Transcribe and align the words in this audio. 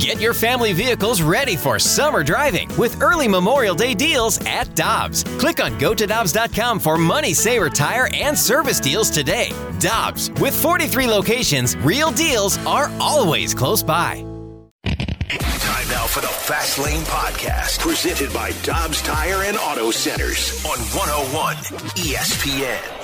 Get 0.00 0.18
your 0.18 0.32
family 0.32 0.72
vehicles 0.72 1.20
ready 1.20 1.56
for 1.56 1.78
summer 1.78 2.24
driving 2.24 2.74
with 2.78 3.02
early 3.02 3.28
Memorial 3.28 3.74
Day 3.74 3.92
deals 3.92 4.40
at 4.46 4.74
Dobbs. 4.74 5.24
Click 5.38 5.62
on 5.62 5.78
gotodobbs.com 5.78 6.80
for 6.80 6.96
money 6.96 7.34
saver 7.34 7.68
tire 7.68 8.08
and 8.14 8.36
service 8.36 8.80
deals 8.80 9.10
today. 9.10 9.52
Dobbs, 9.78 10.30
with 10.40 10.54
43 10.54 11.06
locations, 11.06 11.76
real 11.76 12.10
deals 12.12 12.56
are 12.66 12.90
always 12.98 13.52
close 13.52 13.82
by. 13.82 14.24
Time 14.84 15.88
now 15.90 16.06
for 16.06 16.22
the 16.22 16.28
Fast 16.28 16.78
Lane 16.78 17.02
Podcast, 17.02 17.80
presented 17.80 18.32
by 18.32 18.52
Dobbs 18.62 19.02
Tire 19.02 19.42
and 19.42 19.58
Auto 19.58 19.90
Centers 19.90 20.64
on 20.64 20.78
101 20.78 21.56
ESPN. 21.96 22.99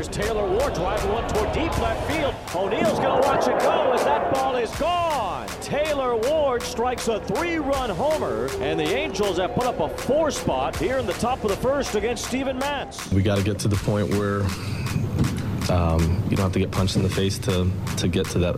There's 0.00 0.08
Taylor 0.08 0.48
Ward 0.48 0.72
driving 0.72 1.12
one 1.12 1.28
toward 1.28 1.52
deep 1.52 1.78
left 1.78 2.10
field. 2.10 2.34
O'Neill's 2.54 2.98
going 2.98 3.20
to 3.20 3.28
watch 3.28 3.46
it 3.46 3.60
go 3.60 3.92
as 3.92 4.02
that 4.04 4.32
ball 4.32 4.56
is 4.56 4.70
gone. 4.76 5.46
Taylor 5.60 6.16
Ward 6.16 6.62
strikes 6.62 7.08
a 7.08 7.20
three-run 7.20 7.90
homer, 7.90 8.48
and 8.60 8.80
the 8.80 8.84
Angels 8.84 9.36
have 9.36 9.54
put 9.54 9.66
up 9.66 9.78
a 9.78 9.90
four 9.90 10.30
spot 10.30 10.74
here 10.74 10.96
in 10.96 11.04
the 11.04 11.12
top 11.12 11.44
of 11.44 11.50
the 11.50 11.56
first 11.56 11.96
against 11.96 12.24
Steven 12.24 12.58
Matz. 12.58 13.12
We 13.12 13.20
got 13.20 13.36
to 13.36 13.44
get 13.44 13.58
to 13.58 13.68
the 13.68 13.76
point 13.76 14.08
where 14.14 14.40
um, 15.70 16.24
you 16.30 16.36
don't 16.38 16.44
have 16.44 16.52
to 16.52 16.60
get 16.60 16.70
punched 16.70 16.96
in 16.96 17.02
the 17.02 17.10
face 17.10 17.38
to 17.40 17.70
to 17.98 18.08
get 18.08 18.24
to 18.28 18.38
that 18.38 18.56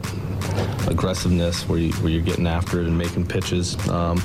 aggressiveness 0.88 1.68
where 1.68 1.80
you 1.80 1.93
where 1.95 2.12
you're 2.12 2.23
getting 2.23 2.46
after 2.46 2.80
it 2.80 2.87
and 2.87 2.96
making 2.96 3.27
pitches. 3.27 3.77
Um, 3.88 4.23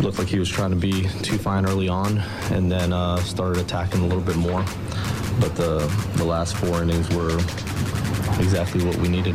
looked 0.00 0.18
like 0.18 0.28
he 0.28 0.38
was 0.38 0.48
trying 0.48 0.70
to 0.70 0.76
be 0.76 1.02
too 1.20 1.36
fine 1.36 1.66
early 1.66 1.90
on, 1.90 2.16
and 2.50 2.72
then 2.72 2.94
uh, 2.94 3.18
started 3.18 3.60
attacking 3.60 4.00
a 4.00 4.06
little 4.06 4.24
bit 4.24 4.36
more. 4.36 4.64
But 5.40 5.56
the 5.56 5.78
the 6.16 6.24
last 6.24 6.56
four 6.56 6.82
innings 6.82 7.08
were 7.14 7.36
exactly 8.40 8.84
what 8.84 8.96
we 8.96 9.08
needed. 9.08 9.34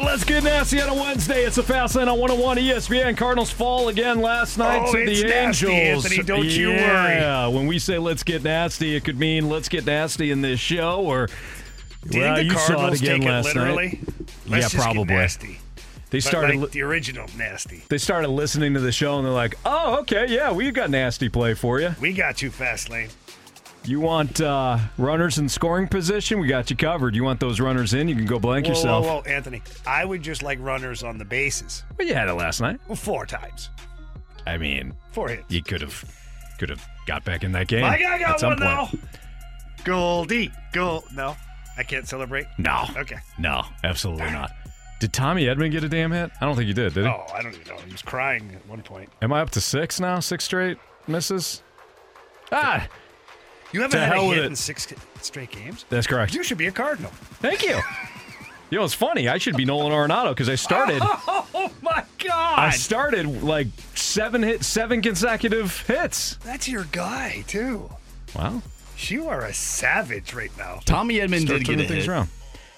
Let's 0.00 0.22
get 0.22 0.44
nasty 0.44 0.80
on 0.80 0.88
a 0.90 0.94
Wednesday. 0.94 1.42
It's 1.44 1.58
a 1.58 1.62
fast 1.62 1.96
lane 1.96 2.06
on 2.06 2.18
101 2.20 2.56
ESPN. 2.58 3.16
Cardinals 3.16 3.50
fall 3.50 3.88
again 3.88 4.20
last 4.20 4.56
night 4.56 4.82
Oh, 4.86 4.92
to 4.92 4.98
it's 4.98 5.22
the 5.22 5.28
nasty, 5.28 5.66
Angels. 5.66 6.04
Anthony. 6.04 6.22
Don't 6.22 6.44
you 6.46 6.68
worry. 6.68 6.76
Yeah, 6.78 7.48
when 7.48 7.66
we 7.66 7.80
say 7.80 7.98
let's 7.98 8.22
get 8.22 8.44
nasty, 8.44 8.94
it 8.94 9.02
could 9.04 9.18
mean 9.18 9.48
let's 9.48 9.68
get 9.68 9.84
nasty 9.86 10.30
in 10.30 10.40
this 10.40 10.60
show 10.60 11.00
or 11.00 11.28
Did 12.08 12.20
well, 12.20 12.36
the 12.36 12.44
you 12.44 12.50
saw 12.52 12.56
it 12.58 12.66
Cardinals 12.68 13.00
again 13.02 13.18
take 13.20 13.22
it 13.28 13.30
last 13.30 13.44
literally? 13.46 13.86
night. 13.88 14.00
Let's 14.06 14.46
yeah, 14.46 14.60
just 14.60 14.74
get 14.76 14.82
probably. 14.84 15.14
nasty. 15.14 15.58
They 16.10 16.18
But 16.18 16.22
started 16.22 16.56
like 16.60 16.70
the 16.70 16.82
original 16.82 17.26
nasty. 17.36 17.82
they 17.88 17.98
started 17.98 18.28
listening 18.28 18.74
to 18.74 18.80
the 18.80 18.92
show 18.92 19.16
and 19.18 19.26
they're 19.26 19.32
like, 19.34 19.56
"Oh, 19.66 19.98
okay, 20.02 20.26
yeah, 20.28 20.52
we've 20.52 20.72
got 20.72 20.90
nasty 20.90 21.28
play 21.28 21.54
for 21.54 21.80
you. 21.80 21.96
We 22.00 22.12
got 22.14 22.40
you, 22.40 22.50
fast 22.50 22.88
lane. 22.88 23.08
You 23.84 24.00
want 24.00 24.40
uh, 24.40 24.78
runners 24.98 25.38
in 25.38 25.48
scoring 25.48 25.88
position? 25.88 26.40
We 26.40 26.48
got 26.48 26.68
you 26.68 26.76
covered. 26.76 27.14
You 27.14 27.24
want 27.24 27.40
those 27.40 27.58
runners 27.58 27.94
in? 27.94 28.06
You 28.08 28.14
can 28.14 28.26
go 28.26 28.38
blank 28.38 28.66
Whoa, 28.66 28.70
yourself. 28.72 29.06
whoa, 29.06 29.14
whoa, 29.16 29.22
Anthony. 29.22 29.62
I 29.86 30.04
would 30.04 30.20
just 30.22 30.42
like 30.42 30.58
runners 30.60 31.02
on 31.02 31.16
the 31.16 31.24
bases. 31.24 31.84
Well, 31.98 32.06
you 32.06 32.12
had 32.14 32.28
it 32.28 32.34
last 32.34 32.60
night. 32.60 32.80
Well, 32.86 32.96
four 32.96 33.24
times. 33.24 33.70
I 34.46 34.58
mean, 34.58 34.92
Four 35.12 35.28
hits. 35.28 35.44
you 35.48 35.62
could 35.62 35.80
have 35.80 36.04
could 36.58 36.68
have 36.70 36.86
got 37.06 37.24
back 37.24 37.44
in 37.44 37.52
that 37.52 37.68
game. 37.68 37.82
My 37.82 37.98
guy 37.98 38.14
at 38.16 38.20
got 38.20 38.40
some 38.40 38.50
one 38.50 38.58
now. 38.60 38.86
point. 38.86 39.00
Goldie. 39.84 40.52
Gold. 40.72 41.04
No, 41.14 41.36
I 41.78 41.82
can't 41.82 42.06
celebrate. 42.06 42.46
No. 42.58 42.84
Okay. 42.96 43.18
No, 43.38 43.62
absolutely 43.84 44.30
not. 44.30 44.50
Did 45.00 45.12
Tommy 45.12 45.44
Edman 45.44 45.70
get 45.70 45.84
a 45.84 45.88
damn 45.88 46.10
hit? 46.10 46.30
I 46.40 46.44
don't 46.44 46.56
think 46.56 46.66
he 46.66 46.72
did, 46.74 46.92
did 46.94 47.04
he? 47.04 47.10
Oh, 47.10 47.24
I 47.32 47.40
don't 47.40 47.54
even 47.54 47.68
know. 47.68 47.80
He 47.86 47.92
was 47.92 48.02
crying 48.02 48.50
at 48.54 48.66
one 48.68 48.82
point. 48.82 49.08
Am 49.22 49.32
I 49.32 49.40
up 49.40 49.50
to 49.50 49.60
six 49.60 50.00
now? 50.00 50.18
Six 50.20 50.44
straight 50.44 50.76
misses? 51.06 51.62
Ah, 52.50 52.86
You 53.72 53.82
haven't 53.82 53.98
To 53.98 54.04
had 54.04 54.12
a 54.12 54.14
hell 54.14 54.28
with 54.28 54.36
hit 54.38 54.46
in 54.46 54.56
six 54.56 54.86
straight 55.20 55.50
games? 55.50 55.84
that's 55.90 56.06
correct. 56.06 56.34
You 56.34 56.42
should 56.42 56.58
be 56.58 56.66
a 56.68 56.72
Cardinal. 56.72 57.10
Thank 57.40 57.62
you. 57.62 57.78
You 58.70 58.78
know, 58.78 58.84
it's 58.84 58.94
funny. 58.94 59.28
I 59.28 59.38
should 59.38 59.56
be 59.56 59.64
Nolan 59.64 59.92
Arenado 59.92 60.30
because 60.30 60.48
I 60.48 60.54
started. 60.54 61.02
Oh, 61.60 61.70
my 61.82 62.04
God. 62.18 62.58
I 62.58 62.70
started 62.70 63.42
like 63.42 63.66
seven 63.94 64.42
hit, 64.42 64.62
seven 64.62 65.02
consecutive 65.02 65.80
hits. 65.86 66.36
That's 66.44 66.68
your 66.68 66.84
guy, 66.92 67.42
too. 67.48 67.90
Wow. 68.36 68.62
You 68.98 69.28
are 69.28 69.44
a 69.44 69.52
savage 69.54 70.34
right 70.34 70.56
now. 70.56 70.80
Tommy 70.84 71.14
Edman 71.16 71.40
Start 71.46 71.60
did 71.64 71.66
get 71.66 71.80
a 71.80 71.88
things 71.88 72.04
hit. 72.04 72.08
around. 72.08 72.28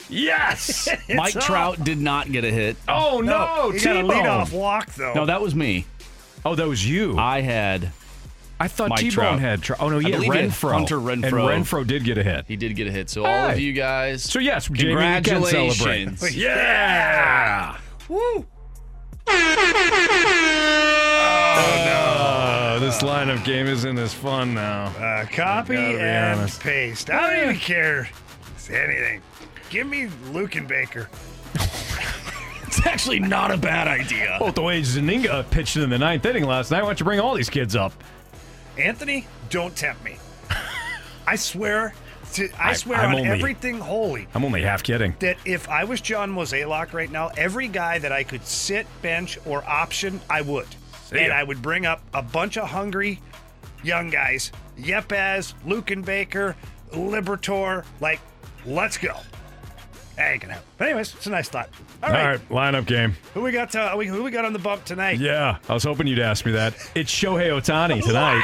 Yes. 0.08 0.88
Mike 1.14 1.36
up. 1.36 1.42
Trout 1.42 1.84
did 1.84 1.98
not 2.00 2.30
get 2.32 2.44
a 2.44 2.50
hit. 2.50 2.76
oh 2.88 3.20
no, 3.20 3.70
you 3.74 3.80
got 3.80 3.96
a 3.96 4.02
T-Bone. 4.02 4.10
leadoff 4.10 4.52
walk, 4.52 4.94
though. 4.94 5.12
No, 5.14 5.26
that 5.26 5.42
was 5.42 5.54
me. 5.54 5.84
Oh, 6.44 6.54
that 6.54 6.66
was 6.68 6.88
you. 6.88 7.18
I 7.18 7.40
had. 7.42 7.92
I 8.62 8.68
thought 8.68 8.98
T-Bone 8.98 9.38
had. 9.38 9.62
Tr- 9.62 9.72
oh 9.80 9.88
no, 9.88 9.96
I 9.96 10.00
yeah, 10.00 10.10
believe 10.16 10.32
he 10.34 10.38
had 10.38 10.50
Renfroe. 10.50 10.76
And 10.76 11.22
Renfroe. 11.24 11.48
Renfroe 11.48 11.86
did 11.86 12.04
get 12.04 12.18
a 12.18 12.22
hit. 12.22 12.44
He 12.46 12.56
did 12.56 12.76
get 12.76 12.86
a 12.86 12.90
hit. 12.90 13.08
So 13.08 13.24
all 13.24 13.50
of 13.50 13.58
you 13.58 13.72
guys. 13.72 14.22
So 14.22 14.38
yes, 14.38 14.68
Jamie, 14.68 14.96
we 14.96 15.00
can 15.00 15.24
celebrate. 15.24 16.04
Congratulations. 16.04 16.36
Yeah. 16.36 17.78
Woo! 18.10 18.46
Oh, 21.52 22.76
no. 22.78 22.84
this 22.84 22.98
lineup 23.02 23.42
game 23.44 23.66
isn't 23.66 23.98
as 23.98 24.12
fun 24.12 24.54
now. 24.54 24.86
Uh, 24.88 25.24
copy 25.26 25.74
Gotta 25.76 25.92
be 25.96 26.00
and 26.00 26.40
honest. 26.40 26.60
paste. 26.60 27.10
I 27.10 27.30
don't 27.30 27.44
even 27.44 27.56
care. 27.60 28.08
It's 28.54 28.68
anything. 28.68 29.22
Give 29.70 29.86
me 29.86 30.06
Luken 30.32 30.68
Baker. 30.68 31.08
It's 32.70 32.86
actually 32.86 33.18
not 33.18 33.50
a 33.50 33.56
bad 33.56 33.88
idea. 33.88 34.36
Both 34.38 34.54
the 34.54 34.62
way 34.62 34.80
Zuñiga 34.80 35.50
pitched 35.50 35.76
in 35.76 35.90
the 35.90 35.98
ninth 35.98 36.24
inning 36.24 36.44
last 36.44 36.70
night. 36.70 36.82
Why 36.82 36.90
don't 36.90 37.00
you 37.00 37.04
bring 37.04 37.18
all 37.18 37.34
these 37.34 37.50
kids 37.50 37.74
up? 37.74 37.92
Anthony, 38.80 39.26
don't 39.50 39.74
tempt 39.76 40.02
me. 40.04 40.16
I 41.26 41.36
swear, 41.36 41.94
to, 42.34 42.48
I 42.58 42.70
I- 42.70 42.72
swear 42.72 42.98
I'm 42.98 43.10
on 43.10 43.14
only- 43.20 43.28
everything 43.28 43.78
holy 43.78 44.26
I'm 44.34 44.44
only 44.44 44.62
half 44.62 44.82
kidding. 44.82 45.14
that 45.20 45.36
if 45.44 45.68
I 45.68 45.84
was 45.84 46.00
John 46.00 46.32
Mozeliak 46.34 46.92
right 46.92 47.10
now, 47.10 47.28
every 47.36 47.68
guy 47.68 47.98
that 47.98 48.12
I 48.12 48.24
could 48.24 48.44
sit, 48.44 48.86
bench, 49.02 49.38
or 49.44 49.62
option, 49.68 50.20
I 50.28 50.40
would. 50.42 50.66
and 51.12 51.26
ya. 51.26 51.34
I 51.34 51.42
would 51.42 51.60
bring 51.60 51.86
up 51.86 52.00
a 52.14 52.22
bunch 52.22 52.56
of 52.56 52.68
hungry 52.70 53.20
young 53.82 54.10
guys. 54.10 54.52
Yepez, 54.78 55.54
Luke 55.64 55.90
and 55.90 56.04
Baker, 56.04 56.54
Liberatore. 56.92 57.84
Like, 58.00 58.20
let's 58.64 58.96
go. 58.96 59.16
That 60.16 60.32
ain't 60.32 60.42
gonna 60.42 60.54
happen. 60.54 60.68
But 60.78 60.88
anyways, 60.88 61.14
it's 61.14 61.26
a 61.26 61.30
nice 61.30 61.48
thought. 61.48 61.68
All 62.02 62.08
All 62.08 62.14
right. 62.14 62.40
right, 62.40 62.48
lineup 62.48 62.86
game. 62.86 63.14
Who 63.34 63.42
we 63.42 63.52
got? 63.52 63.70
To, 63.72 63.90
who 63.90 64.22
we 64.22 64.30
got 64.30 64.46
on 64.46 64.54
the 64.54 64.58
bump 64.58 64.86
tonight? 64.86 65.18
Yeah, 65.18 65.58
I 65.68 65.74
was 65.74 65.84
hoping 65.84 66.06
you'd 66.06 66.18
ask 66.18 66.46
me 66.46 66.52
that. 66.52 66.72
It's 66.94 67.12
Shohei 67.12 67.50
Ohtani 67.50 68.02
tonight. 68.02 68.40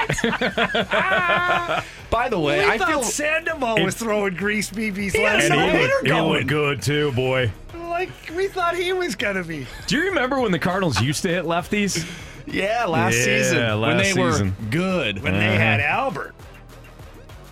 By 2.10 2.28
the 2.28 2.38
way, 2.38 2.58
We 2.64 2.70
I 2.72 2.76
thought 2.78 2.88
feel 2.88 3.02
Sandoval 3.02 3.82
was 3.82 3.94
throwing 3.94 4.34
grease 4.34 4.70
BBs 4.70 5.12
He 5.16 5.24
last 5.24 5.44
had 5.44 5.52
he, 5.52 5.56
night. 5.58 5.72
hitter 5.72 5.86
looked, 5.88 6.02
he 6.02 6.08
going. 6.10 6.32
looked 6.34 6.46
good 6.48 6.82
too, 6.82 7.12
boy. 7.12 7.50
Like 7.74 8.10
we 8.36 8.48
thought 8.48 8.76
he 8.76 8.92
was 8.92 9.14
gonna 9.16 9.42
be. 9.44 9.66
Do 9.86 9.96
you 9.96 10.04
remember 10.04 10.38
when 10.40 10.52
the 10.52 10.58
Cardinals 10.58 11.00
used 11.00 11.22
to 11.22 11.28
hit 11.28 11.44
lefties? 11.46 12.06
yeah, 12.46 12.84
last 12.84 13.14
Yeah, 13.16 13.24
season 13.24 13.80
when 13.80 13.96
they 13.96 14.12
season. 14.12 14.54
were 14.60 14.66
good. 14.70 15.22
When 15.22 15.32
they 15.32 15.56
had 15.56 15.80
Albert. 15.80 16.34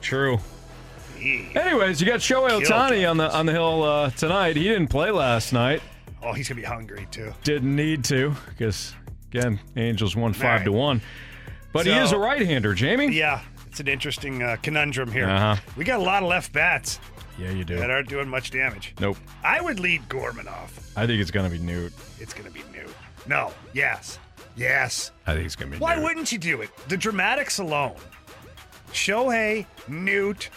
True. 0.02 0.38
Anyways, 1.18 2.02
you 2.02 2.06
got 2.06 2.20
Shohei 2.20 2.50
Killed 2.50 2.64
Ohtani 2.64 3.10
on 3.10 3.16
the 3.16 3.34
on 3.34 3.46
the 3.46 3.52
hill 3.52 3.82
uh, 3.82 4.10
tonight. 4.10 4.56
He 4.56 4.64
didn't 4.64 4.88
play 4.88 5.10
last 5.10 5.54
night. 5.54 5.80
Oh, 6.24 6.32
he's 6.32 6.48
gonna 6.48 6.60
be 6.60 6.66
hungry 6.66 7.06
too. 7.10 7.32
Didn't 7.44 7.74
need 7.76 8.04
to 8.04 8.34
because 8.48 8.94
again, 9.30 9.60
Angels 9.76 10.16
won 10.16 10.32
five 10.32 10.60
right. 10.60 10.64
to 10.64 10.72
one. 10.72 11.00
But 11.72 11.86
he 11.86 11.92
is 11.92 12.12
a 12.12 12.18
right-hander, 12.18 12.72
Jamie. 12.74 13.12
Yeah, 13.12 13.40
it's 13.66 13.80
an 13.80 13.88
interesting 13.88 14.42
uh, 14.42 14.56
conundrum 14.62 15.10
here. 15.10 15.28
Uh-huh. 15.28 15.56
We 15.76 15.84
got 15.84 15.98
a 15.98 16.02
lot 16.02 16.22
of 16.22 16.28
left 16.28 16.52
bats 16.52 17.00
Yeah, 17.36 17.50
you 17.50 17.64
do. 17.64 17.76
that 17.76 17.90
aren't 17.90 18.08
doing 18.08 18.28
much 18.28 18.52
damage. 18.52 18.94
Nope. 19.00 19.16
I 19.42 19.60
would 19.60 19.80
lead 19.80 20.08
Gorman 20.08 20.46
off. 20.46 20.92
I 20.96 21.06
think 21.06 21.20
it's 21.20 21.32
gonna 21.32 21.50
be 21.50 21.58
Newt. 21.58 21.92
It's 22.20 22.32
gonna 22.32 22.50
be 22.50 22.62
new. 22.72 22.86
No. 23.26 23.52
Yes. 23.72 24.18
Yes. 24.56 25.10
I 25.26 25.34
think 25.34 25.46
it's 25.46 25.56
gonna 25.56 25.72
be. 25.72 25.78
Why 25.78 25.96
Newt. 25.96 26.04
wouldn't 26.04 26.30
you 26.32 26.38
do 26.38 26.60
it? 26.62 26.70
The 26.88 26.96
dramatics 26.96 27.58
alone. 27.58 27.96
Shohei, 28.92 29.66
Newt, 29.88 30.50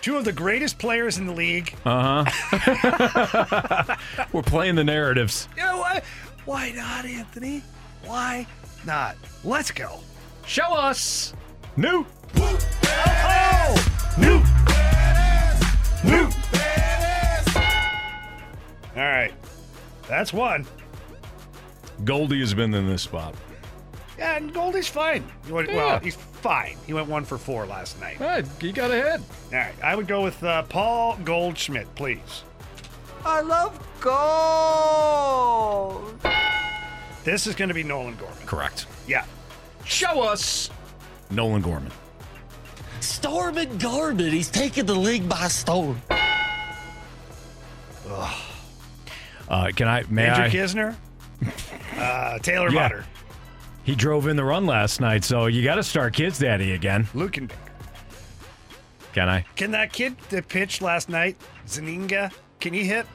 two 0.00 0.16
of 0.16 0.24
the 0.24 0.32
greatest 0.32 0.78
players 0.78 1.18
in 1.18 1.26
the 1.26 1.32
league. 1.32 1.74
Uh 1.84 2.24
huh. 2.24 3.96
We're 4.32 4.42
playing 4.42 4.76
the 4.76 4.84
narratives. 4.84 5.48
You 5.56 5.64
know 5.64 5.78
what? 5.78 6.04
Why 6.44 6.72
not, 6.72 7.04
Anthony? 7.04 7.62
Why 8.04 8.46
not? 8.84 9.16
Let's 9.44 9.70
go. 9.70 10.00
Show 10.46 10.74
us, 10.74 11.34
Newt. 11.76 12.06
Oh! 12.36 13.90
Newt! 14.18 14.42
Newt! 16.04 16.34
All 18.96 19.02
right. 19.02 19.32
That's 20.08 20.32
one. 20.32 20.66
Goldie 22.04 22.40
has 22.40 22.54
been 22.54 22.74
in 22.74 22.88
this 22.88 23.02
spot. 23.02 23.34
Yeah, 24.20 24.36
and 24.36 24.52
Goldie's 24.52 24.86
fine. 24.86 25.24
He 25.46 25.52
went, 25.52 25.68
Yeah. 25.70 25.76
Well, 25.76 25.98
he's 26.00 26.14
fine. 26.14 26.76
He 26.86 26.92
went 26.92 27.08
one 27.08 27.24
for 27.24 27.38
four 27.38 27.64
last 27.66 27.98
night. 28.00 28.20
All 28.20 28.26
right, 28.28 28.46
he 28.60 28.70
got 28.70 28.90
ahead. 28.90 29.22
All 29.52 29.58
right. 29.58 29.72
I 29.82 29.96
would 29.96 30.06
go 30.06 30.22
with 30.22 30.42
uh, 30.44 30.62
Paul 30.64 31.18
Goldschmidt, 31.24 31.92
please. 31.94 32.44
I 33.24 33.40
love 33.40 33.78
gold. 34.00 36.14
This 37.24 37.46
is 37.46 37.54
going 37.54 37.68
to 37.68 37.74
be 37.74 37.82
Nolan 37.82 38.16
Gorman. 38.16 38.36
Correct. 38.46 38.86
Yeah. 39.08 39.24
Show 39.84 40.22
us, 40.22 40.70
Nolan 41.30 41.62
Gorman. 41.62 41.90
Storm 43.00 43.56
and 43.58 43.80
Garmin. 43.80 44.30
He's 44.32 44.50
taking 44.50 44.86
the 44.86 44.94
league 44.94 45.28
by 45.28 45.48
storm. 45.48 46.00
Uh, 49.48 49.70
can 49.74 49.88
I? 49.88 50.04
May 50.08 50.26
Andrew 50.26 50.44
I? 50.44 50.48
Knizner, 50.50 50.94
uh, 51.98 52.38
Taylor 52.38 52.68
Yeah. 52.68 52.74
Motter, 52.82 53.04
He 53.84 53.94
drove 53.94 54.26
in 54.26 54.36
the 54.36 54.44
run 54.44 54.66
last 54.66 55.00
night, 55.00 55.24
so 55.24 55.46
you 55.46 55.64
got 55.64 55.76
to 55.76 55.82
start 55.82 56.14
Kids 56.14 56.38
Daddy 56.38 56.72
again. 56.72 57.04
Luken 57.14 57.48
Baker. 57.48 57.60
Can 59.12 59.28
I? 59.28 59.44
Can 59.56 59.72
that 59.72 59.92
kid 59.92 60.16
that 60.30 60.48
pitched 60.48 60.82
last 60.82 61.08
night, 61.08 61.36
Zuñiga, 61.66 62.32
can 62.60 62.72
he 62.72 62.84
hit? 62.84 63.06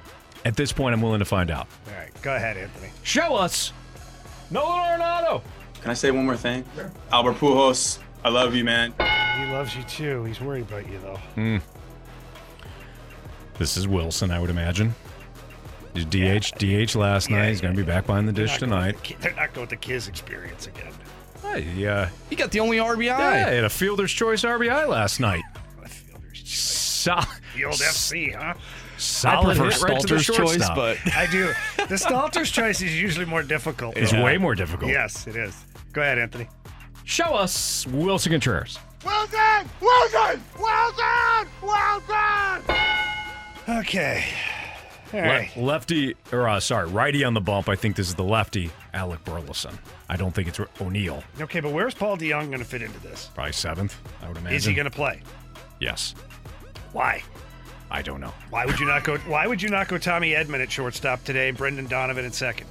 At 0.43 0.57
this 0.57 0.71
point, 0.71 0.93
I'm 0.93 1.01
willing 1.01 1.19
to 1.19 1.25
find 1.25 1.49
out. 1.49 1.67
All 1.87 1.93
right, 1.97 2.11
go 2.21 2.35
ahead, 2.35 2.57
Anthony. 2.57 2.89
Show 3.03 3.35
us. 3.35 3.71
Nolan 4.51 4.99
Arenado. 4.99 5.41
Can 5.81 5.91
I 5.91 5.93
say 5.93 6.11
one 6.11 6.25
more 6.25 6.35
thing? 6.37 6.65
Albert 7.11 7.35
Pujols, 7.35 7.99
I 8.23 8.29
love 8.29 8.55
you, 8.55 8.63
man. 8.63 8.93
He 9.39 9.45
loves 9.51 9.75
you 9.75 9.83
too. 9.83 10.23
He's 10.25 10.41
worried 10.41 10.63
about 10.63 10.89
you 10.89 10.99
though. 10.99 11.17
Hmm. 11.35 11.57
This 13.57 13.77
is 13.77 13.87
Wilson, 13.87 14.31
I 14.31 14.39
would 14.39 14.49
imagine. 14.49 14.93
He's 15.95 16.05
DH, 16.05 16.51
DH 16.59 16.95
last 16.95 17.29
night. 17.29 17.49
He's 17.49 17.61
going 17.61 17.73
to 17.75 17.81
be 17.81 17.85
back 17.87 18.05
behind 18.05 18.27
the 18.27 18.31
They're 18.33 18.45
dish 18.47 18.57
tonight. 18.57 18.95
with 18.95 19.03
the 19.03 19.15
They're 19.21 19.33
not 19.35 19.53
going 19.53 19.63
with 19.63 19.69
the 19.71 19.75
kids 19.77 20.07
experience 20.07 20.67
again. 20.67 20.91
Hey, 21.41 21.87
uh, 21.87 22.07
He 22.29 22.35
got 22.35 22.51
the 22.51 22.59
only 22.59 22.77
RBI. 22.77 23.05
yeah, 23.05 23.49
he 23.49 23.55
had 23.55 23.63
a 23.63 23.69
fielder's 23.69 24.11
choice 24.11 24.43
RBI 24.43 24.87
last 24.87 25.19
night. 25.19 25.43
With 25.81 25.91
fielders. 25.93 26.41
So, 26.49 27.15
The 27.55 27.65
old 27.65 27.75
FC, 27.75 28.33
huh? 28.35 28.53
I 28.55 28.97
solid 28.97 29.57
prefer 29.57 29.71
hit 29.71 29.81
right 29.83 30.01
to 30.01 30.07
the 30.15 30.19
Stalter's 30.19 30.57
choice, 30.57 30.69
but 30.75 30.97
I 31.15 31.27
do. 31.31 31.51
The 31.87 31.97
Stalter's 31.97 32.49
choice 32.51 32.81
is 32.81 32.99
usually 32.99 33.25
more 33.25 33.43
difficult. 33.43 33.95
It's 33.97 34.13
way 34.13 34.37
more 34.37 34.55
difficult. 34.55 34.89
Yes, 34.91 35.27
it 35.27 35.35
is. 35.35 35.65
Go 35.93 36.01
ahead, 36.01 36.17
Anthony. 36.17 36.47
Show 37.03 37.35
us 37.35 37.85
Willson 37.85 38.31
Contreras. 38.31 38.79
Wilson! 39.05 39.69
Wilson! 39.79 40.41
Wilson! 40.59 41.47
Wilson! 41.61 42.75
Okay. 43.69 44.25
Le- 45.13 45.47
lefty, 45.57 46.15
or 46.31 46.47
uh, 46.47 46.59
sorry, 46.59 46.87
righty 46.87 47.23
on 47.23 47.33
the 47.33 47.41
bump. 47.41 47.69
I 47.69 47.75
think 47.75 47.95
this 47.95 48.07
is 48.07 48.15
the 48.15 48.23
lefty, 48.23 48.71
Alec 48.93 49.23
Burleson. 49.23 49.77
I 50.09 50.15
don't 50.17 50.33
think 50.33 50.47
it's 50.47 50.59
O'Neill. 50.81 51.23
Okay, 51.41 51.59
but 51.59 51.71
where's 51.71 51.93
Paul 51.93 52.17
DeJong 52.17 52.47
going 52.47 52.59
to 52.59 52.65
fit 52.65 52.81
into 52.81 52.99
this? 53.01 53.29
Probably 53.33 53.53
seventh, 53.53 53.97
I 54.21 54.27
would 54.27 54.37
imagine. 54.37 54.55
Is 54.57 54.65
he 54.65 54.73
going 54.73 54.85
to 54.85 54.91
play? 54.91 55.21
Yes. 55.79 56.15
Why? 56.93 57.23
I 57.91 58.01
don't 58.01 58.19
know. 58.19 58.33
Why 58.49 58.65
would 58.65 58.79
you 58.79 58.85
not 58.87 59.03
go? 59.03 59.17
Why 59.19 59.47
would 59.47 59.61
you 59.61 59.69
not 59.69 59.87
go 59.87 59.97
Tommy 59.97 60.31
Edman 60.31 60.61
at 60.61 60.71
shortstop 60.71 61.23
today 61.23 61.49
and 61.49 61.57
Brendan 61.57 61.85
Donovan 61.87 62.25
at 62.25 62.33
second? 62.33 62.67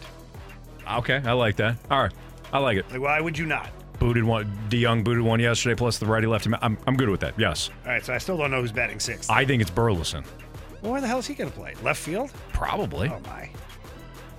Okay, 0.90 1.22
I 1.24 1.32
like 1.32 1.56
that. 1.56 1.76
All 1.90 2.02
right, 2.02 2.12
I 2.52 2.58
like 2.58 2.76
it. 2.78 2.90
Like, 2.90 3.00
why 3.00 3.20
would 3.20 3.38
you 3.38 3.46
not? 3.46 3.70
Booted 4.00 4.24
one, 4.24 4.52
DeYoung 4.68 5.04
booted 5.04 5.22
one 5.22 5.38
yesterday, 5.40 5.76
plus 5.76 5.98
the 5.98 6.06
righty 6.06 6.26
lefty. 6.26 6.50
I'm, 6.60 6.76
I'm 6.86 6.96
good 6.96 7.08
with 7.08 7.20
that. 7.20 7.38
Yes, 7.38 7.70
All 7.86 7.92
right, 7.92 8.04
so 8.04 8.12
I 8.12 8.18
still 8.18 8.36
don't 8.36 8.50
know 8.50 8.60
who's 8.60 8.72
batting 8.72 8.98
sixth. 8.98 9.30
I 9.30 9.44
think 9.44 9.62
it's 9.62 9.70
Burleson. 9.70 10.24
Well, 10.84 10.92
where 10.92 11.00
the 11.00 11.06
hell 11.08 11.18
is 11.18 11.26
he 11.26 11.32
going 11.34 11.50
to 11.50 11.56
play? 11.56 11.74
Left 11.82 11.98
field? 12.00 12.30
Probably. 12.52 13.08
Oh 13.08 13.18
my. 13.24 13.48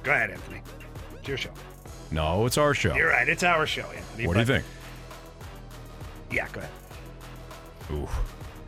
Go 0.03 0.11
ahead, 0.11 0.29
Anthony. 0.29 0.61
It's 1.17 1.27
your 1.27 1.37
show. 1.37 1.49
No, 2.11 2.45
it's 2.45 2.57
our 2.59 2.75
show. 2.75 2.93
You're 2.95 3.09
right. 3.09 3.27
It's 3.27 3.41
our 3.43 3.65
show, 3.65 3.87
Anthony. 3.95 4.27
What 4.27 4.33
do 4.35 4.39
you 4.41 4.45
think? 4.45 4.63
Yeah, 6.31 6.47
go 6.51 6.59
ahead. 6.59 6.71
Ooh, 7.91 8.07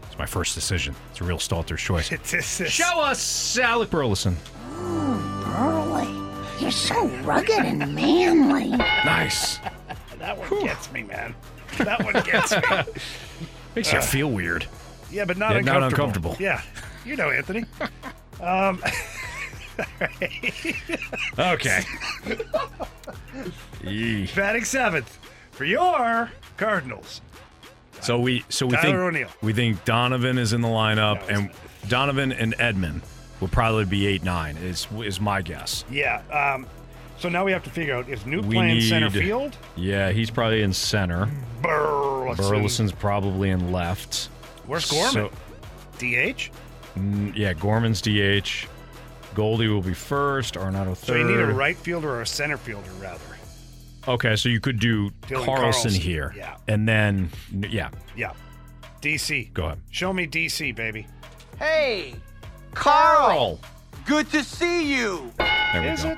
it's 0.07 0.18
my 0.18 0.25
first 0.25 0.56
decision. 0.56 0.95
It's 1.12 1.21
a 1.21 1.24
real 1.24 1.38
Stalter's 1.39 1.81
choice. 1.81 2.12
It's, 2.12 2.33
it's, 2.33 2.62
it's, 2.62 2.71
Show 2.71 3.00
us 3.00 3.57
Alec 3.59 3.91
Burleson. 3.91 4.35
Burley, 4.74 6.07
you're 6.59 6.71
so 6.71 7.06
rugged 7.24 7.59
and 7.59 7.94
manly. 7.95 8.69
Nice. 8.69 9.59
That 10.19 10.35
one 10.35 10.63
gets 10.65 10.91
me, 10.91 11.03
man. 11.03 11.35
That 11.77 12.03
one 12.03 12.13
gets 12.24 12.51
me. 12.51 12.62
Makes 13.75 13.94
you 13.94 14.00
uh, 14.00 14.01
feel 14.01 14.31
weird. 14.31 14.65
Yeah, 15.12 15.25
but 15.25 15.38
not 15.38 15.53
Yeah, 15.53 15.62
not 15.62 15.83
uncomfortable. 15.83 16.31
uncomfortable. 16.31 16.38
Yeah, 16.39 16.62
you 17.07 17.15
know, 17.15 17.30
Anthony. 17.31 17.65
Um, 18.39 18.80
Okay. 21.39 21.81
Yee. 23.83 24.27
batting 24.36 24.63
seventh 24.63 25.18
for 25.51 25.65
your 25.65 26.31
Cardinals. 26.57 27.21
So 28.01 28.19
we 28.19 28.44
so 28.50 28.65
we 28.68 28.74
Tyler 28.75 28.83
think 28.83 28.98
O'Neill. 28.98 29.30
we 29.42 29.54
think 29.54 29.83
Donovan 29.86 30.38
is 30.38 30.54
in 30.54 30.62
the 30.62 30.68
lineup, 30.68 31.15
No, 31.15 31.21
he's 31.27 31.38
and 31.38 31.50
Donovan 31.89 32.31
and 32.31 32.56
Edman 32.57 33.01
will 33.39 33.48
probably 33.48 33.86
be 33.86 34.06
eight 34.07 34.24
nine. 34.24 34.56
Is 34.57 34.88
is 35.03 35.19
my 35.19 35.42
guess. 35.42 35.83
Yeah. 35.89 36.21
Um, 36.31 36.68
so 37.18 37.30
now 37.30 37.44
we 37.44 37.51
have 37.51 37.63
to 37.63 37.69
figure 37.71 37.95
out 37.95 38.07
is 38.10 38.25
New 38.25 38.42
We 38.42 38.56
playing 38.56 38.81
center 38.81 39.10
need- 39.10 39.19
field? 39.24 39.57
Yeah, 39.75 40.12
he's 40.12 40.30
probably 40.30 40.62
in 40.62 40.74
center. 40.74 41.27
Burleson. 41.63 42.50
Burleson's 42.50 42.92
probably 42.92 43.50
in 43.50 43.71
left. 43.71 44.30
Where's 44.68 44.89
Gorman? 44.92 45.12
So, 45.12 45.31
DH. 45.98 46.51
Yeah, 47.35 47.53
Gorman's 47.53 48.01
DH. 48.01 48.67
Goldie 49.35 49.67
will 49.67 49.81
be 49.81 49.94
first. 49.94 50.55
Arenado 50.55 50.97
third. 50.97 51.05
So 51.05 51.15
you 51.15 51.23
need 51.25 51.39
a 51.39 51.45
right 51.47 51.77
fielder 51.77 52.09
or 52.09 52.21
a 52.21 52.25
center 52.27 52.57
fielder, 52.57 52.89
rather. 52.99 53.19
Okay, 54.07 54.35
so 54.35 54.47
you 54.49 54.59
could 54.59 54.79
do 54.79 55.09
Dylan 55.27 55.45
Carlson, 55.45 55.61
Carlson, 55.91 55.91
here. 55.91 56.33
yeah. 56.35 56.57
And 56.67 56.88
then 56.88 57.29
yeah, 57.51 57.89
Yeah. 58.15 58.31
DC. 59.01 59.53
go 59.53 59.65
ahead. 59.65 59.79
Show 59.91 60.13
me 60.13 60.25
DC, 60.27 60.73
baby. 60.75 61.05
Hey, 61.59 62.15
Carl, 62.73 63.59
good 64.05 64.29
to 64.31 64.43
see 64.43 64.95
you. 64.95 65.31
There 65.38 65.81
we 65.81 65.88
Is 65.89 66.03
go. 66.03 66.11
it? 66.11 66.17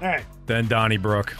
All 0.00 0.08
right. 0.08 0.24
Then 0.46 0.68
Donnybrook, 0.68 1.36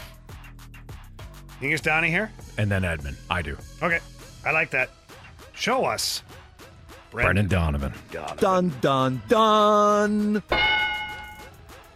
Think 1.59 1.73
it's 1.73 1.81
Donnie 1.81 2.09
here? 2.09 2.29
and 2.57 2.69
then 2.69 2.81
Edman. 2.83 3.15
I 3.29 3.41
do. 3.41 3.57
Okay. 3.81 3.99
I 4.45 4.51
like 4.51 4.69
that. 4.71 4.89
Show 5.53 5.85
us. 5.85 6.23
Brendan 7.13 7.47
Donovan. 7.47 7.93
Dun 8.37 8.73
dun 8.81 9.21
dun. 9.27 10.43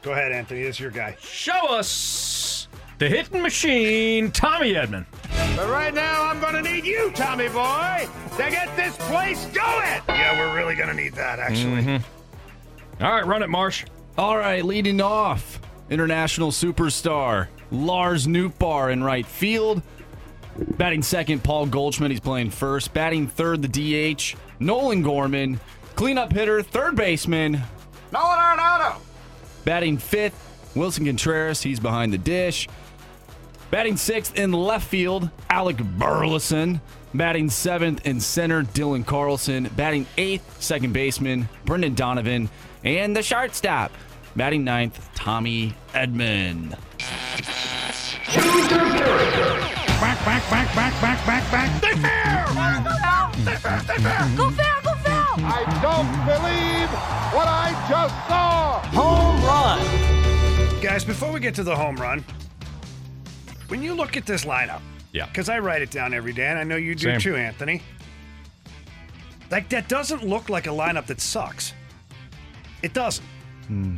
Go 0.02 0.12
ahead, 0.12 0.32
Anthony. 0.32 0.64
This 0.64 0.76
is 0.76 0.80
your 0.80 0.92
guy. 0.92 1.18
Show 1.20 1.76
us 1.76 2.68
the 3.00 3.10
hitting 3.10 3.42
machine, 3.42 4.32
Tommy 4.32 4.74
Edman. 4.74 5.06
But 5.56 5.70
right 5.70 5.94
now, 5.94 6.24
I'm 6.24 6.40
gonna 6.40 6.62
need 6.62 6.86
you, 6.86 7.12
Tommy 7.16 7.50
boy, 7.50 8.08
to 8.38 8.50
get 8.50 8.76
this 8.76 8.96
place 8.98 9.46
going. 9.48 10.02
Yeah, 10.08 10.38
we're 10.38 10.56
really 10.56 10.76
going 10.76 10.90
to 10.90 10.96
need 10.96 11.14
that, 11.14 11.40
actually. 11.40 11.82
Mm-hmm. 11.82 13.04
All 13.04 13.12
right, 13.12 13.26
run 13.26 13.44
it, 13.44 13.50
Marsh. 13.50 13.86
All 14.18 14.38
right, 14.38 14.66
leading 14.66 15.00
off, 15.00 15.60
international 15.90 16.52
superstar 16.52 17.48
Lars 17.72 18.28
Nootbaar 18.28 18.92
in 18.92 19.04
right 19.04 19.26
field. 19.26 19.82
Batting 20.58 21.04
second, 21.04 21.44
Paul 21.44 21.68
Goldschmidt. 21.68 22.12
He's 22.12 22.20
playing 22.20 22.50
first. 22.50 22.94
Batting 22.94 23.28
third, 23.28 23.62
the 23.62 23.68
DH, 24.16 24.36
Nolan 24.60 25.02
Gorman. 25.02 25.60
Cleanup 25.96 26.32
hitter, 26.32 26.62
third 26.62 26.96
baseman. 26.96 27.62
Nolan 28.12 28.40
Arenado. 28.40 28.96
Batting 29.66 29.98
fifth, 29.98 30.72
Willson 30.76 31.06
Contreras. 31.06 31.62
He's 31.62 31.80
behind 31.80 32.14
the 32.14 32.18
dish. 32.18 32.68
Batting 33.70 33.98
sixth 33.98 34.38
in 34.38 34.54
left 34.54 34.88
field, 34.88 35.30
Alec 35.50 35.78
Burleson. 35.78 36.80
Batting 37.14 37.50
seventh 37.50 38.06
in 38.06 38.20
center, 38.20 38.64
Dylan 38.64 39.06
Carlson. 39.06 39.70
Batting 39.76 40.06
eighth, 40.18 40.62
second 40.62 40.94
baseman, 40.94 41.50
Brendan 41.66 41.96
Donovan. 41.96 42.50
And 42.84 43.16
the 43.16 43.24
shortstop, 43.24 43.92
batting 44.36 44.64
ninth, 44.64 45.10
Tommy 45.16 45.74
Edman. 45.94 46.78
Back, 50.00 50.24
back, 50.26 50.50
back, 50.50 50.76
back, 50.76 51.02
back, 51.02 51.26
back, 51.26 51.52
back. 51.52 51.82
They 51.82 51.94
fair. 52.00 52.46
They 53.44 53.56
fair. 53.56 53.82
They 53.82 54.04
fair. 54.04 54.38
Go 54.38 54.50
fair. 54.52 54.76
Go 54.84 54.94
fair. 54.96 55.26
I 55.40 55.80
don't 55.82 56.12
believe 56.26 56.90
what 57.34 57.48
I 57.48 57.72
just 57.90 58.16
saw. 58.28 58.80
Home 58.94 59.44
run. 59.44 60.82
Guys, 60.82 61.04
before 61.04 61.32
we 61.32 61.40
get 61.40 61.56
to 61.56 61.64
the 61.64 61.76
home 61.76 61.96
run, 61.98 62.24
when 63.70 63.82
you 63.82 63.96
look 63.96 64.16
at 64.16 64.26
this 64.28 64.46
lineup, 64.46 64.82
Yeah. 65.14 65.26
because 65.26 65.50
I 65.50 65.58
write 65.60 65.82
it 65.82 65.90
down 65.90 66.14
every 66.14 66.34
day, 66.34 66.46
and 66.48 66.60
I 66.60 66.64
know 66.64 66.76
you 66.76 66.94
do 66.94 67.06
Same. 67.12 67.20
too, 67.20 67.36
Anthony. 67.36 67.82
Like 69.50 69.70
that 69.70 69.88
doesn't 69.90 70.24
look 70.24 70.50
like 70.50 70.68
a 70.68 70.72
lineup 70.72 71.08
that 71.08 71.22
sucks. 71.22 71.74
It 72.84 72.94
doesn't. 72.94 73.26
Hmm. 73.68 73.98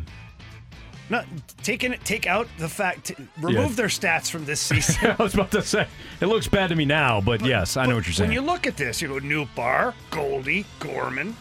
No, 1.10 1.24
taking 1.64 1.92
it, 1.94 2.04
take 2.06 2.28
out 2.28 2.48
the 2.60 2.70
fact, 2.70 3.06
t- 3.06 3.16
remove 3.42 3.70
Yeah. 3.72 3.76
their 3.76 3.88
stats 3.88 4.30
from 4.30 4.46
this 4.46 4.62
season. 4.70 5.16
I 5.18 5.22
was 5.24 5.34
about 5.34 5.52
to 5.52 5.62
say 5.64 5.88
it 6.22 6.28
looks 6.28 6.48
bad 6.48 6.70
to 6.70 6.76
me 6.76 6.86
now, 6.86 7.20
but, 7.20 7.42
yes, 7.44 7.78
I 7.78 7.86
know 7.88 7.96
what 7.96 8.06
you're 8.06 8.14
saying. 8.14 8.30
When 8.30 8.36
you 8.36 8.42
look 8.42 8.68
at 8.68 8.78
this, 8.78 9.02
you 9.02 9.08
go 9.08 9.18
New 9.20 9.46
Bar, 9.56 9.96
Goldie, 10.12 10.66
Gorman, 10.80 11.36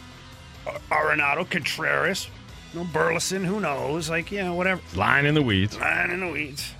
Ar- 0.65 1.13
Arenado, 1.15 1.47
Contreras, 1.49 2.29
you 2.73 2.79
know, 2.79 2.85
Burleson, 2.91 3.43
who 3.43 3.59
knows? 3.59 4.09
Like, 4.09 4.31
you 4.31 4.39
know, 4.43 4.55
whatever. 4.55 4.81
Line 4.95 5.25
in 5.27 5.35
the 5.35 5.41
weeds. 5.41 5.77
Line 5.79 6.09
in 6.11 6.19
the 6.21 6.27
weeds. 6.31 6.73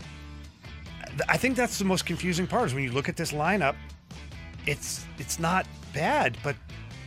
I 1.28 1.38
think 1.38 1.56
that's 1.56 1.78
the 1.78 1.86
most 1.86 2.06
confusing 2.06 2.48
part 2.48 2.68
is 2.68 2.74
when 2.74 2.84
you 2.84 2.92
look 2.92 3.10
at 3.10 3.18
this 3.18 3.32
lineup, 3.34 3.76
it's 4.66 5.06
it's 5.18 5.40
not 5.40 5.66
bad, 5.94 6.38
but 6.44 6.56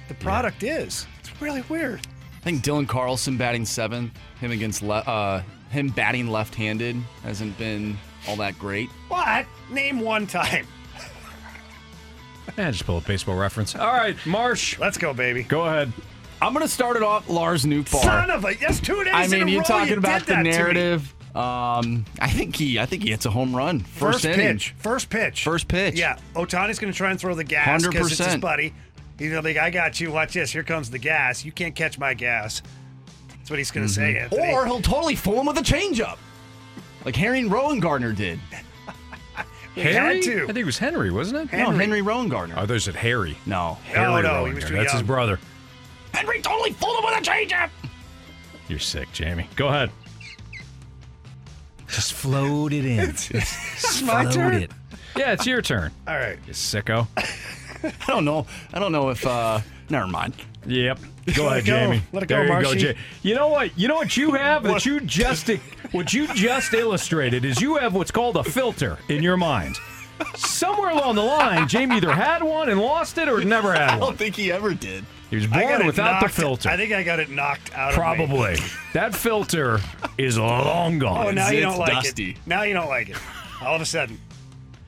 the 0.09 0.15
product 0.15 0.63
is. 0.65 1.07
It's 1.21 1.41
really 1.41 1.63
weird. 1.69 2.01
I 2.37 2.41
think 2.45 2.63
Dylan 2.63 2.87
Carlson 2.89 3.37
batting 3.37 3.65
seventh. 3.65 4.13
Him 4.41 4.51
against 4.51 4.83
le- 4.83 4.97
uh, 4.99 5.43
him 5.73 5.89
batting 5.89 6.29
left-handed 6.29 6.97
hasn't 7.25 7.57
been 7.59 7.99
all 8.29 8.37
that 8.37 8.59
great. 8.59 8.89
What? 9.09 9.47
Name 9.71 10.01
one 10.01 10.27
time. 10.27 10.67
Eh, 12.59 12.71
just 12.71 12.85
pull 12.85 12.99
a 12.99 13.01
baseball 13.01 13.37
reference. 13.37 13.75
All 13.75 13.87
right, 13.93 14.17
Marsh, 14.27 14.79
Let's 14.79 14.99
go, 14.99 15.15
baby. 15.15 15.45
go 15.45 15.63
ahead. 15.65 15.93
I'm 16.43 16.53
going 16.53 16.67
to 16.67 16.73
start 16.73 16.97
it 16.97 17.03
off 17.03 17.29
Lars 17.31 17.65
Nootbaar. 17.65 18.03
Son 18.03 18.31
of 18.31 18.45
a, 18.45 18.55
that's 18.55 18.81
two 18.81 19.03
days 19.05 19.15
I 19.15 19.25
in 19.25 19.31
mean, 19.31 19.43
a 19.49 19.51
you're 19.53 19.61
row 19.61 19.65
talking 19.67 19.93
you 19.93 19.99
about 19.99 20.23
the 20.27 20.33
that 20.33 20.39
to 20.39 20.43
me. 20.45 20.51
narrative. 20.51 21.15
Um, 21.37 22.05
I 22.21 22.29
think 22.29 22.57
he, 22.57 22.79
I 22.81 22.85
think 22.85 23.05
he 23.05 23.11
hits 23.11 23.25
a 23.27 23.31
home 23.31 23.55
run 23.57 23.81
first, 23.81 24.23
First, 24.23 24.25
inning. 24.27 24.55
pitch. 24.55 24.75
First 24.77 25.09
pitch. 25.09 25.45
First 25.45 25.69
pitch. 25.69 25.95
Yeah. 25.95 26.19
Ohtani's 26.35 26.79
going 26.79 26.93
to 26.93 26.97
try 26.97 27.11
and 27.13 27.19
throw 27.21 27.35
the 27.35 27.45
gas 27.45 27.87
because 27.87 28.11
it's 28.13 28.23
his 28.33 28.37
buddy. 28.37 28.75
He's 29.19 29.31
going 29.31 29.43
to 29.43 29.49
be 29.49 29.55
like, 29.55 29.63
I 29.63 29.71
got 29.71 30.01
you. 30.01 30.11
Watch 30.11 30.35
this. 30.35 30.51
Here 30.51 30.65
comes 30.65 30.91
the 30.91 30.99
gas. 30.99 31.45
You 31.45 31.53
can't 31.53 31.75
catch 31.77 31.99
my 31.99 32.13
gas. 32.13 32.61
That's 33.43 33.51
what 33.51 33.59
he's 33.59 33.73
going 33.73 33.85
to 33.87 33.93
say, 33.93 34.17
Anthony. 34.19 34.41
Mm-hmm. 34.41 34.55
Or 34.55 34.67
he'll 34.67 34.81
totally 34.81 35.17
fool 35.17 35.41
him 35.41 35.47
with 35.47 35.59
a 35.59 35.63
changeup, 35.63 36.17
like 37.05 37.17
Harry 37.17 37.41
and 37.41 37.51
Rowan 37.51 37.81
Gardner 37.81 38.13
did. 38.13 38.39
Harry? 39.75 39.95
had 39.95 40.23
to. 40.23 40.43
I 40.45 40.47
think 40.47 40.59
it 40.59 40.65
was 40.65 40.79
Henry, 40.79 41.11
wasn't 41.11 41.53
it? 41.53 41.57
No, 41.57 41.71
Henry 41.71 42.03
Rowan 42.03 42.29
Gardner. 42.29 42.55
Oh, 42.59 42.67
there's 42.67 42.87
it 42.87 42.95
Harry. 42.95 43.37
No, 43.47 43.79
Harry 43.87 44.07
no, 44.07 44.17
he 44.17 44.23
Rowan. 44.23 44.55
was 44.55 44.65
too 44.65 44.77
That's 44.77 44.93
his 44.93 45.03
brother. 45.03 45.41
Henry 46.15 46.41
totally 46.41 46.71
fooled 46.73 46.99
him 46.99 47.05
with 47.05 47.27
a 47.27 47.31
changeup. 47.31 47.71
You're 48.69 48.79
sick, 48.79 49.11
Jamie. 49.13 49.49
Go 49.57 49.69
ahead. 49.69 49.91
Just 51.89 52.13
float 52.13 52.73
it 52.73 52.85
in. 52.85 53.01
It's 53.11 54.03
my 54.03 54.23
float 54.23 54.35
turn. 54.35 54.55
it. 54.55 54.71
Yeah, 55.17 55.33
it's 55.33 55.47
your 55.47 55.61
turn. 55.63 55.91
All 56.07 56.17
right. 56.17 56.39
You 56.47 56.53
sicko. 56.53 57.07
I 57.85 57.93
don't 58.07 58.25
know. 58.25 58.47
I 58.73 58.79
don't 58.79 58.93
know 58.93 59.11
if. 59.11 59.27
uh 59.27 59.61
Never 59.91 60.07
mind. 60.07 60.35
Yep. 60.67 60.99
Go 61.35 61.49
ahead, 61.49 61.65
go. 61.65 61.73
Jamie. 61.73 62.03
Let 62.13 62.23
it 62.25 62.27
go, 62.27 62.37
there 62.37 62.45
you 62.45 62.49
go, 62.49 62.71
Marshy. 62.73 62.97
You 63.23 63.35
know 63.35 63.49
what? 63.49 63.77
You 63.79 63.89
know 63.89 63.95
what 63.97 64.17
you 64.17 64.33
have 64.33 64.63
that 64.65 64.85
you 64.85 65.01
just 65.01 65.49
what 65.93 66.13
you 66.13 66.27
just 66.35 66.73
illustrated 66.75 67.45
is 67.45 67.61
you 67.61 67.77
have 67.77 67.95
what's 67.95 68.11
called 68.11 68.37
a 68.37 68.45
filter 68.45 68.99
in 69.09 69.23
your 69.23 69.37
mind. 69.37 69.77
Somewhere 70.37 70.91
along 70.91 71.17
the 71.17 71.23
line, 71.23 71.67
Jamie 71.69 71.97
either 71.97 72.13
had 72.13 72.43
one 72.43 72.69
and 72.69 72.81
lost 72.81 73.19
it 73.19 73.29
or 73.29 73.43
never 73.45 73.73
had 73.73 73.91
one. 73.91 73.97
I 73.97 73.99
don't 73.99 74.17
think 74.19 74.37
he 74.37 74.53
ever 74.53 74.73
did. 74.75 75.05
He 75.31 75.37
was 75.37 75.47
born 75.47 75.81
it 75.81 75.87
without 75.87 76.23
the 76.23 76.29
filter. 76.29 76.69
I 76.69 76.77
think 76.77 76.93
I 76.93 77.03
got 77.03 77.19
it 77.19 77.31
knocked 77.31 77.73
out 77.75 77.91
of. 77.91 77.95
Probably. 77.97 78.57
That 78.93 79.15
filter 79.15 79.81
is 80.19 80.39
long 80.39 80.99
gone. 80.99 81.27
Oh, 81.27 81.31
now 81.31 81.51
you 81.51 81.61
don't 81.63 81.79
like 81.79 81.93
dusty. 82.05 82.33
it. 82.33 82.37
Now 82.47 82.63
you 82.63 82.75
don't 82.75 82.89
like 82.89 83.09
it. 83.09 83.17
All 83.63 83.75
of 83.75 83.81
a 83.81 83.87
sudden. 83.87 84.21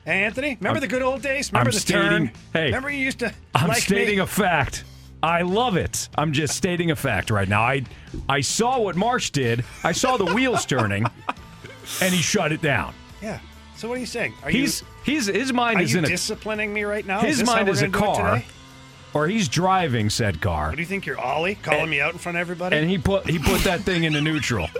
Hey, 0.05 0.23
Anthony, 0.23 0.55
remember 0.59 0.79
the 0.79 0.87
good 0.87 1.01
old 1.01 1.23
days? 1.23 1.51
Remember 1.51 1.69
I'm 1.69 1.73
the 1.73 1.79
stating- 1.79 2.09
turn? 2.09 2.31
hey, 2.53 2.65
remember 2.65 2.91
you 2.91 2.99
used 2.99 3.19
to 3.19 3.33
I'm 3.55 3.67
like 3.69 3.81
stating 3.81 4.17
me? 4.17 4.21
a 4.21 4.27
fact. 4.27 4.83
I 5.25 5.41
love 5.41 5.75
it. 5.75 6.07
I'm 6.15 6.33
just 6.33 6.55
stating 6.55 6.91
a 6.91 6.95
fact 6.95 7.31
right 7.31 7.49
now. 7.49 7.63
I 7.63 7.81
I 8.29 8.41
saw 8.41 8.79
what 8.79 8.95
Marsh 8.95 9.31
did. 9.31 9.65
I 9.83 9.91
saw 9.91 10.17
the 10.17 10.25
wheels 10.25 10.67
turning, 10.67 11.03
and 11.99 12.13
he 12.13 12.21
shut 12.21 12.51
it 12.51 12.61
down. 12.61 12.93
Yeah. 13.23 13.39
So 13.75 13.89
what 13.89 13.97
are 13.97 14.01
you 14.01 14.05
saying? 14.05 14.35
Are 14.43 14.51
He's 14.51 14.83
he's 15.03 15.25
his 15.25 15.49
you, 15.49 15.55
mind 15.55 15.81
is 15.81 15.93
you 15.93 15.97
in 15.97 16.05
a 16.05 16.07
disciplining 16.09 16.71
me 16.71 16.83
right 16.83 17.05
now? 17.05 17.21
His 17.21 17.39
how 17.41 17.55
mind 17.55 17.69
is 17.69 17.81
a 17.81 17.87
gonna 17.87 18.05
do 18.05 18.11
it 18.11 18.15
car, 18.15 18.43
or 19.15 19.27
he's 19.27 19.47
driving 19.47 20.11
said 20.11 20.41
car, 20.41 20.67
What 20.67 20.75
do 20.75 20.81
you 20.83 20.87
think 20.87 21.07
you're 21.07 21.19
Ollie 21.19 21.55
calling 21.55 21.89
me 21.89 22.01
out 22.01 22.13
in 22.13 22.19
front 22.19 22.37
of 22.37 22.41
everybody? 22.41 22.77
and 22.77 22.87
he 22.87 22.99
put 22.99 23.27
he 23.27 23.39
put 23.39 23.61
that 23.61 23.81
thing 23.81 24.03
into 24.03 24.21
neutral. 24.21 24.69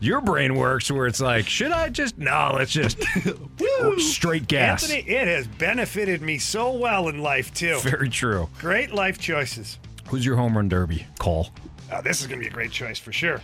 Your 0.00 0.22
brain 0.22 0.54
works 0.54 0.90
where 0.90 1.06
it's 1.06 1.20
like, 1.20 1.46
should 1.46 1.72
I 1.72 1.90
just 1.90 2.16
no? 2.16 2.54
Let's 2.56 2.72
just 2.72 3.02
straight 3.98 4.48
gas. 4.48 4.82
Anthony, 4.82 5.00
it 5.10 5.28
has 5.28 5.46
benefited 5.46 6.22
me 6.22 6.38
so 6.38 6.72
well 6.72 7.08
in 7.08 7.20
life 7.20 7.52
too. 7.52 7.78
Very 7.80 8.08
true. 8.08 8.48
Great 8.58 8.92
life 8.94 9.18
choices. 9.18 9.78
Who's 10.08 10.24
your 10.24 10.36
home 10.36 10.56
run 10.56 10.70
derby? 10.70 11.06
Cole. 11.18 11.50
Uh, 11.92 12.00
this 12.00 12.22
is 12.22 12.26
going 12.26 12.40
to 12.40 12.44
be 12.44 12.48
a 12.48 12.52
great 12.52 12.70
choice 12.70 12.98
for 12.98 13.12
sure. 13.12 13.42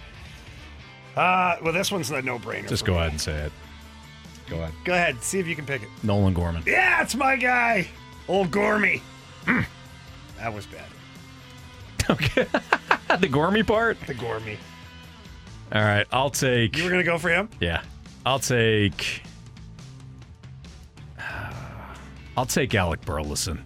Uh, 1.14 1.56
well, 1.62 1.72
this 1.74 1.92
one's 1.92 2.10
a 2.10 2.22
no-brainer. 2.22 2.68
Just 2.68 2.84
go 2.84 2.92
me. 2.92 2.98
ahead 2.98 3.10
and 3.10 3.20
say 3.20 3.34
it. 3.34 3.52
Go 4.48 4.56
ahead. 4.56 4.72
Go 4.84 4.92
ahead. 4.94 5.22
See 5.22 5.38
if 5.38 5.46
you 5.46 5.56
can 5.56 5.66
pick 5.66 5.82
it. 5.82 5.88
Nolan 6.02 6.32
Gorman. 6.32 6.62
Yeah, 6.66 7.02
it's 7.02 7.14
my 7.14 7.36
guy, 7.36 7.88
old 8.28 8.50
Gormy. 8.50 9.00
Hmm. 9.44 9.60
That 10.38 10.54
was 10.54 10.66
bad. 10.66 10.84
Okay. 12.08 12.44
the 13.18 13.26
Gormy 13.26 13.66
part. 13.66 13.98
The 14.06 14.14
Gormy. 14.14 14.58
All 15.72 15.82
right, 15.82 16.06
I'll 16.12 16.30
take. 16.30 16.76
You 16.76 16.84
were 16.84 16.90
going 16.90 17.04
to 17.04 17.10
go 17.10 17.18
for 17.18 17.28
him? 17.28 17.48
Yeah, 17.60 17.82
I'll 18.24 18.38
take. 18.38 19.22
I'll 22.36 22.46
take 22.46 22.74
Alec 22.74 23.00
Burleson. 23.02 23.64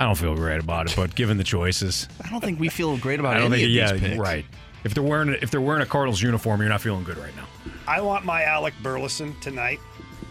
I 0.00 0.04
don't 0.06 0.16
feel 0.16 0.34
great 0.34 0.60
about 0.60 0.90
it, 0.90 0.96
but 0.96 1.14
given 1.14 1.36
the 1.36 1.44
choices, 1.44 2.08
I 2.24 2.30
don't 2.30 2.40
think 2.40 2.58
we 2.58 2.68
feel 2.68 2.96
great 2.96 3.20
about 3.20 3.36
I 3.36 3.38
don't 3.40 3.52
any 3.52 3.62
think. 3.62 3.68
of 3.68 3.74
Yeah, 3.74 3.92
these 3.92 4.00
picks. 4.00 4.18
right. 4.18 4.44
If 4.82 4.94
they're 4.94 5.02
wearing 5.02 5.36
if 5.42 5.50
they're 5.50 5.60
wearing 5.60 5.82
a 5.82 5.86
Cardinals 5.86 6.20
uniform, 6.22 6.60
you're 6.60 6.70
not 6.70 6.80
feeling 6.80 7.04
good 7.04 7.18
right 7.18 7.34
now. 7.36 7.46
I 7.86 8.00
want 8.00 8.24
my 8.24 8.42
Alec 8.44 8.74
Burleson 8.82 9.38
tonight. 9.40 9.78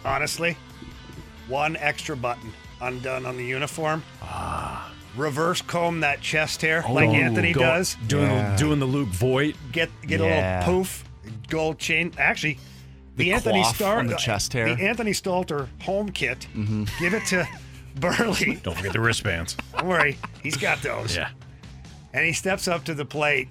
Honestly, 0.04 0.58
one 1.48 1.76
extra 1.78 2.16
button 2.18 2.52
undone 2.82 3.26
on 3.26 3.38
the 3.38 3.46
uniform. 3.46 4.04
Ah. 4.24 4.92
Reverse 5.20 5.62
comb 5.62 6.00
that 6.00 6.22
chest 6.22 6.62
hair 6.62 6.84
oh, 6.88 6.94
like 6.94 7.10
Oh, 7.10 7.14
Anthony 7.14 7.54
go- 7.54 7.60
does. 7.62 7.96
doing 8.08 8.56
doing 8.56 8.80
the 8.80 8.86
Luke 8.86 9.10
Voit. 9.10 9.56
Get 9.72 9.90
get 10.08 10.20
Yeah. 10.20 10.26
a 10.26 10.60
little 10.62 10.80
poof, 10.80 11.04
gold 11.50 11.78
chain. 11.78 12.14
Actually, 12.18 12.58
the, 13.16 13.26
The 13.26 13.34
Anthony 13.34 13.62
coif 13.62 13.76
Star 13.76 14.04
the 14.04 14.16
chest 14.16 14.54
hair. 14.54 14.74
the 14.76 14.82
Anthony 14.84 15.12
Stalter 15.12 15.68
home 15.82 16.10
kit. 16.10 16.48
Mm-hmm. 16.56 16.86
Give 17.00 17.14
it 17.14 17.26
to 17.28 17.48
Burley. 17.96 18.56
Don't 18.64 18.76
forget 18.78 18.94
the 18.94 19.00
wristbands. 19.02 19.56
Don't 19.78 19.88
worry, 19.88 20.18
he's 20.42 20.58
got 20.58 20.82
those. 20.82 21.16
Yeah. 21.16 21.30
And 22.14 22.26
he 22.26 22.34
steps 22.34 22.68
up 22.68 22.86
to 22.86 22.94
the 22.96 23.06
plate, 23.06 23.50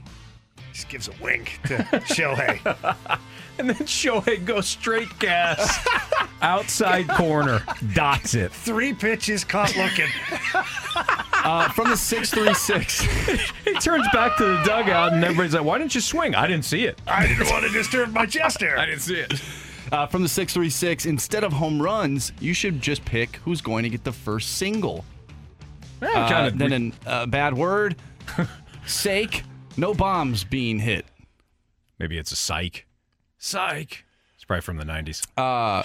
just 0.72 0.88
gives 0.88 1.06
a 1.08 1.12
wink 1.22 1.60
to 1.66 1.76
Shohei. 2.08 3.18
And 3.60 3.68
then 3.70 3.76
Shohei 3.86 4.44
goes 4.44 4.68
straight 4.68 5.18
gas, 5.18 5.84
outside 6.42 7.08
corner, 7.08 7.62
dots 7.92 8.34
it. 8.34 8.52
Three 8.52 8.92
pitches 8.94 9.44
caught 9.44 9.76
looking. 9.76 10.08
Uh, 11.44 11.68
from 11.70 11.88
the 11.88 11.96
six 11.96 12.30
three 12.32 12.52
six. 12.52 13.00
He 13.64 13.72
turns 13.74 14.06
back 14.12 14.36
to 14.38 14.44
the 14.44 14.62
dugout, 14.64 15.12
and 15.12 15.22
everybody's 15.22 15.54
like, 15.54 15.62
"Why 15.62 15.78
didn't 15.78 15.94
you 15.94 16.00
swing?" 16.00 16.34
I 16.34 16.48
didn't 16.48 16.64
see 16.64 16.84
it. 16.84 17.00
I 17.06 17.26
didn't 17.28 17.48
want 17.48 17.64
to 17.64 17.70
disturb 17.70 18.12
my 18.12 18.26
chest 18.26 18.60
hair. 18.60 18.76
I 18.76 18.86
didn't 18.86 19.02
see 19.02 19.14
it. 19.20 19.40
Uh, 19.92 20.06
from 20.08 20.22
the 20.22 20.28
636, 20.28 21.06
instead 21.06 21.44
of 21.44 21.52
home 21.52 21.80
runs, 21.80 22.32
you 22.40 22.52
should 22.52 22.80
just 22.82 23.04
pick 23.04 23.36
who's 23.36 23.60
going 23.60 23.84
to 23.84 23.88
get 23.88 24.02
the 24.02 24.12
first 24.12 24.56
single. 24.58 25.04
Yeah, 26.02 26.08
Uh, 26.08 26.28
kind 26.28 26.46
of. 26.48 26.58
then 26.58 26.72
in 26.72 26.92
uh, 27.06 27.26
bad 27.26 27.54
word, 27.54 27.94
sake, 28.84 29.44
no 29.76 29.94
bombs 29.94 30.42
being 30.42 30.80
hit. 30.80 31.06
Maybe 32.00 32.18
it's 32.18 32.32
a 32.32 32.36
psych. 32.36 32.84
Psych. 33.38 34.04
It's 34.34 34.44
probably 34.44 34.62
from 34.62 34.76
the 34.76 34.84
'90s. 34.84 35.26
Uh, 35.36 35.82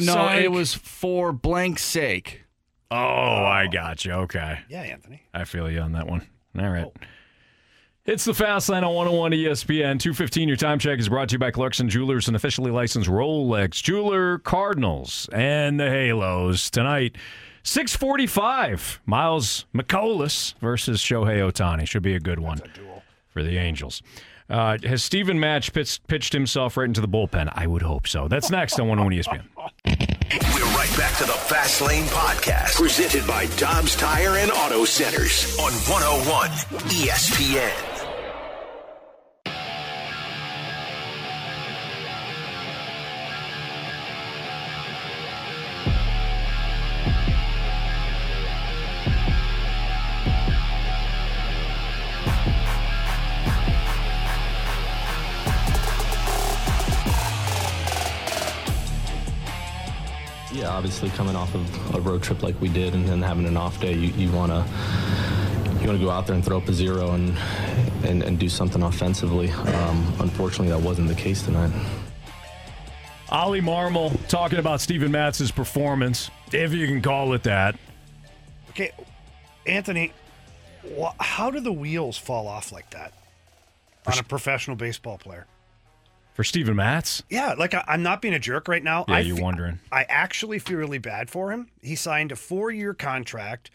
no, 0.00 0.12
Psych. 0.14 0.44
it 0.44 0.50
was 0.52 0.74
for 0.74 1.32
blank 1.32 1.78
sake. 1.78 2.42
Oh, 2.90 2.96
I 2.96 3.68
got 3.68 4.04
you. 4.04 4.12
Okay. 4.12 4.60
Yeah, 4.68 4.82
Anthony. 4.82 5.22
I 5.32 5.44
feel 5.44 5.70
you 5.70 5.80
on 5.80 5.92
that 5.92 6.06
one. 6.06 6.26
All 6.58 6.68
right. 6.68 6.86
It's 8.04 8.24
the 8.24 8.34
Fast 8.34 8.68
Lane 8.68 8.82
on 8.82 8.94
101 8.94 9.30
ESPN. 9.32 9.98
215, 10.00 10.48
your 10.48 10.56
time 10.56 10.78
check 10.80 10.98
is 10.98 11.08
brought 11.08 11.28
to 11.28 11.34
you 11.34 11.38
by 11.38 11.52
Clarkson 11.52 11.88
Jewelers, 11.88 12.26
an 12.26 12.34
officially 12.34 12.72
licensed 12.72 13.08
Rolex 13.08 13.80
jeweler, 13.82 14.38
Cardinals, 14.38 15.28
and 15.32 15.78
the 15.78 15.88
Halos. 15.88 16.68
Tonight, 16.68 17.16
645, 17.62 19.00
Miles 19.06 19.66
Mikolas 19.72 20.54
versus 20.60 21.00
Shohei 21.00 21.38
Ohtani. 21.48 21.86
Should 21.86 22.02
be 22.02 22.16
a 22.16 22.20
good 22.20 22.40
one 22.40 22.60
for 23.28 23.42
the 23.44 23.56
Angels. 23.56 24.02
Uh, 24.52 24.76
has 24.84 25.02
Steven 25.02 25.40
Matz 25.40 25.70
pitched, 25.70 26.06
pitched 26.08 26.34
himself 26.34 26.76
right 26.76 26.84
into 26.84 27.00
the 27.00 27.08
bullpen? 27.08 27.50
I 27.54 27.66
would 27.66 27.80
hope 27.80 28.06
so. 28.06 28.28
That's 28.28 28.50
next 28.50 28.78
on 28.78 28.86
101 28.86 29.22
ESPN. 29.22 29.48
We're 30.54 30.76
right 30.76 30.94
back 30.98 31.16
to 31.18 31.24
the 31.24 31.32
Fast 31.32 31.80
Lane 31.80 32.04
Podcast, 32.04 32.76
presented 32.76 33.26
by 33.26 33.46
Dobbs 33.56 33.96
Tire 33.96 34.36
and 34.36 34.50
Auto 34.52 34.84
Centers 34.84 35.56
on 35.58 35.72
101 35.72 36.50
ESPN. 36.90 37.91
Obviously 60.72 61.10
coming 61.10 61.36
off 61.36 61.54
of 61.54 61.94
a 61.94 62.00
road 62.00 62.22
trip 62.22 62.42
like 62.42 62.58
we 62.60 62.68
did 62.68 62.94
and 62.94 63.06
then 63.06 63.20
having 63.20 63.46
an 63.46 63.58
off 63.58 63.78
day, 63.78 63.92
you, 63.92 64.12
you 64.14 64.32
want 64.32 64.50
to 64.50 64.64
you 65.80 65.86
want 65.86 65.98
to 65.98 66.04
go 66.04 66.10
out 66.10 66.26
there 66.26 66.34
and 66.34 66.42
throw 66.44 66.56
up 66.56 66.68
a 66.68 66.72
zero 66.72 67.10
and 67.12 67.36
and, 68.04 68.22
and 68.22 68.38
do 68.38 68.48
something 68.48 68.82
offensively. 68.82 69.50
Um, 69.50 70.14
unfortunately, 70.20 70.68
that 70.68 70.80
wasn't 70.80 71.08
the 71.08 71.14
case 71.14 71.42
tonight. 71.42 71.70
Oli 73.30 73.60
Marmol 73.60 74.16
talking 74.28 74.58
about 74.58 74.80
Steven 74.80 75.12
Matz's 75.12 75.50
performance, 75.50 76.30
if 76.52 76.72
you 76.72 76.86
can 76.86 77.00
call 77.00 77.32
it 77.34 77.42
that. 77.44 77.76
Okay, 78.70 78.92
Anthony, 79.66 80.12
wh- 80.98 81.14
how 81.18 81.50
do 81.50 81.60
the 81.60 81.72
wheels 81.72 82.16
fall 82.16 82.48
off 82.48 82.72
like 82.72 82.90
that 82.90 83.12
on 84.06 84.18
a 84.18 84.22
professional 84.22 84.76
baseball 84.76 85.18
player? 85.18 85.46
For 86.34 86.44
Steven 86.44 86.76
Matz? 86.76 87.22
Yeah, 87.28 87.54
like 87.58 87.74
I, 87.74 87.84
I'm 87.86 88.02
not 88.02 88.22
being 88.22 88.34
a 88.34 88.38
jerk 88.38 88.68
right 88.68 88.82
now. 88.82 89.04
Yeah, 89.06 89.16
I 89.16 89.20
you're 89.20 89.36
fe- 89.36 89.42
wondering. 89.42 89.80
I 89.90 90.04
actually 90.04 90.58
feel 90.58 90.78
really 90.78 90.98
bad 90.98 91.28
for 91.28 91.52
him. 91.52 91.68
He 91.82 91.94
signed 91.94 92.32
a 92.32 92.36
four-year 92.36 92.94
contract 92.94 93.70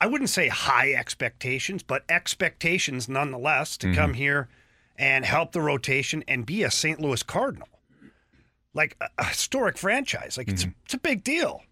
I 0.00 0.06
wouldn't 0.06 0.30
say 0.30 0.48
high 0.48 0.92
expectations, 0.92 1.82
but 1.82 2.04
expectations 2.08 3.08
nonetheless 3.08 3.76
to 3.78 3.88
mm-hmm. 3.88 3.96
come 3.96 4.14
here 4.14 4.48
and 4.96 5.24
help 5.24 5.52
the 5.52 5.60
rotation 5.60 6.24
and 6.28 6.46
be 6.46 6.62
a 6.62 6.70
St. 6.70 7.00
Louis 7.00 7.22
Cardinal. 7.22 7.68
Like 8.74 8.96
a, 9.00 9.08
a 9.18 9.24
historic 9.24 9.76
franchise. 9.76 10.36
Like 10.36 10.48
it's, 10.48 10.62
mm-hmm. 10.62 10.72
it's 10.84 10.94
a 10.94 10.98
big 10.98 11.24
deal. 11.24 11.62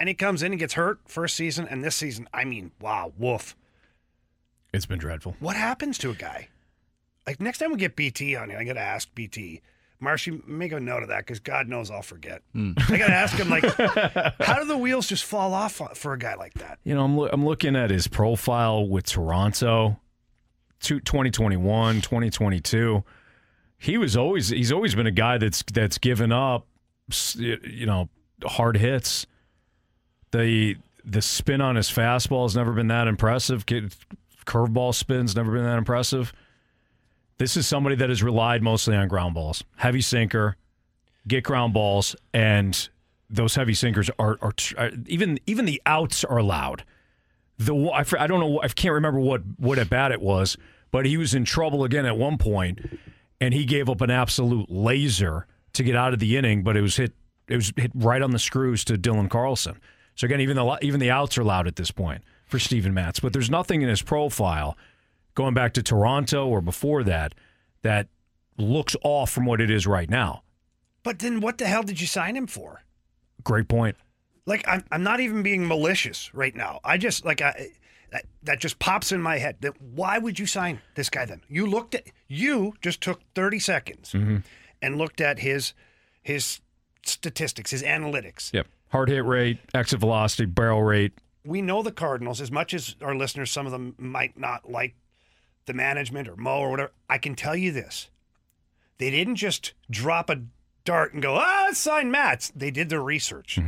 And 0.00 0.08
he 0.08 0.14
comes 0.14 0.42
in 0.42 0.52
and 0.52 0.58
gets 0.58 0.74
hurt 0.74 1.00
first 1.06 1.36
season 1.36 1.66
and 1.68 1.84
this 1.84 1.96
season, 1.96 2.28
I 2.32 2.44
mean, 2.44 2.70
wow, 2.80 3.12
woof. 3.18 3.56
It's 4.72 4.86
been 4.86 4.98
dreadful. 4.98 5.36
What 5.40 5.56
happens 5.56 5.98
to 5.98 6.10
a 6.10 6.14
guy? 6.14 6.48
Like 7.28 7.42
next 7.42 7.58
time 7.58 7.70
we 7.72 7.76
get 7.76 7.94
BT 7.94 8.36
on 8.36 8.48
here, 8.48 8.58
I 8.58 8.64
got 8.64 8.72
to 8.72 8.80
ask 8.80 9.14
BT. 9.14 9.60
Marshy, 10.00 10.40
make 10.46 10.72
a 10.72 10.80
note 10.80 11.02
of 11.02 11.10
that 11.10 11.26
because 11.26 11.40
God 11.40 11.68
knows 11.68 11.90
I'll 11.90 12.00
forget. 12.00 12.40
Hmm. 12.54 12.72
I 12.88 12.96
got 12.96 13.08
to 13.08 13.12
ask 13.12 13.36
him, 13.36 13.50
like, 13.50 13.64
how 14.40 14.60
do 14.60 14.64
the 14.64 14.78
wheels 14.78 15.06
just 15.06 15.24
fall 15.24 15.52
off 15.52 15.78
for 15.94 16.14
a 16.14 16.18
guy 16.18 16.36
like 16.36 16.54
that? 16.54 16.78
You 16.84 16.94
know, 16.94 17.04
I'm, 17.04 17.18
loo- 17.18 17.28
I'm 17.30 17.44
looking 17.44 17.76
at 17.76 17.90
his 17.90 18.08
profile 18.08 18.88
with 18.88 19.04
Toronto, 19.04 20.00
two- 20.80 21.00
2021, 21.00 21.96
2022. 22.00 23.04
He 23.76 23.98
was 23.98 24.16
always 24.16 24.48
he's 24.48 24.72
always 24.72 24.94
been 24.94 25.06
a 25.06 25.10
guy 25.10 25.36
that's 25.36 25.62
that's 25.70 25.98
given 25.98 26.32
up, 26.32 26.66
you 27.34 27.84
know, 27.84 28.08
hard 28.42 28.78
hits. 28.78 29.26
The 30.30 30.76
the 31.04 31.20
spin 31.20 31.60
on 31.60 31.76
his 31.76 31.90
fastball 31.90 32.44
has 32.44 32.56
never 32.56 32.72
been 32.72 32.88
that 32.88 33.06
impressive. 33.06 33.66
Curveball 33.66 34.94
spin's 34.94 35.36
never 35.36 35.52
been 35.52 35.64
that 35.64 35.76
impressive. 35.76 36.32
This 37.38 37.56
is 37.56 37.66
somebody 37.66 37.94
that 37.96 38.08
has 38.08 38.22
relied 38.22 38.62
mostly 38.62 38.96
on 38.96 39.06
ground 39.06 39.34
balls, 39.34 39.62
heavy 39.76 40.00
sinker, 40.00 40.56
get 41.26 41.44
ground 41.44 41.72
balls, 41.72 42.16
and 42.34 42.88
those 43.30 43.54
heavy 43.54 43.74
sinkers 43.74 44.10
are, 44.18 44.38
are, 44.42 44.52
are 44.76 44.90
even 45.06 45.38
even 45.46 45.64
the 45.64 45.80
outs 45.86 46.24
are 46.24 46.38
allowed. 46.38 46.84
The 47.58 47.74
I, 47.74 48.04
I 48.18 48.26
don't 48.26 48.40
know 48.40 48.60
I 48.60 48.68
can't 48.68 48.94
remember 48.94 49.20
what 49.20 49.42
what 49.56 49.78
at 49.78 49.88
bat 49.88 50.10
it 50.10 50.20
was, 50.20 50.56
but 50.90 51.06
he 51.06 51.16
was 51.16 51.34
in 51.34 51.44
trouble 51.44 51.84
again 51.84 52.06
at 52.06 52.16
one 52.16 52.38
point, 52.38 52.80
and 53.40 53.54
he 53.54 53.64
gave 53.64 53.88
up 53.88 54.00
an 54.00 54.10
absolute 54.10 54.70
laser 54.70 55.46
to 55.74 55.84
get 55.84 55.94
out 55.94 56.12
of 56.12 56.18
the 56.18 56.36
inning, 56.36 56.64
but 56.64 56.76
it 56.76 56.80
was 56.80 56.96
hit 56.96 57.12
it 57.46 57.56
was 57.56 57.72
hit 57.76 57.92
right 57.94 58.20
on 58.20 58.32
the 58.32 58.38
screws 58.38 58.84
to 58.84 58.94
Dylan 58.94 59.30
Carlson. 59.30 59.78
So 60.16 60.24
again, 60.24 60.40
even 60.40 60.56
the 60.56 60.78
even 60.82 60.98
the 60.98 61.10
outs 61.10 61.38
are 61.38 61.42
allowed 61.42 61.68
at 61.68 61.76
this 61.76 61.92
point 61.92 62.22
for 62.46 62.58
Steven 62.58 62.94
Matz, 62.94 63.20
but 63.20 63.32
there's 63.32 63.50
nothing 63.50 63.82
in 63.82 63.88
his 63.88 64.02
profile 64.02 64.76
going 65.38 65.54
back 65.54 65.72
to 65.72 65.82
Toronto 65.84 66.48
or 66.48 66.60
before 66.60 67.04
that 67.04 67.32
that 67.82 68.08
looks 68.56 68.96
off 69.04 69.30
from 69.30 69.46
what 69.46 69.60
it 69.60 69.70
is 69.70 69.86
right 69.86 70.10
now. 70.10 70.42
But 71.04 71.20
then 71.20 71.40
what 71.40 71.58
the 71.58 71.66
hell 71.66 71.84
did 71.84 72.00
you 72.00 72.08
sign 72.08 72.36
him 72.36 72.48
for? 72.48 72.82
Great 73.44 73.68
point. 73.68 73.96
Like 74.46 74.64
I'm, 74.66 74.82
I'm 74.90 75.04
not 75.04 75.20
even 75.20 75.44
being 75.44 75.68
malicious 75.68 76.34
right 76.34 76.56
now. 76.56 76.80
I 76.82 76.98
just 76.98 77.24
like 77.24 77.40
I 77.40 77.68
that, 78.10 78.24
that 78.42 78.58
just 78.58 78.80
pops 78.80 79.12
in 79.12 79.22
my 79.22 79.38
head. 79.38 79.58
That 79.60 79.80
why 79.80 80.18
would 80.18 80.40
you 80.40 80.46
sign 80.46 80.80
this 80.96 81.08
guy 81.08 81.24
then? 81.24 81.42
You 81.48 81.66
looked 81.66 81.94
at 81.94 82.08
you 82.26 82.74
just 82.82 83.00
took 83.00 83.20
30 83.36 83.60
seconds 83.60 84.10
mm-hmm. 84.10 84.38
and 84.82 84.98
looked 84.98 85.20
at 85.20 85.38
his 85.38 85.72
his 86.20 86.58
statistics, 87.04 87.70
his 87.70 87.84
analytics. 87.84 88.52
Yep. 88.52 88.66
Hard 88.88 89.08
hit 89.08 89.24
rate, 89.24 89.58
exit 89.72 90.00
velocity, 90.00 90.46
barrel 90.46 90.82
rate. 90.82 91.12
We 91.44 91.62
know 91.62 91.84
the 91.84 91.92
Cardinals 91.92 92.40
as 92.40 92.50
much 92.50 92.74
as 92.74 92.96
our 93.00 93.14
listeners. 93.14 93.52
Some 93.52 93.66
of 93.66 93.72
them 93.72 93.94
might 93.98 94.36
not 94.36 94.68
like 94.68 94.96
the 95.68 95.74
management 95.74 96.26
or 96.26 96.34
Mo 96.34 96.58
or 96.58 96.70
whatever. 96.70 96.92
I 97.08 97.18
can 97.18 97.36
tell 97.36 97.54
you 97.54 97.70
this: 97.70 98.10
they 98.98 99.10
didn't 99.10 99.36
just 99.36 99.74
drop 99.88 100.28
a 100.28 100.42
dart 100.84 101.12
and 101.12 101.22
go, 101.22 101.36
"Ah, 101.36 101.66
let's 101.66 101.78
sign 101.78 102.10
Matz." 102.10 102.50
They 102.56 102.72
did 102.72 102.88
their 102.88 103.02
research. 103.02 103.60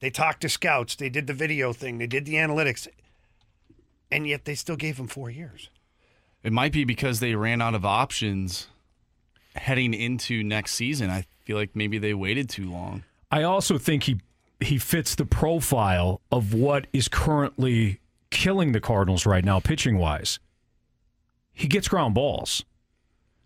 They 0.00 0.10
talked 0.10 0.40
to 0.40 0.48
scouts. 0.48 0.96
They 0.96 1.08
did 1.08 1.28
the 1.28 1.34
video 1.34 1.72
thing. 1.72 1.98
They 1.98 2.08
did 2.08 2.24
the 2.24 2.34
analytics, 2.34 2.88
and 4.10 4.26
yet 4.26 4.44
they 4.44 4.56
still 4.56 4.74
gave 4.74 4.98
him 4.98 5.06
four 5.06 5.30
years. 5.30 5.70
It 6.42 6.52
might 6.52 6.72
be 6.72 6.82
because 6.84 7.20
they 7.20 7.36
ran 7.36 7.62
out 7.62 7.76
of 7.76 7.84
options 7.84 8.66
heading 9.54 9.94
into 9.94 10.42
next 10.42 10.74
season. 10.74 11.08
I 11.08 11.26
feel 11.44 11.56
like 11.56 11.76
maybe 11.76 11.98
they 11.98 12.14
waited 12.14 12.48
too 12.48 12.68
long. 12.68 13.04
I 13.30 13.44
also 13.44 13.78
think 13.78 14.02
he 14.04 14.20
he 14.60 14.78
fits 14.78 15.14
the 15.14 15.24
profile 15.24 16.20
of 16.30 16.54
what 16.54 16.86
is 16.92 17.08
currently 17.08 18.00
killing 18.30 18.72
the 18.72 18.80
Cardinals 18.80 19.26
right 19.26 19.44
now, 19.44 19.60
pitching 19.60 19.98
wise. 19.98 20.38
He 21.52 21.68
gets 21.68 21.88
ground 21.88 22.14
balls. 22.14 22.64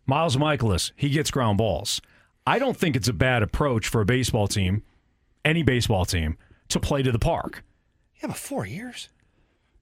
Miles 0.07 0.37
Mikolas, 0.37 0.93
he 0.95 1.09
gets 1.11 1.31
ground 1.31 1.59
balls. 1.59 2.01
I 2.47 2.59
don't 2.59 2.77
think 2.77 2.95
it's 2.95 3.09
a 3.09 3.13
bad 3.13 3.43
approach 3.43 3.89
for 3.89 4.01
a 4.01 4.05
baseball 4.05 4.47
team, 4.47 4.83
any 5.45 5.63
baseball 5.65 6.05
team, 6.05 6.39
to 6.69 6.79
play 6.79 7.03
to 7.03 7.11
the 7.11 7.19
park. 7.19 7.65
Yeah, 8.23 8.29
but 8.29 8.37
four 8.37 8.65
years. 8.67 9.09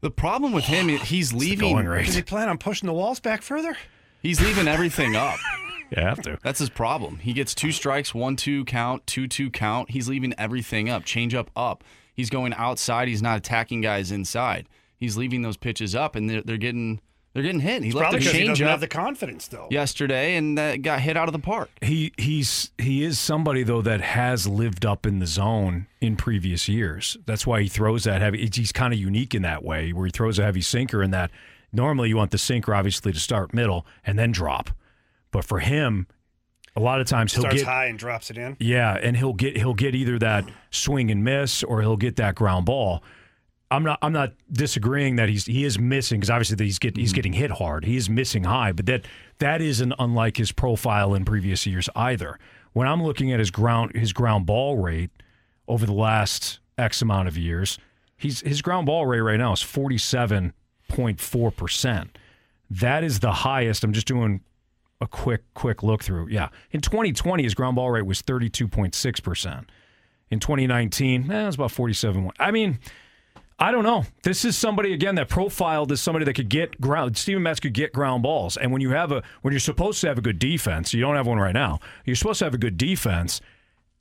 The 0.00 0.10
problem 0.10 0.52
with 0.52 0.64
him, 0.64 0.88
he's 1.04 1.32
leaving. 1.32 1.72
going 1.72 1.86
rate. 1.86 2.06
Do 2.06 2.12
they 2.12 2.22
plan 2.22 2.48
on 2.48 2.58
pushing 2.58 2.86
the 2.86 2.92
walls 2.94 3.20
back 3.20 3.42
further? 3.42 3.76
He's 4.22 4.40
leaving 4.40 4.68
everything 4.68 5.16
up. 5.16 5.38
You 5.94 6.02
have 6.02 6.22
to. 6.22 6.38
That's 6.42 6.58
his 6.58 6.70
problem. 6.70 7.18
He 7.18 7.34
gets 7.34 7.54
two 7.54 7.70
strikes, 7.70 8.14
one 8.14 8.34
two 8.34 8.64
count, 8.64 9.06
two 9.06 9.28
two 9.28 9.48
count. 9.50 9.90
He's 9.90 10.08
leaving 10.08 10.34
everything 10.38 10.88
up, 10.88 11.04
change 11.04 11.34
up 11.36 11.50
up. 11.54 11.84
He's 12.14 12.30
going 12.30 12.52
outside. 12.54 13.06
He's 13.06 13.22
not 13.22 13.36
attacking 13.36 13.82
guys 13.82 14.10
inside. 14.10 14.66
He's 14.96 15.16
leaving 15.16 15.42
those 15.42 15.58
pitches 15.58 15.94
up, 15.94 16.16
and 16.16 16.28
they're, 16.28 16.42
they're 16.42 16.56
getting 16.56 17.00
they're 17.34 17.42
getting 17.42 17.60
hit. 17.60 17.82
He 17.82 17.90
left 17.90 18.02
Probably 18.02 18.18
a 18.18 18.20
because 18.20 18.32
he 18.32 18.46
doesn't 18.46 18.64
up 18.64 18.70
have 18.70 18.80
the 18.80 18.88
confidence, 18.88 19.48
though. 19.48 19.66
yesterday, 19.70 20.36
and 20.36 20.56
that 20.56 20.82
got 20.82 21.00
hit 21.00 21.16
out 21.16 21.28
of 21.28 21.32
the 21.32 21.40
park. 21.40 21.68
He 21.82 22.12
he's 22.16 22.70
he 22.78 23.02
is 23.04 23.18
somebody 23.18 23.64
though 23.64 23.82
that 23.82 24.00
has 24.00 24.46
lived 24.46 24.86
up 24.86 25.04
in 25.04 25.18
the 25.18 25.26
zone 25.26 25.88
in 26.00 26.14
previous 26.16 26.68
years. 26.68 27.16
That's 27.26 27.44
why 27.46 27.60
he 27.62 27.68
throws 27.68 28.04
that 28.04 28.22
heavy. 28.22 28.48
He's 28.54 28.70
kind 28.72 28.94
of 28.94 29.00
unique 29.00 29.34
in 29.34 29.42
that 29.42 29.64
way, 29.64 29.92
where 29.92 30.06
he 30.06 30.12
throws 30.12 30.38
a 30.38 30.44
heavy 30.44 30.60
sinker. 30.62 31.02
In 31.02 31.10
that 31.10 31.30
normally 31.72 32.08
you 32.08 32.16
want 32.16 32.30
the 32.30 32.38
sinker 32.38 32.72
obviously 32.72 33.12
to 33.12 33.18
start 33.18 33.52
middle 33.52 33.84
and 34.06 34.16
then 34.16 34.30
drop, 34.30 34.70
but 35.32 35.44
for 35.44 35.58
him, 35.58 36.06
a 36.76 36.80
lot 36.80 37.00
of 37.00 37.08
times 37.08 37.32
he'll 37.32 37.42
Starts 37.42 37.56
get 37.56 37.66
high 37.66 37.86
and 37.86 37.98
drops 37.98 38.30
it 38.30 38.38
in. 38.38 38.56
yeah, 38.60 38.94
and 38.94 39.16
he'll 39.16 39.32
get 39.32 39.56
he'll 39.56 39.74
get 39.74 39.96
either 39.96 40.20
that 40.20 40.44
swing 40.70 41.10
and 41.10 41.24
miss 41.24 41.64
or 41.64 41.80
he'll 41.80 41.96
get 41.96 42.14
that 42.16 42.36
ground 42.36 42.66
ball. 42.66 43.02
I'm 43.74 43.82
not 43.82 43.98
I'm 44.02 44.12
not 44.12 44.32
disagreeing 44.50 45.16
that 45.16 45.28
he's 45.28 45.46
he 45.46 45.64
is 45.64 45.78
missing 45.78 46.20
because 46.20 46.30
obviously 46.30 46.64
he's 46.64 46.78
get, 46.78 46.96
he's 46.96 47.12
getting 47.12 47.32
hit 47.32 47.50
hard. 47.50 47.84
He 47.84 47.96
is 47.96 48.08
missing 48.08 48.44
high, 48.44 48.72
but 48.72 48.86
that 48.86 49.04
that 49.38 49.60
isn't 49.60 49.92
unlike 49.98 50.36
his 50.36 50.52
profile 50.52 51.14
in 51.14 51.24
previous 51.24 51.66
years 51.66 51.88
either. 51.96 52.38
When 52.72 52.86
I'm 52.86 53.02
looking 53.02 53.32
at 53.32 53.38
his 53.38 53.50
ground 53.50 53.92
his 53.94 54.12
ground 54.12 54.46
ball 54.46 54.78
rate 54.78 55.10
over 55.66 55.86
the 55.86 55.92
last 55.92 56.60
X 56.78 57.02
amount 57.02 57.28
of 57.28 57.36
years, 57.36 57.78
he's 58.16 58.40
his 58.40 58.62
ground 58.62 58.86
ball 58.86 59.06
rate 59.06 59.20
right 59.20 59.38
now 59.38 59.52
is 59.52 59.60
47.4 59.60 61.56
percent. 61.56 62.18
That 62.70 63.04
is 63.04 63.20
the 63.20 63.32
highest. 63.32 63.84
I'm 63.84 63.92
just 63.92 64.06
doing 64.06 64.40
a 65.00 65.06
quick 65.06 65.42
quick 65.54 65.82
look 65.82 66.04
through. 66.04 66.28
Yeah, 66.28 66.48
in 66.70 66.80
2020 66.80 67.42
his 67.42 67.54
ground 67.54 67.76
ball 67.76 67.90
rate 67.90 68.06
was 68.06 68.22
32.6 68.22 69.22
percent. 69.22 69.70
In 70.30 70.40
2019, 70.40 71.30
eh, 71.30 71.42
it 71.42 71.46
was 71.46 71.54
about 71.54 71.70
47. 71.70 72.30
I 72.40 72.50
mean, 72.50 72.78
I 73.58 73.70
don't 73.70 73.84
know. 73.84 74.04
This 74.24 74.44
is 74.44 74.56
somebody 74.56 74.92
again 74.92 75.14
that 75.14 75.28
profiled 75.28 75.92
as 75.92 76.00
somebody 76.00 76.24
that 76.24 76.34
could 76.34 76.48
get 76.48 76.80
ground. 76.80 77.16
Steven 77.16 77.42
Matz 77.42 77.60
could 77.60 77.72
get 77.72 77.92
ground 77.92 78.22
balls, 78.22 78.56
and 78.56 78.72
when 78.72 78.80
you 78.80 78.90
have 78.90 79.12
a 79.12 79.22
when 79.42 79.52
you're 79.52 79.60
supposed 79.60 80.00
to 80.00 80.08
have 80.08 80.18
a 80.18 80.22
good 80.22 80.38
defense, 80.38 80.92
you 80.92 81.00
don't 81.00 81.14
have 81.14 81.26
one 81.26 81.38
right 81.38 81.54
now. 81.54 81.78
You're 82.04 82.16
supposed 82.16 82.40
to 82.40 82.46
have 82.46 82.54
a 82.54 82.58
good 82.58 82.76
defense, 82.76 83.40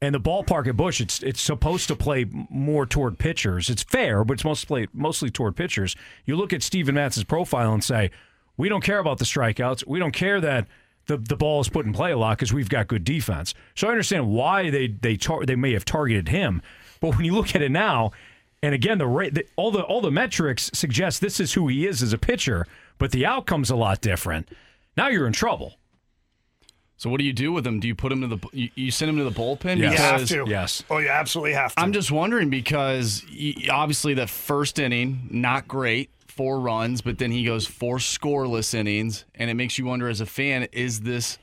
and 0.01 0.15
the 0.15 0.19
ballpark 0.19 0.67
at 0.67 0.75
Bush, 0.75 0.99
it's 0.99 1.21
it's 1.21 1.39
supposed 1.41 1.87
to 1.89 1.95
play 1.95 2.25
more 2.49 2.87
toward 2.87 3.19
pitchers. 3.19 3.69
It's 3.69 3.83
fair, 3.83 4.23
but 4.23 4.33
it's 4.33 4.43
mostly 4.43 4.87
mostly 4.91 5.29
toward 5.29 5.55
pitchers. 5.55 5.95
You 6.25 6.35
look 6.35 6.51
at 6.51 6.63
Steven 6.63 6.95
Matz's 6.95 7.23
profile 7.23 7.73
and 7.73 7.83
say, 7.83 8.09
we 8.57 8.69
don't 8.69 8.83
care 8.83 8.99
about 8.99 9.19
the 9.19 9.25
strikeouts. 9.25 9.85
We 9.85 9.99
don't 9.99 10.13
care 10.13 10.41
that 10.41 10.67
the 11.05 11.17
the 11.17 11.35
ball 11.37 11.61
is 11.61 11.69
put 11.69 11.85
in 11.85 11.93
play 11.93 12.11
a 12.11 12.17
lot 12.17 12.37
because 12.37 12.51
we've 12.51 12.69
got 12.69 12.87
good 12.87 13.03
defense. 13.03 13.53
So 13.75 13.87
I 13.87 13.91
understand 13.91 14.29
why 14.29 14.69
they 14.71 14.87
they 14.87 15.15
tar- 15.15 15.45
they 15.45 15.55
may 15.55 15.73
have 15.73 15.85
targeted 15.85 16.29
him, 16.29 16.61
but 16.99 17.15
when 17.15 17.25
you 17.25 17.33
look 17.35 17.55
at 17.55 17.61
it 17.61 17.71
now, 17.71 18.11
and 18.63 18.73
again 18.73 18.97
the 18.97 19.05
rate, 19.05 19.35
the, 19.35 19.45
all 19.55 19.69
the 19.69 19.83
all 19.83 20.01
the 20.01 20.09
metrics 20.09 20.71
suggest 20.73 21.21
this 21.21 21.39
is 21.39 21.53
who 21.53 21.67
he 21.67 21.85
is 21.85 22.01
as 22.01 22.13
a 22.13 22.17
pitcher, 22.17 22.65
but 22.97 23.11
the 23.11 23.25
outcome's 23.25 23.69
a 23.69 23.75
lot 23.75 24.01
different. 24.01 24.49
Now 24.97 25.09
you're 25.09 25.27
in 25.27 25.33
trouble. 25.33 25.75
So 26.95 27.09
what 27.09 27.19
do 27.19 27.25
you 27.25 27.33
do 27.33 27.51
with 27.51 27.67
him? 27.67 27.81
Do 27.81 27.87
you 27.87 27.95
put 27.95 28.11
him 28.11 28.21
to 28.21 28.27
the 28.27 28.47
you, 28.53 28.69
you 28.75 28.89
send 28.89 29.09
him 29.09 29.17
to 29.17 29.25
the 29.25 29.31
bullpen? 29.31 29.77
Yes. 29.77 29.91
You 29.91 29.97
have 29.97 30.25
to. 30.27 30.49
Yes. 30.49 30.83
Oh, 30.89 30.99
you 30.99 31.09
absolutely 31.09 31.53
have 31.53 31.75
to. 31.75 31.81
I'm 31.81 31.91
just 31.91 32.11
wondering 32.11 32.49
because 32.49 33.23
y- 33.29 33.55
obviously 33.69 34.13
that 34.13 34.29
first 34.29 34.79
inning 34.79 35.27
not 35.29 35.67
great, 35.67 36.09
four 36.27 36.61
runs, 36.61 37.01
but 37.01 37.17
then 37.17 37.31
he 37.31 37.43
goes 37.43 37.67
four 37.67 37.97
scoreless 37.97 38.73
innings, 38.73 39.25
and 39.35 39.49
it 39.49 39.55
makes 39.55 39.77
you 39.77 39.85
wonder 39.85 40.07
as 40.07 40.21
a 40.21 40.25
fan: 40.25 40.67
is 40.71 41.01
this 41.01 41.37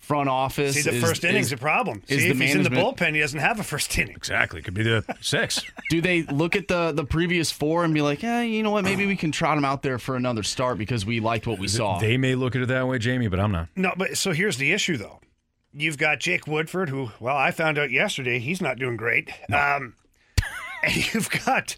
front 0.00 0.28
office? 0.28 0.74
See, 0.74 0.82
the 0.82 0.96
is- 0.96 1.04
first 1.04 1.24
inning's 1.24 1.46
is- 1.46 1.52
a 1.52 1.56
problem. 1.56 2.02
is 2.08 2.20
See, 2.22 2.28
the 2.28 2.34
if 2.34 2.40
he's 2.40 2.54
in 2.56 2.62
the 2.64 2.70
bullpen, 2.70 3.14
he 3.14 3.20
doesn't 3.20 3.38
have 3.38 3.60
a 3.60 3.62
first 3.62 3.96
inning. 3.98 4.16
Exactly. 4.16 4.60
Could 4.62 4.74
be 4.74 4.82
the 4.82 5.04
six. 5.20 5.62
Do 5.90 6.00
they 6.00 6.22
look 6.24 6.56
at 6.56 6.66
the 6.68 6.92
the 6.92 7.04
previous 7.04 7.50
four 7.52 7.84
and 7.84 7.94
be 7.94 8.02
like, 8.02 8.24
eh, 8.24 8.42
you 8.42 8.62
know 8.62 8.70
what? 8.72 8.84
Maybe 8.84 9.06
we 9.06 9.14
can 9.16 9.30
trot 9.30 9.56
him 9.56 9.64
out 9.64 9.82
there 9.82 9.98
for 9.98 10.16
another 10.16 10.42
start 10.42 10.78
because 10.78 11.06
we 11.06 11.20
liked 11.20 11.46
what 11.46 11.58
we 11.58 11.68
saw. 11.68 11.98
They 12.00 12.16
may 12.16 12.34
look 12.34 12.56
at 12.56 12.62
it 12.62 12.68
that 12.68 12.88
way, 12.88 12.98
Jamie, 12.98 13.28
but 13.28 13.38
I'm 13.38 13.52
not. 13.52 13.68
No, 13.76 13.92
but 13.96 14.16
so 14.16 14.32
here's 14.32 14.56
the 14.56 14.72
issue, 14.72 14.96
though. 14.96 15.20
You've 15.72 15.98
got 15.98 16.18
Jake 16.18 16.48
Woodford, 16.48 16.88
who, 16.88 17.10
well, 17.20 17.36
I 17.36 17.52
found 17.52 17.78
out 17.78 17.92
yesterday 17.92 18.40
he's 18.40 18.60
not 18.60 18.76
doing 18.78 18.96
great. 18.96 19.30
Um, 19.52 19.94
and 20.82 21.14
you've 21.14 21.30
got 21.44 21.76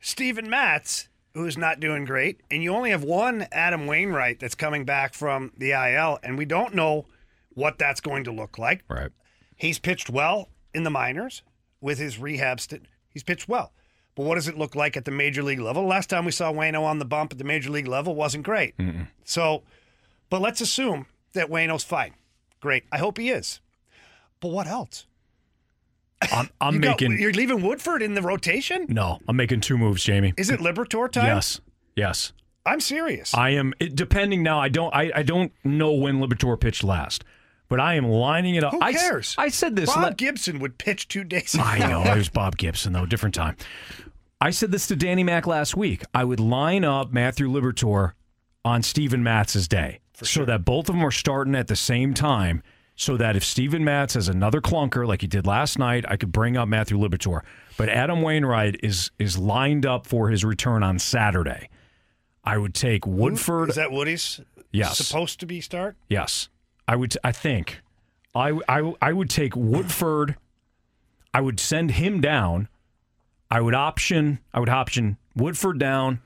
Steven 0.00 0.48
Matz, 0.48 1.08
who's 1.32 1.58
not 1.58 1.80
doing 1.80 2.04
great, 2.04 2.40
and 2.50 2.62
you 2.62 2.72
only 2.72 2.90
have 2.90 3.02
one 3.02 3.46
Adam 3.50 3.86
Wainwright 3.88 4.38
that's 4.38 4.54
coming 4.54 4.84
back 4.84 5.14
from 5.14 5.50
the 5.58 5.72
IL, 5.72 6.20
and 6.22 6.38
we 6.38 6.44
don't 6.44 6.74
know 6.74 7.06
what 7.54 7.78
that's 7.78 8.00
going 8.00 8.24
to 8.24 8.32
look 8.32 8.58
like. 8.58 8.82
Right. 8.88 9.10
He's 9.56 9.78
pitched 9.78 10.10
well 10.10 10.48
in 10.74 10.82
the 10.84 10.90
minors 10.90 11.42
with 11.80 11.98
his 11.98 12.18
rehab. 12.18 12.60
St- 12.60 12.82
he's 13.08 13.22
pitched 13.22 13.48
well. 13.48 13.72
But 14.16 14.24
what 14.26 14.36
does 14.36 14.46
it 14.48 14.56
look 14.56 14.74
like 14.76 14.96
at 14.96 15.04
the 15.04 15.10
major 15.10 15.42
league 15.42 15.58
level? 15.60 15.84
Last 15.86 16.08
time 16.08 16.24
we 16.24 16.30
saw 16.30 16.52
Wayno 16.52 16.82
on 16.82 16.98
the 17.00 17.04
bump 17.04 17.32
at 17.32 17.38
the 17.38 17.44
major 17.44 17.70
league 17.70 17.88
level 17.88 18.14
wasn't 18.14 18.44
great. 18.44 18.74
So, 19.24 19.62
but 20.30 20.40
let's 20.40 20.60
assume 20.60 21.06
that 21.32 21.48
Wayno's 21.50 21.82
fine. 21.84 22.14
Great. 22.60 22.84
I 22.92 22.98
hope 22.98 23.18
he 23.18 23.30
is. 23.30 23.60
But 24.40 24.48
what 24.52 24.66
else? 24.68 25.06
I'm, 26.32 26.48
I'm 26.60 26.74
You 26.76 26.80
got- 26.80 27.00
making 27.00 27.18
you're 27.18 27.32
leaving 27.32 27.62
Woodford 27.62 28.02
in 28.02 28.14
the 28.14 28.22
rotation? 28.22 28.86
no. 28.88 29.18
I'm 29.28 29.36
making 29.36 29.60
two 29.62 29.76
moves, 29.78 30.04
Jamie. 30.04 30.32
Is 30.36 30.50
it 30.50 30.60
Liberatore 30.60 31.10
time? 31.10 31.26
Yes. 31.26 31.60
Yes. 31.96 32.32
I'm 32.66 32.80
serious. 32.80 33.34
I 33.34 33.50
am 33.50 33.74
it, 33.78 33.94
depending 33.94 34.42
now. 34.42 34.58
I 34.58 34.68
don't. 34.70 34.94
I, 34.94 35.10
I 35.14 35.22
don't 35.22 35.52
know 35.64 35.92
when 35.92 36.18
Liberatore 36.18 36.58
pitched 36.58 36.82
last, 36.82 37.22
but 37.68 37.80
I 37.80 37.94
am 37.94 38.06
lining 38.08 38.54
it 38.54 38.64
up. 38.64 38.72
Who 38.72 38.80
I 38.80 38.92
cares? 38.92 39.34
I, 39.38 39.48
said 39.48 39.76
this. 39.76 39.92
Bob 39.94 40.04
le- 40.04 40.14
Gibson 40.14 40.58
would 40.60 40.78
pitch 40.78 41.08
two 41.08 41.24
days. 41.24 41.56
I 41.60 41.78
know. 41.78 42.02
It 42.02 42.16
was 42.16 42.28
Bob 42.28 42.56
Gibson 42.56 42.92
though. 42.92 43.06
Different 43.06 43.34
time. 43.34 43.56
I 44.40 44.50
said 44.50 44.70
this 44.72 44.86
to 44.88 44.96
Danny 44.96 45.24
Mac 45.24 45.46
last 45.46 45.76
week. 45.76 46.02
I 46.12 46.24
would 46.24 46.40
line 46.40 46.84
up 46.84 47.12
Matthew 47.12 47.48
Liberatore 47.48 48.12
on 48.64 48.82
Steven 48.82 49.22
Matz's 49.22 49.68
day, 49.68 50.00
so 50.14 50.44
that 50.44 50.64
both 50.64 50.88
of 50.88 50.94
them 50.94 51.04
are 51.04 51.10
starting 51.10 51.54
at 51.54 51.68
the 51.68 51.76
same 51.76 52.14
time. 52.14 52.62
So 52.96 53.16
that 53.16 53.34
if 53.34 53.44
Steven 53.44 53.82
Matz 53.82 54.14
has 54.14 54.28
another 54.28 54.60
clunker 54.60 55.04
like 55.04 55.20
he 55.22 55.26
did 55.26 55.48
last 55.48 55.80
night, 55.80 56.04
I 56.08 56.16
could 56.16 56.30
bring 56.30 56.56
up 56.56 56.68
Matthew 56.68 56.96
Liberatore. 56.96 57.40
But 57.76 57.88
Adam 57.88 58.22
Wainwright 58.22 58.76
is 58.84 59.10
is 59.18 59.36
lined 59.36 59.84
up 59.84 60.06
for 60.06 60.28
his 60.28 60.44
return 60.44 60.84
on 60.84 61.00
Saturday. 61.00 61.70
I 62.44 62.56
would 62.56 62.72
take 62.74 63.04
Woodford. 63.04 63.70
Is 63.70 63.74
that 63.76 63.90
Woody's 63.90 64.40
Yes. 64.70 64.98
supposed 64.98 65.40
to 65.40 65.46
be 65.46 65.60
start? 65.60 65.96
Yes, 66.08 66.48
I 66.86 66.96
would. 66.96 67.16
I 67.24 67.32
think 67.32 67.80
I, 68.34 68.58
I 68.68 68.94
I 69.00 69.12
would 69.12 69.30
take 69.30 69.54
Woodford. 69.56 70.36
I 71.32 71.40
would 71.40 71.58
send 71.58 71.92
him 71.92 72.20
down. 72.20 72.68
I 73.50 73.60
would 73.60 73.74
option. 73.74 74.38
I 74.52 74.60
would 74.60 74.68
option 74.68 75.16
Woodford 75.34 75.78
down. 75.78 76.20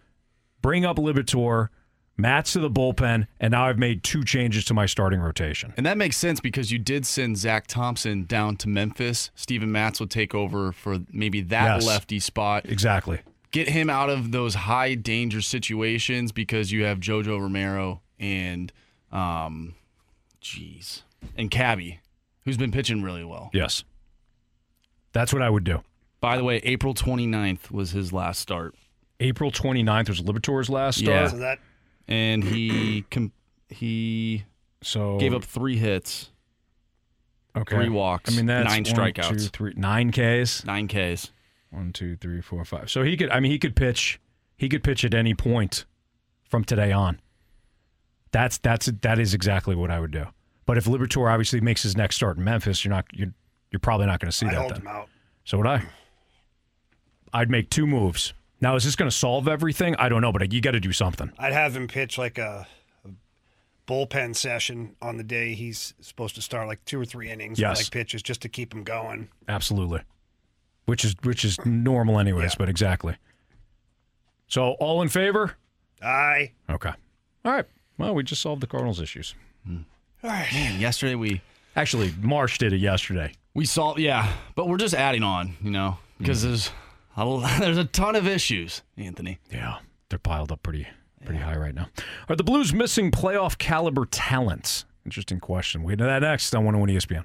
Bring 0.61 0.85
up 0.85 0.97
Liberatore, 0.97 1.69
Matz 2.17 2.53
to 2.55 2.59
the 2.61 2.71
bullpen, 2.71 3.29
and 3.39 3.53
now 3.53 3.67
I've 3.67 3.79
made 3.79 4.03
two 4.03 4.25
changes 4.25 4.65
to 4.67 4.75
my 4.75 4.87
starting 4.87 5.21
rotation. 5.21 5.73
And 5.77 5.87
that 5.87 5.97
makes 5.97 6.17
sense 6.17 6.41
because 6.41 6.73
you 6.73 6.79
did 6.81 7.07
send 7.07 7.39
Zach 7.39 7.69
Thompson 7.69 8.25
down 8.25 8.57
to 8.57 8.69
Memphis. 8.69 9.31
Steven 9.37 9.71
Matz 9.71 10.01
would 10.01 10.11
take 10.11 10.35
over 10.35 10.73
for 10.73 10.99
maybe 11.13 11.41
that 11.43 11.77
Yes. 11.77 11.87
lefty 11.87 12.19
spot. 12.19 12.67
Exactly. 12.67 13.21
Get 13.53 13.69
him 13.69 13.89
out 13.89 14.11
of 14.11 14.33
those 14.33 14.55
high 14.57 14.95
danger 14.95 15.41
situations 15.41 16.33
because 16.33 16.73
you 16.73 16.83
have 16.85 16.99
JoJo 16.99 17.41
Romero 17.41 18.03
and, 18.19 18.73
um, 19.13 19.75
jeez, 20.57 21.03
and 21.37 21.51
Cabby, 21.51 22.01
who's 22.45 22.57
been 22.57 22.71
pitching 22.73 23.03
really 23.03 23.25
well. 23.25 23.51
Yes, 23.53 23.85
that's 25.13 25.33
what 25.33 25.43
I 25.43 25.51
would 25.51 25.65
do. 25.65 25.83
By 26.21 26.37
the 26.37 26.45
way, 26.45 26.57
April 26.65 26.95
29th 26.95 27.71
was 27.71 27.93
his 27.93 28.13
last 28.13 28.41
start. 28.41 28.75
April 29.21 29.51
29th 29.53 30.09
was 30.09 30.21
Liberatore's 30.21 30.69
last 30.71 31.01
Yeah. 31.01 31.27
start. 31.27 31.31
So 31.31 31.37
that 31.39 31.59
And 32.09 32.43
he 32.43 33.03
com- 33.11 33.33
he 33.69 34.45
So 34.83 35.19
gave 35.19 35.35
up 35.35 35.45
three 35.45 35.77
hits, 35.77 36.31
okay. 37.57 37.77
three 37.77 37.89
walks, 37.89 38.33
I 38.33 38.37
mean 38.37 38.47
that's 38.47 38.69
nine 38.69 38.85
one, 38.85 39.13
strikeouts. 39.13 39.29
two, 39.29 39.39
three, 39.49 39.75
nine 39.77 40.11
Ks. 40.13 40.65
nine 40.65 40.89
Ks. 40.89 41.31
One, 41.71 41.93
two, 41.93 42.17
three, 42.17 42.41
four, 42.41 42.65
five. 42.65 42.91
So 42.91 43.03
he 43.03 43.17
could. 43.17 43.29
I 43.31 43.41
mean, 43.41 43.51
he 43.53 43.59
could 43.59 43.77
pitch. 43.77 44.19
He 44.57 44.69
could 44.71 44.83
pitch 44.83 45.05
at 45.05 45.13
any 45.13 45.35
point 45.35 45.85
from 46.43 46.65
today 46.65 46.93
on. 46.93 47.21
That's 48.33 48.57
that's 48.59 48.87
that 49.03 49.19
is 49.19 49.35
exactly 49.35 49.77
what 49.77 49.91
I 49.91 50.01
would 50.01 50.11
do. 50.11 50.27
But 50.69 50.77
if 50.77 50.85
Liberatore 50.85 51.33
obviously 51.33 51.63
makes 51.63 51.83
his 51.83 51.97
next 51.97 52.17
start 52.17 52.37
in 52.37 52.45
Memphis, 52.45 52.85
you're 52.85 52.93
not 52.93 53.07
you're 53.15 53.33
you're 53.71 53.81
probably 53.81 54.05
not 54.05 54.21
going 54.21 54.31
to 54.31 54.37
see 54.37 54.45
I 54.45 54.51
that 54.55 54.69
then. 54.69 54.81
him 54.83 54.87
out. 54.87 55.09
So 55.47 55.57
would 55.57 55.67
I. 55.67 55.83
I'd 57.33 57.49
make 57.51 57.71
two 57.71 57.87
moves. 57.87 58.35
Now 58.61 58.77
is 58.77 58.85
this 58.85 58.95
going 58.95 59.11
to 59.11 59.17
solve 59.17 59.49
everything? 59.49 59.97
I 59.97 60.11
don't 60.11 60.21
know, 60.21 60.31
but 60.31 60.53
you 60.53 60.61
got 60.61 60.73
to 60.73 60.81
do 60.81 60.93
something. 60.93 61.33
I'd 61.39 61.55
have 61.55 61.75
him 61.75 61.89
pitch 61.89 62.19
like 62.19 62.37
a, 62.37 62.67
a 63.07 63.09
bullpen 63.87 64.37
session 64.37 64.95
on 65.01 65.17
the 65.17 65.23
day 65.25 65.55
he's 65.55 65.95
supposed 66.01 66.35
to 66.35 66.43
start, 66.43 66.69
like 66.69 66.85
two 66.85 67.01
or 67.01 67.07
three 67.07 67.31
innings, 67.31 67.59
Yes. 67.59 67.79
like 67.79 67.91
pitches, 67.91 68.23
just 68.23 68.43
to 68.43 68.51
keep 68.51 68.75
him 68.75 68.85
going. 68.85 69.29
Absolutely. 69.49 70.03
Which 70.85 71.03
is 71.03 71.15
which 71.23 71.47
is 71.47 71.57
normal 71.65 72.19
anyways, 72.19 72.53
Yeah. 72.53 72.57
but 72.59 72.69
exactly. 72.69 73.17
So 74.49 74.73
all 74.81 75.01
in 75.01 75.09
favor? 75.09 75.57
Aye. 76.03 76.53
Okay. 76.69 76.93
All 77.47 77.53
right. 77.53 77.65
Well, 77.97 78.15
we 78.15 78.23
just 78.23 78.43
solved 78.43 78.61
the 78.63 78.67
Cardinals 78.67 79.01
issues. 79.01 79.35
Hmm. 79.67 79.79
Man, 80.23 80.81
yesterday 80.81 81.15
we 81.15 81.43
Actually, 81.79 82.13
Marsh 82.21 82.59
did 82.59 82.73
it 82.73 82.81
yesterday. 82.81 83.33
we 83.55 83.65
saw 83.65 83.97
yeah, 83.97 84.33
but 84.57 84.69
we're 84.69 84.79
just 84.79 84.95
adding 84.95 85.23
on, 85.23 85.57
you 85.63 85.71
know, 85.71 85.99
because 86.19 86.41
mm. 86.41 86.49
there's 86.49 86.71
a, 87.17 87.21
l- 87.21 87.39
there's 87.61 87.79
a 87.79 87.85
ton 87.85 88.17
of 88.17 88.27
issues, 88.27 88.83
Anthony. 88.97 89.39
Yeah, 89.53 89.79
they're 90.09 90.19
piled 90.19 90.51
up 90.51 90.65
pretty 90.65 90.89
pretty 91.25 91.41
high 91.41 91.57
right 91.57 91.75
now. 91.75 91.89
Are 92.29 92.35
the 92.35 92.43
Blues 92.43 92.75
missing 92.75 93.13
playoff 93.13 93.59
caliber 93.59 94.07
talents? 94.07 94.87
Interesting 95.05 95.39
question. 95.39 95.85
We 95.85 95.95
know 95.95 96.07
that 96.07 96.23
next 96.23 96.53
on 96.53 96.65
101 96.65 96.99
ESPN. 96.99 97.25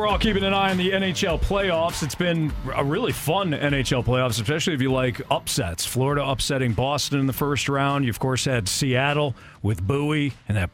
We're 0.00 0.06
all 0.06 0.18
keeping 0.18 0.44
an 0.44 0.54
eye 0.54 0.70
on 0.70 0.78
the 0.78 0.92
NHL 0.92 1.38
playoffs. 1.42 2.02
It's 2.02 2.14
been 2.14 2.50
a 2.74 2.82
really 2.82 3.12
fun 3.12 3.50
NHL 3.50 4.02
playoffs, 4.02 4.40
especially 4.40 4.72
if 4.72 4.80
you 4.80 4.90
like 4.90 5.20
upsets. 5.30 5.84
Florida 5.84 6.24
upsetting 6.24 6.72
Boston 6.72 7.20
in 7.20 7.26
the 7.26 7.34
first 7.34 7.68
round. 7.68 8.06
You, 8.06 8.10
of 8.10 8.18
course, 8.18 8.46
had 8.46 8.66
Seattle 8.66 9.34
with 9.60 9.86
Bowie 9.86 10.32
and 10.48 10.56
that 10.56 10.70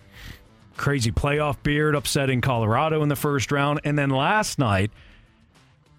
crazy 0.77 1.11
playoff 1.11 1.61
beard 1.65 1.97
upsetting 1.97 2.41
Colorado 2.41 3.03
in 3.03 3.09
the 3.09 3.17
first 3.17 3.51
round. 3.51 3.81
And 3.83 3.99
then 3.99 4.11
last 4.11 4.61
night, 4.61 4.93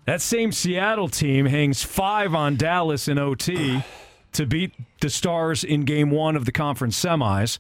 that 0.06 0.22
same 0.22 0.54
Seattle 0.54 1.10
team 1.10 1.48
hangs 1.48 1.84
five 1.84 2.34
on 2.34 2.56
Dallas 2.56 3.10
in 3.10 3.20
OT 3.20 3.84
to 4.32 4.46
beat 4.46 4.72
the 5.02 5.10
Stars 5.10 5.66
in 5.66 5.82
game 5.82 6.12
one 6.12 6.38
of 6.38 6.46
the 6.46 6.54
conference 6.54 6.98
semis. 6.98 7.60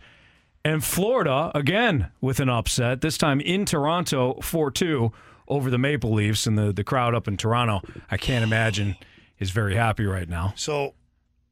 And 0.63 0.81
Florida, 0.81 1.51
again, 1.53 2.09
with 2.21 2.39
an 2.39 2.47
upset, 2.47 3.01
this 3.01 3.17
time 3.17 3.41
in 3.41 3.65
Toronto, 3.65 4.39
4 4.41 4.71
2 4.71 5.11
over 5.47 5.69
the 5.69 5.77
Maple 5.77 6.13
Leafs. 6.13 6.47
And 6.47 6.57
the, 6.57 6.71
the 6.71 6.83
crowd 6.83 7.15
up 7.15 7.27
in 7.27 7.37
Toronto, 7.37 7.81
I 8.09 8.17
can't 8.17 8.43
imagine, 8.43 8.95
is 9.39 9.51
very 9.51 9.75
happy 9.75 10.05
right 10.05 10.29
now. 10.29 10.53
So 10.55 10.93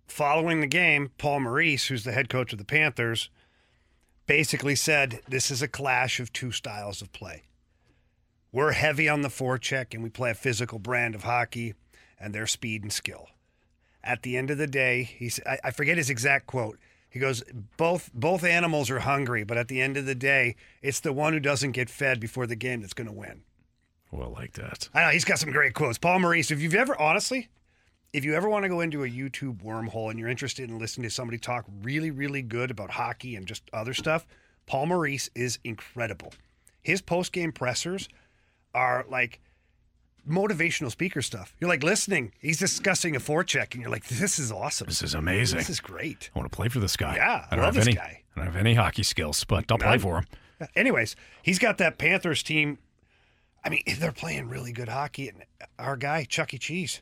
following 0.08 0.62
the 0.62 0.68
game, 0.68 1.12
Paul 1.18 1.42
Maurice, 1.42 1.88
who's 1.88 2.04
the 2.04 2.12
head 2.12 2.30
coach 2.30 2.52
of 2.54 2.60
the 2.60 2.66
Panthers, 2.66 3.30
basically 4.28 4.76
said 4.76 5.22
this 5.28 5.52
is 5.52 5.62
a 5.62 5.68
clash 5.68 6.20
of 6.20 6.34
two 6.34 6.52
styles 6.52 7.02
of 7.02 7.12
play. 7.12 7.44
We're 8.52 8.72
heavy 8.72 9.10
on 9.10 9.22
the 9.22 9.30
forecheck 9.30 9.94
and 9.94 10.02
we 10.02 10.10
play 10.10 10.32
a 10.32 10.36
physical 10.36 10.80
brand 10.80 11.14
of 11.14 11.24
hockey, 11.24 11.74
and 12.18 12.34
their 12.34 12.48
speed 12.48 12.82
and 12.82 12.94
skill. 12.94 13.28
At 14.04 14.24
the 14.24 14.38
end 14.38 14.50
of 14.50 14.58
the 14.58 14.68
day, 14.68 15.04
he's 15.04 15.40
I, 15.46 15.60
I 15.66 15.72
forget 15.72 15.98
his 15.98 16.10
exact 16.10 16.48
quote. 16.48 16.80
He 17.10 17.20
goes, 17.20 17.44
both 17.78 18.10
both 18.14 18.44
animals 18.44 18.90
are 18.90 19.00
hungry, 19.00 19.44
but 19.44 19.58
at 19.58 19.68
the 19.68 19.82
end 19.82 19.98
of 19.98 20.06
the 20.06 20.16
day, 20.16 20.56
it's 20.82 21.00
the 21.00 21.14
one 21.14 21.34
who 21.34 21.40
doesn't 21.40 21.72
get 21.72 21.90
fed 21.90 22.20
before 22.20 22.48
the 22.48 22.56
game 22.56 22.82
that's 22.82 22.94
going 22.94 23.08
to 23.08 23.14
win. 23.14 23.44
Well, 24.16 24.32
like 24.32 24.54
that. 24.54 24.90
I 24.94 25.04
know 25.04 25.10
he's 25.10 25.26
got 25.26 25.40
some 25.40 25.52
great 25.52 25.74
quotes. 25.74 25.98
Paul 25.98 26.20
Maurice, 26.20 26.52
if 26.52 26.62
you've 26.62 26.76
ever 26.76 27.00
honestly, 27.00 27.50
if 28.14 28.24
you 28.24 28.34
ever 28.34 28.50
want 28.50 28.64
to 28.64 28.70
go 28.70 28.80
into 28.82 29.04
a 29.04 29.10
YouTube 29.10 29.62
wormhole 29.62 30.10
and 30.10 30.18
you're 30.18 30.30
interested 30.30 30.70
in 30.70 30.80
listening 30.80 31.04
to 31.04 31.14
somebody 31.14 31.38
talk 31.38 31.66
really, 31.82 32.12
really 32.12 32.42
good 32.42 32.72
about 32.72 32.92
hockey 32.92 33.36
and 33.36 33.46
just 33.46 33.64
other 33.74 33.94
stuff, 33.94 34.26
Paul 34.68 34.86
Maurice 34.88 35.30
is 35.36 35.60
incredible. 35.64 36.34
His 36.82 37.02
post 37.02 37.32
game 37.34 37.52
pressers 37.52 38.08
are 38.74 39.06
like 39.10 39.42
motivational 40.28 40.92
speaker 40.92 41.22
stuff. 41.22 41.56
You're 41.60 41.70
like 41.70 41.84
listening. 41.84 42.32
He's 42.40 42.58
discussing 42.58 43.16
a 43.16 43.20
forecheck, 43.20 43.74
and 43.74 43.82
you're 43.82 43.92
like, 43.92 44.06
"This 44.08 44.40
is 44.40 44.52
awesome. 44.52 44.88
This 44.88 45.02
is 45.02 45.14
amazing. 45.14 45.58
This 45.60 45.70
is 45.70 45.80
great." 45.80 46.30
I 46.36 46.40
want 46.40 46.52
to 46.52 46.56
play 46.56 46.70
for 46.70 46.80
this 46.80 46.96
guy. 46.98 47.16
Yeah, 47.16 47.46
I 47.50 47.56
don't 47.56 47.66
love 47.66 47.76
have 47.76 47.86
this 47.86 47.88
any. 47.88 47.96
guy. 47.96 48.22
I 48.36 48.40
don't 48.40 48.48
have 48.48 48.56
any 48.56 48.76
hockey 48.76 49.04
skills, 49.04 49.44
but 49.44 49.72
I'll 49.72 49.78
play 49.78 49.98
for 49.98 50.18
him. 50.18 50.26
Anyways, 50.76 51.16
he's 51.42 51.60
got 51.60 51.78
that 51.80 51.98
Panthers 51.98 52.42
team. 52.42 52.78
I 53.66 53.70
mean, 53.70 53.82
they're 53.98 54.12
playing 54.12 54.48
really 54.48 54.72
good 54.72 54.90
hockey, 54.90 55.28
and 55.28 55.44
our 55.80 55.98
guy 55.98 56.24
Chuck 56.24 56.54
E. 56.54 56.60
Cheese, 56.60 57.02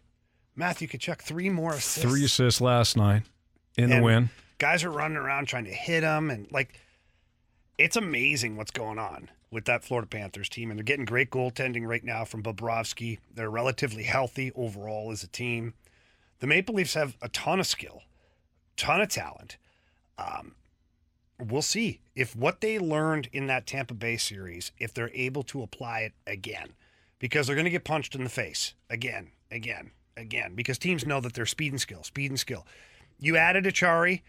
Matthew 0.55 0.87
Tkachuk, 0.87 1.21
three 1.21 1.49
more 1.49 1.73
assists. 1.73 2.01
Three 2.01 2.23
assists 2.23 2.61
last 2.61 2.95
night 2.95 3.23
in 3.77 3.89
the 3.89 4.01
win. 4.01 4.29
Guys 4.59 4.83
are 4.85 4.89
running 4.89 5.17
around 5.17 5.47
trying 5.47 5.65
to 5.65 5.73
hit 5.73 6.03
him, 6.03 6.29
and 6.29 6.49
like, 6.51 6.79
it's 7.77 7.97
amazing 7.97 8.55
what's 8.55 8.71
going 8.71 8.97
on 8.97 9.29
with 9.51 9.65
that 9.65 9.83
Florida 9.83 10.07
Panthers 10.07 10.47
team, 10.47 10.71
and 10.71 10.79
they're 10.79 10.85
getting 10.85 11.05
great 11.05 11.29
goaltending 11.29 11.85
right 11.85 12.03
now 12.03 12.23
from 12.23 12.41
Bobrovsky. 12.41 13.19
They're 13.33 13.49
relatively 13.49 14.03
healthy 14.03 14.51
overall 14.55 15.11
as 15.11 15.21
a 15.21 15.27
team. 15.27 15.73
The 16.39 16.47
Maple 16.47 16.75
Leafs 16.75 16.93
have 16.93 17.17
a 17.21 17.29
ton 17.29 17.59
of 17.59 17.67
skill, 17.67 18.03
ton 18.77 19.01
of 19.01 19.09
talent. 19.09 19.57
Um, 20.17 20.55
we'll 21.39 21.61
see 21.61 21.99
if 22.15 22.35
what 22.35 22.61
they 22.61 22.79
learned 22.79 23.29
in 23.31 23.47
that 23.47 23.67
Tampa 23.67 23.93
Bay 23.93 24.17
series, 24.17 24.71
if 24.77 24.93
they're 24.93 25.11
able 25.13 25.43
to 25.43 25.61
apply 25.61 26.01
it 26.01 26.13
again, 26.27 26.69
because 27.19 27.47
they're 27.47 27.55
going 27.55 27.65
to 27.65 27.71
get 27.71 27.83
punched 27.83 28.15
in 28.15 28.23
the 28.23 28.29
face 28.29 28.73
again, 28.89 29.31
again, 29.51 29.91
again, 30.15 30.55
because 30.55 30.77
teams 30.77 31.05
know 31.05 31.19
that 31.19 31.33
they're 31.33 31.45
speed 31.45 31.71
and 31.71 31.81
skill, 31.81 32.03
speed 32.03 32.31
and 32.31 32.39
skill. 32.39 32.65
You 33.19 33.37
added 33.37 33.65
Acciari, 33.65 34.21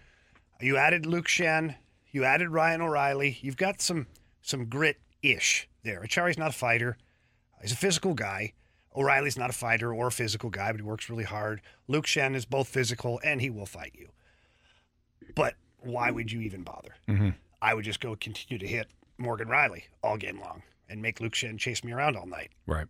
you 0.60 0.76
added 0.76 1.06
Luke 1.06 1.26
Schenn, 1.28 1.76
you 2.10 2.24
added 2.24 2.50
Ryan 2.50 2.80
O'Reilly. 2.80 3.38
You've 3.40 3.56
got 3.56 3.80
some 3.80 4.06
some 4.40 4.66
grit 4.66 4.98
ish 5.22 5.68
there. 5.82 6.00
Acciari's 6.02 6.38
not 6.38 6.50
a 6.50 6.52
fighter; 6.56 6.96
he's 7.60 7.72
a 7.72 7.76
physical 7.76 8.14
guy. 8.14 8.52
O'Reilly's 8.96 9.36
not 9.36 9.50
a 9.50 9.54
fighter 9.54 9.92
or 9.92 10.06
a 10.06 10.12
physical 10.12 10.50
guy, 10.50 10.70
but 10.70 10.80
he 10.80 10.86
works 10.86 11.10
really 11.10 11.24
hard. 11.24 11.60
Luke 11.88 12.06
Schenn 12.06 12.36
is 12.36 12.44
both 12.44 12.68
physical 12.68 13.20
and 13.24 13.40
he 13.40 13.50
will 13.50 13.66
fight 13.66 13.96
you. 13.98 14.10
But 15.34 15.54
why 15.84 16.10
would 16.10 16.30
you 16.30 16.40
even 16.40 16.62
bother? 16.62 16.94
Mm-hmm. 17.08 17.30
I 17.62 17.74
would 17.74 17.84
just 17.84 18.00
go 18.00 18.16
continue 18.16 18.58
to 18.58 18.66
hit 18.66 18.88
Morgan 19.18 19.48
Rielly 19.48 19.84
all 20.02 20.16
game 20.16 20.40
long 20.40 20.62
and 20.88 21.00
make 21.00 21.20
Luke 21.20 21.32
Schenn 21.32 21.58
chase 21.58 21.82
me 21.84 21.92
around 21.92 22.16
all 22.16 22.26
night. 22.26 22.50
Right. 22.66 22.86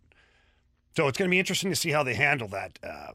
So 0.97 1.09
it's 1.09 1.19
going 1.19 1.29
to 1.29 1.31
be 1.31 1.39
interesting 1.39 1.71
to 1.71 1.77
see 1.77 1.91
how 1.91 2.03
they 2.03 2.15
handle 2.15 2.49
that. 2.49 2.79
Uh, 2.83 3.13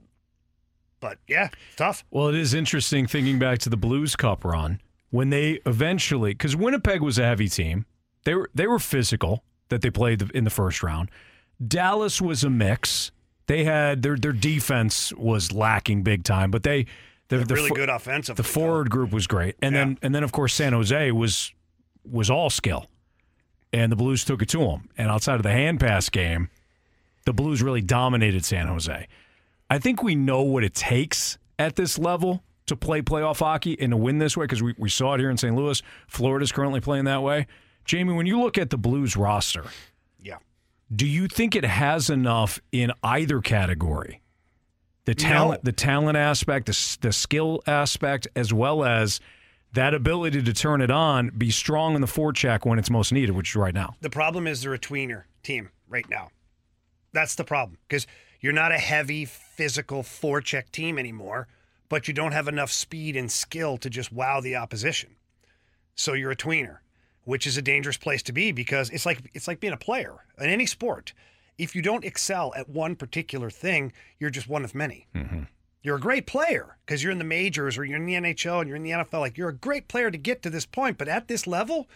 but 1.00 1.18
yeah, 1.28 1.50
tough. 1.76 2.04
Well, 2.12 2.28
it 2.28 2.36
is 2.36 2.54
interesting 2.54 3.08
thinking 3.08 3.40
back 3.40 3.60
to 3.60 3.70
the 3.70 3.78
Blues 3.78 4.16
Cup 4.16 4.44
run 4.44 4.82
when 5.12 5.30
they 5.30 5.60
eventually, 5.66 6.32
because 6.32 6.56
Winnipeg 6.56 7.02
was 7.02 7.18
a 7.18 7.24
heavy 7.24 7.48
team, 7.48 7.86
they 8.26 8.36
were 8.36 8.50
they 8.54 8.68
were 8.68 8.80
physical 8.80 9.44
that 9.70 9.82
they 9.82 9.90
played 9.90 10.22
in 10.32 10.44
the 10.44 10.50
first 10.50 10.84
round. 10.84 11.10
Dallas 11.66 12.22
was 12.22 12.44
a 12.44 12.50
mix. 12.50 13.12
They 13.48 13.64
had 13.64 14.02
their 14.02 14.18
their 14.18 14.34
defense 14.34 15.14
was 15.14 15.52
lacking 15.52 16.04
big 16.04 16.24
time, 16.24 16.52
but 16.52 16.64
they 16.64 16.86
the, 17.30 17.40
the 17.40 17.56
really 17.56 17.70
fo- 17.70 17.76
good 17.76 17.90
offensive. 17.90 18.36
the 18.36 18.44
forward 18.44 18.90
group 18.90 19.12
was 19.12 19.26
great, 19.28 19.56
and 19.62 19.74
then 19.76 19.98
and 20.02 20.14
then 20.14 20.24
of 20.24 20.32
course 20.32 20.54
San 20.54 20.74
Jose 20.74 21.12
was 21.12 21.54
was 22.04 22.30
all 22.30 22.50
skill, 22.50 22.88
and 23.74 23.92
the 23.92 23.96
Blues 23.96 24.24
took 24.26 24.42
it 24.42 24.50
to 24.50 24.60
them. 24.60 24.90
And 24.98 25.10
outside 25.10 25.36
of 25.36 25.44
the 25.44 25.52
hand 25.52 25.80
pass 25.80 26.10
game, 26.10 26.50
the 27.26 27.34
Blues 27.34 27.62
really 27.62 27.82
dominated 27.82 28.44
San 28.46 28.68
Jose. 28.68 29.08
I 29.70 29.78
think 29.80 30.02
we 30.04 30.16
know 30.16 30.42
what 30.42 30.64
it 30.64 30.74
takes 30.74 31.38
at 31.60 31.76
this 31.76 32.00
level 32.00 32.44
to 32.66 32.76
play 32.76 33.02
playoff 33.02 33.40
hockey 33.40 33.80
and 33.80 33.92
to 33.92 33.98
win 33.98 34.18
this 34.20 34.36
way 34.38 34.46
because 34.46 34.62
we, 34.64 34.74
we 34.78 34.90
saw 34.90 35.14
it 35.14 35.20
here 35.20 35.30
in 35.30 35.38
St. 35.38 35.56
Louis. 35.56 35.82
Florida's 36.08 36.52
currently 36.52 36.80
playing 36.82 37.06
that 37.06 37.22
way. 37.22 37.46
Jamie, 37.86 38.14
when 38.14 38.26
you 38.26 38.40
look 38.42 38.58
at 38.58 38.70
the 38.70 38.78
Blues 38.78 39.16
roster, 39.16 39.66
Yeah. 40.24 40.38
do 40.96 41.06
you 41.08 41.28
think 41.28 41.56
it 41.56 41.66
has 41.66 42.10
enough 42.10 42.60
in 42.72 42.92
either 43.04 43.42
category? 43.42 44.22
The 45.10 45.16
talent, 45.16 45.64
the 45.64 45.72
talent 45.72 46.18
aspect, 46.18 46.68
the, 46.68 46.98
the 47.02 47.12
skill 47.12 47.62
aspect, 47.66 48.28
as 48.36 48.54
well 48.54 48.84
as 48.84 49.20
that 49.74 49.94
ability 49.94 50.42
to 50.44 50.54
turn 50.54 50.82
it 50.82 50.92
on, 50.92 51.30
be 51.30 51.52
strong 51.52 51.96
in 51.96 52.02
the 52.02 52.08
forecheck 52.08 52.66
when 52.66 52.80
it's 52.80 52.90
most 52.90 53.12
needed, 53.12 53.32
which 53.36 53.50
is 53.50 53.56
right 53.56 53.74
now. 53.74 53.96
The 54.02 54.10
problem 54.10 54.48
is 54.48 54.62
they're 54.62 54.74
a 54.74 54.80
tweener 54.80 55.24
team 55.44 55.70
right 55.88 56.08
now. 56.10 56.30
That's 57.12 57.36
the 57.36 57.44
problem 57.44 57.78
because 57.88 58.06
you're 58.40 58.54
not 58.54 58.72
a 58.72 58.78
heavy 58.78 59.26
physical 59.26 60.04
forecheck 60.04 60.72
team 60.72 60.98
anymore, 61.00 61.48
but 61.90 62.08
you 62.08 62.14
don't 62.14 62.32
have 62.32 62.48
enough 62.48 62.72
speed 62.72 63.16
and 63.16 63.32
skill 63.32 63.78
to 63.78 63.90
just 63.90 64.12
wow 64.12 64.40
the 64.42 64.56
opposition. 64.56 65.16
So 65.96 66.14
you're 66.14 66.32
a 66.32 66.36
tweener, 66.36 66.78
which 67.24 67.46
is 67.48 67.58
a 67.58 67.62
dangerous 67.62 67.98
place 67.98 68.24
to 68.24 68.32
be 68.32 68.52
because 68.52 68.90
it's 68.92 69.06
like 69.06 69.30
it's 69.34 69.48
like 69.48 69.60
being 69.60 69.74
a 69.74 69.78
player 69.78 70.14
in 70.38 70.50
any 70.50 70.66
sport. 70.66 71.14
If 71.60 71.76
you 71.76 71.82
don't 71.82 72.06
excel 72.06 72.54
at 72.56 72.70
one 72.70 72.96
particular 72.96 73.50
thing, 73.50 73.92
you're 74.18 74.30
just 74.30 74.48
one 74.48 74.64
of 74.64 74.74
many. 74.74 75.08
Mm-hmm. 75.14 75.44
You're 75.84 75.98
a 75.98 76.00
great 76.00 76.26
player 76.26 76.78
because 76.86 77.04
you're 77.04 77.12
in 77.12 77.20
the 77.20 77.24
majors 77.24 77.78
or 77.78 77.86
you're 77.86 77.98
in 77.98 78.06
the 78.06 78.16
NHL 78.16 78.62
and 78.62 78.68
you're 78.68 78.78
in 78.78 78.84
the 78.84 78.92
NFL. 78.92 79.20
Like 79.20 79.38
you're 79.38 79.50
a 79.50 79.54
great 79.54 79.88
player 79.88 80.10
to 80.10 80.18
get 80.18 80.42
to 80.44 80.50
this 80.50 80.66
point, 80.66 80.98
but 80.98 81.08
at 81.08 81.28
this 81.28 81.46
level, 81.46 81.88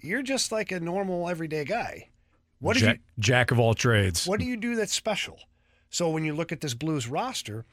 you're 0.00 0.22
just 0.22 0.52
like 0.52 0.70
a 0.70 0.78
normal 0.78 1.28
everyday 1.28 1.64
guy. 1.64 2.08
What 2.58 2.76
jack, 2.76 2.96
you 2.96 3.22
jack 3.22 3.50
of 3.50 3.58
all 3.58 3.74
trades. 3.74 4.26
what 4.26 4.38
do 4.38 4.46
you 4.46 4.56
do 4.56 4.76
that's 4.76 4.92
special? 4.92 5.38
So 5.90 6.08
when 6.08 6.24
you 6.24 6.34
look 6.34 6.52
at 6.52 6.60
this 6.60 6.74
Blues 6.74 7.08
roster, 7.08 7.64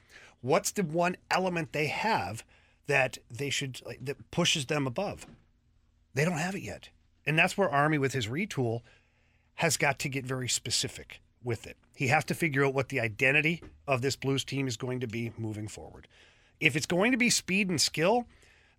what's 0.41 0.71
the 0.71 0.83
one 0.83 1.15
element 1.29 1.73
they 1.73 1.87
have 1.87 2.43
that 2.87 3.17
they 3.29 3.49
should 3.49 3.81
like, 3.85 4.03
that 4.03 4.31
pushes 4.31 4.65
them 4.65 4.87
above? 4.87 5.27
They 6.15 6.25
don't 6.25 6.39
have 6.39 6.55
it 6.55 6.63
yet, 6.63 6.89
and 7.25 7.37
that's 7.37 7.57
where 7.57 7.69
Army 7.69 7.97
with 7.97 8.13
his 8.13 8.27
retool 8.27 8.81
has 9.59 9.75
got 9.75 9.99
to 9.99 10.07
get 10.07 10.25
very 10.25 10.47
specific 10.47 11.19
with 11.43 11.67
it. 11.67 11.75
He 11.93 12.07
has 12.07 12.23
to 12.25 12.33
figure 12.33 12.63
out 12.63 12.73
what 12.73 12.87
the 12.87 13.01
identity 13.01 13.61
of 13.85 14.01
this 14.01 14.15
Blues 14.15 14.45
team 14.45 14.69
is 14.69 14.77
going 14.77 15.01
to 15.01 15.07
be 15.07 15.33
moving 15.37 15.67
forward. 15.67 16.07
If 16.61 16.77
it's 16.77 16.85
going 16.85 17.11
to 17.11 17.17
be 17.17 17.29
speed 17.29 17.67
and 17.69 17.79
skill, 17.79 18.25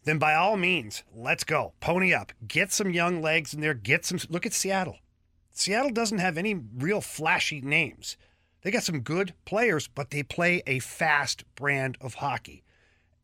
then 0.04 0.16
by 0.16 0.34
all 0.34 0.56
means, 0.56 1.02
let's 1.14 1.44
go. 1.44 1.74
Pony 1.80 2.14
up. 2.14 2.32
Get 2.48 2.72
some 2.72 2.92
young 2.92 3.20
legs 3.20 3.52
in 3.52 3.60
there. 3.60 3.74
Get 3.74 4.06
some. 4.06 4.20
Look 4.30 4.46
at 4.46 4.54
Seattle. 4.54 4.96
Seattle 5.50 5.90
doesn't 5.90 6.16
have 6.16 6.38
any 6.38 6.54
real 6.54 7.02
flashy 7.02 7.60
names. 7.60 8.16
They 8.62 8.70
got 8.70 8.82
some 8.82 9.00
good 9.00 9.34
players, 9.44 9.86
but 9.86 10.08
they 10.08 10.22
play 10.22 10.62
a 10.66 10.78
fast 10.78 11.44
brand 11.56 11.98
of 12.00 12.14
hockey. 12.14 12.62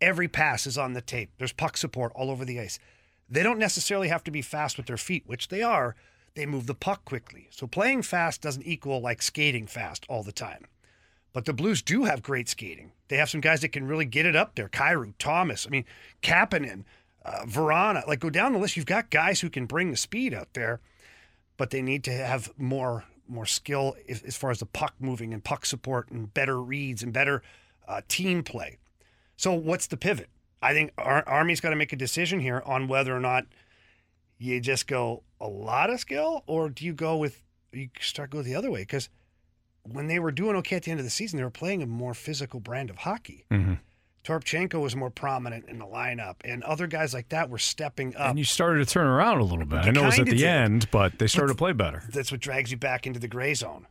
Every 0.03 0.29
pass 0.29 0.67
is 0.67 0.77
on 0.77 0.93
the 0.93 1.01
tape. 1.01 1.31
There's 1.39 1.55
puck 1.55 1.79
support 1.79 2.13
all 2.15 2.31
over 2.31 2.45
the 2.45 2.61
ice. 2.61 2.79
They 3.31 3.43
don't 3.43 3.59
necessarily 3.59 4.09
have 4.09 4.25
to 4.25 4.31
be 4.31 4.43
fast 4.43 4.77
with 4.77 4.85
their 4.85 4.99
feet, 4.99 5.23
which 5.25 5.49
they 5.49 5.63
are. 5.63 5.97
They 6.37 6.47
move 6.47 6.67
the 6.67 6.75
puck 6.75 7.05
quickly. 7.07 7.49
So 7.51 7.67
playing 7.67 8.03
fast 8.03 8.43
doesn't 8.43 8.67
equal 8.67 9.01
like 9.01 9.23
skating 9.23 9.67
fast 9.67 10.05
all 10.09 10.23
the 10.23 10.33
time. 10.33 10.67
But 11.33 11.47
the 11.47 11.55
Blues 11.55 11.83
do 11.83 12.05
have 12.05 12.23
great 12.23 12.49
skating. 12.49 12.93
They 13.09 13.17
have 13.17 13.31
some 13.31 13.41
guys 13.41 13.63
that 13.63 13.71
can 13.71 13.87
really 13.87 14.05
get 14.05 14.27
it 14.27 14.37
up 14.37 14.55
there. 14.55 14.69
Kyrou, 14.69 15.15
Thomas, 15.19 15.67
I 15.67 15.71
mean, 15.71 15.87
Kapanen, 16.23 16.85
uh, 17.25 17.45
Vrana. 17.47 18.07
Like 18.07 18.21
go 18.21 18.29
down 18.29 18.53
the 18.53 18.59
list. 18.59 18.77
You've 18.77 18.85
got 18.85 19.11
guys 19.11 19.41
who 19.41 19.49
can 19.49 19.65
bring 19.65 19.91
the 19.91 19.97
speed 19.97 20.35
out 20.35 20.53
there, 20.53 20.81
but 21.57 21.71
they 21.71 21.83
need 21.83 22.05
to 22.05 22.13
have 22.13 22.53
more 22.59 23.05
more 23.29 23.47
skill 23.47 23.97
as, 24.09 24.23
as 24.23 24.37
far 24.37 24.51
as 24.51 24.61
the 24.61 24.67
puck 24.67 24.95
moving 25.01 25.33
and 25.35 25.43
puck 25.43 25.67
support 25.67 26.11
and 26.11 26.33
better 26.33 26.63
reads 26.63 27.03
and 27.03 27.13
better 27.13 27.43
uh, 27.89 28.01
team 28.09 28.43
play. 28.43 28.79
So 29.37 29.53
what's 29.53 29.87
the 29.87 29.97
pivot? 29.97 30.29
I 30.63 30.75
think 30.75 30.93
Ar- 30.99 31.27
Army's 31.27 31.61
got 31.61 31.71
to 31.71 31.77
make 31.77 31.93
a 31.93 31.97
decision 31.97 32.41
here 32.41 32.63
on 32.65 32.89
whether 32.89 33.17
or 33.17 33.21
not 33.21 33.47
you 34.39 34.61
just 34.61 34.87
go 34.87 35.23
a 35.41 35.49
lot 35.49 35.91
of 35.91 36.01
skill 36.01 36.43
or 36.47 36.69
do 36.69 36.85
you 36.85 36.93
go 36.93 37.17
with 37.17 37.43
you 37.73 37.89
start 38.01 38.31
go 38.31 38.43
the 38.43 38.55
other 38.55 38.71
way 38.71 38.81
because 38.81 39.09
when 39.93 40.07
they 40.09 40.19
were 40.19 40.33
doing 40.33 40.57
okay 40.57 40.77
at 40.77 40.85
the 40.85 40.91
end 40.91 41.01
of 41.01 41.07
the 41.07 41.11
season, 41.11 41.37
they 41.37 41.45
were 41.45 41.51
playing 41.51 41.83
a 41.83 41.87
more 41.87 42.15
physical 42.15 42.61
brand 42.61 42.91
of 42.91 42.99
hockey. 42.99 43.45
Mm-hmm. 43.51 43.75
Toropchenko 44.25 44.81
was 44.81 44.97
more 44.97 45.11
prominent 45.11 45.69
in 45.69 45.79
the 45.79 45.85
lineup, 45.85 46.37
and 46.45 46.65
other 46.65 46.89
guys 46.89 47.15
like 47.15 47.29
that 47.29 47.49
were 47.49 47.59
stepping 47.59 48.17
up. 48.17 48.31
And 48.31 48.39
you 48.39 48.45
started 48.45 48.87
to 48.87 48.93
turn 48.93 49.07
around 49.07 49.39
a 49.39 49.45
little 49.45 49.65
bit. 49.65 49.85
I 49.85 49.91
know 49.91 50.03
it 50.03 50.07
was 50.07 50.19
at 50.19 50.27
the 50.27 50.37
did. 50.37 50.43
end, 50.43 50.91
but 50.91 51.21
they 51.21 51.29
started 51.29 51.53
to 51.53 51.57
play 51.57 51.73
better. 51.73 52.03
That's 52.13 52.33
what 52.33 52.41
drags 52.41 52.73
you 52.73 52.77
back 52.77 53.07
into 53.07 53.21
the 53.21 53.29
gray 53.29 53.55
zone, 53.55 53.87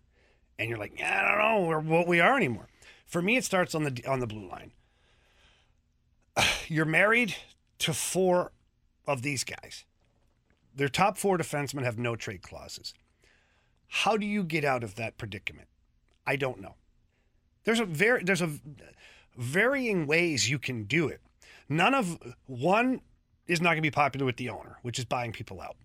and 0.59 0.69
you're 0.69 0.77
like, 0.77 0.99
yeah, 0.99 1.23
I 1.23 1.31
don't 1.31 1.61
know 1.61 1.67
where, 1.67 1.79
what 1.79 2.07
we 2.07 2.19
are 2.19 2.35
anymore. 2.35 2.67
For 3.05 3.21
me, 3.21 3.37
it 3.37 3.45
starts 3.45 3.73
on 3.73 3.83
the 3.85 4.03
on 4.05 4.19
the 4.19 4.27
blue 4.27 4.49
line. 4.49 4.73
you're 6.67 6.83
married 6.83 7.35
to 7.79 7.93
four 7.93 8.51
of 9.07 9.21
these 9.21 9.45
guys. 9.45 9.85
Their 10.75 10.89
top 10.89 11.17
four 11.17 11.37
defensemen 11.37 11.83
have 11.83 11.97
no 11.97 12.15
trade 12.15 12.41
clauses. 12.41 12.93
How 13.87 14.17
do 14.17 14.25
you 14.25 14.43
get 14.43 14.65
out 14.65 14.83
of 14.83 14.95
that 14.95 15.17
predicament? 15.17 15.67
I 16.27 16.35
don't 16.35 16.59
know. 16.61 16.75
There's 17.63 17.79
a 17.79 17.85
very 17.85 18.23
there's 18.23 18.41
a 18.41 18.51
varying 19.37 20.05
ways 20.05 20.49
you 20.49 20.59
can 20.59 20.83
do 20.83 21.07
it. 21.07 21.21
None 21.69 21.93
of 21.93 22.17
one 22.45 23.01
is 23.47 23.61
not 23.61 23.69
going 23.69 23.77
to 23.77 23.81
be 23.81 23.91
popular 23.91 24.25
with 24.25 24.37
the 24.37 24.49
owner, 24.49 24.77
which 24.81 24.99
is 24.99 25.05
buying 25.05 25.31
people 25.31 25.61
out. 25.61 25.77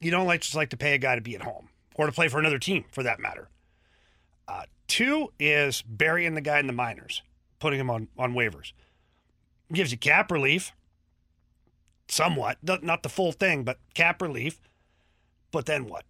You 0.00 0.10
don't 0.10 0.26
like 0.26 0.40
just 0.40 0.54
like 0.54 0.70
to 0.70 0.76
pay 0.76 0.94
a 0.94 0.98
guy 0.98 1.14
to 1.14 1.20
be 1.20 1.34
at 1.34 1.42
home 1.42 1.68
or 1.94 2.06
to 2.06 2.12
play 2.12 2.28
for 2.28 2.38
another 2.38 2.58
team, 2.58 2.84
for 2.90 3.02
that 3.02 3.20
matter. 3.20 3.48
Uh, 4.46 4.64
two 4.86 5.32
is 5.38 5.82
burying 5.82 6.34
the 6.34 6.40
guy 6.40 6.58
in 6.58 6.66
the 6.66 6.72
minors, 6.72 7.22
putting 7.58 7.80
him 7.80 7.90
on 7.90 8.08
on 8.18 8.34
waivers. 8.34 8.72
Gives 9.72 9.92
you 9.92 9.98
cap 9.98 10.30
relief, 10.30 10.72
somewhat, 12.08 12.58
not 12.62 13.02
the 13.02 13.08
full 13.08 13.32
thing, 13.32 13.64
but 13.64 13.78
cap 13.94 14.20
relief. 14.20 14.60
But 15.50 15.66
then 15.66 15.86
what? 15.86 16.04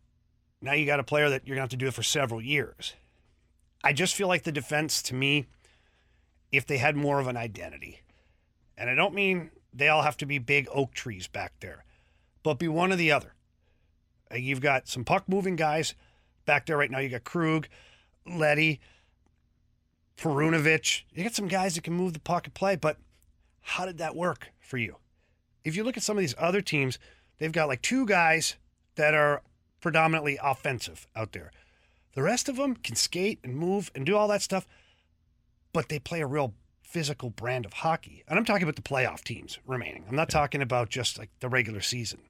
Now 0.60 0.72
you 0.72 0.86
got 0.86 1.00
a 1.00 1.04
player 1.04 1.28
that 1.28 1.46
you're 1.46 1.56
going 1.56 1.68
to 1.68 1.74
have 1.74 1.78
to 1.78 1.84
do 1.84 1.88
it 1.88 1.94
for 1.94 2.02
several 2.02 2.40
years. 2.40 2.94
I 3.82 3.92
just 3.92 4.14
feel 4.14 4.28
like 4.28 4.44
the 4.44 4.52
defense, 4.52 5.02
to 5.02 5.14
me, 5.14 5.46
if 6.50 6.66
they 6.66 6.78
had 6.78 6.96
more 6.96 7.20
of 7.20 7.26
an 7.26 7.36
identity, 7.36 8.00
and 8.78 8.88
I 8.88 8.94
don't 8.94 9.14
mean 9.14 9.50
they 9.72 9.88
all 9.88 10.02
have 10.02 10.16
to 10.18 10.26
be 10.26 10.38
big 10.38 10.66
oak 10.72 10.94
trees 10.94 11.26
back 11.26 11.52
there, 11.60 11.84
but 12.42 12.58
be 12.58 12.68
one 12.68 12.92
or 12.92 12.96
the 12.96 13.12
other. 13.12 13.34
Uh, 14.32 14.36
You've 14.36 14.60
got 14.60 14.88
some 14.88 15.04
puck 15.04 15.24
moving 15.28 15.56
guys 15.56 15.94
back 16.46 16.66
there 16.66 16.78
right 16.78 16.90
now. 16.90 16.98
You 16.98 17.10
got 17.10 17.24
Krug, 17.24 17.68
Leddy, 18.26 18.80
Perunovich. 20.16 21.02
You 21.12 21.24
got 21.24 21.34
some 21.34 21.48
guys 21.48 21.74
that 21.74 21.84
can 21.84 21.92
move 21.92 22.14
the 22.14 22.20
puck 22.20 22.46
and 22.46 22.54
play, 22.54 22.76
but 22.76 22.96
how 23.60 23.84
did 23.84 23.98
that 23.98 24.16
work 24.16 24.48
for 24.60 24.78
you? 24.78 24.96
If 25.64 25.76
you 25.76 25.82
look 25.84 25.96
at 25.96 26.02
some 26.02 26.16
of 26.16 26.20
these 26.20 26.34
other 26.38 26.60
teams, 26.60 26.98
they've 27.38 27.52
got 27.52 27.68
like 27.68 27.82
two 27.82 28.06
guys 28.06 28.56
that 28.96 29.14
are 29.14 29.42
predominantly 29.80 30.38
offensive 30.42 31.06
out 31.16 31.32
there. 31.32 31.50
The 32.14 32.22
rest 32.22 32.48
of 32.48 32.56
them 32.56 32.76
can 32.76 32.94
skate 32.94 33.40
and 33.42 33.56
move 33.56 33.90
and 33.94 34.06
do 34.06 34.16
all 34.16 34.28
that 34.28 34.42
stuff, 34.42 34.66
but 35.72 35.88
they 35.88 35.98
play 35.98 36.20
a 36.20 36.26
real 36.26 36.54
physical 36.82 37.30
brand 37.30 37.66
of 37.66 37.72
hockey. 37.72 38.22
And 38.28 38.38
I'm 38.38 38.44
talking 38.44 38.62
about 38.62 38.76
the 38.76 38.82
playoff 38.82 39.22
teams 39.24 39.58
remaining. 39.66 40.04
I'm 40.08 40.14
not 40.14 40.30
talking 40.30 40.62
about 40.62 40.90
just 40.90 41.18
like 41.18 41.30
the 41.40 41.48
regular 41.48 41.80
season. 41.80 42.20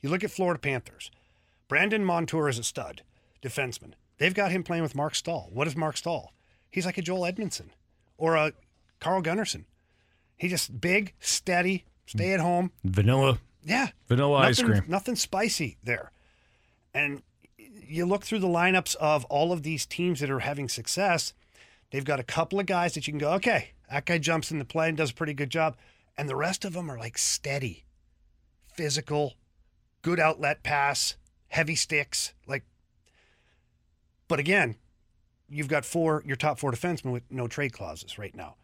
You 0.00 0.10
look 0.10 0.24
at 0.24 0.32
Florida 0.32 0.58
Panthers. 0.58 1.10
Brandon 1.68 2.04
Montour 2.04 2.48
is 2.48 2.58
a 2.58 2.64
stud 2.64 3.02
defenseman. 3.40 3.92
They've 4.18 4.34
got 4.34 4.50
him 4.50 4.62
playing 4.62 4.82
with 4.82 4.94
Marc 4.94 5.14
Staal. 5.14 5.48
What 5.52 5.66
is 5.66 5.76
Marc 5.76 5.96
Staal? 5.96 6.32
He's 6.70 6.86
like 6.86 6.98
a 6.98 7.02
Joel 7.02 7.30
Edmundson 7.30 7.68
or 8.18 8.34
a 8.36 8.52
Carl 9.00 9.22
Gunnarsson. 9.22 9.64
He 10.36 10.48
just 10.48 10.80
big, 10.80 11.14
steady, 11.20 11.84
stay 12.06 12.32
at 12.32 12.40
home. 12.40 12.70
Vanilla. 12.84 13.38
Yeah. 13.62 13.88
Vanilla 14.08 14.38
ice 14.38 14.60
Nothing- 14.60 14.80
cream. 14.80 14.90
Nothing 14.90 15.16
spicy 15.16 15.78
there. 15.82 16.10
And 16.92 17.22
you 17.58 18.06
look 18.06 18.24
through 18.24 18.38
the 18.40 18.46
lineups 18.48 18.94
of 18.96 19.24
all 19.26 19.52
of 19.52 19.62
these 19.62 19.86
teams 19.86 20.20
that 20.20 20.30
are 20.30 20.40
having 20.40 20.68
success, 20.68 21.32
they've 21.90 22.04
got 22.04 22.20
a 22.20 22.24
couple 22.24 22.60
of 22.60 22.66
guys 22.66 22.94
that 22.94 23.06
you 23.06 23.12
can 23.12 23.18
go, 23.18 23.32
okay, 23.34 23.70
that 23.90 24.06
guy 24.06 24.18
jumps 24.18 24.50
into 24.50 24.64
play 24.64 24.88
and 24.88 24.96
does 24.96 25.10
a 25.10 25.14
pretty 25.14 25.34
good 25.34 25.50
job. 25.50 25.76
And 26.16 26.28
the 26.28 26.36
rest 26.36 26.64
of 26.64 26.72
them 26.74 26.90
are 26.90 26.98
like 26.98 27.18
steady, 27.18 27.84
physical, 28.72 29.34
good 30.02 30.20
outlet 30.20 30.62
pass, 30.62 31.16
heavy 31.48 31.74
sticks. 31.74 32.32
Like, 32.46 32.64
but 34.28 34.38
again, 34.38 34.76
you've 35.48 35.68
got 35.68 35.84
four, 35.84 36.22
your 36.24 36.36
top 36.36 36.58
four 36.58 36.70
defensemen 36.72 37.12
with 37.12 37.24
no 37.30 37.46
trade 37.48 37.72
clauses 37.72 38.18
right 38.18 38.34
now. 38.34 38.56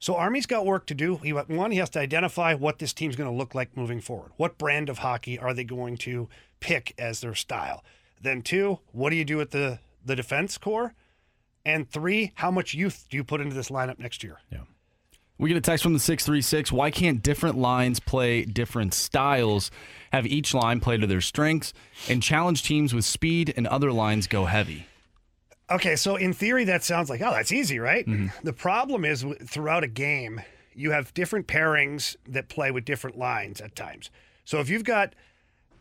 So 0.00 0.16
Army's 0.16 0.46
got 0.46 0.64
work 0.64 0.86
to 0.86 0.94
do. 0.94 1.18
He 1.18 1.32
one, 1.32 1.70
he 1.70 1.78
has 1.78 1.90
to 1.90 2.00
identify 2.00 2.54
what 2.54 2.78
this 2.78 2.94
team's 2.94 3.16
going 3.16 3.30
to 3.30 3.36
look 3.36 3.54
like 3.54 3.76
moving 3.76 4.00
forward. 4.00 4.32
What 4.38 4.56
brand 4.56 4.88
of 4.88 4.98
hockey 4.98 5.38
are 5.38 5.52
they 5.52 5.62
going 5.62 5.98
to 5.98 6.28
pick 6.58 6.94
as 6.98 7.20
their 7.20 7.34
style? 7.34 7.84
Then 8.20 8.40
two, 8.40 8.78
what 8.92 9.10
do 9.10 9.16
you 9.16 9.26
do 9.26 9.36
with 9.36 9.50
the 9.50 9.78
the 10.04 10.16
defense 10.16 10.56
core? 10.56 10.94
And 11.66 11.88
three, 11.88 12.32
how 12.36 12.50
much 12.50 12.72
youth 12.72 13.06
do 13.10 13.18
you 13.18 13.24
put 13.24 13.42
into 13.42 13.54
this 13.54 13.68
lineup 13.68 13.98
next 13.98 14.24
year? 14.24 14.38
Yeah. 14.50 14.60
We 15.36 15.48
get 15.48 15.58
a 15.58 15.62
text 15.62 15.82
from 15.82 15.92
the 15.92 15.98
636. 15.98 16.72
Why 16.72 16.90
can't 16.90 17.22
different 17.22 17.58
lines 17.58 18.00
play 18.00 18.44
different 18.44 18.94
styles? 18.94 19.70
Have 20.12 20.26
each 20.26 20.52
line 20.54 20.80
play 20.80 20.96
to 20.96 21.06
their 21.06 21.20
strengths 21.20 21.72
and 22.08 22.22
challenge 22.22 22.62
teams 22.62 22.94
with 22.94 23.04
speed 23.04 23.52
and 23.56 23.66
other 23.66 23.92
lines 23.92 24.26
go 24.26 24.46
heavy? 24.46 24.86
Okay, 25.70 25.94
so 25.94 26.16
in 26.16 26.32
theory, 26.32 26.64
that 26.64 26.82
sounds 26.82 27.08
like, 27.08 27.20
oh, 27.20 27.30
that's 27.30 27.52
easy, 27.52 27.78
right? 27.78 28.04
The 28.42 28.52
problem 28.52 29.04
is 29.04 29.24
throughout 29.44 29.84
a 29.84 29.88
game, 29.88 30.40
you 30.74 30.90
have 30.90 31.14
different 31.14 31.46
pairings 31.46 32.16
that 32.26 32.48
play 32.48 32.70
with 32.70 32.84
different 32.84 33.16
lines 33.16 33.60
at 33.60 33.76
times. 33.76 34.10
So 34.44 34.58
if 34.58 34.68
you've 34.68 34.84
got 34.84 35.14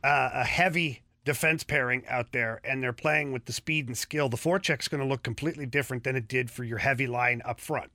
uh, 0.03 0.29
a 0.33 0.43
heavy 0.45 1.01
defense 1.25 1.63
pairing 1.63 2.03
out 2.07 2.31
there 2.33 2.61
and 2.63 2.83
they're 2.83 2.93
playing 2.93 3.31
with 3.31 3.45
the 3.45 3.53
speed 3.53 3.87
and 3.87 3.97
skill, 3.97 4.29
the 4.29 4.37
forecheck's 4.37 4.87
going 4.87 5.01
to 5.01 5.07
look 5.07 5.23
completely 5.23 5.65
different 5.65 6.03
than 6.03 6.15
it 6.15 6.27
did 6.27 6.51
for 6.51 6.63
your 6.63 6.79
heavy 6.79 7.07
line 7.07 7.41
up 7.43 7.59
front. 7.59 7.91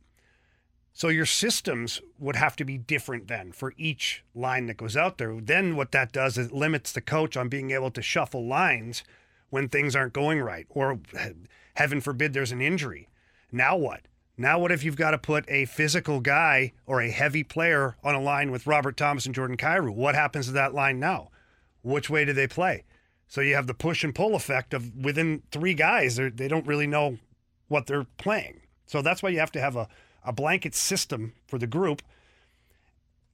So 0.92 1.08
your 1.08 1.26
systems 1.26 2.00
would 2.18 2.36
have 2.36 2.54
to 2.56 2.64
be 2.64 2.78
different 2.78 3.26
then 3.28 3.52
for 3.52 3.72
each 3.76 4.24
line 4.34 4.66
that 4.66 4.76
goes 4.76 4.96
out 4.96 5.18
there. 5.18 5.40
Then 5.40 5.76
what 5.76 5.92
that 5.92 6.12
does 6.12 6.38
is 6.38 6.48
it 6.48 6.52
limits 6.52 6.92
the 6.92 7.00
coach 7.00 7.36
on 7.36 7.48
being 7.48 7.70
able 7.72 7.90
to 7.92 8.02
shuffle 8.02 8.46
lines 8.46 9.02
when 9.50 9.68
things 9.68 9.96
aren't 9.96 10.12
going 10.12 10.40
right 10.40 10.66
or 10.68 10.98
heaven 11.74 12.00
forbid 12.00 12.32
there's 12.32 12.52
an 12.52 12.60
injury. 12.60 13.08
Now 13.52 13.76
what? 13.76 14.02
Now 14.36 14.58
what 14.58 14.72
if 14.72 14.82
you've 14.82 14.96
got 14.96 15.12
to 15.12 15.18
put 15.18 15.48
a 15.48 15.64
physical 15.66 16.20
guy 16.20 16.72
or 16.86 17.00
a 17.00 17.10
heavy 17.10 17.44
player 17.44 17.96
on 18.02 18.14
a 18.14 18.20
line 18.20 18.50
with 18.50 18.66
Robert 18.66 18.96
Thomas 18.96 19.26
and 19.26 19.34
Jordan 19.34 19.56
Kyrou? 19.56 19.94
What 19.94 20.14
happens 20.14 20.46
to 20.46 20.52
that 20.52 20.74
line 20.74 20.98
now? 20.98 21.30
Which 21.82 22.10
way 22.10 22.24
do 22.24 22.32
they 22.32 22.48
play? 22.48 22.84
So 23.28 23.40
you 23.40 23.54
have 23.54 23.66
the 23.66 23.74
push 23.74 24.02
and 24.02 24.14
pull 24.14 24.34
effect 24.34 24.74
of 24.74 24.94
within 24.96 25.42
three 25.50 25.74
guys, 25.74 26.16
they 26.16 26.48
don't 26.48 26.66
really 26.66 26.86
know 26.86 27.18
what 27.68 27.86
they're 27.86 28.06
playing. 28.18 28.60
So 28.86 29.02
that's 29.02 29.22
why 29.22 29.30
you 29.30 29.38
have 29.38 29.52
to 29.52 29.60
have 29.60 29.76
a, 29.76 29.88
a 30.24 30.32
blanket 30.32 30.74
system 30.74 31.32
for 31.46 31.58
the 31.58 31.66
group. 31.66 32.02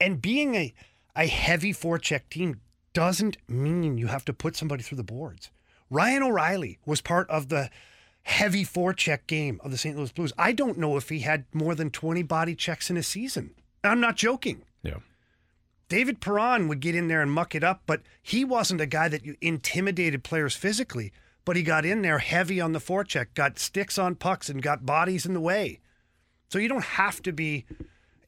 And 0.00 0.22
being 0.22 0.54
a, 0.54 0.72
a 1.16 1.26
heavy 1.26 1.72
forecheck 1.72 2.28
team 2.30 2.60
doesn't 2.92 3.36
mean 3.48 3.98
you 3.98 4.08
have 4.08 4.24
to 4.26 4.32
put 4.32 4.56
somebody 4.56 4.82
through 4.82 4.96
the 4.96 5.04
boards. 5.04 5.50
Ryan 5.90 6.22
O'Reilly 6.22 6.78
was 6.86 7.00
part 7.00 7.28
of 7.28 7.48
the 7.48 7.70
heavy 8.22 8.64
forecheck 8.64 9.26
game 9.26 9.60
of 9.64 9.70
the 9.70 9.78
St. 9.78 9.96
Louis 9.96 10.12
Blues. 10.12 10.32
I 10.38 10.52
don't 10.52 10.78
know 10.78 10.96
if 10.96 11.08
he 11.08 11.20
had 11.20 11.44
more 11.52 11.74
than 11.74 11.90
20 11.90 12.22
body 12.22 12.54
checks 12.54 12.90
in 12.90 12.96
a 12.96 13.02
season. 13.02 13.54
I'm 13.82 14.00
not 14.00 14.16
joking. 14.16 14.62
Yeah. 14.82 14.98
David 15.88 16.20
Perron 16.20 16.68
would 16.68 16.80
get 16.80 16.94
in 16.94 17.08
there 17.08 17.22
and 17.22 17.32
muck 17.32 17.54
it 17.54 17.64
up, 17.64 17.82
but 17.86 18.02
he 18.22 18.44
wasn't 18.44 18.80
a 18.80 18.86
guy 18.86 19.08
that 19.08 19.24
you 19.24 19.36
intimidated 19.40 20.22
players 20.22 20.54
physically, 20.54 21.12
but 21.44 21.56
he 21.56 21.62
got 21.62 21.84
in 21.84 22.02
there 22.02 22.18
heavy 22.18 22.60
on 22.60 22.72
the 22.72 22.78
forecheck, 22.78 23.26
got 23.34 23.58
sticks 23.58 23.98
on 23.98 24.14
pucks, 24.14 24.48
and 24.48 24.62
got 24.62 24.86
bodies 24.86 25.26
in 25.26 25.34
the 25.34 25.40
way. 25.40 25.80
So 26.48 26.58
you 26.58 26.68
don't 26.68 26.84
have 26.84 27.22
to 27.22 27.32
be 27.32 27.64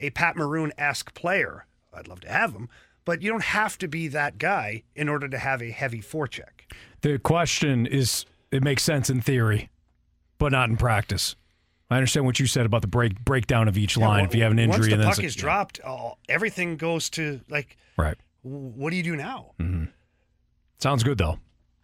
a 0.01 0.09
Pat 0.09 0.35
Maroon 0.35 0.73
esque 0.77 1.13
player. 1.13 1.65
I'd 1.93 2.07
love 2.07 2.21
to 2.21 2.29
have 2.29 2.53
him, 2.53 2.67
but 3.05 3.21
you 3.21 3.29
don't 3.29 3.43
have 3.43 3.77
to 3.77 3.87
be 3.87 4.07
that 4.09 4.37
guy 4.37 4.83
in 4.95 5.07
order 5.07 5.29
to 5.29 5.37
have 5.37 5.61
a 5.61 5.71
heavy 5.71 6.01
forecheck. 6.01 6.67
The 7.01 7.19
question 7.19 7.85
is 7.85 8.25
it 8.51 8.63
makes 8.63 8.83
sense 8.83 9.09
in 9.09 9.21
theory, 9.21 9.69
but 10.43 10.51
not 10.51 10.69
in 10.69 10.75
practice. 10.77 11.35
I 11.89 11.95
understand 11.97 12.25
what 12.25 12.39
you 12.39 12.47
said 12.47 12.65
about 12.65 12.81
the 12.81 12.87
break 12.87 13.23
breakdown 13.23 13.67
of 13.67 13.77
each 13.77 13.97
line. 13.97 14.19
Yeah, 14.21 14.25
if 14.25 14.35
you 14.35 14.43
have 14.43 14.51
an 14.51 14.57
Once 14.57 14.75
injury 14.75 14.89
the 14.89 14.93
and 14.95 15.01
then 15.03 15.09
puck 15.09 15.19
it's- 15.19 15.31
is 15.31 15.35
dropped, 15.35 15.79
all, 15.81 16.17
everything 16.27 16.75
goes 16.77 17.09
to 17.11 17.39
like, 17.49 17.77
right. 17.97 18.17
what 18.41 18.89
do 18.89 18.95
you 18.97 19.03
do 19.03 19.15
now? 19.15 19.51
hmm 19.59 19.85
Sounds 20.79 21.03
good 21.03 21.17
though. 21.17 21.39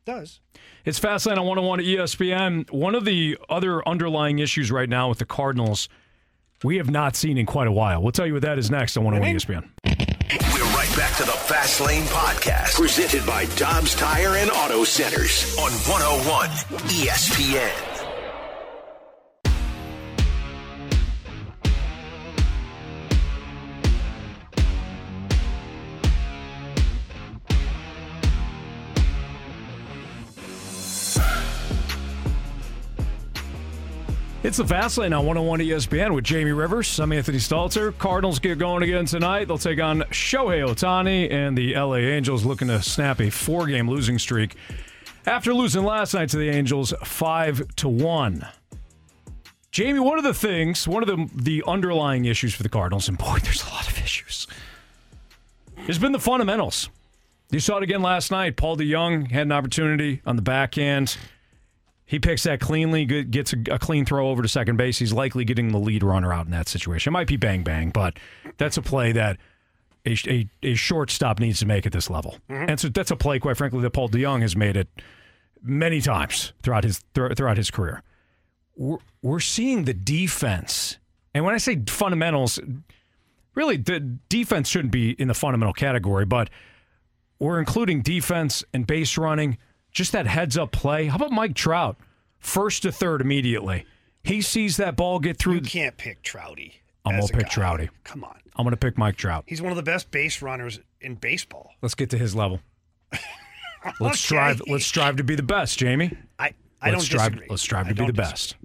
Does 0.05 0.39
It's 0.85 0.99
Fastlane 0.99 1.37
on 1.37 1.45
101 1.45 1.79
at 1.79 1.85
ESPN. 1.85 2.69
One 2.71 2.95
of 2.95 3.05
the 3.05 3.37
other 3.49 3.87
underlying 3.87 4.39
issues 4.39 4.71
right 4.71 4.89
now 4.89 5.07
with 5.09 5.19
the 5.19 5.25
Cardinals, 5.25 5.87
we 6.63 6.77
have 6.77 6.89
not 6.89 7.15
seen 7.15 7.37
in 7.37 7.45
quite 7.45 7.67
a 7.67 7.71
while. 7.71 8.01
We'll 8.01 8.11
tell 8.11 8.25
you 8.27 8.33
what 8.33 8.41
that 8.41 8.57
is 8.57 8.69
next 8.71 8.97
on 8.97 9.03
101 9.05 9.35
ESPN. 9.37 9.69
We're 10.53 10.75
right 10.75 10.93
back 10.97 11.15
to 11.17 11.23
the 11.23 11.31
Fast 11.31 11.79
Lane 11.81 12.03
Podcast, 12.05 12.73
presented 12.75 13.25
by 13.25 13.45
Dobbs 13.55 13.95
Tire 13.95 14.35
and 14.35 14.49
Auto 14.51 14.83
Centers 14.83 15.55
on 15.59 15.71
101 15.71 16.49
ESPN. 16.89 17.98
It's 34.49 34.57
the 34.57 34.65
Fast 34.65 34.97
Fastlane 34.97 35.15
on 35.15 35.27
101 35.27 35.59
ESPN 35.59 36.15
with 36.15 36.23
Jamie 36.23 36.53
Rivers. 36.53 36.99
I'm 36.99 37.11
Anthony 37.11 37.37
Stalter. 37.37 37.95
Cardinals 37.99 38.39
get 38.39 38.57
going 38.57 38.81
again 38.81 39.05
tonight. 39.05 39.47
They'll 39.47 39.59
take 39.59 39.79
on 39.79 39.99
Shohei 40.09 40.67
Ohtani 40.67 41.31
and 41.31 41.55
the 41.55 41.75
LA 41.75 41.97
Angels 41.97 42.45
looking 42.45 42.67
to 42.69 42.81
snap 42.81 43.21
a 43.21 43.29
four-game 43.29 43.87
losing 43.87 44.17
streak 44.17 44.55
after 45.27 45.53
losing 45.53 45.83
last 45.83 46.15
night 46.15 46.29
to 46.29 46.37
the 46.37 46.49
Angels 46.49 46.95
5 47.03 47.75
to 47.75 47.89
1. 47.89 48.47
Jamie, 49.69 49.99
one 49.99 50.17
of 50.17 50.23
the 50.23 50.33
things, 50.33 50.87
one 50.87 51.03
of 51.03 51.07
the 51.07 51.29
the 51.35 51.63
underlying 51.67 52.25
issues 52.25 52.55
for 52.55 52.63
the 52.63 52.69
Cardinals, 52.69 53.07
and 53.07 53.19
boy, 53.19 53.37
there's 53.43 53.63
a 53.63 53.69
lot 53.69 53.87
of 53.87 53.99
issues, 53.99 54.47
has 55.85 55.99
been 55.99 56.11
the 56.11 56.17
fundamentals. 56.17 56.89
You 57.51 57.59
saw 57.59 57.77
it 57.77 57.83
again 57.83 58.01
last 58.01 58.31
night. 58.31 58.57
Paul 58.57 58.77
DeJong 58.77 59.29
had 59.29 59.43
an 59.43 59.51
opportunity 59.51 60.23
on 60.25 60.37
the 60.37 60.41
backhand. 60.41 61.17
He 62.09 62.17
picks 62.17 62.41
that 62.41 62.59
cleanly, 62.59 63.05
gets 63.05 63.53
a, 63.53 63.77
clean 63.77 64.03
throw 64.03 64.29
over 64.29 64.41
to 64.41 64.47
second 64.47 64.77
base. 64.77 64.97
He's 64.97 65.13
likely 65.13 65.45
getting 65.45 65.71
the 65.71 65.77
lead 65.77 66.01
runner 66.01 66.33
out 66.33 66.47
in 66.47 66.51
that 66.53 66.67
situation. 66.67 67.11
It 67.11 67.13
might 67.13 67.27
be 67.27 67.37
bang 67.37 67.61
bang, 67.61 67.91
but 67.91 68.17
that's 68.57 68.77
a 68.77 68.81
play 68.81 69.11
that 69.11 69.37
a, 70.07 70.17
a, 70.27 70.49
a 70.63 70.73
shortstop 70.73 71.39
needs 71.39 71.59
to 71.59 71.67
make 71.67 71.85
at 71.85 71.91
this 71.91 72.09
level. 72.09 72.39
Mm-hmm. 72.49 72.67
And 72.67 72.79
so 72.79 72.89
that's 72.89 73.11
a 73.11 73.15
play, 73.15 73.37
quite 73.37 73.57
frankly, 73.57 73.81
that 73.81 73.91
Paul 73.91 74.09
DeJong 74.09 74.41
has 74.41 74.55
made 74.55 74.75
it 74.75 74.87
many 75.61 76.01
times 76.01 76.51
throughout 76.63 76.83
his 76.83 77.03
thro- 77.13 77.31
throughout 77.35 77.57
his 77.57 77.69
career. 77.69 78.01
We're, 78.75 78.97
we're 79.21 79.39
seeing 79.39 79.83
the 79.83 79.93
defense, 79.93 80.97
and 81.35 81.45
when 81.45 81.53
I 81.53 81.59
say 81.59 81.79
fundamentals, 81.87 82.59
really 83.53 83.77
the 83.77 83.99
defense 83.99 84.67
shouldn't 84.67 84.91
be 84.91 85.11
in 85.11 85.27
the 85.27 85.35
fundamental 85.35 85.73
category, 85.73 86.25
but 86.25 86.49
we're 87.37 87.59
including 87.59 88.01
defense 88.01 88.63
and 88.73 88.87
base 88.87 89.15
running, 89.15 89.59
just 89.91 90.11
that 90.11 90.27
heads 90.27 90.57
up 90.57 90.71
play. 90.71 91.07
How 91.07 91.15
about 91.15 91.31
Mike 91.31 91.55
Trout, 91.55 91.97
first 92.39 92.83
to 92.83 92.91
third 92.91 93.21
immediately? 93.21 93.85
He 94.23 94.41
sees 94.41 94.77
that 94.77 94.95
ball 94.95 95.19
get 95.19 95.37
through. 95.37 95.55
You 95.55 95.61
can't 95.61 95.97
pick 95.97 96.21
Trouty. 96.23 96.73
I'm 97.05 97.15
gonna 97.19 97.27
pick 97.27 97.49
guy. 97.49 97.49
Trouty. 97.49 97.89
Come 98.03 98.23
on. 98.23 98.35
I'm 98.55 98.65
gonna 98.65 98.77
pick 98.77 98.97
Mike 98.97 99.15
Trout. 99.15 99.45
He's 99.47 99.61
one 99.61 99.71
of 99.71 99.77
the 99.77 99.83
best 99.83 100.11
base 100.11 100.41
runners 100.41 100.79
in 101.01 101.15
baseball. 101.15 101.71
Let's 101.81 101.95
get 101.95 102.09
to 102.11 102.17
his 102.17 102.35
level. 102.35 102.59
Let's 103.83 104.01
Okay. 104.01 104.13
strive. 104.15 104.61
Let's 104.67 104.85
strive 104.85 105.15
to 105.17 105.23
be 105.23 105.35
the 105.35 105.43
best, 105.43 105.79
Jamie. 105.79 106.11
I, 106.37 106.53
I 106.81 106.91
let's 106.91 106.91
don't 106.91 107.01
strive. 107.01 107.31
disagree. 107.31 107.47
Let's 107.49 107.61
strive 107.61 107.85
I 107.85 107.89
to 107.89 107.95
be 107.95 108.05
the 108.07 108.11
don't 108.13 108.17
best. 108.17 108.55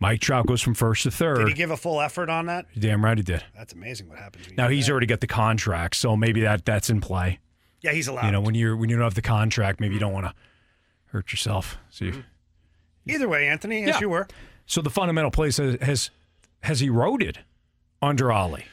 Mike 0.00 0.20
Trout 0.20 0.46
goes 0.46 0.60
from 0.62 0.74
first 0.74 1.02
to 1.04 1.10
third. 1.10 1.38
Did 1.38 1.48
he 1.48 1.54
give 1.54 1.70
a 1.70 1.76
full 1.76 2.00
effort 2.00 2.28
on 2.30 2.46
that? 2.46 2.66
Damn 2.78 3.04
right 3.04 3.16
he 3.16 3.22
did. 3.22 3.44
That's 3.56 3.72
amazing 3.74 4.08
what 4.08 4.18
happens. 4.18 4.48
Now 4.56 4.68
he's 4.68 4.86
that. 4.86 4.92
already 4.92 5.06
got 5.06 5.20
the 5.20 5.26
contract, 5.26 5.94
so 5.96 6.16
maybe 6.16 6.40
that 6.40 6.64
that's 6.64 6.90
in 6.90 7.00
play. 7.00 7.38
Yeah, 7.82 7.92
he's 7.92 8.08
allowed. 8.08 8.26
You 8.26 8.32
know, 8.32 8.40
when 8.40 8.54
you're 8.54 8.76
when 8.76 8.88
you 8.90 8.96
don't 8.96 9.04
have 9.04 9.14
the 9.14 9.22
contract, 9.22 9.78
maybe 9.78 9.94
you 9.94 10.00
don't 10.00 10.12
want 10.12 10.26
to 10.26 10.34
hurt 11.10 11.32
yourself. 11.32 11.78
So, 11.90 12.04
you, 12.06 12.24
Either 13.06 13.28
way, 13.28 13.48
Anthony, 13.48 13.82
as 13.84 13.88
Yeah. 13.96 14.00
you 14.00 14.08
were. 14.10 14.28
so 14.66 14.80
the 14.82 14.90
fundamental 14.90 15.30
place 15.30 15.56
has, 15.56 15.76
has 15.80 16.10
has 16.62 16.82
eroded 16.82 17.38
under 18.02 18.30
Oli, 18.32 18.66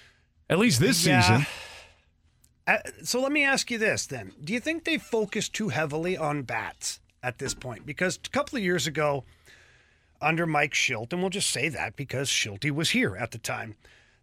at 0.50 0.60
least 0.60 0.80
this 0.80 1.06
Yeah. 1.06 1.22
season. 1.22 1.46
Uh, 2.68 2.80
so 3.02 3.22
let 3.22 3.32
me 3.32 3.44
ask 3.44 3.72
you 3.72 3.78
this 3.78 4.06
then. 4.06 4.34
Do 4.44 4.52
you 4.54 4.60
think 4.60 4.84
they 4.84 4.98
focus 4.98 5.48
too 5.48 5.70
heavily 5.70 6.18
on 6.18 6.44
bats 6.44 7.00
at 7.24 7.40
this 7.40 7.54
point? 7.54 7.86
Because 7.86 8.18
a 8.26 8.30
couple 8.30 8.58
of 8.58 8.64
years 8.64 8.86
ago, 8.88 9.24
under 10.20 10.46
Mike 10.46 10.74
Shildt, 10.74 11.14
and 11.14 11.22
we'll 11.22 11.30
just 11.30 11.50
say 11.50 11.70
that 11.70 11.96
because 11.96 12.30
Schilty 12.30 12.72
was 12.72 12.90
here 12.90 13.16
at 13.16 13.32
the 13.32 13.38
time, 13.38 13.76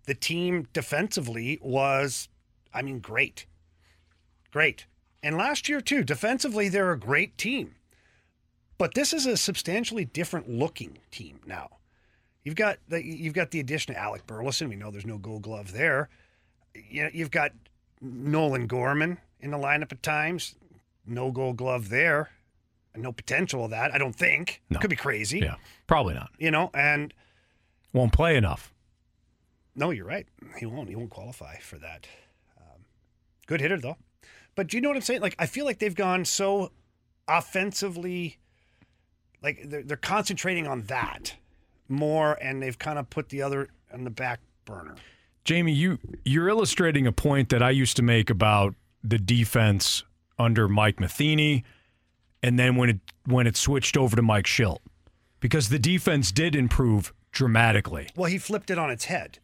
the 0.05 0.15
team 0.15 0.69
defensively 0.75 1.59
was, 1.63 2.29
I 2.75 2.83
mean, 2.83 2.99
great. 2.99 3.47
Great. 4.53 4.85
And 5.23 5.39
last 5.39 5.69
year, 5.71 5.81
too, 5.81 6.05
defensively, 6.05 6.69
they're 6.69 6.93
a 6.93 6.99
great 6.99 7.39
team. 7.39 7.77
But 8.79 8.95
this 8.95 9.13
is 9.13 9.27
a 9.27 9.37
substantially 9.37 10.05
different 10.05 10.49
looking 10.49 10.99
team 11.11 11.41
now. 11.47 11.71
You've 12.43 12.57
got 12.57 12.79
the, 12.89 13.03
you've 13.05 13.35
got 13.35 13.51
the 13.51 13.61
addition 13.61 13.95
of 13.95 13.99
Alec 14.01 14.27
Burleson. 14.27 14.69
We 14.69 14.77
know 14.77 14.91
there's 14.91 15.07
no 15.07 15.19
Gold 15.19 15.43
Glove 15.43 15.73
there. 15.73 16.09
You 16.75 17.05
know, 17.05 17.11
you've 17.13 17.31
got 17.31 17.53
Nolan 18.01 18.67
Gorman 18.67 19.19
in 19.41 19.51
the 19.51 19.57
lineup 19.59 19.93
at 19.93 20.03
times. 20.03 20.55
No 21.07 21.31
Gold 21.31 21.57
Glove 21.57 21.89
there. 21.89 22.31
No 22.97 23.13
potential 23.13 23.65
of 23.65 23.71
that. 23.71 23.95
I 23.95 23.99
don't 23.99 24.15
think. 24.15 24.61
No. 24.71 24.79
Could 24.79 24.91
be 24.91 24.97
crazy. 24.97 25.39
Yeah, 25.41 25.57
probably 25.87 26.15
not. 26.15 26.31
You 26.39 26.51
know, 26.51 26.71
and 26.75 27.13
Won't 27.93 28.13
play 28.13 28.37
enough. 28.37 28.73
no, 29.75 29.91
you're 29.91 30.07
right. 30.07 30.27
He 30.59 30.67
won't. 30.67 30.89
He 30.89 30.97
won't 30.97 31.11
qualify 31.11 31.57
for 31.59 31.77
that. 31.79 32.07
Um, 32.57 32.85
good 33.47 33.61
hitter 33.61 33.79
though. 33.81 33.97
But 34.55 34.69
do 34.69 34.77
you 34.77 34.81
know 34.81 34.91
what 34.91 34.97
I'm 34.97 35.03
saying? 35.03 35.21
Like 35.23 35.35
I 35.39 35.47
feel 35.47 35.65
like 35.65 35.79
they've 35.81 35.95
gone 35.95 36.25
so 36.25 36.71
offensively, 37.27 38.39
like 39.45 39.61
they're, 39.69 39.83
they're 39.83 39.97
concentrating 39.97 40.67
on 40.67 40.83
that 40.85 41.35
more, 41.89 42.33
and 42.41 42.63
they've 42.63 42.79
kind 42.79 42.99
of 42.99 43.09
put 43.11 43.29
the 43.29 43.43
other 43.43 43.69
on 43.93 44.03
the 44.03 44.11
back 44.11 44.41
burner. 44.65 44.97
Jamie, 45.45 45.73
you 45.73 45.99
you're 46.25 46.49
illustrating 46.49 47.07
a 47.07 47.13
point 47.13 47.51
that 47.51 47.63
I 47.63 47.71
used 47.71 47.97
to 47.97 48.03
make 48.03 48.31
about 48.31 48.75
the 49.05 49.19
defense 49.19 50.03
under 50.39 50.67
Mike 50.67 50.99
Matheny, 50.99 51.63
and 52.43 52.59
then 52.59 52.77
when 52.77 52.89
it 52.89 53.01
when 53.27 53.47
it 53.47 53.57
switched 53.57 53.97
over 53.97 54.17
to 54.17 54.23
Mike 54.23 54.47
Shildt, 54.47 54.81
because 55.41 55.69
the 55.69 55.79
defense 55.79 56.33
did 56.33 56.57
improve 56.57 57.13
dramatically. 57.31 58.09
Well, 58.17 58.31
he 58.31 58.39
flipped 58.39 58.71
it 58.71 58.79
on 58.79 58.91
its 58.91 59.05
head. 59.05 59.39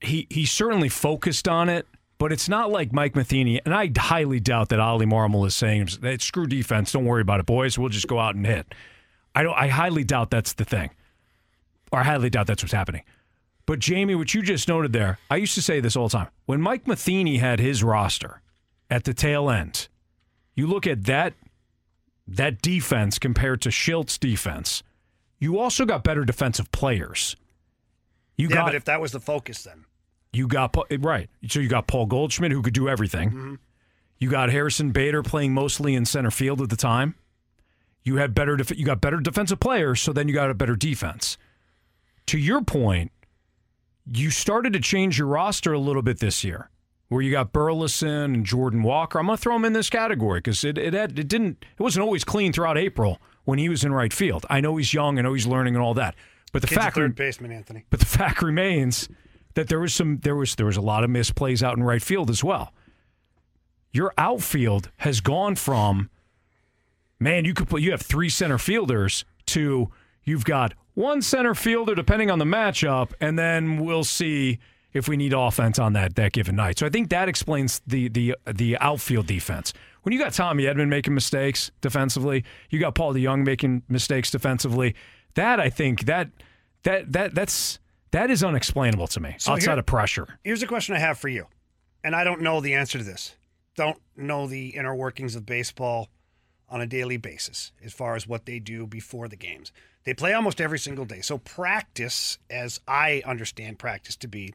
He 0.00 0.26
he 0.30 0.46
certainly 0.46 0.88
focused 0.88 1.46
on 1.46 1.68
it, 1.68 1.86
but 2.16 2.32
it's 2.32 2.48
not 2.48 2.70
like 2.70 2.94
Mike 2.94 3.14
Matheny, 3.14 3.60
and 3.66 3.74
I 3.74 3.90
highly 3.94 4.40
doubt 4.40 4.70
that 4.70 4.80
Oli 4.80 5.04
Marmol 5.04 5.46
is 5.46 5.54
saying, 5.54 5.88
"Hey, 6.00 6.16
"Screw 6.16 6.46
defense, 6.46 6.92
don't 6.92 7.04
worry 7.04 7.20
about 7.20 7.40
it, 7.40 7.46
boys. 7.46 7.78
We'll 7.78 7.90
just 7.90 8.08
go 8.08 8.18
out 8.18 8.34
and 8.34 8.46
hit." 8.46 8.74
I 9.34 9.42
don't. 9.42 9.54
I 9.54 9.68
highly 9.68 10.04
doubt 10.04 10.30
that's 10.30 10.52
the 10.52 10.64
thing, 10.64 10.90
or 11.92 12.00
I 12.00 12.04
highly 12.04 12.30
doubt 12.30 12.46
that's 12.46 12.62
what's 12.62 12.72
happening. 12.72 13.02
But 13.66 13.78
Jamie, 13.78 14.14
what 14.14 14.34
you 14.34 14.42
just 14.42 14.68
noted 14.68 14.92
there, 14.92 15.18
I 15.30 15.36
used 15.36 15.54
to 15.54 15.62
say 15.62 15.80
this 15.80 15.96
all 15.96 16.08
the 16.08 16.18
time. 16.18 16.28
When 16.46 16.60
Mike 16.60 16.86
Matheny 16.86 17.38
had 17.38 17.60
his 17.60 17.82
roster 17.82 18.42
at 18.90 19.04
the 19.04 19.14
tail 19.14 19.48
end, 19.48 19.88
you 20.54 20.66
look 20.66 20.86
at 20.86 21.04
that 21.04 21.34
that 22.26 22.62
defense 22.62 23.18
compared 23.18 23.60
to 23.62 23.70
Shildt's 23.70 24.18
defense. 24.18 24.82
You 25.38 25.58
also 25.58 25.84
got 25.84 26.04
better 26.04 26.24
defensive 26.24 26.70
players. 26.72 27.36
You 28.36 28.48
yeah, 28.48 28.54
got 28.54 28.66
but 28.66 28.74
if 28.74 28.84
that 28.84 29.00
was 29.00 29.12
the 29.12 29.20
focus, 29.20 29.64
then 29.64 29.84
you 30.32 30.48
got 30.48 30.76
right. 31.00 31.28
So 31.48 31.60
you 31.60 31.68
got 31.68 31.86
Paul 31.86 32.06
Goldschmidt 32.06 32.52
who 32.52 32.62
could 32.62 32.74
do 32.74 32.88
everything. 32.88 33.28
Mm-hmm. 33.30 33.54
You 34.18 34.30
got 34.30 34.50
Harrison 34.50 34.90
Bader 34.90 35.22
playing 35.22 35.54
mostly 35.54 35.94
in 35.94 36.04
center 36.04 36.30
field 36.30 36.62
at 36.62 36.70
the 36.70 36.76
time. 36.76 37.14
You 38.04 38.16
had 38.16 38.34
better 38.34 38.56
def- 38.56 38.76
you 38.76 38.84
got 38.84 39.00
better 39.00 39.18
defensive 39.18 39.60
players, 39.60 40.00
so 40.00 40.12
then 40.12 40.28
you 40.28 40.34
got 40.34 40.50
a 40.50 40.54
better 40.54 40.76
defense. 40.76 41.38
To 42.26 42.38
your 42.38 42.62
point, 42.62 43.12
you 44.10 44.30
started 44.30 44.72
to 44.74 44.80
change 44.80 45.18
your 45.18 45.28
roster 45.28 45.72
a 45.72 45.78
little 45.78 46.02
bit 46.02 46.18
this 46.20 46.44
year, 46.44 46.70
where 47.08 47.22
you 47.22 47.30
got 47.30 47.52
Burleson 47.52 48.34
and 48.34 48.44
Jordan 48.46 48.82
Walker. 48.82 49.18
I'm 49.18 49.26
gonna 49.26 49.38
throw 49.38 49.56
him 49.56 49.64
in 49.64 49.72
this 49.72 49.88
category 49.88 50.40
because 50.40 50.64
it 50.64 50.76
it, 50.76 50.92
had, 50.92 51.18
it 51.18 51.28
didn't 51.28 51.64
it 51.78 51.82
wasn't 51.82 52.04
always 52.04 52.24
clean 52.24 52.52
throughout 52.52 52.76
April 52.76 53.18
when 53.44 53.58
he 53.58 53.68
was 53.70 53.84
in 53.84 53.92
right 53.92 54.12
field. 54.12 54.44
I 54.50 54.60
know 54.60 54.76
he's 54.76 54.92
young, 54.92 55.18
I 55.18 55.22
know 55.22 55.32
he's 55.32 55.46
learning 55.46 55.74
and 55.74 55.82
all 55.82 55.94
that, 55.94 56.14
but 56.52 56.60
the 56.60 56.68
kid's 56.68 56.82
fact 56.82 56.96
third 56.96 57.14
baseman, 57.14 57.52
Anthony. 57.52 57.84
but 57.88 58.00
the 58.00 58.06
fact 58.20 58.42
remains 58.42 59.08
that 59.54 59.68
there 59.68 59.80
was 59.80 59.94
some 59.94 60.18
there 60.18 60.36
was 60.36 60.56
there 60.56 60.66
was 60.66 60.76
a 60.76 60.82
lot 60.82 61.04
of 61.04 61.10
misplays 61.10 61.62
out 61.62 61.76
in 61.76 61.82
right 61.82 62.02
field 62.02 62.28
as 62.28 62.44
well. 62.44 62.74
Your 63.92 64.12
outfield 64.18 64.90
has 64.98 65.20
gone 65.20 65.54
from 65.54 66.10
man, 67.20 67.44
you 67.44 67.54
could 67.54 67.68
put 67.68 67.82
you 67.82 67.90
have 67.92 68.02
three 68.02 68.28
center 68.28 68.58
fielders 68.58 69.24
to 69.46 69.90
you've 70.24 70.44
got 70.44 70.74
one 70.94 71.22
center 71.22 71.54
fielder 71.54 71.94
depending 71.94 72.30
on 72.30 72.38
the 72.38 72.44
matchup, 72.44 73.12
and 73.20 73.38
then 73.38 73.78
we'll 73.84 74.04
see 74.04 74.58
if 74.92 75.08
we 75.08 75.16
need 75.16 75.32
offense 75.32 75.78
on 75.78 75.92
that 75.94 76.14
that 76.16 76.32
given 76.32 76.56
night. 76.56 76.78
So 76.78 76.86
I 76.86 76.88
think 76.90 77.10
that 77.10 77.28
explains 77.28 77.80
the 77.86 78.08
the 78.08 78.36
the 78.46 78.78
outfield 78.78 79.26
defense. 79.26 79.72
When 80.02 80.12
you 80.12 80.18
got 80.18 80.32
Tommy 80.34 80.64
Edman 80.64 80.88
making 80.88 81.14
mistakes 81.14 81.70
defensively, 81.80 82.44
you 82.68 82.78
got 82.78 82.94
Paul 82.94 83.14
DeJong 83.14 83.44
making 83.44 83.82
mistakes 83.88 84.30
defensively. 84.30 84.94
That 85.34 85.58
I 85.60 85.70
think 85.70 86.04
that 86.04 86.28
that 86.84 87.10
that 87.12 87.34
that's 87.34 87.78
that 88.12 88.30
is 88.30 88.44
unexplainable 88.44 89.08
to 89.08 89.20
me 89.20 89.34
So 89.38 89.52
outside 89.52 89.72
here- 89.72 89.78
of 89.80 89.86
pressure. 89.86 90.38
Here's 90.44 90.62
a 90.62 90.66
question 90.66 90.94
I 90.94 90.98
have 91.00 91.18
for 91.18 91.28
you, 91.28 91.46
and 92.04 92.14
I 92.14 92.22
don't 92.22 92.40
know 92.42 92.60
the 92.60 92.74
answer 92.74 92.98
to 92.98 93.04
this. 93.04 93.34
Don't 93.76 93.98
know 94.16 94.46
the 94.46 94.68
inner 94.68 94.94
workings 94.94 95.34
of 95.34 95.44
baseball 95.44 96.08
on 96.68 96.80
a 96.80 96.86
daily 96.86 97.16
basis 97.16 97.72
as 97.84 97.92
far 97.92 98.16
as 98.16 98.26
what 98.26 98.46
they 98.46 98.58
do 98.58 98.86
before 98.86 99.28
the 99.28 99.36
games. 99.36 99.72
They 100.04 100.14
play 100.14 100.32
almost 100.32 100.60
every 100.60 100.78
single 100.78 101.04
day. 101.04 101.20
So 101.20 101.38
practice, 101.38 102.38
as 102.50 102.80
I 102.86 103.22
understand 103.24 103.78
practice 103.78 104.16
to 104.16 104.28
be, 104.28 104.54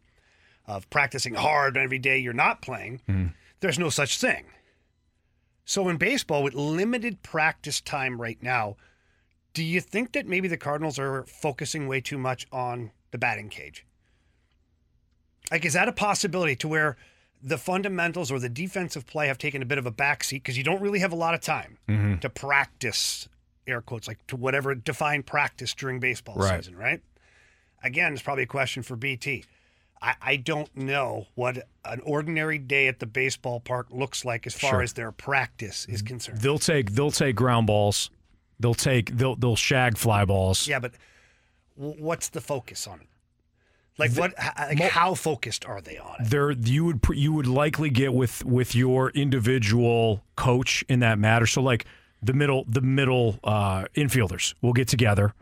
of 0.66 0.89
practicing 0.91 1.34
hard 1.34 1.78
every 1.78 1.97
day 1.97 2.20
you're 2.20 2.34
not 2.34 2.62
playing, 2.62 3.01
hmm. 3.07 3.28
there's 3.60 3.80
no 3.80 3.89
such 3.89 4.20
thing. 4.20 4.45
So 5.66 5.89
in 5.89 5.97
baseball, 5.97 6.43
with 6.43 6.53
limited 6.53 7.24
practice 7.24 7.82
time 7.82 8.22
right 8.22 8.41
now, 8.41 8.78
do 9.53 9.64
you 9.64 9.82
think 9.82 10.14
that 10.14 10.28
maybe 10.28 10.47
the 10.47 10.57
Cardinals 10.57 10.99
are 10.99 11.24
focusing 11.26 11.88
way 11.88 12.01
too 12.01 12.18
much 12.18 12.45
on 12.51 12.91
the 13.12 13.18
batting 13.18 13.49
cage? 13.49 13.86
Like, 15.51 15.66
is 15.66 15.74
that 15.74 15.88
a 15.88 15.91
possibility 15.91 16.55
to 16.57 16.68
where 16.68 16.97
the 17.41 17.57
fundamentals 17.57 18.31
or 18.31 18.39
the 18.39 18.49
defensive 18.49 19.05
play 19.05 19.27
have 19.27 19.37
taken 19.37 19.61
a 19.61 19.65
bit 19.65 19.77
of 19.77 19.85
a 19.85 19.91
backseat 19.91 20.35
because 20.37 20.57
you 20.57 20.63
don't 20.63 20.81
really 20.81 20.99
have 20.99 21.11
a 21.13 21.15
lot 21.15 21.33
of 21.33 21.41
time 21.41 21.77
Mhm. 21.87 22.19
to 22.21 22.29
practice, 22.29 23.29
air 23.65 23.81
quotes, 23.81 24.07
like 24.07 24.25
to 24.27 24.35
whatever 24.35 24.75
define 24.75 25.23
practice 25.23 25.73
during 25.73 25.99
baseball 25.99 26.35
Right. 26.35 26.57
season, 26.63 26.75
right? 26.75 27.01
Again, 27.83 28.11
it's 28.13 28.21
probably 28.21 28.43
a 28.43 28.47
question 28.47 28.83
for 28.83 28.95
BT. 28.97 29.45
I, 30.01 30.15
I 30.21 30.35
don't 30.37 30.73
know 30.75 31.27
what 31.35 31.67
an 31.85 31.99
ordinary 32.01 32.57
day 32.57 32.87
at 32.87 32.99
the 32.99 33.05
baseball 33.05 33.59
park 33.59 33.87
looks 33.89 34.23
like 34.25 34.45
as 34.47 34.53
far 34.53 34.71
Sure. 34.71 34.81
as 34.81 34.93
their 34.93 35.11
practice 35.11 35.85
is 35.89 36.01
concerned. 36.01 36.39
They'll 36.39 36.59
take 36.59 36.91
they'll 36.91 37.11
take 37.11 37.35
ground 37.35 37.67
balls. 37.67 38.09
They'll 38.59 38.73
take 38.73 39.15
they'll 39.17 39.35
they'll 39.35 39.55
shag 39.57 39.97
fly 39.97 40.23
balls. 40.25 40.67
Yeah, 40.67 40.79
but 40.79 40.93
w- 41.77 42.01
what's 42.01 42.29
the 42.29 42.41
focus 42.41 42.87
on 42.87 43.01
it? 43.01 43.07
Like 43.99 44.13
what? 44.13 44.33
Like 44.37 44.79
how 44.79 45.13
focused 45.13 45.65
are 45.65 45.81
they 45.81 45.97
on 45.97 46.15
it? 46.19 46.29
there 46.29 46.51
you 46.51 46.85
would 46.85 47.01
pr- 47.01 47.13
you 47.13 47.33
would 47.33 47.47
likely 47.47 47.89
get 47.89 48.13
with 48.13 48.45
with 48.45 48.73
your 48.73 49.11
individual 49.11 50.23
coach 50.35 50.83
in 50.87 50.99
that 50.99 51.19
matter. 51.19 51.45
So 51.45 51.61
like 51.61 51.85
the 52.21 52.33
middle 52.33 52.65
the 52.67 52.81
middle 52.81 53.39
uh, 53.43 53.85
infielders 53.95 54.53
will 54.61 54.73
get 54.73 54.87
together 54.87 55.33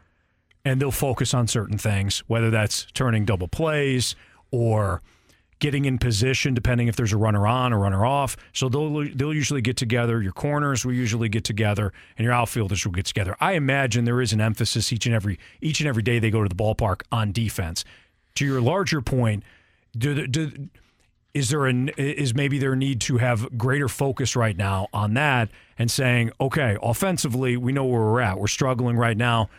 and 0.66 0.82
they'll 0.82 0.92
focus 0.92 1.34
on 1.34 1.48
certain 1.48 1.78
things, 1.78 2.24
whether 2.28 2.50
that's 2.50 2.86
turning 2.94 3.26
double 3.26 3.48
plays 3.48 4.16
or 4.52 5.02
getting 5.60 5.86
in 5.86 5.98
position, 5.98 6.54
depending 6.54 6.88
if 6.88 6.96
there's 6.96 7.14
a 7.14 7.18
runner 7.18 7.48
on 7.48 7.74
or 7.74 7.80
runner 7.80 8.06
off. 8.06 8.38
So 8.54 8.70
they'll 8.70 9.08
they'll 9.16 9.34
usually 9.34 9.62
get 9.62 9.78
together. 9.78 10.22
Your 10.22 10.34
corners 10.34 10.86
will 10.86 10.94
usually 10.94 11.30
get 11.30 11.44
together, 11.44 11.94
and 12.18 12.26
your 12.26 12.34
outfielders 12.34 12.86
will 12.86 12.94
get 12.94 13.06
together. 13.06 13.36
I 13.40 13.54
imagine 13.54 14.06
there 14.06 14.22
is 14.22 14.34
an 14.34 14.42
emphasis 14.42 14.92
each 14.92 15.06
and 15.06 15.16
every 15.16 15.40
each 15.62 15.80
and 15.80 15.88
every 15.88 16.04
day 16.04 16.20
they 16.20 16.30
go 16.32 16.44
to 16.44 16.50
the 16.50 16.56
ballpark 16.56 17.02
on 17.12 17.32
defense. 17.32 17.84
To 18.38 18.46
your 18.46 18.62
larger 18.62 19.02
point, 19.02 19.44
do, 19.98 20.28
do 20.28 20.70
is 21.34 21.50
there 21.50 21.66
an 21.66 21.90
is 21.98 22.34
maybe 22.34 22.60
there 22.60 22.74
a 22.74 22.76
need 22.76 23.02
to 23.02 23.18
have 23.18 23.58
greater 23.58 23.88
focus 23.88 24.36
right 24.36 24.56
now 24.56 24.88
on 24.94 25.14
that 25.16 25.50
and 25.78 25.90
saying, 25.90 26.32
okay, 26.40 26.78
offensively, 26.82 27.58
we 27.58 27.72
know 27.72 27.86
where 27.86 28.02
we're 28.02 28.22
at. 28.22 28.40
We're 28.40 28.48
struggling 28.48 28.98
right 28.98 29.18
now. 29.18 29.50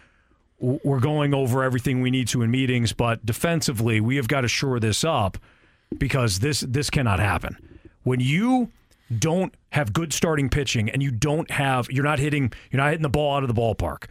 We're 0.61 1.01
going 1.01 1.35
over 1.35 1.63
everything 1.63 2.01
we 2.01 2.11
need 2.11 2.27
to 2.29 2.43
in 2.43 2.51
meetings, 2.51 2.93
but 2.93 3.25
defensively, 3.25 4.01
we 4.01 4.17
have 4.17 4.27
got 4.27 4.41
to 4.41 4.49
shore 4.49 4.81
this 4.81 5.05
up 5.05 5.39
because 5.97 6.41
this 6.41 6.61
this 6.61 6.91
cannot 6.91 7.21
happen. 7.21 7.57
When 8.03 8.21
you 8.21 8.71
don't 9.17 9.55
have 9.71 9.93
good 9.93 10.13
starting 10.13 10.49
pitching 10.49 10.91
and 10.91 11.03
you 11.03 11.11
don't 11.11 11.51
have 11.51 11.89
you're 11.91 12.05
not 12.05 12.19
hitting 12.19 12.53
you're 12.71 12.81
not 12.81 12.91
hitting 12.91 13.03
the 13.03 13.09
ball 13.09 13.37
out 13.37 13.43
of 13.43 13.49
the 13.49 13.61
ballpark. 13.61 14.05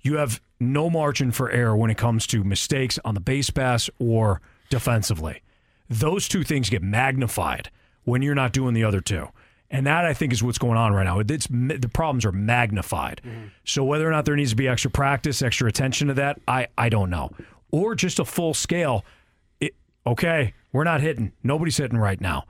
You 0.00 0.16
have 0.16 0.40
no 0.60 0.90
margin 0.90 1.30
for 1.32 1.50
error 1.50 1.76
when 1.76 1.90
it 1.90 1.96
comes 1.96 2.26
to 2.28 2.44
mistakes 2.44 2.98
on 3.04 3.14
the 3.14 3.20
base 3.20 3.50
pass 3.50 3.88
or 3.98 4.40
defensively. 4.70 5.42
Those 5.88 6.28
two 6.28 6.42
things 6.44 6.68
get 6.68 6.82
magnified 6.82 7.70
when 8.04 8.22
you're 8.22 8.34
not 8.34 8.52
doing 8.52 8.74
the 8.74 8.84
other 8.84 9.00
two. 9.00 9.28
And 9.70 9.86
that 9.86 10.04
I 10.06 10.14
think 10.14 10.32
is 10.32 10.42
what's 10.42 10.58
going 10.58 10.78
on 10.78 10.92
right 10.92 11.04
now. 11.04 11.20
It's 11.20 11.46
the 11.46 11.90
problems 11.92 12.24
are 12.24 12.32
magnified. 12.32 13.20
So 13.64 13.84
whether 13.84 14.08
or 14.08 14.10
not 14.10 14.24
there 14.24 14.34
needs 14.36 14.50
to 14.50 14.56
be 14.56 14.66
extra 14.66 14.90
practice, 14.90 15.42
extra 15.42 15.68
attention 15.68 16.08
to 16.08 16.14
that, 16.14 16.40
I 16.48 16.68
I 16.78 16.88
don't 16.88 17.10
know. 17.10 17.30
Or 17.70 17.94
just 17.94 18.18
a 18.18 18.24
full 18.24 18.54
scale. 18.54 19.04
It, 19.60 19.74
okay, 20.06 20.54
we're 20.72 20.84
not 20.84 21.02
hitting. 21.02 21.32
Nobody's 21.42 21.76
hitting 21.76 21.98
right 21.98 22.18
now. 22.18 22.44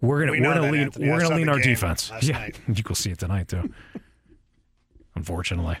We're 0.00 0.20
gonna 0.20 0.32
We 0.32 0.38
are 0.38 0.54
gonna 0.54 0.72
lean 0.72 0.80
Anthony. 0.82 1.10
We're 1.10 1.20
gonna 1.20 1.36
lean 1.36 1.48
our 1.50 1.58
defense. 1.60 2.10
yeah, 2.22 2.48
you 2.68 2.82
will 2.88 2.94
see 2.94 3.10
it 3.10 3.18
tonight 3.18 3.48
too. 3.48 3.70
Unfortunately. 5.14 5.76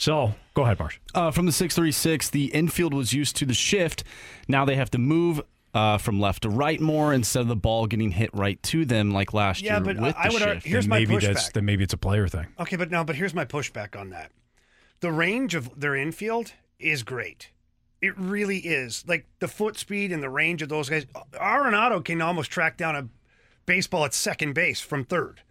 So 0.00 0.32
go 0.54 0.62
ahead, 0.62 0.78
Marsh. 0.78 0.98
Uh, 1.14 1.30
from 1.30 1.44
the 1.44 1.52
636, 1.52 2.30
the 2.30 2.46
infield 2.46 2.94
was 2.94 3.12
used 3.12 3.36
to 3.36 3.44
the 3.44 3.52
shift. 3.52 4.02
Now 4.48 4.64
they 4.64 4.74
have 4.76 4.90
to 4.92 4.98
move 4.98 5.42
uh, 5.74 5.98
from 5.98 6.18
left 6.18 6.44
to 6.44 6.48
right 6.48 6.80
more 6.80 7.12
instead 7.12 7.40
of 7.42 7.48
the 7.48 7.54
ball 7.54 7.86
getting 7.86 8.10
hit 8.12 8.30
right 8.32 8.60
to 8.62 8.86
them 8.86 9.10
like 9.10 9.34
last 9.34 9.60
Yeah, 9.60 9.72
year 9.78 9.86
Yeah, 9.86 9.92
but 9.92 10.02
with 10.02 10.16
I 10.16 10.28
the 10.28 10.32
would 10.32 10.42
ar- 10.42 10.54
shift. 10.54 10.66
here's 10.66 10.84
Then 10.84 10.88
my 10.88 10.98
maybe 11.00 11.18
that's 11.18 11.50
then 11.50 11.66
maybe 11.66 11.84
it's 11.84 11.92
a 11.92 11.98
player 11.98 12.26
thing. 12.28 12.46
Okay, 12.58 12.76
but 12.76 12.90
no, 12.90 13.04
but 13.04 13.14
here's 13.16 13.34
my 13.34 13.44
pushback 13.44 13.94
on 13.94 14.08
that. 14.08 14.32
The 15.00 15.12
range 15.12 15.54
of 15.54 15.78
their 15.78 15.94
infield 15.94 16.54
is 16.78 17.02
great. 17.02 17.50
It 18.00 18.16
really 18.18 18.56
is. 18.60 19.04
Like 19.06 19.26
the 19.40 19.48
foot 19.48 19.76
speed 19.76 20.12
and 20.12 20.22
the 20.22 20.30
range 20.30 20.62
of 20.62 20.70
those 20.70 20.88
guys. 20.88 21.04
Arenado 21.34 22.02
can 22.02 22.22
almost 22.22 22.50
track 22.50 22.78
down 22.78 22.96
a 22.96 23.06
baseball 23.66 24.06
at 24.06 24.14
second 24.14 24.54
base 24.54 24.80
from 24.80 25.04
third. 25.04 25.42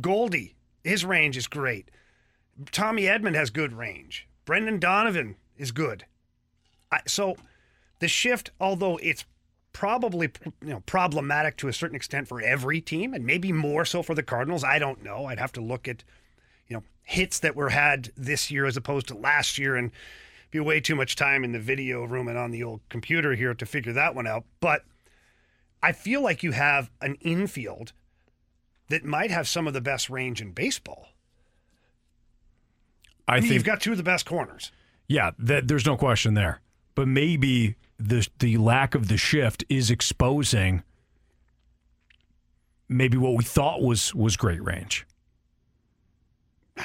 Goldie, 0.00 0.56
his 0.82 1.04
range 1.04 1.36
is 1.36 1.46
great. 1.46 1.91
Tommy 2.70 3.02
Edman 3.02 3.34
has 3.34 3.50
good 3.50 3.72
range. 3.72 4.28
Brendan 4.44 4.78
Donovan 4.78 5.36
is 5.56 5.72
good. 5.72 6.04
I, 6.90 7.00
so 7.06 7.36
the 8.00 8.08
shift, 8.08 8.50
although 8.60 8.98
it's 8.98 9.24
probably 9.72 10.30
you 10.60 10.70
know 10.70 10.80
problematic 10.80 11.56
to 11.56 11.68
a 11.68 11.72
certain 11.72 11.96
extent 11.96 12.28
for 12.28 12.40
every 12.40 12.80
team, 12.80 13.14
and 13.14 13.24
maybe 13.24 13.52
more 13.52 13.84
so 13.84 14.02
for 14.02 14.14
the 14.14 14.22
Cardinals, 14.22 14.64
I 14.64 14.78
don't 14.78 15.02
know. 15.02 15.26
I'd 15.26 15.38
have 15.38 15.52
to 15.52 15.60
look 15.60 15.88
at 15.88 16.04
you 16.68 16.76
know 16.76 16.82
hits 17.02 17.38
that 17.40 17.56
were 17.56 17.70
had 17.70 18.10
this 18.16 18.50
year 18.50 18.66
as 18.66 18.76
opposed 18.76 19.08
to 19.08 19.16
last 19.16 19.58
year, 19.58 19.76
and 19.76 19.90
be 20.50 20.60
way 20.60 20.80
too 20.80 20.94
much 20.94 21.16
time 21.16 21.44
in 21.44 21.52
the 21.52 21.58
video 21.58 22.04
room 22.04 22.28
and 22.28 22.36
on 22.36 22.50
the 22.50 22.62
old 22.62 22.80
computer 22.88 23.34
here 23.34 23.54
to 23.54 23.66
figure 23.66 23.92
that 23.92 24.14
one 24.14 24.26
out. 24.26 24.44
But 24.60 24.84
I 25.82 25.92
feel 25.92 26.22
like 26.22 26.42
you 26.42 26.52
have 26.52 26.90
an 27.00 27.16
infield 27.20 27.92
that 28.88 29.04
might 29.04 29.30
have 29.30 29.48
some 29.48 29.66
of 29.66 29.72
the 29.72 29.80
best 29.80 30.10
range 30.10 30.42
in 30.42 30.52
baseball. 30.52 31.08
I, 33.32 33.36
I, 33.36 33.40
mean, 33.40 33.48
think 33.48 33.54
you've 33.54 33.64
got 33.64 33.80
two 33.80 33.92
of 33.92 33.96
the 33.96 34.02
best 34.02 34.26
corners. 34.26 34.72
yeah, 35.08 35.30
that 35.38 35.68
there's 35.68 35.86
no 35.86 35.96
question 35.96 36.34
there. 36.34 36.60
But 36.94 37.08
maybe 37.08 37.76
the 37.98 38.26
the 38.38 38.56
lack 38.58 38.94
of 38.94 39.08
the 39.08 39.16
shift 39.16 39.64
is 39.68 39.90
exposing 39.90 40.82
maybe 42.88 43.16
what 43.16 43.34
we 43.36 43.44
thought 43.44 43.80
was 43.82 44.14
was 44.14 44.36
great 44.36 44.62
range. 44.62 45.06
I 46.76 46.84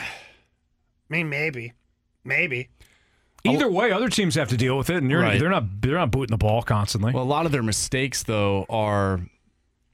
mean, 1.09 1.29
maybe, 1.29 1.73
maybe. 2.23 2.69
Either 3.45 3.69
way, 3.69 3.91
other 3.91 4.09
teams 4.09 4.35
have 4.35 4.49
to 4.49 4.57
deal 4.57 4.77
with 4.77 4.89
it, 4.89 4.97
and 4.97 5.09
you're, 5.09 5.21
Right. 5.21 5.39
they're 5.39 5.49
not 5.49 5.81
they're 5.81 5.97
not 5.97 6.11
booting 6.11 6.31
the 6.31 6.37
ball 6.37 6.61
constantly. 6.61 7.13
Well, 7.13 7.23
a 7.23 7.25
lot 7.25 7.45
of 7.45 7.51
their 7.51 7.63
mistakes 7.63 8.23
though 8.23 8.65
are 8.69 9.21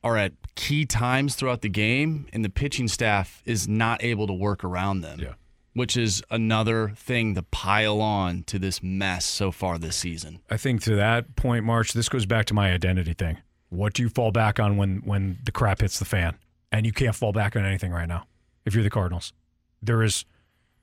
are 0.04 0.18
at 0.18 0.34
key 0.56 0.86
times 0.86 1.36
throughout 1.36 1.62
the 1.62 1.70
game, 1.70 2.26
and 2.34 2.44
the 2.44 2.50
pitching 2.50 2.88
staff 2.88 3.42
is 3.46 3.68
not 3.68 4.04
able 4.04 4.28
to 4.28 4.34
work 4.34 4.64
around 4.64 5.02
them. 5.02 5.20
Yeah. 5.20 5.34
Which 5.74 5.98
is 5.98 6.24
another 6.30 6.90
thing 6.96 7.34
to 7.36 7.42
pile 7.42 8.00
on 8.00 8.44
to 8.44 8.60
this 8.60 8.84
mess 8.84 9.26
so 9.26 9.52
far 9.52 9.80
this 9.80 9.96
season. 9.96 10.40
I 10.50 10.58
think 10.58 10.84
to 10.84 10.96
that 10.96 11.36
point, 11.36 11.66
March, 11.66 11.94
this 11.94 12.10
goes 12.10 12.28
back 12.28 12.46
to 12.46 12.54
my 12.54 12.72
identity 12.72 13.14
thing. 13.14 13.38
What 13.70 13.94
do 13.94 14.04
you 14.04 14.10
fall 14.10 14.32
back 14.32 14.60
on 14.60 14.78
when 14.78 14.98
when 14.98 15.40
the 15.44 15.52
crap 15.52 15.82
hits 15.82 15.98
the 15.98 16.06
fan? 16.06 16.38
And 16.72 16.86
you 16.86 16.92
can't 16.92 17.16
fall 17.16 17.32
back 17.32 17.56
on 17.56 17.66
anything 17.66 17.92
right 17.92 18.08
now. 18.08 18.28
If 18.66 18.76
you're 18.76 18.84
the 18.84 18.90
Cardinals, 18.90 19.34
there 19.82 20.04
is 20.04 20.26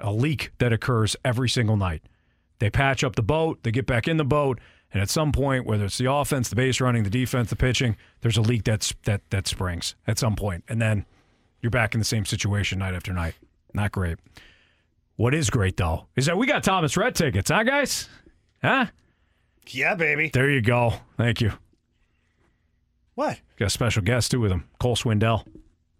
a 0.01 0.12
leak 0.12 0.53
that 0.59 0.72
occurs 0.72 1.16
every 1.24 1.49
single 1.49 1.76
night. 1.76 2.03
They 2.59 2.70
patch 2.70 3.05
up 3.05 3.16
the 3.16 3.22
boat, 3.22 3.62
they 3.62 3.70
get 3.70 3.86
back 3.86 4.07
in 4.07 4.16
the 4.16 4.24
boat, 4.24 4.61
and 4.93 5.01
at 5.01 5.09
some 5.09 5.32
point, 5.32 5.66
whether 5.66 5.84
it's 5.84 5.99
the 5.99 6.12
offense, 6.12 6.49
the 6.49 6.57
base 6.57 6.80
running, 6.80 7.05
the 7.05 7.11
defense, 7.11 7.51
the 7.51 7.57
pitching, 7.57 7.97
there's 8.20 8.36
a 8.36 8.43
leak 8.43 8.64
that's 8.64 8.95
that 9.05 9.22
that 9.30 9.47
springs 9.47 9.95
at 10.07 10.18
some 10.18 10.36
point, 10.36 10.64
and 10.68 10.80
then 10.80 11.07
you're 11.61 11.70
back 11.70 11.95
in 11.95 12.01
the 12.01 12.05
same 12.05 12.24
situation 12.24 12.80
night 12.80 12.95
after 12.95 13.12
night. 13.12 13.34
Not 13.72 13.93
great. 13.93 14.18
What 15.20 15.34
is 15.34 15.50
great 15.50 15.76
though 15.76 16.06
is 16.16 16.24
that 16.24 16.38
we 16.38 16.46
got 16.46 16.64
Thomas 16.64 16.96
Rhett 16.96 17.14
tickets, 17.14 17.50
huh, 17.50 17.62
guys? 17.62 18.08
Huh? 18.64 18.86
Yeah, 19.68 19.94
baby. 19.94 20.30
There 20.32 20.48
you 20.48 20.62
go. 20.62 20.94
Thank 21.18 21.42
you. 21.42 21.52
What? 23.16 23.38
Got 23.58 23.66
a 23.66 23.70
special 23.70 24.02
guest 24.02 24.30
too 24.30 24.40
with 24.40 24.50
him, 24.50 24.66
Cole 24.78 24.96
Swindell. 24.96 25.44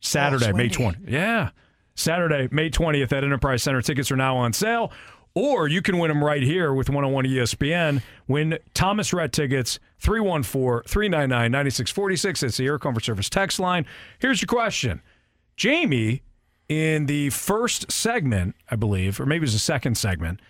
Saturday, 0.01 0.55
May 0.55 0.71
Swindy. 0.71 0.95
20th. 0.95 1.11
Yeah. 1.11 1.51
Saturday, 1.95 2.49
May 2.51 2.71
20th 2.71 3.13
at 3.13 3.23
Enterprise 3.23 3.63
Center. 3.63 3.83
Tickets 3.83 4.11
are 4.11 4.17
now 4.17 4.39
on 4.39 4.55
sale. 4.55 4.91
Or 5.35 5.69
you 5.69 5.83
can 5.83 5.99
win 5.99 6.09
them 6.09 6.25
right 6.25 6.43
here 6.43 6.73
with 6.73 6.89
101 6.89 7.27
ESPN. 7.27 8.01
Win 8.27 8.59
Thomas 8.73 9.13
Rhett 9.13 9.35
tickets, 9.35 9.79
314 9.99 10.89
399 10.89 11.53
9646. 11.53 12.41
That's 12.41 12.57
the 12.57 12.65
Air 12.65 12.79
Comfort 12.79 13.05
Service 13.05 13.29
text 13.29 13.61
line. 13.61 13.85
Here's 14.19 14.41
your 14.41 14.47
question 14.47 15.03
Jamie, 15.57 16.23
in 16.71 17.07
the 17.07 17.31
first 17.31 17.91
segment, 17.91 18.55
I 18.71 18.77
believe, 18.77 19.21
or 19.21 19.27
maybe 19.27 19.39
it 19.39 19.41
was 19.49 19.53
the 19.55 19.59
second 19.59 19.97
segment, 19.99 20.41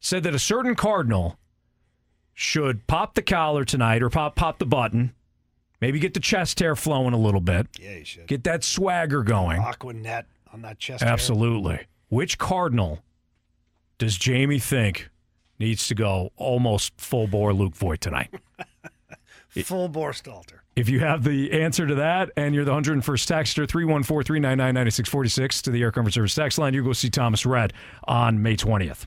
said 0.00 0.24
that 0.24 0.34
a 0.34 0.38
certain 0.40 0.74
Cardinal 0.74 1.38
should 2.34 2.84
pop 2.88 3.14
the 3.14 3.22
collar 3.22 3.64
tonight 3.64 4.02
or 4.02 4.10
pop 4.10 4.34
pop 4.34 4.58
the 4.58 4.66
button, 4.66 5.12
maybe 5.80 6.00
get 6.00 6.14
the 6.14 6.20
chest 6.20 6.58
hair 6.58 6.74
flowing 6.74 7.14
a 7.14 7.18
little 7.18 7.40
bit, 7.40 7.68
Yeah, 7.78 7.92
you 7.98 8.04
should. 8.04 8.26
get 8.26 8.42
that 8.44 8.64
swagger 8.64 9.22
going. 9.22 9.60
Aqua 9.60 9.92
net 9.92 10.26
on 10.52 10.62
that 10.62 10.78
chest. 10.80 11.04
hair. 11.04 11.12
Absolutely. 11.12 11.78
Which 12.08 12.38
Cardinal 12.38 12.98
does 13.98 14.18
Jamie 14.18 14.58
think 14.58 15.10
needs 15.60 15.86
to 15.86 15.94
go 15.94 16.30
almost 16.36 16.92
full 17.00 17.28
bore 17.28 17.52
Luke 17.54 17.76
Voit 17.76 18.00
tonight? 18.00 18.34
Full 19.60 19.88
bore 19.88 20.12
Stalter. 20.12 20.60
If 20.74 20.88
you 20.88 21.00
have 21.00 21.24
the 21.24 21.52
answer 21.52 21.86
to 21.86 21.94
that 21.96 22.30
and 22.36 22.54
you're 22.54 22.64
the 22.64 22.72
101st 22.72 23.02
texter, 23.02 23.68
314 23.68 24.24
399 24.24 24.56
9646 24.74 25.62
to 25.62 25.70
the 25.70 25.82
Air 25.82 25.92
Comfort 25.92 26.14
Service 26.14 26.34
text 26.34 26.58
line, 26.58 26.72
you 26.72 26.82
go 26.82 26.94
see 26.94 27.10
Thomas 27.10 27.44
Rhett 27.44 27.72
on 28.04 28.42
May 28.42 28.56
20th. 28.56 29.06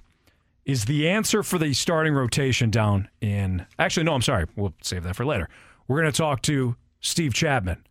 Is 0.65 0.85
the 0.85 1.07
answer 1.09 1.41
for 1.43 1.57
the 1.57 1.73
starting 1.73 2.13
rotation 2.13 2.69
down 2.71 3.07
in. 3.21 3.65
Actually, 3.77 4.03
no, 4.03 4.13
I'm 4.13 4.21
sorry. 4.21 4.45
We'll 4.55 4.73
save 4.81 5.03
that 5.03 5.15
for 5.15 5.25
later. 5.25 5.49
We're 5.87 6.01
going 6.01 6.11
to 6.11 6.17
talk 6.17 6.41
to 6.43 6.75
Steve 7.01 7.33
Chapman. 7.33 7.83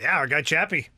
Yeah, 0.00 0.16
our 0.16 0.26
guy 0.26 0.42
Chappie, 0.42 0.88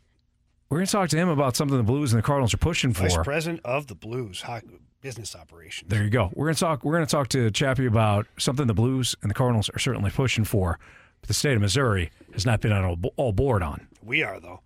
We're 0.69 0.79
going 0.79 0.87
to 0.87 0.93
talk 0.93 1.09
to 1.11 1.17
him 1.17 1.29
about 1.29 1.55
something 1.55 1.77
the 1.77 1.83
Blues 1.85 2.13
and 2.13 2.19
the 2.19 2.27
Cardinals 2.27 2.55
are 2.55 2.59
pushing 2.59 2.93
for. 2.93 3.03
vice 3.03 3.17
president 3.19 3.61
of 3.65 3.87
the 3.87 3.95
Blues 3.95 4.43
hockey 4.43 4.81
business 5.07 5.37
operations. 5.37 5.89
There 5.89 6.03
you 6.03 6.11
go. 6.11 6.31
We're 6.35 6.47
gonna 6.47 6.57
talk. 6.57 6.83
We're 6.83 6.95
gonna 6.95 7.07
talk 7.07 7.29
to 7.29 7.49
Chappie 7.53 7.87
about 7.87 8.27
something 8.39 8.67
the 8.67 8.75
Blues 8.75 9.15
and 9.23 9.31
the 9.31 9.35
Cardinals 9.35 9.71
are 9.71 9.79
certainly 9.79 10.11
pushing 10.11 10.43
for, 10.43 10.81
but 11.21 11.29
the 11.29 11.35
state 11.35 11.55
of 11.55 11.61
Missouri 11.61 12.11
has 12.33 12.45
not 12.45 12.61
been 12.61 12.73
on 12.73 12.85
all, 12.85 12.99
all 13.17 13.31
board 13.31 13.63
on. 13.63 13.87
We 14.03 14.25
are 14.25 14.41
though. 14.41 14.63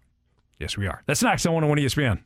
Yes, 0.58 0.78
we 0.78 0.86
are. 0.86 1.02
That's 1.04 1.22
next 1.22 1.44
on 1.44 1.52
101 1.52 1.76
ESPN. 1.78 2.22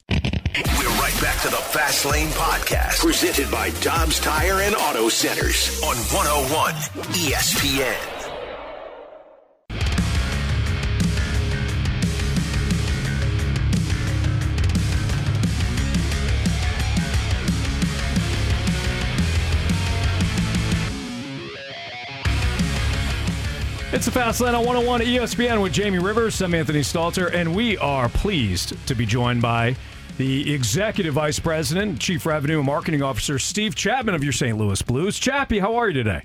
We're 0.78 1.00
right 1.00 1.20
back 1.20 1.42
to 1.42 1.48
the 1.48 1.56
Fast 1.56 2.04
Lane 2.04 2.28
Podcast, 2.28 3.00
presented 3.00 3.50
by 3.50 3.70
Dobbs 3.80 4.20
Tire 4.20 4.60
and 4.60 4.76
Auto 4.76 5.08
Centers 5.08 5.82
on 5.82 5.96
101 5.96 6.72
ESPN. 7.14 8.13
It's 24.04 24.12
the 24.12 24.20
Fast 24.20 24.42
Lane 24.42 24.54
on 24.54 24.66
101 24.66 25.00
ESPN 25.00 25.62
with 25.62 25.72
Jamie 25.72 25.98
Rivers. 25.98 26.42
I'm 26.42 26.52
Anthony 26.52 26.80
Stalter, 26.80 27.32
and 27.32 27.56
we 27.56 27.78
are 27.78 28.10
pleased 28.10 28.76
to 28.86 28.94
be 28.94 29.06
joined 29.06 29.40
by 29.40 29.76
the 30.18 30.52
Executive 30.52 31.14
Vice 31.14 31.38
President, 31.38 32.00
Chief 32.00 32.26
Revenue 32.26 32.58
and 32.58 32.66
Marketing 32.66 33.02
Officer, 33.02 33.38
Steve 33.38 33.74
Chapman 33.74 34.14
of 34.14 34.22
your 34.22 34.34
St. 34.34 34.58
Louis 34.58 34.82
Blues. 34.82 35.18
Chappie, 35.18 35.58
how 35.58 35.76
are 35.76 35.88
you 35.88 35.94
today? 35.94 36.20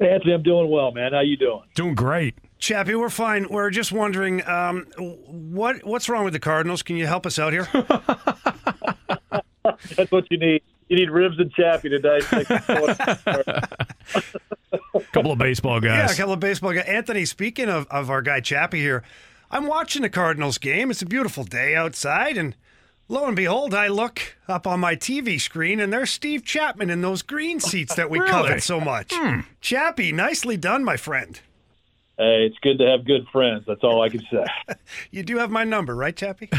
Hey, 0.00 0.14
Anthony, 0.14 0.32
I'm 0.32 0.42
doing 0.42 0.68
well, 0.68 0.90
man. 0.90 1.12
How 1.12 1.20
you 1.20 1.36
doing? 1.36 1.62
Doing 1.76 1.94
great. 1.94 2.34
Chappie, 2.58 2.96
we're 2.96 3.08
fine. 3.08 3.46
We're 3.48 3.70
just 3.70 3.92
wondering 3.92 4.44
um, 4.48 4.88
what 4.98 5.84
what's 5.84 6.08
wrong 6.08 6.24
with 6.24 6.32
the 6.32 6.40
Cardinals. 6.40 6.82
Can 6.82 6.96
you 6.96 7.06
help 7.06 7.24
us 7.24 7.38
out 7.38 7.52
here? 7.52 7.68
That's 9.96 10.10
what 10.10 10.30
you 10.30 10.38
need. 10.38 10.62
You 10.88 10.96
need 10.96 11.10
ribs 11.10 11.38
and 11.38 11.50
Chappie 11.52 11.88
today. 11.88 12.20
couple 15.12 15.32
of 15.32 15.38
baseball 15.38 15.80
guys. 15.80 16.10
Yeah, 16.10 16.12
a 16.12 16.14
couple 16.14 16.34
of 16.34 16.40
baseball 16.40 16.74
guys. 16.74 16.84
Anthony, 16.86 17.24
speaking 17.24 17.70
of, 17.70 17.86
of 17.86 18.10
our 18.10 18.20
guy 18.20 18.40
Chappie 18.40 18.80
here, 18.80 19.02
I'm 19.50 19.66
watching 19.66 20.02
the 20.02 20.10
Cardinals 20.10 20.58
game. 20.58 20.90
It's 20.90 21.00
a 21.00 21.06
beautiful 21.06 21.44
day 21.44 21.74
outside, 21.74 22.36
and 22.36 22.54
lo 23.08 23.24
and 23.26 23.34
behold, 23.34 23.72
I 23.72 23.88
look 23.88 24.36
up 24.46 24.66
on 24.66 24.80
my 24.80 24.94
TV 24.94 25.40
screen, 25.40 25.80
and 25.80 25.90
there's 25.90 26.10
Steve 26.10 26.44
Chapman 26.44 26.90
in 26.90 27.00
those 27.00 27.22
green 27.22 27.60
seats 27.60 27.94
that 27.94 28.10
we 28.10 28.18
Really? 28.18 28.30
covet 28.30 28.62
so 28.62 28.78
hmm. 28.78 28.84
much. 28.84 29.14
Chappie, 29.62 30.12
nicely 30.12 30.58
done, 30.58 30.84
my 30.84 30.98
friend. 30.98 31.40
Hey, 32.18 32.44
it's 32.44 32.58
good 32.58 32.78
to 32.78 32.86
have 32.86 33.06
good 33.06 33.26
friends. 33.32 33.64
That's 33.66 33.82
all 33.82 34.02
I 34.02 34.10
can 34.10 34.22
say. 34.30 34.44
You 35.10 35.22
do 35.22 35.38
have 35.38 35.50
my 35.50 35.64
number, 35.64 35.94
right, 35.96 36.14
Chappie? 36.14 36.50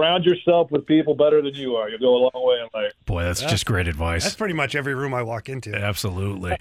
Surround 0.00 0.24
yourself 0.24 0.70
with 0.70 0.86
people 0.86 1.14
better 1.14 1.42
than 1.42 1.54
you 1.54 1.76
are. 1.76 1.90
You'll 1.90 1.98
go 1.98 2.16
a 2.16 2.22
long 2.34 2.46
way 2.46 2.56
in 2.56 2.68
life. 2.72 2.92
Boy, 3.04 3.24
that's 3.24 3.42
just 3.42 3.66
great 3.66 3.86
advice. 3.86 4.24
That's 4.24 4.34
pretty 4.34 4.54
much 4.54 4.74
every 4.74 4.94
room 4.94 5.12
I 5.12 5.22
walk 5.22 5.50
into. 5.50 5.74
Absolutely. 5.74 6.56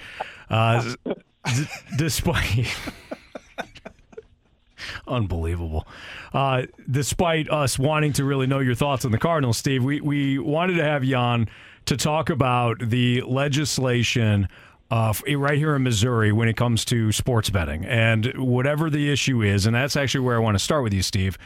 Uh, 0.49 0.93
d- 1.05 1.65
despite. 1.97 2.67
Unbelievable. 5.07 5.87
Uh, 6.33 6.63
despite 6.91 7.49
us 7.49 7.79
wanting 7.79 8.11
to 8.13 8.25
really 8.25 8.45
know 8.45 8.59
your 8.59 8.75
thoughts 8.75 9.05
on 9.05 9.11
the 9.11 9.17
Cardinals, 9.17 9.57
Steve, 9.57 9.83
we, 9.83 10.01
we 10.01 10.37
wanted 10.37 10.75
to 10.75 10.83
have 10.83 11.05
you 11.05 11.15
on 11.15 11.47
to 11.85 11.95
talk 11.95 12.29
about 12.29 12.79
the 12.79 13.21
legislation 13.21 14.49
uh, 14.91 15.13
right 15.35 15.57
here 15.57 15.75
in 15.75 15.83
Missouri 15.83 16.33
when 16.33 16.49
it 16.49 16.57
comes 16.57 16.83
to 16.85 17.11
sports 17.13 17.49
betting 17.49 17.85
and 17.85 18.33
whatever 18.37 18.89
the 18.89 19.09
issue 19.09 19.41
is. 19.41 19.65
And 19.65 19.75
that's 19.75 19.95
actually 19.95 20.21
where 20.21 20.35
I 20.35 20.39
want 20.39 20.55
to 20.55 20.63
start 20.63 20.83
with 20.83 20.93
you, 20.93 21.01
Steve. 21.01 21.37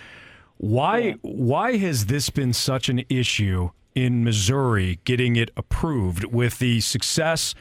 Why 0.63 1.15
why 1.23 1.75
has 1.75 2.05
this 2.05 2.29
been 2.29 2.53
such 2.53 2.87
an 2.87 3.03
issue 3.09 3.71
in 3.95 4.23
Missouri 4.23 5.01
getting 5.03 5.35
it 5.35 5.51
approved 5.57 6.23
with 6.23 6.59
the 6.59 6.79
success 6.79 7.53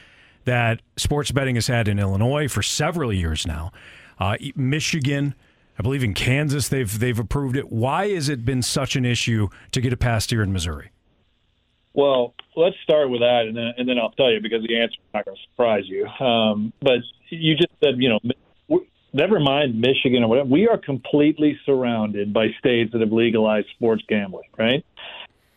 that 0.45 0.81
sports 0.95 1.29
betting 1.29 1.55
has 1.55 1.67
had 1.67 1.89
in 1.89 1.99
Illinois 1.99 2.47
for 2.47 2.61
several 2.61 3.11
years 3.11 3.45
now? 3.45 3.73
Uh, 4.19 4.37
Michigan, 4.55 5.35
I 5.77 5.81
believe 5.81 6.01
in 6.01 6.13
Kansas, 6.13 6.69
they've 6.69 6.97
they've 6.97 7.19
approved 7.19 7.57
it. 7.57 7.73
Why 7.73 8.11
has 8.11 8.29
it 8.29 8.45
been 8.45 8.61
such 8.61 8.95
an 8.95 9.03
issue 9.03 9.49
to 9.73 9.81
get 9.81 9.91
it 9.91 9.97
passed 9.97 10.29
here 10.29 10.41
in 10.41 10.53
Missouri? 10.53 10.91
Well, 11.93 12.35
let's 12.55 12.77
start 12.83 13.09
with 13.09 13.19
that, 13.19 13.47
and 13.47 13.57
then 13.57 13.73
and 13.77 13.89
then 13.89 13.99
I'll 13.99 14.11
tell 14.11 14.31
you 14.31 14.39
because 14.39 14.63
the 14.65 14.79
answer 14.79 14.93
is 14.93 15.13
not 15.13 15.25
going 15.25 15.35
to 15.35 15.43
surprise 15.51 15.83
you. 15.87 16.07
Um, 16.25 16.71
but 16.81 16.99
you 17.27 17.57
just 17.57 17.73
said, 17.83 17.95
you 17.97 18.07
know, 18.07 18.19
never 19.13 19.39
mind 19.39 19.79
Michigan 19.79 20.23
or 20.23 20.27
whatever. 20.27 20.49
We 20.49 20.67
are 20.67 20.77
completely 20.77 21.57
surrounded 21.65 22.33
by 22.33 22.47
states 22.59 22.91
that 22.93 23.01
have 23.01 23.11
legalized 23.11 23.67
sports 23.75 24.03
gambling, 24.07 24.49
right? 24.57 24.83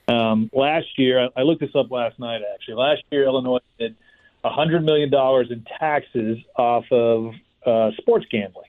Um, 0.09 0.51
last 0.53 0.87
year, 0.99 1.31
I 1.37 1.43
looked 1.43 1.61
this 1.61 1.75
up 1.75 1.91
last 1.91 2.19
night. 2.19 2.43
Actually, 2.55 2.75
last 2.75 3.03
year 3.11 3.25
Illinois 3.25 3.59
did 3.79 3.97
a 4.45 4.51
hundred 4.51 4.85
million 4.85 5.11
dollars 5.11 5.49
in 5.51 5.65
taxes 5.81 6.39
off 6.57 6.85
of 6.93 7.33
uh, 7.65 7.91
sports 7.99 8.27
gambling. 8.31 8.69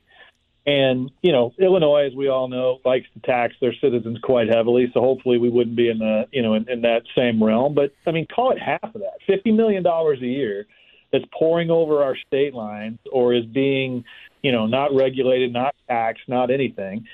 And 0.66 1.12
you 1.22 1.32
know, 1.32 1.54
Illinois, 1.60 2.08
as 2.08 2.16
we 2.16 2.28
all 2.28 2.48
know, 2.48 2.80
likes 2.84 3.06
to 3.14 3.20
tax 3.20 3.54
their 3.62 3.74
citizens 3.80 4.18
quite 4.24 4.50
heavily. 4.50 4.90
So 4.94 5.00
hopefully, 5.00 5.38
we 5.38 5.50
wouldn't 5.50 5.76
be 5.76 5.90
in 5.90 6.00
the 6.00 6.28
you 6.32 6.42
know 6.42 6.56
in, 6.56 6.68
in 6.70 6.82
that 6.82 7.04
same 7.16 7.42
realm. 7.44 7.76
But 7.76 7.94
I 8.06 8.12
mean, 8.12 8.26
call 8.26 8.52
it 8.52 8.60
half 8.60 8.84
of 8.84 8.94
that, 9.02 9.20
fifty 9.28 9.52
million 9.52 9.84
dollars 9.84 10.20
a 10.22 10.28
year, 10.28 10.66
that's 11.12 11.26
pouring 11.38 11.70
over 11.70 12.04
our 12.04 12.18
state 12.28 12.54
lines 12.54 13.00
or 13.12 13.34
is 13.34 13.46
being 13.46 14.04
you 14.42 14.52
know 14.52 14.68
not 14.68 14.94
regulated, 14.94 15.54
not 15.54 15.76
taxed, 15.88 16.24
not 16.28 16.52
anything. 16.52 17.08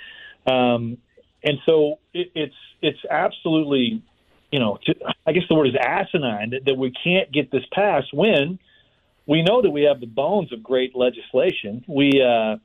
Um, 0.45 0.97
and 1.43 1.57
so 1.65 1.99
it, 2.13 2.31
it's 2.35 2.55
it's 2.81 2.99
absolutely 3.09 4.01
you 4.51 4.59
know 4.59 4.79
I 5.25 5.31
guess 5.31 5.43
the 5.49 5.55
word 5.55 5.67
is 5.67 5.75
asinine 5.79 6.51
that, 6.51 6.65
that 6.65 6.75
we 6.75 6.91
can't 6.91 7.31
get 7.31 7.51
this 7.51 7.63
passed 7.73 8.13
when 8.13 8.59
we 9.25 9.41
know 9.41 9.61
that 9.61 9.69
we 9.69 9.83
have 9.83 9.99
the 9.99 10.07
bones 10.07 10.51
of 10.51 10.61
great 10.61 10.95
legislation. 10.95 11.83
We 11.87 12.21
uh, 12.21 12.57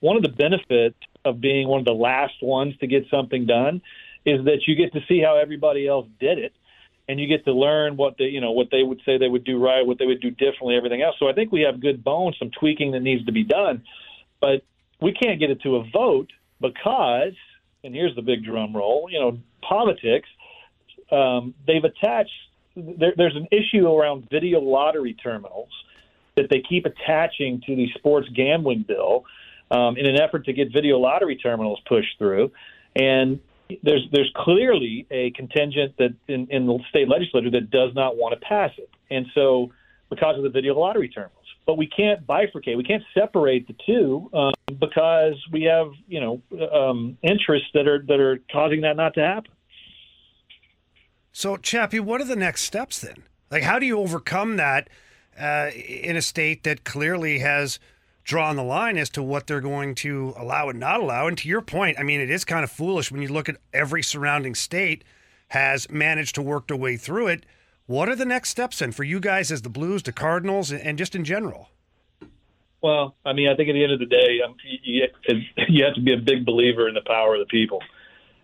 one 0.00 0.16
of 0.16 0.22
the 0.22 0.28
benefits 0.28 0.96
of 1.24 1.40
being 1.40 1.68
one 1.68 1.80
of 1.80 1.86
the 1.86 1.92
last 1.92 2.34
ones 2.42 2.76
to 2.78 2.86
get 2.86 3.06
something 3.10 3.46
done 3.46 3.82
is 4.24 4.44
that 4.44 4.62
you 4.66 4.74
get 4.74 4.92
to 4.92 5.00
see 5.08 5.20
how 5.20 5.36
everybody 5.36 5.86
else 5.86 6.06
did 6.20 6.38
it 6.38 6.52
and 7.08 7.20
you 7.20 7.26
get 7.26 7.44
to 7.44 7.52
learn 7.52 7.96
what 7.96 8.16
they 8.18 8.24
you 8.24 8.40
know 8.40 8.52
what 8.52 8.68
they 8.70 8.82
would 8.82 9.00
say 9.04 9.18
they 9.18 9.28
would 9.28 9.44
do 9.44 9.62
right 9.62 9.86
what 9.86 9.98
they 9.98 10.06
would 10.06 10.20
do 10.20 10.30
differently 10.30 10.76
everything 10.76 11.02
else 11.02 11.16
so 11.18 11.28
i 11.28 11.32
think 11.32 11.52
we 11.52 11.62
have 11.62 11.80
good 11.80 12.02
bones 12.02 12.36
some 12.38 12.50
tweaking 12.58 12.92
that 12.92 13.00
needs 13.00 13.24
to 13.26 13.32
be 13.32 13.44
done 13.44 13.82
but 14.40 14.62
we 15.00 15.12
can't 15.12 15.40
get 15.40 15.50
it 15.50 15.60
to 15.62 15.76
a 15.76 15.84
vote 15.92 16.30
because 16.60 17.34
and 17.82 17.94
here's 17.94 18.14
the 18.16 18.22
big 18.22 18.44
drum 18.44 18.74
roll 18.74 19.08
you 19.10 19.18
know 19.18 19.38
politics 19.62 20.28
um, 21.10 21.54
they've 21.66 21.84
attached 21.84 22.30
there, 22.76 23.12
there's 23.16 23.36
an 23.36 23.48
issue 23.52 23.86
around 23.86 24.28
video 24.30 24.60
lottery 24.60 25.14
terminals 25.14 25.68
that 26.36 26.46
they 26.50 26.62
keep 26.68 26.86
attaching 26.86 27.62
to 27.66 27.76
the 27.76 27.86
sports 27.96 28.28
gambling 28.34 28.84
bill 28.86 29.24
um, 29.70 29.96
in 29.96 30.06
an 30.06 30.20
effort 30.20 30.44
to 30.46 30.52
get 30.52 30.72
video 30.72 30.98
lottery 30.98 31.36
terminals 31.36 31.80
pushed 31.86 32.18
through. 32.18 32.50
And 32.96 33.40
there's 33.82 34.06
there's 34.12 34.30
clearly 34.36 35.06
a 35.10 35.30
contingent 35.30 35.96
that 35.98 36.14
in, 36.28 36.48
in 36.50 36.66
the 36.66 36.78
state 36.90 37.08
legislature 37.08 37.50
that 37.50 37.70
does 37.70 37.94
not 37.94 38.16
want 38.16 38.38
to 38.38 38.46
pass 38.46 38.70
it, 38.76 38.90
and 39.10 39.26
so 39.34 39.72
because 40.10 40.36
of 40.36 40.42
the 40.42 40.50
video 40.50 40.78
lottery 40.78 41.08
terminals. 41.08 41.43
But 41.66 41.78
we 41.78 41.86
can't 41.86 42.26
bifurcate. 42.26 42.76
We 42.76 42.84
can't 42.84 43.02
separate 43.14 43.66
the 43.66 43.74
two 43.86 44.30
um, 44.34 44.52
because 44.78 45.34
we 45.50 45.62
have 45.64 45.88
you 46.06 46.20
know 46.20 46.68
um, 46.72 47.16
interests 47.22 47.68
that 47.74 47.88
are 47.88 48.04
that 48.06 48.20
are 48.20 48.38
causing 48.52 48.82
that 48.82 48.96
not 48.96 49.14
to 49.14 49.20
happen. 49.20 49.50
So, 51.36 51.56
Chappie, 51.56 51.98
what 51.98 52.20
are 52.20 52.26
the 52.26 52.36
next 52.36 52.62
steps 52.62 53.00
then? 53.00 53.24
Like, 53.50 53.64
how 53.64 53.80
do 53.80 53.86
you 53.86 53.98
overcome 53.98 54.56
that 54.56 54.88
uh, 55.38 55.70
in 55.74 56.16
a 56.16 56.22
state 56.22 56.62
that 56.62 56.84
clearly 56.84 57.40
has 57.40 57.80
drawn 58.22 58.54
the 58.54 58.62
line 58.62 58.96
as 58.96 59.10
to 59.10 59.22
what 59.22 59.48
they're 59.48 59.60
going 59.60 59.96
to 59.96 60.32
allow 60.36 60.68
and 60.68 60.78
not 60.78 61.00
allow? 61.00 61.26
And 61.26 61.36
to 61.38 61.48
your 61.48 61.60
point, 61.60 61.98
I 61.98 62.04
mean, 62.04 62.20
it 62.20 62.30
is 62.30 62.44
kind 62.44 62.62
of 62.62 62.70
foolish 62.70 63.10
when 63.10 63.20
you 63.20 63.28
look 63.28 63.48
at 63.48 63.56
every 63.72 64.02
surrounding 64.02 64.54
state 64.54 65.02
has 65.48 65.90
managed 65.90 66.36
to 66.36 66.42
work 66.42 66.68
their 66.68 66.76
way 66.76 66.96
through 66.96 67.26
it. 67.26 67.44
What 67.86 68.08
are 68.08 68.16
the 68.16 68.24
next 68.24 68.48
steps 68.48 68.78
then 68.78 68.92
for 68.92 69.04
you 69.04 69.20
guys 69.20 69.52
as 69.52 69.62
the 69.62 69.68
Blues, 69.68 70.02
the 70.02 70.12
Cardinals, 70.12 70.72
and 70.72 70.96
just 70.96 71.14
in 71.14 71.24
general? 71.24 71.68
Well, 72.82 73.14
I 73.24 73.32
mean, 73.32 73.48
I 73.48 73.56
think 73.56 73.68
at 73.68 73.74
the 73.74 73.82
end 73.82 73.92
of 73.92 73.98
the 73.98 74.06
day, 74.06 74.40
you, 74.82 75.02
you 75.68 75.84
have 75.84 75.94
to 75.94 76.00
be 76.00 76.12
a 76.12 76.18
big 76.18 76.44
believer 76.44 76.88
in 76.88 76.94
the 76.94 77.02
power 77.06 77.34
of 77.34 77.40
the 77.40 77.46
people. 77.46 77.80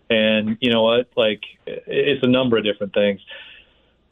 And 0.09 0.57
you 0.61 0.71
know 0.71 0.83
what? 0.83 1.09
Like, 1.15 1.41
it's 1.65 2.23
a 2.23 2.27
number 2.27 2.57
of 2.57 2.63
different 2.63 2.93
things. 2.93 3.19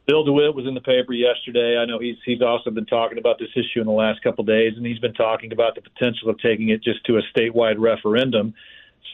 Bill 0.06 0.24
DeWitt 0.24 0.56
was 0.56 0.66
in 0.66 0.74
the 0.74 0.80
paper 0.80 1.12
yesterday. 1.12 1.76
I 1.78 1.84
know 1.84 2.00
he's 2.00 2.16
he's 2.24 2.42
also 2.42 2.70
been 2.70 2.86
talking 2.86 3.18
about 3.18 3.38
this 3.38 3.50
issue 3.54 3.80
in 3.80 3.86
the 3.86 3.92
last 3.92 4.22
couple 4.22 4.42
of 4.42 4.48
days, 4.48 4.72
and 4.76 4.84
he's 4.84 4.98
been 4.98 5.14
talking 5.14 5.52
about 5.52 5.76
the 5.76 5.82
potential 5.82 6.30
of 6.30 6.38
taking 6.40 6.70
it 6.70 6.82
just 6.82 7.04
to 7.04 7.18
a 7.18 7.22
statewide 7.32 7.76
referendum, 7.78 8.54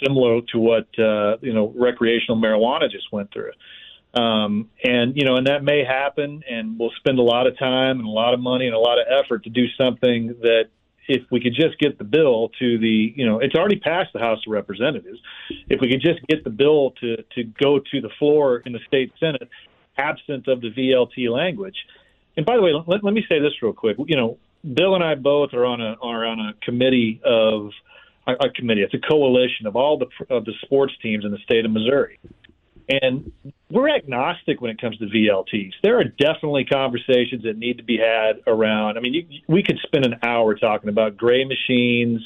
similar 0.03 0.41
to 0.53 0.59
what 0.59 0.87
uh, 0.99 1.37
you 1.43 1.53
know 1.53 1.75
recreational 1.77 2.41
marijuana 2.41 2.91
just 2.91 3.13
went 3.13 3.31
through. 3.33 3.51
Um, 4.17 4.71
and 4.83 5.17
you 5.17 5.25
know, 5.25 5.37
and 5.37 5.47
that 5.47 5.63
may 5.63 5.85
happen, 5.85 6.43
and 6.49 6.79
we'll 6.79 6.93
spend 6.97 7.19
a 7.19 7.23
lot 7.23 7.47
of 7.47 7.59
time 7.59 7.99
and 7.99 8.07
a 8.07 8.11
lot 8.11 8.35
of 8.35 8.41
money 8.41 8.67
and 8.67 8.75
a 8.75 8.79
lot 8.79 8.99
of 8.99 9.07
effort 9.11 9.45
to 9.45 9.51
do 9.51 9.67
something 9.77 10.29
that 10.41 10.69
if 11.09 11.23
we 11.31 11.41
could 11.41 11.55
just 11.55 11.79
get 11.79 11.99
the 11.99 12.05
bill 12.05 12.51
to 12.59 12.79
the, 12.79 13.13
you 13.15 13.27
know, 13.27 13.39
it's 13.39 13.55
already 13.55 13.79
passed 13.79 14.13
the 14.13 14.19
House 14.19 14.39
of 14.47 14.53
Representatives. 14.53 15.19
If 15.69 15.81
we 15.81 15.89
could 15.89 16.01
just 16.01 16.27
get 16.29 16.45
the 16.45 16.51
bill 16.51 16.93
to 17.01 17.17
to 17.35 17.45
go 17.45 17.79
to 17.79 18.01
the 18.01 18.11
floor 18.19 18.63
in 18.65 18.73
the 18.73 18.81
state 18.87 19.13
Senate, 19.21 19.49
absent 19.99 20.49
of 20.49 20.61
the 20.61 20.71
VLT 20.71 21.31
language. 21.31 21.77
And 22.37 22.45
by 22.45 22.57
the 22.57 22.63
way, 22.63 22.73
let, 22.87 23.03
let 23.05 23.15
me 23.15 23.25
say 23.29 23.39
this 23.39 23.53
real 23.63 23.73
quick. 23.73 23.97
You 24.07 24.17
know, 24.17 24.39
Bill 24.75 24.95
and 24.95 25.05
I 25.05 25.15
both 25.15 25.53
are 25.55 25.65
on 25.65 25.81
a 25.81 25.97
are 26.03 26.25
on 26.25 26.41
a 26.41 26.55
committee 26.65 27.21
of 27.25 27.71
a, 28.27 28.51
committee. 28.51 28.83
It's 28.83 28.95
a 28.95 29.09
coalition 29.09 29.67
of 29.67 29.77
all 29.77 29.99
the 29.99 30.07
of 30.35 30.45
the 30.45 30.53
sports 30.63 30.93
teams 31.03 31.25
in 31.25 31.31
the 31.31 31.39
state 31.39 31.65
of 31.65 31.71
Missouri. 31.71 32.19
And 32.89 33.33
we're 33.71 33.89
agnostic 33.89 34.61
when 34.61 34.71
it 34.71 34.81
comes 34.81 34.99
to 34.99 35.07
VLTs. 35.07 35.73
There 35.83 35.99
are 35.99 36.05
definitely 36.05 36.65
conversations 36.65 37.43
that 37.43 37.57
need 37.57 37.79
to 37.79 37.83
be 37.83 37.99
had 37.99 38.43
around. 38.47 38.97
I 38.97 39.01
mean, 39.01 39.15
you, 39.15 39.41
we 39.49 39.63
could 39.63 39.79
spend 39.83 40.05
an 40.05 40.21
hour 40.23 40.55
talking 40.55 40.89
about 40.89 41.17
gray 41.17 41.45
machines 41.45 42.23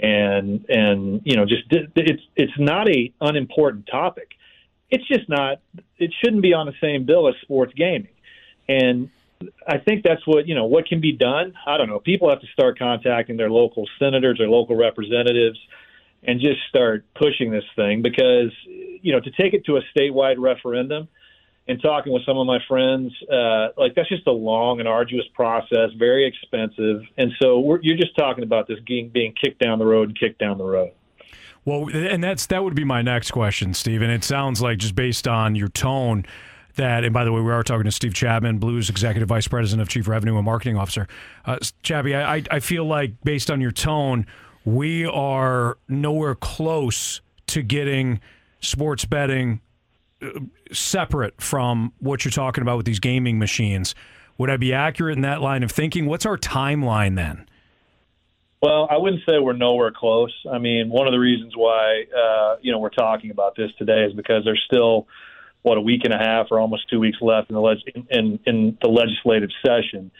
and 0.00 0.64
and 0.68 1.22
you 1.24 1.36
know 1.36 1.44
just 1.44 1.64
it's 1.70 2.22
it's 2.36 2.52
not 2.58 2.88
a 2.88 3.12
unimportant 3.20 3.86
topic. 3.90 4.30
It's 4.90 5.06
just 5.06 5.28
not. 5.28 5.60
It 5.98 6.14
shouldn't 6.22 6.42
be 6.42 6.54
on 6.54 6.66
the 6.66 6.74
same 6.80 7.04
bill 7.04 7.28
as 7.28 7.34
sports 7.42 7.74
gaming. 7.74 8.08
And 8.68 9.10
I 9.66 9.78
think 9.78 10.04
that's 10.04 10.26
what 10.26 10.46
you 10.48 10.54
know. 10.54 10.66
What 10.66 10.86
can 10.86 11.00
be 11.00 11.12
done? 11.12 11.54
I 11.66 11.76
don't 11.76 11.88
know. 11.88 11.98
People 11.98 12.30
have 12.30 12.40
to 12.40 12.46
start 12.48 12.78
contacting 12.78 13.36
their 13.36 13.50
local 13.50 13.86
senators, 13.98 14.40
or 14.40 14.48
local 14.48 14.76
representatives, 14.76 15.58
and 16.22 16.40
just 16.40 16.60
start 16.68 17.04
pushing 17.14 17.50
this 17.50 17.64
thing 17.76 18.02
because 18.02 18.52
you 18.66 19.12
know 19.12 19.20
to 19.20 19.30
take 19.30 19.54
it 19.54 19.64
to 19.66 19.76
a 19.76 19.80
statewide 19.96 20.36
referendum 20.38 21.08
and 21.66 21.82
talking 21.82 22.14
with 22.14 22.24
some 22.24 22.38
of 22.38 22.46
my 22.46 22.58
friends, 22.66 23.12
uh, 23.30 23.68
like 23.76 23.94
that's 23.94 24.08
just 24.08 24.26
a 24.26 24.32
long 24.32 24.80
and 24.80 24.88
arduous 24.88 25.26
process, 25.34 25.90
very 25.98 26.26
expensive, 26.26 27.02
and 27.16 27.32
so 27.40 27.78
you're 27.82 27.96
just 27.96 28.16
talking 28.16 28.44
about 28.44 28.66
this 28.66 28.78
being 28.86 29.10
being 29.10 29.34
kicked 29.42 29.60
down 29.60 29.78
the 29.78 29.86
road 29.86 30.08
and 30.08 30.18
kicked 30.18 30.38
down 30.38 30.58
the 30.58 30.64
road. 30.64 30.92
Well, 31.64 31.88
and 31.94 32.24
that's 32.24 32.46
that 32.46 32.64
would 32.64 32.74
be 32.74 32.84
my 32.84 33.02
next 33.02 33.30
question, 33.30 33.74
Steve. 33.74 34.00
And 34.00 34.10
it 34.10 34.24
sounds 34.24 34.62
like 34.62 34.78
just 34.78 34.94
based 34.94 35.28
on 35.28 35.54
your 35.54 35.68
tone 35.68 36.24
that, 36.76 37.04
and 37.04 37.12
by 37.12 37.24
the 37.24 37.32
way, 37.32 37.42
we 37.42 37.52
are 37.52 37.62
talking 37.62 37.84
to 37.84 37.92
Steve 37.92 38.14
Chapman, 38.14 38.58
Blues 38.58 38.88
Executive 38.88 39.28
Vice 39.28 39.46
President 39.46 39.82
of 39.82 39.88
Chief 39.88 40.08
Revenue 40.08 40.36
and 40.36 40.46
Marketing 40.46 40.78
Officer. 40.78 41.06
Uh, 41.44 41.58
Chappie, 41.82 42.16
I, 42.16 42.42
I 42.50 42.60
feel 42.60 42.86
like 42.86 43.20
based 43.22 43.50
on 43.50 43.60
your 43.60 43.70
tone, 43.72 44.26
we 44.68 45.06
are 45.06 45.78
nowhere 45.88 46.34
close 46.34 47.22
to 47.46 47.62
getting 47.62 48.20
sports 48.60 49.06
betting 49.06 49.62
uh, 50.20 50.28
separate 50.72 51.40
from 51.40 51.92
what 52.00 52.22
you're 52.24 52.32
talking 52.32 52.60
about 52.60 52.76
with 52.76 52.84
these 52.84 53.00
gaming 53.00 53.38
machines. 53.38 53.94
Would 54.36 54.50
I 54.50 54.58
be 54.58 54.74
accurate 54.74 55.16
in 55.16 55.22
that 55.22 55.40
line 55.40 55.62
of 55.62 55.70
thinking? 55.70 56.04
What's 56.04 56.26
our 56.26 56.36
timeline 56.36 57.16
then? 57.16 57.48
Well, 58.60 58.86
I 58.90 58.98
wouldn't 58.98 59.22
say 59.26 59.38
we're 59.38 59.54
nowhere 59.54 59.90
close. 59.90 60.34
I 60.50 60.58
mean, 60.58 60.90
one 60.90 61.06
of 61.06 61.12
the 61.12 61.18
reasons 61.18 61.54
why 61.56 62.04
uh, 62.14 62.56
you 62.60 62.70
know 62.70 62.78
we're 62.78 62.90
talking 62.90 63.30
about 63.30 63.56
this 63.56 63.70
today 63.78 64.04
is 64.04 64.12
because 64.12 64.44
there's 64.44 64.62
still 64.66 65.06
what 65.62 65.78
a 65.78 65.80
week 65.80 66.02
and 66.04 66.12
a 66.12 66.18
half 66.18 66.48
or 66.50 66.60
almost 66.60 66.90
two 66.90 67.00
weeks 67.00 67.18
left 67.22 67.48
in 67.48 67.54
the 67.54 67.60
leg- 67.60 68.06
in, 68.10 68.38
in 68.44 68.76
the 68.82 68.88
legislative 68.88 69.50
session. 69.64 70.10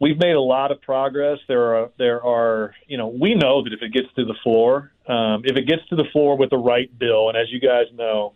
We've 0.00 0.18
made 0.18 0.34
a 0.34 0.40
lot 0.40 0.70
of 0.70 0.80
progress. 0.80 1.38
There 1.48 1.74
are 1.74 1.90
there 1.98 2.22
are 2.24 2.74
you 2.86 2.96
know 2.96 3.08
we 3.08 3.34
know 3.34 3.64
that 3.64 3.72
if 3.72 3.82
it 3.82 3.92
gets 3.92 4.08
to 4.16 4.24
the 4.24 4.34
floor, 4.42 4.92
um, 5.06 5.42
if 5.44 5.56
it 5.56 5.66
gets 5.66 5.86
to 5.88 5.96
the 5.96 6.04
floor 6.12 6.36
with 6.36 6.50
the 6.50 6.58
right 6.58 6.96
bill, 6.98 7.28
and 7.28 7.36
as 7.36 7.50
you 7.50 7.60
guys 7.60 7.86
know, 7.94 8.34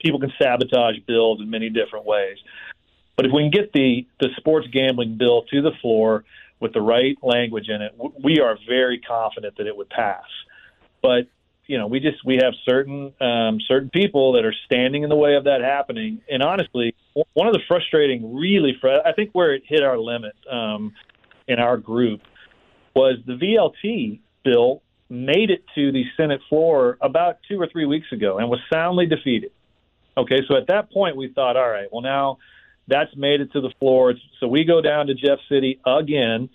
people 0.00 0.20
can 0.20 0.32
sabotage 0.40 0.96
bills 1.06 1.40
in 1.40 1.50
many 1.50 1.68
different 1.68 2.06
ways. 2.06 2.36
But 3.16 3.26
if 3.26 3.32
we 3.32 3.42
can 3.42 3.50
get 3.50 3.72
the 3.72 4.06
the 4.20 4.28
sports 4.36 4.68
gambling 4.72 5.16
bill 5.18 5.42
to 5.50 5.62
the 5.62 5.72
floor 5.80 6.24
with 6.60 6.72
the 6.72 6.80
right 6.80 7.16
language 7.22 7.68
in 7.68 7.82
it, 7.82 7.94
we 8.22 8.40
are 8.40 8.56
very 8.68 9.00
confident 9.00 9.56
that 9.56 9.66
it 9.66 9.76
would 9.76 9.90
pass. 9.90 10.24
But 11.02 11.26
you 11.66 11.78
know, 11.78 11.86
we 11.86 12.00
just 12.00 12.24
we 12.24 12.38
have 12.42 12.52
certain 12.68 13.12
um, 13.20 13.58
certain 13.66 13.90
people 13.90 14.32
that 14.32 14.44
are 14.44 14.54
standing 14.66 15.02
in 15.02 15.08
the 15.08 15.16
way 15.16 15.34
of 15.34 15.44
that 15.44 15.60
happening. 15.62 16.20
And 16.30 16.42
honestly, 16.42 16.94
one 17.32 17.46
of 17.46 17.52
the 17.52 17.60
frustrating, 17.66 18.36
really, 18.36 18.76
fr- 18.80 19.02
I 19.04 19.12
think 19.12 19.30
where 19.32 19.54
it 19.54 19.62
hit 19.66 19.82
our 19.82 19.98
limit 19.98 20.34
um, 20.50 20.92
in 21.48 21.58
our 21.58 21.76
group 21.76 22.20
was 22.94 23.18
the 23.26 23.34
VLT 23.34 24.20
bill 24.44 24.82
made 25.08 25.50
it 25.50 25.64
to 25.74 25.92
the 25.92 26.04
Senate 26.16 26.40
floor 26.48 26.98
about 27.00 27.38
two 27.48 27.60
or 27.60 27.68
three 27.70 27.86
weeks 27.86 28.10
ago 28.12 28.38
and 28.38 28.48
was 28.48 28.60
soundly 28.72 29.06
defeated. 29.06 29.52
Okay, 30.16 30.40
so 30.48 30.56
at 30.56 30.68
that 30.68 30.90
point 30.92 31.16
we 31.16 31.28
thought, 31.28 31.56
all 31.56 31.68
right, 31.68 31.88
well 31.90 32.02
now 32.02 32.38
that's 32.86 33.14
made 33.16 33.40
it 33.40 33.52
to 33.52 33.60
the 33.60 33.72
floor. 33.78 34.14
So 34.40 34.48
we 34.48 34.64
go 34.64 34.80
down 34.80 35.06
to 35.06 35.14
Jeff 35.14 35.38
City 35.48 35.80
again 35.86 36.50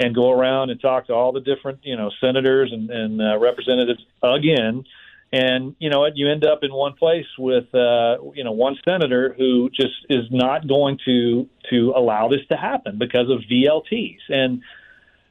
and 0.00 0.14
go 0.14 0.30
around 0.30 0.70
and 0.70 0.80
talk 0.80 1.06
to 1.06 1.14
all 1.14 1.32
the 1.32 1.40
different, 1.40 1.80
you 1.82 1.96
know, 1.96 2.10
senators 2.20 2.72
and, 2.72 2.90
and 2.90 3.20
uh, 3.20 3.38
representatives 3.38 4.04
again. 4.22 4.84
And 5.32 5.74
you 5.78 5.90
know 5.90 6.00
what? 6.00 6.16
You 6.16 6.30
end 6.30 6.44
up 6.44 6.60
in 6.62 6.72
one 6.72 6.94
place 6.94 7.26
with, 7.38 7.74
uh, 7.74 8.18
you 8.34 8.44
know, 8.44 8.52
one 8.52 8.76
senator 8.84 9.34
who 9.36 9.70
just 9.70 9.94
is 10.08 10.26
not 10.30 10.68
going 10.68 10.98
to 11.06 11.48
to 11.70 11.92
allow 11.96 12.28
this 12.28 12.46
to 12.50 12.56
happen 12.56 12.98
because 12.98 13.30
of 13.30 13.40
VLTs. 13.50 14.18
And 14.28 14.62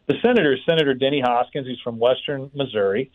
the 0.08 0.16
senator 0.22 0.58
Senator 0.66 0.94
Denny 0.94 1.22
Hoskins. 1.22 1.68
He's 1.68 1.80
from 1.80 2.00
Western 2.00 2.52
Missouri. 2.54 3.12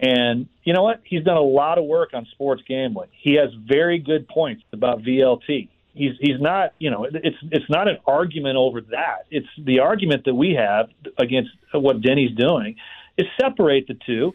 And 0.00 0.48
you 0.64 0.72
know 0.72 0.82
what? 0.82 1.00
He's 1.04 1.22
done 1.22 1.36
a 1.36 1.42
lot 1.42 1.78
of 1.78 1.84
work 1.84 2.10
on 2.12 2.26
sports 2.32 2.62
gambling. 2.66 3.08
He 3.12 3.34
has 3.34 3.50
very 3.54 3.98
good 3.98 4.26
points 4.26 4.64
about 4.72 5.02
VLT 5.02 5.68
he's 5.94 6.12
he's 6.20 6.40
not 6.40 6.72
you 6.78 6.90
know 6.90 7.04
it's 7.04 7.36
it's 7.50 7.68
not 7.70 7.88
an 7.88 7.98
argument 8.06 8.56
over 8.56 8.80
that. 8.80 9.26
It's 9.30 9.46
the 9.58 9.80
argument 9.80 10.24
that 10.24 10.34
we 10.34 10.54
have 10.54 10.88
against 11.18 11.50
what 11.72 12.00
Denny's 12.00 12.34
doing 12.36 12.76
is 13.16 13.26
separate 13.40 13.86
the 13.88 13.96
two 14.06 14.34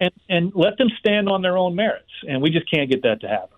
and 0.00 0.10
and 0.28 0.52
let 0.54 0.78
them 0.78 0.88
stand 0.98 1.28
on 1.28 1.42
their 1.42 1.56
own 1.56 1.74
merits. 1.74 2.10
And 2.28 2.42
we 2.42 2.50
just 2.50 2.70
can't 2.70 2.90
get 2.90 3.02
that 3.02 3.20
to 3.20 3.28
happen. 3.28 3.50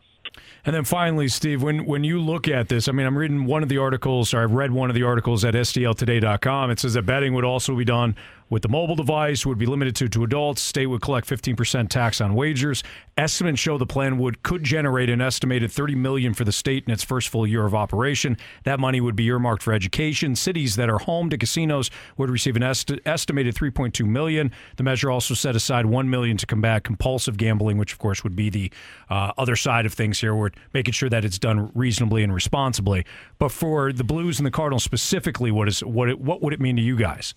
And 0.65 0.75
then 0.75 0.85
finally, 0.85 1.29
Steve, 1.29 1.63
when 1.63 1.87
when 1.87 2.05
you 2.05 2.21
look 2.21 2.49
at 2.49 2.69
this, 2.69 2.89
I 2.89 2.93
mean, 2.93 3.07
I'm 3.07 3.17
reading 3.17 3.47
one 3.47 3.63
of 3.63 3.69
the 3.69 3.79
articles, 3.79 4.35
or 4.35 4.43
I've 4.43 4.53
read 4.53 4.73
one 4.73 4.91
of 4.91 4.95
the 4.95 5.05
articles 5.05 5.45
at 5.45 5.55
STLtoday.com. 5.55 6.71
It 6.71 6.81
says 6.81 6.95
that 6.95 7.03
betting 7.03 7.35
would 7.35 7.45
also 7.45 7.77
be 7.77 7.85
done 7.85 8.17
with 8.49 8.63
the 8.63 8.69
mobile 8.69 8.95
device, 8.95 9.45
would 9.45 9.59
be 9.59 9.67
limited 9.67 9.97
to, 9.97 10.09
to 10.09 10.25
adults. 10.25 10.63
State 10.63 10.87
would 10.87 11.03
collect 11.03 11.29
15% 11.29 11.89
tax 11.89 12.21
on 12.21 12.35
wagers. 12.35 12.83
Estimates 13.17 13.59
show 13.59 13.79
the 13.79 13.87
plan 13.87 14.19
would 14.19 14.43
could 14.43 14.63
generate 14.63 15.11
an 15.11 15.21
estimated 15.21 15.71
30 15.73 15.95
million 15.95 16.35
for 16.35 16.45
the 16.45 16.53
state 16.53 16.85
in 16.87 16.93
its 16.93 17.03
first 17.03 17.29
full 17.29 17.47
year 17.47 17.65
of 17.65 17.75
operation. 17.75 18.37
That 18.65 18.79
money 18.79 19.01
would 19.01 19.17
be 19.17 19.27
earmarked 19.27 19.63
for 19.63 19.73
education. 19.73 20.37
Cities 20.37 20.77
that 20.77 20.91
are 20.91 20.99
home 20.99 21.31
to 21.31 21.39
casinos 21.39 21.91
would 22.17 22.31
receive 22.31 22.57
an 22.57 22.63
est- 22.63 23.01
estimated 23.05 23.55
3.2 23.55 24.07
million. 24.07 24.53
The 24.77 24.83
measure 24.83 25.11
also 25.11 25.35
set 25.35 25.57
aside 25.57 25.87
1 25.87 26.11
million 26.11 26.37
to 26.37 26.47
combat 26.47 26.85
compulsive 26.85 27.37
gambling, 27.37 27.79
which 27.79 27.93
of 27.93 27.99
course 27.99 28.23
would 28.23 28.37
be 28.37 28.51
the 28.51 28.71
uh, 29.11 29.33
other 29.39 29.57
side 29.57 29.87
of 29.87 29.95
things 29.95 30.21
here. 30.21 30.35
We're 30.35 30.51
making 30.73 30.93
sure 30.93 31.09
that 31.09 31.25
it's 31.25 31.39
done 31.39 31.71
reasonably 31.75 32.23
and 32.23 32.33
responsibly. 32.33 33.05
But 33.39 33.51
for 33.51 33.93
the 33.93 34.05
Blues 34.05 34.39
and 34.39 34.47
the 34.47 34.51
Cardinals 34.51 34.85
specifically, 34.85 35.51
what 35.51 35.69
is 35.69 35.81
what 35.83 36.09
it, 36.09 36.21
what 36.21 36.43
would 36.43 36.53
it 36.53 36.61
mean 36.61 36.77
to 36.77 36.83
you 36.83 36.97
guys? 36.97 37.35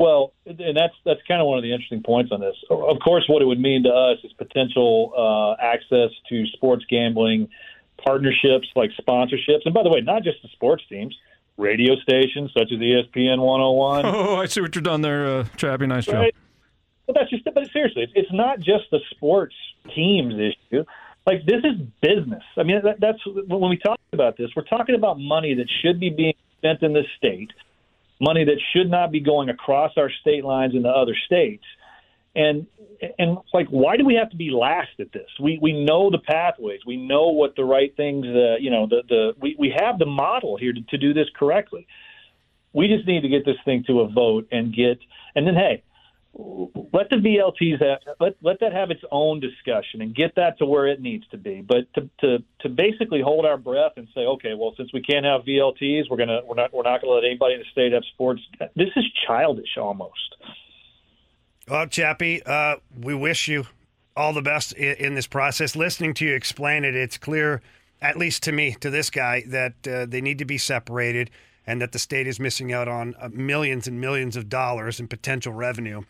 Well, 0.00 0.32
and 0.46 0.74
that's 0.74 0.94
that's 1.04 1.20
kind 1.28 1.42
of 1.42 1.46
one 1.46 1.58
of 1.58 1.62
the 1.62 1.74
interesting 1.74 2.02
points 2.02 2.32
on 2.32 2.40
this. 2.40 2.56
Of 2.70 2.96
course, 3.04 3.24
what 3.28 3.42
it 3.42 3.44
would 3.44 3.60
mean 3.60 3.82
to 3.82 3.90
us 3.90 4.16
is 4.24 4.32
potential 4.32 5.12
uh, 5.14 5.62
access 5.62 6.08
to 6.30 6.46
sports 6.54 6.86
gambling 6.88 7.50
partnerships 8.02 8.66
like 8.74 8.92
sponsorships, 8.98 9.60
and 9.66 9.74
by 9.74 9.82
the 9.82 9.90
way, 9.90 10.00
not 10.00 10.22
just 10.22 10.38
the 10.40 10.48
sports 10.54 10.82
teams, 10.88 11.14
radio 11.58 11.96
stations 11.96 12.50
such 12.56 12.72
as 12.72 12.78
ESPN 12.78 13.40
101. 13.40 14.06
Oh, 14.06 14.36
I 14.36 14.46
see 14.46 14.62
what 14.62 14.74
you're 14.74 14.80
done 14.80 15.02
there, 15.02 15.26
uh, 15.26 15.44
Chappie. 15.58 15.86
Nice 15.86 16.06
job. 16.06 16.14
Right? 16.14 16.34
Well, 17.06 17.14
that's 17.14 17.28
just. 17.28 17.44
But 17.44 17.70
seriously, 17.70 18.04
it's, 18.04 18.12
it's 18.16 18.32
not 18.32 18.58
just 18.58 18.84
the 18.90 19.00
sports 19.10 19.54
teams 19.94 20.32
issue. 20.32 20.82
Like 21.26 21.44
this 21.44 21.62
is 21.62 21.78
business. 22.00 22.42
I 22.56 22.62
mean, 22.62 22.80
that, 22.84 23.00
that's 23.00 23.18
when 23.26 23.68
we 23.68 23.76
talk 23.76 24.00
about 24.14 24.38
this, 24.38 24.48
we're 24.56 24.64
talking 24.64 24.94
about 24.94 25.20
money 25.20 25.52
that 25.56 25.68
should 25.82 26.00
be 26.00 26.08
being 26.08 26.32
spent 26.56 26.82
in 26.82 26.94
the 26.94 27.04
state 27.18 27.50
money 28.20 28.44
that 28.44 28.60
should 28.72 28.90
not 28.90 29.10
be 29.10 29.20
going 29.20 29.48
across 29.48 29.92
our 29.96 30.10
state 30.20 30.44
lines 30.44 30.74
into 30.74 30.88
other 30.88 31.16
states. 31.26 31.64
And 32.34 32.66
and 33.18 33.38
like, 33.52 33.68
why 33.68 33.96
do 33.96 34.04
we 34.04 34.14
have 34.14 34.30
to 34.30 34.36
be 34.36 34.50
last 34.50 34.90
at 35.00 35.10
this? 35.12 35.28
We 35.40 35.58
we 35.60 35.84
know 35.84 36.10
the 36.10 36.18
pathways. 36.18 36.80
We 36.86 36.96
know 36.96 37.28
what 37.28 37.56
the 37.56 37.64
right 37.64 37.94
things. 37.96 38.26
Uh, 38.26 38.56
you 38.60 38.70
know, 38.70 38.86
the 38.86 39.02
the 39.08 39.32
we 39.40 39.56
we 39.58 39.74
have 39.76 39.98
the 39.98 40.06
model 40.06 40.56
here 40.56 40.72
to, 40.72 40.80
to 40.80 40.98
do 40.98 41.12
this 41.12 41.28
correctly. 41.34 41.86
We 42.72 42.86
just 42.86 43.06
need 43.06 43.22
to 43.22 43.28
get 43.28 43.44
this 43.44 43.56
thing 43.64 43.82
to 43.88 44.00
a 44.00 44.08
vote 44.08 44.46
and 44.52 44.72
get. 44.72 44.98
And 45.34 45.46
then, 45.46 45.54
hey, 45.54 45.82
let 46.32 47.10
the 47.10 47.16
VLTs 47.16 47.82
have, 47.82 47.98
let 48.20 48.36
let 48.40 48.60
that 48.60 48.72
have 48.72 48.90
its 48.90 49.02
own 49.10 49.40
discussion 49.40 50.00
and 50.00 50.14
get 50.14 50.34
that 50.36 50.58
to 50.58 50.66
where 50.66 50.86
it 50.86 51.00
needs 51.00 51.26
to 51.28 51.36
be. 51.36 51.60
But 51.60 51.92
to 51.94 52.08
to 52.20 52.38
to 52.60 52.68
basically 52.68 53.20
hold 53.20 53.46
our 53.46 53.56
breath 53.56 53.92
and 53.96 54.06
say, 54.14 54.20
okay, 54.20 54.54
well, 54.54 54.74
since 54.76 54.92
we 54.92 55.02
can't 55.02 55.24
have 55.24 55.42
VLTs, 55.42 56.04
we're 56.10 56.16
gonna 56.16 56.40
we're 56.44 56.54
not 56.54 56.72
we're 56.72 56.82
not 56.82 57.00
gonna 57.00 57.14
let 57.14 57.24
anybody 57.24 57.54
in 57.54 57.60
the 57.60 57.66
state 57.72 57.92
have 57.92 58.04
sports. 58.12 58.42
This 58.76 58.90
is 58.96 59.04
childish 59.26 59.76
almost. 59.76 60.36
Well, 61.68 61.86
Chappie, 61.86 62.42
uh, 62.44 62.76
we 62.98 63.14
wish 63.14 63.46
you 63.48 63.66
all 64.16 64.32
the 64.32 64.42
best 64.42 64.72
in, 64.72 64.96
in, 64.96 65.14
this 65.14 65.28
process. 65.28 65.76
Listening 65.76 66.14
to 66.14 66.24
you 66.24 66.34
explain 66.34 66.84
it, 66.84 66.96
it's 66.96 67.16
clear, 67.16 67.62
at 68.02 68.16
least 68.16 68.42
to 68.44 68.52
me, 68.52 68.76
to 68.80 68.90
this 68.90 69.08
guy, 69.08 69.44
that 69.46 69.86
uh, 69.86 70.06
they 70.06 70.20
need 70.20 70.38
to 70.38 70.44
be 70.44 70.58
separated 70.58 71.30
and 71.66 71.80
that 71.80 71.92
the 71.92 71.98
state 71.98 72.26
is 72.26 72.40
missing 72.40 72.72
out 72.72 72.88
on 72.88 73.14
uh, 73.20 73.28
millions 73.32 73.86
and 73.86 74.00
millions 74.00 74.36
of 74.36 74.48
dollars 74.48 75.00
in 75.00 75.08
potential 75.08 75.52
revenue. 75.52 76.02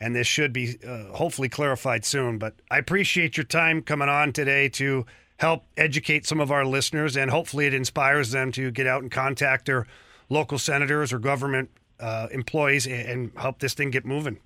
And 0.00 0.14
this 0.14 0.26
should 0.26 0.52
be 0.52 0.78
uh, 0.86 1.04
hopefully 1.14 1.48
clarified 1.48 2.04
soon. 2.04 2.38
But 2.38 2.54
I 2.70 2.78
appreciate 2.78 3.36
your 3.36 3.44
time 3.44 3.82
coming 3.82 4.08
on 4.08 4.32
today 4.32 4.68
to 4.70 5.06
help 5.38 5.64
educate 5.76 6.26
some 6.26 6.40
of 6.40 6.50
our 6.50 6.64
listeners, 6.64 7.16
and 7.16 7.30
hopefully 7.30 7.66
it 7.66 7.74
inspires 7.74 8.30
them 8.30 8.52
to 8.52 8.70
get 8.70 8.86
out 8.86 9.02
and 9.02 9.10
contact 9.10 9.66
their 9.66 9.86
local 10.28 10.58
senators 10.58 11.12
or 11.12 11.18
government 11.18 11.70
uh, 12.00 12.28
employees 12.30 12.86
and, 12.86 13.08
and 13.08 13.32
help 13.36 13.58
this 13.58 13.74
thing 13.74 13.90
get 13.90 14.04
moving. 14.04 14.38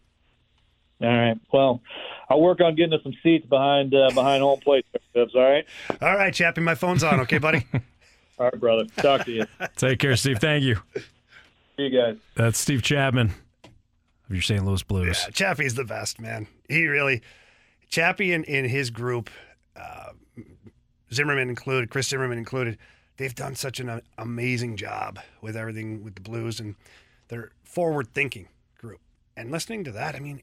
All 1.03 1.09
right. 1.09 1.39
Well, 1.53 1.81
I'll 2.29 2.41
work 2.41 2.61
on 2.61 2.75
getting 2.75 2.93
us 2.93 3.03
some 3.03 3.15
seats 3.23 3.47
behind 3.47 3.95
uh, 3.95 4.11
behind 4.15 4.43
home 4.43 4.61
plate. 4.61 4.85
Tips, 5.15 5.33
all 5.35 5.43
right. 5.43 5.65
All 6.01 6.15
right, 6.15 6.33
Chappie, 6.33 6.61
my 6.61 6.75
phone's 6.75 7.03
on. 7.03 7.21
Okay, 7.21 7.39
buddy. 7.39 7.67
all 8.41 8.47
right, 8.47 8.59
brother. 8.61 8.85
Talk 8.97 9.25
to 9.27 9.33
you. 9.33 9.47
Take 9.77 9.99
care, 10.01 10.17
Steve. 10.17 10.39
Thank 10.41 10.65
you. 10.65 10.77
See 11.77 11.85
you 11.87 11.91
guys. 11.91 12.17
That's 12.35 12.59
Steve 12.59 12.83
Chapman 12.83 13.33
of 13.65 14.31
your 14.35 14.43
St. 14.43 14.65
Louis 14.65 14.83
Blues. 14.83 15.23
Yeah, 15.25 15.31
Chappie's 15.31 15.75
the 15.75 15.85
best, 15.85 16.21
man. 16.21 16.47
He 16.69 16.87
really, 16.87 17.23
Chappie 17.89 18.33
and 18.33 18.45
in 18.47 18.65
his 18.65 18.91
group, 18.91 19.31
uh, 19.77 20.11
Zimmerman 21.13 21.49
included, 21.49 21.91
Chris 21.91 22.09
Zimmerman 22.09 22.39
included, 22.39 22.79
they've 23.19 23.35
done 23.35 23.55
such 23.55 23.79
an 23.81 23.89
uh, 23.89 24.01
amazing 24.19 24.77
job 24.77 25.19
with 25.43 25.57
everything 25.57 26.03
with 26.03 26.15
the 26.15 26.21
Blues, 26.21 26.61
and 26.61 26.75
they're 27.29 27.51
forward-thinking 27.65 28.49
group. 28.79 29.01
And 29.37 29.51
listening 29.51 29.85
to 29.85 29.93
that, 29.93 30.15
I 30.15 30.21
mean, 30.21 30.43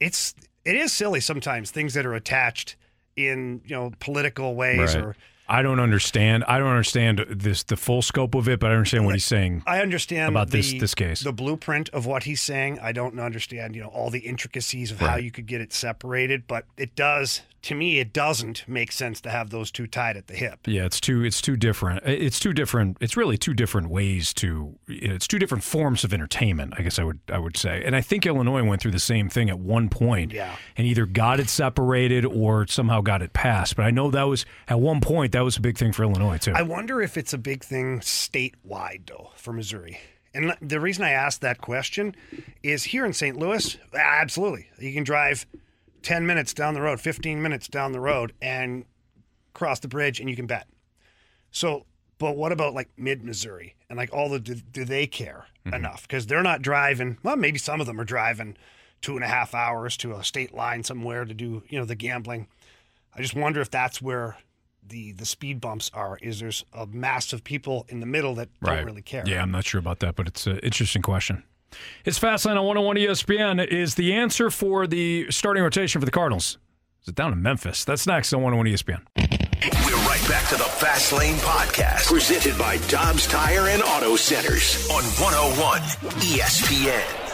it's 0.00 0.34
it 0.64 0.76
is 0.76 0.92
silly 0.92 1.20
sometimes 1.20 1.70
things 1.70 1.94
that 1.94 2.04
are 2.06 2.14
attached 2.14 2.76
in 3.16 3.60
you 3.66 3.74
know 3.74 3.90
political 4.00 4.54
ways 4.54 4.94
Right. 4.94 5.04
or 5.04 5.16
I 5.50 5.62
don't 5.62 5.80
understand. 5.80 6.44
I 6.46 6.58
don't 6.58 6.68
understand 6.68 7.26
this 7.28 7.64
the 7.64 7.76
full 7.76 8.02
scope 8.02 8.36
of 8.36 8.48
it, 8.48 8.60
but 8.60 8.70
I 8.70 8.74
understand 8.74 9.04
what 9.04 9.14
he's 9.14 9.24
saying. 9.24 9.64
I 9.66 9.80
understand 9.80 10.30
about 10.30 10.50
this 10.50 10.70
the- 10.70 10.78
this 10.78 10.94
case. 10.94 11.20
the 11.20 11.32
blueprint 11.32 11.88
of 11.90 12.06
what 12.06 12.22
he's 12.22 12.40
saying. 12.40 12.78
I 12.80 12.92
don't 12.92 13.18
understand, 13.18 13.74
you 13.74 13.82
know, 13.82 13.88
all 13.88 14.10
the 14.10 14.20
intricacies 14.20 14.92
of 14.92 15.00
how 15.00 15.16
you 15.16 15.30
could 15.32 15.46
get 15.46 15.60
it 15.60 15.72
separated, 15.72 16.44
but 16.46 16.66
it 16.78 16.94
does 16.94 17.42
to 17.62 17.74
me 17.74 17.98
it 17.98 18.12
doesn't 18.12 18.66
make 18.66 18.92
sense 18.92 19.20
to 19.22 19.30
have 19.30 19.50
those 19.50 19.70
two 19.70 19.86
tied 19.86 20.16
at 20.16 20.26
the 20.26 20.34
hip. 20.34 20.60
Yeah, 20.66 20.86
it's 20.86 21.00
two. 21.00 21.22
It's 21.22 21.40
two 21.40 21.56
different. 21.56 22.02
It's 22.06 22.40
two 22.40 22.52
different. 22.52 22.96
It's 23.00 23.16
really 23.16 23.36
two 23.36 23.54
different 23.54 23.90
ways 23.90 24.32
to. 24.34 24.78
It's 24.88 25.26
two 25.26 25.38
different 25.38 25.64
forms 25.64 26.04
of 26.04 26.12
entertainment. 26.12 26.74
I 26.78 26.82
guess 26.82 26.98
I 26.98 27.04
would. 27.04 27.20
I 27.30 27.38
would 27.38 27.56
say, 27.56 27.82
and 27.84 27.94
I 27.94 28.00
think 28.00 28.26
Illinois 28.26 28.62
went 28.64 28.80
through 28.80 28.92
the 28.92 28.98
same 28.98 29.28
thing 29.28 29.50
at 29.50 29.58
one 29.58 29.88
point. 29.88 30.32
Yeah. 30.32 30.54
And 30.76 30.86
either 30.86 31.06
got 31.06 31.40
it 31.40 31.48
separated 31.48 32.24
or 32.24 32.66
somehow 32.66 33.00
got 33.00 33.22
it 33.22 33.32
passed. 33.32 33.76
But 33.76 33.84
I 33.84 33.90
know 33.90 34.10
that 34.10 34.24
was 34.24 34.46
at 34.68 34.80
one 34.80 35.00
point 35.00 35.32
that 35.32 35.44
was 35.44 35.56
a 35.56 35.60
big 35.60 35.76
thing 35.76 35.92
for 35.92 36.02
Illinois 36.02 36.38
too. 36.38 36.52
I 36.54 36.62
wonder 36.62 37.00
if 37.02 37.16
it's 37.16 37.32
a 37.32 37.38
big 37.38 37.62
thing 37.64 38.00
statewide 38.00 39.06
though 39.06 39.30
for 39.36 39.52
Missouri. 39.52 39.98
And 40.32 40.54
the 40.62 40.80
reason 40.80 41.04
I 41.04 41.10
asked 41.10 41.40
that 41.40 41.60
question 41.60 42.14
is 42.62 42.84
here 42.84 43.04
in 43.04 43.12
St. 43.12 43.36
Louis, 43.36 43.76
absolutely. 43.92 44.68
You 44.78 44.92
can 44.92 45.02
drive 45.02 45.44
10 46.02 46.26
minutes 46.26 46.54
down 46.54 46.74
the 46.74 46.80
road, 46.80 47.00
15 47.00 47.40
minutes 47.42 47.68
down 47.68 47.92
the 47.92 48.00
road 48.00 48.32
and 48.40 48.84
cross 49.52 49.80
the 49.80 49.88
bridge 49.88 50.20
and 50.20 50.28
you 50.28 50.36
can 50.36 50.46
bet. 50.46 50.66
So, 51.50 51.86
but 52.18 52.36
what 52.36 52.52
about 52.52 52.74
like 52.74 52.90
mid 52.96 53.24
Missouri 53.24 53.76
and 53.88 53.96
like 53.96 54.12
all 54.12 54.28
the, 54.28 54.38
do, 54.38 54.54
do 54.54 54.84
they 54.84 55.06
care 55.06 55.46
mm-hmm. 55.66 55.74
enough? 55.74 56.02
Because 56.02 56.26
they're 56.26 56.42
not 56.42 56.62
driving, 56.62 57.18
well, 57.22 57.36
maybe 57.36 57.58
some 57.58 57.80
of 57.80 57.86
them 57.86 58.00
are 58.00 58.04
driving 58.04 58.56
two 59.00 59.14
and 59.16 59.24
a 59.24 59.28
half 59.28 59.54
hours 59.54 59.96
to 59.98 60.14
a 60.14 60.24
state 60.24 60.54
line 60.54 60.84
somewhere 60.84 61.24
to 61.24 61.34
do, 61.34 61.62
you 61.68 61.78
know, 61.78 61.84
the 61.84 61.94
gambling. 61.94 62.46
I 63.14 63.22
just 63.22 63.34
wonder 63.34 63.60
if 63.60 63.70
that's 63.70 64.00
where 64.00 64.36
the 64.86 65.12
the 65.12 65.26
speed 65.26 65.60
bumps 65.60 65.90
are. 65.94 66.18
Is 66.22 66.40
there's 66.40 66.64
a 66.72 66.86
mass 66.86 67.32
of 67.32 67.44
people 67.44 67.86
in 67.88 68.00
the 68.00 68.06
middle 68.06 68.34
that 68.36 68.48
don't 68.62 68.84
really 68.84 69.02
care? 69.02 69.24
Yeah, 69.26 69.42
I'm 69.42 69.50
not 69.50 69.64
sure 69.64 69.78
about 69.78 70.00
that, 70.00 70.16
but 70.16 70.26
it's 70.26 70.46
an 70.46 70.58
interesting 70.58 71.02
question. 71.02 71.42
It's 72.04 72.18
Fast 72.18 72.46
Lane 72.46 72.56
on 72.56 72.64
101 72.64 72.96
ESPN. 72.96 73.66
Is 73.66 73.94
the 73.94 74.12
answer 74.12 74.50
for 74.50 74.86
the 74.86 75.26
starting 75.30 75.62
rotation 75.62 76.00
for 76.00 76.04
the 76.04 76.10
Cardinals? 76.10 76.58
Is 77.02 77.08
it 77.08 77.14
down 77.14 77.32
in 77.32 77.42
Memphis? 77.42 77.84
That's 77.84 78.06
next 78.06 78.32
on 78.32 78.42
101 78.42 78.66
ESPN. 78.66 79.06
We're 79.86 79.96
right 80.06 80.28
back 80.28 80.48
to 80.48 80.56
the 80.56 80.64
Fast 80.64 81.12
Lane 81.12 81.36
Podcast, 81.36 82.06
presented 82.06 82.58
by 82.58 82.78
Dobbs 82.88 83.26
Tire 83.26 83.68
and 83.68 83.82
Auto 83.82 84.16
Centers 84.16 84.88
on 84.90 85.02
101 85.02 85.80
ESPN. 86.20 87.29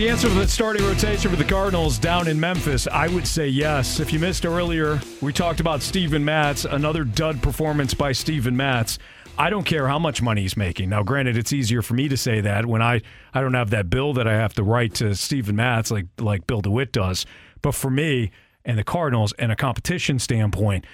The 0.00 0.08
answer 0.08 0.30
for 0.30 0.34
the 0.36 0.48
starting 0.48 0.82
rotation 0.86 1.30
for 1.30 1.36
the 1.36 1.44
Cardinals 1.44 1.98
down 1.98 2.26
in 2.26 2.40
Memphis? 2.40 2.88
I 2.90 3.06
would 3.08 3.28
say 3.28 3.48
yes. 3.48 4.00
If 4.00 4.14
you 4.14 4.18
missed 4.18 4.46
earlier, 4.46 4.98
we 5.20 5.30
talked 5.30 5.60
about 5.60 5.82
Steven 5.82 6.24
Matz, 6.24 6.64
another 6.64 7.04
dud 7.04 7.42
performance 7.42 7.92
by 7.92 8.12
Steven 8.12 8.56
Matz. 8.56 8.98
I 9.36 9.50
don't 9.50 9.64
care 9.64 9.86
how 9.88 9.98
much 9.98 10.22
money 10.22 10.40
he's 10.40 10.56
making. 10.56 10.88
Now, 10.88 11.02
granted, 11.02 11.36
it's 11.36 11.52
easier 11.52 11.82
for 11.82 11.92
me 11.92 12.08
to 12.08 12.16
say 12.16 12.40
that 12.40 12.64
when 12.64 12.80
I, 12.80 13.02
I 13.34 13.42
don't 13.42 13.52
have 13.52 13.68
that 13.70 13.90
bill 13.90 14.14
that 14.14 14.26
I 14.26 14.32
have 14.32 14.54
to 14.54 14.62
write 14.62 14.94
to 14.94 15.14
Steven 15.14 15.54
Matz 15.54 15.90
like 15.90 16.06
like 16.16 16.46
Bill 16.46 16.62
DeWitt 16.62 16.92
does. 16.92 17.26
But 17.60 17.74
for 17.74 17.90
me 17.90 18.30
and 18.64 18.78
the 18.78 18.84
Cardinals 18.84 19.34
and 19.38 19.52
a 19.52 19.56
competition 19.56 20.18
standpoint, 20.18 20.86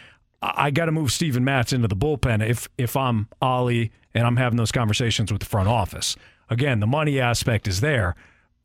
I, 0.43 0.53
I 0.57 0.71
got 0.73 0.87
to 0.87 0.93
move 0.93 1.13
Steven 1.13 1.45
Matz 1.45 1.73
into 1.73 1.87
the 1.87 1.95
bullpen 1.95 2.45
if 2.45 2.69
if 2.77 2.97
I'm 2.97 3.29
Oli 3.41 3.93
and 4.15 4.27
I'm 4.27 4.37
having 4.37 4.57
those 4.57 4.73
conversations 4.73 5.31
with 5.31 5.43
the 5.43 5.47
front 5.47 5.69
office. 5.69 6.17
Again, 6.51 6.81
the 6.81 6.89
money 6.89 7.21
aspect 7.21 7.69
is 7.69 7.81
there, 7.81 8.17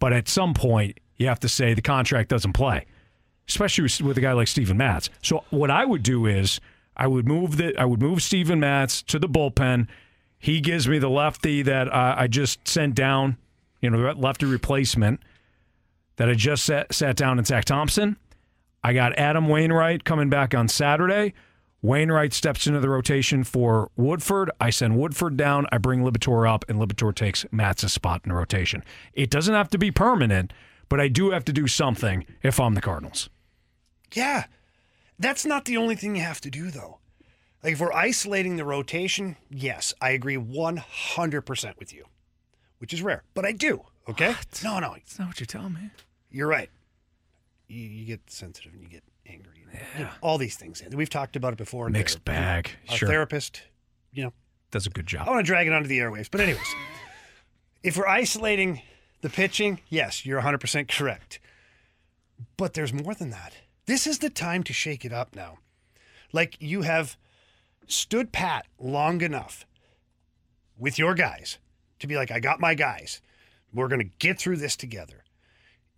but 0.02 0.12
at 0.12 0.28
some 0.28 0.54
point 0.54 1.00
you 1.16 1.28
have 1.28 1.40
to 1.40 1.48
say 1.48 1.74
the 1.74 1.82
contract 1.82 2.28
doesn't 2.28 2.54
play, 2.54 2.86
especially 3.48 3.84
with- 3.84 4.18
a 4.18 4.22
guy 4.22 4.34
like 4.34 4.50
Steven 4.50 4.76
Matz. 4.76 5.10
So 5.22 5.46
what 5.52 5.72
I 5.72 5.86
would 5.86 6.04
do 6.04 6.26
is 6.26 6.60
I 6.98 7.08
would 7.08 7.26
move 7.28 7.56
the 7.56 7.78
I 7.80 7.86
would 7.86 8.02
move 8.02 8.22
Steven 8.22 8.60
Matz 8.60 9.02
to 9.04 9.18
the 9.20 9.30
bullpen. 9.30 9.88
He 10.38 10.60
gives 10.60 10.88
me 10.90 10.98
the 11.00 11.10
lefty 11.10 11.62
that 11.62 11.94
I 11.96 12.28
just 12.28 12.68
sent 12.68 12.96
down, 12.96 13.38
you 13.82 13.90
know, 13.92 14.02
the 14.02 14.20
lefty 14.20 14.48
replacement 14.48 15.22
that 16.16 16.30
I 16.30 16.34
just 16.34 16.66
sat, 16.66 16.94
sat 16.94 17.16
down 17.16 17.38
in 17.40 17.46
Zach 17.46 17.66
Thompson. 17.66 18.18
I 18.84 18.94
got 18.94 19.18
Adam 19.18 19.48
Wainwright 19.48 20.04
coming 20.04 20.30
back 20.30 20.56
on 20.56 20.68
Saturday. 20.68 21.34
Wainwright 21.84 22.32
steps 22.32 22.68
into 22.68 22.80
the 22.80 22.90
rotation 22.90 23.44
for 23.44 23.90
Woodford. 23.96 24.52
I 24.60 24.70
send 24.70 24.98
Woodford 24.98 25.36
down. 25.36 25.66
I 25.72 25.80
bring 25.80 26.02
Liberatore 26.02 26.48
up, 26.48 26.64
and 26.70 26.78
Liberatore 26.80 27.16
takes 27.16 27.44
Matz's 27.52 27.92
spot 27.92 28.22
in 28.24 28.30
the 28.30 28.36
rotation. 28.36 28.84
It 29.14 29.32
doesn't 29.32 29.56
have 29.56 29.70
to 29.72 29.80
be 29.80 29.90
permanent, 29.90 30.54
but 30.90 31.00
I 31.00 31.08
do 31.08 31.32
have 31.32 31.44
to 31.46 31.54
do 31.54 31.68
something 31.68 32.26
if 32.44 32.60
I'm 32.60 32.76
the 32.76 32.82
Cardinals. 32.82 33.30
Yeah. 34.14 34.46
That's 35.18 35.44
not 35.46 35.66
the 35.66 35.78
only 35.78 35.96
thing 35.96 36.16
you 36.16 36.22
have 36.22 36.42
to 36.42 36.52
do, 36.52 36.70
though. 36.70 37.00
Like, 37.64 37.74
if 37.74 37.80
we're 37.80 37.94
isolating 37.94 38.58
the 38.58 38.66
rotation, 38.66 39.38
yes, 39.50 39.94
I 40.00 40.12
agree 40.12 40.38
100% 40.38 41.80
with 41.80 41.94
you, 41.94 42.06
which 42.78 42.94
is 42.94 43.02
rare, 43.02 43.24
but 43.34 43.46
I 43.46 43.52
do, 43.54 43.82
okay? 44.08 44.30
What? 44.30 44.62
No, 44.64 44.80
no. 44.80 44.94
It's 44.94 45.18
not 45.18 45.30
what 45.30 45.40
you're 45.40 45.46
telling 45.46 45.74
me. 45.74 45.90
You're 46.32 46.48
right. 46.48 46.70
You, 47.68 47.84
you 47.84 48.06
get 48.06 48.30
sensitive 48.30 48.74
and 48.74 48.82
you 48.82 48.90
get 48.90 49.04
angry. 49.04 49.11
You 49.98 50.04
know, 50.06 50.10
all 50.22 50.38
these 50.38 50.56
things. 50.56 50.82
We've 50.92 51.10
talked 51.10 51.36
about 51.36 51.54
it 51.54 51.58
before. 51.58 51.90
Mixed 51.90 52.24
bag. 52.26 52.72
Our 52.90 52.98
Sure. 52.98 53.10
therapist, 53.10 53.62
you 54.12 54.24
know, 54.24 54.34
Does 54.72 54.86
a 54.88 54.90
good 54.90 55.08
job. 55.08 55.28
I 55.28 55.32
want 55.32 55.46
to 55.46 55.48
drag 55.50 55.68
it 55.68 55.74
onto 55.74 55.88
the 55.88 56.00
airwaves. 56.00 56.30
But, 56.32 56.42
anyways, 56.42 56.76
if 57.84 57.98
we're 57.98 58.08
isolating 58.08 58.82
the 59.22 59.30
pitching, 59.30 59.80
yes, 59.90 60.26
you're 60.26 60.42
100% 60.42 60.88
correct. 60.88 61.40
But 62.58 62.74
there's 62.74 62.94
more 62.94 63.14
than 63.14 63.30
that. 63.32 63.54
This 63.86 64.08
is 64.08 64.20
the 64.20 64.30
time 64.30 64.64
to 64.64 64.74
shake 64.74 65.04
it 65.06 65.14
up 65.14 65.36
now. 65.36 65.58
Like 66.32 66.56
you 66.60 66.84
have 66.84 67.18
stood 67.88 68.32
pat 68.32 68.66
long 68.80 69.22
enough 69.22 69.66
with 70.78 70.98
your 70.98 71.14
guys 71.14 71.58
to 72.00 72.08
be 72.08 72.16
like, 72.16 72.32
I 72.32 72.40
got 72.40 72.60
my 72.60 72.74
guys. 72.74 73.22
We're 73.74 73.88
going 73.88 74.00
to 74.02 74.10
get 74.20 74.40
through 74.40 74.58
this 74.58 74.76
together. 74.76 75.24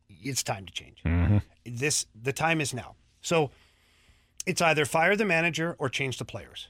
It's 0.09 0.43
time 0.43 0.65
to 0.65 0.74
change. 0.74 1.01
Mm-hmm. 1.05 1.38
This 1.65 2.07
the 2.19 2.34
time 2.34 2.59
is 2.61 2.74
now. 2.74 2.95
So 3.21 3.51
it's 4.45 4.61
either 4.61 4.85
fire 4.85 5.15
the 5.15 5.25
manager 5.25 5.75
or 5.79 5.89
change 5.89 6.17
the 6.17 6.25
players. 6.25 6.67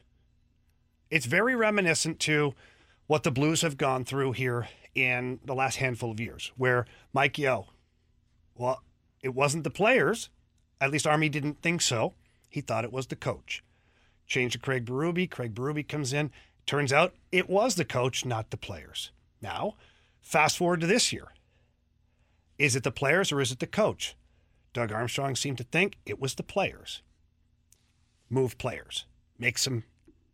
It's 1.10 1.26
very 1.26 1.56
reminiscent 1.56 2.20
to 2.22 2.54
what 3.08 3.24
the 3.24 3.32
Blues 3.32 3.62
have 3.62 3.78
gone 3.78 4.06
through 4.06 4.34
here 4.34 4.68
in 4.96 5.40
the 5.44 5.56
last 5.56 5.78
handful 5.78 6.12
of 6.12 6.20
years, 6.20 6.52
where 6.56 6.86
Mike 7.14 7.38
Yeo, 7.38 7.68
well, 8.56 8.82
it 9.22 9.34
wasn't 9.34 9.64
the 9.64 9.70
players. 9.70 10.30
At 10.80 10.92
least 10.92 11.08
Army 11.08 11.30
didn't 11.30 11.62
think 11.62 11.82
so. 11.82 12.14
He 12.50 12.62
thought 12.62 12.84
it 12.84 12.94
was 12.94 13.08
the 13.08 13.16
coach. 13.16 13.64
Change 14.28 14.54
to 14.54 14.60
Craig 14.60 14.86
Berube. 14.86 15.30
Craig 15.30 15.54
Berube 15.54 15.88
comes 15.88 16.14
in. 16.14 16.32
Turns 16.66 16.94
out 16.94 17.14
it 17.32 17.50
was 17.50 17.76
the 17.76 17.86
coach, 17.86 18.26
not 18.26 18.52
the 18.52 18.58
players. 18.58 19.12
Now, 19.42 19.76
fast 20.22 20.58
forward 20.58 20.82
to 20.82 20.88
this 20.88 21.12
year. 21.12 21.28
Is 22.58 22.76
it 22.76 22.84
the 22.84 22.92
players 22.92 23.32
or 23.32 23.42
is 23.42 23.52
it 23.52 23.60
the 23.60 23.68
coach? 23.68 24.16
Doug 24.72 24.92
Armstrong 24.92 25.36
seemed 25.36 25.58
to 25.58 25.64
think 25.64 25.98
it 26.06 26.20
was 26.20 26.36
the 26.36 26.44
players. 26.44 27.02
Move 28.34 28.58
players, 28.58 29.06
make 29.38 29.58
some 29.58 29.84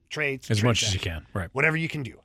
trades, 0.09 0.49
As 0.49 0.63
much 0.63 0.83
as 0.83 0.93
you 0.93 0.99
can. 0.99 1.25
Right. 1.33 1.49
Whatever 1.51 1.77
you 1.77 1.89
can 1.89 2.03
do. 2.03 2.21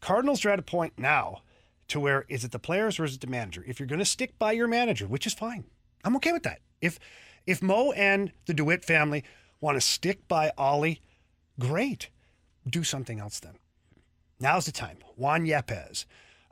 Cardinals 0.00 0.44
are 0.44 0.50
at 0.50 0.58
a 0.58 0.62
point 0.62 0.94
now 0.96 1.42
to 1.88 2.00
where 2.00 2.24
is 2.28 2.44
it 2.44 2.52
the 2.52 2.58
players 2.58 2.98
or 2.98 3.04
is 3.04 3.14
it 3.16 3.20
the 3.20 3.26
manager? 3.26 3.64
If 3.66 3.78
you're 3.80 3.86
going 3.86 3.98
to 3.98 4.04
stick 4.04 4.38
by 4.38 4.52
your 4.52 4.68
manager, 4.68 5.06
which 5.06 5.26
is 5.26 5.34
fine, 5.34 5.64
I'm 6.04 6.16
okay 6.16 6.32
with 6.32 6.44
that. 6.44 6.60
If 6.80 6.98
if 7.46 7.60
Mo 7.62 7.92
and 7.92 8.32
the 8.46 8.54
DeWitt 8.54 8.84
family 8.84 9.24
want 9.60 9.76
to 9.76 9.80
stick 9.80 10.26
by 10.28 10.52
Oli 10.56 11.02
Great. 11.58 12.10
Do 12.68 12.84
something 12.84 13.20
else 13.20 13.40
then. 13.40 13.54
Now's 14.40 14.66
the 14.66 14.72
time. 14.72 14.98
Juan 15.16 15.44
Yepez, 15.46 16.06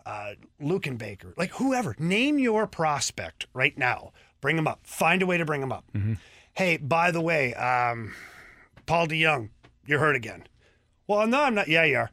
uh, 0.07 0.33
Luken 0.61 0.99
Baker, 0.99 1.35
like 1.37 1.51
whoever. 1.53 1.97
Name 1.99 2.39
your 2.39 2.67
prospect 2.67 3.47
right 3.53 3.77
now. 3.77 4.13
Bring 4.41 4.59
him 4.59 4.67
up. 4.67 4.81
Find 4.85 5.23
a 5.23 5.27
way 5.27 5.39
to 5.39 5.45
bring 5.45 5.63
him 5.63 5.73
up. 5.73 5.85
Hey, 6.53 6.77
by 6.77 7.11
the 7.11 7.21
way, 7.21 7.55
um, 7.55 8.15
Paul 8.91 9.07
DeJong, 9.07 9.51
you're 9.86 10.01
hurt 10.01 10.16
again. 10.16 10.49
Well, 11.07 11.24
no, 11.28 11.45
I'm 11.45 11.55
not. 11.55 11.68
Yeah, 11.68 11.84
you 11.84 11.97
are. 11.97 12.11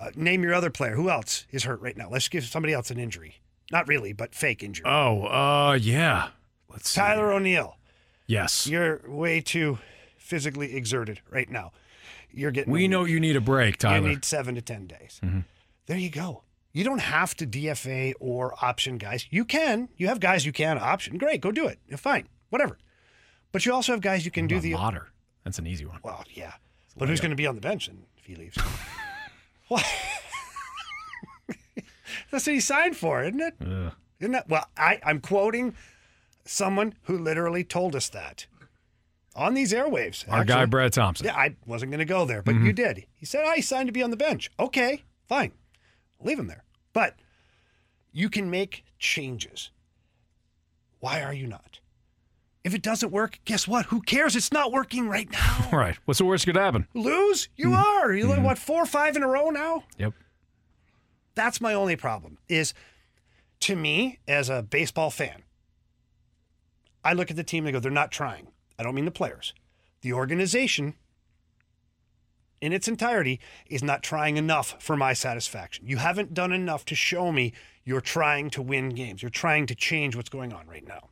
Uh, 0.00 0.10
name 0.16 0.42
your 0.42 0.54
other 0.54 0.70
player. 0.70 0.94
Who 0.94 1.10
else 1.10 1.44
is 1.50 1.64
hurt 1.64 1.78
right 1.82 1.94
now? 1.94 2.08
Let's 2.08 2.26
give 2.26 2.42
somebody 2.44 2.72
else 2.72 2.90
an 2.90 2.98
injury. 2.98 3.42
Not 3.70 3.86
really, 3.86 4.14
but 4.14 4.34
fake 4.34 4.62
injury. 4.62 4.86
Oh, 4.86 5.24
uh, 5.26 5.78
yeah. 5.78 6.28
Let's 6.70 6.88
see. 6.88 7.02
Tyler 7.02 7.30
O'Neill. 7.30 7.76
Yes. 8.26 8.66
You're 8.66 9.02
way 9.06 9.42
too 9.42 9.78
physically 10.16 10.74
exerted 10.74 11.20
right 11.28 11.50
now. 11.50 11.72
You're 12.30 12.50
getting. 12.50 12.72
We 12.72 12.88
know 12.88 13.04
you 13.04 13.20
need 13.20 13.36
a 13.36 13.40
break, 13.42 13.76
Tyler. 13.76 14.00
You 14.00 14.08
need 14.14 14.24
seven 14.24 14.54
to 14.54 14.62
ten 14.62 14.86
days. 14.86 15.20
Mhm. 15.22 15.44
There 15.84 15.98
you 15.98 16.08
go. 16.08 16.44
You 16.72 16.82
don't 16.82 17.02
have 17.02 17.34
to 17.36 17.46
DFA 17.46 18.14
or 18.20 18.54
option 18.64 18.96
guys. 18.96 19.26
You 19.28 19.44
can. 19.44 19.90
You 19.98 20.06
have 20.06 20.18
guys 20.18 20.46
you 20.46 20.52
can 20.52 20.78
option. 20.78 21.18
Great, 21.18 21.42
go 21.42 21.52
do 21.52 21.66
it. 21.66 21.78
Fine. 21.98 22.26
Whatever. 22.48 22.78
But 23.52 23.66
you 23.66 23.74
also 23.74 23.92
have 23.92 24.00
guys 24.00 24.24
you 24.24 24.30
can 24.30 24.46
do 24.46 24.60
the. 24.60 24.72
Otter. 24.72 25.09
That's 25.44 25.58
an 25.58 25.66
easy 25.66 25.84
one. 25.86 25.98
Well, 26.02 26.24
yeah. 26.34 26.52
But 26.96 27.08
who's 27.08 27.20
going 27.20 27.30
to 27.30 27.36
be 27.36 27.46
on 27.46 27.54
the 27.54 27.60
bench 27.60 27.86
then 27.86 28.02
if 28.18 28.26
he 28.26 28.34
leaves? 28.36 28.58
what? 29.68 29.84
That's 32.30 32.46
what 32.46 32.54
he 32.54 32.60
signed 32.60 32.96
for, 32.96 33.22
isn't 33.24 33.40
it? 33.40 33.54
Ugh. 33.60 33.92
Isn't 34.20 34.32
that? 34.32 34.48
Well, 34.48 34.66
I, 34.76 35.00
I'm 35.04 35.20
quoting 35.20 35.74
someone 36.44 36.94
who 37.04 37.16
literally 37.18 37.64
told 37.64 37.96
us 37.96 38.08
that 38.10 38.46
on 39.34 39.54
these 39.54 39.72
airwaves. 39.72 40.24
Our 40.30 40.44
guy, 40.44 40.66
Brad 40.66 40.92
Thompson. 40.92 41.26
Yeah, 41.26 41.36
I 41.36 41.56
wasn't 41.66 41.90
going 41.92 42.00
to 42.00 42.04
go 42.04 42.24
there, 42.26 42.42
but 42.42 42.54
Mhm. 42.56 42.66
you 42.66 42.72
did. 42.72 43.06
He 43.14 43.24
said, 43.24 43.44
I 43.46 43.60
signed 43.60 43.86
to 43.88 43.92
be 43.92 44.02
on 44.02 44.10
the 44.10 44.16
bench. 44.16 44.50
Okay, 44.58 45.04
fine. 45.28 45.52
Leave 46.20 46.38
him 46.38 46.48
there. 46.48 46.64
But 46.92 47.16
you 48.12 48.28
can 48.28 48.50
make 48.50 48.84
changes. 48.98 49.70
Why 50.98 51.22
are 51.22 51.32
you 51.32 51.46
not? 51.46 51.79
If 52.62 52.74
it 52.74 52.82
doesn't 52.82 53.10
work, 53.10 53.38
guess 53.46 53.66
what? 53.66 53.86
Who 53.86 54.02
cares? 54.02 54.36
It's 54.36 54.52
not 54.52 54.70
working 54.70 55.08
right 55.08 55.30
now. 55.30 55.68
All 55.72 55.78
right. 55.78 55.96
What's 56.04 56.18
the 56.18 56.24
worst 56.26 56.44
that 56.44 56.52
could 56.52 56.60
happen? 56.60 56.86
Lose? 56.94 57.48
You 57.56 57.68
Mm-hmm. 57.70 57.74
are. 58.06 58.12
You 58.12 58.26
like 58.26 58.42
what, 58.42 58.58
four 58.58 58.82
or 58.82 58.86
five 58.86 59.16
in 59.16 59.22
a 59.22 59.28
row 59.28 59.48
now? 59.50 59.84
Yep. 59.98 60.12
That's 61.34 61.60
my 61.60 61.72
only 61.72 61.96
problem. 61.96 62.38
Is 62.48 62.74
to 63.60 63.76
me, 63.76 64.18
as 64.28 64.50
a 64.50 64.62
baseball 64.62 65.10
fan, 65.10 65.42
I 67.04 67.12
look 67.14 67.30
at 67.30 67.36
the 67.36 67.44
team 67.44 67.64
and 67.66 67.68
I 67.74 67.78
go, 67.78 67.80
they're 67.80 67.90
not 67.90 68.10
trying. 68.12 68.48
I 68.78 68.82
don't 68.82 68.94
mean 68.94 69.04
the 69.06 69.10
players. 69.10 69.54
The 70.02 70.12
organization 70.12 70.94
in 72.60 72.72
its 72.74 72.88
entirety 72.88 73.40
is 73.68 73.82
not 73.82 74.02
trying 74.02 74.36
enough 74.36 74.76
for 74.82 74.96
my 74.96 75.12
satisfaction. 75.14 75.86
You 75.86 75.96
haven't 75.98 76.34
done 76.34 76.52
enough 76.52 76.84
to 76.86 76.94
show 76.94 77.32
me 77.32 77.52
you're 77.84 78.00
trying 78.02 78.50
to 78.50 78.60
win 78.62 78.90
games. 78.90 79.22
You're 79.22 79.30
trying 79.30 79.66
to 79.66 79.74
change 79.74 80.14
what's 80.16 80.28
going 80.28 80.52
on 80.52 80.66
right 80.66 80.86
now. 80.86 81.08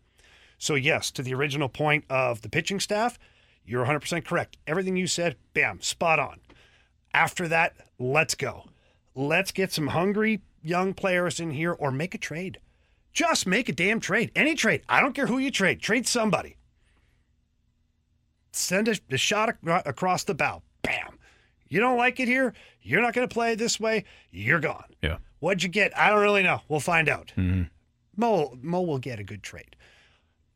So, 0.58 0.74
yes, 0.74 1.10
to 1.12 1.22
the 1.22 1.34
original 1.34 1.68
point 1.68 2.04
of 2.10 2.42
the 2.42 2.48
pitching 2.48 2.80
staff, 2.80 3.18
you're 3.64 3.86
100% 3.86 4.24
correct. 4.24 4.56
Everything 4.66 4.96
you 4.96 5.06
said, 5.06 5.36
bam, 5.54 5.80
spot 5.80 6.18
on. 6.18 6.40
After 7.14 7.46
that, 7.48 7.76
let's 7.98 8.34
go. 8.34 8.64
Let's 9.14 9.52
get 9.52 9.72
some 9.72 9.88
hungry 9.88 10.40
young 10.62 10.94
players 10.94 11.38
in 11.38 11.50
here 11.50 11.72
or 11.72 11.90
make 11.90 12.14
a 12.14 12.18
trade. 12.18 12.58
Just 13.12 13.46
make 13.46 13.68
a 13.68 13.72
damn 13.72 14.00
trade. 14.00 14.30
Any 14.34 14.54
trade. 14.54 14.82
I 14.88 15.00
don't 15.00 15.14
care 15.14 15.26
who 15.26 15.38
you 15.38 15.50
trade. 15.50 15.80
Trade 15.80 16.06
somebody. 16.06 16.56
Send 18.52 18.88
a, 18.88 18.96
a 19.10 19.16
shot 19.16 19.48
ac- 19.48 19.82
across 19.86 20.24
the 20.24 20.34
bow. 20.34 20.62
Bam. 20.82 21.18
You 21.68 21.80
don't 21.80 21.98
like 21.98 22.20
it 22.20 22.28
here? 22.28 22.54
You're 22.82 23.02
not 23.02 23.14
going 23.14 23.28
to 23.28 23.32
play 23.32 23.54
this 23.54 23.78
way. 23.78 24.04
You're 24.30 24.60
gone. 24.60 24.84
Yeah. 25.02 25.18
What'd 25.40 25.62
you 25.62 25.68
get? 25.68 25.96
I 25.96 26.10
don't 26.10 26.20
really 26.20 26.42
know. 26.42 26.60
We'll 26.68 26.80
find 26.80 27.08
out. 27.08 27.32
Mm-hmm. 27.36 27.64
Mo, 28.16 28.56
Mo 28.60 28.82
will 28.82 28.98
get 28.98 29.20
a 29.20 29.24
good 29.24 29.42
trade 29.42 29.76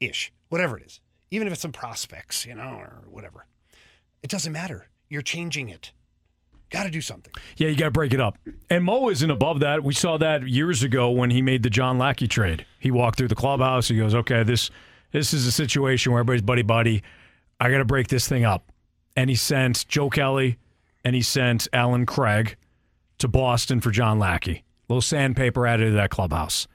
ish, 0.03 0.32
whatever 0.48 0.76
it 0.78 0.84
is. 0.86 1.00
Even 1.30 1.46
if 1.46 1.53
it's 1.53 1.62
some 1.62 1.72
prospects, 1.72 2.44
you 2.44 2.55
know, 2.55 2.76
or 2.78 3.05
whatever. 3.11 3.46
It 4.22 4.30
doesn't 4.30 4.53
matter. 4.53 4.88
You're 5.09 5.22
changing 5.22 5.68
it. 5.68 5.92
Got 6.70 6.84
to 6.84 6.90
do 6.90 7.00
something. 7.00 7.32
Yeah, 7.57 7.68
you 7.68 7.76
got 7.76 7.86
to 7.86 7.90
break 7.90 8.14
it 8.14 8.20
up. 8.20 8.38
And 8.70 8.84
Mo 8.84 9.11
isn't 9.11 9.30
above 9.30 9.61
that. 9.61 9.82
We 9.84 9.92
saw 9.92 10.16
that 10.18 10.48
years 10.48 10.82
ago 10.82 11.11
when 11.11 11.30
he 11.30 11.42
made 11.42 11.62
the 11.62 11.70
John 11.70 11.98
Lackey 11.98 12.26
trade. 12.28 12.64
He 12.78 12.90
walked 12.90 13.18
through 13.18 13.28
the 13.28 13.34
clubhouse. 13.34 13.88
He 13.88 13.96
goes, 13.96 14.14
"Okay, 14.14 14.42
this 14.42 14.70
this 15.11 15.34
is 15.34 15.46
a 15.46 15.53
situation 15.53 16.12
where 16.12 16.20
everybody's 16.20 16.42
buddy 16.42 16.62
buddy. 16.62 17.03
I 17.61 17.70
got 17.70 17.78
to 17.78 17.84
break 17.84 18.09
this 18.09 18.26
thing 18.26 18.44
up." 18.44 18.72
And 19.16 19.28
he 19.28 19.36
sent 19.36 19.86
Joe 19.88 20.09
Kelly 20.09 20.57
and 21.05 21.14
he 21.14 21.20
sent 21.20 21.68
Allen 21.74 22.07
Craig 22.07 22.57
to 23.18 23.28
Boston 23.28 23.80
for 23.80 23.90
John 23.90 24.18
Lackey. 24.18 24.64
little 24.88 25.03
sandpaper 25.03 25.66
added 25.66 25.86
to 25.86 25.92
that 25.92 26.11
clubhouse. 26.11 26.66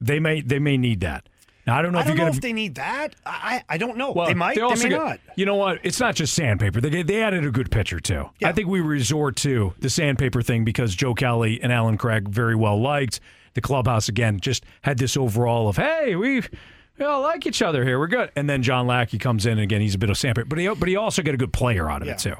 They 0.00 0.18
may 0.20 0.40
they 0.40 0.58
may 0.58 0.76
need 0.78 1.00
that. 1.00 1.28
Now 1.68 1.78
I 1.78 1.82
don't 1.82 1.92
know 1.92 1.98
I 1.98 2.00
if 2.00 2.06
don't 2.06 2.16
you're 2.16 2.24
know 2.24 2.30
going 2.30 2.36
if 2.36 2.40
they 2.40 2.54
need 2.54 2.76
that. 2.76 3.14
I 3.26 3.62
I 3.68 3.76
don't 3.76 3.98
know. 3.98 4.12
well, 4.12 4.26
they 4.26 4.32
might. 4.32 4.54
They, 4.54 4.62
also 4.62 4.84
may 4.84 4.88
get- 4.88 4.96
not. 4.96 5.20
You 5.36 5.44
know 5.44 5.56
what? 5.56 5.80
It's 5.82 6.00
not 6.00 6.14
just 6.14 6.32
sandpaper. 6.32 6.80
They 6.80 7.02
they 7.02 7.22
added 7.22 7.44
a 7.44 7.50
good 7.50 7.70
pitcher 7.70 8.00
too. 8.00 8.30
I 8.42 8.52
think 8.52 8.68
we 8.68 8.80
resort 8.80 9.36
to 9.36 9.74
the 9.78 9.90
sandpaper 9.90 10.40
thing 10.40 10.64
because 10.64 10.94
Joe 10.94 11.12
Kelly 11.12 11.60
and 11.62 11.70
Allen 11.70 11.98
Craig 11.98 12.26
very 12.30 12.56
well 12.56 12.80
liked 12.80 13.20
the 13.52 13.60
clubhouse. 13.60 14.08
Again, 14.08 14.40
just 14.40 14.64
had 14.80 14.96
this 14.96 15.14
overall 15.14 15.68
of 15.68 15.76
hey, 15.76 16.16
we 16.16 16.40
we 16.98 17.04
all 17.04 17.20
like 17.20 17.44
each 17.46 17.60
other 17.60 17.84
here. 17.84 17.98
We're 17.98 18.06
good. 18.06 18.32
And 18.34 18.48
then 18.48 18.62
John 18.62 18.86
Lackey 18.86 19.18
comes 19.18 19.44
in 19.44 19.52
and 19.52 19.60
again 19.60 19.82
he's 19.82 19.94
a 19.94 19.98
bit 19.98 20.08
of 20.08 20.16
sandpaper, 20.16 20.46
but 20.48 20.58
he 20.58 20.68
but 20.68 20.88
he 20.88 20.96
also 20.96 21.20
got 21.20 21.34
a 21.34 21.38
good 21.38 21.52
player 21.52 21.90
out 21.90 22.00
of 22.00 22.08
it 22.08 22.16
too. 22.16 22.36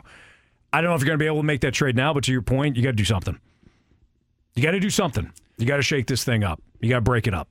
I 0.72 0.80
don't 0.80 0.88
know 0.88 0.94
if 0.96 1.02
you're 1.02 1.06
going 1.08 1.18
to 1.18 1.22
be 1.22 1.26
able 1.26 1.40
to 1.40 1.46
make 1.46 1.60
that 1.60 1.74
trade 1.74 1.96
now, 1.96 2.14
but 2.14 2.24
to 2.24 2.32
your 2.32 2.40
point, 2.40 2.76
you 2.76 2.82
got 2.82 2.90
to 2.90 2.96
do 2.96 3.04
something. 3.04 3.38
You 4.54 4.62
got 4.62 4.70
to 4.70 4.80
do 4.80 4.88
something. 4.90 5.30
You 5.58 5.66
got 5.66 5.76
to 5.76 5.82
shake 5.82 6.06
this 6.06 6.24
thing 6.24 6.44
up. 6.44 6.62
You 6.80 6.88
got 6.88 6.96
to 6.96 7.00
break 7.02 7.26
it 7.26 7.34
up. 7.34 7.46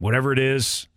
Whatever 0.00 0.32
it 0.32 0.38
is, 0.40 0.88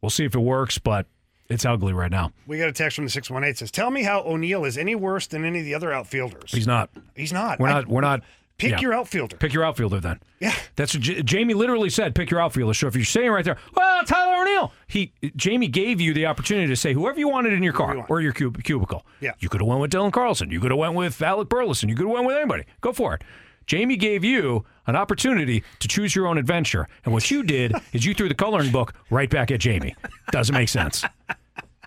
we'll 0.00 0.10
see 0.10 0.24
if 0.24 0.34
it 0.36 0.40
works, 0.40 0.78
but 0.78 1.06
it's 1.48 1.64
ugly 1.64 1.92
right 1.92 2.10
now. 2.10 2.30
We 2.46 2.58
got 2.58 2.68
a 2.68 2.72
text 2.72 2.94
from 2.94 3.04
the 3.04 3.10
six 3.10 3.28
one 3.28 3.42
eight 3.42 3.58
says, 3.58 3.70
"Tell 3.72 3.90
me 3.90 4.04
how 4.04 4.22
O'Neill 4.22 4.64
is 4.64 4.78
any 4.78 4.94
worse 4.94 5.26
than 5.26 5.44
any 5.44 5.58
of 5.58 5.64
the 5.64 5.74
other 5.74 5.92
outfielders." 5.92 6.52
He's 6.52 6.66
not. 6.66 6.90
He's 7.16 7.32
not. 7.32 7.58
We're 7.58 7.66
I- 7.68 7.72
not. 7.72 7.88
We're 7.88 8.00
not. 8.02 8.22
Pick 8.58 8.72
yeah. 8.72 8.80
your 8.80 8.94
outfielder. 8.94 9.36
Pick 9.38 9.52
your 9.54 9.64
outfielder 9.64 9.98
then. 9.98 10.20
Yeah. 10.38 10.54
That's 10.76 10.94
what 10.94 11.02
J- 11.02 11.22
Jamie 11.22 11.54
literally 11.54 11.90
said. 11.90 12.14
Pick 12.14 12.30
your 12.30 12.38
outfielder. 12.40 12.74
So 12.74 12.86
if 12.86 12.94
you're 12.94 13.04
saying 13.04 13.30
right 13.32 13.44
there, 13.44 13.56
well, 13.74 14.04
Tyler 14.04 14.40
O'Neill, 14.42 14.72
he 14.86 15.12
Jamie 15.34 15.66
gave 15.66 16.00
you 16.00 16.14
the 16.14 16.26
opportunity 16.26 16.68
to 16.68 16.76
say 16.76 16.92
whoever 16.92 17.18
you 17.18 17.28
wanted 17.28 17.54
in 17.54 17.62
your 17.64 17.72
car 17.72 18.06
or 18.08 18.20
your 18.20 18.32
cub- 18.32 18.62
cubicle. 18.62 19.04
Yeah. 19.20 19.32
You 19.40 19.48
could 19.48 19.62
have 19.62 19.66
went 19.68 19.80
with 19.80 19.90
Dylan 19.90 20.12
Carlson. 20.12 20.50
You 20.50 20.60
could 20.60 20.70
have 20.70 20.78
went 20.78 20.94
with 20.94 21.20
Alec 21.22 21.48
Burleson. 21.48 21.88
You 21.88 21.96
could 21.96 22.04
have 22.06 22.12
went 22.12 22.26
with 22.26 22.36
anybody. 22.36 22.64
Go 22.82 22.92
for 22.92 23.14
it. 23.14 23.22
Jamie 23.66 23.96
gave 23.96 24.22
you 24.22 24.64
an 24.86 24.96
opportunity 24.96 25.62
to 25.80 25.88
choose 25.88 26.14
your 26.14 26.26
own 26.26 26.38
adventure, 26.38 26.88
and 27.04 27.12
what 27.12 27.30
you 27.30 27.42
did 27.42 27.72
is 27.92 28.04
you 28.04 28.14
threw 28.14 28.28
the 28.28 28.34
coloring 28.34 28.72
book 28.72 28.94
right 29.10 29.30
back 29.30 29.50
at 29.50 29.60
Jamie. 29.60 29.94
Doesn't 30.30 30.54
make 30.54 30.68
sense. 30.68 31.04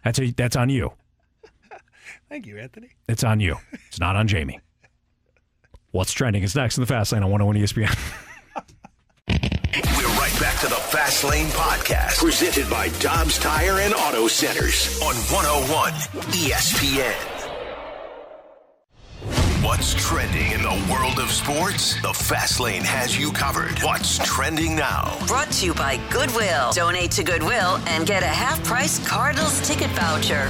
That's 0.04 0.20
a, 0.20 0.32
that's 0.32 0.56
on 0.56 0.70
you. 0.70 0.94
Thank 2.30 2.46
you, 2.48 2.58
Anthony. 2.58 2.90
It's 3.08 3.24
on 3.24 3.40
you. 3.40 3.58
It's 3.88 4.00
not 4.00 4.16
on 4.16 4.28
Jamie. 4.28 4.60
What's 5.92 6.12
trending 6.12 6.44
is 6.44 6.56
next 6.56 6.78
in 6.78 6.82
the 6.82 6.88
Fast 6.88 7.14
Lane 7.14 7.24
on 7.24 7.32
101 7.32 7.56
ESPN. 7.64 7.98
We're 9.28 10.08
right 10.20 10.40
back 10.40 10.60
to 10.60 10.68
the 10.68 10.76
Fast 10.76 11.24
Lane 11.24 11.48
Podcast, 11.48 12.18
presented 12.20 12.70
by 12.70 12.90
Dobbs 13.00 13.40
Tire 13.40 13.80
and 13.80 13.94
Auto 13.94 14.28
Centers 14.28 15.00
on 15.02 15.16
101 15.16 15.94
ESPN. 16.34 17.35
What's 19.66 19.96
trending 19.96 20.52
in 20.52 20.62
the 20.62 20.94
world 20.94 21.18
of 21.18 21.32
sports? 21.32 22.00
The 22.04 22.14
Fast 22.14 22.60
Lane 22.60 22.84
has 22.84 23.18
you 23.18 23.32
covered. 23.32 23.80
What's 23.80 24.20
trending 24.20 24.76
now? 24.76 25.18
Brought 25.26 25.50
to 25.54 25.66
you 25.66 25.74
by 25.74 26.00
Goodwill. 26.12 26.72
Donate 26.72 27.10
to 27.14 27.24
Goodwill 27.24 27.82
and 27.88 28.06
get 28.06 28.22
a 28.22 28.28
half 28.28 28.64
price 28.64 29.06
Cardinals 29.08 29.68
ticket 29.68 29.90
voucher. 29.90 30.48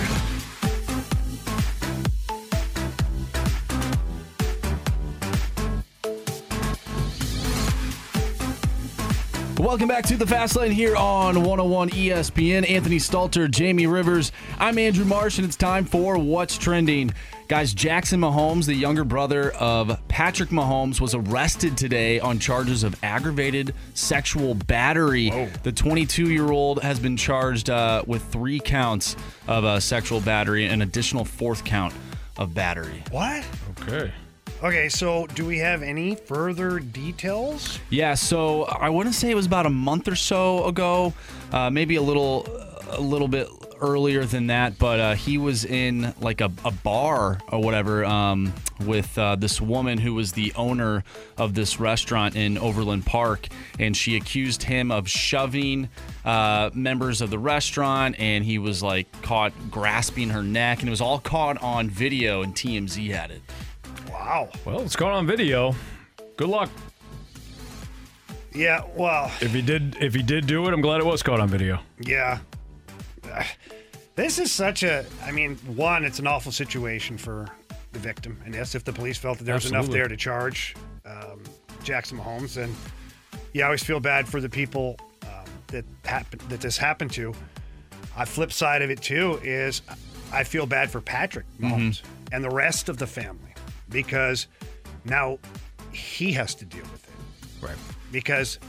Welcome 9.57 9.87
back 9.87 10.05
to 10.07 10.17
the 10.17 10.27
Fast 10.27 10.57
Lane 10.57 10.71
here 10.71 10.97
on 10.97 11.37
101 11.37 11.89
ESPN. 11.91 12.69
Anthony 12.69 12.97
Stalter, 12.97 13.49
Jamie 13.49 13.87
Rivers. 13.87 14.33
I'm 14.59 14.77
Andrew 14.77 15.05
Marsh, 15.05 15.37
and 15.37 15.47
it's 15.47 15.55
time 15.55 15.85
for 15.85 16.17
What's 16.17 16.57
Trending. 16.57 17.13
Guys, 17.47 17.75
Jackson 17.75 18.19
Mahomes, 18.19 18.65
the 18.65 18.73
younger 18.73 19.03
brother 19.03 19.51
of 19.51 19.99
Patrick 20.07 20.49
Mahomes, 20.49 20.99
was 20.99 21.13
arrested 21.13 21.77
today 21.77 22.19
on 22.19 22.39
charges 22.39 22.83
of 22.83 22.95
aggravated 23.03 23.75
sexual 23.93 24.55
battery. 24.55 25.29
The 25.61 25.71
22 25.71 26.31
year 26.31 26.49
old 26.49 26.81
has 26.81 26.99
been 26.99 27.15
charged 27.15 27.69
uh, 27.69 28.03
with 28.07 28.23
three 28.31 28.59
counts 28.59 29.15
of 29.47 29.63
uh, 29.63 29.79
sexual 29.79 30.21
battery, 30.21 30.63
and 30.63 30.73
an 30.73 30.81
additional 30.81 31.23
fourth 31.23 31.63
count 31.63 31.93
of 32.37 32.55
battery. 32.55 33.03
What? 33.11 33.45
Okay. 33.81 34.11
Okay, 34.63 34.89
so 34.89 35.27
do 35.27 35.45
we 35.45 35.59
have 35.59 35.83
any 35.83 36.15
further 36.15 36.79
details? 36.79 37.79
Yeah, 37.91 38.15
so 38.15 38.63
I 38.63 38.89
want 38.89 39.07
to 39.07 39.13
say 39.13 39.29
it 39.29 39.35
was 39.35 39.45
about 39.45 39.67
a 39.67 39.69
month 39.69 40.07
or 40.07 40.15
so 40.15 40.65
ago, 40.65 41.13
uh, 41.51 41.69
maybe 41.69 41.97
a 41.97 42.01
little, 42.01 42.47
a 42.89 43.01
little 43.01 43.27
bit 43.27 43.47
earlier 43.81 44.25
than 44.25 44.47
that, 44.47 44.77
but 44.77 44.99
uh, 44.99 45.13
he 45.15 45.37
was 45.37 45.65
in 45.65 46.13
like 46.21 46.41
a, 46.41 46.51
a 46.63 46.71
bar 46.71 47.39
or 47.51 47.61
whatever 47.61 48.03
um, 48.05 48.53
with 48.85 49.17
uh, 49.17 49.35
this 49.35 49.59
woman 49.61 49.97
who 49.97 50.13
was 50.13 50.31
the 50.33 50.53
owner 50.55 51.03
of 51.37 51.53
this 51.53 51.79
restaurant 51.79 52.35
in 52.35 52.57
Overland 52.57 53.05
Park, 53.05 53.47
and 53.79 53.95
she 53.95 54.15
accused 54.15 54.63
him 54.63 54.91
of 54.91 55.09
shoving 55.09 55.89
uh, 56.23 56.69
members 56.73 57.21
of 57.21 57.29
the 57.29 57.39
restaurant, 57.39 58.15
and 58.19 58.43
he 58.43 58.57
was 58.57 58.81
like 58.83 59.09
caught 59.21 59.53
grasping 59.71 60.29
her 60.29 60.43
neck, 60.43 60.79
and 60.79 60.87
it 60.87 60.91
was 60.91 61.01
all 61.01 61.19
caught 61.19 61.61
on 61.61 61.89
video, 61.89 62.41
and 62.43 62.55
TMZ 62.55 63.09
had 63.11 63.31
it. 63.31 63.41
Wow. 64.09 64.49
Well, 64.65 64.81
it's 64.81 64.95
caught 64.95 65.11
on 65.13 65.27
video. 65.27 65.75
Good 66.37 66.49
luck. 66.49 66.69
Yeah, 68.53 68.83
well, 68.95 69.29
If 69.41 69.51
he 69.53 69.61
did, 69.61 69.97
if 69.99 70.13
he 70.15 70.23
did 70.23 70.47
do 70.47 70.65
it, 70.67 70.73
I'm 70.73 70.79
glad 70.79 71.01
it 71.01 71.05
was 71.05 71.21
caught 71.21 71.41
on 71.41 71.49
video. 71.49 71.79
yeah. 71.99 72.39
This 74.15 74.39
is 74.39 74.51
such 74.51 74.83
a. 74.83 75.05
I 75.23 75.31
mean, 75.31 75.57
one, 75.75 76.05
it's 76.05 76.19
an 76.19 76.27
awful 76.27 76.51
situation 76.51 77.17
for 77.17 77.47
the 77.91 77.99
victim, 77.99 78.39
and 78.45 78.53
yes, 78.53 78.73
if 78.73 78.83
the 78.83 78.93
police 78.93 79.17
felt 79.17 79.39
that 79.39 79.43
there 79.43 79.55
was 79.55 79.65
enough 79.65 79.79
Absolutely. 79.79 79.99
there 79.99 80.07
to 80.07 80.17
charge 80.17 80.75
um, 81.05 81.43
Jackson 81.83 82.17
Mahomes, 82.17 82.53
then 82.53 82.73
you 83.53 83.63
always 83.63 83.83
feel 83.83 83.99
bad 83.99 84.27
for 84.27 84.39
the 84.39 84.49
people 84.49 84.97
um, 85.23 85.45
that 85.67 85.85
happen 86.05 86.39
that 86.49 86.61
this 86.61 86.77
happened 86.77 87.11
to. 87.13 87.33
A 88.17 88.25
flip 88.25 88.53
side 88.53 88.81
of 88.81 88.89
it 88.89 89.01
too 89.01 89.39
is 89.43 89.81
I 90.31 90.43
feel 90.43 90.65
bad 90.65 90.89
for 90.89 91.01
Patrick 91.01 91.45
Mahomes 91.59 92.01
and 92.31 92.43
the 92.43 92.49
rest 92.49 92.87
of 92.87 92.97
the 92.97 93.07
family 93.07 93.53
because 93.89 94.47
now 95.03 95.39
he 95.91 96.31
has 96.33 96.55
to 96.55 96.65
deal 96.65 96.83
with 96.91 97.03
it. 97.03 97.65
Right. 97.65 97.75
Because 98.11 98.59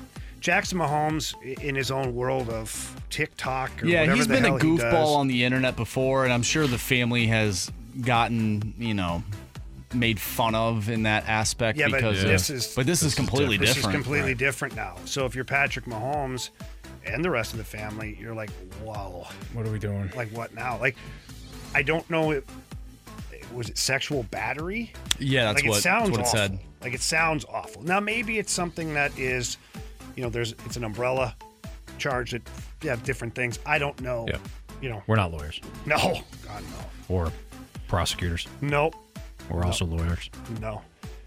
Jackson 0.41 0.79
Mahomes, 0.79 1.35
in 1.61 1.75
his 1.75 1.91
own 1.91 2.15
world 2.15 2.49
of 2.51 3.01
TikTok 3.11 3.83
or 3.83 3.87
Yeah, 3.87 4.01
whatever 4.01 4.17
he's 4.17 4.27
the 4.29 4.35
been 4.35 4.45
a 4.45 4.49
hell 4.49 4.59
he 4.59 4.65
goofball 4.65 5.17
on 5.17 5.29
the 5.29 5.45
internet 5.45 5.77
before, 5.77 6.25
and 6.25 6.33
I'm 6.33 6.43
sure 6.43 6.67
the 6.67 6.79
family 6.79 7.27
has 7.29 7.71
gotten, 8.03 8.75
you 8.79 8.95
know, 8.95 9.23
made 9.95 10.21
fun 10.21 10.55
of 10.55 10.89
in 10.89 11.05
that 11.05 11.27
aspect 11.29 11.79
Yeah, 11.79 11.89
but 11.89 11.97
because 12.01 12.23
this 12.23 12.51
is 12.51 12.75
but 12.75 12.87
this, 12.87 13.03
is 13.03 13.15
completely 13.15 13.57
This 13.57 13.75
different. 13.75 13.93
This 13.93 14.01
is 14.01 14.05
completely 14.05 14.35
different 14.35 14.77
now. 14.77 14.97
So 15.05 15.25
if 15.27 15.35
you're 15.35 15.45
Patrick 15.45 15.87
Mahomes 15.87 16.51
and 17.05 17.25
the 17.25 17.31
rest 17.31 17.53
of 17.53 17.59
the 17.59 17.65
family, 17.65 18.19
you're 18.21 18.35
like, 18.35 18.51
whoa, 18.83 19.27
What 19.53 19.67
are 19.67 19.71
we 19.71 19.79
doing? 19.79 20.11
like 20.17 20.29
what 20.33 20.55
now? 20.55 20.79
Like, 20.79 20.97
I 21.75 21.83
don't 21.83 22.09
know 22.11 22.33
if 22.33 22.45
was 23.53 23.69
it 23.71 23.79
sexual 23.79 24.25
battery. 24.25 24.93
Yeah, 25.19 25.45
that's 25.53 25.63
like, 25.63 25.71
what- 25.71 25.79
it 25.79 25.83
sounds 25.83 26.11
that's 26.11 26.11
what 26.11 26.21
it 26.21 26.27
awful. 26.27 26.39
said. 26.39 26.59
Like 26.83 26.95
it 26.95 27.01
sounds 27.01 27.45
awful. 27.49 27.83
Now 27.83 28.01
maybe 28.01 28.39
it's 28.39 28.53
something 28.53 28.95
that 28.95 29.17
is, 29.19 29.57
you 30.17 30.23
know, 30.23 30.29
there's 30.31 30.53
it's 30.65 30.77
an 30.77 30.85
umbrella 30.85 31.37
charge 31.99 32.33
that 32.33 32.43
you 32.83 32.91
have 32.91 33.03
different 33.05 33.35
things. 33.35 33.59
I 33.65 33.79
don't 33.79 33.99
know. 34.01 34.27
Yeah. 34.29 34.39
You 34.81 34.91
know, 34.91 35.03
We're 35.07 35.17
not 35.17 35.33
lawyers 35.33 35.59
no, 35.87 35.97
God 35.97 36.63
no, 36.63 37.15
or 37.15 37.33
prosecutors. 37.89 38.47
nope, 38.61 38.95
We're 39.49 39.65
also 39.65 39.87
lawyers. 39.87 40.29
no. 40.61 40.83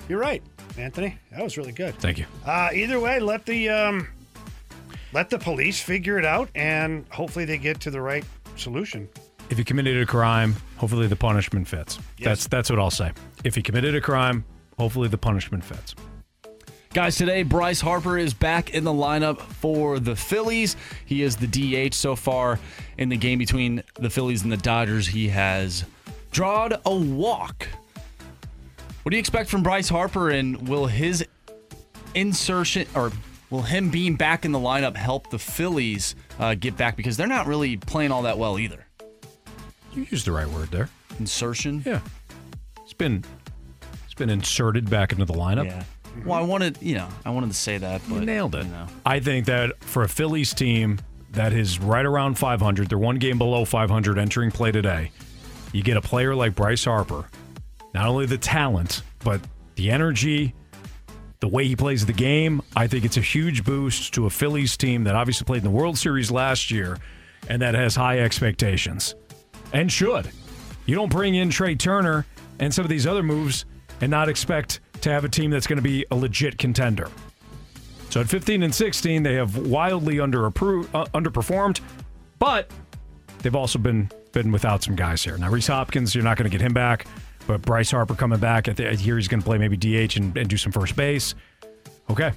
You're 0.08 0.20
right, 0.20 0.42
Anthony. 0.78 1.18
That 1.32 1.44
was 1.44 1.56
really 1.58 1.72
good. 1.72 1.96
Thank 1.96 2.18
you. 2.18 2.26
Uh, 2.46 2.70
either 2.74 3.00
way, 3.00 3.20
let 3.20 3.46
the 3.46 3.70
um, 3.70 4.08
let 5.14 5.30
the 5.30 5.38
police 5.40 5.80
figure 5.82 6.18
it 6.18 6.26
out, 6.26 6.50
and 6.56 7.06
hopefully 7.10 7.46
they 7.46 7.58
get 7.58 7.80
to 7.82 7.92
the 7.92 8.02
right 8.02 8.24
solution. 8.56 9.08
If 9.50 9.58
he 9.58 9.64
committed 9.64 10.00
a 10.02 10.06
crime, 10.06 10.56
hopefully 10.78 11.08
the 11.08 11.16
punishment 11.16 11.68
fits. 11.68 12.00
That's 12.20 12.48
that's 12.48 12.70
what 12.70 12.78
I'll 12.80 12.90
say. 12.92 13.12
If 13.44 13.56
he 13.56 13.62
committed 13.62 13.96
a 13.96 14.02
crime, 14.02 14.46
hopefully 14.78 15.08
the 15.10 15.18
punishment 15.18 15.64
fits. 15.64 15.96
Guys, 16.92 17.18
today 17.18 17.44
Bryce 17.44 17.80
Harper 17.82 18.18
is 18.18 18.34
back 18.34 18.72
in 18.74 18.84
the 18.84 18.92
lineup 18.92 19.40
for 19.40 20.00
the 20.00 20.16
Phillies. 20.16 20.76
He 21.06 21.22
is 21.22 21.38
the 21.38 21.46
DH 21.46 21.94
so 21.94 22.16
far 22.16 22.60
in 22.98 23.10
the 23.10 23.16
game 23.16 23.38
between 23.38 23.84
the 24.00 24.10
Phillies 24.10 24.42
and 24.42 24.52
the 24.52 24.58
Dodgers. 24.58 25.06
He 25.06 25.28
has 25.28 25.86
drawn 26.32 26.74
a 26.88 26.96
walk. 26.96 27.68
What 29.04 29.12
do 29.12 29.18
you 29.18 29.20
expect 29.20 29.52
from 29.52 29.62
Bryce 29.62 29.88
Harper, 29.88 30.32
and 30.32 30.68
will 30.68 30.88
his 30.88 31.24
insertion 32.16 32.88
or 32.96 33.12
will 33.52 33.62
him 33.62 33.92
being 33.92 34.16
back 34.16 34.44
in 34.44 34.52
the 34.52 34.58
lineup 34.58 34.98
help 34.98 35.30
the 35.30 35.38
Phillies 35.38 36.16
uh, 36.40 36.56
get 36.56 36.76
back 36.76 36.98
because 36.98 37.18
they're 37.18 37.28
not 37.28 37.46
really 37.46 37.78
playing 37.78 38.12
all 38.12 38.24
that 38.24 38.40
well 38.40 38.58
either? 38.58 38.84
You 39.94 40.08
used 40.10 40.26
the 40.26 40.32
right 40.32 40.48
word 40.48 40.70
there. 40.70 40.90
Insertion. 41.20 41.84
Yeah. 41.86 42.00
It's 42.82 42.94
been 42.94 43.24
it's 44.06 44.16
been 44.16 44.32
inserted 44.32 44.90
back 44.90 45.12
into 45.12 45.26
the 45.26 45.34
lineup. 45.34 45.66
Yeah. 45.66 45.84
Well, 46.26 46.38
I 46.38 46.41
wanted, 46.41 46.78
you 46.82 46.95
know, 46.95 47.07
I 47.26 47.30
wanted 47.30 47.47
to 47.47 47.55
say 47.55 47.78
that, 47.78 48.01
but 48.07 48.15
You 48.15 48.26
nailed 48.26 48.55
it. 48.55 48.65
You 48.65 48.72
know. 48.72 48.88
I 49.05 49.20
think 49.20 49.45
that 49.45 49.82
for 49.84 50.03
a 50.03 50.09
Phillies 50.09 50.53
team 50.53 50.99
that 51.32 51.53
is 51.53 51.80
right 51.80 52.05
around 52.05 52.38
500, 52.38 52.89
they're 52.89 52.97
one 52.97 53.17
game 53.17 53.38
below 53.38 53.65
500 53.65 54.17
entering 54.17 54.51
play 54.51 54.72
today. 54.72 55.11
You 55.74 55.84
get 55.84 55.97
a 55.97 56.01
player 56.01 56.36
like 56.36 56.55
Bryce 56.55 56.86
Harper, 56.86 57.30
not 57.93 58.07
only 58.07 58.26
the 58.26 58.38
talent, 58.38 59.03
but 59.24 59.41
the 59.76 59.91
energy, 59.91 60.55
the 61.39 61.47
way 61.47 61.67
he 61.67 61.76
plays 61.76 62.05
the 62.05 62.13
game. 62.13 62.61
I 62.76 62.88
think 62.88 63.05
it's 63.05 63.17
a 63.17 63.22
huge 63.22 63.63
boost 63.63 64.13
to 64.15 64.26
a 64.26 64.30
Phillies 64.30 64.76
team 64.76 65.03
that 65.05 65.15
obviously 65.15 65.45
played 65.45 65.59
in 65.59 65.63
the 65.63 65.70
World 65.70 65.97
Series 65.97 66.32
last 66.32 66.72
year 66.72 66.97
and 67.47 67.61
that 67.61 67.76
has 67.76 67.95
high 67.95 68.20
expectations 68.20 69.15
and 69.72 69.91
should. 69.91 70.30
You 70.86 70.95
don't 70.95 71.11
bring 71.11 71.36
in 71.36 71.49
Trea 71.49 71.76
Turner 71.76 72.26
and 72.59 72.74
some 72.74 72.84
of 72.84 72.89
these 72.89 73.07
other 73.07 73.24
moves 73.24 73.65
and 74.01 74.09
not 74.11 74.28
expect 74.28 74.80
to 75.02 75.12
have 75.12 75.24
a 75.24 75.30
team 75.30 75.52
that's 75.52 75.68
going 75.68 75.78
to 75.78 75.84
be 75.84 76.06
a 76.12 76.16
legit 76.16 76.58
contender. 76.58 77.10
So 78.10 78.22
at 78.22 78.28
15 78.28 78.64
and 78.64 78.74
16, 78.74 79.24
they 79.24 79.36
have 79.36 79.56
wildly 79.68 80.20
uh, 80.20 80.26
underperformed, 80.30 81.80
but 82.39 82.72
they've 83.39 83.56
also 83.56 83.80
been 83.80 84.10
been 84.32 84.52
without 84.52 84.84
some 84.84 84.95
guys 84.95 85.24
here. 85.24 85.38
Now 85.38 85.50
Rhys 85.50 85.68
Hoskins, 85.68 86.14
you're 86.14 86.24
not 86.24 86.38
going 86.38 86.50
to 86.50 86.56
get 86.56 86.62
him 86.62 86.74
back, 86.74 87.08
but 87.47 87.62
Bryce 87.64 87.91
Harper 87.91 88.14
coming 88.14 88.39
back. 88.39 88.68
I, 88.70 88.74
th- 88.74 88.93
I 88.93 88.95
hear 88.95 89.16
he's 89.16 89.28
going 89.28 89.41
to 89.41 89.45
play 89.45 89.58
maybe 89.58 89.76
DH 89.76 90.18
and, 90.18 90.38
and 90.38 90.47
do 90.47 90.58
some 90.58 90.72
first 90.72 90.95
base. 90.95 91.34
Okay, 92.10 92.32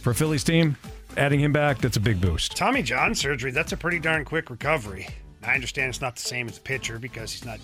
for 0.00 0.14
Phillies 0.14 0.44
team, 0.44 0.76
adding 1.16 1.40
him 1.40 1.52
back, 1.52 1.78
that's 1.78 1.96
a 1.96 2.00
big 2.00 2.20
boost. 2.20 2.56
Tommy 2.56 2.82
John 2.82 3.14
surgery, 3.14 3.50
that's 3.50 3.72
a 3.72 3.76
pretty 3.76 3.98
darn 3.98 4.24
quick 4.24 4.50
recovery. 4.50 5.08
I 5.42 5.54
understand 5.54 5.88
it's 5.88 6.00
not 6.00 6.16
the 6.16 6.22
same 6.22 6.48
as 6.48 6.58
a 6.58 6.60
pitcher 6.60 6.98
because 6.98 7.32
he's 7.32 7.44
not, 7.44 7.58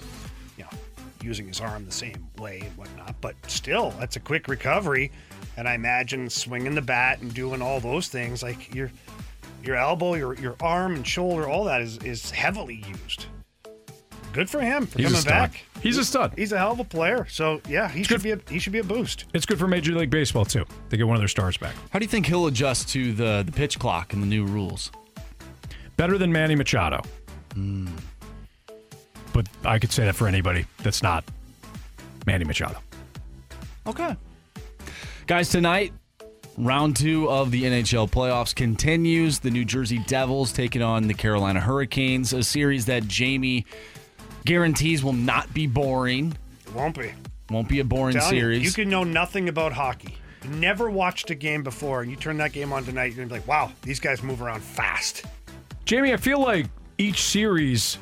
using 1.26 1.48
his 1.48 1.60
arm 1.60 1.84
the 1.84 1.92
same 1.92 2.28
way 2.38 2.60
and 2.64 2.76
whatnot, 2.78 3.20
but 3.20 3.34
still, 3.48 3.90
that's 3.98 4.16
a 4.16 4.20
quick 4.20 4.48
recovery. 4.48 5.10
And 5.56 5.68
I 5.68 5.74
imagine 5.74 6.30
swinging 6.30 6.74
the 6.74 6.82
bat 6.82 7.20
and 7.20 7.34
doing 7.34 7.60
all 7.60 7.80
those 7.80 8.08
things, 8.08 8.42
like 8.42 8.74
your 8.74 8.90
your 9.64 9.76
elbow, 9.76 10.14
your 10.14 10.34
your 10.34 10.56
arm 10.60 10.94
and 10.94 11.06
shoulder, 11.06 11.48
all 11.48 11.64
that 11.64 11.82
is 11.82 11.98
is 11.98 12.30
heavily 12.30 12.84
used. 12.88 13.26
Good 14.32 14.50
for 14.50 14.60
him 14.60 14.86
for 14.86 14.98
He's 14.98 15.08
coming 15.08 15.24
back. 15.24 15.64
He's 15.82 15.96
a 15.96 16.04
stud. 16.04 16.34
He's 16.36 16.52
a 16.52 16.58
hell 16.58 16.72
of 16.72 16.80
a 16.80 16.84
player. 16.84 17.26
So 17.30 17.60
yeah, 17.68 17.88
he 17.88 18.02
should 18.04 18.22
be 18.22 18.32
a, 18.32 18.40
he 18.50 18.58
should 18.58 18.74
be 18.74 18.80
a 18.80 18.84
boost. 18.84 19.24
It's 19.32 19.46
good 19.46 19.58
for 19.58 19.66
Major 19.66 19.92
League 19.92 20.10
Baseball 20.10 20.44
too. 20.44 20.66
They 20.90 20.98
get 20.98 21.06
one 21.06 21.16
of 21.16 21.22
their 21.22 21.28
stars 21.28 21.56
back. 21.56 21.74
How 21.90 21.98
do 21.98 22.04
you 22.04 22.10
think 22.10 22.26
he'll 22.26 22.46
adjust 22.46 22.88
to 22.90 23.12
the 23.12 23.42
the 23.44 23.52
pitch 23.52 23.78
clock 23.78 24.12
and 24.12 24.22
the 24.22 24.26
new 24.26 24.44
rules? 24.44 24.92
Better 25.96 26.18
than 26.18 26.30
Manny 26.30 26.54
Machado. 26.54 27.02
Hmm. 27.54 27.88
But 29.36 29.48
I 29.66 29.78
could 29.78 29.92
say 29.92 30.06
that 30.06 30.14
for 30.14 30.26
anybody 30.26 30.64
that's 30.78 31.02
not 31.02 31.22
Manny 32.24 32.46
Machado. 32.46 32.78
Okay. 33.86 34.16
Guys, 35.26 35.50
tonight, 35.50 35.92
round 36.56 36.96
two 36.96 37.28
of 37.28 37.50
the 37.50 37.64
NHL 37.64 38.10
playoffs 38.10 38.54
continues. 38.54 39.40
The 39.40 39.50
New 39.50 39.66
Jersey 39.66 39.98
Devils 40.06 40.54
taking 40.54 40.80
on 40.80 41.06
the 41.06 41.12
Carolina 41.12 41.60
Hurricanes, 41.60 42.32
a 42.32 42.42
series 42.42 42.86
that 42.86 43.06
Jamie 43.08 43.66
guarantees 44.46 45.04
will 45.04 45.12
not 45.12 45.52
be 45.52 45.66
boring. 45.66 46.34
It 46.66 46.74
won't 46.74 46.98
be. 46.98 47.12
Won't 47.50 47.68
be 47.68 47.80
a 47.80 47.84
boring 47.84 48.16
Telling 48.16 48.34
you, 48.34 48.40
series. 48.40 48.64
You, 48.64 48.72
can 48.72 48.88
know 48.88 49.04
nothing 49.04 49.50
about 49.50 49.74
hockey. 49.74 50.16
You 50.44 50.50
never 50.52 50.88
watched 50.88 51.30
a 51.30 51.34
game 51.34 51.62
before, 51.62 52.00
and 52.00 52.10
you 52.10 52.16
turn 52.16 52.38
that 52.38 52.54
game 52.54 52.72
on 52.72 52.86
tonight, 52.86 53.12
you're 53.12 53.16
gonna 53.16 53.26
be 53.26 53.34
like, 53.34 53.46
wow, 53.46 53.70
these 53.82 54.00
guys 54.00 54.22
move 54.22 54.40
around 54.40 54.62
fast. 54.62 55.26
Jamie, 55.84 56.14
I 56.14 56.16
feel 56.16 56.40
like 56.40 56.68
each 56.96 57.22
series 57.22 57.98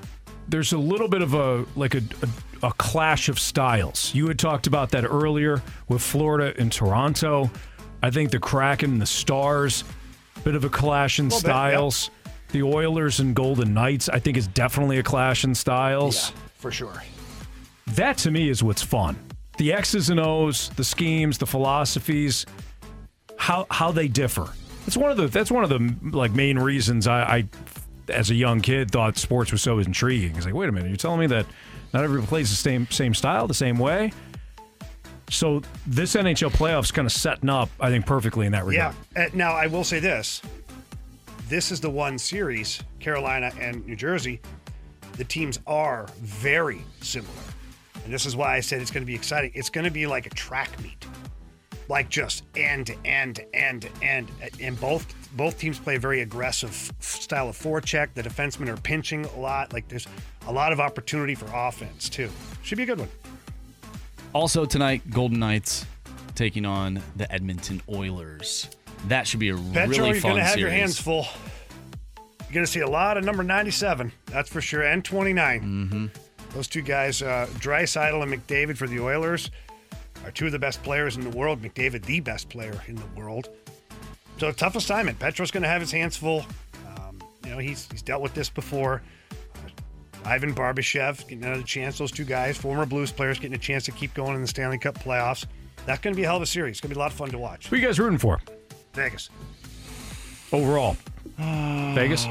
there's 0.49 0.73
a 0.73 0.79
little 0.79 1.09
bit 1.09 1.23
of 1.23 1.35
a 1.35 1.65
like 1.77 1.95
a, 1.95 2.03
a, 2.23 2.69
a 2.69 2.73
clash 2.73 3.29
of 3.29 3.39
styles. 3.39 4.15
You 4.15 4.29
had 4.29 4.39
talked 4.39 4.67
about 4.67 4.91
that 4.91 5.05
earlier 5.05 5.63
with 5.89 6.03
Florida 6.03 6.55
and 6.59 6.71
Toronto. 6.71 7.51
I 8.03 8.11
think 8.11 8.31
the 8.31 8.39
Kraken 8.39 8.93
and 8.93 9.03
the 9.03 9.07
Stars, 9.07 9.85
bit 10.45 10.55
of 10.55 10.65
a 10.65 10.69
clash 10.69 11.19
in 11.19 11.29
Little 11.29 11.41
bit, 11.41 11.49
yep. 11.49 11.55
styles. 11.55 12.11
The 12.53 12.63
Oilers 12.63 13.19
and 13.21 13.35
Golden 13.35 13.75
Knights, 13.75 14.09
I 14.09 14.21
think, 14.21 14.37
is 14.37 14.47
definitely 14.47 14.99
a 14.99 15.03
clash 15.03 15.43
in 15.45 15.55
styles. 15.55 16.33
For 16.57 16.71
sure. 16.71 17.03
That 17.89 18.17
to 18.19 18.31
me 18.31 18.49
is 18.49 18.63
what's 18.63 18.83
fun. 18.83 19.17
The 19.59 19.73
X's 19.73 20.11
and 20.11 20.21
O's, 20.21 20.69
the 20.71 20.85
schemes, 20.85 21.39
the 21.39 21.47
philosophies, 21.47 22.47
how 23.37 23.67
how 23.71 23.93
they 23.93 24.09
differ. 24.09 24.49
That's 24.85 24.97
one 24.97 25.11
of 25.11 25.17
the 25.17 25.27
that's 25.29 25.51
one 25.51 25.65
of 25.65 25.71
the 25.71 26.17
like 26.17 26.33
main 26.33 26.59
reasons 26.59 27.07
I, 27.07 27.23
I 27.23 27.49
as 28.09 28.31
a 28.31 28.35
young 28.35 28.61
kid 28.61 28.91
thought 28.91 29.17
sports 29.17 29.53
was 29.53 29.63
so 29.63 29.79
intriguing. 29.79 30.37
It's 30.37 30.47
like, 30.47 30.55
wait 30.55 30.69
a 30.69 30.73
minute, 30.73 30.89
you're 30.89 30.97
telling 30.97 31.21
me 31.21 31.27
that 31.29 31.47
not 31.93 32.05
everybody 32.05 32.27
plays 32.27 32.51
the 32.51 32.57
same 32.57 32.87
same 32.91 33.15
style, 33.15 33.47
the 33.47 33.55
same 33.55 33.79
way. 33.79 34.13
So 35.31 35.63
this 35.87 36.15
NHL 36.15 36.51
playoffs 36.51 36.93
kind 36.93 37.07
of 37.07 37.13
setting 37.13 37.49
up, 37.49 37.71
I 37.81 37.89
think, 37.89 38.07
perfectly 38.07 38.47
in 38.47 38.53
that 38.53 38.65
regard. 38.65 38.95
Yeah. 39.17 39.29
Now 39.33 39.53
I 39.53 39.67
will 39.67 39.85
say 39.85 40.01
this: 40.01 40.43
this 41.49 41.73
is 41.73 41.81
the 41.81 41.91
one 41.91 42.19
series, 42.19 42.83
Carolina 43.01 43.53
and 43.59 43.87
New 43.87 43.97
Jersey, 43.97 44.41
the 45.17 45.25
teams 45.25 45.61
are 45.67 46.07
very 46.21 46.83
similar. 47.01 47.33
And 48.05 48.13
this 48.13 48.27
is 48.27 48.37
why 48.37 48.55
I 48.55 48.61
said 48.61 48.83
it's 48.83 48.91
going 48.91 49.03
to 49.03 49.07
be 49.07 49.15
exciting. 49.15 49.51
It's 49.55 49.71
going 49.71 49.85
to 49.85 49.91
be 49.91 50.07
like 50.07 50.27
a 50.27 50.31
track 50.31 50.81
meet. 50.83 51.07
Like 51.89 52.09
just 52.09 52.45
end 52.57 52.87
to 52.87 52.97
end 53.05 53.37
to 53.37 53.55
end 53.55 53.83
to 53.83 54.05
end. 54.05 54.31
And 54.61 54.81
both 54.81 55.13
both 55.37 55.59
teams 55.59 55.79
play 55.79 55.97
a 55.97 55.99
very 55.99 56.21
aggressive 56.23 56.93
style 57.01 57.49
of 57.49 57.57
forecheck. 57.57 58.15
The 58.15 58.23
defensemen 58.23 58.69
are 58.69 58.77
pinching 58.77 59.25
a 59.27 59.39
lot. 59.39 59.73
Like 59.73 59.89
there's 59.89 60.07
a 60.47 60.53
lot 60.53 60.73
of 60.73 60.81
opportunity 60.81 61.35
for 61.35 61.47
offense 61.55 62.09
too. 62.09 62.31
Should 62.63 62.79
be 62.79 62.85
a 62.85 62.87
good 62.87 63.01
one. 63.01 63.11
Also 64.33 64.65
tonight, 64.65 65.09
Golden 65.11 65.39
Knights 65.39 65.87
taking 66.35 66.65
on 66.67 67.01
the 67.17 67.31
Edmonton 67.33 67.81
Oilers. 67.89 68.69
That 69.09 69.27
should 69.27 69.41
be 69.41 69.51
a 69.51 69.57
Petro, 69.57 69.87
really 69.89 70.09
you're 70.11 70.21
fun 70.21 70.31
going 70.33 70.37
to 70.37 70.43
have 70.43 70.55
series. 70.55 70.63
your 70.63 70.71
hands 70.71 70.99
full. 70.99 71.27
You're 72.41 72.53
going 72.55 72.67
to 72.67 72.71
see 72.73 72.81
a 72.81 72.89
lot 72.89 73.17
of 73.17 73.25
number 73.25 73.43
97, 73.43 74.13
that's 74.27 74.49
for 74.49 74.61
sure, 74.61 74.83
and 74.83 75.05
29. 75.05 75.61
Mm-hmm. 75.61 76.07
Those 76.55 76.69
two 76.69 76.83
guys, 76.83 77.21
uh, 77.21 77.49
Draisaitl 77.55 78.23
and 78.23 78.33
McDavid 78.33 78.77
for 78.77 78.87
the 78.87 79.01
Oilers, 79.01 79.51
are 80.25 80.31
two 80.31 80.47
of 80.47 80.53
the 80.53 80.59
best 80.59 80.83
players 80.83 81.17
in 81.17 81.23
the 81.29 81.37
world. 81.37 81.63
McDavid, 81.63 82.05
the 82.05 82.21
best 82.21 82.49
player 82.49 82.81
in 82.89 82.97
the 82.97 83.07
world. 83.17 83.49
So 84.39 84.51
tough 84.53 84.77
assignment. 84.77 85.19
Petro's 85.19 85.51
going 85.51 85.63
to 85.63 85.69
have 85.69 85.81
his 85.81 85.93
hands 85.93 86.17
full. 86.17 86.45
Um, 86.97 87.23
you 87.45 87.51
know, 87.51 87.59
he's 87.59 87.89
he's 87.91 88.03
dealt 88.03 88.23
with 88.23 88.35
this 88.35 88.49
before. 88.51 89.03
Uh, 89.55 89.69
Ivan 90.25 90.55
Barbashev 90.55 91.21
getting 91.29 91.45
another 91.45 91.63
chance. 91.63 91.99
Those 91.99 92.11
two 92.11 92.25
guys, 92.25 92.57
former 92.57 92.87
Blues 92.87 93.13
players, 93.13 93.39
getting 93.39 93.55
a 93.55 93.59
chance 93.59 93.85
to 93.85 93.93
keep 93.93 94.15
going 94.15 94.35
in 94.35 94.41
the 94.43 94.49
Stanley 94.49 94.79
Cup 94.79 94.99
playoffs. 94.99 95.47
That's 95.87 96.01
going 96.01 96.15
to 96.15 96.17
be 96.17 96.25
a 96.25 96.27
hell 96.27 96.37
of 96.37 96.43
a 96.43 96.47
series. 96.47 96.73
It's 96.73 96.81
going 96.81 96.91
to 96.91 96.95
be 96.95 96.99
a 96.99 97.03
lot 97.03 97.11
of 97.11 97.17
fun 97.17 97.29
to 97.31 97.39
watch. 97.39 97.69
Who 97.69 97.77
are 97.77 97.79
you 97.79 97.87
guys 97.87 97.99
rooting 98.01 98.19
for 98.19 98.41
Vegas. 98.95 99.29
overall? 100.53 100.97
Vegas? 101.39 102.27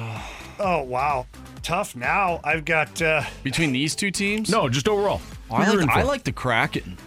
Oh 0.60 0.84
wow, 0.84 1.26
tough. 1.62 1.96
Now 1.96 2.40
I've 2.44 2.66
got 2.66 3.02
uh, 3.02 3.24
Between 3.44 3.72
these 3.72 3.96
two 3.96 4.12
teams? 4.12 4.50
No, 4.50 4.70
just 4.70 4.88
overall. 4.88 5.22
I 5.52 5.60
like, 5.60 5.74
rooting 5.74 5.90
I 5.90 6.02
for? 6.02 6.08
like 6.08 6.24
the 6.24 6.32
Kraken. 6.32 6.98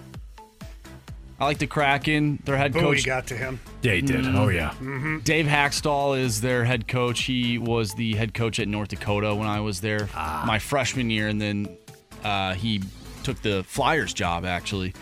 I 1.39 1.45
like 1.45 1.59
the 1.59 1.67
Kraken. 1.67 2.41
Their 2.45 2.57
head 2.57 2.73
Bowie 2.73 2.81
coach. 2.97 3.05
got 3.05 3.27
to 3.29 3.37
him. 3.37 3.61
Yeah, 3.83 3.93
he 3.93 4.01
did. 4.01 4.27
Oh, 4.27 4.49
yeah. 4.49 4.71
Mm-hmm. 4.71 5.19
Dave 5.19 5.47
Hakstol 5.47 6.19
is 6.19 6.41
their 6.41 6.65
head 6.65 6.89
coach. 6.89 7.25
He 7.25 7.59
was 7.59 7.93
the 7.95 8.15
head 8.15 8.33
coach 8.33 8.59
at 8.59 8.69
North 8.69 8.89
Dakota 8.89 9.35
when 9.35 9.47
I 9.47 9.61
was 9.61 9.81
there 9.81 10.09
Ah. 10.15 10.45
my 10.47 10.59
freshman 10.59 11.11
year, 11.11 11.29
and 11.29 11.41
then 11.41 11.77
uh, 12.25 12.55
he 12.55 12.83
took 13.23 13.41
the 13.43 13.63
Flyers 13.65 14.15
job 14.15 14.45
actually. 14.47 14.95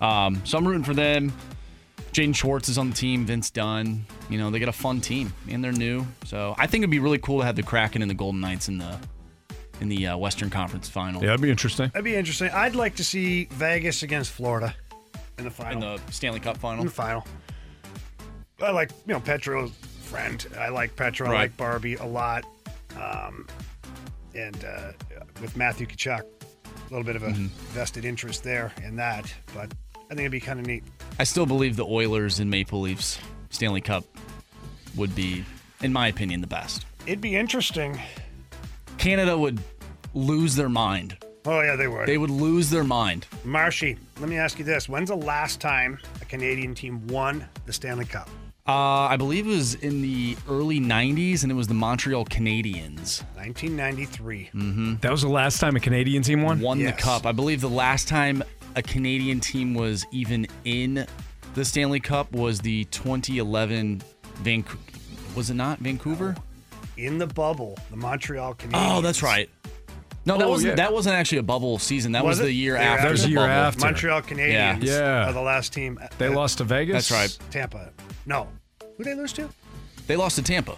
Um, 0.00 0.40
so 0.44 0.56
I'm 0.58 0.66
rooting 0.66 0.84
for 0.84 0.94
them. 0.94 1.32
Jaden 2.12 2.34
Schwartz 2.36 2.68
is 2.68 2.76
on 2.78 2.90
the 2.90 2.96
team. 2.96 3.24
Vince 3.24 3.50
Dunn. 3.50 4.04
You 4.28 4.38
know 4.38 4.50
they 4.50 4.58
got 4.60 4.68
a 4.68 4.72
fun 4.72 5.00
team 5.00 5.32
and 5.48 5.64
they're 5.64 5.72
new. 5.72 6.06
So 6.26 6.54
I 6.58 6.66
think 6.66 6.82
it'd 6.82 6.90
be 6.90 6.98
really 6.98 7.18
cool 7.18 7.40
to 7.40 7.44
have 7.46 7.56
the 7.56 7.62
Kraken 7.62 8.02
and 8.02 8.10
the 8.10 8.14
Golden 8.14 8.40
Knights 8.40 8.68
in 8.68 8.78
the 8.78 8.98
in 9.80 9.88
the 9.88 10.06
uh, 10.08 10.16
Western 10.16 10.48
Conference 10.50 10.88
Final. 10.88 11.20
Yeah, 11.22 11.28
that'd 11.28 11.40
be 11.40 11.50
interesting. 11.50 11.88
That'd 11.88 12.04
be 12.04 12.14
interesting. 12.14 12.50
I'd 12.50 12.74
like 12.76 12.96
to 12.96 13.04
see 13.04 13.46
Vegas 13.52 14.02
against 14.02 14.30
Florida 14.30 14.74
in 15.42 15.48
the 15.48 15.50
final. 15.50 15.72
In 15.74 15.80
the 16.06 16.12
Stanley 16.12 16.40
Cup 16.40 16.56
Final. 16.56 16.80
In 16.80 16.86
the 16.86 16.92
final. 16.92 17.26
I 18.62 18.70
like 18.70 18.90
you 19.06 19.14
know 19.14 19.20
Petro's 19.20 19.72
friend. 20.02 20.44
I 20.58 20.68
like 20.68 20.94
Petro. 20.94 21.28
I 21.28 21.32
like 21.32 21.56
Barbie 21.56 21.96
a 21.96 22.04
lot. 22.06 22.44
Um, 23.00 23.46
and 24.34 24.64
uh, 24.64 24.92
with 25.40 25.56
Matthew 25.56 25.86
Tkachuk, 25.86 26.20
a 26.20 26.90
little 26.90 27.04
bit 27.04 27.16
of 27.16 27.22
a 27.24 27.28
Mhm. 27.30 27.48
vested 27.74 28.04
interest 28.04 28.44
there 28.44 28.72
in 28.84 28.96
that. 28.96 29.32
But 29.54 29.72
I 29.96 30.08
think 30.14 30.20
it'd 30.20 30.32
be 30.32 30.40
kind 30.40 30.60
of 30.60 30.66
neat. 30.66 30.84
I 31.18 31.24
still 31.24 31.46
believe 31.46 31.76
the 31.76 31.86
Oilers 31.86 32.38
and 32.38 32.50
Maple 32.50 32.80
Leafs 32.80 33.18
Stanley 33.50 33.80
Cup 33.80 34.04
would 34.96 35.14
be, 35.14 35.44
in 35.82 35.92
my 35.92 36.06
opinion, 36.08 36.40
the 36.40 36.46
best. 36.46 36.86
It'd 37.06 37.20
be 37.20 37.34
interesting. 37.34 38.00
Canada 38.98 39.36
would 39.36 39.60
lose 40.14 40.54
their 40.54 40.68
mind. 40.68 41.16
Oh 41.44 41.60
yeah, 41.60 41.74
they 41.76 41.88
would. 41.88 42.06
They 42.06 42.18
would 42.18 42.30
lose 42.30 42.70
their 42.70 42.84
mind. 42.84 43.26
Marshy, 43.44 43.96
let 44.20 44.28
me 44.28 44.36
ask 44.38 44.58
you 44.58 44.64
this: 44.64 44.88
When's 44.88 45.08
the 45.08 45.16
last 45.16 45.60
time 45.60 45.98
a 46.20 46.24
Canadian 46.24 46.74
team 46.74 47.06
won 47.08 47.44
the 47.66 47.72
Stanley 47.72 48.04
Cup? 48.04 48.28
Uh, 48.66 48.72
I 49.10 49.16
believe 49.16 49.46
it 49.46 49.50
was 49.50 49.74
in 49.74 50.02
the 50.02 50.36
early 50.48 50.78
90s, 50.78 51.42
and 51.42 51.50
it 51.50 51.54
was 51.56 51.66
the 51.66 51.74
Montreal 51.74 52.24
Canadiens. 52.26 53.24
1993. 53.34 54.50
Mm-hmm. 54.54 54.94
That 55.00 55.10
was 55.10 55.22
the 55.22 55.28
last 55.28 55.58
time 55.58 55.74
a 55.74 55.80
Canadian 55.80 56.22
team 56.22 56.42
won? 56.42 56.60
Won 56.60 56.78
Yes. 56.78 56.94
the 56.94 57.02
cup. 57.02 57.26
I 57.26 57.32
believe 57.32 57.60
the 57.60 57.68
last 57.68 58.06
time 58.06 58.44
a 58.76 58.82
Canadian 58.82 59.40
team 59.40 59.74
was 59.74 60.06
even 60.12 60.46
in 60.64 61.04
the 61.54 61.64
Stanley 61.64 61.98
Cup 61.98 62.30
was 62.32 62.60
the 62.60 62.84
2011 62.84 64.00
Vancouver. 64.36 64.78
Was 65.34 65.50
it 65.50 65.54
not 65.54 65.80
Vancouver? 65.80 66.36
In 66.96 67.18
the 67.18 67.26
bubble, 67.26 67.76
the 67.90 67.96
Montreal 67.96 68.54
Canadiens. 68.54 68.70
Oh, 68.96 69.00
that's 69.00 69.24
right. 69.24 69.50
No, 70.24 70.38
that 70.38 70.44
Oh, 70.44 70.50
wasn't. 70.50 70.70
yeah. 70.70 70.74
That 70.76 70.92
wasn't 70.92 71.16
actually 71.16 71.38
a 71.38 71.42
bubble 71.42 71.78
season. 71.78 72.12
That 72.12 72.24
was, 72.24 72.38
it? 72.38 72.44
the 72.44 72.52
year 72.52 72.74
They 72.74 72.78
were 72.78 72.84
after. 72.84 73.02
That 73.02 73.10
was 73.10 73.22
the 73.24 73.28
year 73.30 73.38
bubble. 73.38 73.50
after. 73.52 73.80
Montreal 73.80 74.22
Canadiens 74.22 74.82
Yeah. 74.84 75.28
are 75.28 75.32
the 75.32 75.40
last 75.40 75.72
team. 75.72 75.98
They 76.18 76.26
uh, 76.28 76.32
lost 76.32 76.58
to 76.58 76.64
Vegas? 76.64 77.08
That's 77.08 77.10
right. 77.10 77.50
Tampa. 77.50 77.90
No. 78.26 78.48
Who 78.96 79.04
they 79.04 79.14
lose 79.14 79.32
to? 79.34 79.48
They 80.06 80.16
lost 80.16 80.36
to 80.36 80.42
Tampa. 80.42 80.76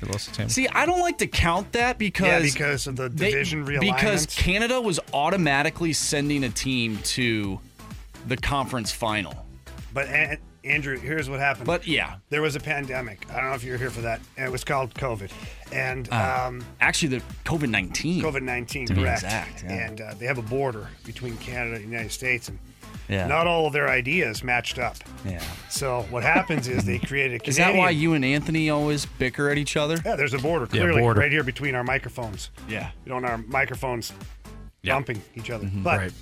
They 0.00 0.10
lost 0.10 0.28
to 0.30 0.32
Tampa. 0.34 0.52
See, 0.52 0.66
I 0.68 0.86
don't 0.86 1.00
like 1.00 1.18
to 1.18 1.26
count 1.28 1.70
that 1.72 1.98
because 1.98 2.26
yeah, 2.26 2.40
because 2.52 2.86
of 2.88 2.96
the 2.96 3.08
they- 3.08 3.30
division 3.30 3.64
realignment. 3.64 3.80
because 3.96 4.26
Canada 4.26 4.80
was 4.80 4.98
automatically 5.12 5.92
sending 5.92 6.42
a 6.44 6.48
team 6.50 6.98
to 7.04 7.60
the 8.26 8.36
conference 8.36 8.90
final. 8.90 9.46
but 9.92 10.08
An- 10.08 10.38
Andrew, 10.64 10.98
here's 10.98 11.28
what 11.28 11.40
happened. 11.40 11.66
But 11.66 11.86
yeah, 11.86 12.16
there 12.30 12.40
was 12.42 12.56
a 12.56 12.60
pandemic. 12.60 13.26
I 13.30 13.34
don't 13.40 13.50
know 13.50 13.54
if 13.54 13.62
you 13.64 13.72
were 13.72 13.78
here 13.78 13.90
for 13.90 14.00
that. 14.00 14.20
And 14.36 14.46
it 14.46 14.50
was 14.50 14.64
called 14.64 14.94
COVID. 14.94 15.30
And 15.72 16.08
Uh, 16.10 16.44
um, 16.48 16.64
actually, 16.80 17.18
the 17.18 17.22
COVID 17.44 17.68
nineteen. 17.68 18.22
COVID 18.22 18.42
19, 18.42 18.86
to 18.86 18.94
be 18.94 19.02
correct. 19.02 19.22
exact, 19.24 19.62
yeah. 19.64 19.86
And 19.86 20.00
uh, 20.00 20.14
they 20.18 20.26
have 20.26 20.38
a 20.38 20.42
border 20.42 20.88
between 21.04 21.36
Canada 21.36 21.76
and 21.76 21.84
the 21.84 21.88
United 21.88 22.12
States. 22.12 22.48
And 22.48 22.58
Yeah. 23.08 23.26
not 23.26 23.46
all 23.46 23.66
of 23.66 23.72
their 23.74 23.88
ideas 23.90 24.42
matched 24.42 24.78
up. 24.78 24.96
Yeah. 25.26 25.42
So 25.68 26.06
what 26.10 26.22
happens 26.22 26.66
is 26.68 26.84
they 26.84 26.98
created 26.98 27.42
a 27.42 27.44
Is 27.48 27.56
that 27.56 27.74
why 27.74 27.90
you 27.90 28.14
and 28.14 28.24
Anthony 28.24 28.70
always 28.70 29.04
bicker 29.04 29.50
at 29.50 29.58
each 29.58 29.76
other? 29.76 30.00
Yeah, 30.04 30.16
there's 30.16 30.32
a 30.32 30.38
border 30.38 30.64
Yeah, 30.72 30.80
clearly 30.80 31.00
border. 31.02 31.20
right 31.20 31.30
here 31.32 31.44
between 31.44 31.74
our 31.74 31.84
microphones. 31.84 32.50
Yeah. 32.68 32.90
You 33.04 33.10
know, 33.10 33.16
and 33.18 33.26
our 33.26 33.38
microphones 33.38 34.12
Yeah. 34.82 34.94
bumping 34.94 35.20
each 35.34 35.50
other. 35.50 35.66
Mm-hmm. 35.66 35.82
But 35.82 35.98
Right. 35.98 36.12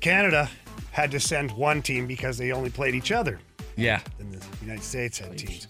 Canada 0.00 0.48
had 0.94 1.10
to 1.10 1.18
send 1.18 1.50
one 1.50 1.82
team 1.82 2.06
because 2.06 2.38
they 2.38 2.52
only 2.52 2.70
played 2.70 2.94
each 2.94 3.10
other. 3.10 3.40
Yeah. 3.74 3.98
And 4.20 4.32
the 4.32 4.46
United 4.62 4.84
States 4.84 5.18
had 5.18 5.36
teams. 5.36 5.66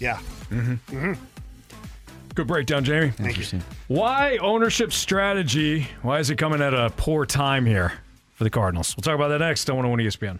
Yeah. 0.00 0.16
Hmm. 0.48 0.74
Hmm. 0.88 1.12
Good 2.34 2.46
breakdown, 2.46 2.82
Jamie. 2.82 3.10
Thank 3.10 3.52
you. 3.52 3.60
Why 3.88 4.38
ownership 4.38 4.94
strategy? 4.94 5.86
Why 6.00 6.18
is 6.18 6.30
it 6.30 6.36
coming 6.36 6.62
at 6.62 6.72
a 6.72 6.88
poor 6.96 7.26
time 7.26 7.66
here 7.66 7.92
for 8.36 8.44
the 8.44 8.50
Cardinals? 8.50 8.96
We'll 8.96 9.02
talk 9.02 9.16
about 9.16 9.28
that 9.28 9.40
next 9.40 9.68
on 9.68 9.76
101 9.76 10.06
ESPN. 10.06 10.38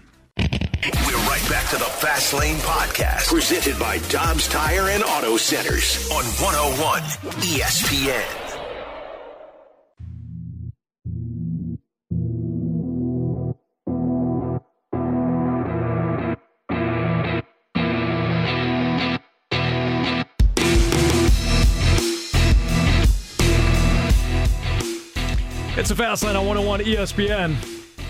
We're 1.06 1.28
right 1.28 1.46
back 1.50 1.68
to 1.70 1.76
the 1.76 1.84
Fast 1.84 2.32
Lane 2.32 2.56
Podcast, 2.58 3.28
presented 3.28 3.78
by 3.78 3.98
Dobbs 4.08 4.48
Tire 4.48 4.88
and 4.88 5.02
Auto 5.02 5.36
Centers 5.36 6.08
on 6.10 6.24
101 6.24 7.02
ESPN. 7.42 8.47
It's 25.88 25.98
a 25.98 26.02
fast 26.04 26.22
line 26.22 26.36
on 26.36 26.44
101 26.46 26.80
ESPN. 26.80 27.56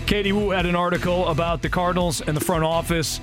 Katie 0.05 0.33
Woo 0.33 0.49
had 0.49 0.65
an 0.65 0.75
article 0.75 1.25
about 1.29 1.61
the 1.61 1.69
Cardinals 1.69 2.19
and 2.19 2.35
the 2.35 2.41
front 2.41 2.65
office 2.65 3.21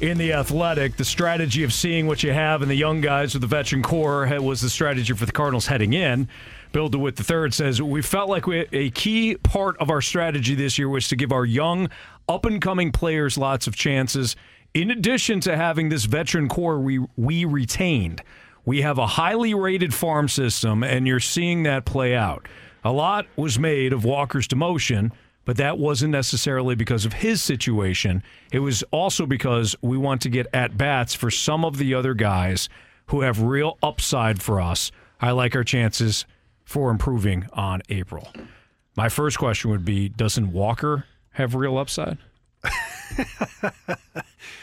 in 0.00 0.18
the 0.18 0.34
athletic. 0.34 0.96
The 0.96 1.04
strategy 1.04 1.64
of 1.64 1.72
seeing 1.72 2.06
what 2.06 2.22
you 2.22 2.32
have 2.32 2.62
in 2.62 2.68
the 2.68 2.76
young 2.76 3.00
guys 3.00 3.34
with 3.34 3.40
the 3.40 3.48
veteran 3.48 3.82
core 3.82 4.24
was 4.40 4.60
the 4.60 4.70
strategy 4.70 5.12
for 5.14 5.26
the 5.26 5.32
Cardinals 5.32 5.66
heading 5.66 5.94
in. 5.94 6.28
Bill 6.70 6.88
DeWitt 6.88 7.18
III 7.28 7.50
says, 7.50 7.82
We 7.82 8.02
felt 8.02 8.28
like 8.28 8.46
we, 8.46 8.68
a 8.70 8.90
key 8.90 9.34
part 9.34 9.76
of 9.78 9.90
our 9.90 10.00
strategy 10.00 10.54
this 10.54 10.78
year 10.78 10.88
was 10.88 11.08
to 11.08 11.16
give 11.16 11.32
our 11.32 11.44
young, 11.44 11.90
up 12.28 12.46
and 12.46 12.62
coming 12.62 12.92
players 12.92 13.36
lots 13.36 13.66
of 13.66 13.74
chances. 13.74 14.36
In 14.74 14.92
addition 14.92 15.40
to 15.40 15.56
having 15.56 15.88
this 15.88 16.04
veteran 16.04 16.48
core 16.48 16.78
we, 16.78 17.04
we 17.16 17.44
retained, 17.46 18.22
we 18.64 18.82
have 18.82 18.98
a 18.98 19.08
highly 19.08 19.54
rated 19.54 19.92
farm 19.92 20.28
system, 20.28 20.84
and 20.84 21.08
you're 21.08 21.18
seeing 21.18 21.64
that 21.64 21.84
play 21.84 22.14
out. 22.14 22.46
A 22.84 22.92
lot 22.92 23.26
was 23.36 23.58
made 23.58 23.92
of 23.92 24.04
Walker's 24.04 24.48
demotion, 24.48 25.12
but 25.44 25.56
that 25.56 25.78
wasn't 25.78 26.12
necessarily 26.12 26.74
because 26.74 27.04
of 27.04 27.12
his 27.12 27.42
situation. 27.42 28.22
It 28.52 28.60
was 28.60 28.82
also 28.90 29.26
because 29.26 29.76
we 29.82 29.96
want 29.96 30.20
to 30.22 30.28
get 30.28 30.46
at 30.52 30.76
bats 30.76 31.14
for 31.14 31.30
some 31.30 31.64
of 31.64 31.78
the 31.78 31.94
other 31.94 32.14
guys 32.14 32.68
who 33.06 33.22
have 33.22 33.40
real 33.42 33.78
upside 33.82 34.42
for 34.42 34.60
us. 34.60 34.90
I 35.20 35.30
like 35.32 35.54
our 35.54 35.64
chances 35.64 36.26
for 36.64 36.90
improving 36.90 37.46
on 37.52 37.82
April. 37.88 38.28
My 38.96 39.08
first 39.08 39.38
question 39.38 39.70
would 39.70 39.84
be 39.84 40.08
Doesn't 40.08 40.52
Walker 40.52 41.06
have 41.32 41.54
real 41.54 41.78
upside? 41.78 42.18
I 42.64 43.72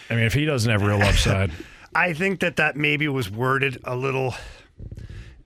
mean, 0.09 0.19
if 0.19 0.33
he 0.33 0.45
doesn't 0.45 0.71
have 0.71 0.81
real 0.81 1.01
upside, 1.01 1.51
I 1.95 2.13
think 2.13 2.39
that 2.41 2.57
that 2.57 2.75
maybe 2.75 3.07
was 3.07 3.29
worded 3.29 3.79
a 3.83 3.95
little 3.95 4.35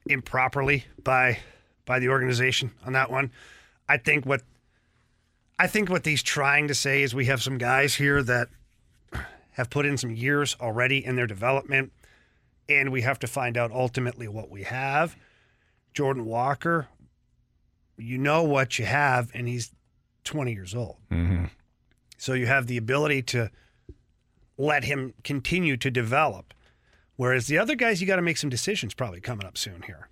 improperly 0.07 0.85
by 1.03 1.39
by 1.85 1.99
the 1.99 2.09
organization 2.09 2.71
on 2.85 2.93
that 2.93 3.11
one. 3.11 3.31
I 3.87 3.97
think 3.97 4.25
what 4.25 4.41
I 5.59 5.67
think 5.67 5.89
what 5.89 6.05
he's 6.05 6.23
trying 6.23 6.67
to 6.67 6.73
say 6.73 7.03
is 7.03 7.13
we 7.13 7.25
have 7.25 7.41
some 7.41 7.57
guys 7.57 7.95
here 7.95 8.23
that 8.23 8.49
have 9.51 9.69
put 9.69 9.85
in 9.85 9.97
some 9.97 10.11
years 10.11 10.55
already 10.59 11.05
in 11.05 11.15
their 11.15 11.27
development, 11.27 11.91
and 12.67 12.91
we 12.91 13.01
have 13.01 13.19
to 13.19 13.27
find 13.27 13.55
out 13.55 13.71
ultimately 13.71 14.27
what 14.27 14.49
we 14.49 14.63
have. 14.63 15.15
Jordan 15.93 16.25
Walker, 16.25 16.87
you 17.97 18.17
know 18.17 18.43
what 18.43 18.79
you 18.79 18.85
have, 18.85 19.29
and 19.33 19.47
he's 19.47 19.71
20 20.23 20.53
years 20.53 20.73
old. 20.73 20.97
Mm-hmm. 21.11 21.45
So 22.17 22.33
you 22.33 22.47
have 22.47 22.67
the 22.67 22.77
ability 22.77 23.21
to 23.23 23.51
let 24.57 24.85
him 24.85 25.13
continue 25.23 25.77
to 25.77 25.91
develop. 25.91 26.53
Whereas 27.15 27.47
the 27.47 27.59
other 27.59 27.75
guys, 27.75 28.01
you 28.01 28.07
got 28.07 28.15
to 28.15 28.21
make 28.21 28.37
some 28.37 28.49
decisions 28.49 28.93
probably 28.93 29.21
coming 29.21 29.45
up 29.45 29.57
soon 29.57 29.83
here. 29.83 30.09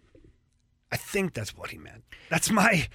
I 0.91 0.97
think 0.97 1.33
that's 1.33 1.55
what 1.55 1.69
he 1.69 1.77
meant. 1.77 2.03
That's 2.29 2.49
my 2.49 2.87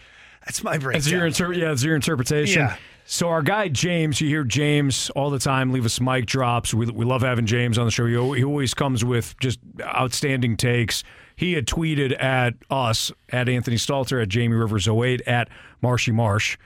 that's 0.44 0.62
my 0.62 0.78
breakdown. 0.78 0.93
That's 0.93 1.10
your 1.10 1.27
inter- 1.27 1.52
yeah, 1.52 1.68
that's 1.68 1.82
your 1.82 1.97
interpretation. 1.97 2.62
Yeah. 2.62 2.77
So 3.05 3.28
our 3.28 3.43
guy 3.43 3.68
James, 3.68 4.20
you 4.20 4.28
hear 4.28 4.44
James 4.44 5.10
all 5.10 5.31
the 5.31 5.39
time 5.39 5.73
leave 5.73 5.85
us 5.85 6.01
mic 6.01 6.27
drops. 6.27 6.74
We, 6.74 6.86
we 6.86 7.05
love 7.05 7.23
having 7.23 7.47
James 7.47 7.78
on 7.78 7.85
the 7.85 7.90
show. 7.90 8.06
He, 8.06 8.39
he 8.39 8.44
always 8.44 8.74
comes 8.74 9.05
with 9.05 9.39
just 9.39 9.60
outstanding 9.81 10.56
takes. 10.56 11.05
He 11.36 11.52
had 11.52 11.66
tweeted 11.66 12.20
at 12.20 12.55
us, 12.70 13.12
at 13.28 13.48
Anthony 13.48 13.77
Stalter, 13.77 14.23
at 14.23 14.28
Jamie 14.28 14.56
Rivers 14.56 14.89
08, 14.89 15.20
at 15.27 15.48
Marshy 15.82 16.10
Marsh. 16.10 16.56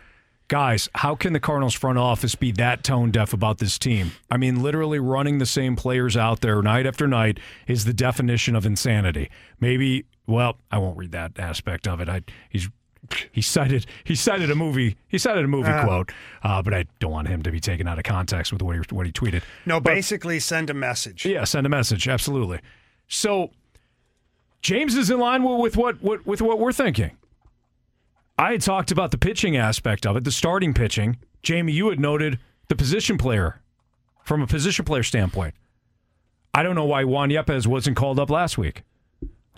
Guys, 0.46 0.88
how 0.96 1.14
can 1.14 1.32
the 1.32 1.40
Cardinals 1.40 1.74
front 1.74 1.98
office 1.98 2.34
be 2.34 2.50
that 2.52 2.82
tone 2.82 3.10
deaf 3.10 3.32
about 3.32 3.58
this 3.58 3.78
team? 3.78 4.12
I 4.30 4.36
mean, 4.36 4.62
literally 4.62 4.98
running 4.98 5.38
the 5.38 5.46
same 5.46 5.76
players 5.76 6.16
out 6.16 6.40
there 6.40 6.60
night 6.62 6.86
after 6.86 7.06
night 7.06 7.38
is 7.68 7.84
the 7.84 7.92
definition 7.92 8.56
of 8.56 8.66
insanity. 8.66 9.30
Maybe, 9.60 10.06
well, 10.30 10.56
I 10.70 10.78
won't 10.78 10.96
read 10.96 11.12
that 11.12 11.38
aspect 11.38 11.86
of 11.88 12.00
it. 12.00 12.08
I, 12.08 12.22
he's 12.48 12.68
he 13.32 13.40
cited 13.42 13.86
he 14.04 14.14
cited 14.14 14.50
a 14.50 14.54
movie 14.54 14.96
he 15.08 15.16
cited 15.18 15.44
a 15.44 15.48
movie 15.48 15.68
Uh. 15.70 15.84
quote, 15.84 16.12
uh, 16.42 16.62
but 16.62 16.72
I 16.74 16.84
don't 17.00 17.10
want 17.10 17.28
him 17.28 17.42
to 17.42 17.50
be 17.50 17.58
taken 17.58 17.88
out 17.88 17.98
of 17.98 18.04
context 18.04 18.52
with 18.52 18.62
what 18.62 18.76
he 18.76 18.82
what 18.94 19.06
he 19.06 19.12
tweeted. 19.12 19.42
No, 19.66 19.80
But- 19.80 19.94
basically 19.94 20.38
send 20.38 20.70
a 20.70 20.74
message. 20.74 21.24
yeah, 21.26 21.44
send 21.44 21.66
a 21.66 21.70
message. 21.70 22.06
Absolutely. 22.08 22.60
So 23.08 23.50
James 24.62 24.94
is 24.94 25.10
in 25.10 25.18
line 25.18 25.42
with, 25.42 25.60
with 25.60 25.76
what, 25.76 26.02
what 26.02 26.26
with 26.26 26.42
what 26.42 26.58
we're 26.58 26.72
thinking. 26.72 27.12
I 28.38 28.52
had 28.52 28.60
talked 28.62 28.90
about 28.90 29.10
the 29.10 29.18
pitching 29.18 29.56
aspect 29.56 30.06
of 30.06 30.16
it, 30.16 30.24
the 30.24 30.30
starting 30.32 30.72
pitching. 30.74 31.16
Jamie, 31.42 31.72
you 31.72 31.88
had 31.88 31.98
noted 32.00 32.38
the 32.68 32.76
position 32.76 33.18
player 33.18 33.60
from 34.24 34.42
a 34.42 34.46
position 34.46 34.84
player 34.84 35.02
standpoint. 35.02 35.54
I 36.54 36.62
don't 36.62 36.74
know 36.74 36.84
why 36.84 37.04
Juan 37.04 37.30
Yepez 37.30 37.66
wasn't 37.66 37.96
called 37.96 38.18
up 38.18 38.28
last 38.30 38.58
week. 38.58 38.82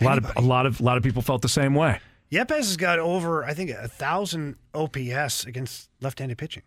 A 0.02 0.08
lot 0.08 0.18
of 0.18 0.36
a 0.36 0.40
lot 0.40 0.66
of 0.66 0.80
a 0.80 0.82
lot 0.82 0.96
of 0.96 1.02
people 1.02 1.22
felt 1.22 1.42
the 1.42 1.48
same 1.48 1.74
way. 1.74 1.98
Yepez 2.30 2.56
has 2.56 2.76
got 2.76 2.98
over, 2.98 3.44
I 3.44 3.52
think, 3.52 3.70
a 3.70 3.88
thousand 3.88 4.56
OPS 4.74 5.44
against 5.44 5.90
left-handed 6.00 6.38
pitching. 6.38 6.62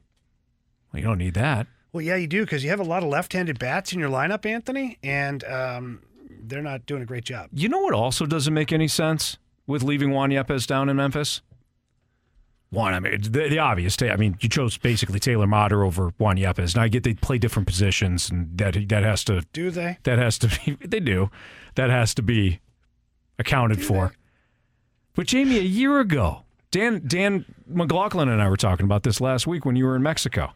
Well, 0.94 1.02
you 1.02 1.08
don't 1.08 1.18
need 1.18 1.34
that. 1.34 1.66
Well, 1.92 2.04
yeah, 2.04 2.18
you 2.18 2.28
do 2.28 2.44
because 2.46 2.64
you 2.64 2.70
have 2.70 2.80
a 2.80 2.84
lot 2.84 3.02
of 3.02 3.10
left-handed 3.10 3.58
bats 3.58 3.92
in 3.94 4.00
your 4.00 4.10
lineup, 4.10 4.46
Anthony, 4.46 5.00
and 5.02 5.44
um, 5.46 6.02
they're 6.30 6.62
not 6.62 6.86
doing 6.86 7.02
a 7.02 7.06
great 7.06 7.24
job. 7.24 7.50
You 7.52 7.70
know 7.70 7.80
what 7.80 7.94
also 7.96 8.26
doesn't 8.26 8.54
make 8.54 8.72
any 8.72 8.88
sense 8.88 9.38
with 9.66 9.82
leaving 9.82 10.12
Juan 10.12 10.30
Yepez 10.30 10.68
down 10.68 10.88
in 10.90 10.98
Memphis? 10.98 11.42
One, 12.70 12.94
I 12.94 13.00
mean, 13.00 13.22
the, 13.22 13.48
the 13.50 13.60
obvious. 13.60 13.96
I 14.02 14.16
mean, 14.18 14.38
you 14.42 14.50
chose 14.50 14.78
basically 14.78 15.20
Taylor 15.20 15.48
Motter 15.48 15.84
over 15.84 16.10
Juan 16.18 16.36
Yepez. 16.38 16.76
Now 16.76 16.84
I 16.84 16.90
get 16.90 17.04
they 17.04 17.14
play 17.14 17.38
different 17.38 17.68
positions, 17.68 18.30
and 18.30 18.58
that 18.58 18.90
that 18.90 19.04
has 19.04 19.24
to 19.26 19.44
Do 19.54 19.72
they? 19.72 19.98
that 20.04 20.20
has 20.20 20.38
to 20.40 20.48
be 20.48 20.78
they 20.86 21.00
do 21.00 21.30
that 21.76 21.90
has 21.90 22.14
to 22.16 22.22
be 22.22 22.60
accounted 23.40 23.84
for. 23.84 24.14
But 25.16 25.28
Jamie, 25.28 25.58
a 25.58 25.62
year 25.62 26.00
ago, 26.00 26.44
Dan 26.72 27.04
Dan 27.08 27.46
McLaughlin 27.68 28.28
and 28.30 28.42
I 28.42 28.50
were 28.50 28.58
talking 28.58 28.86
about 28.86 29.04
this 29.04 29.22
last 29.22 29.48
week 29.48 29.66
when 29.66 29.76
you 29.76 29.86
were 29.86 29.96
in 29.96 30.04
Mexico. 30.04 30.52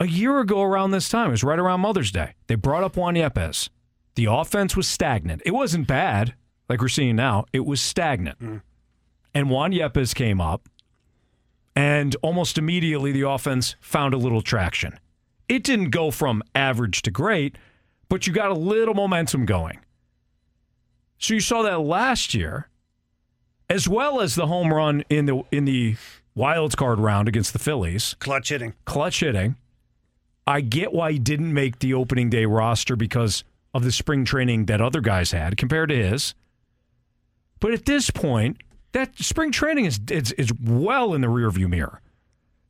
A 0.00 0.06
year 0.06 0.38
ago, 0.38 0.62
around 0.62 0.92
this 0.92 1.08
time, 1.08 1.28
it 1.28 1.32
was 1.32 1.42
right 1.42 1.58
around 1.58 1.80
Mother's 1.80 2.12
Day. 2.12 2.34
They 2.46 2.54
brought 2.54 2.84
up 2.84 2.96
Juan 2.96 3.14
Yepez. 3.14 3.68
The 4.14 4.26
offense 4.26 4.76
was 4.76 4.86
stagnant. 4.86 5.42
It 5.44 5.52
wasn't 5.52 5.88
bad 5.88 6.34
like 6.68 6.80
we're 6.80 6.88
seeing 6.88 7.16
now. 7.16 7.46
It 7.52 7.64
was 7.64 7.80
stagnant. 7.80 8.38
Mm. 8.38 8.62
And 9.34 9.50
Juan 9.50 9.72
Yepez 9.72 10.14
came 10.14 10.40
up, 10.40 10.68
and 11.74 12.14
almost 12.22 12.58
immediately 12.58 13.10
the 13.12 13.28
offense 13.28 13.76
found 13.80 14.14
a 14.14 14.18
little 14.18 14.42
traction. 14.42 14.98
It 15.48 15.64
didn't 15.64 15.90
go 15.90 16.10
from 16.10 16.42
average 16.54 17.02
to 17.02 17.10
great, 17.10 17.56
but 18.08 18.26
you 18.26 18.32
got 18.32 18.50
a 18.50 18.54
little 18.54 18.94
momentum 18.94 19.46
going. 19.46 19.78
So 21.18 21.34
you 21.34 21.40
saw 21.40 21.62
that 21.62 21.80
last 21.80 22.32
year, 22.32 22.68
as 23.68 23.88
well 23.88 24.20
as 24.20 24.34
the 24.34 24.46
home 24.46 24.72
run 24.72 25.04
in 25.08 25.26
the 25.26 25.42
in 25.50 25.64
the 25.64 25.96
wild 26.34 26.76
card 26.76 27.00
round 27.00 27.28
against 27.28 27.52
the 27.52 27.58
Phillies. 27.58 28.14
Clutch 28.20 28.48
hitting. 28.50 28.74
Clutch 28.84 29.20
hitting. 29.20 29.56
I 30.46 30.60
get 30.60 30.92
why 30.92 31.12
he 31.12 31.18
didn't 31.18 31.52
make 31.52 31.80
the 31.80 31.92
opening 31.92 32.30
day 32.30 32.46
roster 32.46 32.96
because 32.96 33.44
of 33.74 33.84
the 33.84 33.92
spring 33.92 34.24
training 34.24 34.66
that 34.66 34.80
other 34.80 35.00
guys 35.00 35.32
had 35.32 35.56
compared 35.56 35.90
to 35.90 35.96
his. 35.96 36.34
But 37.60 37.72
at 37.72 37.84
this 37.84 38.10
point, 38.10 38.58
that 38.92 39.18
spring 39.18 39.52
training 39.52 39.84
is 39.84 40.00
is, 40.10 40.32
is 40.32 40.52
well 40.54 41.14
in 41.14 41.20
the 41.20 41.26
rearview 41.26 41.68
mirror. 41.68 42.00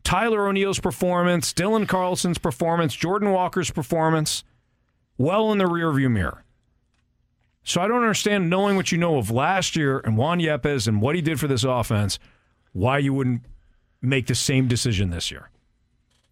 Tyler 0.02 0.48
O'Neill's 0.48 0.80
performance, 0.80 1.52
Dylan 1.52 1.86
Carlson's 1.86 2.38
performance, 2.38 2.94
Jordan 2.94 3.30
Walker's 3.30 3.70
performance, 3.70 4.42
well 5.18 5.52
in 5.52 5.58
the 5.58 5.66
rearview 5.66 6.10
mirror. 6.10 6.44
So 7.68 7.82
I 7.82 7.86
don't 7.86 8.00
understand, 8.00 8.48
knowing 8.48 8.76
what 8.76 8.92
you 8.92 8.96
know 8.96 9.18
of 9.18 9.30
last 9.30 9.76
year 9.76 9.98
and 9.98 10.16
Juan 10.16 10.40
Yepez 10.40 10.88
and 10.88 11.02
what 11.02 11.14
he 11.14 11.20
did 11.20 11.38
for 11.38 11.46
this 11.46 11.64
offense, 11.64 12.18
why 12.72 12.96
you 12.96 13.12
wouldn't 13.12 13.42
make 14.00 14.26
the 14.26 14.34
same 14.34 14.68
decision 14.68 15.10
this 15.10 15.30
year 15.30 15.50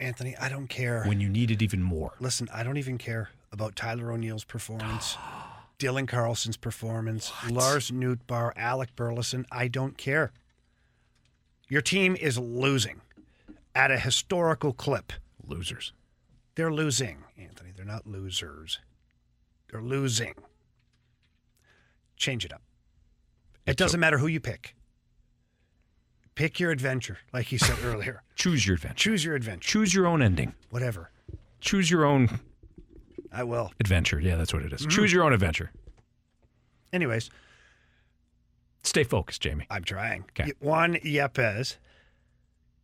Anthony, 0.00 0.34
I 0.38 0.48
don't 0.48 0.68
care. 0.68 1.04
when 1.04 1.20
you 1.20 1.28
needed 1.28 1.60
even 1.60 1.82
more. 1.82 2.14
Listen, 2.20 2.48
I 2.54 2.62
don't 2.62 2.78
even 2.78 2.96
care 2.96 3.28
about 3.52 3.76
Tyler 3.76 4.12
O'Neill's 4.12 4.44
performance, 4.44 5.18
Dylan 5.78 6.08
Carlson's 6.08 6.56
performance, 6.56 7.30
Lars 7.50 7.90
Nootbaar, 7.90 8.52
Alec 8.56 8.96
Burleson. 8.96 9.44
I 9.52 9.68
don't 9.68 9.98
care. 9.98 10.32
Your 11.68 11.82
team 11.82 12.16
is 12.16 12.38
losing 12.38 13.02
at 13.74 13.90
a 13.90 13.98
historical 13.98 14.72
clip. 14.72 15.12
Losers. 15.46 15.92
They're 16.54 16.72
losing, 16.72 17.24
Anthony. 17.36 17.72
They're 17.76 17.84
not 17.84 18.06
losers. 18.06 18.78
They're 19.70 19.82
losing. 19.82 20.32
Change 22.16 22.44
it 22.44 22.52
up. 22.52 22.62
It 23.66 23.76
doesn't 23.76 24.00
matter 24.00 24.18
who 24.18 24.26
you 24.26 24.40
pick. 24.40 24.74
Pick 26.34 26.60
your 26.60 26.70
adventure, 26.70 27.18
like 27.32 27.50
you 27.50 27.58
said 27.58 27.76
earlier. 27.84 28.22
Choose 28.34 28.66
your 28.66 28.74
adventure. 28.76 28.94
Choose 28.96 29.24
your 29.24 29.34
adventure. 29.34 29.68
Choose 29.68 29.94
your 29.94 30.06
own 30.06 30.22
ending. 30.22 30.54
Whatever. 30.70 31.10
Choose 31.60 31.90
your 31.90 32.04
own 32.04 32.40
I 33.32 33.42
will. 33.44 33.72
adventure. 33.80 34.20
Yeah, 34.20 34.36
that's 34.36 34.52
what 34.52 34.62
it 34.62 34.72
is. 34.72 34.86
Mhm. 34.86 34.90
Choose 34.90 35.12
your 35.12 35.24
own 35.24 35.32
adventure. 35.32 35.72
Anyways, 36.92 37.30
Stay 38.82 39.02
focused, 39.02 39.42
Jamie. 39.42 39.66
I'm 39.68 39.82
trying. 39.82 40.24
Okay. 40.30 40.52
Juan 40.60 40.94
Yepez, 41.04 41.76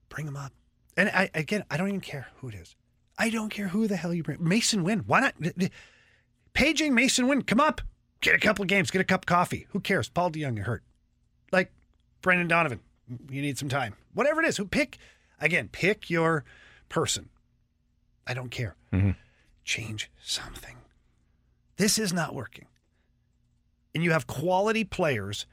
bring 0.09 0.26
him 0.26 0.36
up. 0.36 0.52
And 0.96 1.09
I 1.10 1.30
again, 1.32 1.62
I 1.70 1.76
don't 1.76 1.86
even 1.88 2.00
care 2.00 2.26
who 2.38 2.48
it 2.48 2.54
is. 2.56 2.74
I 3.18 3.30
don't 3.30 3.50
care 3.50 3.68
who 3.68 3.86
the 3.86 3.94
hell 3.94 4.12
you 4.12 4.24
bring. 4.24 4.38
Masyn 4.38 4.82
Winn. 4.82 5.04
Why 5.06 5.20
not? 5.20 5.34
Paging 6.54 6.92
Masyn 6.92 7.28
Winn. 7.28 7.42
Come 7.42 7.60
up. 7.60 7.80
Get 8.22 8.34
a 8.34 8.38
couple 8.38 8.62
of 8.62 8.68
games. 8.68 8.90
Get 8.90 9.00
a 9.00 9.04
cup 9.04 9.22
of 9.22 9.26
coffee. 9.26 9.66
Who 9.70 9.80
cares? 9.80 10.08
Paul 10.08 10.30
DeJong, 10.30 10.56
you're 10.56 10.64
hurt. 10.64 10.82
Like 11.50 11.70
Brendan 12.22 12.48
Donovan, 12.48 12.80
you 13.28 13.42
need 13.42 13.58
some 13.58 13.68
time. 13.68 13.94
Whatever 14.14 14.40
it 14.40 14.48
is. 14.48 14.56
Who 14.56 14.64
pick 14.64 14.96
again? 15.40 15.68
Pick 15.70 16.08
your 16.08 16.44
person. 16.88 17.28
I 18.26 18.32
don't 18.34 18.50
care. 18.50 18.76
Mhm. 18.92 19.16
Change 19.64 20.10
something. 20.22 20.76
This 21.76 21.98
is 21.98 22.12
not 22.12 22.34
working. 22.34 22.66
And 23.94 24.02
you 24.04 24.12
have 24.12 24.26
quality 24.26 24.84
players 24.84 25.46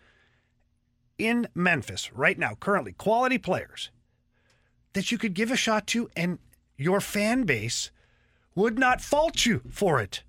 in 1.18 1.48
Memphis 1.54 2.14
right 2.14 2.38
now, 2.38 2.56
currently, 2.56 2.94
quality 2.94 3.38
players 3.38 3.90
that 4.94 5.12
you 5.12 5.18
could 5.18 5.34
give 5.34 5.52
a 5.52 5.58
shot 5.58 5.88
to, 5.88 6.10
and 6.16 6.40
your 6.78 7.02
fan 7.02 7.44
base 7.44 7.92
would 8.56 8.78
not 8.80 9.02
fault 9.02 9.46
you 9.46 9.62
for 9.72 10.00
it. 10.00 10.24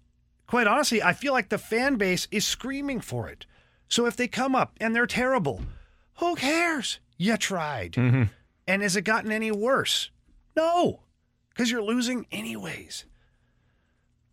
Quite 0.51 0.67
honestly, 0.67 1.01
I 1.01 1.13
feel 1.13 1.33
like 1.33 1.49
the 1.49 1.59
fan 1.59 1.95
base 1.95 2.27
is 2.33 2.45
screaming 2.45 3.01
for 3.01 3.29
it. 3.29 3.47
So 3.87 4.07
if 4.07 4.17
they 4.17 4.27
come 4.27 4.57
up 4.57 4.73
and 4.81 4.97
they're 4.97 5.07
terrible, 5.07 5.63
who 6.17 6.35
cares? 6.35 6.99
You 7.17 7.37
tried. 7.37 7.93
Mm-hmm. 7.93 8.25
And 8.67 8.83
has 8.83 8.97
it 8.97 9.03
gotten 9.03 9.31
any 9.31 9.53
worse? 9.53 10.11
No, 10.57 11.03
because 11.51 11.71
you're 11.71 11.85
losing 11.85 12.27
anyways. 12.33 13.05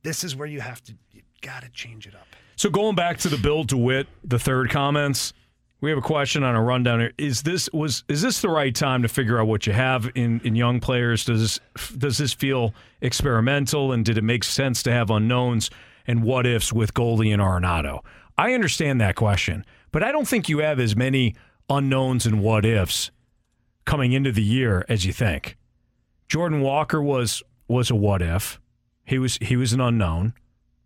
This 0.01 0.23
is 0.23 0.35
where 0.35 0.47
you 0.47 0.59
have 0.59 0.83
to, 0.85 0.93
you 1.11 1.21
got 1.41 1.61
to 1.61 1.69
change 1.69 2.07
it 2.07 2.15
up. 2.15 2.25
So 2.55 2.71
going 2.71 2.95
back 2.95 3.19
to 3.19 3.29
the 3.29 3.37
Bill 3.37 3.63
DeWitt, 3.63 4.07
the 4.23 4.39
third 4.39 4.71
comments, 4.71 5.33
we 5.81 5.91
have 5.91 5.99
a 5.99 6.01
question 6.01 6.41
on 6.41 6.55
a 6.55 6.63
rundown 6.63 6.99
here. 6.99 7.13
Is 7.19 7.43
this 7.43 7.69
was 7.71 8.03
is 8.07 8.23
this 8.23 8.41
the 8.41 8.49
right 8.49 8.73
time 8.73 9.03
to 9.03 9.07
figure 9.07 9.39
out 9.39 9.45
what 9.45 9.67
you 9.67 9.73
have 9.73 10.09
in, 10.15 10.41
in 10.43 10.55
young 10.55 10.79
players? 10.79 11.25
Does 11.25 11.59
this, 11.75 11.91
does 11.95 12.17
this 12.17 12.33
feel 12.33 12.73
experimental 13.01 13.91
and 13.91 14.03
did 14.03 14.17
it 14.17 14.23
make 14.23 14.43
sense 14.43 14.81
to 14.81 14.91
have 14.91 15.11
unknowns 15.11 15.69
and 16.07 16.23
what 16.23 16.47
ifs 16.47 16.73
with 16.73 16.93
Goldie 16.93 17.31
and 17.31 17.41
Arenado? 17.41 17.99
I 18.37 18.53
understand 18.53 19.01
that 19.01 19.15
question, 19.15 19.65
but 19.91 20.03
I 20.03 20.11
don't 20.11 20.27
think 20.27 20.47
you 20.47 20.59
have 20.59 20.79
as 20.79 20.95
many 20.95 21.35
unknowns 21.69 22.25
and 22.25 22.41
what 22.41 22.65
ifs 22.65 23.11
coming 23.85 24.13
into 24.13 24.31
the 24.31 24.43
year 24.43 24.85
as 24.87 25.05
you 25.05 25.13
think. 25.13 25.57
Jordan 26.29 26.61
Walker 26.61 27.01
was 27.01 27.43
was 27.67 27.89
a 27.89 27.95
what 27.95 28.21
if. 28.21 28.59
He 29.05 29.17
was 29.19 29.37
he 29.41 29.55
was 29.55 29.73
an 29.73 29.81
unknown, 29.81 30.33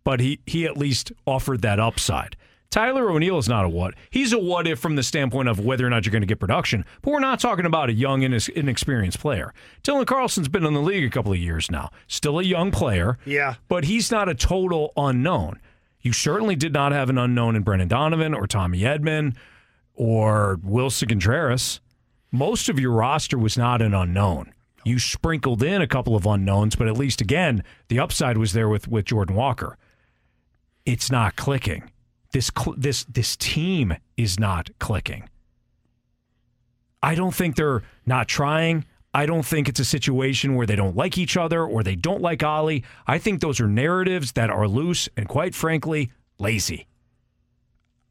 but 0.04 0.20
he 0.20 0.40
he 0.46 0.64
at 0.64 0.76
least 0.76 1.12
offered 1.26 1.62
that 1.62 1.80
upside. 1.80 2.36
Tyler 2.72 3.10
O'Neill 3.10 3.36
is 3.36 3.50
not 3.50 3.66
a 3.66 3.68
what. 3.68 3.92
He's 4.08 4.32
a 4.32 4.38
what 4.38 4.66
if 4.66 4.78
from 4.78 4.96
the 4.96 5.02
standpoint 5.02 5.46
of 5.46 5.60
whether 5.60 5.86
or 5.86 5.90
not 5.90 6.06
you're 6.06 6.10
going 6.10 6.22
to 6.22 6.26
get 6.26 6.40
production, 6.40 6.86
but 7.02 7.10
we're 7.10 7.20
not 7.20 7.38
talking 7.38 7.66
about 7.66 7.90
a 7.90 7.92
young 7.92 8.24
and 8.24 8.34
inexperienced 8.48 9.20
player. 9.20 9.52
Dylan 9.84 10.06
Carlson's 10.06 10.48
been 10.48 10.64
in 10.64 10.72
the 10.72 10.80
league 10.80 11.04
a 11.04 11.10
couple 11.10 11.32
of 11.32 11.38
years 11.38 11.70
now. 11.70 11.90
Still 12.08 12.40
a 12.40 12.42
young 12.42 12.70
player. 12.70 13.18
Yeah. 13.26 13.56
But 13.68 13.84
he's 13.84 14.10
not 14.10 14.30
a 14.30 14.34
total 14.34 14.94
unknown. 14.96 15.60
You 16.00 16.14
certainly 16.14 16.56
did 16.56 16.72
not 16.72 16.92
have 16.92 17.10
an 17.10 17.18
unknown 17.18 17.56
in 17.56 17.62
Brendan 17.62 17.88
Donovan 17.88 18.32
or 18.32 18.46
Tommy 18.46 18.80
Edman 18.80 19.36
or 19.92 20.58
Willson 20.64 21.10
Contreras. 21.10 21.78
Most 22.30 22.70
of 22.70 22.80
your 22.80 22.92
roster 22.92 23.36
was 23.36 23.58
not 23.58 23.82
an 23.82 23.92
unknown. 23.92 24.54
You 24.82 24.98
sprinkled 24.98 25.62
in 25.62 25.82
a 25.82 25.86
couple 25.86 26.16
of 26.16 26.24
unknowns, 26.24 26.74
but 26.74 26.88
at 26.88 26.96
least 26.96 27.20
again, 27.20 27.64
the 27.88 28.00
upside 28.00 28.38
was 28.38 28.54
there 28.54 28.70
with, 28.70 28.88
with 28.88 29.04
Jordan 29.04 29.36
Walker. 29.36 29.76
It's 30.86 31.10
not 31.10 31.36
clicking. 31.36 31.91
This 32.32 32.50
cl- 32.56 32.76
this 32.76 33.04
this 33.04 33.36
team 33.36 33.96
is 34.16 34.40
not 34.40 34.70
clicking. 34.78 35.28
I 37.02 37.14
don't 37.14 37.34
think 37.34 37.56
they're 37.56 37.82
not 38.06 38.28
trying. 38.28 38.84
I 39.14 39.26
don't 39.26 39.44
think 39.44 39.68
it's 39.68 39.80
a 39.80 39.84
situation 39.84 40.54
where 40.54 40.66
they 40.66 40.76
don't 40.76 40.96
like 40.96 41.18
each 41.18 41.36
other 41.36 41.64
or 41.64 41.82
they 41.82 41.96
don't 41.96 42.22
like 42.22 42.42
Oli. 42.42 42.84
I 43.06 43.18
think 43.18 43.40
those 43.40 43.60
are 43.60 43.68
narratives 43.68 44.32
that 44.32 44.48
are 44.48 44.66
loose 44.66 45.08
and, 45.16 45.28
quite 45.28 45.54
frankly, 45.54 46.10
lazy. 46.38 46.86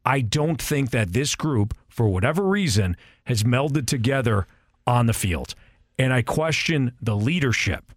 I 0.06 0.22
don't 0.22 0.62
think 0.62 0.92
that 0.92 1.14
this 1.14 1.36
group, 1.36 1.76
for 1.88 2.08
whatever 2.08 2.44
reason, 2.44 2.98
has 3.26 3.44
melded 3.44 3.88
together 3.88 4.46
on 4.86 5.08
the 5.08 5.14
field. 5.14 5.56
And 5.98 6.14
I 6.14 6.22
question 6.22 6.94
the 7.02 7.16
leadership, 7.16 7.94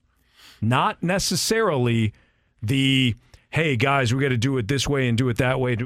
not 0.62 1.02
necessarily 1.02 2.12
the, 2.62 3.14
hey, 3.50 3.76
guys, 3.76 4.14
we 4.14 4.22
got 4.22 4.30
to 4.30 4.36
do 4.36 4.56
it 4.58 4.68
this 4.68 4.88
way 4.88 5.08
and 5.08 5.18
do 5.18 5.28
it 5.28 5.38
that 5.38 5.60
way. 5.60 5.76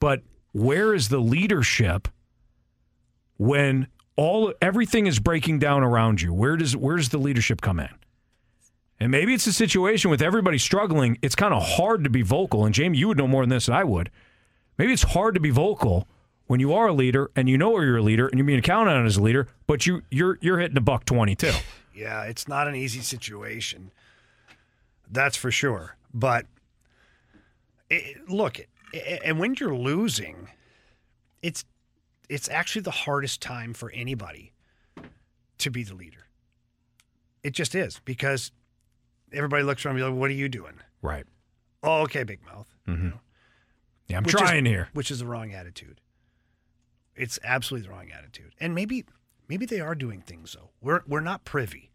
But 0.00 0.22
where 0.52 0.94
is 0.94 1.08
the 1.08 1.20
leadership 1.20 2.08
when 3.36 3.86
all 4.20 4.52
everything 4.60 5.06
is 5.06 5.18
breaking 5.18 5.58
down 5.58 5.82
around 5.82 6.20
you. 6.20 6.30
Where 6.34 6.54
does 6.54 6.76
where 6.76 6.98
does 6.98 7.08
the 7.08 7.16
leadership 7.16 7.62
come 7.62 7.80
in? 7.80 7.88
And 9.00 9.10
maybe 9.10 9.32
it's 9.32 9.46
a 9.46 9.52
situation 9.52 10.10
with 10.10 10.20
everybody 10.20 10.58
struggling. 10.58 11.16
It's 11.22 11.34
kind 11.34 11.54
of 11.54 11.62
hard 11.62 12.04
to 12.04 12.10
be 12.10 12.20
vocal. 12.20 12.66
And 12.66 12.74
Jamie, 12.74 12.98
you 12.98 13.08
would 13.08 13.16
know 13.16 13.26
more 13.26 13.42
than 13.42 13.48
this 13.48 13.64
than 13.64 13.74
I 13.74 13.82
would. 13.82 14.10
Maybe 14.76 14.92
it's 14.92 15.04
hard 15.04 15.32
to 15.36 15.40
be 15.40 15.48
vocal 15.48 16.06
when 16.48 16.60
you 16.60 16.74
are 16.74 16.88
a 16.88 16.92
leader 16.92 17.30
and 17.34 17.48
you 17.48 17.56
know 17.56 17.80
you're 17.80 17.96
a 17.96 18.02
leader 18.02 18.28
and 18.28 18.36
you're 18.36 18.46
being 18.46 18.60
counted 18.60 18.90
on 18.90 19.06
as 19.06 19.16
a 19.16 19.22
leader, 19.22 19.48
but 19.66 19.86
you 19.86 20.02
you're 20.10 20.36
you're 20.42 20.58
hitting 20.58 20.76
a 20.76 20.82
buck 20.82 21.04
twenty 21.06 21.34
two. 21.34 21.52
Yeah, 21.92 22.22
it's 22.22 22.48
not 22.48 22.66
an 22.66 22.74
easy 22.74 23.00
situation. 23.00 23.90
That's 25.10 25.36
for 25.36 25.50
sure. 25.50 25.96
But 26.14 26.46
it, 27.90 28.26
look, 28.30 28.58
and 29.24 29.38
when 29.38 29.54
you're 29.58 29.74
losing, 29.74 30.48
it's 31.42 31.64
it's 32.28 32.48
actually 32.48 32.82
the 32.82 32.90
hardest 32.90 33.40
time 33.42 33.74
for 33.74 33.90
anybody 33.92 34.52
to 35.58 35.70
be 35.70 35.82
the 35.82 35.94
leader. 35.94 36.26
It 37.42 37.50
just 37.52 37.74
is 37.74 38.00
because 38.04 38.52
everybody 39.32 39.62
looks 39.62 39.84
around 39.84 39.96
and 39.96 40.04
be 40.04 40.10
like, 40.10 40.18
"What 40.18 40.30
are 40.30 40.34
you 40.34 40.48
doing?" 40.48 40.74
Right. 41.02 41.26
Oh, 41.82 42.02
okay, 42.02 42.24
big 42.24 42.44
mouth. 42.44 42.68
Mm-hmm. 42.86 43.10
Yeah, 44.08 44.18
I'm 44.18 44.24
Which 44.24 44.34
trying 44.34 44.66
is, 44.66 44.70
here. 44.70 44.88
Which 44.92 45.10
is 45.10 45.20
the 45.20 45.26
wrong 45.26 45.52
attitude. 45.52 46.00
It's 47.16 47.38
absolutely 47.44 47.88
the 47.88 47.94
wrong 47.94 48.10
attitude. 48.16 48.54
And 48.60 48.74
maybe 48.74 49.04
maybe 49.48 49.66
they 49.66 49.80
are 49.80 49.94
doing 49.94 50.20
things 50.20 50.52
though. 50.52 50.70
We're 50.80 51.02
we're 51.06 51.20
not 51.20 51.44
privy. 51.44 51.90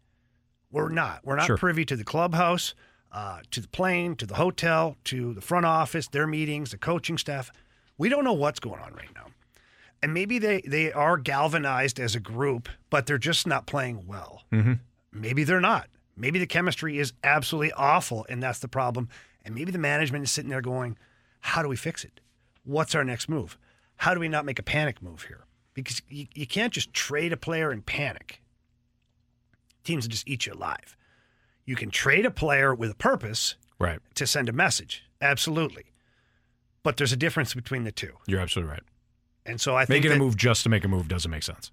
We're 0.70 0.88
not. 0.88 1.20
We're 1.24 1.36
not 1.36 1.46
Sure. 1.46 1.56
privy 1.56 1.84
to 1.86 1.96
the 1.96 2.04
clubhouse, 2.04 2.74
uh, 3.16 3.40
to 3.50 3.62
the 3.62 3.68
plane, 3.68 4.14
to 4.14 4.26
the 4.26 4.34
hotel, 4.34 4.94
to 5.04 5.32
the 5.32 5.40
front 5.40 5.64
office, 5.64 6.06
their 6.06 6.26
meetings, 6.26 6.72
the 6.72 6.76
coaching 6.76 7.16
staff. 7.16 7.50
We 7.96 8.10
don't 8.10 8.24
know 8.24 8.34
what's 8.34 8.60
going 8.60 8.78
on 8.78 8.92
right 8.92 9.08
now. 9.14 9.28
And 10.02 10.12
maybe 10.12 10.38
they, 10.38 10.60
they 10.66 10.92
are 10.92 11.16
galvanized 11.16 11.98
as 11.98 12.14
a 12.14 12.20
group, 12.20 12.68
but 12.90 13.06
they're 13.06 13.16
just 13.16 13.46
not 13.46 13.66
playing 13.66 14.06
well. 14.06 14.42
Mm-hmm. 14.52 14.74
Maybe 15.12 15.44
they're 15.44 15.62
not. 15.62 15.88
Maybe 16.14 16.38
the 16.38 16.46
chemistry 16.46 16.98
is 16.98 17.14
absolutely 17.24 17.72
awful, 17.72 18.26
and 18.28 18.42
that's 18.42 18.58
the 18.58 18.68
problem. 18.68 19.08
And 19.46 19.54
maybe 19.54 19.72
the 19.72 19.78
management 19.78 20.24
is 20.24 20.30
sitting 20.30 20.50
there 20.50 20.60
going, 20.60 20.98
How 21.40 21.62
do 21.62 21.68
we 21.68 21.76
fix 21.76 22.04
it? 22.04 22.20
What's 22.64 22.94
our 22.94 23.04
next 23.04 23.30
move? 23.30 23.56
How 23.96 24.12
do 24.12 24.20
we 24.20 24.28
not 24.28 24.44
make 24.44 24.58
a 24.58 24.62
panic 24.62 25.00
move 25.00 25.22
here? 25.22 25.46
Because 25.72 26.02
you, 26.10 26.26
you 26.34 26.46
can't 26.46 26.72
just 26.72 26.92
trade 26.92 27.32
a 27.32 27.38
player 27.38 27.70
and 27.70 27.84
panic. 27.84 28.42
Teams 29.84 30.04
will 30.04 30.10
just 30.10 30.28
eat 30.28 30.44
you 30.44 30.52
alive. 30.52 30.98
You 31.66 31.76
can 31.76 31.90
trade 31.90 32.24
a 32.24 32.30
player 32.30 32.74
with 32.74 32.92
a 32.92 32.94
purpose 32.94 33.56
Right. 33.78 33.98
to 34.14 34.26
send 34.26 34.48
a 34.48 34.52
message. 34.52 35.04
Absolutely. 35.20 35.84
But 36.82 36.96
there's 36.96 37.12
a 37.12 37.16
difference 37.16 37.52
between 37.52 37.84
the 37.84 37.92
two. 37.92 38.12
You're 38.26 38.40
absolutely 38.40 38.70
right. 38.72 38.82
And 39.44 39.60
so 39.60 39.76
I 39.76 39.84
think 39.84 40.04
Making 40.04 40.16
a 40.16 40.20
move 40.20 40.36
just 40.36 40.62
to 40.62 40.68
make 40.68 40.84
a 40.84 40.88
move 40.88 41.08
doesn't 41.08 41.30
make 41.30 41.42
sense. 41.42 41.70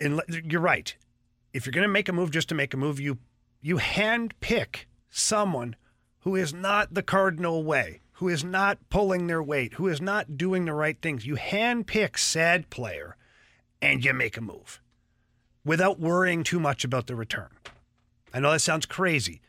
and 0.00 0.20
you're 0.44 0.60
right. 0.60 0.94
If 1.52 1.66
you're 1.66 1.72
going 1.72 1.86
to 1.86 1.92
make 1.92 2.08
a 2.08 2.12
move 2.12 2.30
just 2.30 2.48
to 2.50 2.54
make 2.54 2.72
a 2.74 2.76
move, 2.76 3.00
you 3.00 3.18
you 3.60 3.78
hand 3.78 4.34
pick 4.40 4.86
someone 5.10 5.74
who 6.20 6.36
is 6.36 6.54
not 6.54 6.94
the 6.94 7.02
cardinal 7.02 7.64
way, 7.64 8.00
who 8.12 8.28
is 8.28 8.44
not 8.44 8.78
pulling 8.90 9.26
their 9.26 9.42
weight, 9.42 9.74
who 9.74 9.88
is 9.88 10.00
not 10.00 10.36
doing 10.36 10.64
the 10.66 10.72
right 10.72 11.00
things. 11.02 11.26
You 11.26 11.34
hand 11.36 11.86
pick 11.88 12.16
said 12.18 12.70
player, 12.70 13.16
and 13.82 14.04
you 14.04 14.12
make 14.14 14.36
a 14.36 14.40
move 14.40 14.80
without 15.64 15.98
worrying 15.98 16.44
too 16.44 16.60
much 16.60 16.84
about 16.84 17.06
the 17.08 17.16
return. 17.16 17.48
I 18.32 18.40
know 18.40 18.52
that 18.52 18.60
sounds 18.60 18.86
crazy, 18.86 19.40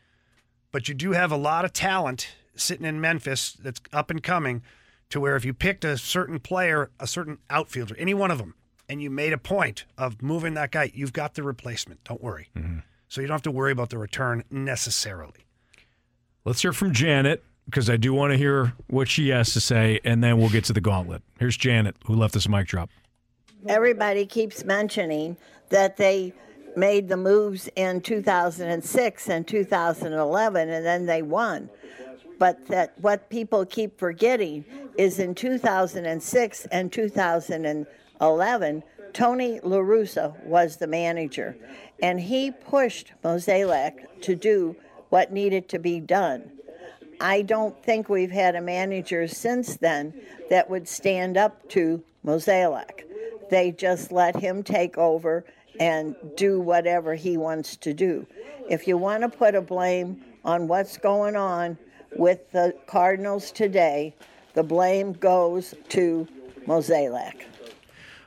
but 0.72 0.88
you 0.88 0.94
do 0.94 1.12
have 1.12 1.32
a 1.32 1.36
lot 1.36 1.64
of 1.64 1.72
talent 1.72 2.32
sitting 2.54 2.86
in 2.86 3.00
Memphis 3.00 3.52
that's 3.52 3.80
up 3.92 4.10
and 4.10 4.22
coming 4.22 4.62
to 5.10 5.20
where 5.20 5.36
if 5.36 5.44
you 5.44 5.52
picked 5.52 5.84
a 5.84 5.98
certain 5.98 6.38
player, 6.38 6.90
a 7.00 7.06
certain 7.06 7.38
outfielder, 7.50 7.96
any 7.98 8.14
one 8.14 8.30
of 8.30 8.38
them, 8.38 8.54
and 8.88 9.02
you 9.02 9.10
made 9.10 9.32
a 9.32 9.38
point 9.38 9.84
of 9.98 10.22
moving 10.22 10.54
that 10.54 10.70
guy, 10.70 10.90
you've 10.94 11.12
got 11.12 11.34
the 11.34 11.42
replacement. 11.42 12.02
Don't 12.04 12.22
worry. 12.22 12.48
Mm-hmm. 12.56 12.78
So 13.08 13.20
you 13.20 13.26
don't 13.26 13.34
have 13.34 13.42
to 13.42 13.50
worry 13.50 13.72
about 13.72 13.90
the 13.90 13.98
return 13.98 14.44
necessarily. 14.50 15.46
Let's 16.44 16.62
hear 16.62 16.72
from 16.72 16.92
Janet 16.92 17.44
because 17.66 17.90
I 17.90 17.96
do 17.96 18.14
want 18.14 18.32
to 18.32 18.36
hear 18.36 18.72
what 18.88 19.08
she 19.08 19.28
has 19.28 19.52
to 19.52 19.60
say, 19.60 20.00
and 20.04 20.22
then 20.22 20.38
we'll 20.38 20.48
get 20.48 20.64
to 20.64 20.72
the 20.72 20.80
gauntlet. 20.80 21.22
Here's 21.38 21.56
Janet, 21.56 21.96
who 22.06 22.14
left 22.14 22.34
this 22.34 22.48
mic 22.48 22.66
drop. 22.66 22.90
everybody 23.68 24.26
keeps 24.26 24.64
mentioning 24.64 25.36
that 25.68 25.96
they 25.96 26.32
made 26.76 27.08
the 27.08 27.16
moves 27.16 27.68
in 27.76 28.00
2006 28.00 29.28
and 29.28 29.46
2011 29.46 30.68
and 30.68 30.86
then 30.86 31.06
they 31.06 31.22
won 31.22 31.68
but 32.38 32.66
that 32.68 32.92
what 33.00 33.28
people 33.28 33.66
keep 33.66 33.98
forgetting 33.98 34.64
is 34.96 35.18
in 35.18 35.34
2006 35.34 36.66
and 36.66 36.92
2011 36.92 38.82
Tony 39.12 39.60
La 39.62 39.78
Russa 39.78 40.44
was 40.44 40.76
the 40.76 40.86
manager 40.86 41.56
and 42.02 42.20
he 42.20 42.50
pushed 42.50 43.12
Mozeliak 43.24 44.20
to 44.22 44.34
do 44.34 44.76
what 45.08 45.32
needed 45.32 45.68
to 45.68 45.78
be 45.78 46.00
done 46.00 46.50
I 47.20 47.42
don't 47.42 47.80
think 47.84 48.08
we've 48.08 48.30
had 48.30 48.56
a 48.56 48.62
manager 48.62 49.28
since 49.28 49.76
then 49.76 50.14
that 50.48 50.70
would 50.70 50.88
stand 50.88 51.36
up 51.36 51.68
to 51.70 52.02
Mozeliak. 52.24 53.02
They 53.50 53.72
just 53.72 54.10
let 54.10 54.36
him 54.36 54.62
take 54.62 54.96
over 54.96 55.44
and 55.80 56.14
do 56.36 56.60
whatever 56.60 57.14
he 57.14 57.36
wants 57.36 57.76
to 57.78 57.92
do. 57.92 58.26
If 58.68 58.86
you 58.86 58.96
want 58.96 59.22
to 59.22 59.28
put 59.28 59.54
a 59.54 59.62
blame 59.62 60.22
on 60.44 60.68
what's 60.68 60.96
going 60.98 61.34
on 61.34 61.76
with 62.16 62.50
the 62.52 62.74
Cardinals 62.86 63.50
today, 63.50 64.14
the 64.54 64.62
blame 64.62 65.14
goes 65.14 65.74
to 65.88 66.28
Mozeliak. 66.66 67.42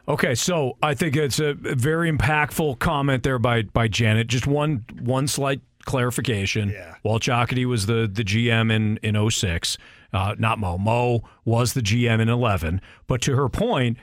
Okay, 0.08 0.36
so 0.36 0.78
I 0.82 0.96
think 0.96 1.16
it's 1.16 1.40
a 1.40 1.54
very 1.54 2.12
impactful 2.12 2.80
comment 2.80 3.24
there 3.24 3.40
by 3.40 3.62
by 3.62 3.88
Janet. 3.88 4.28
Just 4.28 4.48
one 4.48 4.84
one 5.00 5.28
slight 5.28 5.62
clarification. 5.86 6.70
Yeah. 6.70 6.96
Walt 7.04 7.22
Jocketty 7.22 7.66
was 7.66 7.86
the 7.86 8.10
the 8.12 8.24
GM 8.24 8.72
in 8.72 8.98
in 8.98 9.30
06. 9.30 9.78
Uh, 10.12 10.36
not 10.38 10.60
Mo. 10.60 10.78
Mo 10.78 11.24
was 11.46 11.74
the 11.74 11.82
GM 11.82 12.20
in 12.20 12.30
11. 12.30 12.82
But 13.08 13.22
to 13.24 13.36
her 13.36 13.50
point, 13.50 13.98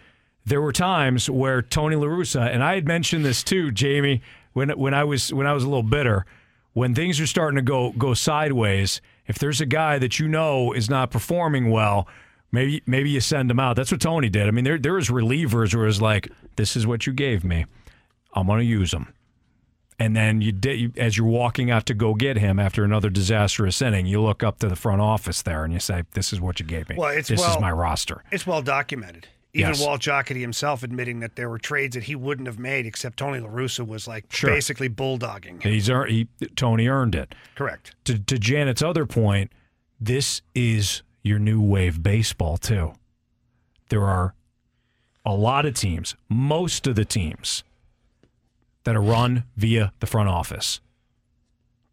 there 0.45 0.61
were 0.61 0.73
times 0.73 1.29
where 1.29 1.63
Tony 1.63 1.97
La 1.97 2.07
Russa, 2.07 2.49
and 2.53 2.63
I 2.63 2.75
had 2.75 2.87
mentioned 2.87 3.25
this 3.25 3.43
too, 3.43 3.71
Jamie, 3.71 4.23
when 4.53 4.71
when 4.71 4.95
I 4.95 5.05
was 5.05 5.33
when 5.33 5.47
I 5.47 5.53
was 5.53 5.65
a 5.65 5.69
little 5.69 5.83
bitter, 5.83 6.27
when 6.73 6.95
things 6.95 7.21
are 7.21 7.27
starting 7.27 7.57
to 7.57 7.63
go 7.63 7.93
go 7.93 8.15
sideways. 8.15 9.01
If 9.27 9.39
there's 9.39 9.61
a 9.61 9.67
guy 9.67 9.99
that 10.01 10.19
you 10.19 10.27
know 10.27 10.73
is 10.73 10.91
not 10.91 11.13
performing 11.13 11.71
well, 11.71 12.09
maybe 12.51 12.83
maybe 12.87 13.11
you 13.11 13.21
send 13.21 13.51
him 13.51 13.61
out. 13.61 13.77
That's 13.77 13.93
what 13.93 14.01
Tony 14.01 14.29
did. 14.29 14.49
I 14.49 14.51
mean, 14.51 14.65
there 14.65 14.79
there 14.79 14.95
was 14.95 15.09
relievers 15.09 15.75
where 15.75 15.85
it 15.85 15.89
was 15.89 16.03
like, 16.03 16.29
this 16.57 16.77
is 16.77 16.87
what 16.87 17.07
you 17.07 17.13
gave 17.13 17.45
me, 17.45 17.67
I'm 18.35 18.47
going 18.47 18.59
to 18.59 18.65
use 18.65 18.91
them. 18.91 19.15
And 20.01 20.17
then 20.17 20.41
you 20.41 20.51
did 20.51 20.99
as 20.99 21.17
you're 21.19 21.27
walking 21.27 21.71
out 21.71 21.87
to 21.87 21.95
go 21.95 22.15
get 22.15 22.39
him 22.39 22.59
after 22.59 22.83
another 22.83 23.11
disastrous 23.11 23.81
inning, 23.83 24.07
you 24.07 24.21
look 24.23 24.43
up 24.43 24.59
to 24.61 24.69
the 24.69 24.77
front 24.77 25.03
office 25.03 25.43
there 25.43 25.63
and 25.63 25.75
you 25.75 25.79
say, 25.79 26.05
"This 26.13 26.33
is 26.33 26.41
what 26.41 26.59
you 26.59 26.65
gave 26.65 26.89
me. 26.89 26.97
Well, 26.97 27.11
it's 27.11 27.29
this 27.29 27.39
well, 27.39 27.55
is 27.55 27.61
my 27.61 27.71
roster." 27.71 28.25
It's 28.33 28.47
well 28.47 28.63
documented. 28.63 29.29
Even 29.53 29.71
Yes. 29.71 29.81
Walt 29.85 30.01
Jocketty 30.01 30.41
himself 30.41 30.83
admitting 30.85 31.19
that 31.21 31.35
there 31.35 31.49
were 31.51 31.59
trades 31.59 31.95
that 31.95 32.05
he 32.05 32.15
wouldn't 32.15 32.47
have 32.47 32.59
made, 32.59 32.87
except 32.87 33.17
Tony 33.17 33.41
La 33.41 33.49
Russa 33.49 33.85
was 33.87 34.07
like 34.07 34.27
Sure. 34.33 34.51
basically 34.51 34.89
bulldogging. 34.89 35.61
him. 35.63 35.73
He's 35.73 35.89
ear- 35.89 36.07
he, 36.07 36.29
Tony 36.55 36.87
earned 36.87 37.17
it. 37.17 37.35
Correct. 37.57 37.95
To, 38.05 38.19
to 38.19 38.39
Janet's 38.39 38.81
other 38.83 39.07
point, 39.07 39.51
this 40.01 40.41
is 40.55 41.03
your 41.23 41.39
new 41.41 41.61
wave 41.61 42.01
baseball 42.03 42.59
too. 42.59 42.93
There 43.89 44.05
are 44.05 44.35
a 45.27 45.35
lot 45.35 45.67
of 45.67 45.75
teams, 45.75 46.15
most 46.29 46.87
of 46.87 46.95
the 46.95 47.05
teams 47.05 47.65
that 48.85 48.95
are 48.95 49.03
run 49.03 49.45
via 49.57 49.93
the 49.99 50.07
front 50.07 50.29
office. 50.29 50.81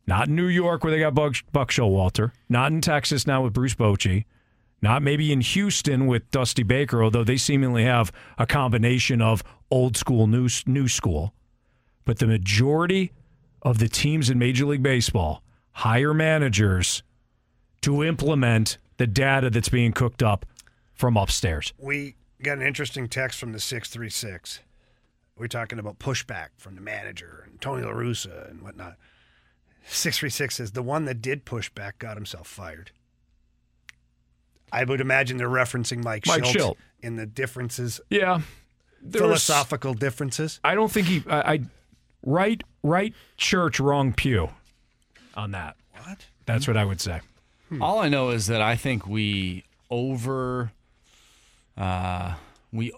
Not 0.06 0.28
in 0.30 0.36
New 0.36 0.48
York 0.48 0.84
where 0.84 0.92
they 0.92 1.00
got 1.00 1.16
Buck, 1.16 1.36
Buck 1.52 1.70
Showalter. 1.72 2.32
Not 2.48 2.72
in 2.72 2.82
Texas 2.82 3.26
now 3.28 3.42
with 3.42 3.52
Bruce 3.54 3.76
Bochy. 3.76 4.26
Not 4.82 5.02
maybe 5.02 5.32
in 5.32 5.42
Houston 5.42 6.06
with 6.06 6.30
Dusty 6.30 6.64
Baker, 6.64 7.04
although 7.04 7.24
they 7.24 7.38
seemingly 7.38 7.84
have 7.84 8.12
a 8.38 8.46
combination 8.46 9.22
of 9.22 9.44
old 9.72 9.98
school, 9.98 10.28
new, 10.28 10.48
new 10.66 10.88
school. 10.88 11.34
But 12.06 12.20
the 12.20 12.28
majority 12.28 13.12
of 13.64 13.80
the 13.80 13.90
teams 13.90 14.30
in 14.30 14.38
Major 14.38 14.66
League 14.66 14.84
Baseball 14.84 15.44
hire 15.72 16.14
managers 16.14 17.04
to 17.82 18.04
implement 18.04 18.78
the 18.98 19.08
data 19.08 19.50
that's 19.50 19.70
being 19.70 19.92
cooked 19.92 20.24
up 20.24 20.46
from 20.94 21.18
upstairs. 21.18 21.74
We 21.78 22.16
got 22.42 22.58
an 22.58 22.64
interesting 22.66 23.08
text 23.08 23.40
from 23.40 23.52
the 23.54 23.60
636. 23.60 24.60
We're 25.38 25.48
talking 25.48 25.78
about 25.80 26.00
pushback 26.00 26.50
from 26.58 26.76
the 26.76 26.82
manager 26.82 27.44
and 27.46 27.62
Tony 27.62 27.84
La 27.84 27.92
Russa 27.92 28.50
and 28.50 28.62
whatnot. 28.62 28.96
636 29.86 30.56
says 30.56 30.72
the 30.72 30.82
one 30.82 31.06
that 31.06 31.22
did 31.22 31.46
push 31.46 31.70
back 31.70 32.00
got 32.00 32.18
himself 32.18 32.48
fired. 32.48 32.92
I 34.72 34.84
would 34.84 35.02
imagine 35.02 35.38
they're 35.38 35.48
referencing 35.50 36.04
Mike, 36.04 36.26
Mike 36.28 36.44
Shildt 36.44 36.54
Shildt. 36.56 36.76
in 37.02 37.16
the 37.16 37.26
differences, 37.26 38.02
Yeah. 38.10 38.42
There 39.02 39.22
was- 39.24 39.44
philosophical 39.46 39.94
differences. 39.94 40.60
I 40.64 40.76
don't 40.76 40.92
think 40.92 41.08
he. 41.08 41.24
I, 41.30 41.54
I 41.54 41.60
right, 42.26 42.62
right 42.84 43.14
church, 43.38 43.80
wrong 43.80 44.12
pew. 44.14 44.50
On 45.36 45.52
that. 45.52 45.76
What? 46.04 46.26
That's 46.46 46.68
what 46.68 46.76
I 46.78 46.84
would 46.86 47.00
say. 47.00 47.22
All 47.82 48.00
I 48.00 48.10
know 48.10 48.30
is 48.30 48.48
that 48.48 48.62
I 48.62 48.76
think 48.76 49.06
we 49.06 49.64
over 49.90 50.72
uh, 51.78 52.34
we 52.74 52.92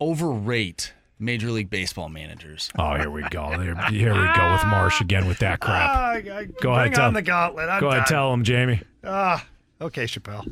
overrate 0.00 0.92
Major 1.18 1.50
League 1.50 1.70
Baseball 1.70 2.08
managers. 2.08 2.70
Oh, 2.78 2.94
here 2.96 3.10
we 3.10 3.22
go. 3.30 3.50
Here, 3.50 3.74
here 3.90 4.12
we 4.14 4.26
go 4.34 4.52
with 4.52 4.64
Marsh 4.66 5.00
again 5.00 5.26
with 5.28 5.38
that 5.38 5.60
crap. 5.60 5.90
I- 5.90 6.20
Go 6.20 6.40
bring 6.60 6.74
ahead, 6.74 6.94
tell 6.94 7.06
on 7.06 7.14
the 7.14 7.22
gauntlet. 7.22 7.68
I'm 7.68 7.80
Go 7.80 7.90
ahead, 7.90 8.06
tell 8.06 8.32
him, 8.32 8.42
Jamie. 8.44 8.80
Ah, 9.04 9.46
okay, 9.80 10.04
Chappelle. 10.04 10.44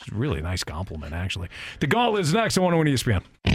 It's 0.00 0.10
a 0.10 0.14
really 0.14 0.40
nice 0.40 0.64
compliment, 0.64 1.12
actually. 1.12 1.48
The 1.80 1.86
gauntlet 1.86 2.22
is 2.22 2.32
next. 2.32 2.56
I 2.56 2.62
want 2.62 2.72
to 2.74 2.78
win 2.78 2.86
ESPN. 2.86 3.22
Oh 3.46 3.50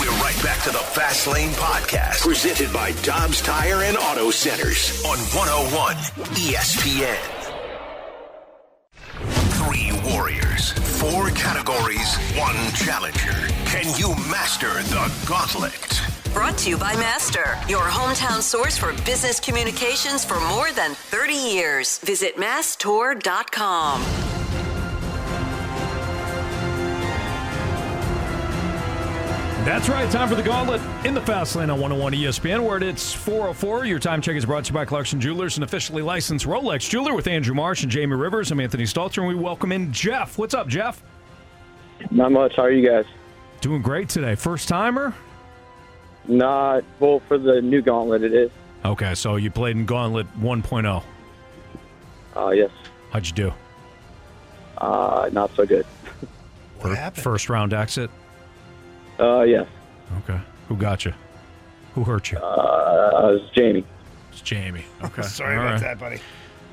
We're 0.00 0.10
right 0.22 0.40
back 0.42 0.62
to 0.64 0.70
the 0.70 0.78
Fast 0.78 1.26
Lane 1.28 1.50
Podcast, 1.50 2.22
presented 2.22 2.72
by 2.72 2.92
Dobbs 3.02 3.40
Tire 3.40 3.82
and 3.82 3.96
Auto 3.96 4.30
Centers 4.30 5.04
on 5.04 5.18
101 5.18 5.94
ESPN. 6.34 7.16
Three 9.52 9.92
warriors, 10.12 10.72
four 10.98 11.30
categories, 11.30 12.16
one 12.36 12.56
challenger. 12.74 13.32
Can 13.66 13.86
you 13.98 14.10
master 14.30 14.72
the 14.84 15.12
gauntlet? 15.28 16.02
Brought 16.32 16.58
to 16.58 16.70
you 16.70 16.76
by 16.76 16.94
Master, 16.96 17.56
your 17.68 17.82
hometown 17.84 18.42
source 18.42 18.76
for 18.76 18.92
business 19.04 19.40
communications 19.40 20.24
for 20.24 20.38
more 20.48 20.70
than 20.72 20.94
30 20.94 21.32
years. 21.32 21.98
Visit 22.00 22.36
masstour.com. 22.36 24.02
That's 29.66 29.88
right. 29.88 30.08
Time 30.12 30.28
for 30.28 30.36
the 30.36 30.44
gauntlet 30.44 30.80
in 31.04 31.12
the 31.12 31.20
fast 31.20 31.56
lane 31.56 31.70
on 31.70 31.80
101 31.80 32.12
ESPN, 32.12 32.64
where 32.64 32.80
it's 32.80 33.12
404. 33.12 33.84
Your 33.84 33.98
time 33.98 34.22
check 34.22 34.36
is 34.36 34.46
brought 34.46 34.64
to 34.66 34.68
you 34.70 34.74
by 34.74 34.84
Clarkson 34.84 35.20
Jewelers, 35.20 35.56
an 35.56 35.64
officially 35.64 36.02
licensed 36.02 36.46
Rolex 36.46 36.88
jeweler 36.88 37.14
with 37.14 37.26
Andrew 37.26 37.52
Marsh 37.52 37.82
and 37.82 37.90
Jamie 37.90 38.14
Rivers. 38.14 38.52
I'm 38.52 38.60
Anthony 38.60 38.84
Stalter, 38.84 39.18
and 39.18 39.26
we 39.26 39.34
welcome 39.34 39.72
in 39.72 39.90
Jeff. 39.90 40.38
What's 40.38 40.54
up, 40.54 40.68
Jeff? 40.68 41.02
Not 42.12 42.30
much. 42.30 42.54
How 42.54 42.62
are 42.62 42.70
you 42.70 42.88
guys? 42.88 43.06
Doing 43.60 43.82
great 43.82 44.08
today. 44.08 44.36
First 44.36 44.68
timer? 44.68 45.12
Not 46.28 46.84
well 47.00 47.18
for 47.26 47.36
the 47.36 47.60
new 47.60 47.82
gauntlet. 47.82 48.22
It 48.22 48.34
is. 48.34 48.52
Okay, 48.84 49.16
so 49.16 49.34
you 49.34 49.50
played 49.50 49.76
in 49.76 49.84
Gauntlet 49.84 50.28
1.0. 50.38 51.02
Uh, 52.36 52.50
yes. 52.50 52.70
How'd 53.10 53.26
you 53.26 53.32
do? 53.32 53.52
Uh, 54.78 55.28
not 55.32 55.50
so 55.56 55.66
good. 55.66 55.86
What 56.78 56.96
happened? 56.96 57.24
First 57.24 57.48
round 57.48 57.72
exit? 57.74 58.12
Uh, 59.18 59.42
yes. 59.42 59.66
Okay. 60.18 60.40
Who 60.68 60.76
got 60.76 61.04
you? 61.04 61.12
Who 61.94 62.04
hurt 62.04 62.30
you? 62.32 62.38
Uh, 62.38 63.38
it's 63.40 63.54
Jamie. 63.54 63.84
It's 64.32 64.40
Jamie. 64.42 64.84
Okay. 65.04 65.22
Sorry 65.22 65.56
All 65.56 65.62
about 65.62 65.72
right. 65.74 65.80
that, 65.82 65.98
buddy. 65.98 66.20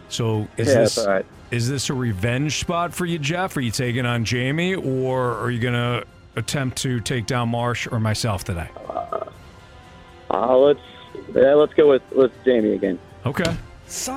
So 0.09 0.47
is 0.57 0.67
Yeah, 0.67 0.73
this 0.81 0.97
it's 0.97 1.05
all 1.05 1.13
right. 1.13 1.25
is 1.51 1.69
this 1.69 1.89
a 1.89 1.93
revenge 1.93 2.59
spot 2.59 2.93
for 2.93 3.05
you, 3.05 3.17
Jeff? 3.19 3.55
Are 3.57 3.61
you 3.61 3.71
taking 3.71 4.05
on 4.05 4.25
Jamie, 4.25 4.75
or 4.75 5.33
are 5.37 5.49
you 5.51 5.59
gonna 5.59 6.03
attempt 6.35 6.77
to 6.79 6.99
take 6.99 7.25
down 7.25 7.49
Marsh 7.49 7.87
or 7.91 7.99
myself 7.99 8.43
today? 8.43 8.69
Uh, 10.29 10.57
let's 10.57 10.79
yeah, 11.33 11.53
let's 11.53 11.73
go 11.73 11.89
with 11.89 12.01
with 12.11 12.31
Jamie 12.43 12.73
again. 12.73 12.99
Okay. 13.25 13.55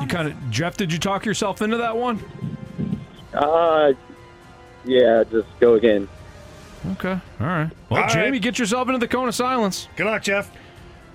You 0.00 0.06
kind 0.06 0.28
of 0.28 0.50
Jeff. 0.50 0.76
Did 0.76 0.92
you 0.92 0.98
talk 0.98 1.24
yourself 1.24 1.60
into 1.62 1.76
that 1.78 1.96
one? 1.96 2.22
Uh, 3.34 3.92
yeah, 4.84 5.24
just 5.30 5.48
go 5.60 5.74
again. 5.74 6.08
Okay. 6.92 7.18
All 7.40 7.46
right. 7.46 7.70
Well, 7.88 8.02
All 8.02 8.08
Jamie, 8.08 8.32
right. 8.32 8.42
get 8.42 8.58
yourself 8.58 8.88
into 8.88 8.98
the 8.98 9.08
cone 9.08 9.28
of 9.28 9.34
silence. 9.34 9.88
Good 9.96 10.06
luck, 10.06 10.22
Jeff. 10.22 10.50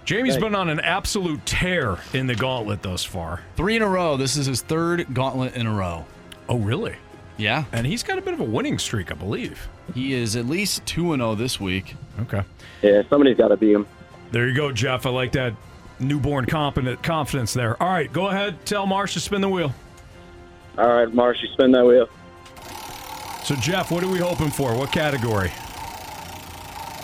Jamie's 0.03 0.33
Thanks. 0.33 0.43
been 0.43 0.55
on 0.55 0.69
an 0.69 0.79
absolute 0.79 1.45
tear 1.45 1.97
in 2.13 2.27
the 2.27 2.35
gauntlet 2.35 2.81
thus 2.81 3.03
far. 3.03 3.41
Three 3.55 3.75
in 3.75 3.81
a 3.81 3.87
row. 3.87 4.17
This 4.17 4.35
is 4.35 4.47
his 4.47 4.61
third 4.61 5.13
gauntlet 5.13 5.55
in 5.55 5.67
a 5.67 5.73
row. 5.73 6.05
Oh, 6.49 6.57
really? 6.57 6.95
Yeah. 7.37 7.65
And 7.71 7.85
he's 7.87 8.03
got 8.03 8.17
a 8.17 8.21
bit 8.21 8.33
of 8.33 8.39
a 8.39 8.43
winning 8.43 8.79
streak, 8.79 9.11
I 9.11 9.15
believe. 9.15 9.67
He 9.93 10.13
is 10.13 10.35
at 10.35 10.47
least 10.47 10.85
2 10.87 11.13
and 11.13 11.21
0 11.21 11.35
this 11.35 11.59
week. 11.59 11.95
Okay. 12.21 12.41
Yeah, 12.81 13.03
somebody's 13.09 13.37
got 13.37 13.49
to 13.49 13.57
beat 13.57 13.73
him. 13.73 13.87
There 14.31 14.47
you 14.47 14.55
go, 14.55 14.71
Jeff. 14.71 15.05
I 15.05 15.09
like 15.11 15.31
that 15.33 15.53
newborn 15.99 16.45
confident 16.45 17.03
confidence 17.03 17.53
there. 17.53 17.81
All 17.81 17.89
right, 17.89 18.11
go 18.11 18.27
ahead. 18.27 18.65
Tell 18.65 18.85
Marsh 18.87 19.13
to 19.13 19.19
spin 19.19 19.41
the 19.41 19.49
wheel. 19.49 19.73
All 20.77 20.87
right, 20.87 21.13
Marsh, 21.13 21.37
you 21.41 21.49
spin 21.53 21.71
that 21.71 21.85
wheel. 21.85 22.07
So, 23.43 23.55
Jeff, 23.55 23.91
what 23.91 24.03
are 24.03 24.07
we 24.07 24.19
hoping 24.19 24.49
for? 24.49 24.75
What 24.75 24.91
category? 24.91 25.51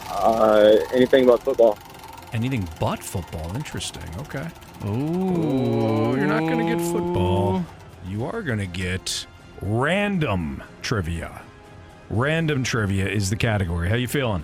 Uh, 0.09 0.77
anything 0.93 1.25
about 1.25 1.43
football? 1.43 1.77
Anything 2.33 2.67
but 2.79 2.99
football. 3.03 3.55
Interesting. 3.55 4.03
Okay. 4.19 4.47
Oh, 4.83 6.15
you're 6.15 6.27
not 6.27 6.41
going 6.41 6.65
to 6.65 6.75
get 6.75 6.81
football. 6.91 7.65
You 8.07 8.25
are 8.25 8.41
going 8.41 8.59
to 8.59 8.65
get 8.67 9.25
random 9.61 10.63
trivia. 10.81 11.41
Random 12.09 12.63
trivia 12.63 13.07
is 13.07 13.29
the 13.29 13.35
category. 13.35 13.89
How 13.89 13.95
you 13.95 14.07
feeling? 14.07 14.43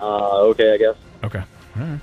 Uh, 0.00 0.40
okay, 0.48 0.74
I 0.74 0.76
guess. 0.76 0.96
Okay. 1.22 1.42
All 1.76 1.82
right. 1.82 2.00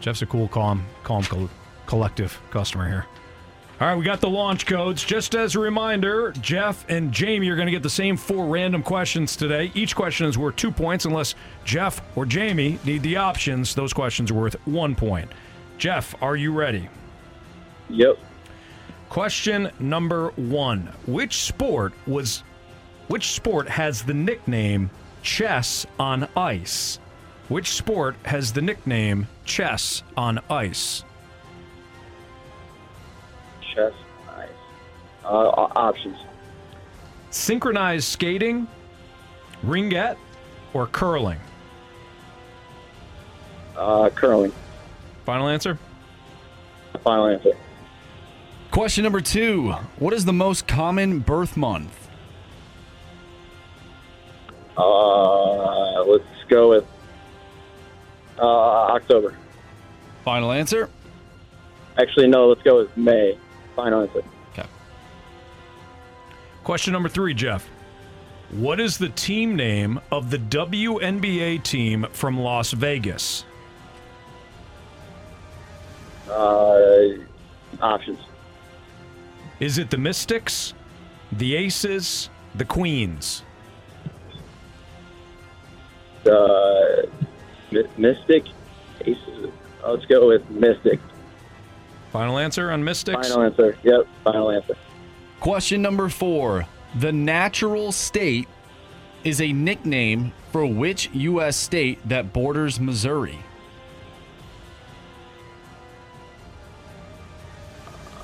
Jeff's 0.00 0.22
a 0.22 0.26
cool, 0.26 0.48
calm, 0.48 0.84
calm, 1.04 1.22
col- 1.24 1.50
collective 1.86 2.40
customer 2.50 2.88
here. 2.88 3.06
All 3.80 3.86
right, 3.86 3.96
we 3.96 4.04
got 4.04 4.20
the 4.20 4.28
launch 4.28 4.66
codes. 4.66 5.02
Just 5.02 5.34
as 5.34 5.54
a 5.54 5.58
reminder, 5.58 6.32
Jeff 6.32 6.84
and 6.90 7.10
Jamie 7.10 7.48
are 7.48 7.56
going 7.56 7.64
to 7.64 7.72
get 7.72 7.82
the 7.82 7.88
same 7.88 8.14
four 8.14 8.44
random 8.44 8.82
questions 8.82 9.36
today. 9.36 9.72
Each 9.74 9.96
question 9.96 10.26
is 10.26 10.36
worth 10.36 10.56
two 10.56 10.70
points 10.70 11.06
unless 11.06 11.34
Jeff 11.64 12.02
or 12.14 12.26
Jamie 12.26 12.78
need 12.84 13.02
the 13.02 13.16
options. 13.16 13.74
Those 13.74 13.94
questions 13.94 14.30
are 14.30 14.34
worth 14.34 14.54
one 14.66 14.94
point. 14.94 15.30
Jeff, 15.78 16.14
are 16.22 16.36
you 16.36 16.52
ready? 16.52 16.90
Yep. 17.88 18.18
Question 19.08 19.70
number 19.78 20.28
one: 20.32 20.92
Which 21.06 21.36
sport 21.36 21.94
was, 22.06 22.44
which 23.08 23.32
sport 23.32 23.66
has 23.66 24.02
the 24.02 24.12
nickname 24.12 24.90
chess 25.22 25.86
on 25.98 26.28
ice? 26.36 26.98
Which 27.48 27.70
sport 27.70 28.16
has 28.26 28.52
the 28.52 28.60
nickname 28.60 29.26
chess 29.46 30.02
on 30.18 30.38
ice? 30.50 31.02
Chess. 33.74 33.92
Nice. 34.26 34.48
Uh, 35.24 35.28
options. 35.28 36.16
Synchronized 37.30 38.04
skating, 38.04 38.66
ringette, 39.64 40.16
or 40.72 40.86
curling? 40.86 41.38
Uh, 43.76 44.10
curling. 44.10 44.52
Final 45.24 45.48
answer. 45.48 45.78
Final 47.04 47.26
answer. 47.26 47.56
Question 48.70 49.04
number 49.04 49.20
two 49.20 49.72
What 49.98 50.12
is 50.12 50.24
the 50.24 50.32
most 50.32 50.66
common 50.66 51.20
birth 51.20 51.56
month? 51.56 52.08
Uh, 54.76 56.02
let's 56.04 56.24
go 56.48 56.70
with 56.70 56.84
uh, 58.38 58.42
October. 58.42 59.36
Final 60.24 60.52
answer. 60.52 60.88
Actually, 61.98 62.28
no. 62.28 62.48
Let's 62.48 62.62
go 62.62 62.78
with 62.78 62.96
May. 62.96 63.36
Final 63.76 64.02
answer. 64.02 64.22
Okay. 64.52 64.68
Question 66.64 66.92
number 66.92 67.08
three, 67.08 67.34
Jeff. 67.34 67.68
What 68.50 68.80
is 68.80 68.98
the 68.98 69.10
team 69.10 69.54
name 69.54 70.00
of 70.10 70.30
the 70.30 70.38
WNBA 70.38 71.62
team 71.62 72.06
from 72.12 72.38
Las 72.38 72.72
Vegas? 72.72 73.44
Uh, 76.28 76.98
options. 77.80 78.18
Is 79.60 79.78
it 79.78 79.90
the 79.90 79.98
Mystics, 79.98 80.74
the 81.32 81.54
Aces, 81.54 82.28
the 82.54 82.64
Queens? 82.64 83.44
Uh, 86.26 87.02
Mystic. 87.96 88.44
Aces. 89.02 89.50
Let's 89.86 90.06
go 90.06 90.28
with 90.28 90.48
Mystic. 90.50 90.98
Final 92.12 92.38
answer 92.38 92.70
on 92.70 92.82
Mystics? 92.82 93.28
Final 93.28 93.44
answer. 93.44 93.78
Yep. 93.84 94.06
Final 94.24 94.50
answer. 94.50 94.76
Question 95.38 95.80
number 95.80 96.08
four. 96.08 96.66
The 96.96 97.12
natural 97.12 97.92
state 97.92 98.48
is 99.22 99.40
a 99.40 99.52
nickname 99.52 100.32
for 100.50 100.66
which 100.66 101.08
U.S. 101.12 101.56
state 101.56 102.00
that 102.08 102.32
borders 102.32 102.80
Missouri? 102.80 103.38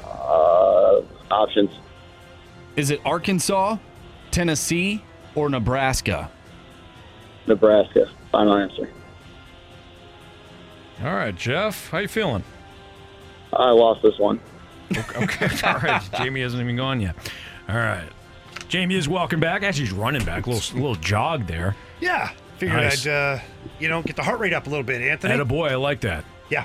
Uh, 0.04 1.02
options. 1.30 1.70
Is 2.74 2.90
it 2.90 3.00
Arkansas, 3.04 3.76
Tennessee, 4.32 5.02
or 5.36 5.48
Nebraska? 5.48 6.30
Nebraska. 7.46 8.10
Final 8.32 8.54
answer. 8.56 8.90
All 11.04 11.14
right, 11.14 11.34
Jeff, 11.34 11.90
how 11.90 11.98
you 11.98 12.08
feeling? 12.08 12.42
I 13.58 13.70
lost 13.70 14.02
this 14.02 14.18
one. 14.18 14.40
Okay, 14.96 15.48
all 15.66 15.78
right. 15.78 16.02
Jamie 16.18 16.40
hasn't 16.42 16.62
even 16.62 16.76
gone 16.76 17.00
yet. 17.00 17.16
All 17.68 17.76
right. 17.76 18.08
Jamie 18.68 18.94
is 18.96 19.08
welcome 19.08 19.40
back. 19.40 19.62
Actually, 19.62 19.84
he's 19.86 19.92
running 19.92 20.24
back. 20.24 20.46
A 20.46 20.50
little, 20.50 20.76
little 20.78 20.94
jog 20.96 21.46
there. 21.46 21.76
Yeah. 22.00 22.30
Figured 22.58 22.80
Nice. 22.80 23.06
I'd, 23.06 23.10
uh, 23.10 23.38
you 23.78 23.88
know, 23.88 24.02
get 24.02 24.16
the 24.16 24.22
heart 24.22 24.40
rate 24.40 24.52
up 24.52 24.66
a 24.66 24.70
little 24.70 24.84
bit, 24.84 25.02
Anthony. 25.02 25.32
And 25.32 25.42
a 25.42 25.44
boy, 25.44 25.68
I 25.68 25.74
like 25.74 26.00
that. 26.02 26.24
Yeah. 26.50 26.64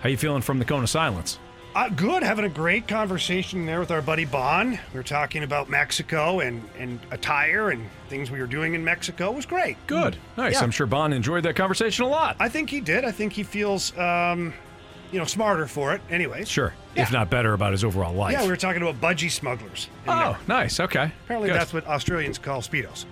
How 0.00 0.08
you 0.08 0.16
feeling 0.16 0.42
from 0.42 0.58
the 0.58 0.64
cone 0.64 0.82
of 0.82 0.90
silence? 0.90 1.38
Uh, 1.74 1.88
good. 1.88 2.22
Having 2.22 2.44
a 2.46 2.48
great 2.50 2.86
conversation 2.86 3.64
there 3.64 3.80
with 3.80 3.90
our 3.90 4.02
buddy 4.02 4.24
Bon. 4.26 4.72
We 4.72 4.78
were 4.94 5.02
talking 5.02 5.42
about 5.42 5.70
Mexico 5.70 6.40
and, 6.40 6.62
and 6.78 6.98
attire 7.10 7.70
and 7.70 7.88
things 8.08 8.30
we 8.30 8.40
were 8.40 8.46
doing 8.46 8.74
in 8.74 8.84
Mexico. 8.84 9.30
It 9.30 9.36
was 9.36 9.46
great. 9.46 9.76
Good. 9.86 10.16
Nice. 10.36 10.54
Yeah. 10.54 10.62
I'm 10.62 10.70
sure 10.70 10.86
Bon 10.86 11.12
enjoyed 11.12 11.44
that 11.44 11.56
conversation 11.56 12.04
a 12.04 12.08
lot. 12.08 12.36
I 12.40 12.48
think 12.48 12.68
he 12.68 12.80
did. 12.80 13.04
I 13.04 13.10
think 13.12 13.32
he 13.32 13.42
feels, 13.42 13.96
um, 13.96 14.52
you 15.12 15.18
know, 15.18 15.24
smarter 15.24 15.66
for 15.66 15.94
it. 15.94 16.00
Anyways. 16.10 16.48
Sure. 16.48 16.72
If 16.96 17.12
not 17.12 17.30
better 17.30 17.52
about 17.54 17.72
his 17.72 17.84
overall 17.84 18.12
life. 18.14 18.32
Yeah, 18.32 18.42
we 18.42 18.48
were 18.48 18.56
talking 18.56 18.82
about 18.82 19.00
budgie 19.00 19.30
smugglers. 19.30 19.88
Oh, 20.08 20.32
there. 20.32 20.38
nice. 20.48 20.80
Okay. 20.80 21.12
Apparently, 21.24 21.48
Good. 21.50 21.58
that's 21.58 21.72
what 21.72 21.86
Australians 21.86 22.38
call 22.38 22.60
speedos. 22.60 23.04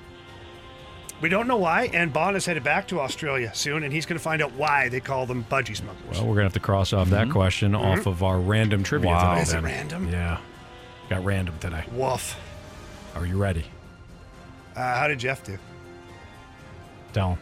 We 1.22 1.28
don't 1.28 1.46
know 1.46 1.58
why, 1.58 1.90
and 1.92 2.12
Bond 2.12 2.36
is 2.36 2.46
headed 2.46 2.64
back 2.64 2.88
to 2.88 3.00
Australia 3.00 3.50
soon, 3.54 3.82
and 3.84 3.92
he's 3.92 4.06
going 4.06 4.16
to 4.18 4.22
find 4.22 4.40
out 4.42 4.52
why 4.52 4.88
they 4.88 5.00
call 5.00 5.26
them 5.26 5.44
budgie 5.50 5.76
smugglers. 5.76 6.16
Well, 6.16 6.26
we're 6.26 6.34
gonna 6.34 6.44
have 6.44 6.54
to 6.54 6.60
cross 6.60 6.94
off 6.94 7.10
that 7.10 7.28
question 7.30 7.74
off 7.74 8.06
of 8.06 8.22
our 8.22 8.38
random 8.38 8.82
trivia 8.82 9.10
Wow. 9.10 9.30
today. 9.34 9.42
Is 9.42 9.52
it 9.52 9.60
random? 9.62 10.08
Yeah. 10.10 10.38
Got 11.10 11.24
random 11.24 11.58
today. 11.58 11.84
Woof. 11.92 12.36
Are 13.14 13.26
you 13.26 13.36
ready? 13.36 13.64
Uh, 14.74 14.94
how 14.96 15.08
did 15.08 15.18
Jeff 15.18 15.44
do? 15.44 15.58
Him. 17.14 17.36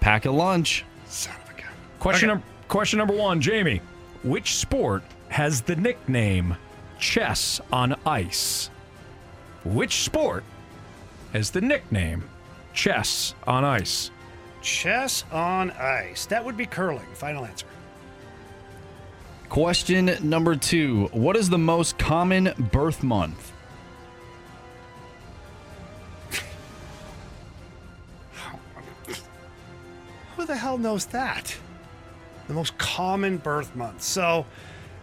Pack 0.00 0.26
a 0.26 0.30
lunch. 0.30 0.84
Son 1.06 1.34
of 1.42 1.50
a 1.56 1.60
gun. 1.60 1.70
Question, 2.00 2.30
Okay. 2.30 2.38
num- 2.40 2.44
question 2.68 2.98
number 2.98 3.14
one, 3.14 3.40
Jamie. 3.40 3.80
Which 4.22 4.54
sport 4.54 5.02
has 5.30 5.62
the 5.62 5.74
nickname 5.74 6.56
chess 7.00 7.60
on 7.72 7.96
ice? 8.06 8.70
Which 9.64 10.02
sport 10.04 10.44
has 11.32 11.50
the 11.50 11.60
nickname 11.60 12.28
chess 12.72 13.34
on 13.48 13.64
ice? 13.64 14.12
Chess 14.60 15.24
on 15.32 15.72
ice. 15.72 16.26
That 16.26 16.44
would 16.44 16.56
be 16.56 16.66
curling. 16.66 17.06
Final 17.14 17.44
answer. 17.44 17.66
Question 19.48 20.16
number 20.22 20.54
two. 20.54 21.08
What 21.12 21.36
is 21.36 21.50
the 21.50 21.58
most 21.58 21.98
common 21.98 22.54
birth 22.70 23.02
month? 23.02 23.52
Who 30.36 30.46
the 30.46 30.56
hell 30.56 30.78
knows 30.78 31.06
that? 31.06 31.56
The 32.52 32.56
most 32.56 32.76
common 32.76 33.38
birth 33.38 33.74
month. 33.74 34.02
So, 34.02 34.44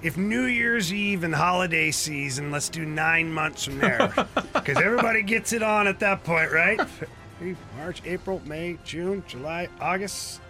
if 0.04 0.18
New 0.18 0.44
Year's 0.44 0.94
Eve 0.94 1.24
and 1.24 1.34
holiday 1.34 1.90
season, 1.90 2.52
let's 2.52 2.70
do 2.70 2.86
nine 2.86 3.34
months 3.34 3.66
from 3.66 3.80
there. 3.80 4.14
Because 4.54 4.78
everybody 4.78 5.24
gets 5.24 5.52
it 5.52 5.64
on 5.64 5.88
at 5.88 6.00
that 6.00 6.24
point, 6.24 6.52
right? 6.52 6.80
March, 7.76 8.04
April, 8.06 8.40
May, 8.46 8.78
June, 8.84 9.24
July, 9.28 9.68
August, 9.82 10.42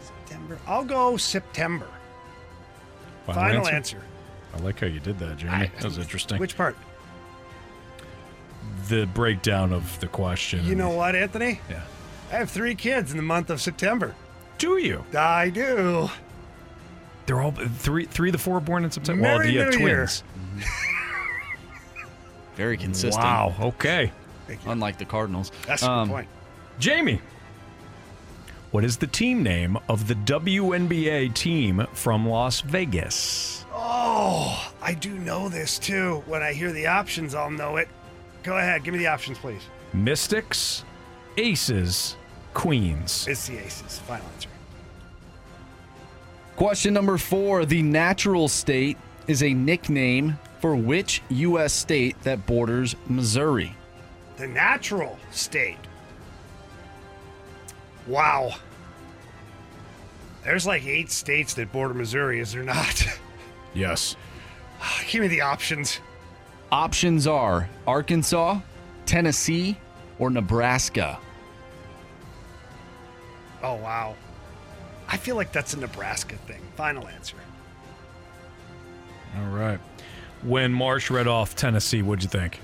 September. 0.00 0.58
I'll 0.66 0.84
go 0.84 1.16
September. 1.16 1.86
Final, 3.26 3.68
answer. 3.68 4.02
I 4.52 4.58
like 4.62 4.80
how 4.80 4.88
you 4.88 4.98
did 4.98 5.20
that, 5.20 5.36
Jamie. 5.36 5.70
that 5.76 5.84
was 5.84 5.98
interesting. 5.98 6.40
Which 6.40 6.56
part? 6.56 6.76
the 8.88 9.06
breakdown 9.14 9.72
of 9.72 10.00
the 10.00 10.08
question. 10.08 10.66
You 10.66 10.74
know 10.74 10.90
what, 10.90 11.14
Anthony? 11.14 11.60
Yeah. 11.70 11.82
I 12.32 12.36
have 12.36 12.50
three 12.50 12.74
kids 12.74 13.12
in 13.12 13.16
the 13.16 13.22
month 13.22 13.48
of 13.48 13.60
September. 13.60 14.16
Do 14.64 14.78
you? 14.78 15.04
I 15.14 15.50
do. 15.50 16.08
They're 17.26 17.42
all 17.42 17.50
three, 17.52 18.06
three 18.06 18.30
of 18.30 18.32
the 18.32 18.38
four 18.38 18.60
born 18.60 18.82
in 18.82 18.90
September. 18.90 19.22
well, 19.22 19.36
Merry 19.38 19.48
do 19.48 19.52
you 19.52 19.60
have 19.60 19.74
twins? 19.74 20.22
Very 22.56 22.78
consistent. 22.78 23.22
Wow. 23.22 23.54
Okay. 23.60 24.10
Unlike 24.66 24.96
the 24.96 25.04
Cardinals. 25.04 25.52
That's 25.66 25.82
a 25.82 25.90
Um, 25.90 26.08
good 26.08 26.14
point. 26.14 26.28
Jamie, 26.78 27.20
what 28.70 28.84
is 28.84 28.96
the 28.96 29.06
team 29.06 29.42
name 29.42 29.76
of 29.86 30.08
the 30.08 30.14
WNBA 30.14 31.34
team 31.34 31.86
from 31.92 32.26
Las 32.26 32.62
Vegas? 32.62 33.66
Oh, 33.70 34.72
I 34.80 34.94
do 34.94 35.10
know 35.18 35.50
this 35.50 35.78
too. 35.78 36.22
When 36.24 36.42
I 36.42 36.54
hear 36.54 36.72
the 36.72 36.86
options, 36.86 37.34
I'll 37.34 37.50
know 37.50 37.76
it. 37.76 37.88
Go 38.42 38.56
ahead, 38.56 38.82
give 38.82 38.92
me 38.94 38.98
the 38.98 39.08
options, 39.08 39.36
please. 39.36 39.60
Mystics, 39.92 40.84
Aces, 41.36 42.16
Queens. 42.54 43.26
It's 43.28 43.46
the 43.46 43.58
Aces. 43.58 43.98
Final 44.00 44.24
answer. 44.34 44.48
Question 46.56 46.94
number 46.94 47.18
four. 47.18 47.64
The 47.66 47.82
natural 47.82 48.48
state 48.48 48.96
is 49.26 49.42
a 49.42 49.52
nickname 49.52 50.38
for 50.60 50.76
which 50.76 51.22
U.S. 51.28 51.72
state 51.72 52.20
that 52.22 52.46
borders 52.46 52.94
Missouri? 53.08 53.74
The 54.36 54.46
natural 54.46 55.18
state. 55.30 55.78
Wow. 58.06 58.54
There's 60.44 60.66
like 60.66 60.84
eight 60.84 61.10
states 61.10 61.54
that 61.54 61.72
border 61.72 61.94
Missouri, 61.94 62.40
is 62.40 62.52
there 62.52 62.62
not? 62.62 63.04
Yes. 63.76 64.14
give 65.08 65.20
me 65.20 65.26
the 65.26 65.40
options. 65.40 65.98
Options 66.70 67.26
are 67.26 67.68
Arkansas, 67.88 68.60
Tennessee, 69.04 69.76
or 70.20 70.30
Nebraska. 70.30 71.18
Oh, 73.64 73.74
wow. 73.74 74.14
I 75.08 75.16
feel 75.16 75.36
like 75.36 75.52
that's 75.52 75.74
a 75.74 75.78
Nebraska 75.80 76.36
thing. 76.46 76.60
Final 76.76 77.06
answer. 77.08 77.36
All 79.36 79.48
right. 79.50 79.78
When 80.42 80.72
Marsh 80.72 81.10
read 81.10 81.26
off 81.26 81.56
Tennessee, 81.56 82.02
what'd 82.02 82.22
you 82.22 82.28
think? 82.28 82.60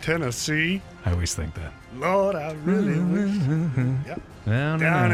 Tennessee. 0.00 0.80
I 1.04 1.12
always 1.12 1.34
think 1.34 1.54
that. 1.54 1.72
Lord, 1.96 2.36
I 2.36 2.52
really 2.64 3.00
wish. 3.00 3.34
Yep. 4.06 4.20
Down, 4.46 4.78
Down 4.78 5.10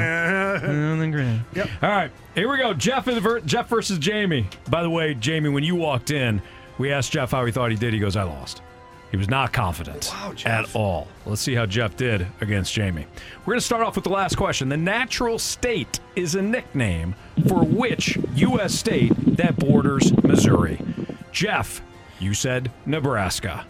on 0.65 0.99
the 0.99 1.09
ground. 1.09 1.45
Yep. 1.55 1.69
All 1.83 1.89
right, 1.89 2.11
here 2.35 2.51
we 2.51 2.59
go. 2.59 2.75
Jeff, 2.75 3.09
Jeff 3.47 3.69
versus 3.69 3.99
Jamie. 3.99 4.47
By 4.69 4.83
the 4.83 4.91
way, 4.91 5.15
Jamie, 5.15 5.49
when 5.49 5.65
you 5.65 5.75
walked 5.75 6.11
in, 6.11 6.43
we 6.79 6.93
asked 6.93 7.13
Jeff 7.13 7.31
how 7.31 7.45
he 7.47 7.53
thought 7.53 7.71
he 7.71 7.77
did. 7.77 7.95
He 7.95 7.99
goes, 7.99 8.17
"I 8.17 8.25
lost." 8.25 8.61
He 9.13 9.19
was 9.19 9.29
not 9.29 9.53
confident 9.53 10.11
Wow, 10.11 10.33
at 10.47 10.75
all. 10.75 11.07
Let's 11.27 11.43
see 11.43 11.55
how 11.55 11.67
Jeff 11.67 11.97
did 11.97 12.27
against 12.41 12.73
Jamie. 12.73 13.07
We're 13.41 13.53
going 13.53 13.61
to 13.61 13.65
start 13.65 13.83
off 13.83 13.95
with 13.95 14.05
the 14.05 14.11
last 14.11 14.37
question. 14.37 14.71
The 14.71 14.77
natural 14.79 15.39
state 15.39 16.01
is 16.17 16.35
a 16.35 16.41
nickname 16.41 17.15
for 17.47 17.63
which 17.63 18.19
U.S. 18.37 18.75
state 18.75 19.13
that 19.37 19.57
borders 19.57 20.17
Missouri? 20.25 20.81
Jeff, 21.31 21.83
you 22.21 22.33
said 22.33 22.73
Nebraska. 22.87 23.67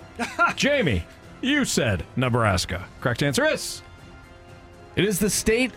Jamie, 0.56 1.04
you 1.40 1.64
said 1.64 2.04
Nebraska. 2.14 2.84
Correct 3.00 3.22
answer 3.22 3.46
is 3.46 3.80
It 4.94 5.06
is 5.06 5.18
the 5.18 5.30
state 5.30 5.72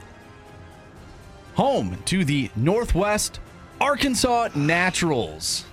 home 1.54 1.98
to 2.04 2.26
the 2.26 2.52
Northwest 2.58 3.40
Arkansas 3.80 4.50
Naturals. 4.56 5.64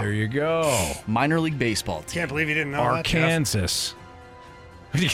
There 0.00 0.12
you 0.12 0.28
go. 0.28 0.92
Minor 1.06 1.40
league 1.40 1.58
baseball 1.58 2.02
team. 2.02 2.20
Can't 2.20 2.28
believe 2.28 2.48
you 2.48 2.54
didn't 2.54 2.72
know 2.72 2.82
that. 2.82 3.06
Arkansas. 3.14 3.94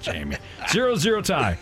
Jamie. 0.00 0.36
Zero 0.70 0.94
zero 0.96 1.20
tie. 1.22 1.58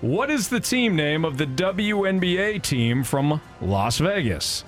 What 0.00 0.30
is 0.30 0.48
the 0.48 0.60
team 0.60 0.94
name 0.94 1.24
of 1.24 1.38
the 1.38 1.46
WNBA 1.46 2.62
team 2.62 3.02
from 3.02 3.40
Las 3.60 3.98
Vegas? 3.98 4.64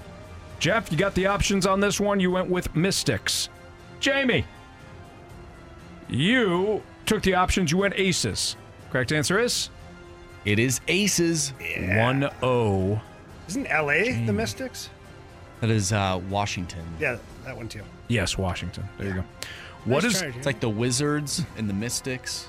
Jeff, 0.58 0.90
you 0.90 0.96
got 0.98 1.14
the 1.14 1.26
options 1.26 1.66
on 1.66 1.80
this 1.80 2.00
one. 2.00 2.18
You 2.18 2.30
went 2.30 2.48
with 2.48 2.74
Mystics. 2.74 3.48
Jamie, 4.00 4.44
you 6.08 6.82
took 7.06 7.22
the 7.22 7.34
options. 7.34 7.70
You 7.70 7.78
went 7.78 7.94
Aces. 7.96 8.56
Correct 8.90 9.12
answer 9.12 9.38
is 9.38 9.68
It 10.44 10.58
is 10.58 10.80
Aces. 10.88 11.52
1 11.78 12.30
0. 12.40 13.00
Isn't 13.48 13.64
LA 13.64 14.24
the 14.26 14.32
Mystics? 14.32 14.88
That 15.60 15.70
is 15.70 15.92
uh, 15.92 16.20
Washington. 16.28 16.84
Yeah, 17.00 17.18
that 17.44 17.56
one 17.56 17.68
too. 17.68 17.82
Yes, 18.08 18.38
Washington. 18.38 18.88
There 18.98 19.08
you 19.08 19.14
go. 19.14 19.24
What 19.84 20.04
Nice 20.04 20.14
is 20.14 20.20
try, 20.20 20.28
It's 20.36 20.46
like 20.46 20.60
the 20.60 20.68
Wizards 20.68 21.44
and 21.56 21.68
the 21.68 21.74
Mystics. 21.74 22.48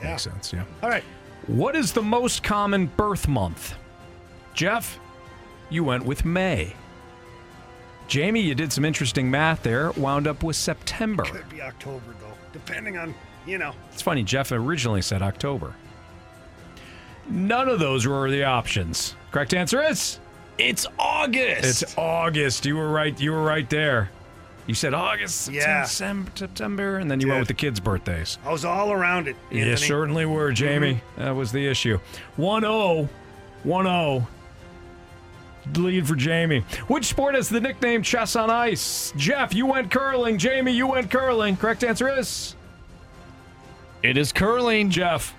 Yeah. 0.00 0.10
Makes 0.10 0.22
sense, 0.22 0.52
yeah. 0.52 0.64
All 0.82 0.88
right. 0.88 1.04
What 1.46 1.76
is 1.76 1.92
the 1.92 2.02
most 2.02 2.42
common 2.42 2.86
birth 2.86 3.28
month? 3.28 3.74
Jeff, 4.54 4.98
you 5.68 5.84
went 5.84 6.04
with 6.04 6.24
May. 6.24 6.74
Jamie, 8.06 8.40
you 8.40 8.54
did 8.54 8.72
some 8.72 8.84
interesting 8.84 9.30
math 9.30 9.62
there. 9.62 9.90
Wound 9.92 10.26
up 10.26 10.42
with 10.42 10.56
September. 10.56 11.24
Could 11.24 11.48
be 11.48 11.62
October 11.62 12.14
though, 12.20 12.34
depending 12.52 12.98
on 12.98 13.14
you 13.46 13.58
know. 13.58 13.72
It's 13.92 14.02
funny, 14.02 14.22
Jeff 14.22 14.52
originally 14.52 15.02
said 15.02 15.22
October. 15.22 15.74
None 17.28 17.68
of 17.68 17.78
those 17.78 18.06
were 18.06 18.30
the 18.30 18.44
options. 18.44 19.16
Correct 19.30 19.54
answer 19.54 19.82
is 19.82 20.20
It's 20.58 20.86
August. 20.98 21.82
it's 21.82 21.98
August. 21.98 22.64
You 22.64 22.76
were 22.76 22.90
right. 22.90 23.18
You 23.18 23.32
were 23.32 23.42
right 23.42 23.68
there. 23.68 24.10
You 24.66 24.74
said 24.74 24.94
August, 24.94 25.50
Yeah. 25.52 25.84
September, 25.84 26.30
September, 26.34 26.96
and 26.96 27.10
then 27.10 27.20
you 27.20 27.28
went 27.28 27.40
with 27.40 27.48
the 27.48 27.54
kids' 27.54 27.80
birthdays. 27.80 28.38
I 28.46 28.50
was 28.52 28.64
all 28.64 28.92
around 28.92 29.28
it. 29.28 29.36
You 29.50 29.76
certainly 29.76 30.24
were, 30.24 30.46
mm-hmm. 30.46 30.54
Jamie. 30.54 31.02
That 31.18 31.32
was 31.32 31.52
the 31.52 31.66
issue. 31.66 31.98
1 32.36 32.62
0. 32.62 33.08
1 33.64 33.84
0. 33.84 34.26
Lead 35.74 36.06
for 36.06 36.14
Jamie. 36.14 36.60
Which 36.88 37.06
sport 37.06 37.34
has 37.34 37.48
the 37.48 37.60
nickname 37.60 38.02
chess 38.02 38.36
on 38.36 38.50
ice? 38.50 39.12
Jeff, 39.16 39.54
you 39.54 39.66
went 39.66 39.90
curling. 39.90 40.38
Jamie, 40.38 40.72
you 40.72 40.86
went 40.86 41.10
curling. 41.10 41.56
Correct 41.56 41.84
answer 41.84 42.08
is 42.18 42.54
It 44.02 44.16
is 44.16 44.32
curling. 44.32 44.90
Jeff. 44.90 45.34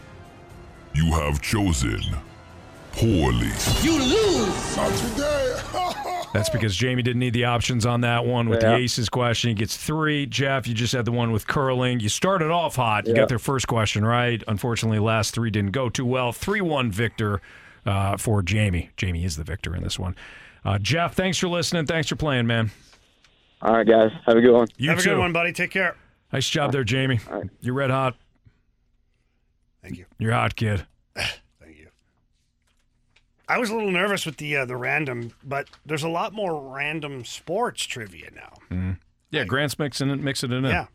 You 0.93 1.11
have 1.13 1.41
chosen 1.41 1.99
poorly. 2.95 3.51
You 3.81 3.99
lose. 3.99 4.77
Not 4.77 4.91
today. 4.93 5.59
That's 6.34 6.49
because 6.49 6.76
Jamie 6.76 7.01
didn't 7.01 7.19
need 7.19 7.34
the 7.34 7.45
options 7.45 7.85
on 7.85 8.01
that 8.01 8.26
one 8.26 8.49
with 8.49 8.61
Yeah. 8.61 8.72
the 8.72 8.76
aces 8.76 9.07
question. 9.07 9.49
He 9.49 9.53
gets 9.53 9.77
three. 9.77 10.26
Jeff, 10.26 10.67
you 10.67 10.73
just 10.73 10.91
had 10.93 11.05
the 11.05 11.11
one 11.13 11.31
with 11.31 11.47
curling. 11.47 12.01
You 12.01 12.09
started 12.09 12.51
off 12.51 12.76
hot. 12.76 13.05
You 13.07 13.13
Yeah. 13.13 13.22
got 13.22 13.30
their 13.30 13.39
first 13.39 13.67
question 13.67 14.03
right. 14.03 14.43
Unfortunately, 14.47 14.99
last 14.99 15.34
three 15.34 15.49
didn't 15.49 15.72
go 15.72 15.88
too 15.89 16.05
well. 16.05 16.34
3 16.34 16.59
1 16.61 16.91
victor 16.91 17.41
uh, 17.85 18.17
for 18.17 18.41
Jamie. 18.41 18.89
Jamie 18.97 19.23
is 19.23 19.38
the 19.38 19.43
victor 19.45 19.76
in 19.76 19.84
this 19.84 19.97
one. 19.97 20.15
Uh, 20.65 20.77
Jeff, 20.80 21.13
thanks 21.15 21.38
for 21.38 21.47
listening. 21.47 21.85
Thanks 21.85 22.09
for 22.09 22.15
playing, 22.17 22.47
man. 22.47 22.72
All 23.61 23.73
right, 23.77 23.88
guys. 23.88 24.11
Have 24.26 24.35
a 24.35 24.41
good 24.41 24.51
one. 24.53 24.67
You 24.77 24.89
Have 24.89 24.99
a 24.99 25.01
too. 25.01 25.11
good 25.11 25.19
one, 25.19 25.31
buddy. 25.31 25.53
Take 25.53 25.72
care. 25.72 25.95
Nice 26.34 26.49
job 26.49 26.72
there, 26.73 26.84
Jamie. 26.84 27.19
You're 27.61 27.76
red 27.76 27.91
hot. 27.91 28.15
Thank 29.81 29.97
you. 29.99 30.05
You're 30.17 30.34
hot, 30.34 30.55
kid. 30.55 30.85
I 33.47 33.57
was 33.59 33.69
a 33.69 33.76
little 33.76 33.91
nervous 33.91 34.26
with 34.26 34.38
the 34.38 34.57
uh, 34.57 34.65
the 34.65 34.76
random, 34.77 35.31
but 35.43 35.67
there's 35.85 36.03
a 36.03 36.09
lot 36.09 36.34
more 36.34 36.73
random 36.76 37.26
sports 37.26 37.84
trivia 37.84 38.30
now. 38.35 38.93
Yeah, 39.31 39.43
Grant's 39.43 39.77
mixing 39.77 40.09
it, 40.09 40.19
mixing 40.19 40.51
it 40.51 40.55
in. 40.57 40.63
Yeah, 40.65 40.88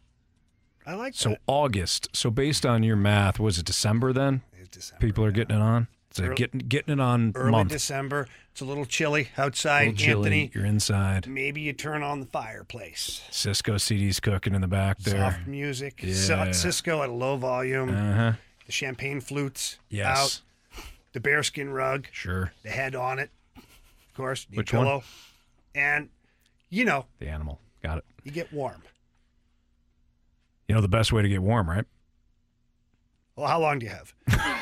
I 0.87 0.95
like 0.95 1.13
that. 1.13 1.19
So 1.19 1.29
that. 1.31 1.41
August. 1.47 2.09
So 2.15 2.31
based 2.31 2.65
on 2.67 2.83
your 2.83 2.97
math, 2.97 3.39
was 3.39 3.59
it 3.59 3.67
December 3.67 4.13
then? 4.13 4.43
It's 4.59 4.69
December. 4.71 5.07
People 5.07 5.25
are 5.25 5.33
getting 5.33 5.57
it 5.57 5.63
on. 5.63 5.89
So 6.13 6.25
Early- 6.25 6.35
getting 6.35 6.59
getting 6.61 6.95
it 6.95 7.01
on 7.01 7.33
Early 7.37 7.51
month. 7.53 7.71
December. 7.71 8.27
It's 8.51 8.61
a 8.61 8.65
little 8.65 8.85
chilly 8.85 9.29
outside, 9.39 9.83
little 9.91 9.97
chilly. 9.99 10.19
Anthony. 10.43 10.51
You're 10.53 10.67
inside. 10.67 11.29
Maybe 11.29 11.61
you 11.61 11.73
turn 11.73 12.03
on 12.03 12.19
the 12.19 12.27
fireplace. 12.27 13.23
Cisco 13.31 13.77
CD's 13.77 14.19
cooking 14.19 14.55
in 14.57 14.61
the 14.61 14.67
back 14.67 14.99
there. 14.99 15.31
Soft 15.33 15.47
music. 15.47 16.01
Yeah. 16.03 16.51
Cisco 16.51 17.03
at 17.05 17.11
a 17.11 17.13
low 17.13 17.37
volume. 17.37 17.91
Uh 17.91 18.15
huh. 18.15 18.33
The 18.67 18.73
champagne 18.73 19.21
flutes 19.21 19.79
Yes. 19.89 20.19
out. 20.19 20.41
The 21.13 21.21
bearskin 21.21 21.71
rug. 21.71 22.07
Sure. 22.13 22.53
The 22.63 22.71
head 22.71 22.95
on 22.95 23.19
it. 23.19 23.31
Of 23.57 24.15
course. 24.15 24.47
The 24.51 24.57
Which 24.59 24.73
one? 24.73 25.03
And 25.75 26.09
you 26.69 26.85
know, 26.85 27.07
The 27.19 27.29
animal. 27.29 27.59
Got 27.83 27.99
it. 27.99 28.05
you 28.25 28.31
get 28.31 28.53
warm. 28.53 28.83
You 30.69 30.75
know 30.75 30.81
the 30.81 30.89
best 30.89 31.13
way 31.13 31.23
to 31.23 31.29
get 31.29 31.43
warm, 31.43 31.69
right? 31.69 31.85
Well, 33.35 33.49
how 33.49 33.61
long 33.61 33.79
do 33.81 33.87
you 33.87 33.93
have? 33.93 34.15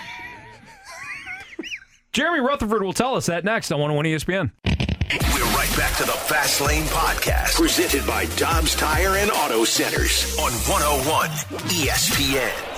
Jeremy 2.12 2.40
Rutherford 2.40 2.82
will 2.82 2.92
tell 2.92 3.14
us 3.14 3.26
that 3.26 3.44
next 3.44 3.70
on 3.70 3.78
101 3.80 4.04
ESPN. 4.06 4.50
We're 4.64 5.44
right 5.56 5.76
back 5.76 5.96
to 5.98 6.04
the 6.04 6.12
Fast 6.12 6.60
Lane 6.60 6.84
Podcast, 6.84 7.54
presented 7.56 8.06
by 8.06 8.26
Dobbs 8.36 8.74
Tire 8.74 9.16
and 9.16 9.30
Auto 9.30 9.64
Centers 9.64 10.36
on 10.38 10.50
101 10.52 11.28
ESPN. 11.70 12.77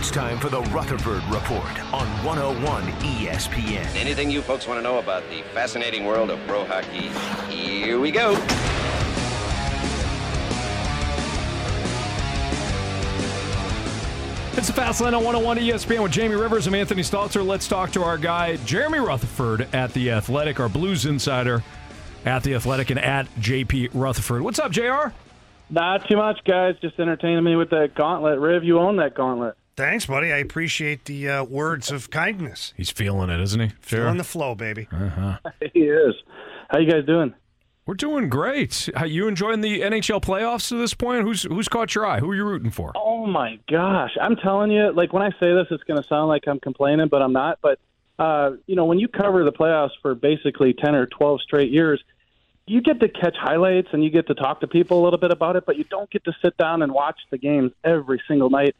It's 0.00 0.10
time 0.10 0.38
for 0.38 0.48
the 0.48 0.62
Rutherford 0.62 1.22
Report 1.24 1.92
on 1.92 2.06
101 2.24 2.84
ESPN. 2.84 3.84
Anything 3.94 4.30
you 4.30 4.40
folks 4.40 4.66
want 4.66 4.78
to 4.78 4.82
know 4.82 4.98
about 4.98 5.22
the 5.28 5.42
fascinating 5.52 6.06
world 6.06 6.30
of 6.30 6.40
pro 6.46 6.64
hockey? 6.64 7.10
Here 7.54 8.00
we 8.00 8.10
go. 8.10 8.30
It's 14.56 14.68
the 14.68 14.72
Fast 14.72 15.02
Lane 15.02 15.12
on 15.12 15.22
101 15.22 15.58
ESPN 15.58 16.02
with 16.02 16.12
Jamie 16.12 16.34
Rivers. 16.34 16.66
I'm 16.66 16.74
Anthony 16.74 17.02
Stalter. 17.02 17.46
Let's 17.46 17.68
talk 17.68 17.90
to 17.90 18.02
our 18.02 18.16
guy, 18.16 18.56
Jeremy 18.64 19.00
Rutherford 19.00 19.68
at 19.74 19.92
The 19.92 20.12
Athletic, 20.12 20.60
our 20.60 20.70
Blues 20.70 21.04
insider 21.04 21.62
at 22.24 22.42
The 22.42 22.54
Athletic 22.54 22.88
and 22.88 22.98
at 22.98 23.26
JP 23.34 23.90
Rutherford. 23.92 24.40
What's 24.40 24.58
up, 24.58 24.72
JR? 24.72 25.12
Not 25.68 26.08
too 26.08 26.16
much, 26.16 26.40
guys. 26.46 26.76
Just 26.80 26.98
entertaining 26.98 27.44
me 27.44 27.54
with 27.54 27.68
that 27.68 27.94
gauntlet. 27.94 28.38
Riv, 28.38 28.64
you 28.64 28.78
own 28.78 28.96
that 28.96 29.14
gauntlet. 29.14 29.56
Thanks, 29.80 30.04
buddy. 30.04 30.30
I 30.30 30.36
appreciate 30.36 31.06
the 31.06 31.26
uh, 31.26 31.44
words 31.44 31.90
of 31.90 32.10
kindness. 32.10 32.74
He's 32.76 32.90
feeling 32.90 33.30
it, 33.30 33.40
isn't 33.40 33.60
he? 33.60 33.68
Sure. 33.86 34.00
Feeling 34.00 34.18
the 34.18 34.24
flow, 34.24 34.54
baby. 34.54 34.86
Uh-huh. 34.92 35.38
he 35.72 35.84
is. 35.84 36.14
How 36.68 36.80
you 36.80 36.90
guys 36.90 37.06
doing? 37.06 37.32
We're 37.86 37.94
doing 37.94 38.28
great. 38.28 38.90
How 38.94 39.06
you 39.06 39.26
enjoying 39.26 39.62
the 39.62 39.80
NHL 39.80 40.20
playoffs 40.20 40.68
to 40.68 40.76
this 40.76 40.92
point? 40.92 41.22
Who's 41.22 41.44
who's 41.44 41.66
caught 41.66 41.94
your 41.94 42.04
eye? 42.04 42.20
Who 42.20 42.30
are 42.30 42.34
you 42.34 42.44
rooting 42.44 42.70
for? 42.70 42.92
Oh 42.94 43.24
my 43.24 43.58
gosh, 43.70 44.10
I'm 44.20 44.36
telling 44.36 44.70
you, 44.70 44.92
like 44.92 45.14
when 45.14 45.22
I 45.22 45.30
say 45.40 45.54
this, 45.54 45.66
it's 45.70 45.82
going 45.84 46.00
to 46.00 46.06
sound 46.06 46.28
like 46.28 46.46
I'm 46.46 46.60
complaining, 46.60 47.08
but 47.08 47.22
I'm 47.22 47.32
not. 47.32 47.58
But 47.62 47.78
uh, 48.18 48.56
you 48.66 48.76
know, 48.76 48.84
when 48.84 48.98
you 48.98 49.08
cover 49.08 49.44
the 49.44 49.52
playoffs 49.52 49.92
for 50.02 50.14
basically 50.14 50.74
ten 50.74 50.94
or 50.94 51.06
twelve 51.06 51.40
straight 51.40 51.70
years, 51.70 52.04
you 52.66 52.82
get 52.82 53.00
to 53.00 53.08
catch 53.08 53.34
highlights 53.34 53.88
and 53.92 54.04
you 54.04 54.10
get 54.10 54.26
to 54.26 54.34
talk 54.34 54.60
to 54.60 54.68
people 54.68 55.00
a 55.00 55.02
little 55.02 55.18
bit 55.18 55.30
about 55.30 55.56
it, 55.56 55.64
but 55.64 55.78
you 55.78 55.84
don't 55.84 56.10
get 56.10 56.22
to 56.24 56.34
sit 56.42 56.54
down 56.58 56.82
and 56.82 56.92
watch 56.92 57.18
the 57.30 57.38
games 57.38 57.72
every 57.82 58.22
single 58.28 58.50
night, 58.50 58.76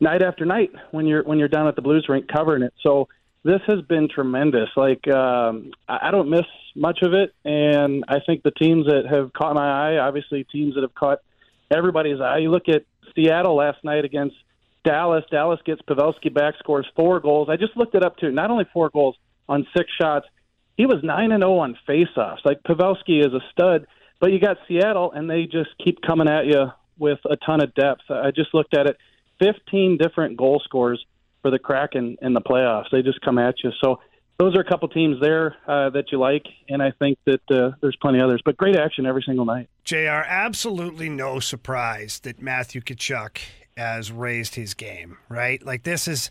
night 0.00 0.22
after 0.22 0.44
night 0.44 0.70
when 0.90 1.06
you're 1.06 1.22
when 1.22 1.38
you're 1.38 1.48
down 1.48 1.68
at 1.68 1.76
the 1.76 1.82
Blues 1.82 2.06
rink 2.08 2.28
covering 2.28 2.62
it. 2.62 2.74
So 2.82 3.08
this 3.44 3.60
has 3.66 3.80
been 3.82 4.08
tremendous. 4.08 4.68
Like 4.76 5.06
um, 5.08 5.72
I 5.88 6.10
don't 6.10 6.30
miss 6.30 6.46
much 6.74 7.00
of 7.02 7.14
it, 7.14 7.34
and 7.44 8.04
I 8.08 8.18
think 8.24 8.42
the 8.42 8.50
teams 8.50 8.86
that 8.86 9.06
have 9.10 9.32
caught 9.32 9.54
my 9.54 9.96
eye, 9.96 9.98
obviously 9.98 10.44
teams 10.44 10.74
that 10.74 10.82
have 10.82 10.94
caught 10.94 11.18
everybody's 11.70 12.20
eye. 12.20 12.38
You 12.38 12.50
look 12.50 12.68
at 12.68 12.82
Seattle 13.14 13.56
last 13.56 13.82
night 13.84 14.04
against 14.04 14.36
Dallas. 14.84 15.24
Dallas 15.30 15.60
gets 15.64 15.80
Pavelski 15.82 16.32
back, 16.32 16.54
scores 16.58 16.86
four 16.96 17.20
goals. 17.20 17.48
I 17.50 17.56
just 17.56 17.76
looked 17.76 17.94
it 17.94 18.04
up 18.04 18.16
too. 18.18 18.30
Not 18.30 18.50
only 18.50 18.66
four 18.72 18.90
goals 18.90 19.16
on 19.48 19.66
six 19.76 19.90
shots, 20.00 20.26
he 20.76 20.86
was 20.86 21.02
nine 21.02 21.32
and 21.32 21.42
zero 21.42 21.58
on 21.58 21.76
faceoffs. 21.88 22.44
Like 22.44 22.62
Pavelski 22.62 23.20
is 23.20 23.32
a 23.32 23.40
stud, 23.52 23.86
but 24.20 24.32
you 24.32 24.40
got 24.40 24.58
Seattle, 24.66 25.12
and 25.12 25.28
they 25.28 25.44
just 25.44 25.70
keep 25.82 26.00
coming 26.02 26.28
at 26.28 26.46
you 26.46 26.72
with 26.98 27.18
a 27.28 27.36
ton 27.36 27.62
of 27.62 27.74
depth. 27.74 28.02
I 28.10 28.30
just 28.30 28.52
looked 28.52 28.76
at 28.76 28.86
it. 28.86 28.96
Fifteen 29.38 29.96
different 29.96 30.36
goal 30.36 30.60
scores 30.64 31.04
for 31.42 31.50
the 31.50 31.58
Kraken 31.58 32.16
in 32.22 32.32
the 32.32 32.40
playoffs. 32.40 32.90
They 32.90 33.02
just 33.02 33.20
come 33.20 33.38
at 33.38 33.54
you. 33.62 33.70
So 33.80 34.00
those 34.38 34.54
are 34.56 34.60
a 34.60 34.64
couple 34.64 34.88
teams 34.88 35.20
there 35.20 35.56
uh, 35.66 35.90
that 35.90 36.12
you 36.12 36.18
like, 36.18 36.44
and 36.68 36.82
I 36.82 36.92
think 36.98 37.18
that 37.26 37.50
uh, 37.50 37.72
there's 37.80 37.96
plenty 37.96 38.20
others. 38.20 38.40
But 38.44 38.56
great 38.56 38.76
action 38.76 39.04
every 39.04 39.22
single 39.26 39.44
night. 39.44 39.68
JR, 39.84 40.22
absolutely 40.26 41.08
no 41.08 41.40
surprise 41.40 42.20
that 42.20 42.40
Matthew 42.40 42.80
Tkachuk 42.80 43.38
has 43.76 44.12
raised 44.12 44.54
his 44.54 44.74
game, 44.74 45.18
right? 45.28 45.64
Like 45.64 45.82
this 45.82 46.06
is, 46.06 46.30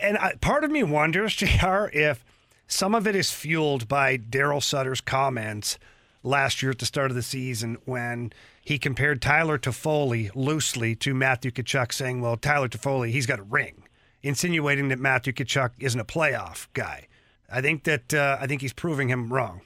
and 0.00 0.18
I, 0.18 0.34
part 0.36 0.64
of 0.64 0.70
me 0.70 0.82
wonders, 0.82 1.34
JR, 1.36 1.86
if 1.92 2.24
some 2.66 2.94
of 2.94 3.06
it 3.06 3.16
is 3.16 3.30
fueled 3.30 3.88
by 3.88 4.18
Daryl 4.18 4.62
Sutter's 4.62 5.00
comments 5.00 5.78
last 6.22 6.62
year 6.62 6.72
at 6.72 6.78
the 6.78 6.86
start 6.86 7.10
of 7.10 7.14
the 7.14 7.22
season 7.22 7.78
when 7.84 8.32
he 8.64 8.78
compared 8.78 9.20
Tyler 9.20 9.58
Toffoli 9.58 10.30
loosely 10.34 10.96
to 10.96 11.14
Matthew 11.14 11.50
Tkachuk, 11.50 11.92
saying, 11.92 12.20
"Well, 12.20 12.36
Tyler 12.36 12.68
Toffoli, 12.68 13.10
he's 13.10 13.26
got 13.26 13.38
a 13.38 13.42
ring," 13.42 13.84
insinuating 14.22 14.88
that 14.88 14.98
Matthew 14.98 15.32
Tkachuk 15.32 15.72
isn't 15.78 16.00
a 16.00 16.04
playoff 16.04 16.68
guy. 16.72 17.06
I 17.52 17.60
think 17.60 17.84
that 17.84 18.14
uh, 18.14 18.38
I 18.40 18.46
think 18.46 18.62
he's 18.62 18.72
proving 18.72 19.08
him 19.08 19.32
wrong. 19.32 19.60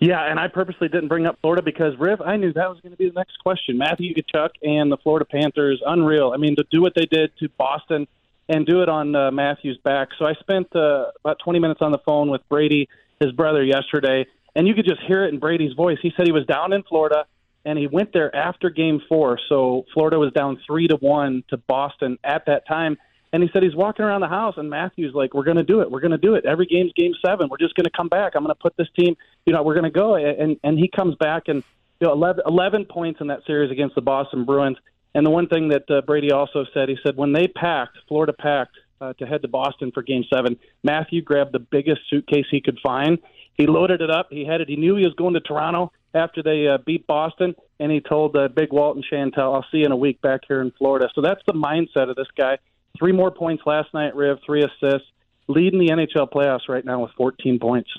Yeah, 0.00 0.28
and 0.28 0.40
I 0.40 0.48
purposely 0.48 0.88
didn't 0.88 1.06
bring 1.06 1.26
up 1.26 1.38
Florida 1.40 1.62
because 1.62 1.96
Riv, 1.96 2.20
I 2.20 2.36
knew 2.36 2.52
that 2.54 2.68
was 2.68 2.80
going 2.80 2.90
to 2.90 2.98
be 2.98 3.08
the 3.08 3.14
next 3.14 3.36
question. 3.38 3.78
Matthew 3.78 4.12
Tkachuk 4.12 4.50
and 4.60 4.90
the 4.90 4.96
Florida 4.96 5.24
Panthers, 5.24 5.80
unreal. 5.86 6.32
I 6.34 6.38
mean, 6.38 6.56
to 6.56 6.64
do 6.72 6.82
what 6.82 6.94
they 6.96 7.06
did 7.06 7.30
to 7.38 7.48
Boston 7.50 8.08
and 8.48 8.66
do 8.66 8.82
it 8.82 8.88
on 8.88 9.14
uh, 9.14 9.30
Matthew's 9.30 9.78
back. 9.78 10.08
So 10.18 10.26
I 10.26 10.34
spent 10.34 10.74
uh, 10.74 11.12
about 11.24 11.38
20 11.44 11.60
minutes 11.60 11.80
on 11.82 11.92
the 11.92 12.00
phone 12.04 12.30
with 12.30 12.40
Brady, 12.48 12.88
his 13.20 13.30
brother, 13.30 13.62
yesterday, 13.62 14.26
and 14.56 14.66
you 14.66 14.74
could 14.74 14.86
just 14.86 15.00
hear 15.02 15.24
it 15.24 15.32
in 15.32 15.38
Brady's 15.38 15.74
voice. 15.74 15.98
He 16.02 16.12
said 16.16 16.26
he 16.26 16.32
was 16.32 16.46
down 16.46 16.72
in 16.72 16.82
Florida 16.82 17.26
and 17.64 17.78
he 17.78 17.86
went 17.86 18.12
there 18.12 18.34
after 18.34 18.70
Game 18.70 19.00
Four. 19.08 19.38
So 19.48 19.84
Florida 19.94 20.18
was 20.18 20.32
down 20.32 20.60
three 20.66 20.88
to 20.88 20.96
one 20.96 21.44
to 21.48 21.56
Boston 21.56 22.18
at 22.24 22.46
that 22.46 22.66
time. 22.66 22.98
And 23.34 23.42
he 23.42 23.48
said 23.52 23.62
he's 23.62 23.74
walking 23.74 24.04
around 24.04 24.20
the 24.20 24.28
house, 24.28 24.54
and 24.58 24.68
Matthews 24.68 25.14
like, 25.14 25.32
"We're 25.32 25.44
going 25.44 25.56
to 25.56 25.62
do 25.62 25.80
it. 25.80 25.90
We're 25.90 26.00
going 26.00 26.12
to 26.12 26.18
do 26.18 26.34
it. 26.34 26.44
Every 26.44 26.66
game's 26.66 26.92
Game 26.94 27.12
Seven. 27.24 27.48
We're 27.48 27.56
just 27.56 27.74
going 27.74 27.84
to 27.84 27.90
come 27.96 28.08
back. 28.08 28.32
I'm 28.34 28.42
going 28.42 28.54
to 28.54 28.60
put 28.60 28.76
this 28.76 28.88
team. 28.98 29.16
You 29.46 29.54
know, 29.54 29.62
we're 29.62 29.74
going 29.74 29.90
to 29.90 29.98
go." 29.98 30.16
And 30.16 30.58
and 30.62 30.78
he 30.78 30.88
comes 30.94 31.14
back 31.16 31.44
and 31.46 31.64
you 32.00 32.08
know 32.08 32.12
11, 32.12 32.42
11 32.46 32.84
points 32.86 33.20
in 33.22 33.28
that 33.28 33.40
series 33.46 33.70
against 33.70 33.94
the 33.94 34.02
Boston 34.02 34.44
Bruins. 34.44 34.76
And 35.14 35.24
the 35.24 35.30
one 35.30 35.46
thing 35.46 35.68
that 35.68 35.90
uh, 35.90 36.02
Brady 36.02 36.30
also 36.30 36.64
said, 36.74 36.88
he 36.88 36.96
said 37.02 37.16
when 37.16 37.32
they 37.32 37.46
packed, 37.46 37.96
Florida 38.08 38.32
packed 38.32 38.76
uh, 39.00 39.12
to 39.14 39.26
head 39.26 39.42
to 39.42 39.48
Boston 39.48 39.92
for 39.92 40.02
Game 40.02 40.24
Seven, 40.32 40.58
Matthew 40.82 41.22
grabbed 41.22 41.52
the 41.52 41.58
biggest 41.58 42.02
suitcase 42.10 42.46
he 42.50 42.60
could 42.60 42.78
find. 42.82 43.18
He 43.56 43.66
loaded 43.66 44.00
it 44.00 44.10
up. 44.10 44.28
He 44.30 44.44
had 44.44 44.60
it. 44.60 44.68
He 44.68 44.76
knew 44.76 44.96
he 44.96 45.04
was 45.04 45.14
going 45.14 45.34
to 45.34 45.40
Toronto 45.40 45.92
after 46.14 46.42
they 46.42 46.66
uh, 46.66 46.78
beat 46.84 47.06
Boston, 47.06 47.54
and 47.80 47.90
he 47.90 48.00
told 48.00 48.36
uh, 48.36 48.48
Big 48.48 48.72
Walt 48.72 48.96
and 48.96 49.04
Chantel, 49.04 49.54
"I'll 49.54 49.66
see 49.70 49.78
you 49.78 49.86
in 49.86 49.92
a 49.92 49.96
week 49.96 50.20
back 50.20 50.42
here 50.46 50.60
in 50.60 50.70
Florida." 50.72 51.08
So 51.14 51.20
that's 51.20 51.42
the 51.46 51.52
mindset 51.52 52.10
of 52.10 52.16
this 52.16 52.28
guy. 52.36 52.58
Three 52.98 53.12
more 53.12 53.30
points 53.30 53.62
last 53.66 53.92
night, 53.94 54.14
Riv. 54.14 54.38
Three 54.44 54.62
assists, 54.62 55.08
leading 55.48 55.80
the 55.80 55.88
NHL 55.88 56.30
playoffs 56.30 56.68
right 56.68 56.84
now 56.84 57.00
with 57.00 57.12
14 57.12 57.58
points. 57.58 57.90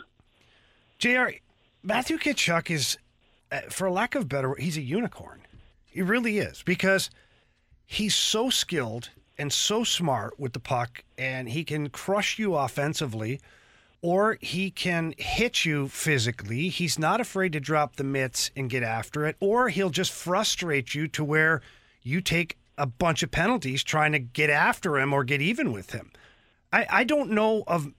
Jr. 1.00 1.26
Matthew 1.82 2.18
Tkachuk 2.18 2.72
is, 2.72 2.98
uh, 3.52 3.62
for 3.70 3.90
lack 3.92 4.16
of 4.16 4.30
better, 4.30 4.56
he's 4.56 4.78
a 4.78 4.82
unicorn. 4.82 5.42
He 5.86 6.02
really 6.02 6.38
is 6.38 6.64
because 6.64 7.10
he's 7.86 8.16
so 8.16 8.50
skilled 8.50 9.10
and 9.38 9.52
so 9.52 9.84
smart 9.84 10.40
with 10.40 10.54
the 10.54 10.60
puck, 10.60 11.04
and 11.18 11.50
he 11.50 11.64
can 11.64 11.90
crush 11.90 12.40
you 12.40 12.56
offensively, 12.56 13.40
or 14.04 14.38
he 14.42 14.70
can 14.70 15.16
hit 15.18 15.64
you 15.64 15.88
physically. 15.88 16.68
He's 16.68 17.00
not 17.00 17.22
afraid 17.22 17.54
to 17.54 17.60
drop 17.62 17.96
the 17.96 18.04
mitts 18.04 18.52
and 18.54 18.70
get 18.70 18.84
after 18.84 19.26
it, 19.26 19.38
or 19.40 19.70
he'll 19.70 19.90
just 19.90 20.12
frustrate 20.12 20.94
you 20.94 21.08
to 21.08 21.24
where 21.24 21.62
you 22.04 22.20
take 22.20 22.58
a 22.78 22.86
bunch 22.86 23.24
of 23.24 23.32
penalties 23.32 23.82
trying 23.82 24.12
to 24.12 24.20
get 24.20 24.50
after 24.50 24.98
him 24.98 25.14
or 25.14 25.24
get 25.24 25.42
even 25.42 25.72
with 25.72 25.92
him. 25.92 26.12
I, 26.72 26.86
I 26.90 27.04
don't 27.06 27.32
know 27.32 27.64
of 27.66 27.94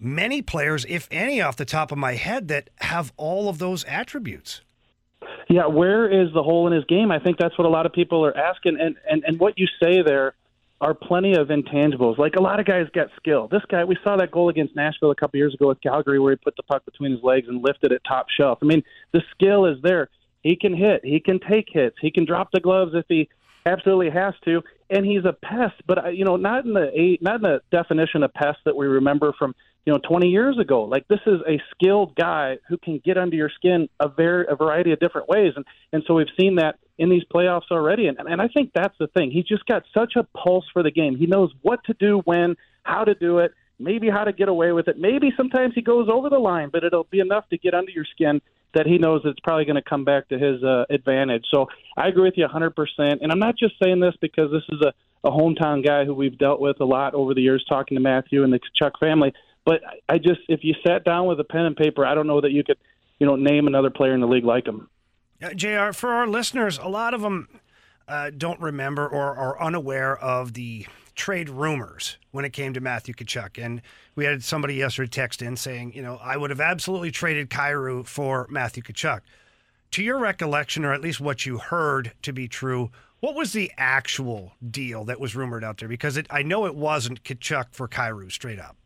many 0.00 0.40
players, 0.40 0.86
if 0.88 1.06
any, 1.10 1.42
off 1.42 1.56
the 1.56 1.66
top 1.66 1.92
of 1.92 1.98
my 1.98 2.14
head, 2.14 2.48
that 2.48 2.70
have 2.76 3.12
all 3.18 3.50
of 3.50 3.58
those 3.58 3.84
attributes. 3.84 4.62
Yeah, 5.50 5.66
where 5.66 6.10
is 6.10 6.32
the 6.32 6.42
hole 6.42 6.66
in 6.66 6.72
his 6.72 6.86
game? 6.86 7.10
I 7.10 7.18
think 7.18 7.36
that's 7.36 7.58
what 7.58 7.66
a 7.66 7.70
lot 7.70 7.84
of 7.84 7.92
people 7.92 8.24
are 8.24 8.34
asking. 8.34 8.78
And 8.80 8.96
and, 9.08 9.22
and 9.24 9.38
what 9.38 9.58
you 9.58 9.66
say 9.82 10.00
there 10.02 10.34
are 10.80 10.94
plenty 10.94 11.34
of 11.34 11.48
intangibles. 11.48 12.18
Like 12.18 12.36
a 12.36 12.42
lot 12.42 12.60
of 12.60 12.66
guys 12.66 12.86
get 12.92 13.08
skill. 13.16 13.48
This 13.48 13.62
guy, 13.68 13.84
we 13.84 13.96
saw 14.02 14.16
that 14.16 14.30
goal 14.30 14.48
against 14.48 14.76
Nashville 14.76 15.10
a 15.10 15.14
couple 15.14 15.38
years 15.38 15.54
ago 15.54 15.68
with 15.68 15.80
Calgary, 15.80 16.18
where 16.18 16.32
he 16.32 16.36
put 16.36 16.56
the 16.56 16.62
puck 16.62 16.84
between 16.84 17.12
his 17.12 17.22
legs 17.22 17.48
and 17.48 17.62
lifted 17.62 17.92
it 17.92 18.02
top 18.06 18.26
shelf. 18.28 18.58
I 18.60 18.66
mean, 18.66 18.82
the 19.12 19.22
skill 19.30 19.66
is 19.66 19.78
there. 19.82 20.08
He 20.42 20.56
can 20.56 20.76
hit. 20.76 21.04
He 21.04 21.20
can 21.20 21.40
take 21.40 21.66
hits. 21.70 21.96
He 22.00 22.10
can 22.10 22.24
drop 22.26 22.50
the 22.52 22.60
gloves 22.60 22.92
if 22.94 23.06
he 23.08 23.28
absolutely 23.64 24.10
has 24.10 24.34
to. 24.44 24.62
And 24.90 25.06
he's 25.06 25.24
a 25.24 25.32
pest, 25.32 25.74
but 25.86 26.04
uh, 26.06 26.08
you 26.10 26.24
know, 26.24 26.36
not 26.36 26.64
in 26.64 26.74
the 26.74 27.18
not 27.20 27.36
in 27.36 27.42
the 27.42 27.60
definition 27.70 28.22
of 28.22 28.34
pest 28.34 28.58
that 28.66 28.76
we 28.76 28.86
remember 28.86 29.32
from 29.38 29.54
you 29.86 29.92
know 29.92 29.98
20 30.06 30.28
years 30.28 30.58
ago. 30.58 30.84
Like 30.84 31.08
this 31.08 31.20
is 31.26 31.40
a 31.48 31.60
skilled 31.70 32.14
guy 32.16 32.58
who 32.68 32.76
can 32.76 33.00
get 33.04 33.16
under 33.16 33.34
your 33.34 33.50
skin 33.54 33.88
a 33.98 34.08
very 34.08 34.46
a 34.48 34.56
variety 34.56 34.92
of 34.92 35.00
different 35.00 35.28
ways, 35.28 35.54
and 35.56 35.64
and 35.92 36.02
so 36.06 36.14
we've 36.14 36.26
seen 36.38 36.56
that 36.56 36.76
in 36.98 37.08
these 37.08 37.24
playoffs 37.34 37.70
already. 37.70 38.08
And 38.08 38.18
and 38.18 38.42
I 38.42 38.48
think 38.48 38.72
that's 38.74 38.96
the 38.98 39.06
thing. 39.08 39.30
He's 39.30 39.46
just 39.46 39.64
got 39.66 39.84
such 39.94 40.14
a 40.16 40.24
pulse 40.36 40.66
for 40.72 40.82
the 40.82 40.90
game. 40.90 41.16
He 41.16 41.26
knows 41.26 41.50
what 41.62 41.82
to 41.84 41.94
do 41.98 42.20
when, 42.24 42.56
how 42.82 43.04
to 43.04 43.14
do 43.14 43.38
it, 43.38 43.52
maybe 43.78 44.08
how 44.08 44.24
to 44.24 44.32
get 44.32 44.48
away 44.48 44.72
with 44.72 44.88
it. 44.88 44.98
Maybe 44.98 45.32
sometimes 45.36 45.74
he 45.74 45.82
goes 45.82 46.08
over 46.10 46.30
the 46.30 46.38
line, 46.38 46.70
but 46.70 46.84
it'll 46.84 47.04
be 47.04 47.20
enough 47.20 47.48
to 47.50 47.58
get 47.58 47.74
under 47.74 47.90
your 47.90 48.04
skin 48.04 48.40
that 48.74 48.86
he 48.86 48.98
knows 48.98 49.22
it's 49.24 49.40
probably 49.40 49.64
going 49.64 49.76
to 49.76 49.88
come 49.88 50.04
back 50.04 50.28
to 50.28 50.38
his 50.38 50.62
uh, 50.62 50.84
advantage. 50.90 51.44
So 51.50 51.66
I 51.96 52.08
agree 52.08 52.24
with 52.24 52.34
you 52.36 52.46
100%. 52.46 52.72
And 52.98 53.30
I'm 53.30 53.38
not 53.38 53.56
just 53.56 53.74
saying 53.82 54.00
this 54.00 54.14
because 54.20 54.50
this 54.50 54.64
is 54.68 54.80
a, 54.82 54.92
a 55.26 55.30
hometown 55.30 55.84
guy 55.84 56.04
who 56.04 56.14
we've 56.14 56.36
dealt 56.36 56.60
with 56.60 56.80
a 56.80 56.84
lot 56.84 57.14
over 57.14 57.34
the 57.34 57.40
years 57.40 57.64
talking 57.68 57.96
to 57.96 58.02
Matthew 58.02 58.42
and 58.42 58.52
the 58.52 58.58
Tkachuk 58.58 58.98
family. 58.98 59.32
But 59.64 59.80
I 60.08 60.18
just, 60.18 60.40
if 60.48 60.60
you 60.62 60.74
sat 60.86 61.04
down 61.04 61.26
with 61.26 61.40
a 61.40 61.44
pen 61.44 61.62
and 61.62 61.76
paper, 61.76 62.04
I 62.04 62.14
don't 62.14 62.26
know 62.26 62.40
that 62.40 62.50
you 62.50 62.64
could, 62.64 62.78
you 63.18 63.26
know, 63.26 63.36
name 63.36 63.66
another 63.66 63.90
player 63.90 64.12
in 64.12 64.20
the 64.20 64.26
league 64.26 64.44
like 64.44 64.66
him. 64.66 64.88
Uh, 65.42 65.54
JR, 65.54 65.92
for 65.92 66.10
our 66.10 66.26
listeners, 66.26 66.78
a 66.78 66.88
lot 66.88 67.14
of 67.14 67.22
them 67.22 67.48
uh, 68.06 68.30
don't 68.36 68.60
remember 68.60 69.06
or 69.06 69.36
are 69.36 69.60
unaware 69.60 70.16
of 70.16 70.52
the 70.52 70.86
trade 71.14 71.48
rumors 71.48 72.18
when 72.30 72.44
it 72.44 72.52
came 72.52 72.72
to 72.74 72.80
Matthew 72.80 73.14
Tkachuk. 73.14 73.62
And 73.62 73.82
we 74.14 74.24
had 74.24 74.42
somebody 74.42 74.74
yesterday 74.74 75.08
text 75.08 75.42
in 75.42 75.56
saying, 75.56 75.92
you 75.94 76.02
know, 76.02 76.18
I 76.22 76.36
would 76.36 76.50
have 76.50 76.60
absolutely 76.60 77.10
traded 77.10 77.50
Kyrou 77.50 78.06
for 78.06 78.46
Matthew 78.50 78.82
Tkachuk. 78.82 79.20
To 79.92 80.02
your 80.02 80.18
recollection, 80.18 80.84
or 80.84 80.92
at 80.92 81.00
least 81.00 81.20
what 81.20 81.46
you 81.46 81.58
heard 81.58 82.12
to 82.22 82.32
be 82.32 82.48
true, 82.48 82.90
what 83.20 83.34
was 83.34 83.52
the 83.52 83.70
actual 83.78 84.52
deal 84.70 85.04
that 85.04 85.20
was 85.20 85.34
rumored 85.36 85.64
out 85.64 85.78
there? 85.78 85.88
Because 85.88 86.16
it, 86.16 86.26
I 86.30 86.42
know 86.42 86.66
it 86.66 86.74
wasn't 86.74 87.22
Tkachuk 87.22 87.66
for 87.72 87.88
Kyrou 87.88 88.30
straight 88.30 88.58
up. 88.58 88.76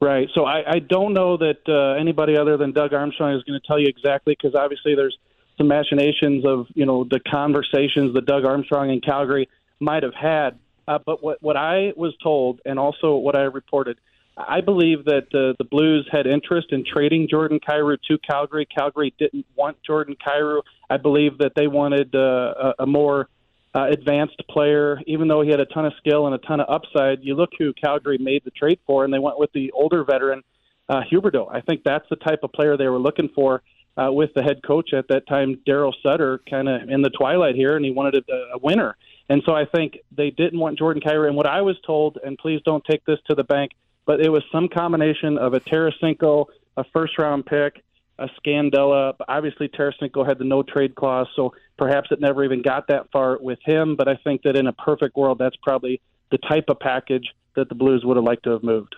Right. 0.00 0.28
So 0.34 0.44
I, 0.44 0.62
I 0.68 0.78
don't 0.78 1.12
know 1.12 1.36
that 1.36 1.58
uh, 1.68 2.00
anybody 2.00 2.36
other 2.36 2.56
than 2.56 2.72
Doug 2.72 2.94
Armstrong 2.94 3.36
is 3.36 3.42
going 3.42 3.60
to 3.60 3.66
tell 3.66 3.78
you 3.78 3.88
exactly 3.88 4.36
because 4.40 4.54
obviously 4.54 4.94
there's 4.94 5.16
some 5.58 5.66
machinations 5.66 6.46
of 6.46 6.66
you 6.74 6.86
know 6.86 7.04
the 7.04 7.20
conversations 7.20 8.14
that 8.14 8.24
Doug 8.24 8.44
Armstrong 8.44 8.90
in 8.90 9.00
Calgary 9.00 9.48
might 9.80 10.04
have 10.04 10.14
had. 10.14 10.58
Uh, 10.88 10.98
but 11.04 11.22
what 11.22 11.42
what 11.42 11.56
I 11.56 11.92
was 11.96 12.14
told, 12.22 12.60
and 12.64 12.78
also 12.78 13.16
what 13.16 13.36
I 13.36 13.42
reported, 13.42 13.98
I 14.38 14.62
believe 14.62 15.04
that 15.04 15.26
uh, 15.34 15.52
the 15.58 15.64
Blues 15.70 16.08
had 16.10 16.26
interest 16.26 16.68
in 16.70 16.82
trading 16.82 17.28
Jordan 17.28 17.60
Kyrou 17.60 17.98
to 18.08 18.18
Calgary. 18.18 18.66
Calgary 18.66 19.12
didn't 19.18 19.44
want 19.54 19.76
Jordan 19.86 20.16
Kyrou. 20.16 20.62
I 20.88 20.96
believe 20.96 21.38
that 21.38 21.52
they 21.54 21.66
wanted 21.66 22.14
uh, 22.14 22.72
a, 22.78 22.84
a 22.84 22.86
more 22.86 23.28
uh, 23.74 23.86
advanced 23.90 24.42
player, 24.48 24.98
even 25.06 25.28
though 25.28 25.42
he 25.42 25.50
had 25.50 25.60
a 25.60 25.66
ton 25.66 25.84
of 25.84 25.92
skill 25.98 26.24
and 26.24 26.34
a 26.34 26.38
ton 26.38 26.60
of 26.60 26.70
upside. 26.70 27.22
You 27.22 27.34
look 27.34 27.50
who 27.58 27.74
Calgary 27.74 28.16
made 28.16 28.42
the 28.44 28.50
trade 28.50 28.78
for, 28.86 29.04
and 29.04 29.12
they 29.12 29.18
went 29.18 29.38
with 29.38 29.52
the 29.52 29.70
older 29.72 30.04
veteran 30.04 30.42
uh, 30.88 31.02
Huberdeau. 31.12 31.54
I 31.54 31.60
think 31.60 31.82
that's 31.84 32.08
the 32.08 32.16
type 32.16 32.40
of 32.44 32.52
player 32.52 32.78
they 32.78 32.88
were 32.88 32.98
looking 32.98 33.28
for. 33.34 33.62
Uh, 33.98 34.12
with 34.12 34.32
the 34.34 34.42
head 34.44 34.62
coach 34.64 34.94
at 34.94 35.08
that 35.08 35.26
time, 35.26 35.60
Daryl 35.66 35.92
Sutter, 36.04 36.40
kind 36.48 36.68
of 36.68 36.88
in 36.88 37.02
the 37.02 37.10
twilight 37.10 37.56
here, 37.56 37.74
and 37.74 37.84
he 37.84 37.90
wanted 37.90 38.24
a, 38.30 38.54
a 38.54 38.58
winner. 38.58 38.96
And 39.28 39.42
so 39.44 39.52
I 39.54 39.64
think 39.66 39.98
they 40.10 40.30
didn't 40.30 40.58
want 40.58 40.78
Jordan 40.78 41.02
Kyrou. 41.02 41.26
And 41.26 41.36
what 41.36 41.46
I 41.46 41.60
was 41.60 41.76
told, 41.86 42.18
and 42.24 42.38
please 42.38 42.60
don't 42.64 42.84
take 42.90 43.04
this 43.04 43.18
to 43.28 43.34
the 43.34 43.44
bank, 43.44 43.72
but 44.06 44.20
it 44.20 44.30
was 44.30 44.42
some 44.50 44.68
combination 44.68 45.36
of 45.36 45.52
a 45.52 45.60
Tarasenko, 45.60 46.46
a 46.76 46.84
first 46.92 47.18
round 47.18 47.44
pick, 47.44 47.84
a 48.18 48.28
Scandella. 48.40 49.14
Obviously, 49.28 49.68
Tarasenko 49.68 50.26
had 50.26 50.38
the 50.38 50.44
no 50.44 50.62
trade 50.62 50.94
clause, 50.94 51.28
so 51.36 51.52
perhaps 51.76 52.08
it 52.10 52.20
never 52.20 52.42
even 52.44 52.62
got 52.62 52.88
that 52.88 53.10
far 53.12 53.38
with 53.40 53.58
him. 53.64 53.96
But 53.96 54.08
I 54.08 54.16
think 54.24 54.42
that 54.42 54.56
in 54.56 54.66
a 54.66 54.72
perfect 54.72 55.16
world, 55.16 55.38
that's 55.38 55.56
probably 55.62 56.00
the 56.30 56.38
type 56.38 56.64
of 56.68 56.80
package 56.80 57.28
that 57.54 57.68
the 57.68 57.74
Blues 57.74 58.02
would 58.04 58.16
have 58.16 58.24
liked 58.24 58.44
to 58.44 58.50
have 58.50 58.62
moved. 58.62 58.94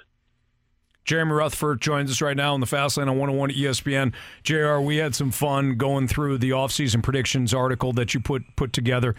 Jeremy 1.05 1.33
Rutherford 1.33 1.81
joins 1.81 2.11
us 2.11 2.21
right 2.21 2.37
now 2.37 2.55
on 2.55 2.61
the 2.61 2.67
Fast 2.67 2.97
Lane 2.97 3.09
on 3.09 3.19
101 3.19 3.51
ESPN. 3.51 4.13
JR, 4.45 4.79
we 4.79 4.99
had 4.99 5.15
some 5.15 5.31
fun 5.31 5.77
going 5.77 6.07
through 6.07 6.39
the 6.39 6.51
offseason 6.51 7.03
predictions 7.03 7.53
article 7.53 7.93
that 7.95 8.15
you 8.15 8.21
put 8.21 8.43
put 8.55 8.73
together. 8.73 9.17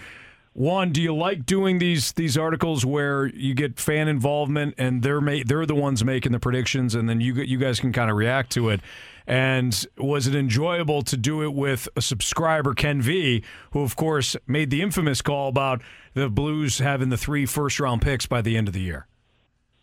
One, 0.53 0.91
do 0.91 1.01
you 1.01 1.15
like 1.15 1.45
doing 1.45 1.77
these 1.77 2.11
these 2.13 2.37
articles 2.37 2.85
where 2.85 3.27
you 3.27 3.53
get 3.53 3.79
fan 3.79 4.09
involvement 4.09 4.75
and 4.77 5.01
they're 5.01 5.21
ma- 5.21 5.43
they're 5.45 5.65
the 5.65 5.75
ones 5.75 6.03
making 6.03 6.33
the 6.33 6.39
predictions 6.39 6.93
and 6.93 7.07
then 7.07 7.21
you 7.21 7.33
you 7.35 7.57
guys 7.57 7.79
can 7.79 7.93
kind 7.93 8.11
of 8.11 8.17
react 8.17 8.51
to 8.53 8.69
it? 8.69 8.81
And 9.25 9.85
was 9.97 10.27
it 10.27 10.35
enjoyable 10.35 11.03
to 11.03 11.15
do 11.15 11.41
it 11.43 11.53
with 11.53 11.87
a 11.95 12.01
subscriber, 12.01 12.73
Ken 12.73 13.01
V, 13.01 13.43
who 13.71 13.81
of 13.81 13.95
course 13.95 14.35
made 14.45 14.71
the 14.71 14.81
infamous 14.81 15.21
call 15.21 15.47
about 15.47 15.81
the 16.15 16.29
Blues 16.29 16.79
having 16.79 17.09
the 17.09 17.17
three 17.17 17.45
first 17.45 17.79
round 17.79 18.01
picks 18.01 18.25
by 18.25 18.41
the 18.41 18.57
end 18.57 18.67
of 18.67 18.73
the 18.73 18.81
year? 18.81 19.07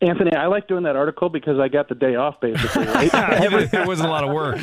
Anthony, 0.03 0.35
I 0.35 0.49
like 0.49 0.69
doing 0.69 0.85
that 0.85 0.97
article 0.97 1.31
because 1.31 1.59
I 1.59 1.69
got 1.69 1.89
the 1.89 1.95
day 1.95 2.15
off 2.15 2.40
basically. 2.43 2.85
Right? 2.89 3.11
it 3.73 3.86
wasn't 3.86 4.09
a 4.09 4.12
lot 4.12 4.24
of 4.24 4.35
work. 4.35 4.59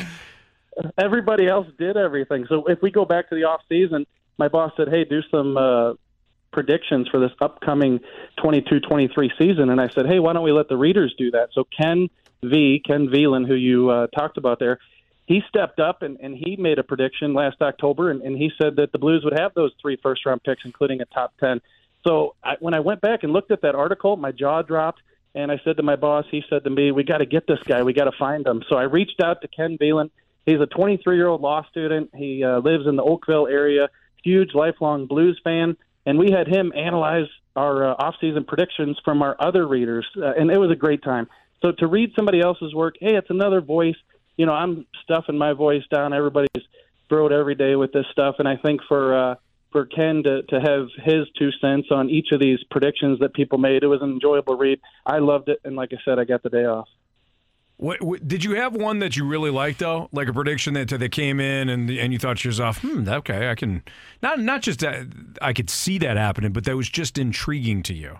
Everybody 0.98 1.48
else 1.48 1.66
did 1.78 1.96
everything. 1.96 2.46
So 2.48 2.66
if 2.66 2.80
we 2.80 2.92
go 2.92 3.04
back 3.04 3.28
to 3.30 3.34
the 3.34 3.42
off 3.42 3.62
season, 3.68 4.06
my 4.38 4.48
boss 4.48 4.72
said, 4.76 4.88
"Hey, 4.88 5.04
do 5.04 5.22
some 5.30 5.56
uh, 5.56 5.94
predictions 6.52 7.08
for 7.08 7.20
this 7.20 7.32
upcoming 7.40 8.00
22-23 8.38 9.30
season," 9.38 9.70
and 9.70 9.80
I 9.80 9.88
said, 9.88 10.06
"Hey, 10.06 10.18
why 10.18 10.32
don't 10.32 10.44
we 10.44 10.52
let 10.52 10.68
the 10.68 10.76
readers 10.76 11.14
do 11.18 11.30
that?" 11.32 11.50
So 11.52 11.64
Ken 11.64 12.08
V, 12.42 12.82
Ken 12.84 13.08
Velan, 13.08 13.46
who 13.46 13.54
you 13.54 13.90
uh, 13.90 14.06
talked 14.08 14.36
about 14.36 14.58
there, 14.58 14.78
he 15.26 15.42
stepped 15.48 15.80
up 15.80 16.02
and, 16.02 16.18
and 16.20 16.36
he 16.36 16.56
made 16.56 16.78
a 16.78 16.84
prediction 16.84 17.34
last 17.34 17.60
October, 17.60 18.10
and, 18.10 18.22
and 18.22 18.36
he 18.36 18.50
said 18.60 18.76
that 18.76 18.92
the 18.92 18.98
Blues 18.98 19.24
would 19.24 19.38
have 19.38 19.54
those 19.54 19.72
three 19.80 19.96
first 20.02 20.24
round 20.24 20.42
picks, 20.42 20.64
including 20.64 21.00
a 21.00 21.04
top 21.06 21.34
ten. 21.38 21.60
So 22.06 22.36
I, 22.42 22.54
when 22.60 22.74
I 22.74 22.80
went 22.80 23.00
back 23.00 23.24
and 23.24 23.32
looked 23.32 23.50
at 23.50 23.62
that 23.62 23.74
article, 23.74 24.16
my 24.16 24.32
jaw 24.32 24.62
dropped. 24.62 25.02
And 25.34 25.52
I 25.52 25.60
said 25.64 25.76
to 25.76 25.82
my 25.82 25.96
boss, 25.96 26.24
he 26.30 26.42
said 26.48 26.64
to 26.64 26.70
me, 26.70 26.92
"We 26.92 27.04
got 27.04 27.18
to 27.18 27.26
get 27.26 27.46
this 27.46 27.58
guy. 27.66 27.82
We 27.82 27.92
got 27.92 28.04
to 28.04 28.16
find 28.18 28.46
him." 28.46 28.62
So 28.70 28.76
I 28.76 28.84
reached 28.84 29.20
out 29.20 29.42
to 29.42 29.48
Ken 29.48 29.76
Velan. 29.76 30.10
He's 30.46 30.60
a 30.60 30.66
23-year-old 30.66 31.42
law 31.42 31.66
student. 31.68 32.10
He 32.14 32.42
uh, 32.42 32.60
lives 32.60 32.86
in 32.86 32.96
the 32.96 33.02
Oakville 33.02 33.46
area. 33.48 33.90
Huge, 34.26 34.50
lifelong 34.54 35.06
Blues 35.06 35.40
fan, 35.44 35.76
and 36.04 36.18
we 36.18 36.32
had 36.32 36.48
him 36.48 36.72
analyze 36.74 37.28
our 37.54 37.90
uh, 37.90 37.94
off-season 38.04 38.44
predictions 38.44 38.98
from 39.04 39.22
our 39.22 39.36
other 39.38 39.68
readers, 39.68 40.04
uh, 40.16 40.32
and 40.38 40.50
it 40.50 40.58
was 40.58 40.72
a 40.72 40.74
great 40.74 41.02
time. 41.02 41.28
So 41.62 41.70
to 41.78 41.86
read 41.86 42.10
somebody 42.16 42.40
else's 42.40 42.74
work, 42.74 42.96
hey, 43.00 43.14
it's 43.14 43.30
another 43.30 43.60
voice. 43.60 43.94
You 44.36 44.46
know, 44.46 44.52
I'm 44.52 44.84
stuffing 45.04 45.38
my 45.38 45.52
voice 45.52 45.84
down 45.94 46.12
everybody's 46.12 46.64
thrilled 47.08 47.32
every 47.32 47.54
day 47.54 47.76
with 47.76 47.92
this 47.92 48.06
stuff, 48.10 48.34
and 48.40 48.48
I 48.48 48.56
think 48.56 48.80
for 48.88 49.16
uh, 49.16 49.34
for 49.70 49.86
Ken 49.86 50.24
to 50.24 50.42
to 50.42 50.60
have 50.60 50.88
his 51.04 51.22
two 51.38 51.50
cents 51.60 51.88
on 51.92 52.10
each 52.10 52.28
of 52.32 52.40
these 52.40 52.58
predictions 52.68 53.20
that 53.20 53.32
people 53.32 53.58
made, 53.58 53.84
it 53.84 53.86
was 53.86 54.02
an 54.02 54.10
enjoyable 54.10 54.56
read. 54.56 54.80
I 55.06 55.18
loved 55.18 55.48
it, 55.48 55.60
and 55.64 55.76
like 55.76 55.90
I 55.92 55.98
said, 56.04 56.18
I 56.18 56.24
got 56.24 56.42
the 56.42 56.50
day 56.50 56.64
off. 56.64 56.88
What, 57.78 58.02
what, 58.02 58.26
did 58.26 58.42
you 58.42 58.56
have 58.56 58.74
one 58.74 59.00
that 59.00 59.16
you 59.16 59.26
really 59.26 59.50
liked 59.50 59.80
though, 59.80 60.08
like 60.10 60.28
a 60.28 60.32
prediction 60.32 60.74
that 60.74 60.88
that 60.88 61.12
came 61.12 61.40
in 61.40 61.68
and 61.68 61.90
and 61.90 62.12
you 62.12 62.18
thought 62.18 62.38
to 62.38 62.48
yourself, 62.48 62.78
hmm, 62.78 63.06
okay, 63.06 63.50
I 63.50 63.54
can 63.54 63.82
not 64.22 64.40
not 64.40 64.62
just 64.62 64.80
that 64.80 65.06
I 65.42 65.52
could 65.52 65.68
see 65.68 65.98
that 65.98 66.16
happening, 66.16 66.52
but 66.52 66.64
that 66.64 66.76
was 66.76 66.88
just 66.88 67.18
intriguing 67.18 67.82
to 67.84 67.94
you. 67.94 68.18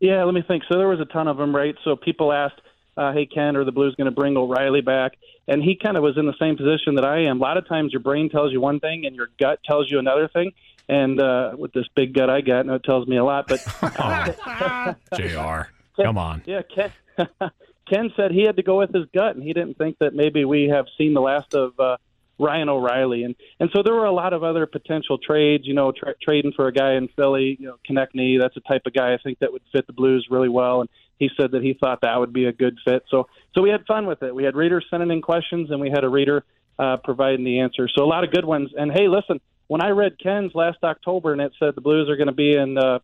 Yeah, 0.00 0.24
let 0.24 0.34
me 0.34 0.42
think. 0.42 0.64
So 0.70 0.76
there 0.78 0.88
was 0.88 0.98
a 0.98 1.04
ton 1.04 1.28
of 1.28 1.36
them, 1.36 1.54
right? 1.54 1.76
So 1.84 1.94
people 1.94 2.32
asked, 2.32 2.60
uh, 2.96 3.12
"Hey 3.12 3.26
Ken, 3.26 3.54
are 3.56 3.64
the 3.64 3.72
Blues 3.72 3.94
going 3.94 4.06
to 4.06 4.10
bring 4.10 4.36
O'Reilly 4.36 4.80
back?" 4.80 5.12
And 5.46 5.62
he 5.62 5.76
kind 5.76 5.96
of 5.96 6.02
was 6.02 6.16
in 6.16 6.26
the 6.26 6.34
same 6.40 6.56
position 6.56 6.96
that 6.96 7.04
I 7.04 7.24
am. 7.24 7.38
A 7.38 7.42
lot 7.42 7.56
of 7.58 7.68
times, 7.68 7.92
your 7.92 8.00
brain 8.00 8.28
tells 8.28 8.52
you 8.52 8.60
one 8.60 8.80
thing 8.80 9.06
and 9.06 9.14
your 9.14 9.28
gut 9.38 9.60
tells 9.64 9.90
you 9.90 9.98
another 9.98 10.26
thing. 10.28 10.52
And 10.88 11.20
uh, 11.20 11.52
with 11.56 11.72
this 11.72 11.86
big 11.94 12.14
gut 12.14 12.28
I 12.28 12.40
got, 12.40 12.66
no, 12.66 12.74
it 12.74 12.84
tells 12.84 13.06
me 13.06 13.16
a 13.16 13.24
lot. 13.24 13.46
But 13.46 13.60
Jr. 15.14 15.70
Come 16.02 16.18
on. 16.18 16.42
Yeah, 16.46 16.62
Ken. 16.62 16.90
Ken 17.90 18.12
said 18.16 18.30
he 18.30 18.44
had 18.44 18.56
to 18.56 18.62
go 18.62 18.78
with 18.78 18.94
his 18.94 19.06
gut, 19.12 19.34
and 19.34 19.42
he 19.42 19.52
didn't 19.52 19.76
think 19.76 19.98
that 19.98 20.14
maybe 20.14 20.44
we 20.44 20.68
have 20.68 20.86
seen 20.96 21.12
the 21.12 21.20
last 21.20 21.54
of 21.54 21.78
uh, 21.78 21.96
Ryan 22.38 22.68
O'Reilly, 22.68 23.24
and 23.24 23.34
and 23.58 23.68
so 23.72 23.82
there 23.82 23.94
were 23.94 24.06
a 24.06 24.12
lot 24.12 24.32
of 24.32 24.44
other 24.44 24.66
potential 24.66 25.18
trades. 25.18 25.66
You 25.66 25.74
know, 25.74 25.92
tra- 25.92 26.14
trading 26.22 26.52
for 26.52 26.68
a 26.68 26.72
guy 26.72 26.94
in 26.94 27.08
Philly, 27.08 27.56
you 27.58 27.66
know, 27.66 27.76
Konecny, 27.88 28.40
that's 28.40 28.56
a 28.56 28.60
type 28.60 28.82
of 28.86 28.94
guy 28.94 29.12
I 29.12 29.18
think 29.18 29.40
that 29.40 29.52
would 29.52 29.62
fit 29.72 29.86
the 29.86 29.92
Blues 29.92 30.28
really 30.30 30.48
well, 30.48 30.80
and 30.80 30.88
he 31.18 31.30
said 31.36 31.50
that 31.52 31.62
he 31.62 31.74
thought 31.74 32.00
that 32.02 32.18
would 32.18 32.32
be 32.32 32.46
a 32.46 32.52
good 32.52 32.78
fit. 32.84 33.02
So 33.10 33.28
so 33.54 33.60
we 33.60 33.70
had 33.70 33.84
fun 33.86 34.06
with 34.06 34.22
it. 34.22 34.34
We 34.34 34.44
had 34.44 34.54
readers 34.54 34.86
sending 34.88 35.10
in 35.10 35.20
questions, 35.20 35.70
and 35.70 35.80
we 35.80 35.90
had 35.90 36.04
a 36.04 36.08
reader 36.08 36.44
uh, 36.78 36.96
providing 36.98 37.44
the 37.44 37.60
answer. 37.60 37.88
So 37.88 38.04
a 38.04 38.06
lot 38.06 38.24
of 38.24 38.30
good 38.30 38.44
ones. 38.44 38.70
And 38.78 38.92
hey, 38.92 39.08
listen, 39.08 39.40
when 39.66 39.82
I 39.82 39.90
read 39.90 40.18
Ken's 40.18 40.54
last 40.54 40.78
October, 40.84 41.32
and 41.32 41.40
it 41.42 41.52
said 41.58 41.74
the 41.74 41.80
Blues 41.80 42.08
are 42.08 42.16
going 42.16 42.28
to 42.28 42.32
be 42.32 42.54
in. 42.54 42.78
Uh, 42.78 43.00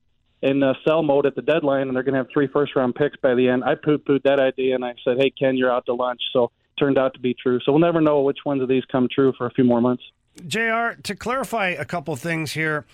in 0.47 0.63
uh, 0.63 0.75
sell 0.87 1.03
mode 1.03 1.27
at 1.27 1.35
the 1.35 1.43
deadline, 1.43 1.89
and 1.89 1.97
they're 1.97 2.03
going 2.03 2.15
to 2.15 2.19
have 2.19 2.29
three 2.33 2.47
first 2.47 2.77
round 2.77 2.95
picks 2.95 3.17
by 3.17 3.35
the 3.35 3.49
end. 3.49 3.65
I 3.65 3.75
poo 3.75 3.99
pooed 3.99 4.23
that 4.23 4.41
idea, 4.41 4.75
and 4.75 4.85
I 4.85 4.95
said, 5.05 5.17
"Hey 5.19 5.31
Ken, 5.31 5.57
you're 5.57 5.73
out 5.73 5.87
to 5.87 5.95
lunch." 5.95 6.21
So 6.33 6.51
turned 6.79 6.99
out 6.99 7.15
to 7.15 7.21
be 7.21 7.35
true. 7.35 7.59
So 7.65 7.73
we'll 7.73 7.81
never 7.81 8.01
know 8.01 8.21
which 8.23 8.39
ones 8.45 8.63
of 8.63 8.69
these 8.69 8.85
come 8.91 9.09
true 9.13 9.33
for 9.37 9.47
a 9.47 9.51
few 9.51 9.65
more 9.65 9.81
months. 9.81 10.03
Jr. 10.47 11.01
To 11.03 11.15
clarify 11.17 11.71
a 11.71 11.85
couple 11.85 12.15
things 12.17 12.53
here, 12.53 12.85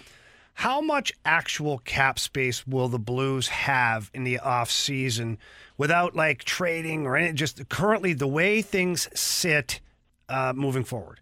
how 0.55 0.81
much 0.81 1.12
actual 1.24 1.79
cap 1.79 2.19
space 2.19 2.66
will 2.66 2.89
the 2.89 2.99
Blues 2.99 3.49
have 3.49 4.11
in 4.15 4.24
the 4.24 4.39
off 4.39 4.70
season 4.70 5.39
without 5.77 6.15
like 6.15 6.45
trading 6.45 7.07
or 7.07 7.16
any? 7.16 7.33
Just 7.33 7.69
currently 7.69 8.12
the 8.12 8.29
way 8.29 8.62
things 8.62 9.09
sit 9.19 9.81
uh, 10.29 10.53
moving 10.55 10.85
forward. 10.85 11.20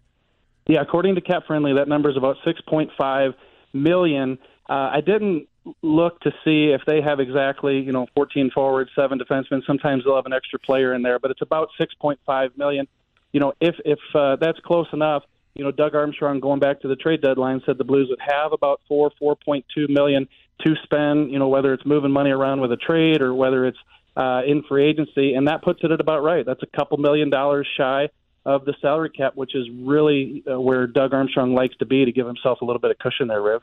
Yeah, 0.67 0.81
according 0.81 1.15
to 1.15 1.21
Cap 1.21 1.43
Friendly, 1.47 1.73
that 1.73 1.87
number 1.87 2.09
is 2.09 2.17
about 2.17 2.37
6.5 2.45 3.33
million. 3.73 4.37
Uh, 4.69 4.73
I 4.93 5.01
didn't 5.01 5.47
look 5.81 6.19
to 6.21 6.31
see 6.43 6.71
if 6.71 6.81
they 6.85 7.01
have 7.01 7.19
exactly, 7.19 7.79
you 7.79 7.91
know, 7.91 8.07
14 8.15 8.51
forwards, 8.51 8.89
seven 8.95 9.19
defensemen. 9.19 9.65
Sometimes 9.65 10.03
they'll 10.03 10.15
have 10.15 10.25
an 10.25 10.33
extra 10.33 10.59
player 10.59 10.93
in 10.93 11.01
there, 11.01 11.19
but 11.19 11.31
it's 11.31 11.41
about 11.41 11.69
6.5 11.79 12.57
million. 12.57 12.87
You 13.31 13.39
know, 13.39 13.53
if 13.61 13.75
if 13.85 13.99
uh, 14.13 14.37
that's 14.37 14.59
close 14.59 14.87
enough, 14.91 15.23
you 15.53 15.63
know, 15.63 15.71
Doug 15.71 15.95
Armstrong 15.95 16.39
going 16.39 16.59
back 16.59 16.81
to 16.81 16.87
the 16.87 16.95
trade 16.95 17.21
deadline 17.21 17.61
said 17.65 17.77
the 17.77 17.83
Blues 17.83 18.07
would 18.09 18.19
have 18.21 18.53
about 18.53 18.81
four, 18.87 19.11
4.2 19.21 19.63
million 19.89 20.27
to 20.65 20.75
spend. 20.83 21.31
You 21.31 21.39
know, 21.39 21.47
whether 21.47 21.73
it's 21.73 21.85
moving 21.85 22.11
money 22.11 22.31
around 22.31 22.61
with 22.61 22.71
a 22.71 22.77
trade 22.77 23.21
or 23.21 23.33
whether 23.33 23.65
it's 23.65 23.77
uh, 24.17 24.41
in 24.45 24.63
free 24.63 24.85
agency, 24.85 25.33
and 25.33 25.47
that 25.47 25.61
puts 25.61 25.79
it 25.83 25.91
at 25.91 26.01
about 26.01 26.23
right. 26.23 26.45
That's 26.45 26.63
a 26.63 26.77
couple 26.77 26.97
million 26.97 27.29
dollars 27.29 27.67
shy 27.77 28.09
of 28.45 28.65
the 28.65 28.73
salary 28.81 29.09
cap, 29.09 29.33
which 29.35 29.55
is 29.55 29.67
really 29.71 30.43
uh, 30.51 30.59
where 30.59 30.87
Doug 30.87 31.13
Armstrong 31.13 31.53
likes 31.53 31.75
to 31.77 31.85
be 31.85 32.05
to 32.05 32.11
give 32.11 32.25
himself 32.25 32.61
a 32.61 32.65
little 32.65 32.79
bit 32.79 32.91
of 32.91 32.97
cushion 32.97 33.27
there, 33.27 33.41
Riv. 33.41 33.61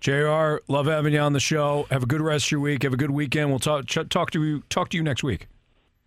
Jr. 0.00 0.56
Love 0.68 0.86
having 0.86 1.12
you 1.12 1.20
on 1.20 1.32
the 1.32 1.40
show. 1.40 1.86
Have 1.90 2.02
a 2.02 2.06
good 2.06 2.20
rest 2.20 2.46
of 2.46 2.52
your 2.52 2.60
week. 2.60 2.82
Have 2.82 2.92
a 2.92 2.96
good 2.96 3.10
weekend. 3.10 3.50
We'll 3.50 3.58
talk 3.58 3.86
ch- 3.86 4.08
talk 4.08 4.30
to 4.32 4.42
you 4.42 4.62
talk 4.68 4.88
to 4.90 4.96
you 4.96 5.02
next 5.02 5.22
week. 5.22 5.46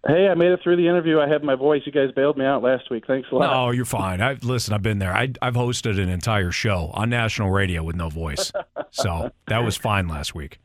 Hey, 0.06 0.28
I 0.28 0.34
made 0.34 0.52
it 0.52 0.60
through 0.62 0.76
the 0.76 0.88
interview. 0.88 1.20
I 1.22 1.30
had 1.30 1.44
my 1.44 1.56
voice. 1.56 1.84
You 1.86 1.94
guys 1.94 2.12
bailed 2.14 2.38
me 2.38 2.44
out 2.44 2.62
last 2.62 2.90
week. 2.92 3.06
Thanks 3.08 3.30
a 3.32 3.36
lot. 3.36 3.50
No, 3.52 3.72
you're 3.72 3.86
fine. 3.86 4.22
I 4.22 4.34
listen. 4.42 4.74
I've 4.74 4.82
been 4.82 5.00
there. 5.00 5.14
I, 5.16 5.32
I've 5.42 5.54
hosted 5.54 5.98
an 6.02 6.10
entire 6.10 6.52
show 6.52 6.92
on 6.94 7.10
national 7.10 7.52
radio 7.52 7.84
with 7.84 7.96
no 7.96 8.10
voice, 8.10 8.52
so 8.92 9.32
that 9.48 9.64
was 9.64 9.78
fine 9.78 10.08
last 10.10 10.36
week. 10.36 10.60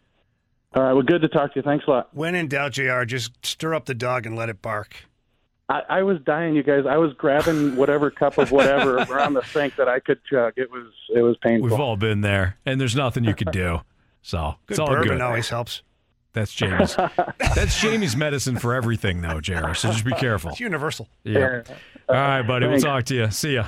All 0.75 0.83
right. 0.83 0.93
Well, 0.93 1.03
good 1.03 1.23
to 1.23 1.29
talk 1.29 1.53
to 1.55 1.61
you. 1.61 1.63
Thanks 1.63 1.85
a 1.87 1.91
lot. 1.91 2.09
When 2.13 2.35
in 2.35 2.49
doubt, 2.49 2.73
Jr., 2.73 3.05
just 3.05 3.47
stir 3.47 3.75
up 3.75 3.85
the 3.87 3.95
dog 3.95 4.27
and 4.27 4.35
let 4.37 4.49
it 4.49 4.61
bark. 4.61 5.08
I, 5.69 5.83
I 5.89 6.03
was 6.03 6.19
dying, 6.21 6.55
you 6.55 6.63
guys. 6.63 6.85
I 6.89 6.97
was 6.97 7.13
grabbing 7.15 7.77
whatever 7.77 8.11
cup 8.11 8.39
of 8.39 8.51
whatever 8.51 8.97
around 9.11 9.35
the 9.35 9.43
sink 9.43 9.77
that 9.77 9.89
I 9.89 10.01
could 10.01 10.21
chug. 10.25 10.55
It 10.57 10.71
was 10.71 10.87
it 11.15 11.21
was 11.23 11.37
painful. 11.43 11.69
We've 11.69 11.79
all 11.81 11.97
been 11.97 12.23
there, 12.23 12.57
and 12.65 12.81
there's 12.81 12.97
nothing 12.97 13.25
you 13.25 13.35
could 13.35 13.51
do. 13.53 13.81
So 14.23 14.55
Good 14.67 14.73
it's 14.75 14.79
all 14.79 14.87
bourbon 14.89 15.09
good. 15.09 15.21
always 15.21 15.49
helps. 15.49 15.83
That's 16.33 16.53
Jamie's. 16.55 16.95
That's 17.55 17.81
Jamie's 17.81 18.17
medicine 18.17 18.59
for 18.59 18.75
everything, 18.75 19.21
though, 19.23 19.41
Jerry. 19.41 19.75
So 19.75 19.91
just 19.91 20.05
be 20.05 20.13
careful. 20.13 20.51
It's 20.51 20.61
universal. 20.61 21.09
Yeah. 21.25 21.63
All 22.09 22.15
right, 22.15 22.43
buddy. 22.43 22.67
Thanks. 22.67 22.85
We'll 22.85 22.93
talk 22.95 23.05
to 23.07 23.15
you. 23.15 23.31
See 23.31 23.55
ya. 23.55 23.67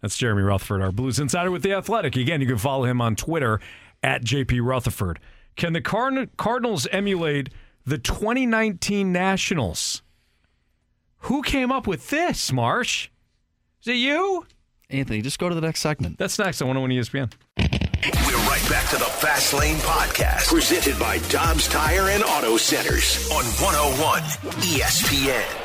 That's 0.00 0.16
Jeremy 0.16 0.42
Rutherford, 0.42 0.82
our 0.82 0.92
Blues 0.92 1.18
Insider 1.18 1.50
with 1.50 1.62
The 1.62 1.72
Athletic. 1.72 2.14
Again, 2.16 2.40
you 2.42 2.46
can 2.46 2.58
follow 2.58 2.84
him 2.84 3.00
on 3.00 3.16
Twitter 3.16 3.58
at 4.02 4.22
JP 4.22 4.60
Rutherford. 4.62 5.18
Can 5.56 5.72
the 5.72 5.80
Card- 5.80 6.36
Cardinals 6.36 6.86
emulate 6.92 7.48
the 7.86 7.96
2019 7.98 9.10
Nationals? 9.10 10.02
Who 11.24 11.40
came 11.40 11.72
up 11.72 11.86
with 11.86 12.10
this, 12.10 12.52
Marsh? 12.52 13.08
Is 13.80 13.88
it 13.88 13.96
you? 13.96 14.46
Anthony, 14.90 15.22
just 15.22 15.38
go 15.38 15.48
to 15.48 15.54
the 15.54 15.62
next 15.62 15.80
segment. 15.80 16.18
That's 16.18 16.38
next 16.38 16.60
on 16.60 16.68
101 16.68 16.90
ESPN. 16.90 17.32
We're 17.56 18.36
right 18.46 18.68
back 18.68 18.90
to 18.90 18.96
the 18.96 19.06
Fast 19.06 19.54
Lane 19.54 19.76
Podcast, 19.76 20.48
presented 20.48 20.98
by 20.98 21.18
Dobbs 21.30 21.66
Tire 21.68 22.10
and 22.10 22.22
Auto 22.24 22.58
Centers 22.58 23.30
on 23.30 23.44
101 23.44 24.20
ESPN. 24.60 25.63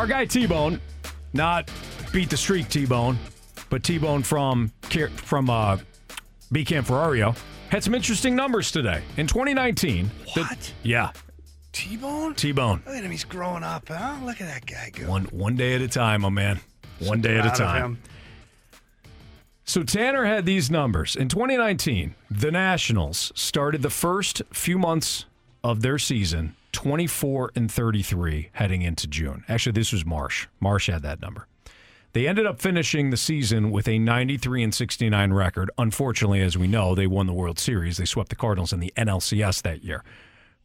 Our 0.00 0.06
guy 0.06 0.24
T 0.24 0.46
Bone, 0.46 0.80
not 1.34 1.70
beat 2.10 2.30
the 2.30 2.36
streak 2.36 2.70
T 2.70 2.86
Bone, 2.86 3.18
but 3.68 3.82
T 3.82 3.98
Bone 3.98 4.22
from 4.22 4.72
from 4.88 5.50
uh, 5.50 5.76
B 6.50 6.64
Camp 6.64 6.86
Ferrario 6.86 7.36
had 7.68 7.84
some 7.84 7.94
interesting 7.94 8.34
numbers 8.34 8.72
today 8.72 9.02
in 9.18 9.26
2019. 9.26 10.10
What? 10.32 10.72
yeah, 10.82 11.12
T 11.72 11.98
Bone? 11.98 12.34
T 12.34 12.50
Bone. 12.50 12.82
Look 12.86 12.96
at 12.96 13.04
him. 13.04 13.10
He's 13.10 13.24
growing 13.24 13.62
up, 13.62 13.88
huh? 13.88 14.16
Look 14.24 14.40
at 14.40 14.46
that 14.46 14.64
guy 14.64 14.88
go. 14.88 15.06
One 15.06 15.24
one 15.26 15.54
day 15.54 15.74
at 15.74 15.82
a 15.82 15.88
time, 15.88 16.22
my 16.22 16.30
man. 16.30 16.60
One 17.00 17.20
day 17.20 17.36
at 17.36 17.44
a 17.44 17.50
time. 17.50 17.98
So 19.64 19.82
Tanner 19.82 20.24
had 20.24 20.46
these 20.46 20.70
numbers. 20.70 21.14
In 21.14 21.28
2019, 21.28 22.14
the 22.30 22.50
Nationals 22.50 23.32
started 23.34 23.82
the 23.82 23.90
first 23.90 24.40
few 24.50 24.78
months 24.78 25.26
of 25.62 25.82
their 25.82 25.98
season 25.98 26.56
24 26.72 27.52
and 27.54 27.70
33 27.70 28.50
heading 28.52 28.82
into 28.82 29.06
June. 29.06 29.44
Actually, 29.48 29.72
this 29.72 29.92
was 29.92 30.04
Marsh. 30.04 30.46
Marsh 30.60 30.88
had 30.88 31.02
that 31.02 31.20
number. 31.20 31.46
They 32.12 32.26
ended 32.26 32.46
up 32.46 32.60
finishing 32.60 33.10
the 33.10 33.16
season 33.16 33.70
with 33.70 33.86
a 33.86 33.98
93 33.98 34.64
and 34.64 34.74
69 34.74 35.32
record. 35.32 35.70
Unfortunately, 35.78 36.40
as 36.40 36.58
we 36.58 36.66
know, 36.66 36.94
they 36.94 37.06
won 37.06 37.26
the 37.26 37.32
World 37.32 37.58
Series. 37.58 37.98
They 37.98 38.04
swept 38.04 38.30
the 38.30 38.36
Cardinals 38.36 38.72
in 38.72 38.80
the 38.80 38.92
NLCS 38.96 39.62
that 39.62 39.84
year. 39.84 40.02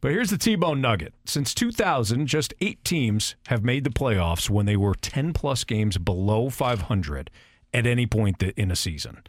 But 0.00 0.10
here's 0.10 0.30
the 0.30 0.38
T-bone 0.38 0.80
nugget. 0.80 1.14
Since 1.24 1.54
2000, 1.54 2.26
just 2.26 2.52
8 2.60 2.84
teams 2.84 3.36
have 3.46 3.64
made 3.64 3.84
the 3.84 3.90
playoffs 3.90 4.50
when 4.50 4.66
they 4.66 4.76
were 4.76 4.94
10 4.94 5.32
plus 5.32 5.64
games 5.64 5.98
below 5.98 6.50
500 6.50 7.30
at 7.72 7.86
any 7.86 8.06
point 8.06 8.42
in 8.42 8.70
a 8.70 8.76
season. 8.76 9.22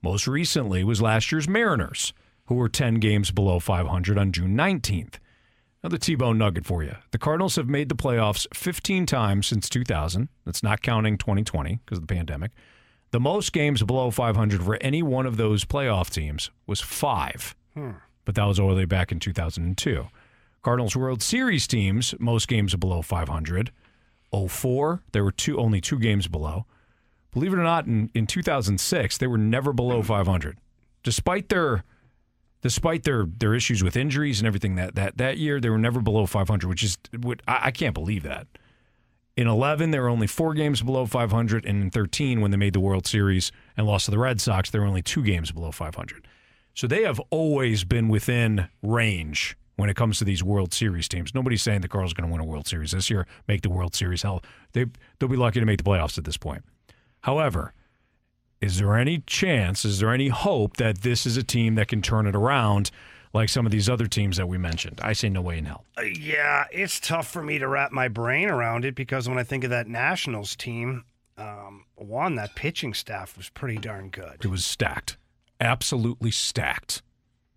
Most 0.00 0.26
recently 0.26 0.84
was 0.84 1.02
last 1.02 1.32
year's 1.32 1.48
Mariners, 1.48 2.12
who 2.46 2.54
were 2.54 2.68
10 2.68 2.96
games 2.96 3.30
below 3.30 3.58
500 3.58 4.16
on 4.16 4.32
June 4.32 4.56
19th. 4.56 5.14
Another 5.84 5.98
T-bone 5.98 6.38
nugget 6.38 6.64
for 6.64 6.82
you. 6.82 6.96
The 7.10 7.18
Cardinals 7.18 7.56
have 7.56 7.68
made 7.68 7.90
the 7.90 7.94
playoffs 7.94 8.46
15 8.54 9.04
times 9.04 9.46
since 9.46 9.68
2000. 9.68 10.30
That's 10.46 10.62
not 10.62 10.80
counting 10.80 11.18
2020 11.18 11.80
because 11.84 11.98
of 11.98 12.06
the 12.06 12.14
pandemic. 12.14 12.52
The 13.10 13.20
most 13.20 13.52
games 13.52 13.82
below 13.82 14.10
500 14.10 14.62
for 14.62 14.78
any 14.80 15.02
one 15.02 15.26
of 15.26 15.36
those 15.36 15.66
playoff 15.66 16.08
teams 16.08 16.50
was 16.66 16.80
five, 16.80 17.54
Hmm. 17.74 17.90
but 18.24 18.34
that 18.34 18.46
was 18.46 18.58
all 18.58 18.70
the 18.70 18.76
way 18.76 18.84
back 18.86 19.12
in 19.12 19.20
2002. 19.20 20.06
Cardinals 20.62 20.96
World 20.96 21.20
Series 21.22 21.66
teams, 21.66 22.14
most 22.18 22.48
games 22.48 22.74
below 22.76 23.02
500. 23.02 23.70
04, 24.32 25.02
there 25.12 25.22
were 25.22 25.32
two 25.32 25.58
only 25.58 25.82
two 25.82 25.98
games 25.98 26.28
below. 26.28 26.64
believe 27.30 27.52
it 27.52 27.58
or 27.58 27.62
not, 27.62 27.84
in, 27.86 28.10
in 28.14 28.26
2006, 28.26 29.18
they 29.18 29.26
were 29.26 29.36
never 29.36 29.74
below 29.74 30.00
500. 30.02 30.56
Despite 31.02 31.50
their 31.50 31.84
despite 32.64 33.04
their 33.04 33.26
their 33.26 33.54
issues 33.54 33.84
with 33.84 33.94
injuries 33.94 34.40
and 34.40 34.46
everything 34.46 34.74
that 34.74 34.94
that 34.96 35.18
that 35.18 35.36
year, 35.36 35.60
they 35.60 35.68
were 35.68 35.78
never 35.78 36.00
below 36.00 36.26
500, 36.26 36.66
which 36.66 36.82
is 36.82 36.98
what 37.20 37.40
I, 37.46 37.66
I 37.66 37.70
can't 37.70 37.94
believe 37.94 38.24
that. 38.24 38.48
In 39.36 39.46
11, 39.46 39.90
they 39.90 39.98
were 39.98 40.08
only 40.08 40.26
four 40.26 40.54
games 40.54 40.80
below 40.80 41.06
500, 41.06 41.66
and 41.66 41.82
in 41.82 41.90
13, 41.90 42.40
when 42.40 42.52
they 42.52 42.56
made 42.56 42.72
the 42.72 42.80
World 42.80 43.06
Series 43.06 43.52
and 43.76 43.86
lost 43.86 44.06
to 44.06 44.12
the 44.12 44.18
Red 44.18 44.40
Sox, 44.40 44.70
they 44.70 44.78
were 44.78 44.86
only 44.86 45.02
two 45.02 45.22
games 45.22 45.50
below 45.50 45.72
500. 45.72 46.26
So 46.72 46.86
they 46.86 47.02
have 47.02 47.20
always 47.30 47.84
been 47.84 48.08
within 48.08 48.68
range 48.80 49.56
when 49.76 49.90
it 49.90 49.96
comes 49.96 50.18
to 50.18 50.24
these 50.24 50.42
World 50.42 50.72
Series 50.72 51.08
teams. 51.08 51.34
Nobody's 51.34 51.62
saying 51.62 51.80
the 51.80 51.88
Carl's 51.88 52.14
going 52.14 52.28
to 52.28 52.32
win 52.32 52.40
a 52.40 52.46
World 52.46 52.66
Series 52.66 52.92
this 52.92 53.10
year, 53.10 53.26
make 53.46 53.62
the 53.62 53.70
World 53.70 53.94
Series. 53.94 54.22
Hell, 54.22 54.42
they 54.72 54.86
they'll 55.18 55.28
be 55.28 55.36
lucky 55.36 55.60
to 55.60 55.66
make 55.66 55.78
the 55.78 55.84
playoffs 55.84 56.16
at 56.16 56.24
this 56.24 56.36
point. 56.36 56.64
However, 57.22 57.74
is 58.64 58.78
there 58.78 58.96
any 58.96 59.18
chance, 59.26 59.84
is 59.84 60.00
there 60.00 60.10
any 60.10 60.28
hope 60.28 60.78
that 60.78 61.02
this 61.02 61.26
is 61.26 61.36
a 61.36 61.42
team 61.42 61.74
that 61.74 61.88
can 61.88 62.00
turn 62.00 62.26
it 62.26 62.34
around 62.34 62.90
like 63.34 63.50
some 63.50 63.66
of 63.66 63.72
these 63.72 63.90
other 63.90 64.06
teams 64.06 64.38
that 64.38 64.48
we 64.48 64.56
mentioned? 64.56 65.00
I 65.02 65.12
say 65.12 65.28
no 65.28 65.42
way 65.42 65.58
in 65.58 65.66
hell. 65.66 65.84
Uh, 65.98 66.02
yeah, 66.02 66.64
it's 66.72 66.98
tough 66.98 67.28
for 67.28 67.42
me 67.42 67.58
to 67.58 67.68
wrap 67.68 67.92
my 67.92 68.08
brain 68.08 68.48
around 68.48 68.86
it 68.86 68.94
because 68.94 69.28
when 69.28 69.36
I 69.36 69.42
think 69.42 69.64
of 69.64 69.70
that 69.70 69.86
Nationals 69.86 70.56
team, 70.56 71.04
um, 71.36 71.84
one, 71.96 72.36
that 72.36 72.54
pitching 72.54 72.94
staff 72.94 73.36
was 73.36 73.50
pretty 73.50 73.76
darn 73.76 74.08
good. 74.08 74.38
It 74.42 74.48
was 74.48 74.64
stacked. 74.64 75.18
Absolutely 75.60 76.30
stacked. 76.30 77.02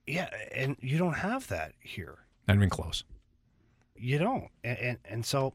Yeah, 0.06 0.30
and 0.54 0.76
you 0.82 0.98
don't 0.98 1.18
have 1.18 1.48
that 1.48 1.72
here. 1.80 2.18
Not 2.50 2.58
even 2.58 2.70
close. 2.70 3.06
You 3.96 4.20
don't. 4.20 4.50
And, 4.62 4.78
and, 4.78 4.98
and 5.06 5.26
so 5.26 5.54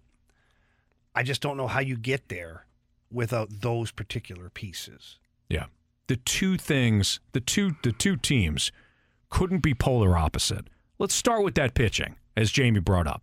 I 1.14 1.22
just 1.22 1.42
don't 1.42 1.58
know 1.58 1.66
how 1.68 1.80
you 1.80 1.98
get 1.98 2.28
there 2.28 2.64
without 3.10 3.48
those 3.60 3.90
particular 3.90 4.48
pieces. 4.48 5.18
Yeah. 5.52 5.66
The 6.08 6.16
two 6.16 6.56
things, 6.56 7.20
the 7.32 7.40
two 7.40 7.76
the 7.82 7.92
two 7.92 8.16
teams 8.16 8.72
couldn't 9.30 9.60
be 9.60 9.74
polar 9.74 10.16
opposite. 10.16 10.66
Let's 10.98 11.14
start 11.14 11.42
with 11.44 11.54
that 11.54 11.74
pitching, 11.74 12.16
as 12.36 12.50
Jamie 12.50 12.80
brought 12.80 13.06
up. 13.06 13.22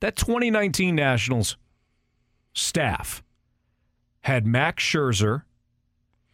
That 0.00 0.16
2019 0.16 0.94
Nationals 0.94 1.56
staff 2.54 3.22
had 4.22 4.46
Max 4.46 4.82
Scherzer, 4.84 5.42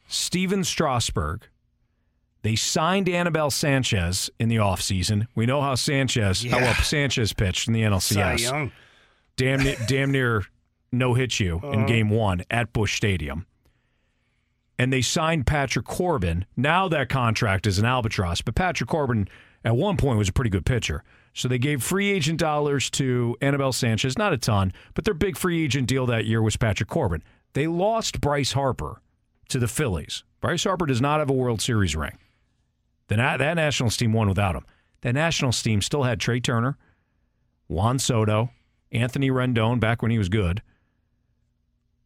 Stephen 0.07 0.65
Strasburg. 0.65 1.47
They 2.43 2.57
signed 2.57 3.09
Anibal 3.09 3.51
Sanchez 3.51 4.29
in 4.39 4.49
the 4.49 4.57
offseason. 4.57 5.27
We 5.35 5.47
know 5.47 5.63
how 5.63 5.77
Sanchez, 5.77 6.45
how 6.45 6.59
well 6.59 6.75
Sanchez 6.75 7.33
pitched 7.33 7.69
in 7.69 7.73
the 7.75 7.83
NLCS. 7.83 8.71
Damn, 9.37 9.63
near- 9.63 9.77
damn 9.89 10.11
near 10.13 10.45
no 10.93 11.15
hit 11.15 11.41
you 11.41 11.57
in 11.63 11.65
Uh-huh. 11.81 11.87
game 11.87 12.11
one 12.11 12.43
at 12.51 12.73
Busch 12.73 12.97
Stadium. 12.97 13.47
And 14.79 14.93
they 14.93 15.03
signed 15.03 15.47
Patrick 15.47 15.87
Corbin. 15.87 16.47
Now 16.57 16.89
that 16.89 17.09
contract 17.09 17.67
is 17.67 17.79
an 17.79 17.85
albatross, 17.85 18.41
but 18.41 18.55
Patrick 18.55 18.89
Corbin 18.91 19.29
at 19.65 19.77
one 19.77 19.97
point 19.97 20.19
was 20.19 20.29
a 20.29 20.33
pretty 20.33 20.51
good 20.51 20.67
pitcher. 20.67 21.05
So 21.33 21.49
they 21.49 21.59
gave 21.59 21.83
free 21.83 22.11
agent 22.11 22.39
dollars 22.39 22.91
to 22.91 23.37
Anibal 23.41 23.73
Sanchez, 23.73 24.17
not 24.17 24.33
a 24.33 24.39
ton, 24.39 24.73
but 24.95 25.05
their 25.05 25.15
big 25.15 25.37
free 25.37 25.65
agent 25.65 25.89
deal 25.89 26.07
that 26.07 26.27
year 26.27 26.43
was 26.43 26.57
Patrick 26.57 26.89
Corbin. 26.89 27.23
They 27.55 27.67
lost 27.67 28.21
Bryce 28.21 28.53
Harper 28.53 29.01
to 29.49 29.59
the 29.59 29.69
Phillies. 29.69 30.25
Bryce 30.41 30.65
Harper 30.65 30.87
does 30.87 31.01
not 31.01 31.19
have 31.19 31.31
a 31.31 31.35
World 31.35 31.61
Series 31.61 31.97
ring. 31.97 32.19
The, 33.09 33.17
that 33.17 33.55
Nationals 33.55 33.97
team 33.97 34.13
won 34.13 34.29
without 34.29 34.55
him. 34.55 34.65
That 35.03 35.15
Nationals 35.15 35.61
team 35.63 35.83
still 35.83 36.05
had 36.05 36.21
Trea 36.21 36.41
Turner, 36.41 36.79
Juan 37.69 37.99
Soto, 37.99 38.51
Anthony 38.93 39.31
Rendon 39.31 39.81
back 39.81 40.03
when 40.03 40.11
he 40.11 40.19
was 40.19 40.29
good. 40.29 40.63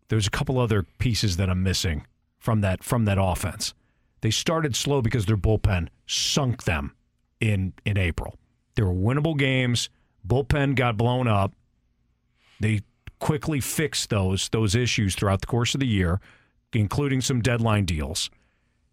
There's 0.09 0.27
a 0.27 0.31
couple 0.31 0.59
other 0.59 0.85
pieces 0.99 1.36
that 1.36 1.51
I'm 1.51 1.62
missing 1.62 2.07
from 2.49 2.62
that 2.62 2.83
from 2.83 3.05
that 3.05 3.19
offense. 3.20 3.75
They 4.23 4.31
started 4.31 4.75
slow 4.75 5.03
because 5.03 5.27
their 5.27 5.37
bullpen 5.37 5.89
sunk 6.07 6.65
them 6.65 6.95
in 7.41 7.75
in 7.85 7.99
April. 7.99 8.39
There 8.75 8.87
were 8.87 8.95
winnable 8.95 9.37
games. 9.37 9.91
Bullpen 10.27 10.75
got 10.75 10.97
blown 10.97 11.29
up. 11.29 11.53
They 12.59 12.81
quickly 13.19 13.61
fixed 13.61 14.09
those 14.09 14.49
those 14.49 14.75
issues 14.75 15.15
throughout 15.15 15.43
the 15.43 15.47
course 15.47 15.75
of 15.75 15.81
the 15.81 15.87
year, 15.87 16.23
including 16.73 17.20
some 17.20 17.43
deadline 17.43 17.85
deals. 17.85 18.31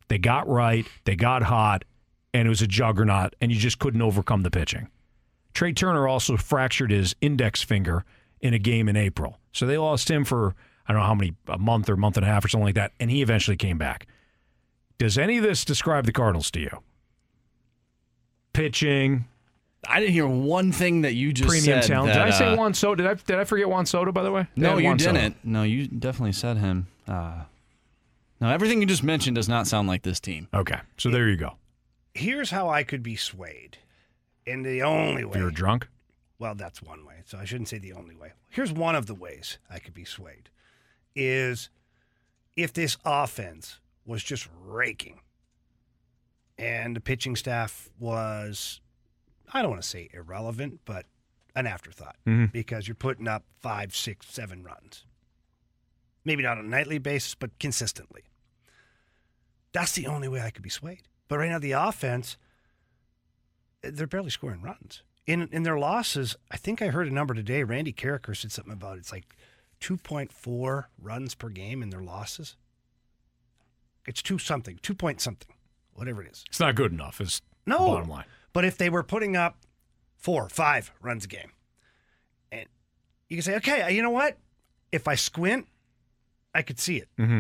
They 0.10 0.18
got 0.18 0.50
right, 0.50 0.86
they 1.06 1.16
got 1.16 1.44
hot, 1.44 1.86
and 2.34 2.48
it 2.48 2.50
was 2.50 2.62
a 2.62 2.68
juggernaut, 2.68 3.38
and 3.40 3.54
you 3.54 3.58
just 3.58 3.80
couldn't 3.80 4.02
overcome 4.02 4.44
the 4.44 4.52
pitching. 4.52 4.90
Trea 5.54 5.72
Turner 5.72 6.10
also 6.10 6.36
fractured 6.36 6.92
his 6.92 7.16
index 7.22 7.62
finger 7.62 8.04
in 8.42 8.54
a 8.54 8.60
game 8.60 8.90
in 8.90 8.98
April. 8.98 9.40
So 9.54 9.66
they 9.66 9.78
lost 9.78 10.12
him 10.12 10.26
for, 10.26 10.56
I 10.88 10.94
don't 10.94 11.02
know 11.02 11.08
how 11.08 11.16
many, 11.16 11.36
a 11.48 11.58
month 11.58 11.90
or 11.90 11.98
month 11.98 12.18
and 12.18 12.26
a 12.26 12.30
half 12.30 12.46
or 12.46 12.48
something 12.48 12.66
like 12.66 12.76
that, 12.76 12.92
and 13.00 13.10
he 13.10 13.22
eventually 13.22 13.58
came 13.58 13.78
back. 13.78 14.08
Does 14.98 15.18
any 15.18 15.38
of 15.38 15.44
this 15.44 15.66
describe 15.66 16.06
the 16.06 16.12
Cardinals 16.12 16.52
to 16.52 16.60
you? 16.60 16.84
Pitching, 18.54 19.26
I 19.88 20.00
didn't 20.00 20.14
hear 20.14 20.28
one 20.28 20.72
thing 20.72 21.02
that 21.02 21.14
you 21.14 21.34
just 21.34 21.50
premium 21.50 21.82
said. 21.82 21.88
talent. 21.88 22.14
that, 22.14 22.26
did 22.26 22.34
I 22.34 22.38
say 22.38 22.48
uh, 22.48 22.56
Juan 22.56 22.74
Soto? 22.74 22.96
Did 22.96 23.08
I, 23.08 23.14
did 23.16 23.38
I 23.38 23.44
forget 23.44 23.70
Juan 23.70 23.86
Soto, 23.86 24.12
by 24.12 24.24
the 24.24 24.32
way? 24.32 24.48
No, 24.56 24.78
you 24.78 24.86
Juan 24.86 24.98
didn't. 24.98 25.38
No, 25.44 25.64
you 25.64 25.88
definitely 25.88 26.32
said 26.32 26.58
him. 26.58 26.88
Uh, 27.08 27.44
no, 28.40 28.50
everything 28.50 28.82
you 28.82 28.88
just 28.88 29.04
mentioned 29.04 29.36
does 29.36 29.50
not 29.50 29.68
sound 29.68 29.88
like 29.88 30.04
this 30.04 30.20
team. 30.20 30.48
Okay, 30.54 30.80
so 30.98 31.10
there 31.10 31.30
you 31.30 31.38
go. 31.38 31.56
Here's 32.14 32.52
how 32.52 32.70
I 32.70 32.84
could 32.84 33.04
be 33.04 33.16
swayed. 33.16 33.78
And 34.48 34.66
the 34.66 34.84
only 34.84 35.26
way. 35.26 35.32
If 35.32 35.38
you're 35.38 35.52
drunk? 35.52 35.88
Well, 36.40 36.56
that's 36.56 36.82
one 36.82 37.06
way. 37.06 37.16
So 37.26 37.38
I 37.38 37.46
shouldn't 37.46 37.70
say 37.70 37.78
the 37.78 37.94
only 37.94 38.16
way. 38.16 38.34
Here's 38.50 38.72
one 38.72 38.96
of 38.96 39.06
the 39.08 39.16
ways 39.16 39.58
I 39.70 39.80
could 39.80 39.94
be 39.94 40.06
swayed 40.06 40.50
is 41.16 41.70
if 42.56 42.74
this 42.74 42.98
offense 43.06 43.80
was 44.06 44.24
just 44.24 44.48
raking 44.64 45.20
and 46.58 46.96
the 46.96 47.00
pitching 47.02 47.36
staff 47.36 47.90
was, 48.00 48.80
I 49.54 49.62
don't 49.62 49.72
want 49.72 49.82
to 49.82 49.88
say 49.88 50.10
irrelevant, 50.14 50.82
but 50.86 51.06
an 51.56 51.68
afterthought 51.68 52.18
Mhm. 52.26 52.52
because 52.52 52.88
you're 52.88 52.96
putting 52.96 53.28
up 53.28 53.44
five, 53.62 53.96
six, 53.96 54.28
seven 54.28 54.64
runs. 54.64 55.06
Maybe 56.24 56.44
not 56.44 56.58
on 56.58 56.66
a 56.66 56.68
nightly 56.68 56.98
basis, 56.98 57.36
but 57.36 57.58
consistently. 57.60 58.24
That's 59.72 59.94
the 59.94 60.08
only 60.08 60.28
way 60.28 60.42
I 60.42 60.50
could 60.50 60.64
be 60.64 60.70
swayed. 60.70 61.04
But 61.28 61.40
right 61.40 61.50
now, 61.50 61.60
the 61.60 61.74
offense, 61.74 62.38
they're 63.82 64.08
barely 64.08 64.30
scoring 64.30 64.62
runs. 64.62 65.04
In 65.26 65.48
in 65.50 65.64
their 65.64 65.78
losses, 65.80 66.36
I 66.52 66.58
think 66.58 66.82
I 66.82 66.88
heard 66.88 67.08
a 67.08 67.12
number 67.14 67.34
today. 67.34 67.64
Randy 67.64 67.92
Karraker 67.94 68.36
said 68.38 68.52
something 68.52 68.74
about 68.74 68.98
it. 68.98 69.00
it's 69.00 69.12
like 69.12 69.36
2.4 69.86 70.86
runs 71.00 71.36
per 71.36 71.50
game 71.50 71.84
in 71.84 71.92
their 71.92 72.02
losses. 72.02 72.56
It's 74.08 74.22
two 74.24 74.40
something, 74.40 74.80
two 74.82 74.96
point 74.96 75.22
something, 75.22 75.54
whatever 75.94 76.24
it 76.24 76.32
is. 76.32 76.44
It's 76.50 76.60
not 76.60 76.74
good 76.76 76.92
enough, 76.92 77.22
is 77.22 77.42
No. 77.68 77.78
the 77.78 77.86
bottom 77.86 78.10
line. 78.10 78.26
But 78.52 78.66
if 78.66 78.78
they 78.78 78.90
were 78.90 79.04
putting 79.04 79.36
up 79.36 79.58
four, 80.18 80.50
five 80.50 80.92
runs 81.02 81.26
a 81.26 81.28
game, 81.28 81.52
and 82.52 82.66
you 83.30 83.38
can 83.38 83.44
say, 83.44 83.56
okay, 83.58 83.94
you 83.94 84.02
know 84.02 84.10
what? 84.10 84.38
If 84.92 85.08
I 85.08 85.14
squint, 85.16 85.68
I 86.54 86.64
could 86.64 86.80
see 86.80 86.98
it. 86.98 87.10
Mm-hmm. 87.20 87.40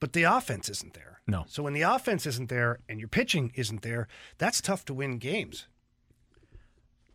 But 0.00 0.14
the 0.14 0.22
offense 0.22 0.68
isn't 0.70 0.94
there. 0.94 1.20
No. 1.26 1.44
So 1.46 1.62
when 1.62 1.74
the 1.74 1.82
offense 1.82 2.24
isn't 2.26 2.48
there 2.48 2.78
and 2.88 2.98
your 2.98 3.08
pitching 3.08 3.52
isn't 3.54 3.82
there, 3.82 4.08
that's 4.38 4.60
tough 4.62 4.84
to 4.86 4.94
win 4.94 5.18
games. 5.18 5.66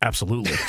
Absolutely. 0.04 0.54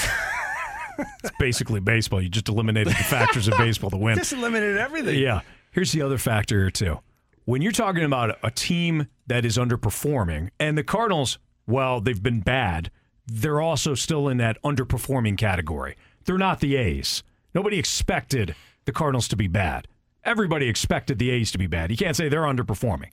it's 0.99 1.33
basically 1.39 1.81
baseball. 1.81 2.21
You 2.21 2.29
just 2.29 2.49
eliminated 2.49 2.93
the 2.93 3.05
factors 3.05 3.49
of 3.49 3.57
baseball 3.57 3.91
to 3.91 3.97
win. 3.97 4.17
Just 4.17 4.33
eliminated 4.33 4.79
everything. 4.79 5.19
Yeah. 5.19 5.41
Here's 5.71 5.93
the 5.93 6.03
other 6.03 6.19
factor 6.19 6.59
here, 6.59 6.71
too. 6.71 7.01
When 7.45 7.63
you're 7.63 7.73
talking 7.73 8.05
about 8.05 8.39
a 8.43 8.51
team 8.51 9.09
that 9.27 9.45
is 9.45 9.57
underperforming, 9.57 10.51
and 10.61 10.77
the 10.77 10.85
Cardinals, 10.85 11.39
well, 11.67 12.01
they've 12.01 12.23
been 12.23 12.41
bad, 12.41 12.91
they're 13.27 13.61
also 13.61 13.95
still 13.95 14.29
in 14.29 14.37
that 14.39 14.61
underperforming 14.63 15.39
category. 15.39 15.97
They're 16.25 16.39
not 16.39 16.61
the 16.61 16.77
A's. 16.77 17.23
Nobody 17.55 17.79
expected 17.79 18.55
the 18.85 18.93
Cardinals 18.93 19.29
to 19.29 19.37
be 19.37 19.49
bad. 19.49 19.89
Everybody 20.25 20.69
expected 20.69 21.19
the 21.19 21.31
A's 21.31 21.51
to 21.53 21.59
be 21.59 21.67
bad. 21.67 21.91
You 21.91 21.97
can't 21.97 22.17
say 22.17 22.29
they're 22.29 22.43
underperforming. 22.43 23.11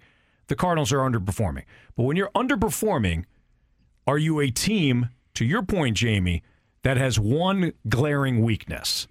The 0.47 0.55
Cardinals 0.55 0.91
are 0.91 0.99
underperforming. 0.99 1.63
But 1.95 2.03
when 2.03 2.17
you're 2.17 2.31
underperforming, 2.35 3.25
are 4.05 4.17
you 4.17 4.39
a 4.39 4.49
team, 4.51 5.09
to 5.35 5.45
your 5.45 5.63
point, 5.63 5.97
Jamie, 5.97 6.43
that 6.85 6.97
has 6.97 7.19
one 7.19 7.73
glaring 7.89 8.43
weakness? 8.43 9.07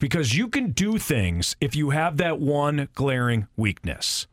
Because 0.00 0.36
you 0.36 0.48
can 0.48 0.72
do 0.72 0.98
things 0.98 1.54
if 1.60 1.76
you 1.76 1.90
have 1.90 2.16
that 2.16 2.40
one 2.40 2.88
glaring 2.94 3.46
weakness. 3.56 4.26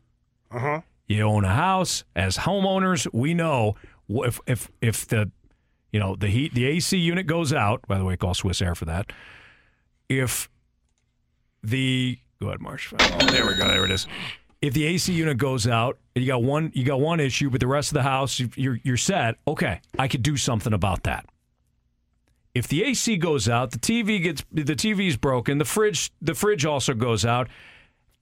Uh 0.50 0.58
huh. 0.58 0.80
You 1.06 1.22
own 1.22 1.44
a 1.44 1.54
house. 1.54 2.02
As 2.16 2.38
homeowners, 2.38 3.06
we 3.12 3.32
know 3.32 3.76
if 4.08 4.40
if 4.48 4.70
if 4.80 5.06
the 5.06 5.30
you 5.92 6.00
know 6.00 6.16
the 6.16 6.26
heat 6.26 6.52
the 6.52 6.66
AC 6.66 6.96
unit 6.98 7.28
goes 7.28 7.52
out. 7.52 7.86
By 7.86 7.96
the 7.96 8.04
way, 8.04 8.16
call 8.16 8.34
Swiss 8.34 8.60
Air 8.60 8.74
for 8.74 8.86
that. 8.86 9.12
If 10.08 10.50
the 11.62 12.18
go 12.40 12.48
ahead, 12.48 12.60
Marsh. 12.60 12.92
Oh, 12.98 13.18
there 13.26 13.46
we 13.46 13.54
go. 13.54 13.68
There 13.68 13.84
it 13.84 13.92
is. 13.92 14.08
If 14.60 14.74
the 14.74 14.84
AC 14.86 15.12
unit 15.12 15.38
goes 15.38 15.68
out, 15.68 15.96
and 16.16 16.24
you 16.24 16.32
got 16.32 16.42
one 16.42 16.72
you 16.74 16.82
got 16.82 17.00
one 17.00 17.20
issue, 17.20 17.50
but 17.50 17.60
the 17.60 17.68
rest 17.68 17.90
of 17.90 17.94
the 17.94 18.02
house 18.02 18.40
you're 18.56 18.80
you're 18.82 18.96
set. 18.96 19.36
Okay, 19.46 19.80
I 19.96 20.08
could 20.08 20.24
do 20.24 20.36
something 20.36 20.72
about 20.72 21.04
that. 21.04 21.24
If 22.54 22.66
the 22.68 22.82
AC 22.84 23.16
goes 23.18 23.48
out, 23.48 23.70
the 23.70 23.78
TV 23.78 24.22
gets 24.22 24.44
the 24.52 24.74
TV's 24.74 25.16
broken, 25.16 25.58
the 25.58 25.64
fridge 25.64 26.10
the 26.20 26.34
fridge 26.34 26.64
also 26.64 26.94
goes 26.94 27.24
out. 27.24 27.48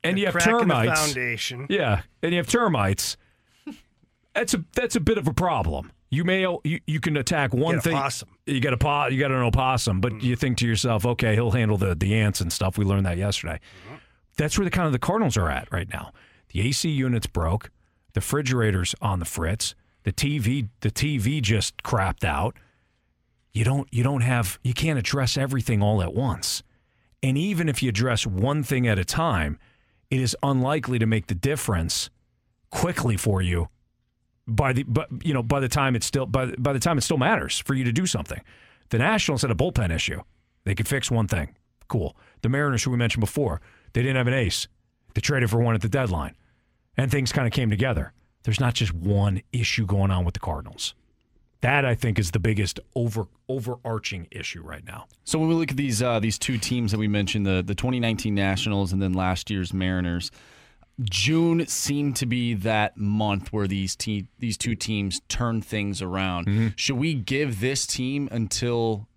and 0.04 0.18
you 0.18 0.26
have 0.26 0.34
Crack 0.34 0.46
in 0.46 0.52
the 0.52 0.60
termites. 0.60 1.00
foundation. 1.00 1.66
Yeah, 1.70 2.02
and 2.22 2.32
you 2.32 2.38
have 2.38 2.46
termites. 2.48 3.16
That's 4.34 4.54
a 4.54 4.64
that's 4.74 4.96
a 4.96 5.00
bit 5.00 5.16
of 5.18 5.26
a 5.26 5.32
problem. 5.32 5.92
You 6.10 6.24
may 6.24 6.42
you, 6.64 6.80
you 6.86 7.00
can 7.00 7.16
attack 7.16 7.52
one 7.54 7.80
thing. 7.80 7.96
possum. 7.96 8.28
You 8.46 8.60
got 8.60 8.72
a 8.72 8.76
po- 8.76 9.06
you 9.06 9.18
got 9.18 9.30
an 9.30 9.42
opossum, 9.42 10.00
but 10.00 10.12
mm-hmm. 10.12 10.26
you 10.26 10.36
think 10.36 10.58
to 10.58 10.66
yourself, 10.66 11.04
okay, 11.04 11.34
he'll 11.34 11.50
handle 11.50 11.78
the 11.78 11.94
the 11.94 12.14
ants 12.14 12.40
and 12.40 12.52
stuff. 12.52 12.78
We 12.78 12.84
learned 12.84 13.06
that 13.06 13.16
yesterday. 13.16 13.60
Mm-hmm. 13.86 13.96
That's 14.36 14.58
where 14.58 14.64
the 14.64 14.70
kind 14.70 14.86
of 14.86 14.92
the 14.92 14.98
Cardinals 14.98 15.36
are 15.36 15.50
at 15.50 15.72
right 15.72 15.88
now. 15.88 16.12
The 16.52 16.60
AC 16.60 16.88
unit's 16.90 17.26
broke. 17.26 17.70
The 18.12 18.20
refrigerator's 18.20 18.94
on 19.00 19.18
the 19.18 19.24
fritz. 19.24 19.74
The 20.04 20.12
TV 20.12 20.68
the 20.80 20.90
TV 20.90 21.42
just 21.42 21.82
crapped 21.82 22.24
out. 22.24 22.56
You 23.56 23.64
don't 23.64 23.88
you 23.90 24.02
don't 24.02 24.20
have 24.20 24.58
you 24.62 24.74
can't 24.74 24.98
address 24.98 25.38
everything 25.38 25.82
all 25.82 26.02
at 26.02 26.12
once. 26.12 26.62
And 27.22 27.38
even 27.38 27.70
if 27.70 27.82
you 27.82 27.88
address 27.88 28.26
one 28.26 28.62
thing 28.62 28.86
at 28.86 28.98
a 28.98 29.04
time, 29.04 29.58
it 30.10 30.20
is 30.20 30.36
unlikely 30.42 30.98
to 30.98 31.06
make 31.06 31.28
the 31.28 31.34
difference 31.34 32.10
quickly 32.70 33.16
for 33.16 33.40
you 33.40 33.68
by 34.46 34.74
the 34.74 34.82
but 34.82 35.08
you 35.24 35.32
know 35.32 35.42
by 35.42 35.58
the 35.58 35.70
time 35.70 35.96
it 35.96 36.02
still 36.02 36.26
by, 36.26 36.52
by 36.58 36.74
the 36.74 36.78
time 36.78 36.98
it 36.98 37.00
still 37.00 37.16
matters 37.16 37.58
for 37.60 37.72
you 37.72 37.82
to 37.84 37.92
do 37.92 38.04
something. 38.04 38.42
The 38.90 38.98
Nationals 38.98 39.40
had 39.40 39.50
a 39.50 39.54
bullpen 39.54 39.90
issue. 39.90 40.20
They 40.64 40.74
could 40.74 40.86
fix 40.86 41.10
one 41.10 41.26
thing. 41.26 41.56
Cool. 41.88 42.14
The 42.42 42.50
Mariners, 42.50 42.84
who 42.84 42.90
we 42.90 42.98
mentioned 42.98 43.22
before, 43.22 43.62
they 43.94 44.02
didn't 44.02 44.16
have 44.16 44.26
an 44.26 44.34
ace. 44.34 44.68
They 45.14 45.22
traded 45.22 45.48
for 45.48 45.60
one 45.60 45.74
at 45.74 45.80
the 45.80 45.88
deadline. 45.88 46.36
And 46.98 47.10
things 47.10 47.32
kind 47.32 47.46
of 47.46 47.54
came 47.54 47.70
together. 47.70 48.12
There's 48.42 48.60
not 48.60 48.74
just 48.74 48.92
one 48.92 49.40
issue 49.50 49.86
going 49.86 50.10
on 50.10 50.26
with 50.26 50.34
the 50.34 50.40
Cardinals. 50.40 50.94
That 51.66 51.84
I 51.84 51.96
think 51.96 52.20
is 52.20 52.30
the 52.30 52.38
biggest 52.38 52.78
over 52.94 53.26
overarching 53.48 54.28
issue 54.30 54.62
right 54.62 54.84
now. 54.86 55.06
So 55.24 55.36
when 55.36 55.48
we 55.48 55.54
look 55.56 55.72
at 55.72 55.76
these 55.76 56.00
uh, 56.00 56.20
these 56.20 56.38
two 56.38 56.58
teams 56.58 56.92
that 56.92 56.98
we 56.98 57.08
mentioned, 57.08 57.44
the 57.44 57.60
the 57.60 57.74
2019 57.74 58.32
Nationals 58.36 58.92
and 58.92 59.02
then 59.02 59.14
last 59.14 59.50
year's 59.50 59.74
Mariners, 59.74 60.30
June 61.00 61.66
seemed 61.66 62.14
to 62.16 62.26
be 62.26 62.54
that 62.54 62.96
month 62.96 63.52
where 63.52 63.66
these 63.66 63.96
te- 63.96 64.28
these 64.38 64.56
two 64.56 64.76
teams 64.76 65.20
turn 65.28 65.60
things 65.60 66.00
around. 66.00 66.74
Should 66.76 66.98
we 66.98 67.14
give 67.14 67.58
this 67.58 67.84
team 67.84 68.28
until 68.30 69.08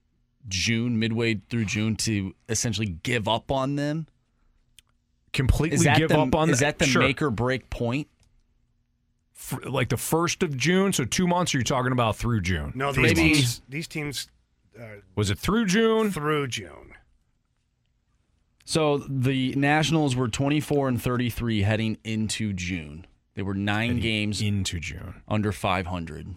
June, 0.48 0.98
midway 0.98 1.36
through 1.52 1.66
June, 1.66 1.96
to 1.98 2.34
essentially 2.50 2.98
give 3.04 3.28
up 3.28 3.52
on 3.52 3.76
them? 3.76 4.08
Completely 5.34 5.78
give 5.78 6.10
the, 6.10 6.18
up 6.20 6.34
on 6.34 6.48
them? 6.48 6.50
Is 6.50 6.62
that 6.62 6.80
the 6.80 6.86
Sure. 6.88 7.04
make 7.04 7.22
or 7.22 7.30
break 7.30 7.70
point? 7.70 8.08
F- 9.40 9.66
like 9.66 9.90
the 9.90 9.98
first 9.98 10.44
of 10.44 10.56
June, 10.58 10.92
so 10.94 11.06
two 11.06 11.26
months. 11.28 11.54
Or 11.56 11.58
you're 11.60 11.64
talking 11.64 11.92
about 11.94 12.16
through 12.18 12.42
June? 12.42 12.72
No, 12.76 12.92
Three 12.94 13.14
these 13.14 13.18
months. 13.18 13.40
teams, 13.40 13.62
these 13.70 13.88
teams 13.88 14.28
uh, 14.80 14.84
Was 15.16 15.30
it 15.32 15.40
through 15.40 15.66
June? 15.68 16.12
through 16.12 16.48
June. 16.48 16.94
So 18.66 19.00
the 19.10 19.56
Nationals 19.56 20.16
were 20.16 20.28
24 20.28 20.90
and 20.90 21.02
33 21.02 21.62
heading 21.64 21.98
into 22.04 22.54
June. 22.54 23.08
They 23.34 23.42
were 23.42 23.54
nine 23.56 24.00
games 24.00 24.42
into 24.42 24.80
June 24.80 25.22
under 25.28 25.52
500. 25.52 26.36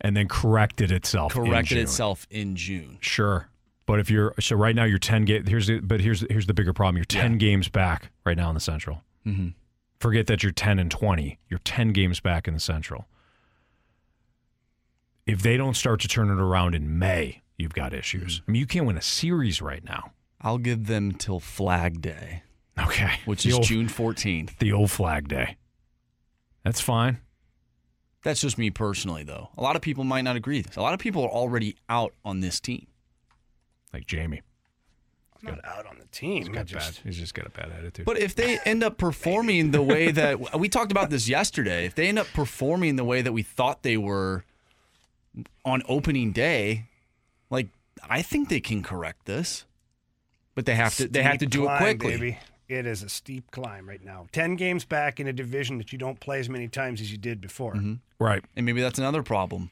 and 0.00 0.16
then 0.16 0.28
corrected 0.28 0.90
itself. 0.92 1.34
in 1.36 1.44
Corrected 1.46 1.68
June. 1.76 1.82
itself 1.82 2.26
in 2.30 2.54
June. 2.56 2.98
Sure, 3.00 3.48
but 3.86 3.98
if 3.98 4.10
you're 4.10 4.32
so 4.40 4.54
right 4.56 4.74
now, 4.76 4.84
you're 4.84 4.98
ten 4.98 5.24
game. 5.24 5.44
Here's 5.46 5.66
the 5.66 5.80
but 5.80 6.00
here's 6.00 6.24
here's 6.30 6.46
the 6.46 6.54
bigger 6.54 6.72
problem. 6.72 6.96
You're 6.96 7.04
ten 7.06 7.38
games 7.38 7.68
back 7.68 8.10
right 8.24 8.36
now 8.36 8.48
in 8.48 8.54
the 8.54 8.60
Central. 8.60 9.02
Forget 9.98 10.26
that 10.26 10.42
you're 10.42 10.52
ten 10.52 10.78
and 10.78 10.90
twenty. 10.90 11.38
You're 11.48 11.58
ten 11.60 11.92
games 11.92 12.20
back 12.20 12.46
in 12.46 12.54
the 12.54 12.60
Central. 12.60 13.06
If 15.26 15.42
they 15.42 15.56
don't 15.56 15.74
start 15.74 16.00
to 16.00 16.08
turn 16.08 16.30
it 16.30 16.38
around 16.40 16.74
in 16.74 16.98
May, 16.98 17.42
you've 17.58 17.74
got 17.74 17.92
issues. 17.92 18.40
Mm. 18.40 18.42
I 18.48 18.50
mean, 18.52 18.60
you 18.60 18.66
can't 18.66 18.86
win 18.86 18.96
a 18.96 19.02
series 19.02 19.60
right 19.60 19.82
now. 19.84 20.12
I'll 20.40 20.58
give 20.58 20.86
them 20.86 21.12
till 21.12 21.40
Flag 21.40 22.00
Day, 22.00 22.42
Okay, 22.78 23.18
which 23.24 23.42
The 23.42 23.48
is 23.50 23.54
old- 23.56 23.64
June 23.64 23.88
14th. 23.88 24.58
the 24.58 24.72
old 24.72 24.90
Flag 24.90 25.28
Day. 25.28 25.56
That's 26.62 26.80
fine. 26.80 27.18
That's 28.22 28.40
just 28.40 28.58
me 28.58 28.70
personally, 28.70 29.22
though. 29.24 29.50
A 29.56 29.62
lot 29.62 29.76
of 29.76 29.82
people 29.82 30.04
might 30.04 30.22
not 30.22 30.36
agree 30.36 30.58
with 30.58 30.66
this. 30.66 30.76
A 30.76 30.82
lot 30.82 30.94
of 30.94 31.00
people 31.00 31.22
are 31.24 31.28
already 31.30 31.76
out 31.88 32.12
on 32.24 32.40
this 32.40 32.60
team. 32.60 32.86
Like 33.92 34.06
Jamie, 34.06 34.42
not 35.42 35.64
out 35.64 35.86
on 35.86 35.98
the 35.98 36.06
team. 36.06 36.38
he's 36.38 36.48
I 36.48 36.52
got 36.52 36.66
just, 36.66 36.96
bad. 36.96 37.04
He's 37.04 37.18
just 37.18 37.34
got 37.34 37.46
a 37.46 37.50
bad 37.50 37.70
attitude. 37.76 38.06
But 38.06 38.18
if 38.18 38.34
they 38.34 38.58
end 38.64 38.82
up 38.82 38.98
performing 38.98 39.70
the 39.70 39.82
way 39.82 40.10
that 40.10 40.58
we 40.58 40.68
talked 40.68 40.90
about 40.90 41.10
this 41.10 41.28
yesterday, 41.28 41.86
if 41.86 41.94
they 41.94 42.08
end 42.08 42.18
up 42.18 42.26
performing 42.34 42.96
the 42.96 43.04
way 43.04 43.22
that 43.22 43.32
we 43.32 43.42
thought 43.42 43.82
they 43.82 43.96
were 43.96 44.44
on 45.64 45.82
opening 45.88 46.32
day, 46.32 46.84
like 47.50 47.68
I 48.08 48.22
think 48.22 48.48
they 48.48 48.60
can 48.60 48.82
correct 48.82 49.26
this. 49.26 49.64
But 50.54 50.64
they 50.64 50.74
have 50.74 50.96
to 50.96 51.08
they 51.08 51.22
have 51.22 51.38
to 51.38 51.44
steep 51.44 51.50
do 51.50 51.68
it 51.68 51.76
quickly. 51.78 52.12
Baby. 52.12 52.38
It 52.68 52.84
is 52.84 53.04
a 53.04 53.08
steep 53.08 53.50
climb 53.52 53.88
right 53.88 54.04
now. 54.04 54.26
Ten 54.32 54.56
games 54.56 54.84
back 54.84 55.20
in 55.20 55.28
a 55.28 55.32
division 55.32 55.78
that 55.78 55.92
you 55.92 55.98
don't 55.98 56.18
play 56.18 56.40
as 56.40 56.48
many 56.48 56.66
times 56.66 57.00
as 57.00 57.12
you 57.12 57.18
did 57.18 57.40
before. 57.40 57.74
Mm-hmm. 57.74 57.94
right. 58.18 58.42
And 58.56 58.66
maybe 58.66 58.80
that's 58.80 58.98
another 58.98 59.22
problem. 59.22 59.70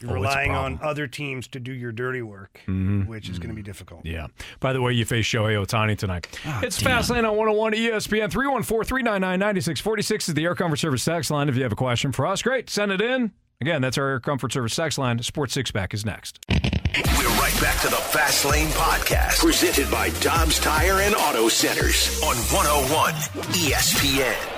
You're 0.00 0.10
Oh, 0.10 0.14
relying 0.14 0.50
on 0.52 0.78
other 0.82 1.06
teams 1.06 1.48
to 1.48 1.60
do 1.60 1.72
your 1.72 1.90
dirty 1.90 2.20
work, 2.20 2.60
Mhm. 2.68 3.06
which 3.06 3.30
is 3.30 3.38
going 3.38 3.48
to 3.48 3.54
be 3.56 3.62
difficult. 3.62 4.04
Yeah. 4.04 4.26
By 4.60 4.72
the 4.74 4.82
way, 4.82 4.92
you 4.92 5.04
face 5.06 5.24
Shohei 5.26 5.56
Ohtani 5.56 5.96
tonight. 5.96 6.26
it's 6.62 6.80
Fastlane 6.82 7.26
on 7.28 7.34
101 7.36 7.72
ESPN. 7.74 8.30
314 8.30 8.84
399 8.86 9.38
9646 9.40 10.28
is 10.28 10.34
the 10.34 10.44
Air 10.44 10.54
Comfort 10.54 10.76
Service 10.76 11.04
text 11.04 11.30
line. 11.30 11.48
If 11.48 11.56
you 11.56 11.62
have 11.62 11.72
a 11.72 11.76
question 11.76 12.12
for 12.12 12.26
us, 12.26 12.42
great. 12.42 12.68
Send 12.68 12.92
it 12.92 13.00
in. 13.00 13.32
Again, 13.62 13.80
that's 13.80 13.96
our 13.96 14.06
Air 14.08 14.20
Comfort 14.20 14.52
Service 14.52 14.76
text 14.76 14.98
line. 14.98 15.18
Sports 15.22 15.54
Six 15.54 15.70
Pack 15.70 15.94
is 15.94 16.04
next. 16.04 16.40
We're 16.50 17.28
right 17.40 17.58
back 17.62 17.80
to 17.80 17.88
the 17.88 17.96
Fast 17.96 18.44
Lane 18.44 18.68
Podcast, 18.68 19.38
presented 19.40 19.90
by 19.90 20.10
Dobbs 20.20 20.58
Tire 20.60 21.00
and 21.00 21.14
Auto 21.14 21.48
Centers 21.48 22.20
on 22.22 22.36
101 22.52 23.14
ESPN. 23.54 24.55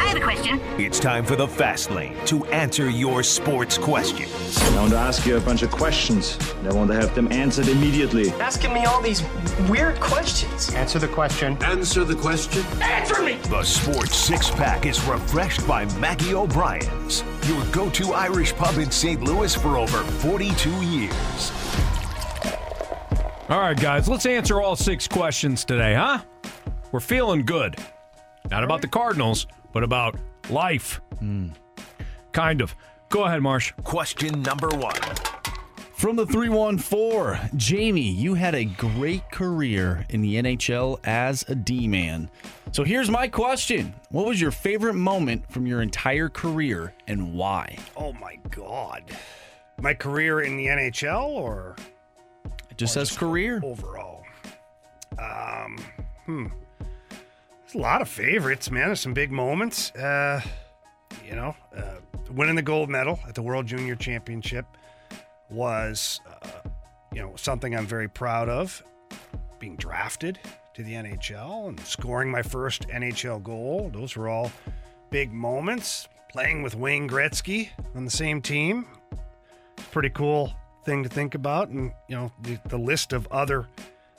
I 0.00 0.04
have 0.04 0.16
a 0.16 0.20
question. 0.20 0.58
It's 0.78 0.98
time 0.98 1.24
for 1.26 1.36
the 1.36 1.46
Fast 1.46 1.90
Lane 1.90 2.16
to 2.24 2.44
answer 2.46 2.88
your 2.88 3.22
sports 3.22 3.76
questions. 3.76 4.58
I 4.62 4.76
want 4.76 4.90
to 4.92 4.96
ask 4.98 5.26
you 5.26 5.36
a 5.36 5.40
bunch 5.40 5.62
of 5.62 5.70
questions. 5.70 6.38
and 6.58 6.68
I 6.68 6.72
want 6.72 6.90
to 6.90 6.96
have 6.96 7.14
them 7.14 7.30
answered 7.30 7.68
immediately. 7.68 8.30
Asking 8.32 8.72
me 8.72 8.84
all 8.86 9.02
these 9.02 9.22
weird 9.68 10.00
questions. 10.00 10.72
Answer 10.74 10.98
the 10.98 11.08
question. 11.08 11.62
Answer 11.62 12.04
the 12.04 12.14
question. 12.14 12.64
Answer 12.82 13.22
me! 13.22 13.34
The 13.50 13.62
Sports 13.62 14.16
Six 14.16 14.50
Pack 14.50 14.86
is 14.86 15.02
refreshed 15.04 15.66
by 15.68 15.84
Maggie 15.98 16.34
O'Brien's, 16.34 17.22
your 17.46 17.62
go 17.66 17.90
to 17.90 18.14
Irish 18.14 18.54
pub 18.54 18.78
in 18.78 18.90
St. 18.90 19.22
Louis 19.22 19.54
for 19.54 19.76
over 19.76 19.98
42 20.02 20.70
years. 20.82 21.52
All 23.50 23.60
right, 23.60 23.78
guys, 23.78 24.08
let's 24.08 24.26
answer 24.26 24.60
all 24.62 24.76
six 24.76 25.06
questions 25.06 25.64
today, 25.64 25.94
huh? 25.94 26.20
We're 26.90 27.00
feeling 27.00 27.44
good. 27.44 27.76
Not 28.50 28.64
about 28.64 28.80
the 28.80 28.88
Cardinals, 28.88 29.46
but 29.72 29.82
about 29.82 30.16
life. 30.48 31.00
Kind 32.32 32.60
of. 32.60 32.74
Go 33.08 33.24
ahead, 33.24 33.42
Marsh. 33.42 33.72
Question 33.82 34.42
number 34.42 34.68
one. 34.68 34.94
From 35.94 36.16
the 36.16 36.24
314, 36.24 37.50
Jamie, 37.58 38.00
you 38.00 38.32
had 38.32 38.54
a 38.54 38.64
great 38.64 39.30
career 39.30 40.06
in 40.08 40.22
the 40.22 40.36
NHL 40.36 40.98
as 41.04 41.44
a 41.48 41.54
D 41.54 41.86
man. 41.86 42.30
So 42.72 42.84
here's 42.84 43.10
my 43.10 43.28
question 43.28 43.94
What 44.10 44.26
was 44.26 44.40
your 44.40 44.50
favorite 44.50 44.94
moment 44.94 45.50
from 45.52 45.66
your 45.66 45.82
entire 45.82 46.28
career 46.30 46.94
and 47.06 47.34
why? 47.34 47.76
Oh 47.96 48.12
my 48.14 48.38
God. 48.50 49.02
My 49.78 49.92
career 49.92 50.40
in 50.42 50.56
the 50.56 50.66
NHL 50.66 51.24
or 51.26 51.76
It 52.70 52.78
just 52.78 52.94
says 52.94 53.14
career. 53.16 53.60
overall? 53.62 54.22
Um, 55.18 55.76
hmm. 56.24 56.46
There's 57.70 57.78
a 57.78 57.86
lot 57.86 58.02
of 58.02 58.08
favorites, 58.08 58.68
man. 58.68 58.86
There's 58.88 58.98
some 58.98 59.14
big 59.14 59.30
moments. 59.30 59.92
Uh, 59.92 60.40
you 61.24 61.36
know, 61.36 61.54
uh, 61.76 62.00
winning 62.32 62.56
the 62.56 62.62
gold 62.62 62.90
medal 62.90 63.20
at 63.28 63.36
the 63.36 63.42
World 63.42 63.64
Junior 63.66 63.94
Championship 63.94 64.66
was, 65.50 66.20
uh, 66.26 66.68
you 67.14 67.22
know, 67.22 67.32
something 67.36 67.76
I'm 67.76 67.86
very 67.86 68.08
proud 68.08 68.48
of. 68.48 68.82
Being 69.60 69.76
drafted 69.76 70.40
to 70.74 70.82
the 70.82 70.94
NHL 70.94 71.68
and 71.68 71.78
scoring 71.78 72.28
my 72.28 72.42
first 72.42 72.88
NHL 72.88 73.40
goal. 73.44 73.88
Those 73.94 74.16
were 74.16 74.28
all 74.28 74.50
big 75.10 75.32
moments. 75.32 76.08
Playing 76.28 76.64
with 76.64 76.74
Wayne 76.74 77.08
Gretzky 77.08 77.68
on 77.94 78.04
the 78.04 78.10
same 78.10 78.42
team. 78.42 78.84
Pretty 79.92 80.10
cool 80.10 80.52
thing 80.84 81.04
to 81.04 81.08
think 81.08 81.36
about. 81.36 81.68
And, 81.68 81.92
you 82.08 82.16
know, 82.16 82.32
the, 82.42 82.58
the 82.64 82.78
list 82.78 83.12
of 83.12 83.28
other 83.30 83.68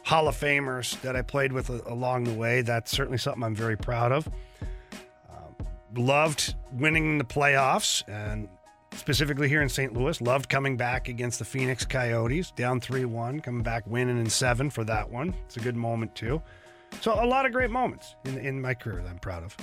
Hall 0.04 0.28
of 0.28 0.36
Famers 0.36 1.00
that 1.02 1.16
I 1.16 1.22
played 1.22 1.52
with 1.52 1.70
along 1.88 2.26
the 2.26 2.34
way, 2.34 2.62
that's 2.62 2.92
certainly 2.92 3.18
something 3.18 3.44
I'm 3.44 3.56
very 3.56 3.78
proud 3.78 4.12
of. 4.12 4.28
Um, 5.30 5.56
loved 5.96 6.56
winning 6.74 7.18
the 7.18 7.24
playoffs 7.24 8.04
and 8.08 8.50
specifically 8.96 9.48
here 9.48 9.62
in 9.62 9.70
St. 9.70 9.94
Louis. 9.94 10.20
Loved 10.22 10.50
coming 10.50 10.78
back 10.78 11.08
against 11.08 11.40
the 11.40 11.46
Phoenix 11.46 11.86
Coyotes, 11.86 12.52
down 12.52 12.80
3 12.80 13.06
1, 13.06 13.40
coming 13.40 13.64
back 13.64 13.86
winning 13.88 14.20
in 14.20 14.30
seven 14.30 14.70
for 14.70 14.84
that 14.84 15.10
one. 15.10 15.34
It's 15.46 15.58
a 15.58 15.62
good 15.62 15.76
moment, 15.76 16.16
too. 16.16 16.42
So, 17.00 17.14
a 17.14 17.26
lot 17.26 17.46
of 17.46 17.54
great 17.54 17.70
moments 17.70 18.16
in, 18.26 18.38
in 18.38 18.62
my 18.62 18.74
career 18.74 19.02
that 19.02 19.10
I'm 19.10 19.20
proud 19.20 19.44
of. 19.44 19.56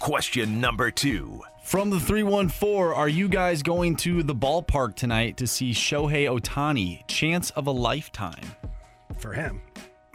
Question 0.00 0.60
number 0.60 0.90
two. 0.90 1.42
From 1.68 1.90
the 1.90 2.00
314, 2.00 2.96
are 2.96 3.10
you 3.10 3.28
guys 3.28 3.62
going 3.62 3.96
to 3.96 4.22
the 4.22 4.34
ballpark 4.34 4.94
tonight 4.94 5.36
to 5.36 5.46
see 5.46 5.72
Shohei 5.72 6.26
Ohtani? 6.26 7.06
Chance 7.08 7.50
of 7.50 7.66
a 7.66 7.70
lifetime. 7.70 8.40
For 9.18 9.34
him. 9.34 9.60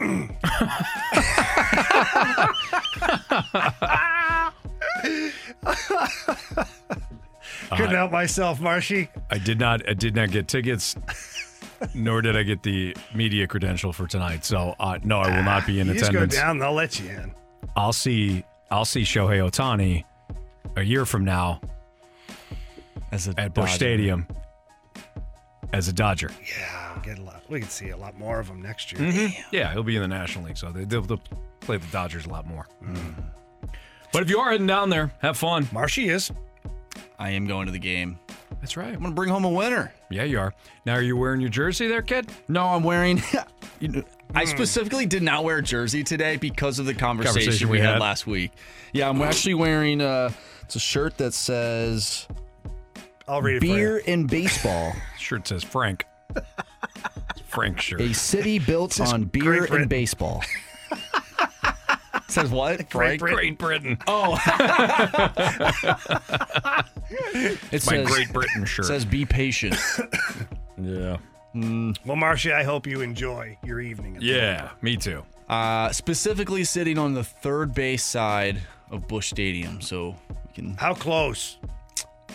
Couldn't 0.00 0.34
help 7.94 8.10
myself, 8.10 8.60
Marshy. 8.60 9.08
I 9.30 9.38
did 9.38 9.60
not. 9.60 9.88
I 9.88 9.94
did 9.94 10.16
not 10.16 10.32
get 10.32 10.48
tickets, 10.48 10.96
nor 11.94 12.20
did 12.20 12.36
I 12.36 12.42
get 12.42 12.64
the 12.64 12.96
media 13.14 13.46
credential 13.46 13.92
for 13.92 14.08
tonight. 14.08 14.44
So 14.44 14.74
uh, 14.80 14.98
no, 15.04 15.20
I 15.20 15.36
will 15.36 15.44
not 15.44 15.68
be 15.68 15.78
in 15.78 15.86
you 15.86 15.92
attendance. 15.92 16.32
Just 16.32 16.42
go 16.42 16.46
down, 16.46 16.58
they'll 16.58 16.72
let 16.72 16.98
you 16.98 17.10
in. 17.10 17.32
I'll 17.76 17.92
see. 17.92 18.42
I'll 18.72 18.84
see 18.84 19.02
Shohei 19.02 19.48
Otani 19.48 20.04
a 20.76 20.82
year 20.82 21.04
from 21.06 21.24
now 21.24 21.60
As 23.12 23.28
a 23.28 23.34
at 23.38 23.54
Busch 23.54 23.64
Dodger. 23.66 23.74
Stadium 23.76 24.26
as 25.72 25.88
a 25.88 25.92
Dodger. 25.92 26.30
Yeah, 26.56 26.98
get 27.02 27.18
a 27.18 27.22
lot. 27.22 27.42
We 27.48 27.58
can 27.58 27.68
see 27.68 27.90
a 27.90 27.96
lot 27.96 28.16
more 28.16 28.38
of 28.38 28.46
them 28.46 28.62
next 28.62 28.92
year. 28.92 29.00
Mhm. 29.10 29.34
Yeah, 29.50 29.72
he'll 29.72 29.82
be 29.82 29.96
in 29.96 30.02
the 30.02 30.08
National 30.08 30.44
League, 30.44 30.56
so 30.56 30.70
they, 30.70 30.84
they'll, 30.84 31.02
they'll 31.02 31.20
play 31.58 31.78
the 31.78 31.86
Dodgers 31.88 32.26
a 32.26 32.28
lot 32.28 32.46
more. 32.46 32.68
But 34.12 34.22
if 34.22 34.30
you 34.30 34.38
are 34.38 34.52
heading 34.52 34.68
down 34.68 34.88
there, 34.90 35.12
have 35.18 35.36
fun. 35.36 35.68
Marshy 35.72 36.08
is. 36.10 36.30
I 37.18 37.30
am 37.30 37.46
going 37.46 37.66
to 37.66 37.72
the 37.72 37.80
game. 37.80 38.20
That's 38.60 38.76
right. 38.76 38.88
I'm 38.94 39.00
going 39.00 39.10
to 39.10 39.14
bring 39.16 39.30
home 39.30 39.44
a 39.44 39.50
winner. 39.50 39.92
Yeah, 40.10 40.22
you 40.22 40.38
are. 40.38 40.54
Now, 40.86 40.94
are 40.94 41.02
you 41.02 41.16
wearing 41.16 41.40
your 41.40 41.50
jersey 41.50 41.88
there, 41.88 42.02
kid? 42.02 42.30
No, 42.46 42.66
I'm 42.66 42.84
wearing. 42.84 43.20
you 43.80 43.88
know, 43.88 44.02
I 44.32 44.44
specifically 44.44 45.06
did 45.06 45.24
not 45.24 45.42
wear 45.42 45.58
a 45.58 45.62
jersey 45.62 46.04
today 46.04 46.36
because 46.36 46.78
of 46.78 46.86
the 46.86 46.94
conversation, 46.94 47.40
Conversation 47.40 47.68
we 47.68 47.78
we 47.78 47.80
had. 47.84 47.94
had. 47.94 48.00
last 48.00 48.28
week. 48.28 48.52
Yeah, 48.92 49.08
I'm 49.08 49.20
actually 49.22 49.54
wearing. 49.54 50.00
Uh, 50.00 50.30
it's 50.64 50.76
a 50.76 50.80
shirt 50.80 51.18
that 51.18 51.34
says 51.34 52.26
I'll 53.28 53.42
read 53.42 53.56
it 53.56 53.60
for 53.60 53.66
"Beer 53.66 53.98
in 53.98 54.26
Baseball." 54.26 54.92
Shirt 55.18 55.48
says 55.48 55.62
Frank. 55.64 56.04
Frank 57.46 57.80
shirt. 57.80 58.00
A 58.00 58.12
city 58.12 58.58
built 58.58 58.92
Says 58.94 59.12
on 59.12 59.22
Great 59.24 59.32
beer 59.32 59.58
Britain. 59.60 59.76
and 59.82 59.88
baseball. 59.88 60.42
says 62.28 62.50
what? 62.50 62.90
Great 62.90 63.20
Frank? 63.20 63.20
Britain. 63.20 63.36
Great 63.36 63.58
Britain. 63.58 63.98
Oh. 64.06 64.34
it 67.10 67.72
My 67.72 67.78
says, 67.78 68.08
Great 68.08 68.32
Britain 68.32 68.64
shirt. 68.64 68.86
says 68.86 69.04
"Be 69.04 69.24
patient." 69.24 69.76
yeah. 70.80 71.16
Well, 71.54 72.16
Marshy, 72.16 72.52
I 72.52 72.64
hope 72.64 72.86
you 72.86 73.00
enjoy 73.00 73.56
your 73.64 73.80
evening. 73.80 74.18
Yeah, 74.20 74.70
me 74.82 74.96
too. 74.96 75.24
Uh, 75.48 75.92
specifically 75.92 76.64
sitting 76.64 76.98
on 76.98 77.14
the 77.14 77.22
third 77.22 77.72
base 77.74 78.02
side 78.02 78.60
of 78.90 79.06
Busch 79.06 79.28
Stadium, 79.30 79.80
so 79.80 80.16
we 80.28 80.43
can. 80.54 80.74
How 80.74 80.94
close? 80.94 81.58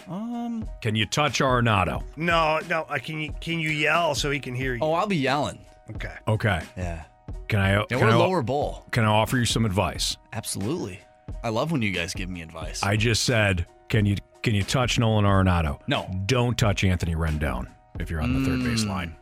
Um. 0.07 0.67
Can 0.81 0.95
you 0.95 1.05
touch 1.05 1.39
Arenado? 1.39 2.03
No, 2.17 2.59
no. 2.69 2.85
I 2.89 2.99
can 2.99 3.19
you 3.19 3.31
can 3.39 3.59
you 3.59 3.69
yell 3.69 4.15
so 4.15 4.31
he 4.31 4.39
can 4.39 4.55
hear 4.55 4.73
you? 4.73 4.79
Oh, 4.81 4.93
I'll 4.93 5.07
be 5.07 5.17
yelling. 5.17 5.59
Okay. 5.91 6.13
Okay. 6.27 6.61
Yeah. 6.77 7.03
Can 7.47 7.59
I? 7.59 7.71
Yeah, 7.73 7.83
can 7.89 7.99
we're 7.99 8.09
I, 8.09 8.15
lower 8.15 8.41
bowl. 8.41 8.85
Can 8.91 9.03
I 9.03 9.07
offer 9.07 9.37
you 9.37 9.45
some 9.45 9.65
advice? 9.65 10.17
Absolutely. 10.33 10.99
I 11.43 11.49
love 11.49 11.71
when 11.71 11.81
you 11.81 11.91
guys 11.91 12.13
give 12.13 12.29
me 12.29 12.41
advice. 12.41 12.81
I 12.83 12.95
just 12.97 13.23
said, 13.23 13.65
can 13.87 14.05
you 14.05 14.15
can 14.41 14.55
you 14.55 14.63
touch 14.63 14.97
Nolan 14.99 15.25
Arenado? 15.25 15.79
No. 15.87 16.09
Don't 16.25 16.57
touch 16.57 16.83
Anthony 16.83 17.15
Rendon 17.15 17.67
if 17.99 18.09
you're 18.09 18.21
on 18.21 18.33
the 18.43 18.49
third 18.49 18.63
base 18.63 18.83
Mm. 18.83 18.89
line. 18.89 19.15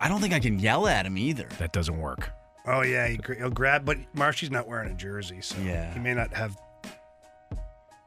I 0.00 0.08
don't 0.08 0.20
think 0.20 0.32
I 0.34 0.40
can 0.40 0.58
yell 0.58 0.86
at 0.88 1.04
him 1.06 1.16
either. 1.18 1.48
That 1.58 1.72
doesn't 1.72 1.98
work. 1.98 2.30
Oh 2.66 2.82
yeah, 2.82 3.06
he, 3.08 3.18
he'll 3.38 3.50
grab. 3.50 3.84
But 3.84 3.98
Marshy's 4.14 4.50
not 4.50 4.66
wearing 4.68 4.90
a 4.90 4.94
jersey, 4.94 5.40
so 5.42 5.56
Yeah. 5.60 5.92
he 5.92 6.00
may 6.00 6.14
not 6.14 6.32
have 6.32 6.56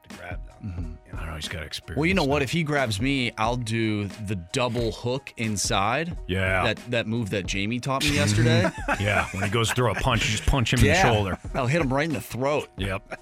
to 0.10 0.18
grab 0.18 0.40
them. 0.48 0.56
Mm-hmm. 0.66 1.16
I 1.16 1.20
don't 1.20 1.30
know. 1.30 1.36
He's 1.36 1.48
got 1.48 1.64
experience. 1.64 1.98
Well, 1.98 2.06
you 2.06 2.14
know 2.14 2.24
what? 2.24 2.42
If 2.42 2.52
he 2.52 2.64
grabs 2.64 3.00
me, 3.00 3.32
I'll 3.38 3.56
do 3.56 4.08
the 4.08 4.36
double 4.36 4.92
hook 4.92 5.34
inside. 5.38 6.18
Yeah. 6.28 6.64
That 6.64 6.92
that 6.92 7.08
move 7.08 7.30
that 7.32 7.46
Jamie 7.46 7.80
taught 7.80 8.04
me 8.04 8.16
yesterday. 8.16 8.70
yeah, 9.00 9.28
when 9.32 9.44
he 9.44 9.50
goes 9.50 9.70
to 9.70 9.76
throw 9.76 9.92
a 9.92 9.96
punch, 9.96 10.26
you 10.26 10.32
just 10.32 10.46
punch 10.46 10.74
him 10.74 10.80
in 10.80 10.88
the 10.88 10.96
shoulder. 10.96 11.38
I'll 11.54 11.68
hit 11.68 11.82
him 11.82 11.94
right 11.94 12.08
in 12.08 12.14
the 12.14 12.22
throat. 12.22 12.70
Yep. 12.78 13.20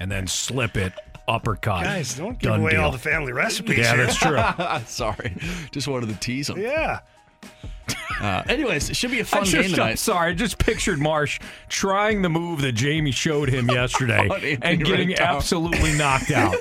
And 0.00 0.10
then 0.10 0.26
slip 0.26 0.76
it, 0.76 0.92
uppercut. 1.28 1.84
Guys, 1.84 2.14
don't 2.16 2.38
give 2.38 2.50
Done 2.50 2.60
away 2.60 2.72
deal. 2.72 2.82
all 2.82 2.90
the 2.92 2.98
family 2.98 3.32
recipes. 3.32 3.78
Yeah, 3.78 3.94
here. 3.94 4.06
that's 4.06 4.16
true. 4.16 4.84
Sorry. 4.86 5.36
Just 5.70 5.88
wanted 5.88 6.08
to 6.08 6.16
tease 6.16 6.50
him. 6.50 6.58
Yeah. 6.60 7.00
Uh, 8.20 8.42
anyways, 8.48 8.88
it 8.90 8.96
should 8.96 9.10
be 9.10 9.20
a 9.20 9.24
fun 9.24 9.44
just, 9.44 9.52
game 9.54 9.64
I'm 9.64 9.70
tonight. 9.70 9.98
sorry, 9.98 10.30
I 10.30 10.34
just 10.34 10.56
pictured 10.58 10.98
Marsh 10.98 11.40
trying 11.68 12.22
the 12.22 12.28
move 12.30 12.62
that 12.62 12.72
Jamie 12.72 13.10
showed 13.10 13.48
him 13.50 13.68
yesterday 13.70 14.56
and 14.62 14.84
getting 14.84 15.08
Rendon. 15.10 15.18
absolutely 15.18 15.92
knocked 15.94 16.30
out. 16.32 16.54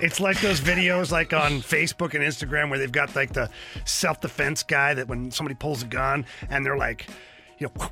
it's 0.00 0.20
like 0.20 0.40
those 0.40 0.60
videos 0.60 1.10
like 1.10 1.32
on 1.32 1.60
Facebook 1.60 2.14
and 2.14 2.22
Instagram 2.24 2.70
where 2.70 2.78
they've 2.78 2.92
got 2.92 3.14
like 3.16 3.32
the 3.32 3.50
self-defense 3.84 4.62
guy 4.62 4.94
that 4.94 5.08
when 5.08 5.30
somebody 5.30 5.54
pulls 5.54 5.82
a 5.82 5.86
gun 5.86 6.24
and 6.48 6.64
they're 6.64 6.78
like, 6.78 7.06
you 7.58 7.68
know, 7.68 7.88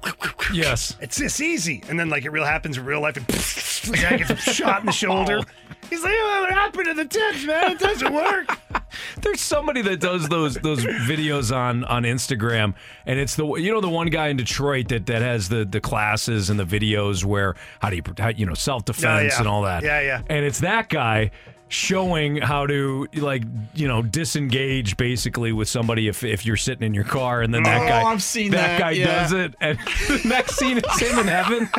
yes, 0.53 0.97
it's 1.01 1.16
this 1.16 1.41
easy, 1.41 1.82
and 1.89 1.99
then 1.99 2.11
like 2.11 2.24
it 2.24 2.31
real 2.31 2.45
happens 2.45 2.77
in 2.77 2.85
real 2.85 3.01
life, 3.01 3.16
and 3.16 3.27
the 3.27 3.97
guy 3.97 4.16
gets 4.19 4.43
shot 4.43 4.81
in 4.81 4.86
the 4.86 4.93
shoulder. 4.93 5.41
Oh. 5.85 5.86
He's 5.91 6.03
like, 6.03 6.15
oh, 6.16 6.41
what 6.41 6.51
happened 6.51 6.86
to 6.86 6.95
the 6.95 7.05
tips, 7.05 7.45
man? 7.45 7.73
It 7.73 7.78
doesn't 7.78 8.12
work. 8.12 8.59
There's 9.20 9.43
somebody 9.43 9.82
that 9.82 10.01
does 10.01 10.28
those 10.28 10.55
those 10.55 10.82
videos 10.85 11.55
on 11.55 11.85
on 11.85 12.05
Instagram, 12.05 12.74
and 13.05 13.19
it's 13.19 13.36
the 13.36 13.47
you 13.57 13.70
know 13.70 13.82
the 13.82 13.91
one 13.91 14.07
guy 14.07 14.28
in 14.28 14.39
Detroit 14.39 14.89
that 14.89 15.07
that 15.07 15.20
has 15.20 15.51
the 15.51 15.65
the 15.66 15.81
classes 15.81 16.49
and 16.49 16.59
the 16.59 16.65
videos 16.65 17.23
where 17.23 17.55
how 17.81 17.91
do 17.91 17.97
you 17.97 18.03
how, 18.19 18.28
you 18.28 18.47
know 18.47 18.55
self 18.55 18.86
defense 18.86 19.35
yeah. 19.35 19.39
and 19.39 19.47
all 19.47 19.62
that. 19.62 19.82
Yeah, 19.82 20.01
yeah. 20.01 20.23
And 20.28 20.45
it's 20.45 20.61
that 20.61 20.89
guy 20.89 21.31
showing 21.69 22.36
how 22.36 22.66
to 22.66 23.07
like 23.15 23.43
you 23.74 23.89
know 23.89 24.03
disengage 24.03 24.97
basically 24.97 25.51
with 25.53 25.69
somebody 25.69 26.07
if 26.09 26.23
if 26.23 26.45
you're 26.47 26.57
sitting 26.57 26.85
in 26.86 26.95
your 26.95 27.05
car 27.05 27.43
and 27.43 27.53
then 27.55 27.62
that 27.65 27.82
Oh, 27.82 27.89
guy 27.89 28.03
I've 28.03 28.23
seen 28.23 28.51
that, 28.53 28.78
guy 28.78 28.91
yeah. 28.93 29.07
does 29.23 29.32
it 29.32 29.55
and 29.61 29.78
the 30.09 30.20
next 30.28 30.57
scene 30.57 30.78
is 30.78 31.01
him 31.01 31.19
in 31.19 31.27
heaven. 31.27 31.69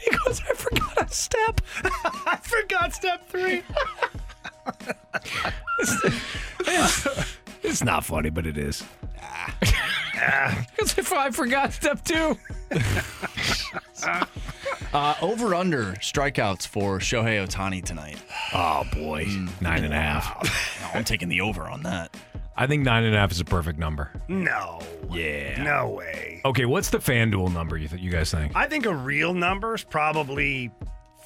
he 0.00 0.10
goes, 0.24 0.40
I 0.48 0.54
forgot 0.54 1.10
a 1.10 1.14
step. 1.14 1.60
I 1.84 2.38
forgot 2.42 2.92
step 2.94 3.28
three. 3.28 3.62
It's 7.68 7.84
not 7.84 8.04
funny, 8.04 8.30
but 8.30 8.46
it 8.46 8.56
is. 8.58 8.82
Because 10.76 10.98
if 10.98 11.12
I 11.12 11.30
forgot 11.30 11.72
step 11.72 12.02
two. 12.04 12.36
Uh, 14.94 15.14
over 15.20 15.54
under 15.54 15.92
strikeouts 15.94 16.66
for 16.66 16.98
Shohei 16.98 17.44
Ohtani 17.46 17.84
tonight. 17.84 18.16
Oh 18.54 18.84
boy, 18.94 19.26
nine 19.60 19.84
and 19.84 19.92
a 19.92 20.00
half. 20.00 20.80
No, 20.80 20.88
I'm 20.98 21.04
taking 21.04 21.28
the 21.28 21.42
over 21.42 21.64
on 21.64 21.82
that. 21.82 22.16
I 22.56 22.66
think 22.66 22.84
nine 22.84 23.04
and 23.04 23.14
a 23.14 23.18
half 23.18 23.30
is 23.30 23.40
a 23.40 23.44
perfect 23.44 23.78
number. 23.78 24.10
No. 24.28 24.80
Yeah. 25.10 25.62
No 25.62 25.90
way. 25.90 26.40
Okay, 26.44 26.64
what's 26.64 26.88
the 26.88 26.98
FanDuel 26.98 27.52
number 27.52 27.76
you 27.76 27.88
th- 27.88 28.00
you 28.00 28.10
guys 28.10 28.30
think? 28.30 28.52
I 28.56 28.66
think 28.66 28.86
a 28.86 28.94
real 28.94 29.34
number 29.34 29.74
is 29.74 29.84
probably 29.84 30.70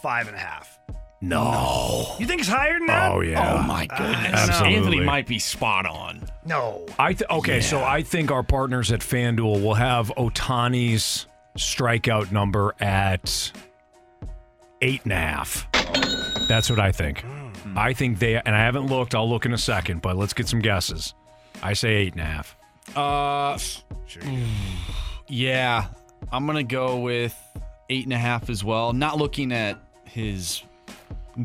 five 0.03 0.27
and 0.27 0.35
a 0.37 0.41
half. 0.41 0.79
No. 1.23 2.17
You 2.19 2.27
think 2.27 2.41
it's 2.41 2.51
higher 2.51 2.79
than 2.79 2.89
that? 2.89 3.13
Oh 3.13 3.21
yeah. 3.21 3.55
Oh 3.55 3.63
my 3.63 3.87
goodness. 3.87 4.33
Absolutely. 4.35 4.77
Anthony 4.77 5.01
might 5.01 5.27
be 5.29 5.39
spot 5.39 5.87
on. 5.87 6.21
No. 6.45 6.85
I 6.99 7.13
th- 7.13 7.31
okay, 7.31 7.61
so 7.61 7.81
I 7.83 8.03
think 8.03 8.33
our 8.33 8.43
partners 8.43 8.91
at 8.91 9.01
FanDuel 9.01 9.63
will 9.63 9.75
have 9.75 10.09
Ohtani's 10.17 11.27
strikeout 11.57 12.33
number 12.33 12.75
at 12.81 13.53
eight 14.81 15.03
and 15.05 15.13
a 15.13 15.17
half. 15.17 15.69
That's 16.49 16.69
what 16.69 16.81
I 16.81 16.91
think. 16.91 17.25
I 17.77 17.93
think 17.93 18.19
they 18.19 18.35
and 18.35 18.55
I 18.55 18.59
haven't 18.59 18.89
looked. 18.89 19.15
I'll 19.15 19.31
look 19.31 19.47
in 19.47 19.53
a 19.53 19.59
second, 19.59 20.03
but 20.03 20.17
let's 20.17 20.33
get 20.33 20.49
some 20.49 20.61
guesses. 20.61 21.15
I 21.63 21.75
say 21.75 21.95
eight 21.95 22.15
and 22.15 22.23
a 22.23 22.25
half. 22.25 22.57
Uh, 22.97 23.59
yeah, 25.29 25.87
I'm 26.33 26.47
gonna 26.47 26.65
go 26.65 26.99
with 26.99 27.37
eight 27.89 28.05
and 28.05 28.13
a 28.13 28.19
half 28.19 28.51
as 28.51 28.65
well. 28.65 28.93
Not 28.93 29.19
looking 29.19 29.53
at 29.53 29.79
his 30.05 30.65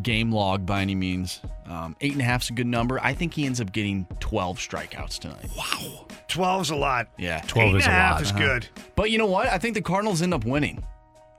game 0.02 0.32
log 0.32 0.66
by 0.66 0.82
any 0.82 0.96
means. 0.96 1.42
Um, 1.66 1.96
eight 2.02 2.14
and 2.14 2.22
a 2.22 2.24
half's 2.24 2.50
a 2.50 2.54
good 2.54 2.68
number. 2.68 3.00
I 3.02 3.14
think 3.14 3.34
he 3.34 3.46
ends 3.46 3.60
up 3.62 3.72
getting 3.72 4.06
12 4.20 4.58
strikeouts 4.60 5.20
tonight. 5.20 5.46
Wow. 5.58 6.06
12's 6.30 6.70
a 6.70 6.76
lot. 6.76 7.08
Yeah, 7.18 7.42
12 7.48 7.70
Eight 7.70 7.78
is 7.78 7.84
and 7.86 7.92
a 7.94 7.96
half 7.96 8.12
lot. 8.14 8.22
is 8.22 8.30
Uh-huh. 8.32 8.40
good. 8.40 8.68
But 8.96 9.12
you 9.12 9.18
know 9.18 9.26
what? 9.26 9.48
I 9.48 9.58
think 9.58 9.74
the 9.76 9.82
Cardinals 9.82 10.22
end 10.22 10.34
up 10.34 10.46
winning. 10.46 10.84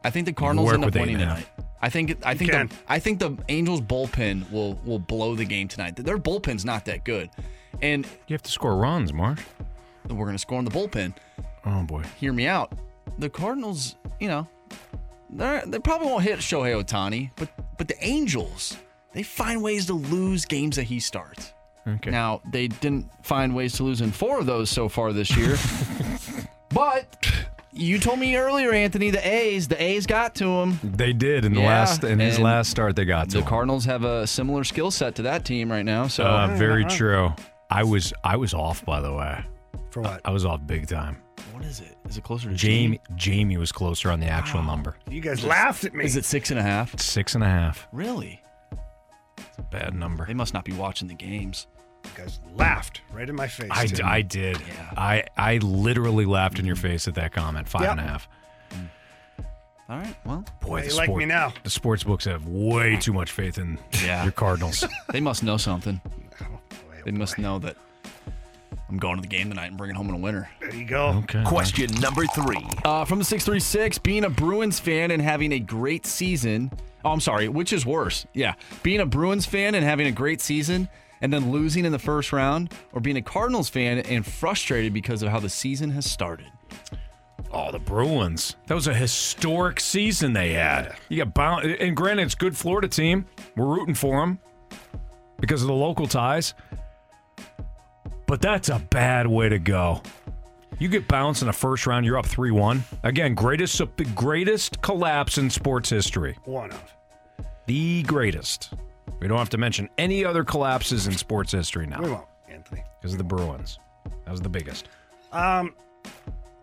I 0.05 0.11
think 0.11 0.27
the 0.27 0.33
Cardinals 0.33 0.66
work 0.66 0.75
end 0.75 0.85
up 0.85 0.89
with 0.93 1.01
winning 1.01 1.19
tonight. 1.19 1.47
I 1.81 1.89
think 1.91 2.19
I 2.27 2.35
think 2.35 2.51
the, 2.51 2.69
I 2.89 2.99
think 2.99 3.19
the 3.20 3.37
Angels 3.49 3.81
bullpen 3.81 4.51
will 4.51 4.81
will 4.85 4.99
blow 4.99 5.35
the 5.37 5.45
game 5.45 5.69
tonight. 5.69 5.95
Their 5.97 6.19
bullpen's 6.19 6.65
not 6.65 6.85
that 6.87 7.05
good, 7.05 7.31
and 7.83 8.05
You 8.27 8.35
have 8.35 8.43
to 8.43 8.51
score 8.51 8.77
runs, 8.77 9.12
Marsh. 9.12 9.41
we're 10.09 10.27
gonna 10.27 10.39
score 10.39 10.59
in 10.59 10.65
the 10.65 10.70
bullpen. 10.73 11.15
Oh 11.65 11.83
boy. 11.85 12.03
Hear 12.19 12.33
me 12.33 12.47
out. 12.49 12.73
The 13.19 13.29
Cardinals, 13.29 13.95
you 14.19 14.27
know, 14.29 14.49
they 15.30 15.62
they 15.66 15.78
probably 15.78 16.09
won't 16.09 16.24
hit 16.24 16.38
Shohei 16.40 16.82
Ohtani, 16.82 17.30
but 17.36 17.48
but 17.76 17.88
the 17.88 17.96
Angels, 18.05 18.76
they 19.12 19.22
find 19.22 19.62
ways 19.62 19.86
to 19.86 19.94
lose 19.94 20.44
games 20.44 20.76
that 20.76 20.84
he 20.84 21.00
starts. 21.00 21.52
Okay. 21.86 22.10
Now 22.10 22.40
they 22.50 22.68
didn't 22.68 23.09
find 23.24 23.55
ways 23.55 23.74
to 23.74 23.82
lose 23.84 24.00
in 24.00 24.12
four 24.12 24.38
of 24.38 24.46
those 24.46 24.68
so 24.70 24.88
far 24.88 25.12
this 25.12 25.34
year, 25.36 25.56
but 26.70 27.06
you 27.72 27.98
told 27.98 28.18
me 28.18 28.36
earlier, 28.36 28.72
Anthony, 28.72 29.10
the 29.10 29.26
A's, 29.26 29.68
the 29.68 29.80
A's 29.80 30.06
got 30.06 30.34
to 30.36 30.44
him. 30.46 30.80
They 30.82 31.12
did 31.12 31.44
in 31.44 31.55
the 31.55 31.60
Yeah, 31.60 31.68
last 31.68 32.05
in 32.05 32.18
his 32.18 32.38
last 32.38 32.70
start. 32.70 32.96
They 32.96 33.05
got 33.05 33.28
to 33.30 33.36
The 33.36 33.42
him. 33.42 33.46
Cardinals 33.48 33.84
have 33.84 34.05
a 34.05 34.26
similar 34.26 34.64
skill 34.64 34.90
set 34.90 35.14
to 35.16 35.22
that 35.22 35.44
team 35.44 35.70
right 35.70 35.84
now. 35.84 36.09
So 36.09 36.24
Uh, 36.24 36.55
very 36.56 36.84
true. 36.84 37.32
I 37.70 37.84
was 37.84 38.12
I 38.24 38.36
was 38.36 38.52
off 38.55 38.84
by 38.84 39.00
the 39.00 39.12
way. 39.12 39.44
For 39.90 40.02
what? 40.02 40.20
I 40.24 40.30
was 40.30 40.44
off 40.44 40.66
big 40.66 40.88
time. 40.88 41.18
What 41.59 41.66
is 41.66 41.80
it? 41.80 41.97
Is 42.09 42.16
it 42.16 42.22
closer 42.22 42.48
to 42.48 42.55
Jamie? 42.55 43.01
Jamie 43.16 43.56
was 43.56 43.72
closer 43.72 44.12
on 44.12 44.20
the 44.20 44.28
actual 44.28 44.62
number. 44.62 44.94
You 45.10 45.20
guys 45.20 45.44
laughed 45.44 45.85
at 45.85 45.93
me. 45.93 46.05
Is 46.05 46.14
it 46.14 46.24
six 46.24 46.51
and 46.52 46.60
a 46.60 46.62
half? 46.62 46.97
Six 47.01 47.35
and 47.35 47.43
a 47.43 47.48
half. 47.48 47.89
Really? 47.93 48.40
It's 49.39 49.59
a 49.59 49.62
bad 49.62 49.93
number. 49.93 50.24
They 50.24 50.35
must 50.35 50.55
not 50.55 50.64
be 50.64 50.72
watching 50.72 51.09
the 51.09 51.14
games. 51.14 51.66
You 52.05 52.10
guys 52.16 52.39
laughed 52.55 53.01
right 53.12 53.28
in 53.28 53.35
my 53.35 53.48
face. 53.48 53.70
I, 53.72 53.86
too. 53.86 54.05
I 54.05 54.22
did. 54.22 54.56
I 54.97 55.24
I 55.36 55.56
literally 55.59 56.26
laughed 56.26 56.60
in 56.60 56.64
your 56.64 56.76
face 56.76 57.09
at 57.09 57.16
that 57.16 57.32
comment. 57.32 57.68
Five 57.68 57.82
Yep. 57.82 57.90
and 57.90 58.01
a 58.01 58.02
half. 58.05 58.28
All 59.89 59.98
right. 59.98 60.14
Well, 60.24 60.44
Boy, 60.60 60.82
They 60.82 60.89
the 60.89 60.94
like 60.97 61.10
me 61.12 61.24
now. 61.24 61.52
The 61.64 61.70
sports 61.70 62.05
books 62.05 62.24
have 62.26 62.47
way 62.47 62.98
too 62.98 63.12
much 63.12 63.32
faith 63.32 63.59
in 63.59 63.78
Yeah. 64.05 64.22
your 64.22 64.32
Cardinals. 64.32 64.85
they 65.10 65.20
must 65.20 65.43
know 65.43 65.56
something. 65.56 66.01
Oh, 66.40 66.47
oh 66.52 66.59
they 67.05 67.10
must 67.10 67.36
know 67.36 67.59
that 67.59 67.76
I'm 68.89 68.97
going 68.99 69.16
to 69.16 69.23
the 69.23 69.28
game 69.28 69.51
tonight 69.51 69.66
and 69.66 69.77
bringing 69.77 69.97
home 69.97 70.11
a 70.11 70.16
winner. 70.16 70.49
There 70.61 70.74
you 70.74 70.85
go. 70.86 71.09
Okay. 71.24 71.43
Question 71.45 71.90
number 72.01 72.24
three. 72.27 72.66
Uh, 72.85 73.05
from 73.05 73.19
the 73.19 73.24
636, 73.24 73.99
being 73.99 74.24
a 74.24 74.31
Bruins 74.31 74.81
fan 74.81 75.11
and 75.11 75.20
having 75.20 75.53
a 75.53 75.59
great 75.59 76.07
season. 76.07 76.70
Oh, 77.05 77.11
I'm 77.11 77.20
sorry. 77.20 77.49
Which 77.49 77.73
is 77.73 77.85
worse? 77.85 78.27
Yeah. 78.32 78.55
Being 78.82 79.01
a 79.01 79.07
Bruins 79.07 79.45
fan 79.47 79.74
and 79.74 79.85
having 79.85 80.07
a 80.07 80.12
great 80.12 80.40
season 80.40 80.89
and 81.20 81.32
then 81.32 81.51
losing 81.51 81.85
in 81.85 81.93
the 81.93 81.99
first 81.99 82.32
round, 82.32 82.73
or 82.93 83.01
being 83.01 83.16
a 83.16 83.23
Cardinals 83.23 83.69
fan 83.69 83.99
and 83.99 84.24
frustrated 84.24 84.93
because 84.93 85.23
of 85.23 85.28
how 85.28 85.40
the 85.40 85.49
season 85.49 85.90
has 85.90 86.09
started. 86.09 86.47
Oh, 87.53 87.73
the 87.73 87.78
Bruins. 87.78 88.57
That 88.66 88.74
was 88.74 88.86
a 88.86 88.95
historic 88.95 89.81
season 89.81 90.32
they 90.32 90.53
had. 90.53 90.97
You 91.09 91.16
got 91.24 91.35
bound, 91.35 91.65
and 91.65 91.97
granted, 91.97 92.24
it's 92.24 92.35
a 92.35 92.36
good 92.36 92.57
Florida 92.57 92.89
team. 92.89 93.27
We're 93.57 93.66
rooting 93.66 93.95
for 93.95 94.20
them 94.20 94.39
because 95.40 95.62
of 95.62 95.69
the 95.69 95.74
local 95.74 96.07
ties. 96.07 96.55
But 98.28 98.42
that's 98.42 98.68
a 98.68 98.78
bad 98.78 99.26
way 99.26 99.48
to 99.48 99.59
go. 99.59 100.02
You 100.78 100.88
get 100.88 101.09
bounced 101.09 101.40
in 101.40 101.46
the 101.46 101.52
first 101.55 101.86
round, 101.86 102.05
you're 102.05 102.18
up 102.18 102.26
3 102.26 102.50
1. 102.50 102.84
Again, 103.02 103.34
greatest, 103.34 103.80
greatest 104.14 104.82
collapse 104.82 105.38
in 105.38 105.48
sports 105.48 105.88
history. 105.88 106.36
One 106.44 106.70
of. 106.70 106.94
The 107.66 108.02
greatest. 108.02 108.74
We 109.18 109.28
don't 109.28 109.38
have 109.38 109.48
to 109.50 109.59
mention 109.59 109.88
any 109.96 110.26
other 110.26 110.44
collapses 110.44 111.06
in 111.06 111.14
sports 111.16 111.52
history 111.52 111.86
now. 111.86 112.02
We 112.02 112.10
won't, 112.10 112.26
Anthony. 112.48 112.84
Because 113.00 113.12
of 113.12 113.18
the 113.18 113.24
Bruins. 113.24 113.78
That 114.26 114.30
was 114.30 114.42
the 114.42 114.48
biggest. 114.50 114.88
Um, 115.32 115.74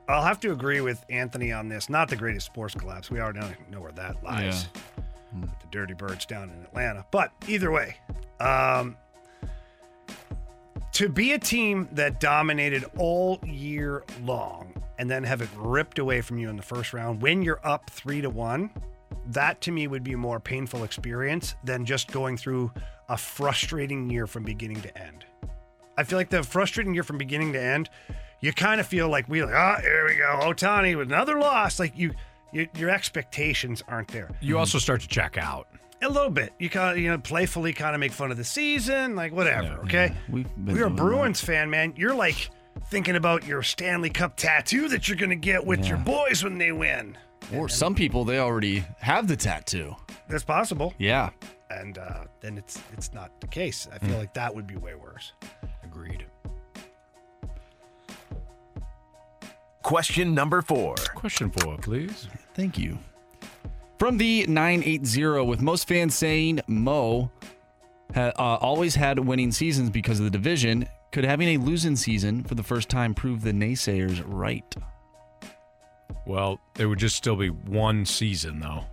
I'll 0.07 0.23
have 0.23 0.39
to 0.41 0.51
agree 0.51 0.81
with 0.81 1.03
Anthony 1.09 1.51
on 1.51 1.67
this. 1.67 1.89
Not 1.89 2.09
the 2.09 2.15
greatest 2.15 2.45
sports 2.45 2.75
collapse. 2.75 3.09
We 3.09 3.19
already 3.19 3.41
know 3.71 3.81
where 3.81 3.91
that 3.93 4.23
lies. 4.23 4.67
With 5.33 5.49
the 5.59 5.67
Dirty 5.71 5.95
Birds 5.95 6.27
down 6.27 6.51
in 6.51 6.61
Atlanta. 6.63 7.05
But 7.09 7.31
either 7.47 7.71
way, 7.71 7.97
um, 8.39 8.95
to 10.95 11.09
be 11.09 11.34
a 11.34 11.39
team 11.39 11.89
that 11.91 12.22
dominated 12.22 12.85
all 12.97 13.38
year 13.45 14.05
long 14.23 14.73
and 14.97 15.11
then 15.11 15.26
have 15.26 15.41
it 15.41 15.49
ripped 15.57 15.99
away 15.99 16.22
from 16.22 16.38
you 16.38 16.49
in 16.49 16.55
the 16.55 16.63
first 16.63 16.93
round 16.93 17.22
when 17.22 17.41
you're 17.41 17.59
up 17.67 17.89
three 17.89 18.22
to 18.22 18.30
one, 18.30 18.69
that 19.27 19.59
to 19.59 19.73
me 19.73 19.88
would 19.88 20.05
be 20.05 20.13
a 20.13 20.17
more 20.17 20.39
painful 20.39 20.85
experience 20.85 21.55
than 21.65 21.84
just 21.84 22.13
going 22.13 22.38
through 22.38 22.72
a 23.09 23.17
frustrating 23.17 24.09
year 24.09 24.26
from 24.26 24.43
beginning 24.43 24.81
to 24.81 24.97
end. 24.97 25.26
I 25.97 26.05
feel 26.05 26.17
like 26.17 26.30
the 26.30 26.43
frustrating 26.43 26.93
year 26.93 27.03
from 27.03 27.17
beginning 27.17 27.51
to 27.53 27.61
end, 27.61 27.89
you 28.39 28.53
kind 28.53 28.80
of 28.80 28.88
feel 28.88 29.09
like 29.09 29.27
we 29.27 29.43
like, 29.43 29.53
oh, 29.53 29.81
here 29.81 30.07
we 30.07 30.15
go, 30.15 30.39
Ohtani 30.43 30.97
with 30.97 31.09
another 31.09 31.38
loss. 31.38 31.77
Like 31.77 31.97
you, 31.97 32.13
you, 32.53 32.69
your 32.73 32.89
expectations 32.89 33.84
aren't 33.89 34.07
there. 34.07 34.34
You 34.39 34.57
also 34.57 34.80
start 34.80 35.01
to 35.01 35.09
check 35.09 35.38
out. 35.38 35.67
A 36.06 36.10
little 36.10 36.30
bit. 36.30 36.53
You 36.60 36.69
kind 36.69 36.91
of, 36.98 37.03
you 37.03 37.10
know, 37.10 37.18
playfully 37.18 37.73
kind 37.73 37.95
of 37.95 37.99
make 37.99 38.11
fun 38.11 38.30
of 38.30 38.38
the 38.38 38.44
season, 38.44 39.15
like 39.15 39.32
whatever. 39.34 39.80
okay. 39.86 40.14
We've 40.30 40.48
been 40.56 40.76
You're 40.76 40.86
a 40.86 40.90
doing 40.90 40.95
Bruins 40.95 41.41
fan, 41.41 41.69
man. 41.72 41.94
You're 41.98 42.14
like 42.14 42.52
thinking 42.91 43.15
about 43.15 43.45
your 43.45 43.64
Stanley 43.64 44.11
Cup 44.11 44.38
tattoo 44.38 44.88
that 44.90 45.07
you're 45.07 45.18
gonna 45.18 45.36
get 45.36 45.65
with 45.65 45.86
your 45.88 45.98
boys 45.98 46.44
when 46.44 46.57
they 46.60 46.72
win. 46.72 47.18
Or 47.53 47.68
some 47.69 47.95
people, 47.95 48.23
they 48.23 48.38
already 48.40 48.84
have 48.99 49.27
the 49.27 49.36
tattoo. 49.36 49.95
That's 50.30 50.44
possible. 50.44 50.94
Yeah. 50.99 51.32
And 51.72 51.98
uh, 51.98 52.26
then 52.41 52.57
it's 52.60 52.80
it's 52.94 53.11
not 53.14 53.41
the 53.41 53.48
case. 53.48 53.88
I 53.91 53.98
feel 53.98 54.11
Hmm. 54.11 54.19
like 54.19 54.34
that 54.36 54.53
would 54.53 54.68
be 54.68 54.76
way 54.76 54.94
worse. 54.95 55.34
Agreed. 55.84 56.26
Question 59.82 60.34
number 60.36 60.61
four. 60.61 60.95
Question 61.15 61.49
four, 61.52 61.77
please. 61.77 62.27
Thank 62.53 62.77
you. 62.77 62.98
From 63.97 64.17
the 64.17 64.45
980, 64.47 65.45
with 65.45 65.61
most 65.61 65.88
fans 65.88 66.15
saying 66.15 66.61
Mo 66.67 67.31
ha, 68.13 68.31
uh, 68.38 68.57
always 68.61 68.95
had 68.95 69.19
winning 69.19 69.51
seasons 69.51 69.89
because 69.89 70.19
of 70.19 70.26
the 70.26 70.31
division, 70.31 70.88
could 71.11 71.23
having 71.23 71.49
a 71.49 71.57
losing 71.57 71.95
season 71.95 72.43
for 72.43 72.55
the 72.55 72.63
first 72.63 72.89
time 72.89 73.13
prove 73.13 73.41
the 73.41 73.53
naysayers 73.53 74.22
right? 74.27 74.76
Well, 76.26 76.59
it 76.77 76.85
would 76.88 76.99
just 76.99 77.15
still 77.15 77.35
be 77.35 77.49
one 77.49 78.05
season, 78.05 78.59
though. 78.59 78.84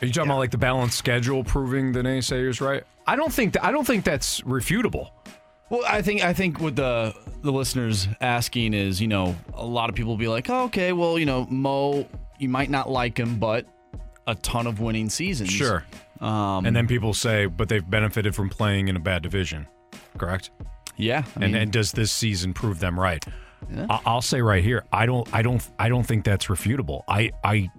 Are 0.00 0.06
you 0.06 0.12
talking 0.12 0.30
about 0.30 0.38
like 0.38 0.50
the 0.50 0.58
balanced 0.58 0.98
schedule 0.98 1.44
proving 1.44 1.92
the 1.92 2.00
naysayers 2.00 2.60
right? 2.60 2.82
I 3.06 3.14
don't 3.14 3.32
think 3.32 3.52
that, 3.52 3.64
I 3.64 3.70
don't 3.70 3.86
think 3.86 4.04
that's 4.04 4.40
refutable. 4.40 5.10
Well, 5.70 5.82
I 5.88 6.02
think 6.02 6.22
I 6.22 6.32
think 6.32 6.60
what 6.60 6.76
the 6.76 7.14
the 7.42 7.52
listeners 7.52 8.06
asking 8.20 8.74
is, 8.74 9.00
you 9.00 9.08
know, 9.08 9.36
a 9.54 9.64
lot 9.64 9.88
of 9.88 9.94
people 9.94 10.12
will 10.12 10.18
be 10.18 10.28
like, 10.28 10.50
oh, 10.50 10.64
okay, 10.64 10.92
well, 10.92 11.18
you 11.18 11.24
know, 11.24 11.46
Mo, 11.48 12.06
you 12.42 12.48
might 12.48 12.68
not 12.70 12.90
like 12.90 13.16
him, 13.18 13.38
but 13.38 13.66
a 14.26 14.34
ton 14.34 14.66
of 14.66 14.80
winning 14.80 15.08
seasons. 15.08 15.50
Sure. 15.50 15.84
Um, 16.20 16.66
and 16.66 16.74
then 16.76 16.86
people 16.86 17.14
say, 17.14 17.46
but 17.46 17.68
they've 17.68 17.88
benefited 17.88 18.34
from 18.34 18.48
playing 18.48 18.88
in 18.88 18.96
a 18.96 19.00
bad 19.00 19.22
division, 19.22 19.66
correct? 20.18 20.50
Yeah. 20.96 21.24
I 21.36 21.44
and 21.44 21.56
and 21.56 21.72
does 21.72 21.92
this 21.92 22.12
season 22.12 22.52
prove 22.52 22.78
them 22.80 22.98
right? 22.98 23.24
Yeah. 23.70 23.86
I- 23.88 24.00
I'll 24.06 24.22
say 24.22 24.40
right 24.42 24.62
here, 24.62 24.84
I 24.92 25.06
don't, 25.06 25.26
I 25.34 25.42
don't, 25.42 25.66
I 25.78 25.88
don't 25.88 26.04
think 26.04 26.24
that's 26.24 26.46
refutable. 26.46 27.02
I, 27.08 27.30
I, 27.42 27.70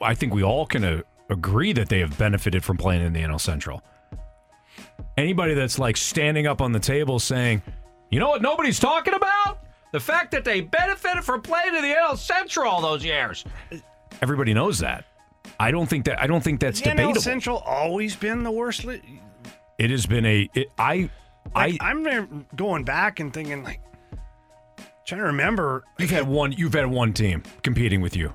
I 0.00 0.14
think 0.14 0.34
we 0.34 0.42
all 0.42 0.66
can 0.66 0.84
uh, 0.84 1.02
agree 1.30 1.72
that 1.72 1.88
they 1.88 2.00
have 2.00 2.16
benefited 2.18 2.62
from 2.64 2.76
playing 2.76 3.02
in 3.02 3.12
the 3.12 3.20
NL 3.20 3.40
Central. 3.40 3.82
Anybody 5.16 5.54
that's 5.54 5.78
like 5.78 5.96
standing 5.96 6.46
up 6.46 6.60
on 6.60 6.72
the 6.72 6.80
table 6.80 7.18
saying, 7.18 7.62
you 8.10 8.18
know 8.20 8.28
what 8.28 8.42
nobody's 8.42 8.78
talking 8.80 9.14
about? 9.14 9.58
The 9.94 10.00
fact 10.00 10.32
that 10.32 10.44
they 10.44 10.60
benefited 10.60 11.22
from 11.22 11.40
playing 11.40 11.76
in 11.76 11.80
the 11.82 11.94
NL 11.94 12.18
Central 12.18 12.68
all 12.68 12.82
those 12.82 13.04
years. 13.04 13.44
Everybody 14.22 14.52
knows 14.52 14.80
that. 14.80 15.04
I 15.60 15.70
don't 15.70 15.86
think 15.88 16.06
that. 16.06 16.20
I 16.20 16.26
don't 16.26 16.42
think 16.42 16.58
that's 16.58 16.80
Has 16.80 16.84
the 16.84 16.90
NL 16.90 16.96
debatable. 16.96 17.20
Central 17.22 17.58
always 17.58 18.16
been 18.16 18.42
the 18.42 18.50
worst. 18.50 18.84
Li- 18.84 19.20
It 19.78 19.90
has 19.90 20.04
been 20.04 20.26
a. 20.26 20.50
It, 20.52 20.66
I. 20.80 21.08
like, 21.54 21.76
I. 21.80 21.90
I'm 21.92 22.44
going 22.56 22.82
back 22.82 23.20
and 23.20 23.32
thinking 23.32 23.62
like, 23.62 23.78
trying 25.06 25.20
to 25.20 25.26
remember. 25.28 25.84
You've 26.00 26.10
had 26.10 26.26
one. 26.26 26.50
You've 26.50 26.74
had 26.74 26.86
one 26.88 27.12
team 27.12 27.44
competing 27.62 28.00
with 28.00 28.16
you. 28.16 28.32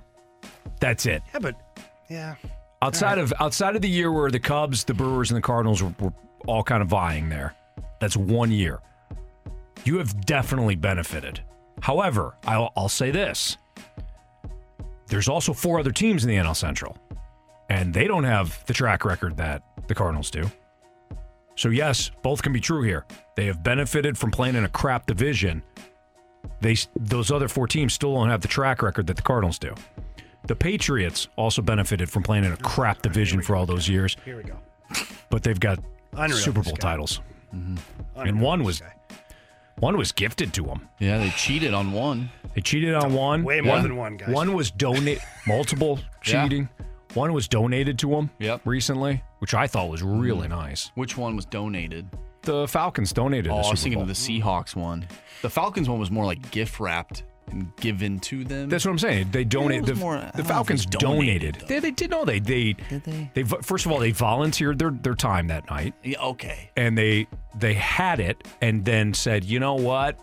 That's 0.79 1.05
it. 1.05 1.21
Yeah, 1.33 1.39
but 1.39 1.55
yeah. 2.09 2.35
Outside 2.81 3.17
of 3.17 3.33
outside 3.41 3.75
of 3.75 3.81
the 3.81 3.89
year 3.89 4.13
where 4.13 4.31
the 4.31 4.39
Cubs, 4.39 4.85
the 4.85 4.93
Brewers, 4.93 5.29
and 5.29 5.35
the 5.37 5.41
Cardinals 5.41 5.83
were, 5.83 5.93
were 5.99 6.13
all 6.47 6.63
kind 6.63 6.81
of 6.81 6.87
vying 6.87 7.27
there, 7.27 7.53
that's 7.99 8.15
one 8.15 8.49
year. 8.49 8.79
You 9.85 9.97
have 9.97 10.25
definitely 10.25 10.75
benefited. 10.75 11.41
However, 11.81 12.35
I'll, 12.45 12.71
I'll 12.75 12.89
say 12.89 13.11
this: 13.11 13.57
there's 15.07 15.29
also 15.29 15.53
four 15.53 15.79
other 15.79 15.91
teams 15.91 16.23
in 16.23 16.29
the 16.29 16.35
NL 16.37 16.55
Central, 16.55 16.97
and 17.69 17.93
they 17.93 18.07
don't 18.07 18.23
have 18.23 18.63
the 18.65 18.73
track 18.73 19.05
record 19.05 19.37
that 19.37 19.63
the 19.87 19.95
Cardinals 19.95 20.29
do. 20.31 20.49
So 21.55 21.69
yes, 21.69 22.11
both 22.21 22.41
can 22.41 22.53
be 22.53 22.61
true 22.61 22.83
here. 22.83 23.05
They 23.35 23.45
have 23.45 23.63
benefited 23.63 24.17
from 24.17 24.31
playing 24.31 24.55
in 24.55 24.63
a 24.63 24.69
crap 24.69 25.07
division. 25.07 25.61
They 26.61 26.77
those 26.95 27.31
other 27.31 27.47
four 27.47 27.67
teams 27.67 27.93
still 27.93 28.13
don't 28.13 28.29
have 28.29 28.41
the 28.41 28.47
track 28.47 28.81
record 28.81 29.07
that 29.07 29.17
the 29.17 29.21
Cardinals 29.21 29.59
do. 29.59 29.73
The 30.47 30.55
Patriots 30.55 31.27
also 31.35 31.61
benefited 31.61 32.09
from 32.09 32.23
playing 32.23 32.45
in 32.45 32.53
a 32.53 32.57
crap 32.57 33.01
division 33.01 33.41
for 33.41 33.55
all 33.55 33.65
those 33.65 33.89
years, 33.89 34.15
Here 34.23 34.37
we 34.37 34.43
go. 34.43 34.57
but 35.29 35.43
they've 35.43 35.59
got 35.59 35.79
Unreal, 36.13 36.37
Super 36.37 36.63
Bowl 36.63 36.77
titles, 36.77 37.19
mm-hmm. 37.53 37.75
and 38.15 38.29
Unreal, 38.29 38.45
one 38.45 38.63
was 38.63 38.79
guy. 38.79 38.93
One 39.79 39.97
was 39.97 40.11
gifted 40.11 40.53
to 40.55 40.65
him. 40.65 40.87
Yeah, 40.99 41.17
they 41.17 41.29
cheated 41.31 41.73
on 41.73 41.91
one. 41.91 42.29
They 42.55 42.61
cheated 42.61 42.93
on 42.95 43.13
one. 43.13 43.43
Way 43.43 43.61
more 43.61 43.81
than 43.81 43.95
one, 43.95 44.17
guys. 44.17 44.29
One 44.29 44.53
was 44.53 44.71
donate 44.71 45.19
multiple 45.47 45.99
Yeah. 46.25 46.43
cheating. 46.43 46.69
One 47.13 47.33
was 47.33 47.47
donated 47.47 47.97
to 47.99 48.13
him 48.13 48.29
Yep. 48.39 48.61
recently, 48.65 49.23
which 49.39 49.53
I 49.53 49.67
thought 49.67 49.89
was 49.89 50.03
really 50.03 50.47
mm. 50.47 50.51
nice. 50.51 50.91
Which 50.95 51.17
one 51.17 51.35
was 51.35 51.45
donated? 51.45 52.07
The 52.43 52.67
Falcons 52.67 53.11
donated. 53.11 53.51
Oh, 53.51 53.55
a 53.55 53.57
I 53.57 53.59
was 53.59 53.67
Super 53.67 53.77
thinking 53.77 53.93
Bowl. 53.99 54.01
of 54.03 54.07
the 54.09 54.13
Seahawks 54.13 54.75
one. 54.75 55.07
The 55.41 55.49
Falcons 55.49 55.89
one 55.89 55.99
was 55.99 56.11
more 56.11 56.25
like 56.25 56.51
gift 56.51 56.79
wrapped 56.79 57.23
and 57.51 57.75
given 57.77 58.19
to 58.21 58.43
them. 58.43 58.69
That's 58.69 58.85
what 58.85 58.91
I'm 58.91 58.99
saying. 58.99 59.29
They 59.31 59.43
donated. 59.43 59.85
the, 59.85 59.95
more- 59.95 60.15
the 60.15 60.21
don't 60.21 60.35
know 60.35 60.41
if 60.41 60.47
Falcons 60.47 60.85
donated, 60.85 61.53
donated. 61.53 61.67
They, 61.67 61.79
they 61.79 61.91
did 61.91 62.09
know 62.11 62.25
they 62.25 62.39
they 62.39 62.73
Did 62.73 63.03
they? 63.03 63.31
they 63.33 63.43
first 63.43 63.85
of 63.85 63.91
all 63.91 63.99
they 63.99 64.11
volunteered 64.11 64.79
their 64.79 64.91
their 64.91 65.15
time 65.15 65.47
that 65.47 65.69
night, 65.69 65.93
Yeah, 66.03 66.19
okay. 66.21 66.71
and 66.77 66.97
they 66.97 67.27
they 67.57 67.73
had 67.73 68.19
it, 68.19 68.47
and 68.61 68.85
then 68.85 69.13
said, 69.13 69.43
you 69.43 69.59
know 69.59 69.75
what, 69.75 70.19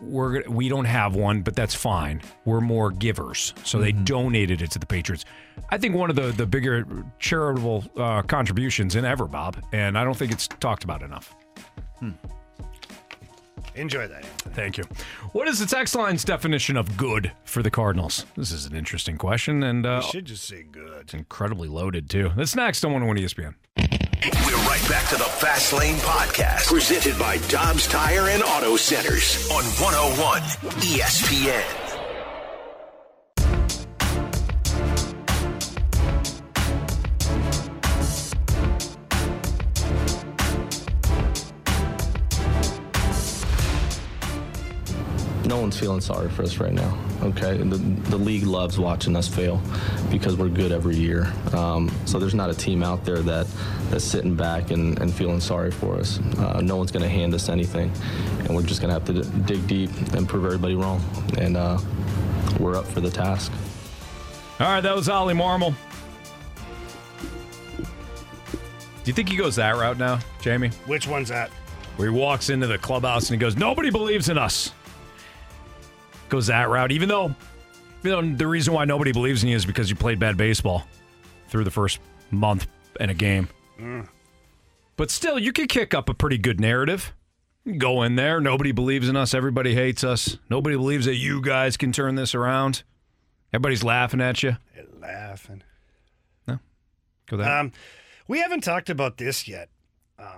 we're 0.00 0.42
we 0.48 0.68
don't 0.68 0.84
have 0.86 1.14
one, 1.14 1.42
but 1.42 1.54
that's 1.54 1.74
fine. 1.74 2.20
We're 2.44 2.60
more 2.60 2.90
givers, 2.90 3.54
so 3.64 3.78
they 3.78 3.92
donated 3.92 4.60
it 4.62 4.70
to 4.72 4.78
the 4.78 4.86
Patriots. 4.86 5.24
I 5.70 5.78
think 5.78 5.94
one 5.94 6.10
of 6.10 6.16
the 6.16 6.32
the 6.32 6.46
bigger 6.46 6.86
charitable 7.18 7.84
uh, 7.96 8.22
contributions 8.22 8.96
in 8.96 9.04
ever, 9.04 9.26
Bob, 9.26 9.56
and 9.72 9.96
I 9.96 10.04
don't 10.04 10.16
think 10.16 10.32
it's 10.32 10.48
talked 10.48 10.84
about 10.84 11.02
enough. 11.02 11.34
Enjoy 13.76 14.06
that. 14.06 14.24
Thank 14.54 14.78
you. 14.78 14.84
What 15.32 15.48
is 15.48 15.58
the 15.58 15.66
text 15.66 15.94
line's 15.94 16.24
definition 16.24 16.76
of 16.76 16.96
good 16.96 17.32
for 17.44 17.62
the 17.62 17.70
Cardinals? 17.70 18.24
This 18.36 18.52
is 18.52 18.66
an 18.66 18.76
interesting 18.76 19.18
question, 19.18 19.62
and 19.62 19.84
uh, 19.84 20.00
You 20.04 20.10
should 20.10 20.24
just 20.26 20.44
say 20.44 20.62
good. 20.62 21.00
it's 21.02 21.14
incredibly 21.14 21.68
loaded 21.68 22.08
too. 22.08 22.30
That's 22.36 22.54
next 22.54 22.84
on 22.84 22.92
101 22.92 23.16
ESPN. 23.24 23.54
We're 24.46 24.56
right 24.68 24.88
back 24.88 25.08
to 25.10 25.16
the 25.16 25.24
Fast 25.24 25.72
Lane 25.72 25.96
Podcast, 25.96 26.66
presented 26.68 27.18
by 27.18 27.38
Dobbs 27.48 27.86
Tire 27.88 28.28
and 28.28 28.42
Auto 28.42 28.76
Centers 28.76 29.48
on 29.50 29.64
101 29.64 30.40
ESPN. 30.80 31.83
No 45.74 45.76
one's 45.90 46.06
feeling 46.06 46.18
sorry 46.18 46.30
for 46.30 46.42
us 46.44 46.58
right 46.58 46.72
now. 46.72 46.96
Okay, 47.22 47.56
the, 47.56 47.76
the 48.10 48.16
league 48.16 48.44
loves 48.44 48.78
watching 48.78 49.16
us 49.16 49.26
fail 49.26 49.60
because 50.08 50.36
we're 50.36 50.48
good 50.48 50.70
every 50.70 50.94
year. 50.94 51.32
Um, 51.52 51.90
so 52.04 52.20
there's 52.20 52.34
not 52.34 52.48
a 52.48 52.54
team 52.54 52.84
out 52.84 53.04
there 53.04 53.18
that 53.18 53.48
that's 53.90 54.04
sitting 54.04 54.36
back 54.36 54.70
and, 54.70 54.96
and 55.00 55.12
feeling 55.12 55.40
sorry 55.40 55.72
for 55.72 55.96
us. 55.96 56.20
Uh, 56.38 56.60
no 56.60 56.76
one's 56.76 56.92
going 56.92 57.02
to 57.02 57.08
hand 57.08 57.34
us 57.34 57.48
anything, 57.48 57.90
and 58.40 58.54
we're 58.54 58.62
just 58.62 58.80
going 58.80 58.88
to 58.88 58.94
have 58.94 59.04
to 59.06 59.22
d- 59.24 59.42
dig 59.46 59.66
deep 59.66 59.90
and 60.14 60.28
prove 60.28 60.44
everybody 60.44 60.76
wrong. 60.76 61.02
And 61.38 61.56
uh, 61.56 61.80
we're 62.60 62.76
up 62.76 62.86
for 62.86 63.00
the 63.00 63.10
task. 63.10 63.50
All 64.60 64.68
right, 64.68 64.80
that 64.80 64.94
was 64.94 65.08
Oli 65.08 65.34
Marmol. 65.34 65.74
Do 67.78 69.06
you 69.06 69.12
think 69.12 69.28
he 69.28 69.36
goes 69.36 69.56
that 69.56 69.72
route 69.72 69.98
now, 69.98 70.20
Jamie? 70.40 70.68
Which 70.86 71.08
one's 71.08 71.30
that? 71.30 71.50
Where 71.96 72.12
he 72.12 72.16
walks 72.16 72.48
into 72.48 72.68
the 72.68 72.78
clubhouse 72.78 73.28
and 73.28 73.40
he 73.40 73.44
goes, 73.44 73.56
"Nobody 73.56 73.90
believes 73.90 74.28
in 74.28 74.38
us." 74.38 74.70
Goes 76.34 76.48
that 76.48 76.68
route, 76.68 76.90
even 76.90 77.08
though, 77.08 77.32
you 78.02 78.10
know, 78.10 78.34
the 78.34 78.48
reason 78.48 78.74
why 78.74 78.84
nobody 78.84 79.12
believes 79.12 79.44
in 79.44 79.50
you 79.50 79.54
is 79.54 79.64
because 79.64 79.88
you 79.88 79.94
played 79.94 80.18
bad 80.18 80.36
baseball 80.36 80.84
through 81.46 81.62
the 81.62 81.70
first 81.70 82.00
month 82.32 82.66
and 82.98 83.08
a 83.08 83.14
game. 83.14 83.48
Mm. 83.78 84.08
But 84.96 85.12
still, 85.12 85.38
you 85.38 85.52
could 85.52 85.68
kick 85.68 85.94
up 85.94 86.08
a 86.08 86.14
pretty 86.14 86.36
good 86.36 86.58
narrative. 86.58 87.14
Go 87.78 88.02
in 88.02 88.16
there. 88.16 88.40
Nobody 88.40 88.72
believes 88.72 89.08
in 89.08 89.14
us. 89.14 89.32
Everybody 89.32 89.76
hates 89.76 90.02
us. 90.02 90.36
Nobody 90.50 90.74
believes 90.74 91.06
that 91.06 91.14
you 91.14 91.40
guys 91.40 91.76
can 91.76 91.92
turn 91.92 92.16
this 92.16 92.34
around. 92.34 92.82
Everybody's 93.52 93.84
laughing 93.84 94.20
at 94.20 94.42
you. 94.42 94.56
They're 94.74 94.86
Laughing. 95.00 95.62
No. 96.48 96.58
Go 97.28 97.36
that. 97.36 97.60
Um, 97.60 97.70
we 98.26 98.40
haven't 98.40 98.64
talked 98.64 98.90
about 98.90 99.18
this 99.18 99.46
yet. 99.46 99.68
Uh, 100.18 100.32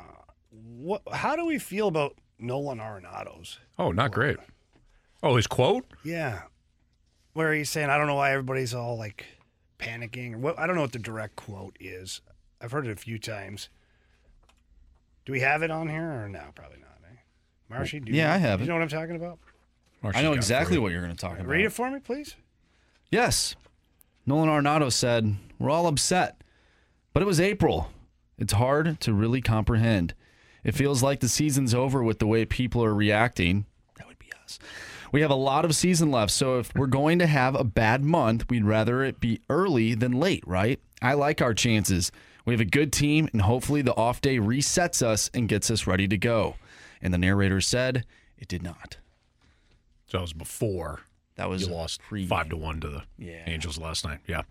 what? 0.51 1.01
How 1.11 1.37
do 1.37 1.47
we 1.47 1.59
feel 1.59 1.89
about 1.89 2.19
Nolan 2.39 2.81
Arenado's? 2.81 3.61
oh, 3.79 3.93
not 3.93 4.13
great. 4.13 4.37
Oh, 5.23 5.37
his 5.37 5.47
quote? 5.47 5.85
Yeah, 6.05 6.43
where 7.33 7.53
he's 7.53 7.71
saying, 7.71 7.91
"I 7.91 7.99
don't 7.99 8.07
know 8.07 8.15
why 8.17 8.33
everybody's 8.33 8.75
all 8.75 8.97
like 8.99 9.27
panicking," 9.79 10.35
or 10.35 10.39
what? 10.39 10.59
I 10.59 10.67
don't 10.67 10.77
know 10.77 10.83
what 10.83 10.93
the 10.93 10.99
direct 10.99 11.37
quote 11.37 11.77
is. 11.81 12.21
I've 12.61 12.73
heard 12.73 12.87
it 12.87 12.93
a 12.93 12.97
few 12.97 13.19
times. 13.19 13.69
Do 15.25 15.33
we 15.33 15.41
have 15.41 15.63
it 15.63 15.71
on 15.71 15.89
here 15.89 16.25
or 16.25 16.29
no? 16.29 16.45
Probably 16.55 16.79
not. 16.79 16.99
Eh? 17.11 17.17
Marshy, 17.69 17.99
do 18.01 18.13
you 18.13 18.19
Yeah, 18.19 18.29
know, 18.29 18.35
I 18.35 18.37
have 18.39 18.59
do 18.61 18.63
it. 18.63 18.67
You 18.67 18.69
know 18.73 18.77
what 18.77 18.83
I'm 18.83 18.89
talking 19.01 19.17
about? 19.17 19.39
I 20.15 20.23
know 20.23 20.33
exactly 20.35 20.79
what 20.79 20.93
you're 20.93 21.03
going 21.03 21.15
to 21.15 21.21
talk 21.21 21.35
about. 21.35 21.49
Read 21.49 21.65
it 21.65 21.71
for 21.73 21.91
me, 21.91 21.99
please. 21.99 22.37
Yes. 23.11 23.57
Nolan 24.25 24.49
Arenado 24.49 24.93
said, 24.93 25.37
We're 25.59 25.71
all 25.71 25.89
upset. 25.89 26.43
But 27.13 27.23
it 27.23 27.27
was 27.27 27.41
April. 27.41 27.91
It's 28.39 28.53
hard 28.53 29.01
to 29.01 29.13
really 29.13 29.41
comprehend. 29.41 30.15
It 30.63 30.75
feels 30.77 31.03
like 31.03 31.21
the 31.21 31.29
season's 31.29 31.75
over 31.75 32.05
with 32.05 32.21
the 32.21 32.27
way 32.27 32.45
people 32.45 32.85
are 32.85 32.95
reacting. 32.95 33.67
That 33.99 34.07
would 34.07 34.19
be 34.19 34.31
us. 34.45 34.59
We 35.17 35.23
have 35.23 35.31
a 35.31 35.35
lot 35.35 35.65
of 35.65 35.75
season 35.75 36.11
left, 36.11 36.31
so 36.31 36.59
if 36.59 36.75
we're 36.75 36.89
going 36.89 37.21
to 37.21 37.27
have 37.27 37.55
a 37.55 37.65
bad 37.65 38.05
month, 38.05 38.51
we'd 38.51 38.67
rather 38.67 39.03
it 39.03 39.19
be 39.19 39.41
early 39.49 39.95
than 39.95 40.13
late, 40.13 40.47
right? 40.47 40.79
I 41.01 41.15
like 41.15 41.41
our 41.41 41.55
chances. 41.55 42.13
We 42.45 42.53
have 42.53 42.61
a 42.61 42.67
good 42.67 42.93
team, 42.93 43.27
and 43.33 43.41
hopefully 43.41 43.81
the 43.81 43.97
off 43.97 44.21
day 44.21 44.37
resets 44.37 45.01
us 45.01 45.31
and 45.33 45.49
gets 45.49 45.71
us 45.71 45.87
ready 45.87 46.07
to 46.07 46.19
go. 46.19 46.57
And 47.01 47.15
the 47.15 47.19
narrator 47.19 47.63
said 47.63 48.05
it 48.37 48.47
did 48.47 48.63
not. 48.63 48.99
So 50.05 50.19
that 50.19 50.21
was 50.21 50.35
before 50.35 51.01
that 51.37 51.49
was 51.49 51.67
you 51.67 51.73
lost 51.73 52.03
five 52.29 52.51
to 52.51 52.59
one 52.59 52.81
to 52.81 52.89
the 52.91 53.03
Yeah. 53.17 53.43
Angels 53.47 53.79
last 53.79 54.05
night. 54.05 54.19
Yeah, 54.27 54.43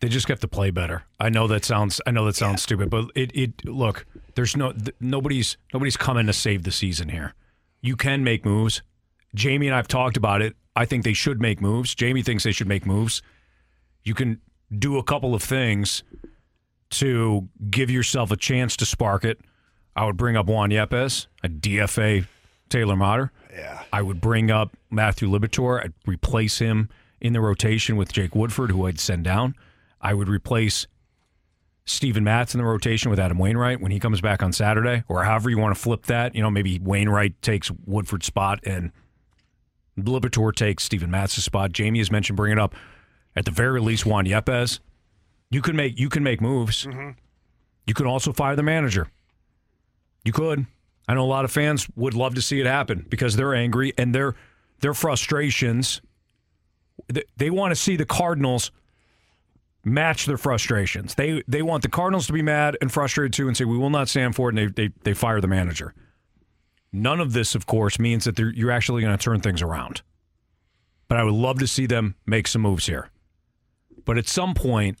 they 0.00 0.08
just 0.08 0.26
have 0.26 0.40
to 0.40 0.48
play 0.48 0.72
better. 0.72 1.04
I 1.20 1.28
know 1.28 1.46
that 1.46 1.64
sounds 1.64 2.00
I 2.04 2.10
know 2.10 2.24
that 2.24 2.34
sounds 2.34 2.60
stupid, 2.60 2.90
but 2.90 3.12
it 3.14 3.30
it 3.36 3.64
look 3.64 4.04
there's 4.34 4.56
no 4.56 4.72
th- 4.72 4.96
nobody's 4.98 5.56
nobody's 5.72 5.96
coming 5.96 6.26
to 6.26 6.32
save 6.32 6.64
the 6.64 6.72
season 6.72 7.10
here. 7.10 7.34
You 7.80 7.94
can 7.94 8.24
make 8.24 8.44
moves. 8.44 8.82
Jamie 9.34 9.66
and 9.66 9.74
I've 9.74 9.88
talked 9.88 10.16
about 10.16 10.42
it. 10.42 10.56
I 10.74 10.84
think 10.84 11.04
they 11.04 11.12
should 11.12 11.40
make 11.40 11.60
moves. 11.60 11.94
Jamie 11.94 12.22
thinks 12.22 12.44
they 12.44 12.52
should 12.52 12.68
make 12.68 12.86
moves. 12.86 13.22
You 14.04 14.14
can 14.14 14.40
do 14.76 14.98
a 14.98 15.02
couple 15.02 15.34
of 15.34 15.42
things 15.42 16.02
to 16.90 17.48
give 17.70 17.90
yourself 17.90 18.30
a 18.30 18.36
chance 18.36 18.76
to 18.76 18.86
spark 18.86 19.24
it. 19.24 19.40
I 19.96 20.04
would 20.04 20.16
bring 20.16 20.36
up 20.36 20.46
Juan 20.46 20.70
Yepez, 20.70 21.26
a 21.42 21.48
DFA 21.48 22.26
Taylor 22.68 22.96
Motter. 22.96 23.32
Yeah. 23.52 23.82
I 23.92 24.02
would 24.02 24.20
bring 24.20 24.50
up 24.50 24.76
Matthew 24.90 25.28
Liberatore. 25.28 25.84
I'd 25.84 25.94
replace 26.06 26.58
him 26.58 26.88
in 27.20 27.32
the 27.32 27.40
rotation 27.40 27.96
with 27.96 28.12
Jake 28.12 28.34
Woodford, 28.34 28.70
who 28.70 28.86
I'd 28.86 29.00
send 29.00 29.24
down. 29.24 29.54
I 30.00 30.14
would 30.14 30.28
replace 30.28 30.86
Steven 31.84 32.22
Matz 32.22 32.54
in 32.54 32.58
the 32.58 32.64
rotation 32.64 33.10
with 33.10 33.18
Adam 33.18 33.38
Wainwright 33.38 33.80
when 33.80 33.90
he 33.90 33.98
comes 33.98 34.20
back 34.20 34.42
on 34.42 34.52
Saturday, 34.52 35.02
or 35.08 35.24
however 35.24 35.50
you 35.50 35.58
want 35.58 35.74
to 35.74 35.80
flip 35.80 36.06
that. 36.06 36.34
You 36.34 36.42
know, 36.42 36.50
maybe 36.50 36.78
Wainwright 36.78 37.40
takes 37.42 37.70
Woodford's 37.86 38.26
spot 38.26 38.60
and 38.64 38.92
Liberatore 40.04 40.54
takes 40.54 40.84
Steven 40.84 41.10
Matz's 41.10 41.44
spot. 41.44 41.72
Jamie 41.72 41.98
has 41.98 42.10
mentioned 42.10 42.36
bringing 42.36 42.58
up 42.58 42.74
at 43.36 43.44
the 43.44 43.50
very 43.50 43.80
least 43.80 44.06
Juan 44.06 44.26
Yepez. 44.26 44.80
You 45.50 45.62
can 45.62 45.76
make 45.76 45.98
you 45.98 46.08
can 46.08 46.22
make 46.22 46.40
moves. 46.40 46.86
Mm-hmm. 46.86 47.10
You 47.86 47.94
can 47.94 48.06
also 48.06 48.32
fire 48.32 48.56
the 48.56 48.62
manager. 48.62 49.08
You 50.24 50.32
could. 50.32 50.66
I 51.08 51.14
know 51.14 51.24
a 51.24 51.26
lot 51.26 51.46
of 51.46 51.50
fans 51.50 51.88
would 51.96 52.14
love 52.14 52.34
to 52.34 52.42
see 52.42 52.60
it 52.60 52.66
happen 52.66 53.06
because 53.08 53.36
they're 53.36 53.54
angry 53.54 53.94
and 53.96 54.14
their 54.14 54.34
their 54.80 54.94
frustrations. 54.94 56.02
They, 57.06 57.22
they 57.36 57.50
want 57.50 57.70
to 57.70 57.76
see 57.76 57.96
the 57.96 58.04
Cardinals 58.04 58.70
match 59.84 60.26
their 60.26 60.36
frustrations. 60.36 61.14
They 61.14 61.42
they 61.48 61.62
want 61.62 61.82
the 61.82 61.88
Cardinals 61.88 62.26
to 62.26 62.32
be 62.32 62.42
mad 62.42 62.76
and 62.80 62.92
frustrated 62.92 63.32
too, 63.32 63.48
and 63.48 63.56
say 63.56 63.64
we 63.64 63.78
will 63.78 63.90
not 63.90 64.08
stand 64.08 64.34
for 64.34 64.50
it, 64.50 64.58
and 64.58 64.74
they 64.74 64.88
they, 64.88 64.94
they 65.04 65.14
fire 65.14 65.40
the 65.40 65.48
manager. 65.48 65.94
None 66.92 67.20
of 67.20 67.32
this, 67.32 67.54
of 67.54 67.66
course, 67.66 67.98
means 67.98 68.24
that 68.24 68.38
you're 68.38 68.70
actually 68.70 69.02
going 69.02 69.16
to 69.16 69.22
turn 69.22 69.40
things 69.40 69.62
around. 69.62 70.02
But 71.06 71.18
I 71.18 71.24
would 71.24 71.34
love 71.34 71.58
to 71.58 71.66
see 71.66 71.86
them 71.86 72.14
make 72.26 72.46
some 72.46 72.62
moves 72.62 72.86
here. 72.86 73.10
But 74.04 74.18
at 74.18 74.26
some 74.26 74.54
point, 74.54 74.98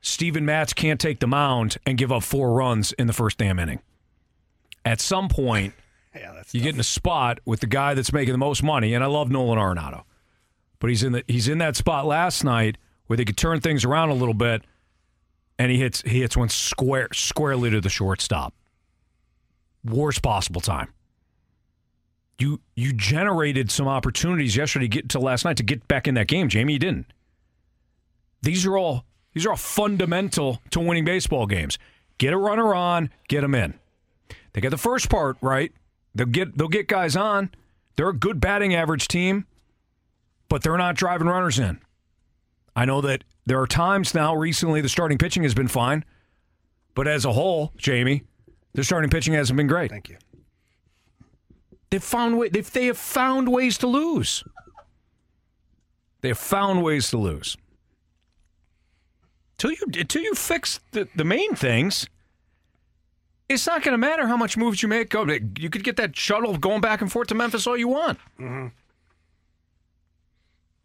Steven 0.00 0.44
Matz 0.44 0.72
can't 0.72 1.00
take 1.00 1.20
the 1.20 1.26
mound 1.26 1.78
and 1.86 1.98
give 1.98 2.12
up 2.12 2.22
four 2.22 2.52
runs 2.52 2.92
in 2.92 3.06
the 3.06 3.12
first 3.12 3.38
damn 3.38 3.58
inning. 3.58 3.80
At 4.84 5.00
some 5.00 5.28
point, 5.28 5.74
you 6.52 6.60
get 6.60 6.74
in 6.74 6.80
a 6.80 6.84
spot 6.84 7.40
with 7.44 7.60
the 7.60 7.66
guy 7.66 7.94
that's 7.94 8.12
making 8.12 8.32
the 8.32 8.38
most 8.38 8.62
money, 8.62 8.94
and 8.94 9.02
I 9.02 9.08
love 9.08 9.30
Nolan 9.30 9.58
Arenado, 9.58 10.04
but 10.78 10.90
he's 10.90 11.02
in 11.02 11.12
the 11.12 11.24
he's 11.26 11.48
in 11.48 11.58
that 11.58 11.76
spot 11.76 12.06
last 12.06 12.44
night 12.44 12.78
where 13.06 13.16
they 13.16 13.24
could 13.24 13.36
turn 13.36 13.60
things 13.60 13.84
around 13.84 14.10
a 14.10 14.14
little 14.14 14.34
bit, 14.34 14.62
and 15.58 15.70
he 15.70 15.78
hits 15.78 16.02
he 16.02 16.20
hits 16.20 16.36
one 16.36 16.48
square 16.48 17.08
squarely 17.12 17.70
to 17.70 17.80
the 17.80 17.88
shortstop. 17.88 18.54
Worst 19.84 20.22
possible 20.22 20.60
time. 20.60 20.92
You 22.38 22.60
you 22.74 22.92
generated 22.92 23.70
some 23.70 23.88
opportunities 23.88 24.56
yesterday 24.56 24.88
get 24.88 25.08
to 25.10 25.18
last 25.18 25.44
night 25.44 25.56
to 25.56 25.62
get 25.62 25.88
back 25.88 26.06
in 26.06 26.14
that 26.14 26.28
game, 26.28 26.48
Jamie. 26.48 26.74
You 26.74 26.78
didn't. 26.78 27.06
These 28.42 28.66
are 28.66 28.76
all 28.76 29.04
these 29.32 29.46
are 29.46 29.50
all 29.50 29.56
fundamental 29.56 30.60
to 30.70 30.80
winning 30.80 31.04
baseball 31.04 31.46
games. 31.46 31.78
Get 32.18 32.32
a 32.32 32.38
runner 32.38 32.74
on, 32.74 33.10
get 33.28 33.40
them 33.40 33.54
in. 33.54 33.74
They 34.52 34.60
get 34.60 34.70
the 34.70 34.78
first 34.78 35.10
part 35.10 35.36
right. 35.40 35.72
They'll 36.14 36.26
get 36.26 36.56
they'll 36.56 36.68
get 36.68 36.88
guys 36.88 37.16
on. 37.16 37.50
They're 37.96 38.08
a 38.10 38.16
good 38.16 38.40
batting 38.40 38.74
average 38.74 39.08
team, 39.08 39.46
but 40.48 40.62
they're 40.62 40.76
not 40.76 40.96
driving 40.96 41.28
runners 41.28 41.58
in. 41.58 41.80
I 42.74 42.84
know 42.84 43.00
that 43.00 43.24
there 43.46 43.60
are 43.60 43.66
times 43.66 44.14
now 44.14 44.34
recently 44.34 44.82
the 44.82 44.88
starting 44.88 45.16
pitching 45.16 45.42
has 45.44 45.54
been 45.54 45.68
fine, 45.68 46.04
but 46.94 47.08
as 47.08 47.24
a 47.24 47.32
whole, 47.32 47.72
Jamie, 47.78 48.24
the 48.74 48.84
starting 48.84 49.08
pitching 49.08 49.32
hasn't 49.32 49.56
been 49.56 49.66
great. 49.66 49.90
Thank 49.90 50.10
you. 50.10 50.18
They've 51.90 52.02
found 52.02 52.38
way, 52.38 52.48
they've, 52.48 52.70
they 52.70 52.86
have 52.86 52.98
found 52.98 53.48
ways 53.48 53.78
to 53.78 53.86
lose. 53.86 54.42
They 56.20 56.28
have 56.28 56.38
found 56.38 56.82
ways 56.82 57.10
to 57.10 57.18
lose. 57.18 57.56
Till 59.58 59.70
you 59.70 59.86
till 60.04 60.22
you 60.22 60.34
fix 60.34 60.80
the, 60.90 61.08
the 61.16 61.24
main 61.24 61.54
things, 61.54 62.06
it's 63.48 63.66
not 63.66 63.82
going 63.82 63.92
to 63.92 63.98
matter 63.98 64.26
how 64.26 64.36
much 64.36 64.56
moves 64.56 64.82
you 64.82 64.88
make. 64.88 65.14
You 65.14 65.70
could 65.70 65.84
get 65.84 65.96
that 65.96 66.16
shuttle 66.16 66.56
going 66.58 66.80
back 66.80 67.00
and 67.00 67.10
forth 67.10 67.28
to 67.28 67.34
Memphis 67.34 67.66
all 67.66 67.76
you 67.76 67.88
want. 67.88 68.18
Mm-hmm. 68.38 68.66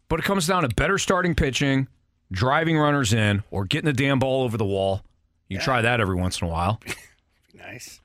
But 0.08 0.20
it 0.20 0.24
comes 0.24 0.46
down 0.46 0.62
to 0.62 0.68
better 0.68 0.96
starting 0.98 1.34
pitching, 1.34 1.88
driving 2.30 2.78
runners 2.78 3.12
in, 3.12 3.42
or 3.50 3.64
getting 3.64 3.86
the 3.86 3.92
damn 3.92 4.18
ball 4.18 4.42
over 4.44 4.56
the 4.56 4.64
wall. 4.64 5.02
You 5.48 5.58
try 5.58 5.82
that 5.82 6.00
every 6.00 6.16
once 6.16 6.40
in 6.40 6.46
a 6.46 6.50
while. 6.50 6.80
Nice. 7.54 8.00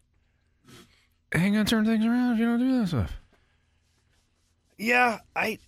Ain't 1.35 1.53
gonna 1.53 1.65
turn 1.65 1.85
things 1.85 2.05
around 2.05 2.33
if 2.33 2.39
you 2.39 2.45
don't 2.45 2.59
do 2.59 2.79
that 2.79 2.87
stuff. 2.87 3.13
Yeah, 4.77 5.19
I. 5.35 5.59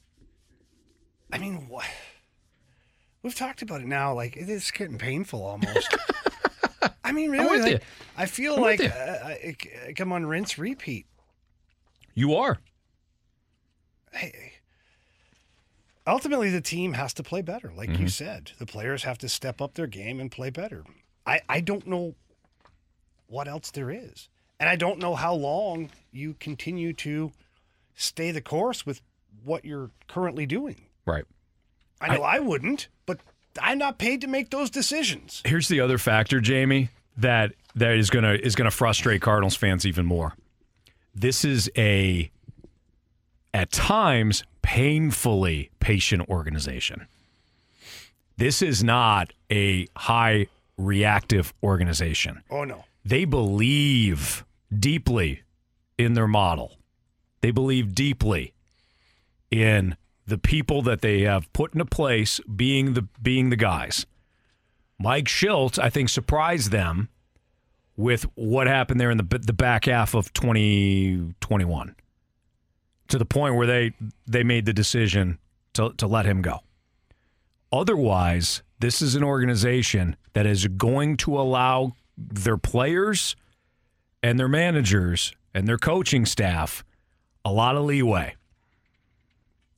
I 1.31 1.37
mean, 1.37 1.67
what? 1.67 1.85
We've 3.21 3.35
talked 3.35 3.61
about 3.61 3.81
it 3.81 3.87
now. 3.87 4.13
Like 4.13 4.37
it 4.37 4.49
is 4.49 4.71
getting 4.71 4.97
painful 4.97 5.43
almost. 5.43 5.89
I 7.03 7.11
mean, 7.11 7.31
really, 7.31 7.59
like, 7.59 7.71
you. 7.71 7.79
I 8.17 8.25
feel 8.25 8.55
I'm 8.55 8.61
like 8.61 8.79
you. 8.79 8.87
uh, 8.89 9.19
I, 9.25 9.55
I 9.87 9.93
come 9.93 10.11
on 10.11 10.25
rinse 10.25 10.57
repeat. 10.57 11.05
You 12.13 12.35
are. 12.35 12.59
Hey, 14.11 14.53
ultimately, 16.07 16.49
the 16.49 16.61
team 16.61 16.93
has 16.93 17.13
to 17.15 17.23
play 17.23 17.41
better. 17.41 17.71
Like 17.75 17.89
you 17.99 18.05
Mhm. 18.05 18.11
said, 18.11 18.51
the 18.59 18.65
players 18.65 19.03
have 19.03 19.17
to 19.19 19.29
step 19.29 19.61
up 19.61 19.75
their 19.75 19.87
game 19.87 20.19
and 20.19 20.31
play 20.31 20.49
better. 20.49 20.83
I, 21.25 21.41
I 21.47 21.59
don't 21.61 21.85
know 21.85 22.15
what 23.27 23.47
else 23.47 23.71
there 23.71 23.91
is. 23.91 24.29
And 24.59 24.67
I 24.69 24.75
don't 24.75 24.99
know 24.99 25.15
how 25.15 25.33
long 25.33 25.89
you 26.11 26.35
continue 26.39 26.93
to 26.93 27.31
stay 27.95 28.31
the 28.31 28.41
course 28.41 28.85
with 28.85 29.01
what 29.43 29.63
you're 29.63 29.91
currently 30.07 30.45
doing. 30.45 30.81
Right. 31.05 31.25
I 32.01 32.15
know 32.15 32.23
I, 32.23 32.39
wouldn't, 32.39 32.87
but 33.05 33.19
I'm 33.61 33.77
not 33.77 33.97
paid 33.97 34.21
to 34.21 34.27
make 34.27 34.49
those 34.49 34.69
decisions. 34.69 35.41
Here's 35.45 35.67
the 35.67 35.81
other 35.81 35.97
factor, 35.97 36.39
Jamie, 36.39 36.89
that 37.17 37.51
that 37.75 37.97
is 37.97 38.09
gonna 38.09 38.33
is 38.33 38.55
gonna 38.55 38.71
frustrate 38.71 39.21
Cardinals 39.21 39.55
fans 39.55 39.85
even 39.85 40.05
more. 40.05 40.33
This 41.13 41.43
is 41.43 41.69
a 41.77 42.31
at 43.53 43.71
times 43.71 44.43
painfully 44.61 45.71
patient 45.79 46.29
organization. 46.29 47.07
This 48.37 48.61
is 48.61 48.81
not 48.83 49.33
a 49.51 49.87
high 49.97 50.47
reactive 50.77 51.53
organization. 51.61 52.41
Oh 52.49 52.63
no. 52.63 52.85
They 53.03 53.25
believe 53.25 54.45
deeply 54.77 55.43
in 55.97 56.13
their 56.13 56.27
model. 56.27 56.77
They 57.41 57.51
believe 57.51 57.95
deeply 57.95 58.53
in 59.49 59.95
the 60.25 60.37
people 60.37 60.81
that 60.83 61.01
they 61.01 61.21
have 61.21 61.51
put 61.53 61.73
into 61.73 61.85
place 61.85 62.39
being 62.55 62.93
the 62.93 63.07
being 63.21 63.49
the 63.49 63.55
guys. 63.55 64.05
Mike 64.99 65.25
Shildt, 65.25 65.79
I 65.79 65.89
think, 65.89 66.09
surprised 66.09 66.71
them 66.71 67.09
with 67.95 68.23
what 68.35 68.67
happened 68.67 68.99
there 68.99 69.11
in 69.11 69.17
the 69.17 69.39
the 69.39 69.53
back 69.53 69.85
half 69.85 70.13
of 70.13 70.31
2021 70.33 71.95
to 73.07 73.17
the 73.17 73.25
point 73.25 73.55
where 73.55 73.67
they 73.67 73.93
they 74.25 74.43
made 74.43 74.65
the 74.65 74.73
decision 74.73 75.39
to 75.73 75.93
to 75.97 76.07
let 76.07 76.25
him 76.25 76.41
go. 76.41 76.59
Otherwise, 77.71 78.63
this 78.79 79.01
is 79.01 79.15
an 79.15 79.23
organization 79.23 80.15
that 80.33 80.45
is 80.45 80.67
going 80.67 81.17
to 81.17 81.39
allow 81.39 81.93
their 82.17 82.57
players 82.57 83.35
and 84.21 84.39
their 84.39 84.47
managers 84.47 85.33
and 85.53 85.67
their 85.67 85.77
coaching 85.77 86.25
staff 86.25 86.83
a 87.45 87.51
lot 87.51 87.75
of 87.75 87.85
leeway. 87.85 88.35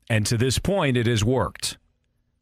And 0.10 0.26
to 0.26 0.38
this 0.38 0.60
point, 0.60 0.98
it 0.98 1.08
has 1.08 1.24
worked. 1.24 1.78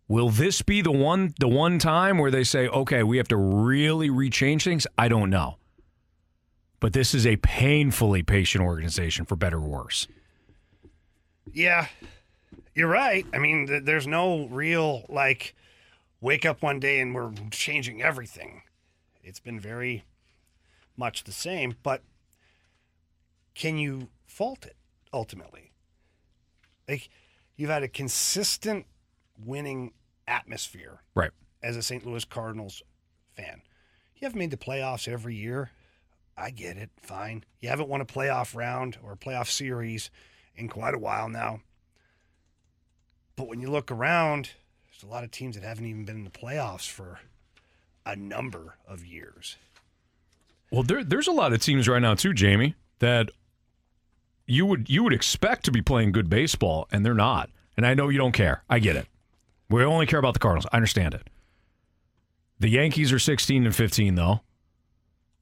Will 0.07 0.29
this 0.29 0.63
be 0.63 0.81
the 0.81 0.91
one 0.91 1.35
the 1.39 1.47
one 1.47 1.77
time 1.77 2.17
where 2.17 2.31
they 2.31 2.43
say, 2.43 2.67
okay, 2.67 3.03
we 3.03 3.17
have 3.17 3.27
to 3.27 3.37
really 3.37 4.09
rechange 4.09 4.63
things? 4.63 4.87
I 4.97 5.07
don't 5.07 5.29
know. 5.29 5.57
But 6.79 6.93
this 6.93 7.13
is 7.13 7.27
a 7.27 7.35
painfully 7.37 8.23
patient 8.23 8.63
organization, 8.63 9.25
for 9.25 9.35
better 9.35 9.57
or 9.57 9.67
worse. 9.67 10.07
Yeah, 11.53 11.87
you're 12.73 12.87
right. 12.87 13.25
I 13.33 13.37
mean, 13.37 13.67
th- 13.67 13.83
there's 13.83 14.07
no 14.07 14.47
real 14.47 15.05
like 15.09 15.55
wake 16.21 16.45
up 16.45 16.63
one 16.63 16.79
day 16.79 16.99
and 17.01 17.13
we're 17.13 17.31
changing 17.51 18.01
everything. 18.01 18.63
It's 19.23 19.39
been 19.39 19.59
very 19.59 20.05
much 20.99 21.23
the 21.23 21.31
same, 21.31 21.75
but 21.81 22.03
can 23.55 23.77
you 23.77 24.09
fault 24.27 24.65
it 24.65 24.75
ultimately? 25.11 25.71
Like 26.87 27.09
you've 27.55 27.69
had 27.69 27.81
a 27.83 27.87
consistent 27.87 28.85
winning 29.43 29.93
atmosphere 30.27 31.01
Right. 31.15 31.31
as 31.63 31.75
a 31.75 31.81
St. 31.81 32.05
Louis 32.05 32.25
Cardinals 32.25 32.83
fan. 33.35 33.61
You 34.15 34.25
haven't 34.25 34.39
made 34.39 34.51
the 34.51 34.57
playoffs 34.57 35.07
every 35.07 35.35
year. 35.35 35.71
I 36.37 36.51
get 36.51 36.77
it. 36.77 36.89
Fine. 37.01 37.45
You 37.61 37.69
haven't 37.69 37.89
won 37.89 38.01
a 38.01 38.05
playoff 38.05 38.53
round 38.55 38.97
or 39.03 39.13
a 39.13 39.17
playoff 39.17 39.47
series 39.49 40.11
in 40.55 40.67
quite 40.69 40.93
a 40.93 40.99
while 40.99 41.29
now. 41.29 41.61
But 43.35 43.47
when 43.47 43.61
you 43.61 43.69
look 43.71 43.91
around, 43.91 44.51
there's 44.85 45.03
a 45.03 45.07
lot 45.07 45.23
of 45.23 45.31
teams 45.31 45.55
that 45.55 45.63
haven't 45.63 45.85
even 45.85 46.05
been 46.05 46.17
in 46.17 46.23
the 46.25 46.29
playoffs 46.29 46.87
for 46.89 47.19
a 48.05 48.15
number 48.15 48.75
of 48.87 49.05
years. 49.05 49.57
Well, 50.71 50.83
there, 50.83 51.03
there's 51.03 51.27
a 51.27 51.31
lot 51.31 51.53
of 51.53 51.61
teams 51.61 51.87
right 51.87 52.01
now 52.01 52.15
too, 52.15 52.33
Jamie, 52.33 52.75
that 52.99 53.31
you 54.45 54.65
would 54.65 54.89
you 54.89 55.03
would 55.03 55.13
expect 55.13 55.65
to 55.65 55.71
be 55.71 55.81
playing 55.81 56.11
good 56.11 56.29
baseball, 56.29 56.87
and 56.91 57.05
they're 57.05 57.13
not. 57.13 57.49
And 57.77 57.85
I 57.85 57.93
know 57.93 58.09
you 58.09 58.17
don't 58.17 58.33
care. 58.33 58.63
I 58.69 58.79
get 58.79 58.95
it. 58.95 59.07
We 59.69 59.83
only 59.83 60.05
care 60.05 60.19
about 60.19 60.33
the 60.33 60.39
Cardinals. 60.39 60.65
I 60.71 60.77
understand 60.77 61.13
it. 61.13 61.29
The 62.59 62.69
Yankees 62.69 63.13
are 63.13 63.19
16 63.19 63.65
and 63.65 63.75
15, 63.75 64.15
though. 64.15 64.41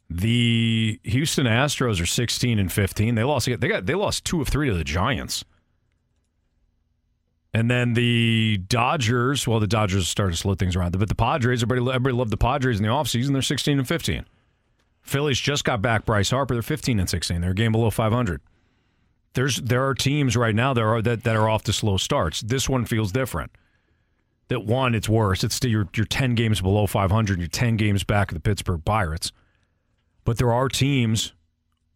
The 0.10 1.00
Houston 1.04 1.48
Astros 1.48 2.02
are 2.02 2.06
16 2.06 2.60
and 2.60 2.72
15. 2.72 3.16
They 3.16 3.24
lost. 3.24 3.48
They 3.48 3.68
got. 3.68 3.86
They 3.86 3.96
lost 3.96 4.24
two 4.24 4.42
of 4.42 4.48
three 4.48 4.70
to 4.70 4.76
the 4.76 4.84
Giants. 4.84 5.44
And 7.54 7.72
then 7.72 7.94
the 7.94 8.58
Dodgers. 8.68 9.48
Well, 9.48 9.60
the 9.60 9.68
Dodgers 9.68 10.08
started 10.08 10.34
to 10.34 10.38
slow 10.38 10.56
things 10.56 10.76
around, 10.76 10.98
but 10.98 11.10
the 11.10 11.16
Padres. 11.16 11.64
Everybody, 11.64 11.94
everybody 11.94 12.16
loved 12.16 12.32
the 12.32 12.38
Padres 12.38 12.78
in 12.78 12.84
the 12.84 12.90
offseason. 12.90 13.34
They're 13.34 13.42
16 13.42 13.80
and 13.80 13.88
15. 13.88 14.26
Phillies 15.08 15.40
just 15.40 15.64
got 15.64 15.82
back 15.82 16.06
Bryce 16.06 16.32
Harper. 16.32 16.54
They're 16.54 16.62
15 16.62 17.00
and 17.00 17.10
16. 17.10 17.42
They're 17.42 17.52
a 17.52 17.56
game 17.56 17.72
below 17.72 17.90
500. 17.90 18.42
There's 19.34 19.58
there 19.58 19.88
are 19.88 19.94
teams 19.94 20.36
right 20.36 20.56
now 20.56 20.74
that 20.74 20.82
are 20.82 21.02
that, 21.02 21.24
that 21.24 21.36
are 21.36 21.50
off 21.50 21.64
to 21.64 21.74
slow 21.74 21.98
starts. 21.98 22.42
This 22.42 22.68
one 22.68 22.86
feels 22.86 23.12
different. 23.12 23.52
That 24.50 24.66
one, 24.66 24.96
it's 24.96 25.10
worse. 25.10 25.44
It's 25.44 25.56
still 25.56 25.70
you're, 25.70 25.88
you're 25.96 26.06
10 26.06 26.36
games 26.36 26.62
below 26.62 26.88
500. 26.88 27.40
You're 27.40 27.48
10 27.48 27.78
games 27.78 28.04
back 28.04 28.32
of 28.32 28.36
the 28.36 28.42
Pittsburgh 28.42 28.84
Pirates. 28.84 29.32
But 30.24 30.38
there 30.38 30.52
are 30.52 30.70
teams 30.70 31.34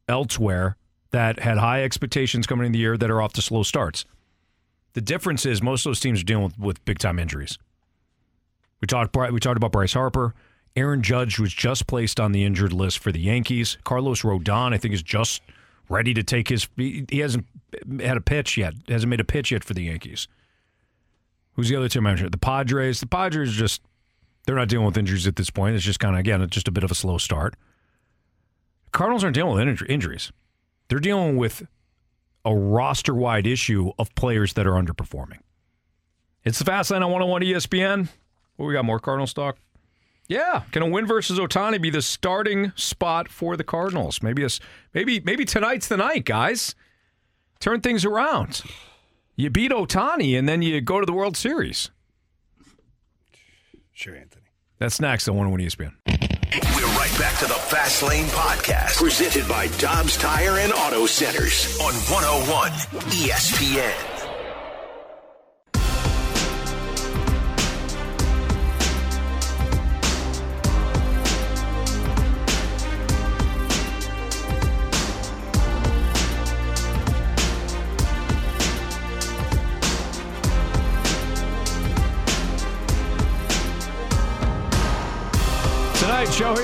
elsewhere 0.07 0.77
that 1.11 1.39
had 1.39 1.57
high 1.57 1.83
expectations 1.83 2.47
coming 2.47 2.65
in 2.65 2.71
the 2.71 2.79
year 2.79 2.97
that 2.97 3.09
are 3.09 3.21
off 3.21 3.33
to 3.33 3.41
slow 3.41 3.63
starts. 3.63 4.05
The 4.93 5.01
difference 5.01 5.45
is 5.45 5.61
most 5.61 5.85
of 5.85 5.89
those 5.89 5.99
teams 5.99 6.21
are 6.21 6.25
dealing 6.25 6.45
with, 6.45 6.59
with 6.59 6.85
big 6.85 6.99
time 6.99 7.19
injuries. 7.19 7.57
We 8.81 8.87
talked 8.87 9.15
we 9.15 9.39
talked 9.39 9.57
about 9.57 9.71
Bryce 9.71 9.93
Harper. 9.93 10.33
Aaron 10.75 11.01
Judge 11.01 11.37
was 11.37 11.53
just 11.53 11.87
placed 11.87 12.19
on 12.19 12.31
the 12.31 12.43
injured 12.43 12.73
list 12.73 12.99
for 12.99 13.11
the 13.11 13.19
Yankees. 13.19 13.77
Carlos 13.83 14.21
Rodon, 14.21 14.73
I 14.73 14.77
think, 14.77 14.93
is 14.93 15.03
just 15.03 15.41
ready 15.89 16.13
to 16.13 16.23
take 16.23 16.47
his. 16.47 16.67
He 16.77 17.05
hasn't 17.19 17.45
had 17.99 18.17
a 18.17 18.21
pitch 18.21 18.57
yet. 18.57 18.73
Hasn't 18.87 19.09
made 19.09 19.19
a 19.19 19.25
pitch 19.25 19.51
yet 19.51 19.63
for 19.63 19.73
the 19.73 19.83
Yankees. 19.83 20.27
Who's 21.53 21.69
the 21.69 21.75
other 21.75 21.89
team 21.89 22.03
mentioned? 22.03 22.31
The 22.31 22.37
Padres. 22.37 23.01
The 23.01 23.07
Padres 23.07 23.51
just 23.51 23.81
they're 24.45 24.55
not 24.55 24.69
dealing 24.69 24.85
with 24.85 24.97
injuries 24.97 25.27
at 25.27 25.35
this 25.35 25.49
point. 25.49 25.75
It's 25.75 25.83
just 25.83 25.99
kind 25.99 26.15
of 26.15 26.19
again 26.19 26.47
just 26.49 26.67
a 26.67 26.71
bit 26.71 26.83
of 26.83 26.91
a 26.91 26.95
slow 26.95 27.17
start. 27.17 27.55
Cardinals 28.91 29.23
aren't 29.23 29.35
dealing 29.35 29.55
with 29.55 29.79
inju- 29.79 29.89
injuries. 29.89 30.31
They're 30.87 30.99
dealing 30.99 31.37
with 31.37 31.63
a 32.43 32.55
roster 32.55 33.13
wide 33.13 33.45
issue 33.45 33.91
of 33.99 34.13
players 34.15 34.53
that 34.53 34.65
are 34.65 34.73
underperforming. 34.73 35.39
It's 36.43 36.59
the 36.59 36.65
Fast 36.65 36.91
Lane 36.91 37.03
on 37.03 37.11
101 37.11 37.41
ESPN. 37.43 38.09
What 38.55 38.65
we 38.65 38.73
got 38.73 38.83
more 38.83 38.99
Cardinals 38.99 39.33
talk? 39.33 39.57
Yeah, 40.27 40.63
can 40.71 40.81
a 40.81 40.87
win 40.87 41.05
versus 41.05 41.39
Ohtani 41.39 41.81
be 41.81 41.89
the 41.89 42.01
starting 42.01 42.71
spot 42.75 43.27
for 43.27 43.57
the 43.57 43.63
Cardinals? 43.65 44.23
Maybe 44.23 44.41
this, 44.43 44.59
maybe 44.93 45.19
maybe 45.19 45.43
tonight's 45.43 45.87
the 45.89 45.97
night, 45.97 46.23
guys. 46.25 46.73
Turn 47.59 47.81
things 47.81 48.05
around. 48.05 48.61
You 49.35 49.49
beat 49.49 49.71
Ohtani 49.71 50.37
and 50.37 50.47
then 50.47 50.61
you 50.61 50.79
go 50.81 50.99
to 50.99 51.05
the 51.05 51.13
World 51.13 51.35
Series. 51.35 51.91
Sure, 53.91 54.15
Anthony. 54.15 54.45
That's 54.79 54.99
next 54.99 55.27
on 55.27 55.35
101 55.35 55.59
ESPN. 55.61 55.93
We're 56.75 56.97
right 56.97 57.19
back 57.19 57.37
to 57.39 57.45
the 57.45 57.53
Fast 57.53 58.01
Lane 58.01 58.25
Podcast, 58.27 58.97
presented 58.97 59.47
by 59.47 59.67
Dobbs 59.77 60.17
Tire 60.17 60.57
and 60.57 60.73
Auto 60.73 61.05
Centers 61.05 61.79
on 61.79 61.93
101 61.93 62.71
ESPN. 63.11 64.10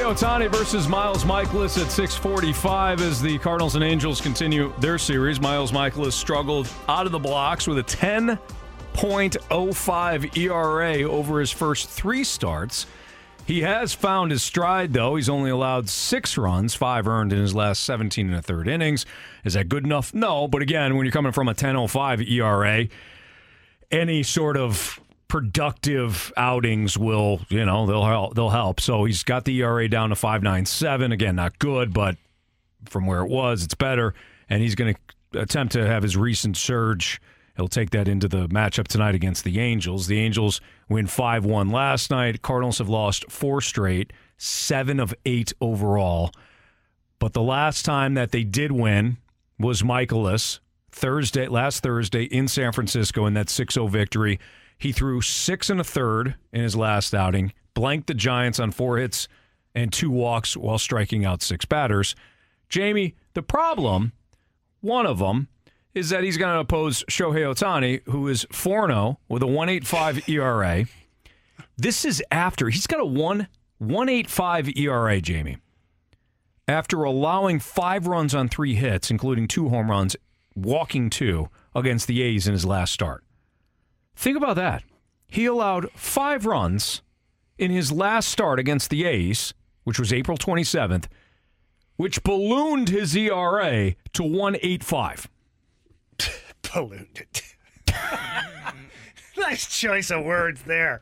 Shohei 0.08 0.16
Ohtani 0.16 0.50
versus 0.50 0.88
Miles 0.88 1.26
Mikolas 1.26 1.78
at 1.84 1.92
645 1.92 3.02
as 3.02 3.22
the 3.22 3.38
Cardinals 3.40 3.76
and 3.76 3.84
Angels 3.84 4.22
continue 4.22 4.72
their 4.80 4.98
series. 4.98 5.42
Miles 5.42 5.74
Mikolas 5.74 6.14
struggled 6.14 6.70
out 6.88 7.06
of 7.06 7.12
the 7.12 7.20
blocks 7.20 7.68
with 7.68 7.78
a 7.78 7.84
10.05 7.84 10.38
ERA 10.38 11.04
over 11.04 11.42
his 11.42 11.52
first 11.52 11.90
three 11.90 12.24
starts. 12.24 12.86
He 13.46 13.64
has 13.64 13.94
found 13.94 14.32
his 14.32 14.44
stride, 14.44 14.94
though. 14.94 15.18
He's 15.18 15.28
only 15.28 15.50
allowed 15.50 15.90
six 15.90 16.38
runs, 16.38 16.74
five 16.74 17.06
earned 17.06 17.34
in 17.34 17.40
his 17.40 17.54
last 17.54 17.84
17 17.84 18.28
and 18.28 18.36
a 18.38 18.42
third 18.42 18.70
innings. 18.70 19.06
Is 19.44 19.56
that 19.56 19.68
good 19.68 19.84
enough? 19.84 20.14
No. 20.14 20.48
But 20.48 20.62
again, 20.62 20.96
when 20.96 21.06
you're 21.06 21.12
coming 21.12 21.34
from 21.34 21.50
a 21.50 21.54
10.05 21.54 22.32
ERA, 22.32 22.88
any 23.92 24.24
sort 24.24 24.56
of 24.56 25.02
productive 25.28 26.32
outings 26.38 26.98
will, 26.98 27.42
you 27.50 27.66
know, 27.66 27.86
they'll 27.86 28.06
help. 28.06 28.36
They'll 28.36 28.50
help. 28.50 28.80
So 28.80 29.06
he's 29.06 29.24
got 29.24 29.46
the 29.46 29.62
ERA 29.62 29.88
down 29.90 30.10
to 30.10 30.16
5.97. 30.16 31.14
Again, 31.14 31.36
not 31.36 31.60
good, 31.60 31.94
but 31.94 32.18
from 32.86 33.06
where 33.06 33.22
it 33.22 33.30
was, 33.30 33.64
it's 33.64 33.76
better. 33.76 34.14
And 34.50 34.62
he's 34.62 34.76
going 34.76 34.96
to 35.32 35.40
attempt 35.40 35.74
to 35.74 35.86
have 35.86 36.04
his 36.04 36.16
recent 36.16 36.56
surge. 36.58 37.22
He'll 37.58 37.68
take 37.68 37.90
that 37.90 38.08
into 38.08 38.28
the 38.28 38.48
matchup 38.48 38.88
tonight 38.88 39.16
against 39.16 39.44
the 39.44 39.60
Angels. 39.60 40.08
The 40.08 40.20
Angels 40.20 40.62
win 40.90 41.08
5 41.08 41.44
1 41.44 41.70
last 41.70 42.12
night. 42.12 42.42
Cardinals 42.42 42.78
have 42.78 42.88
lost 42.88 43.30
four 43.30 43.62
straight, 43.62 44.14
seven 44.38 45.00
of 45.00 45.14
eight 45.26 45.54
overall. 45.60 46.32
But 47.20 47.34
the 47.34 47.42
last 47.42 47.84
time 47.84 48.14
that 48.14 48.32
they 48.32 48.44
did 48.44 48.72
win 48.72 49.18
was 49.60 49.82
Mikolas 49.82 50.60
Thursday, 50.92 51.48
last 51.48 51.82
Thursday 51.82 52.24
in 52.24 52.48
San 52.48 52.72
Francisco 52.72 53.26
in 53.26 53.34
that 53.34 53.50
6 53.50 53.74
0 53.74 53.88
victory. 53.88 54.40
He 54.78 54.92
threw 54.92 55.22
six 55.22 55.70
and 55.70 55.80
a 55.80 55.84
third 55.84 56.36
in 56.52 56.62
his 56.62 56.76
last 56.76 57.14
outing, 57.16 57.54
blanked 57.74 58.08
the 58.08 58.14
Giants 58.14 58.60
on 58.60 58.72
four 58.72 58.98
hits 58.98 59.28
and 59.74 59.92
two 59.92 60.12
walks 60.12 60.56
while 60.56 60.78
striking 60.78 61.26
out 61.26 61.42
six 61.42 61.66
batters. 61.66 62.16
Jamie, 62.70 63.16
the 63.34 63.42
problem, 63.42 64.12
one 64.82 65.06
of 65.06 65.20
them, 65.20 65.48
is 65.94 66.10
that 66.10 66.24
he's 66.24 66.38
going 66.38 66.54
to 66.54 66.60
oppose 66.60 67.04
Shohei 67.10 67.42
Ohtani, 67.42 68.02
who 68.06 68.28
is 68.28 68.46
4 68.52 68.88
0 68.88 69.20
with 69.28 69.42
a 69.42 69.48
185 69.48 70.30
ERA. 70.30 70.86
This 71.76 72.06
is 72.06 72.24
after 72.32 72.70
he's 72.70 72.88
got 72.88 73.00
a 73.00 73.06
1 73.06 73.48
185 73.80 74.76
ERA, 74.76 75.22
Jamie. 75.22 75.58
After 76.68 77.04
allowing 77.04 77.60
five 77.60 78.08
runs 78.08 78.34
on 78.34 78.50
three 78.50 78.76
hits, 78.76 79.12
including 79.12 79.48
two 79.48 79.70
home 79.70 79.90
runs, 79.90 80.16
walking 80.56 81.10
two 81.10 81.50
against 81.76 82.08
the 82.08 82.22
A's 82.24 82.48
in 82.48 82.54
his 82.54 82.66
last 82.66 82.92
start. 82.92 83.24
Think 84.18 84.36
about 84.36 84.56
that. 84.56 84.84
He 85.28 85.46
allowed 85.46 85.92
five 85.92 86.46
runs 86.46 87.02
in 87.58 87.70
his 87.72 87.92
last 87.92 88.30
start 88.30 88.60
against 88.60 88.90
the 88.90 89.06
A's, 89.06 89.54
which 89.84 90.00
was 90.00 90.12
April 90.12 90.38
27th, 90.38 91.06
which 91.98 92.24
ballooned 92.24 92.90
his 92.90 93.16
ERA 93.16 93.94
to 94.14 94.24
185. 94.24 95.30
Ballooned 96.74 97.08
it. 97.16 97.44
nice 99.38 99.68
choice 99.80 100.10
of 100.12 100.26
words 100.26 100.62
there. 100.64 101.02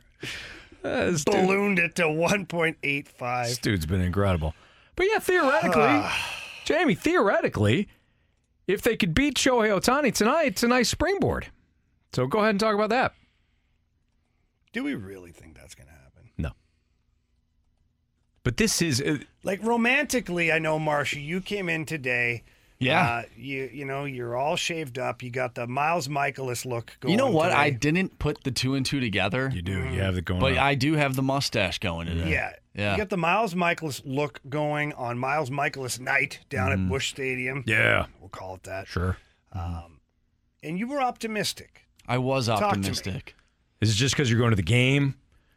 dude- 0.82 1.24
Ballooned 1.24 1.78
it 1.78 1.94
to 1.96 2.04
1.85. 2.04 3.44
This 3.46 3.58
dude's 3.58 3.86
been 3.86 4.00
incredible. 4.02 4.54
But 4.94 5.06
yeah, 5.10 5.18
theoretically, 5.18 6.02
Jamie, 6.64 6.94
theoretically, 6.94 7.88
if 8.66 8.82
they 8.82 8.96
could 8.96 9.14
beat 9.14 9.34
Shohei 9.36 9.70
Ohtani 9.76 10.12
tonight, 10.14 10.48
it's 10.48 10.62
a 10.62 10.68
nice 10.68 10.88
springboard. 10.88 11.48
So 12.16 12.26
go 12.26 12.38
ahead 12.38 12.48
and 12.48 12.60
talk 12.60 12.74
about 12.74 12.88
that. 12.88 13.12
Do 14.72 14.82
we 14.82 14.94
really 14.94 15.32
think 15.32 15.54
that's 15.54 15.74
going 15.74 15.88
to 15.88 15.92
happen? 15.92 16.30
No. 16.38 16.52
But 18.42 18.56
this 18.56 18.80
is 18.80 19.02
uh, 19.02 19.18
Like 19.44 19.62
romantically, 19.62 20.50
I 20.50 20.58
know, 20.58 20.78
Marsha, 20.78 21.22
you 21.22 21.42
came 21.42 21.68
in 21.68 21.84
today. 21.84 22.44
Yeah. 22.78 23.02
Uh, 23.06 23.22
you 23.36 23.68
you 23.70 23.84
know 23.84 24.06
you're 24.06 24.34
all 24.34 24.56
shaved 24.56 24.98
up. 24.98 25.22
You 25.22 25.28
got 25.28 25.56
the 25.56 25.66
Miles 25.66 26.08
Mikolas 26.08 26.64
look 26.64 26.96
going. 27.00 27.12
You 27.12 27.18
know 27.18 27.30
what? 27.30 27.52
I 27.52 27.68
didn't 27.68 28.18
put 28.18 28.44
the 28.44 28.50
two 28.50 28.76
and 28.76 28.86
two 28.86 29.00
together. 29.00 29.50
You 29.52 29.60
do. 29.60 29.72
You 29.72 30.00
have 30.00 30.16
it 30.16 30.24
going. 30.24 30.40
But 30.40 30.52
on. 30.52 30.58
I 30.58 30.74
do 30.74 30.94
have 30.94 31.16
the 31.16 31.22
mustache 31.22 31.80
going 31.80 32.06
today. 32.06 32.30
Yeah. 32.30 32.52
Yeah. 32.74 32.92
You 32.92 32.96
got 32.96 33.10
the 33.10 33.18
Miles 33.18 33.52
Mikolas 33.52 34.00
look 34.06 34.40
going 34.48 34.94
on 34.94 35.18
Miles 35.18 35.50
Mikolas 35.50 36.00
night 36.00 36.40
down 36.48 36.72
at 36.72 36.88
Busch 36.88 37.10
Stadium. 37.10 37.62
Yeah. 37.66 38.06
We'll 38.20 38.30
call 38.30 38.54
it 38.54 38.62
that. 38.62 38.86
Sure. 38.88 39.18
Um, 39.52 40.00
and 40.62 40.78
you 40.78 40.86
were 40.86 41.02
optimistic. 41.02 41.85
I 42.08 42.18
was 42.18 42.46
Talk 42.46 42.58
to 42.60 42.64
me. 42.64 42.68
optimistic. 42.70 43.34
Is 43.80 43.90
it 43.90 43.94
just 43.94 44.14
because 44.14 44.30
you're 44.30 44.38
going 44.38 44.50
to 44.50 44.56
the 44.56 44.62
game? 44.62 45.14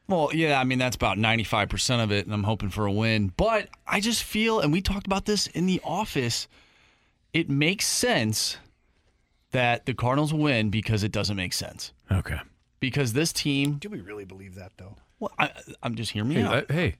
Well, 0.08 0.32
yeah, 0.34 0.60
I 0.60 0.64
mean 0.64 0.80
that's 0.80 0.96
about 0.96 1.18
95% 1.18 2.04
of 2.04 2.12
it 2.12 2.26
and 2.26 2.34
I'm 2.34 2.44
hoping 2.44 2.70
for 2.70 2.86
a 2.86 2.92
win. 2.92 3.32
But 3.38 3.70
I 3.88 4.00
just 4.00 4.24
feel 4.24 4.60
and 4.60 4.72
we 4.74 4.82
talked 4.82 5.06
about 5.06 5.26
this 5.26 5.48
in 5.48 5.66
the 5.68 5.80
office, 5.84 6.48
it 7.34 7.50
makes 7.50 7.86
sense 7.86 8.58
that 9.52 9.86
the 9.86 9.94
Cardinals 9.94 10.34
win 10.34 10.70
because 10.70 11.04
it 11.04 11.12
doesn't 11.12 11.36
make 11.36 11.54
sense. 11.54 11.94
Okay. 12.12 12.40
Because 12.80 13.14
this 13.14 13.32
team, 13.34 13.74
Do 13.80 13.90
we 13.90 14.02
really 14.02 14.26
believe 14.26 14.56
that 14.56 14.72
though? 14.78 14.96
well, 15.20 15.32
I, 15.38 15.52
I'm 15.84 15.96
just 15.96 16.12
hearing 16.12 16.30
me 16.30 16.36
Hey, 16.36 16.44
out. 16.44 16.54
uh, 16.54 16.74
hey, 16.74 16.96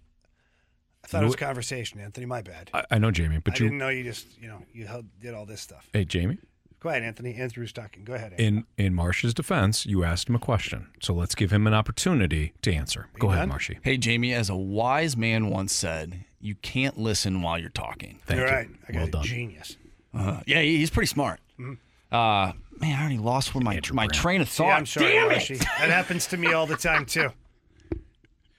I 1.04 1.08
thought 1.08 1.24
it 1.24 1.26
was 1.26 1.36
conversation, 1.36 2.00
Anthony. 2.00 2.26
My 2.28 2.42
bad. 2.42 2.70
I, 2.74 2.84
I 2.92 2.98
know 3.00 3.10
Jamie, 3.12 3.40
but 3.40 3.54
I 3.54 3.58
you. 3.58 3.66
didn't 3.66 3.78
know 3.80 3.90
you 3.90 4.04
just 4.04 4.40
you 4.40 4.48
know 4.48 4.62
you 4.74 4.86
held, 4.86 5.06
did 5.20 5.34
all 5.34 5.46
this 5.46 5.62
stuff. 5.62 5.88
Hey, 5.94 6.06
Jamie. 6.06 6.38
Go 6.82 6.90
ahead, 6.90 7.04
Anthony. 7.04 7.36
Andrew's 7.36 7.74
talking. 7.74 8.04
Go 8.06 8.14
ahead. 8.14 8.32
Anthony. 8.34 8.48
In 8.48 8.66
in 8.78 8.94
Marsh's 8.96 9.34
defense, 9.34 9.86
you 9.86 10.04
asked 10.04 10.30
him 10.30 10.36
a 10.36 10.40
question, 10.40 10.88
so 11.02 11.14
let's 11.14 11.36
give 11.36 11.52
him 11.52 11.68
an 11.68 11.74
opportunity 11.74 12.54
to 12.62 12.74
answer. 12.74 13.08
Go 13.20 13.28
ahead, 13.30 13.42
done? 13.42 13.50
Marshy. 13.50 13.80
Hey, 13.82 13.98
Jamie, 13.98 14.34
as 14.34 14.50
a 14.50 14.56
wise 14.56 15.18
man 15.18 15.50
once 15.50 15.74
said, 15.74 16.24
you 16.40 16.56
can't 16.56 16.98
listen 16.98 17.42
while 17.42 17.60
you're 17.60 17.70
talking. 17.70 18.20
Thank 18.26 18.38
You're 18.40 18.48
you. 18.48 18.54
right. 18.54 18.70
I 18.88 18.92
got 18.94 19.00
Well 19.00 19.08
a 19.08 19.12
done. 19.12 19.24
genius. 19.24 19.76
Uh, 20.14 20.40
yeah, 20.48 20.62
he's 20.62 20.90
pretty 20.90 21.08
smart. 21.08 21.40
Mm-hmm. 21.60 21.74
Uh, 22.16 22.54
man, 22.80 22.98
I 22.98 23.00
already 23.02 23.18
lost 23.18 23.54
where 23.54 23.64
my 23.64 23.80
my 23.92 24.08
train 24.08 24.40
of 24.42 24.48
thought. 24.50 24.68
Yeah, 24.68 24.76
I'm 24.78 24.86
sorry, 24.86 25.12
Damn 25.12 25.28
Marshy. 25.30 25.56
it! 25.56 25.60
That 25.60 25.90
happens 25.90 26.28
to 26.28 26.38
me 26.38 26.54
all 26.54 26.66
the 26.66 26.78
time 26.78 27.06
too. 27.06 27.30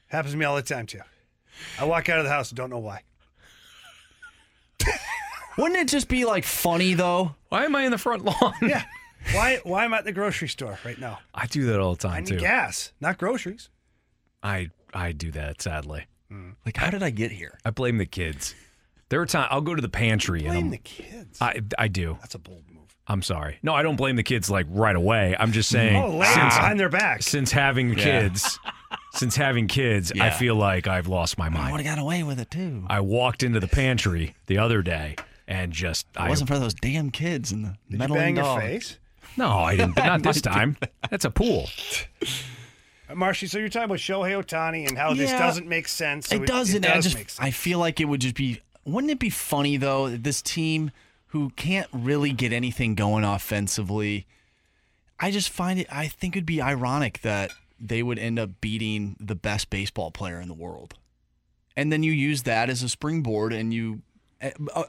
Happens 0.09 0.33
to 0.33 0.39
me 0.39 0.45
all 0.45 0.57
the 0.57 0.63
time 0.63 0.87
too. 0.87 1.01
I 1.79 1.85
walk 1.85 2.09
out 2.11 2.19
of 2.19 2.25
the 2.25 2.31
house 2.31 2.51
and 2.51 2.57
don't 2.59 2.69
know 2.71 2.79
why. 2.79 3.01
Wouldn't 5.59 5.79
it 5.81 5.89
just 5.89 6.09
be 6.09 6.25
like 6.25 6.45
funny 6.45 6.95
though? 6.95 7.35
Why 7.49 7.65
am 7.65 7.75
I 7.77 7.83
in 7.83 7.91
the 7.91 7.99
front 7.99 8.25
lawn? 8.25 8.55
Yeah. 8.63 8.85
Why? 9.33 9.61
Why 9.65 9.85
am 9.85 9.93
I 9.93 9.99
at 9.99 10.05
the 10.05 10.13
grocery 10.13 10.49
store 10.49 10.79
right 10.85 10.99
now? 10.99 11.19
I 11.35 11.47
do 11.47 11.67
that 11.67 11.81
all 11.81 11.93
the 11.95 11.99
time 12.09 12.13
I 12.13 12.21
need 12.21 12.27
too. 12.29 12.37
gas, 12.39 12.93
not 13.01 13.19
groceries. 13.19 13.69
I 14.43 14.71
I 14.95 15.13
do 15.13 15.31
that 15.33 15.61
sadly. 15.61 16.07
Mm. 16.33 16.55
Like, 16.65 16.77
how 16.77 16.91
did 16.91 17.03
I 17.03 17.11
get 17.11 17.31
here? 17.33 17.59
I 17.65 17.71
blame 17.71 17.99
the 17.99 18.07
kids. 18.07 18.55
There 19.11 19.21
are 19.21 19.27
times 19.27 19.49
I'll 19.51 19.61
go 19.61 19.75
to 19.75 19.83
the 19.83 19.89
pantry 19.89 20.41
and 20.41 20.49
Blame 20.51 20.65
I'm, 20.67 20.71
the 20.71 20.79
kids. 20.79 21.39
I 21.41 21.61
I 21.79 21.89
do. 21.89 22.17
That's 22.21 22.35
a 22.35 22.39
bold 22.39 22.63
move. 22.73 22.97
I'm 23.07 23.23
sorry. 23.23 23.59
No, 23.63 23.75
I 23.75 23.83
don't 23.83 23.97
blame 23.97 24.15
the 24.17 24.23
kids 24.23 24.49
like 24.49 24.67
right 24.71 24.95
away. 24.95 25.35
I'm 25.39 25.51
just 25.53 25.69
saying 25.69 25.97
Oh, 26.01 26.11
laying 26.17 26.33
since 26.33 26.55
behind 26.55 26.79
their 26.81 26.89
back. 26.89 27.23
since 27.23 27.51
having 27.51 27.91
Yeah. 27.91 28.05
kids, 28.05 28.59
since 29.15 29.35
having 29.37 29.67
kids, 29.67 30.13
I 30.13 30.17
Yeah. 30.27 30.31
feel 30.31 30.55
like 30.55 30.87
I've 30.87 31.09
lost 31.09 31.37
my 31.37 31.49
mind. 31.49 31.69
I 31.69 31.73
would 31.73 31.81
have 31.85 31.97
got 31.97 32.01
away 32.01 32.23
with 32.23 32.39
it 32.39 32.51
too. 32.53 32.85
I 32.89 33.01
walked 33.01 33.43
into 33.43 33.59
the 33.59 33.67
pantry 33.69 34.37
the 34.47 34.59
other 34.59 34.81
day 34.81 35.17
and 35.51 35.73
just 35.73 36.07
It 36.15 36.21
I 36.21 36.29
wasn't 36.29 36.49
for 36.49 36.59
those 36.59 36.73
damn 36.73 37.11
kids 37.11 37.53
and 37.53 37.65
the 37.65 37.69
Did 37.69 37.77
you 37.91 37.99
meddling 37.99 38.21
bang 38.21 38.35
dog. 38.37 38.63
your 38.63 38.71
face? 38.71 38.99
No, 39.37 39.49
I 39.51 39.77
didn't. 39.77 39.95
But 39.97 40.07
not 40.07 40.23
this 40.23 40.41
time. 40.41 40.77
That's 41.11 41.25
a 41.25 41.31
pool. 41.31 41.69
Uh, 43.09 43.15
Marshy, 43.15 43.47
so 43.47 43.59
you're 43.59 43.69
talking 43.69 43.85
about 43.85 43.99
Shohei 43.99 44.43
Ohtani 44.43 44.89
and 44.89 44.97
how 44.97 45.13
this 45.15 45.31
doesn't 45.33 45.67
make 45.67 45.89
sense. 45.89 46.29
So 46.29 46.37
it 46.37 46.47
doesn't. 46.47 46.87
I 46.87 46.95
does 46.95 47.05
just 47.05 47.17
make 47.17 47.29
sense. 47.31 47.47
I 47.47 47.51
feel 47.51 47.79
like 47.79 48.01
it 48.01 48.07
would 48.07 48.21
just 48.21 48.35
be. 48.35 48.61
Wouldn't 48.85 49.11
it 49.11 49.19
be 49.19 49.31
funny 49.31 49.77
though? 49.77 50.09
that 50.09 50.25
This 50.25 50.41
team 50.41 50.91
who 51.27 51.51
can't 51.51 51.89
really 51.93 52.33
get 52.33 52.53
anything 52.53 52.95
going 52.95 53.25
offensively. 53.25 54.27
I 55.19 55.31
just 55.31 55.51
find 55.51 55.79
it. 55.79 55.87
I 55.91 56.09
think 56.09 56.35
it'd 56.35 56.47
be 56.47 56.63
ironic 56.63 57.21
that 57.23 57.53
they 57.79 58.03
would 58.03 58.19
end 58.19 58.39
up 58.39 58.61
beating 58.61 59.17
the 59.21 59.35
best 59.35 59.71
baseball 59.71 60.11
player 60.11 60.41
in 60.41 60.49
the 60.49 60.55
world, 60.55 60.95
and 61.77 61.93
then 61.93 62.03
you 62.03 62.13
use 62.13 62.43
that 62.45 62.69
as 62.71 62.83
a 62.83 62.89
springboard. 62.89 63.53
And 63.53 63.73
you, 63.73 64.03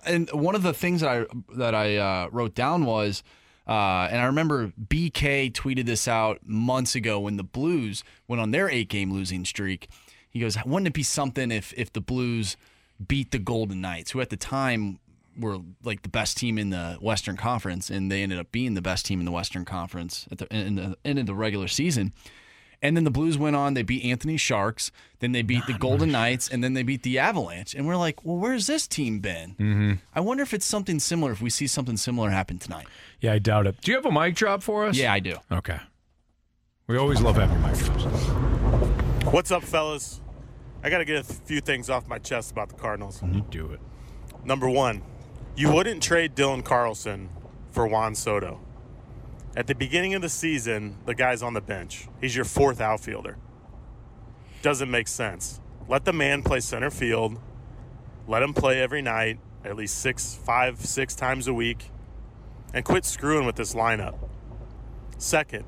and 0.06 0.30
one 0.32 0.56
of 0.56 0.64
the 0.64 0.74
things 0.74 1.02
that 1.02 1.10
I 1.10 1.26
that 1.56 1.76
I 1.76 1.98
uh, 1.98 2.30
wrote 2.32 2.56
down 2.56 2.86
was. 2.86 3.24
Uh, 3.68 4.10
and 4.12 4.20
I 4.20 4.26
remember 4.26 4.74
BK 4.90 5.52
tweeted 5.54 5.86
this 5.86 6.08
out 6.08 6.40
months 6.44 6.96
ago 6.96 7.20
when 7.20 7.38
the 7.38 7.44
Blues 7.44 8.04
went 8.28 8.42
on 8.42 8.50
their 8.50 8.68
eight 8.68 8.90
game 8.90 9.14
losing 9.14 9.46
streak. 9.46 9.88
He 10.30 10.40
goes, 10.40 10.58
Wouldn't 10.66 10.88
it 10.88 10.94
be 10.94 11.04
something 11.04 11.52
if, 11.52 11.72
if 11.78 11.94
the 11.94 12.02
Blues 12.02 12.58
beat 13.06 13.32
the 13.32 13.40
Golden 13.40 13.80
Knights, 13.80 14.12
who 14.12 14.20
at 14.20 14.30
the 14.30 14.36
time 14.36 15.00
were 15.38 15.60
like 15.84 16.02
the 16.02 16.10
best 16.10 16.38
team 16.38 16.58
in 16.58 16.72
the 16.72 16.98
Western 17.00 17.38
Conference, 17.38 17.90
and 17.90 18.12
they 18.12 18.24
ended 18.24 18.40
up 18.40 18.52
being 18.52 18.74
the 18.74 18.82
best 18.82 19.06
team 19.06 19.20
in 19.20 19.26
the 19.26 19.32
Western 19.32 19.64
Conference 19.64 20.28
at 20.32 20.40
the 20.40 20.46
the 20.46 20.96
end 21.06 21.20
of 21.20 21.26
the 21.26 21.36
regular 21.36 21.68
season. 21.68 22.14
And 22.84 22.98
then 22.98 23.03
the 23.03 23.11
Blues 23.11 23.38
went 23.38 23.56
on, 23.56 23.76
they 23.76 23.84
beat 23.84 24.03
Anthony 24.03 24.38
Sharks, 24.38 24.92
then 25.19 25.34
they 25.34 25.43
beat 25.43 25.66
the 25.68 25.74
Golden 25.74 26.11
Knights, 26.11 26.50
and 26.50 26.64
then 26.64 26.74
they 26.74 26.82
beat 26.82 27.03
the 27.03 27.19
Avalanche. 27.19 27.76
And 27.76 27.85
we're 27.85 27.95
like, 27.95 28.26
well, 28.26 28.38
where's 28.38 28.66
this 28.66 28.88
team 28.88 29.19
been? 29.19 29.51
Mm-hmm. 29.51 29.92
I 30.16 30.19
wonder 30.22 30.42
if 30.42 30.51
it's 30.51 30.66
something 30.66 30.98
similar, 31.00 31.32
if 31.32 31.42
we 31.42 31.51
see 31.51 31.68
something 31.68 31.95
similar 31.95 32.32
happen 32.32 32.58
tonight. 32.58 32.88
Yeah, 33.19 33.34
I 33.34 33.40
doubt 33.40 33.68
it. 33.68 33.80
Do 33.82 33.92
you 33.92 33.98
have 33.98 34.06
a 34.08 34.11
mic 34.11 34.34
drop 34.34 34.64
for 34.64 34.85
us? 34.85 34.98
Yeah, 34.98 35.14
I 35.14 35.19
do. 35.19 35.35
Okay. 35.51 35.77
We 36.88 36.98
always 36.98 37.22
love 37.22 37.35
having 37.35 37.61
mic 37.61 37.77
drops. 37.77 38.06
What's 39.32 39.51
up, 39.51 39.64
fellas? 39.64 40.19
I 40.84 40.90
got 40.90 40.98
to 40.98 41.06
get 41.06 41.18
a 41.18 41.24
few 41.24 41.61
things 41.61 41.88
off 41.92 42.08
my 42.08 42.18
chest 42.18 42.51
about 42.51 42.69
the 42.69 42.76
Cardinals. 42.76 43.22
You 43.22 43.45
do 43.51 43.72
it. 43.72 43.80
Number 44.43 44.68
one, 44.68 45.03
you 45.56 45.72
wouldn't 45.72 46.01
trade 46.01 46.34
Dylan 46.34 46.66
Carlson 46.66 47.30
for 47.69 47.85
Juan 47.88 48.16
Soto. 48.16 48.60
At 49.56 49.68
the 49.68 49.76
beginning 49.76 50.14
of 50.14 50.22
the 50.22 50.30
season, 50.30 50.98
the 51.06 51.14
guy's 51.14 51.44
on 51.44 51.54
the 51.54 51.62
bench. 51.62 52.08
He's 52.22 52.36
your 52.36 52.46
fourth 52.46 52.80
outfielder. 52.80 53.38
Doesn't 54.62 54.90
make 54.90 55.10
sense. 55.10 55.60
Let 55.90 56.06
the 56.06 56.14
man 56.14 56.42
play 56.42 56.62
center 56.62 56.90
field. 56.90 57.38
Let 58.28 58.44
him 58.44 58.54
play 58.54 58.82
every 58.82 59.02
night, 59.02 59.40
at 59.66 59.76
least 59.76 59.98
six, 59.98 60.36
five, 60.36 60.80
six 60.80 61.16
times 61.16 61.48
a 61.50 61.54
week, 61.54 61.90
and 62.74 62.86
quit 62.86 63.04
screwing 63.04 63.46
with 63.46 63.58
this 63.58 63.74
lineup. 63.74 64.18
Second, 65.18 65.66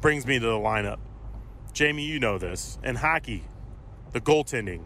brings 0.00 0.26
me 0.26 0.38
to 0.38 0.46
the 0.46 0.52
lineup. 0.52 0.98
Jamie, 1.74 2.04
you 2.04 2.18
know 2.18 2.38
this. 2.38 2.78
In 2.82 2.96
hockey, 2.96 3.44
the 4.12 4.20
goaltending, 4.20 4.84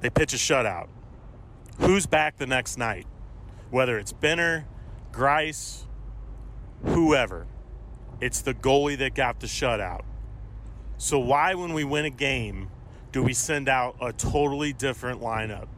they 0.00 0.08
pitch 0.08 0.32
a 0.32 0.36
shutout. 0.36 0.88
Who's 1.78 2.06
back 2.06 2.38
the 2.38 2.46
next 2.46 2.78
night? 2.78 3.06
Whether 3.70 3.98
it's 3.98 4.12
Benner, 4.12 4.66
Grice, 5.12 5.86
whoever, 6.84 7.46
it's 8.20 8.40
the 8.42 8.54
goalie 8.54 8.98
that 8.98 9.14
got 9.14 9.40
the 9.40 9.46
shutout. 9.46 10.02
So, 10.98 11.18
why, 11.18 11.54
when 11.54 11.72
we 11.72 11.84
win 11.84 12.04
a 12.04 12.10
game, 12.10 12.70
do 13.12 13.22
we 13.22 13.32
send 13.32 13.68
out 13.68 13.96
a 14.00 14.12
totally 14.12 14.72
different 14.72 15.20
lineup? 15.20 15.68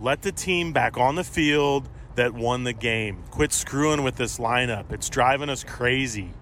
Let 0.00 0.22
the 0.22 0.32
team 0.32 0.72
back 0.72 0.96
on 0.98 1.14
the 1.14 1.24
field 1.24 1.88
that 2.14 2.34
won 2.34 2.64
the 2.64 2.72
game. 2.72 3.24
Quit 3.30 3.52
screwing 3.52 4.02
with 4.02 4.16
this 4.16 4.38
lineup. 4.38 4.92
It's 4.92 5.08
driving 5.08 5.48
us 5.48 5.64
crazy. 5.64 6.32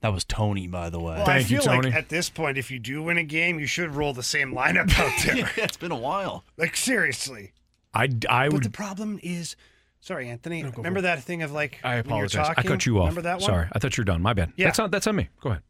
That 0.00 0.12
was 0.12 0.24
Tony, 0.24 0.66
by 0.66 0.90
the 0.90 0.98
way. 0.98 1.14
Well, 1.14 1.30
I 1.30 1.44
feel 1.44 1.64
like 1.64 1.94
at 1.94 2.08
this 2.08 2.28
point, 2.28 2.58
if 2.58 2.70
you 2.72 2.80
do 2.80 3.04
win 3.04 3.18
a 3.18 3.22
game, 3.22 3.60
you 3.60 3.66
should 3.66 3.94
roll 3.94 4.12
the 4.12 4.22
same 4.24 4.52
lineup 4.52 4.98
out 4.98 5.12
there. 5.24 5.36
yeah, 5.36 5.48
it's 5.58 5.76
been 5.76 5.92
a 5.92 5.96
while. 5.98 6.44
Like 6.56 6.76
seriously. 6.76 7.52
I, 7.94 8.08
I 8.28 8.46
But 8.48 8.54
would. 8.54 8.62
the 8.64 8.70
problem 8.70 9.20
is, 9.22 9.54
sorry, 10.02 10.28
Anthony. 10.28 10.62
remember 10.62 11.00
that 11.00 11.22
thing 11.22 11.42
of 11.42 11.50
like 11.52 11.80
I 11.82 11.94
apologize. 11.94 12.50
I 12.54 12.62
cut 12.62 12.84
you 12.84 12.98
off. 12.98 13.08
Remember 13.08 13.22
that 13.22 13.40
one? 13.40 13.46
Sorry, 13.46 13.68
I 13.72 13.78
thought 13.78 13.96
you 13.96 14.02
were 14.02 14.06
done. 14.06 14.20
My 14.20 14.34
bad. 14.34 14.52
Yeah. 14.56 14.66
That's 14.66 14.78
not. 14.78 14.90
That's 14.90 15.06
on 15.06 15.16
me. 15.16 15.28
Go 15.40 15.50
ahead. 15.50 15.62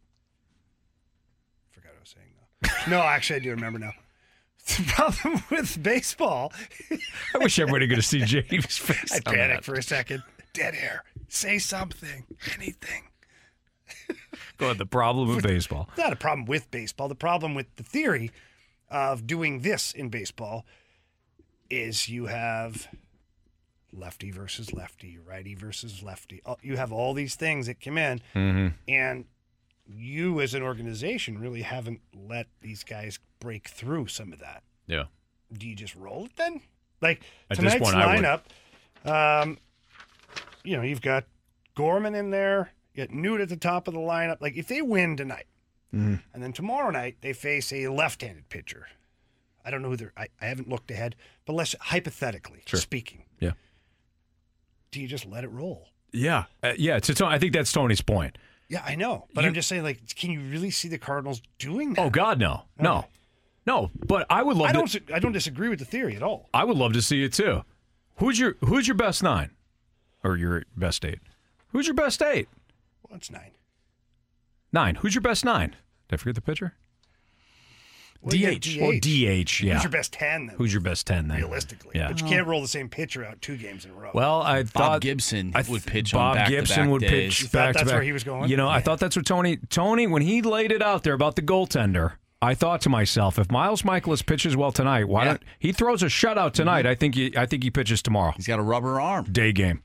I 1.70 1.74
forgot 1.74 1.92
what 1.92 1.96
I 1.96 2.00
was 2.00 2.08
saying. 2.80 2.90
no, 2.90 3.00
actually, 3.00 3.36
I 3.36 3.38
do 3.44 3.50
remember 3.50 3.78
now. 3.78 3.92
The 4.64 4.84
problem 4.94 5.42
with 5.50 5.82
baseball. 5.82 6.52
I 7.34 7.38
wish 7.38 7.58
everybody 7.58 7.88
could 7.88 7.96
have 7.98 8.04
seen 8.04 8.26
James' 8.26 8.78
face. 8.78 9.12
I 9.12 9.16
on 9.28 9.34
panicked 9.34 9.64
for 9.64 9.74
a 9.74 9.82
second. 9.82 10.22
Dead 10.52 10.76
air. 10.80 11.02
Say 11.28 11.58
something. 11.58 12.24
Anything. 12.54 13.08
Go 14.58 14.66
ahead. 14.66 14.78
The 14.78 14.86
problem 14.86 15.28
with 15.34 15.42
baseball. 15.42 15.88
It's 15.88 15.98
not 15.98 16.12
a 16.12 16.16
problem 16.16 16.44
with 16.46 16.70
baseball. 16.70 17.08
The 17.08 17.16
problem 17.16 17.54
with 17.56 17.74
the 17.74 17.82
theory 17.82 18.30
of 18.88 19.26
doing 19.26 19.62
this 19.62 19.90
in 19.90 20.10
baseball 20.10 20.64
is 21.68 22.08
you 22.08 22.26
have 22.26 22.86
lefty 23.92 24.30
versus 24.30 24.72
lefty, 24.72 25.18
righty 25.18 25.54
versus 25.54 26.02
lefty. 26.02 26.42
You 26.62 26.76
have 26.76 26.92
all 26.92 27.14
these 27.14 27.34
things 27.34 27.66
that 27.66 27.80
come 27.80 27.98
in, 27.98 28.20
Mm-hmm. 28.34 28.68
and 28.88 29.24
you 29.86 30.40
as 30.40 30.54
an 30.54 30.62
organization 30.62 31.38
really 31.38 31.62
haven't 31.62 32.00
let 32.14 32.46
these 32.60 32.84
guys 32.84 33.18
break 33.40 33.68
through 33.68 34.06
some 34.06 34.32
of 34.32 34.38
that. 34.38 34.62
Yeah. 34.86 35.04
Do 35.52 35.68
you 35.68 35.74
just 35.74 35.94
roll 35.96 36.24
it 36.26 36.36
then? 36.36 36.60
Like 37.00 37.22
At 37.50 37.58
this 37.58 37.72
tonight's 37.74 37.90
point, 37.90 37.96
I 37.96 38.16
lineup, 39.04 39.42
um, 39.42 39.58
you 40.64 40.76
know, 40.76 40.82
you've 40.82 41.02
got 41.02 41.24
Gorman 41.74 42.14
in 42.14 42.30
there, 42.30 42.70
you 42.94 43.04
got 43.04 43.14
Newt 43.14 43.40
at 43.40 43.48
the 43.48 43.56
top 43.56 43.88
of 43.88 43.94
the 43.94 44.00
lineup. 44.00 44.40
Like 44.40 44.56
if 44.56 44.68
they 44.68 44.82
win 44.82 45.16
tonight, 45.16 45.46
Mm-hmm. 45.94 46.14
and 46.32 46.42
then 46.42 46.54
tomorrow 46.54 46.88
night 46.90 47.16
they 47.20 47.34
face 47.34 47.70
a 47.70 47.88
left-handed 47.88 48.48
pitcher. 48.48 48.86
I 49.62 49.70
don't 49.70 49.82
know 49.82 49.90
who 49.90 49.96
they're. 49.96 50.12
I, 50.16 50.28
I 50.40 50.46
haven't 50.46 50.66
looked 50.70 50.90
ahead, 50.90 51.16
but 51.44 51.52
let's 51.52 51.74
hypothetically 51.78 52.62
Sure. 52.64 52.80
speaking, 52.80 53.24
Yeah. 53.40 53.50
Do 54.92 55.00
you 55.00 55.08
just 55.08 55.26
let 55.26 55.42
it 55.42 55.48
roll? 55.48 55.88
Yeah. 56.12 56.44
Uh, 56.62 56.74
yeah. 56.76 56.96
It's, 56.96 57.10
it's, 57.10 57.20
I 57.20 57.38
think 57.38 57.52
that's 57.52 57.72
Tony's 57.72 58.00
point. 58.00 58.38
Yeah, 58.68 58.82
I 58.86 58.94
know, 58.94 59.26
but 59.34 59.44
I'm 59.44 59.52
just 59.52 59.68
saying, 59.68 59.82
like, 59.82 60.00
can 60.16 60.30
you 60.30 60.40
really 60.40 60.70
see 60.70 60.88
the 60.88 60.96
Cardinals 60.96 61.42
doing 61.58 61.92
that? 61.92 62.00
Oh 62.00 62.08
God, 62.08 62.38
no, 62.38 62.62
no, 62.78 63.04
no. 63.66 63.90
But 64.06 64.26
I 64.30 64.42
would 64.42 64.56
love. 64.56 64.70
I 64.70 64.72
to, 64.72 64.78
don't. 64.78 65.12
I 65.12 65.18
don't 65.18 65.32
disagree 65.32 65.68
with 65.68 65.78
the 65.78 65.84
theory 65.84 66.16
at 66.16 66.22
all. 66.22 66.48
I 66.54 66.64
would 66.64 66.78
love 66.78 66.94
to 66.94 67.02
see 67.02 67.22
it 67.22 67.34
too. 67.34 67.64
Who's 68.16 68.40
your 68.40 68.56
Who's 68.64 68.88
your 68.88 68.94
best 68.94 69.22
nine, 69.22 69.50
or 70.24 70.38
your 70.38 70.64
best 70.74 71.04
eight? 71.04 71.18
Who's 71.72 71.86
your 71.86 71.94
best 71.94 72.22
eight? 72.22 72.48
What's 73.02 73.30
nine? 73.30 73.50
Nine. 74.72 74.94
Who's 74.94 75.14
your 75.14 75.20
best 75.20 75.44
nine? 75.44 75.76
Did 76.08 76.14
I 76.14 76.16
forget 76.16 76.36
the 76.36 76.40
pitcher? 76.40 76.72
Well, 78.22 78.36
yeah, 78.36 78.54
DH. 78.54 78.80
Well, 78.80 78.92
DH. 78.92 79.62
Yeah. 79.62 79.74
Who's 79.74 79.82
your 79.82 79.90
best 79.90 80.12
ten 80.12 80.46
then? 80.46 80.56
Who's 80.56 80.72
your 80.72 80.80
best 80.80 81.06
ten 81.08 81.26
then? 81.26 81.38
realistically? 81.38 81.90
Yeah. 81.96 82.08
But 82.08 82.20
you 82.20 82.26
can't 82.28 82.46
roll 82.46 82.62
the 82.62 82.68
same 82.68 82.88
pitcher 82.88 83.24
out 83.24 83.42
two 83.42 83.56
games 83.56 83.84
in 83.84 83.90
a 83.90 83.94
row. 83.94 84.10
Well, 84.14 84.42
I 84.42 84.62
thought 84.62 85.00
Gibson 85.00 85.50
I 85.54 85.62
would 85.68 85.84
pitch 85.84 86.14
on 86.14 86.18
Bob 86.20 86.34
back-to-back 86.36 86.60
Gibson 86.60 86.90
would 86.90 87.00
days. 87.00 87.10
pitch 87.10 87.42
You 87.42 87.48
thought 87.48 87.58
back 87.58 87.72
to 87.72 87.78
that's 87.78 87.90
back. 87.90 87.96
where 87.96 88.02
he 88.04 88.12
was 88.12 88.22
going? 88.22 88.48
You 88.48 88.56
know, 88.56 88.68
I 88.68 88.80
thought 88.80 89.00
that's 89.00 89.16
what 89.16 89.26
Tony 89.26 89.56
Tony 89.68 90.06
when 90.06 90.22
he 90.22 90.40
laid 90.40 90.70
it 90.70 90.82
out 90.82 91.02
there 91.02 91.14
about 91.14 91.34
the 91.36 91.42
goaltender. 91.42 92.12
I 92.40 92.54
thought 92.54 92.80
to 92.82 92.88
myself, 92.88 93.38
if 93.38 93.50
Miles 93.52 93.82
Mikolas 93.82 94.24
pitches 94.24 94.56
well 94.56 94.72
tonight, 94.72 95.04
why 95.08 95.24
don't 95.24 95.42
he 95.60 95.70
throws 95.72 96.02
a 96.02 96.06
shutout 96.06 96.52
tonight? 96.52 96.86
I 96.86 96.94
think 96.94 97.14
he 97.14 97.36
I 97.36 97.46
think 97.46 97.62
he 97.64 97.70
pitches 97.70 98.02
tomorrow. 98.02 98.30
Mm-hmm. 98.30 98.38
He's 98.38 98.46
got 98.48 98.58
a 98.60 98.62
rubber 98.62 99.00
arm. 99.00 99.24
Day 99.32 99.52
game. 99.52 99.82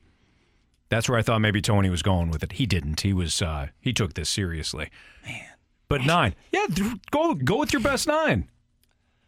That's 0.90 1.08
where 1.08 1.18
I 1.18 1.22
thought 1.22 1.40
maybe 1.40 1.60
Tony 1.60 1.90
was 1.90 2.02
going 2.02 2.30
with 2.30 2.42
it. 2.42 2.52
He 2.52 2.66
didn't. 2.66 3.02
He 3.02 3.12
was 3.12 3.42
uh, 3.42 3.68
he 3.80 3.92
took 3.92 4.14
this 4.14 4.28
seriously. 4.30 4.90
Man. 5.24 5.42
But 5.88 6.04
nine. 6.04 6.34
Yeah, 6.52 6.66
go 7.10 7.34
go 7.34 7.58
with 7.58 7.72
your 7.72 7.82
best 7.82 8.06
nine. 8.06 8.48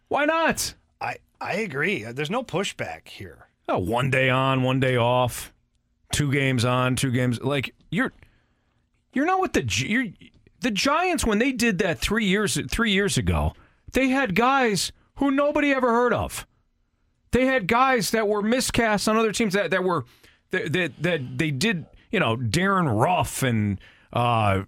Why 0.08 0.26
not? 0.26 0.74
I 1.00 1.16
I 1.40 1.55
agree. 1.55 2.05
There's 2.05 2.30
no 2.30 2.42
pushback 2.42 3.08
here. 3.08 3.48
Oh, 3.68 3.78
one 3.78 4.10
day 4.10 4.28
on, 4.28 4.62
one 4.62 4.80
day 4.80 4.97
off, 4.97 5.52
two 6.12 6.30
games 6.32 6.64
on, 6.64 6.97
two 6.97 7.10
games. 7.10 7.40
Like 7.40 7.74
you're, 7.90 8.12
you're 9.12 9.26
not 9.26 9.40
with 9.40 9.52
the 9.52 9.62
you're, 9.62 10.06
the 10.60 10.70
Giants 10.70 11.24
when 11.24 11.39
they 11.39 11.52
did 11.52 11.78
that 11.78 11.98
three 11.98 12.26
years 12.26 12.58
three 12.70 12.90
years 12.90 13.16
ago. 13.16 13.55
They 13.92 14.08
had 14.08 14.34
guys 14.34 14.92
who 15.16 15.30
nobody 15.30 15.72
ever 15.72 15.89
heard 15.89 16.12
of. 16.12 16.47
They 17.32 17.47
had 17.47 17.68
guys 17.68 18.10
that 18.10 18.28
were 18.28 18.42
miscast 18.42 19.08
on 19.08 19.16
other 19.16 19.32
teams 19.32 19.55
that 19.55 19.70
that 19.70 19.84
were 19.84 20.05
that 20.50 20.72
that, 20.72 21.02
that 21.02 21.39
they 21.39 21.50
did. 21.50 21.86
You 22.10 22.18
know, 22.18 22.34
Darin 22.34 22.89
Ruf 22.89 23.44
and 23.44 23.80
uh, 24.12 24.64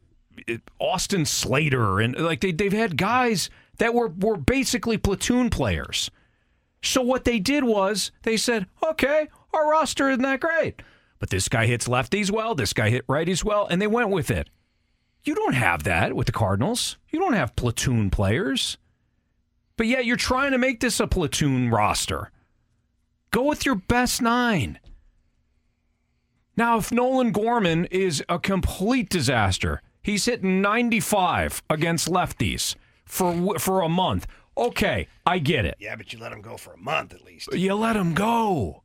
Austin 0.79 1.25
Slater 1.25 2.01
and 2.01 2.17
like 2.19 2.41
they 2.41 2.53
they've 2.53 2.73
had 2.73 2.97
guys 2.97 3.51
that 3.79 3.95
were 3.95 4.09
were 4.09 4.37
basically 4.37 4.99
platoon 4.99 5.51
players. 5.51 6.11
So 6.83 7.01
what 7.01 7.25
they 7.25 7.39
did 7.39 7.65
was 7.65 8.11
they 8.23 8.37
said, 8.37 8.67
okay, 8.83 9.29
our 9.53 9.71
roster 9.71 10.11
isn't 10.11 10.23
that 10.23 10.41
great. 10.41 10.83
But 11.19 11.31
this 11.31 11.49
guy 11.49 11.67
hits 11.67 11.87
lefties 11.87 12.31
well, 12.31 12.55
this 12.55 12.73
guy 12.73 12.91
hit 12.91 13.07
righties 13.07 13.45
well, 13.45 13.67
and 13.67 13.81
they 13.81 13.87
went 13.87 14.11
with 14.11 14.31
it. 14.31 14.51
You 15.25 15.37
don't 15.37 15.55
have 15.55 15.85
that 15.85 16.15
with 16.15 16.27
the 16.27 16.33
Cardinals. 16.33 16.97
You 17.11 17.21
don't 17.21 17.35
have 17.35 17.55
platoon 17.55 18.11
players. 18.11 18.77
But 19.77 19.87
yet 19.87 20.05
you're 20.05 20.17
trying 20.17 20.51
to 20.51 20.59
make 20.59 20.81
this 20.81 20.99
a 20.99 21.07
platoon 21.07 21.71
roster. 21.71 22.33
Go 23.31 23.45
with 23.45 23.65
your 23.65 23.77
best 23.77 24.21
nine. 24.21 24.81
Now, 26.57 26.79
if 26.79 26.93
Nolan 26.93 27.33
Gorman 27.33 27.87
is 27.87 28.23
a 28.29 28.39
complete 28.39 29.09
disaster, 29.09 29.81
he's 30.03 30.25
hitting 30.25 30.61
95 30.61 31.63
against 31.71 32.09
lefties 32.09 32.75
for 33.05 33.59
for 33.59 33.81
a 33.83 33.89
month. 33.89 34.27
Okay, 34.57 35.09
I 35.25 35.39
get 35.39 35.65
it. 35.65 35.77
Yeah, 35.79 35.97
but 35.97 36.13
you 36.13 36.19
let 36.19 36.33
him 36.33 36.43
go 36.43 36.57
for 36.57 36.75
a 36.75 36.79
month 36.79 37.15
at 37.15 37.25
least. 37.25 37.53
You 37.55 37.75
let 37.75 37.97
him 37.97 38.13
go. 38.15 38.83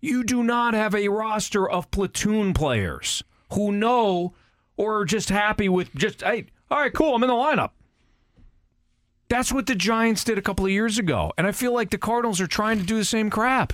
You 0.00 0.24
do 0.24 0.42
not 0.42 0.72
have 0.74 0.94
a 0.94 1.08
roster 1.08 1.68
of 1.68 1.90
platoon 1.90 2.54
players 2.54 3.22
who 3.52 3.72
know 3.72 4.34
or 4.76 5.00
are 5.00 5.04
just 5.04 5.28
happy 5.30 5.68
with 5.68 5.94
just, 5.94 6.22
hey, 6.22 6.46
all 6.70 6.78
right, 6.78 6.92
cool, 6.92 7.14
I'm 7.14 7.22
in 7.22 7.28
the 7.28 7.34
lineup. 7.34 7.70
That's 9.28 9.52
what 9.52 9.66
the 9.66 9.74
Giants 9.74 10.22
did 10.22 10.38
a 10.38 10.42
couple 10.42 10.64
of 10.66 10.70
years 10.70 10.98
ago. 10.98 11.32
And 11.36 11.46
I 11.46 11.52
feel 11.52 11.72
like 11.74 11.90
the 11.90 11.98
Cardinals 11.98 12.40
are 12.40 12.46
trying 12.46 12.78
to 12.78 12.84
do 12.84 12.96
the 12.96 13.04
same 13.04 13.30
crap. 13.30 13.72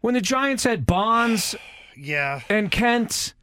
When 0.00 0.14
the 0.14 0.20
Giants 0.20 0.64
had 0.64 0.86
Bonds 0.86 1.54
Yeah. 1.96 2.40
and 2.48 2.70
Kent 2.70 3.34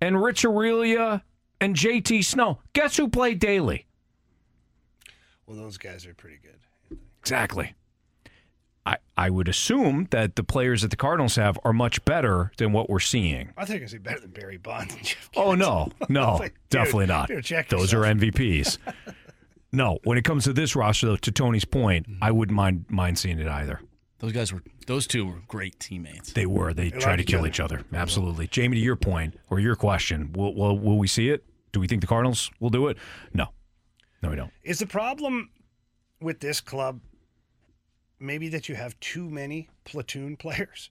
and 0.00 0.22
Rich 0.22 0.42
Aurilia 0.42 1.22
and 1.60 1.74
JT 1.74 2.24
Snow, 2.24 2.60
guess 2.72 2.96
who 2.96 3.08
played 3.08 3.38
daily? 3.38 3.86
Well, 5.46 5.56
those 5.56 5.78
guys 5.78 6.06
are 6.06 6.14
pretty 6.14 6.38
good. 6.42 6.98
Exactly. 7.20 7.74
I, 8.86 8.96
I 9.18 9.28
would 9.28 9.48
assume 9.48 10.06
that 10.12 10.36
the 10.36 10.44
players 10.44 10.80
that 10.82 10.90
the 10.90 10.96
Cardinals 10.96 11.36
have 11.36 11.58
are 11.62 11.72
much 11.74 12.02
better 12.06 12.52
than 12.56 12.72
what 12.72 12.88
we're 12.88 13.00
seeing. 13.00 13.50
I 13.56 13.66
think 13.66 13.82
I 13.82 13.86
say 13.86 13.98
better 13.98 14.20
than 14.20 14.30
Barry 14.30 14.56
Bonds. 14.56 14.94
And 14.94 15.04
Jeff 15.04 15.28
Oh 15.36 15.54
no, 15.54 15.88
no, 16.08 16.36
Like, 16.36 16.54
dude, 16.70 16.80
definitely 16.80 17.06
not. 17.06 17.28
dude, 17.28 17.44
Those 17.68 17.92
yourself. 17.92 17.92
are 17.94 18.14
MVPs. 18.14 18.78
no, 19.72 19.98
when 20.04 20.16
it 20.16 20.24
comes 20.24 20.44
to 20.44 20.54
this 20.54 20.74
roster, 20.74 21.06
though, 21.08 21.16
to 21.16 21.30
Tony's 21.30 21.66
point, 21.66 22.08
mm-hmm. 22.08 22.24
I 22.24 22.30
wouldn't 22.30 22.56
mind 22.56 22.86
mind 22.88 23.18
seeing 23.18 23.38
it 23.38 23.48
either. 23.48 23.80
Those 24.20 24.32
guys 24.32 24.52
were 24.52 24.62
those 24.86 25.06
two 25.06 25.26
were 25.26 25.42
great 25.46 25.78
teammates. 25.78 26.32
They 26.32 26.46
were. 26.46 26.72
They 26.74 26.90
They 26.90 26.98
try 26.98 27.12
like 27.12 27.18
to 27.20 27.24
kill 27.24 27.46
each 27.46 27.54
each 27.54 27.60
other. 27.60 27.84
Absolutely. 27.92 28.48
Jamie, 28.48 28.76
to 28.76 28.82
your 28.82 28.96
point 28.96 29.38
or 29.48 29.60
your 29.60 29.76
question, 29.76 30.32
will, 30.32 30.54
will 30.54 30.78
will 30.78 30.98
we 30.98 31.06
see 31.06 31.28
it? 31.30 31.44
Do 31.72 31.78
we 31.80 31.86
think 31.86 32.00
the 32.00 32.06
Cardinals 32.08 32.50
will 32.60 32.70
do 32.70 32.88
it? 32.88 32.96
No, 33.32 33.46
no, 34.22 34.30
we 34.30 34.36
don't. 34.36 34.50
Is 34.64 34.80
the 34.80 34.86
problem 34.86 35.50
with 36.20 36.40
this 36.40 36.60
club 36.60 37.00
maybe 38.18 38.48
that 38.48 38.68
you 38.68 38.74
have 38.74 38.98
too 39.00 39.28
many 39.30 39.68
platoon 39.84 40.36
players? 40.44 40.90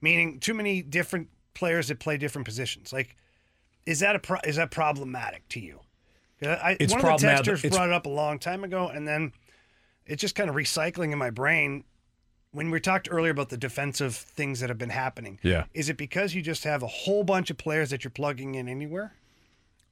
Meaning 0.00 0.40
too 0.40 0.54
many 0.54 0.82
different 0.82 1.28
players 1.54 1.88
that 1.88 2.00
play 2.00 2.16
different 2.16 2.46
positions. 2.46 2.92
Like 2.92 3.14
is 3.84 4.00
that 4.00 4.16
a 4.16 4.18
pro- 4.18 4.40
is 4.44 4.56
that 4.56 4.70
problematic 4.70 5.46
to 5.50 5.60
you? 5.60 5.80
Yeah, 6.40 6.58
I, 6.62 6.76
It's 6.80 6.92
one 6.92 7.00
of 7.00 7.02
the 7.02 7.08
problematic- 7.26 7.44
texters 7.46 7.64
it's- 7.64 7.76
brought 7.76 7.88
it 7.90 7.92
up 7.94 8.06
a 8.06 8.10
long 8.10 8.38
time 8.38 8.64
ago, 8.64 8.88
and 8.88 9.06
then 9.06 9.32
it's 10.06 10.20
just 10.20 10.34
kind 10.34 10.48
of 10.48 10.56
recycling 10.56 11.12
in 11.12 11.18
my 11.18 11.30
brain. 11.30 11.84
When 12.52 12.70
we 12.70 12.80
talked 12.80 13.08
earlier 13.10 13.30
about 13.32 13.48
the 13.48 13.56
defensive 13.56 14.14
things 14.14 14.60
that 14.60 14.68
have 14.68 14.76
been 14.76 14.90
happening, 14.90 15.38
Yeah. 15.42 15.64
is 15.72 15.88
it 15.88 15.96
because 15.96 16.34
you 16.34 16.42
just 16.42 16.64
have 16.64 16.82
a 16.82 16.86
whole 16.86 17.24
bunch 17.24 17.50
of 17.50 17.56
players 17.56 17.88
that 17.90 18.04
you're 18.04 18.10
plugging 18.10 18.54
in 18.54 18.68
anywhere? 18.68 19.14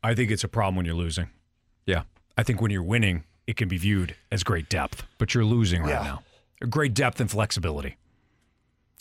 I 0.02 0.14
think 0.14 0.30
it's 0.30 0.44
a 0.44 0.48
problem 0.48 0.76
when 0.76 0.84
you're 0.84 0.94
losing. 0.94 1.28
Yeah. 1.86 2.02
I 2.36 2.42
think 2.42 2.60
when 2.60 2.70
you're 2.70 2.82
winning, 2.82 3.24
it 3.46 3.56
can 3.56 3.68
be 3.68 3.78
viewed 3.78 4.14
as 4.30 4.44
great 4.44 4.68
depth, 4.68 5.04
but 5.16 5.34
you're 5.34 5.44
losing 5.44 5.82
right 5.82 5.90
Yeah. 5.90 6.02
now. 6.60 6.66
Great 6.68 6.92
depth 6.92 7.18
and 7.18 7.30
flexibility. 7.30 7.96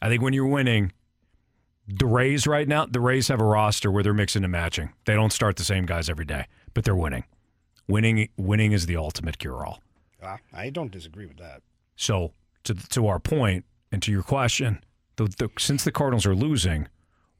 I 0.01 0.07
think 0.07 0.21
when 0.21 0.31
you're 0.33 0.47
winning, 0.47 0.93
the 1.85 2.05
Rays 2.05 2.47
right 2.47 2.67
now, 2.67 2.85
the 2.85 3.01
Rays 3.01 3.27
have 3.27 3.41
a 3.41 3.45
roster 3.45 3.91
where 3.91 4.03
they're 4.03 4.13
mixing 4.13 4.43
and 4.45 4.51
matching. 4.53 4.93
They 5.03 5.15
don't 5.15 5.33
start 5.33 5.57
the 5.57 5.65
same 5.65 5.85
guys 5.85 6.09
every 6.09 6.23
day, 6.25 6.45
but 6.73 6.85
they're 6.85 6.95
winning. 6.95 7.25
Winning 7.89 8.29
winning 8.38 8.71
is 8.71 8.85
the 8.85 8.95
ultimate 8.95 9.38
cure 9.38 9.65
all. 9.65 9.81
Uh, 10.21 10.38
I 10.53 10.69
don't 10.69 10.91
disagree 10.91 11.25
with 11.25 11.38
that. 11.38 11.61
So 11.97 12.33
to 12.69 12.89
to 12.89 13.07
our 13.07 13.19
point 13.19 13.65
and 13.91 14.01
to 14.03 14.11
your 14.11 14.23
question, 14.23 14.83
the, 15.17 15.25
the, 15.25 15.49
since 15.57 15.83
the 15.83 15.91
Cardinals 15.91 16.25
are 16.25 16.35
losing, 16.35 16.88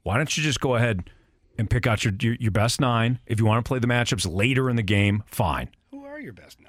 why 0.02 0.16
don't 0.16 0.36
you 0.36 0.42
just 0.42 0.60
go 0.60 0.74
ahead 0.74 1.10
and 1.58 1.70
pick 1.70 1.86
out 1.86 2.04
your, 2.04 2.12
your 2.20 2.34
your 2.34 2.50
best 2.50 2.80
nine? 2.80 3.18
If 3.26 3.38
you 3.38 3.46
want 3.46 3.64
to 3.64 3.68
play 3.68 3.78
the 3.78 3.86
matchups 3.86 4.30
later 4.30 4.68
in 4.68 4.76
the 4.76 4.82
game, 4.82 5.22
fine. 5.26 5.70
Who 5.90 6.04
are 6.04 6.20
your 6.20 6.32
best 6.32 6.60
nine? 6.60 6.68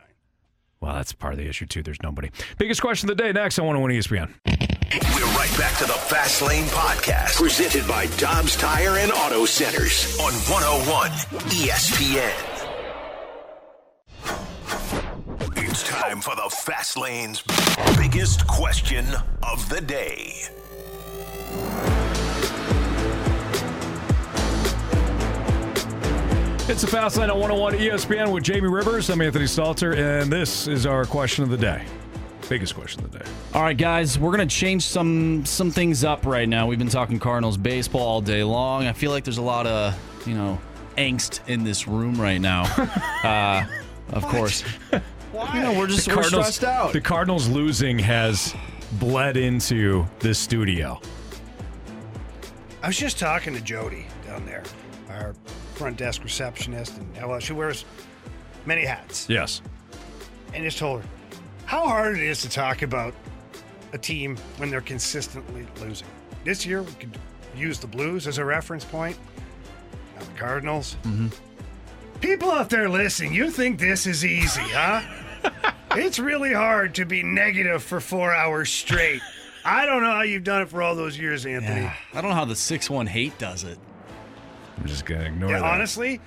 Well, 0.80 0.93
that's 0.93 1.14
part 1.14 1.33
of 1.33 1.40
the 1.40 1.48
issue 1.48 1.65
too. 1.65 1.83
There's 1.83 2.01
nobody. 2.01 2.31
Biggest 2.57 2.81
question 2.81 3.09
of 3.09 3.17
the 3.17 3.23
day 3.23 3.31
next. 3.31 3.59
I 3.59 3.64
want 3.64 3.75
to 3.77 3.81
win 3.81 3.91
ESPN. 3.91 4.33
Oh 4.48 5.15
We're 5.15 5.38
right 5.38 5.57
back 5.57 5.77
to 5.77 5.85
the 5.85 5.93
Fast 5.93 6.41
Lane 6.41 6.65
Podcast, 6.65 7.35
presented 7.35 7.88
by 7.88 8.07
Dobbs 8.17 8.56
Tire 8.56 8.98
and 8.98 9.11
Auto 9.11 9.45
Centers 9.45 10.19
on 10.19 10.33
101 10.33 11.09
ESPN. 11.51 12.50
For 16.72 16.77
the 16.77 16.83
Fast 16.83 16.98
Lane's 16.98 17.43
biggest 17.98 18.48
question 18.48 19.06
of 19.43 19.67
the 19.69 19.82
day. 19.82 20.43
It's 26.69 26.83
a 26.83 26.88
Fast 26.88 27.17
Lane 27.17 27.30
on 27.30 27.40
101 27.40 27.74
ESPN 27.74 28.32
with 28.32 28.43
Jamie 28.43 28.67
Rivers. 28.67 29.09
I'm 29.09 29.22
Anthony 29.22 29.45
Stalter, 29.45 29.95
and 29.98 30.32
this 30.32 30.67
is 30.67 30.85
our 30.85 31.06
question 31.06 31.43
of 31.43 31.50
the 31.50 31.58
day. 31.58 31.83
Biggest 32.48 32.75
question 32.75 33.03
of 33.03 33.11
the 33.11 33.19
day. 33.19 33.25
All 33.53 33.64
right, 33.64 33.77
guys, 33.77 34.19
we're 34.19 34.32
gonna 34.32 34.45
change 34.45 34.83
some 34.83 35.45
some 35.45 35.72
things 35.72 36.03
up 36.03 36.25
right 36.25 36.48
now. 36.48 36.67
We've 36.67 36.80
been 36.80 36.90
talking 36.90 37.19
Cardinals 37.19 37.58
baseball 37.58 38.01
all 38.01 38.22
day 38.22 38.43
long. 38.43 38.88
I 38.88 38.93
feel 38.93 39.11
like 39.11 39.24
there's 39.24 39.38
a 39.38 39.41
lot 39.41 39.67
of 39.67 39.98
you 40.27 40.35
know 40.35 40.59
angst 40.98 41.48
in 41.48 41.64
this 41.64 41.88
room 41.88 42.19
right 42.19 42.40
now. 42.40 42.64
uh, 43.24 43.66
of 44.14 44.24
course, 44.24 44.64
you 45.53 45.61
know 45.61 45.78
we're 45.78 45.88
just 45.88 46.06
The 46.06 46.16
we're 46.16 46.22
Cardinals- 46.22 46.56
stressed 46.56 46.64
out. 46.64 46.94
The 46.94 47.02
Cardinals 47.02 47.48
losing 47.50 48.00
has 48.00 48.56
bled 48.94 49.38
into 49.38 50.06
this 50.20 50.38
studio. 50.40 51.00
I 52.84 52.88
was 52.88 52.98
just 52.98 53.20
talking 53.20 53.53
to 53.53 53.61
Jody 53.61 54.08
down 54.26 54.45
there, 54.45 54.64
our 55.10 55.34
front 55.76 55.98
desk 55.98 56.24
receptionist, 56.24 56.98
and 56.98 57.28
well, 57.28 57.40
she 57.40 57.53
wears 57.53 57.86
many 58.66 58.86
hats. 58.86 59.28
Yes. 59.30 59.61
and 60.53 60.64
just 60.64 60.78
told 60.80 61.02
her 61.02 61.08
how 61.66 61.88
hard 61.88 62.18
it 62.18 62.24
is 62.24 62.42
to 62.42 62.50
talk 62.50 62.82
about 62.82 63.14
a 63.94 63.98
team 63.98 64.36
when 64.58 64.70
they're 64.70 64.82
consistently 64.82 65.66
losing. 65.80 66.08
This 66.44 66.66
year, 66.66 66.82
we 66.82 66.92
could 66.94 67.18
use 67.56 67.80
the 67.80 67.88
Blues 67.88 68.28
as 68.28 68.38
a 68.38 68.44
reference 68.45 68.84
point. 68.84 69.18
Now 70.18 70.24
the 70.26 70.40
Cardinals. 70.40 70.98
Mm-hmm. 71.03 71.28
People 72.20 72.52
out 72.52 72.70
there 72.70 72.90
listening, 72.90 73.34
you 73.34 73.50
think 73.50 73.80
this 73.80 74.06
is 74.06 74.26
easy, 74.26 74.61
huh? 74.61 75.02
It's 75.95 76.20
really 76.20 76.53
hard 76.53 76.95
to 76.95 77.06
be 77.06 77.24
negative 77.24 77.84
for 77.84 78.00
four 78.00 78.34
hours 78.34 78.70
straight. 78.70 79.22
I 79.64 79.86
don't 79.86 80.02
know 80.02 80.11
how 80.11 80.22
you've 80.24 80.44
done 80.44 80.64
it 80.64 80.70
for 80.70 80.82
all 80.82 80.95
those 80.95 81.18
years, 81.20 81.45
Anthony. 81.45 81.82
Yeah, 81.82 81.94
I 82.14 82.22
don't 82.22 82.30
know 82.32 82.36
how 82.36 82.45
the 82.45 82.56
six 82.56 82.90
one 82.90 83.08
hate 83.08 83.38
does 83.38 83.64
it. 83.64 83.78
I'm 84.78 84.88
just 84.88 85.06
gonna 85.06 85.26
ignore 85.26 85.52
Yeah, 85.52 85.60
that. 85.60 85.66
honestly, 85.74 86.20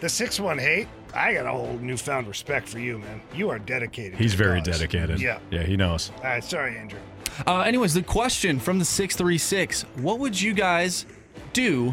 the 0.00 0.08
six 0.08 0.40
one 0.40 0.58
hate. 0.58 0.88
I 1.14 1.34
got 1.34 1.44
a 1.44 1.50
whole 1.50 1.78
newfound 1.82 2.26
respect 2.26 2.66
for 2.68 2.78
you, 2.78 2.98
man. 2.98 3.20
You 3.34 3.50
are 3.50 3.58
dedicated. 3.58 4.18
He's 4.18 4.32
very 4.32 4.60
cause. 4.62 4.78
dedicated. 4.78 5.20
Yeah. 5.20 5.38
Yeah, 5.50 5.62
he 5.62 5.76
knows. 5.76 6.10
All 6.18 6.24
right, 6.24 6.42
sorry, 6.42 6.78
Andrew. 6.78 6.98
Uh, 7.46 7.60
anyways, 7.60 7.92
the 7.92 8.02
question 8.02 8.58
from 8.58 8.78
the 8.78 8.84
six 8.86 9.14
three 9.16 9.36
six: 9.38 9.82
What 9.96 10.18
would 10.20 10.40
you 10.40 10.54
guys 10.54 11.04
do 11.52 11.92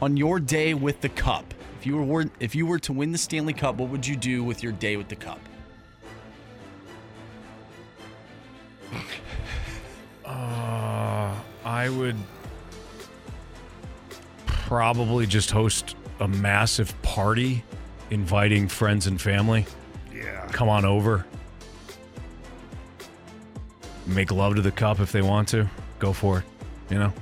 on 0.00 0.16
your 0.16 0.40
day 0.40 0.74
with 0.74 1.00
the 1.00 1.08
cup? 1.10 1.54
If 1.78 1.86
you 1.86 1.96
were 2.02 2.26
if 2.40 2.56
you 2.56 2.66
were 2.66 2.80
to 2.80 2.92
win 2.92 3.12
the 3.12 3.18
Stanley 3.18 3.52
Cup, 3.52 3.76
what 3.76 3.88
would 3.90 4.04
you 4.04 4.16
do 4.16 4.42
with 4.42 4.64
your 4.64 4.72
day 4.72 4.96
with 4.96 5.08
the 5.08 5.14
cup? 5.16 5.38
Uh, 10.24 11.34
I 11.64 11.88
would 11.88 12.16
probably 14.46 15.26
just 15.26 15.50
host 15.50 15.96
a 16.20 16.28
massive 16.28 17.00
party, 17.02 17.64
inviting 18.10 18.68
friends 18.68 19.06
and 19.06 19.20
family. 19.20 19.66
Yeah. 20.14 20.46
Come 20.52 20.68
on 20.68 20.84
over. 20.84 21.24
Make 24.06 24.30
love 24.32 24.56
to 24.56 24.62
the 24.62 24.70
cup 24.70 25.00
if 25.00 25.12
they 25.12 25.22
want 25.22 25.48
to. 25.48 25.68
Go 25.98 26.12
for 26.12 26.38
it. 26.40 26.44
You 26.90 26.98
know? 26.98 27.12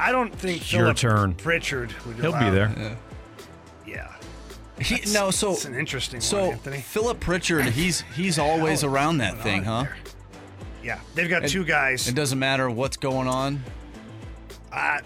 I 0.00 0.12
don't 0.12 0.32
think 0.34 0.72
Your 0.72 0.82
Philip 0.82 0.96
turn. 0.96 1.34
Pritchard 1.34 1.92
would. 2.06 2.16
He'll 2.16 2.32
be 2.32 2.38
allow- 2.38 2.50
there. 2.52 2.96
Yeah. 3.86 4.12
He, 4.80 4.94
That's- 4.94 5.12
no, 5.12 5.30
so 5.32 5.52
it's 5.52 5.64
an 5.64 5.74
interesting 5.74 6.20
so 6.20 6.40
one, 6.44 6.52
Anthony. 6.52 6.78
Philip 6.78 7.18
Pritchard, 7.18 7.64
he's 7.66 8.02
he's 8.14 8.38
always 8.38 8.84
around 8.84 9.18
that 9.18 9.40
thing, 9.42 9.64
huh? 9.64 9.86
Yeah, 10.88 11.00
they've 11.14 11.28
got 11.28 11.44
It- 11.44 11.50
two 11.50 11.66
guys. 11.66 12.08
It 12.08 12.14
doesn't 12.14 12.38
matter 12.38 12.70
what's 12.70 12.96
going 12.96 13.28
on. 13.28 13.62
Uh, 14.72 15.00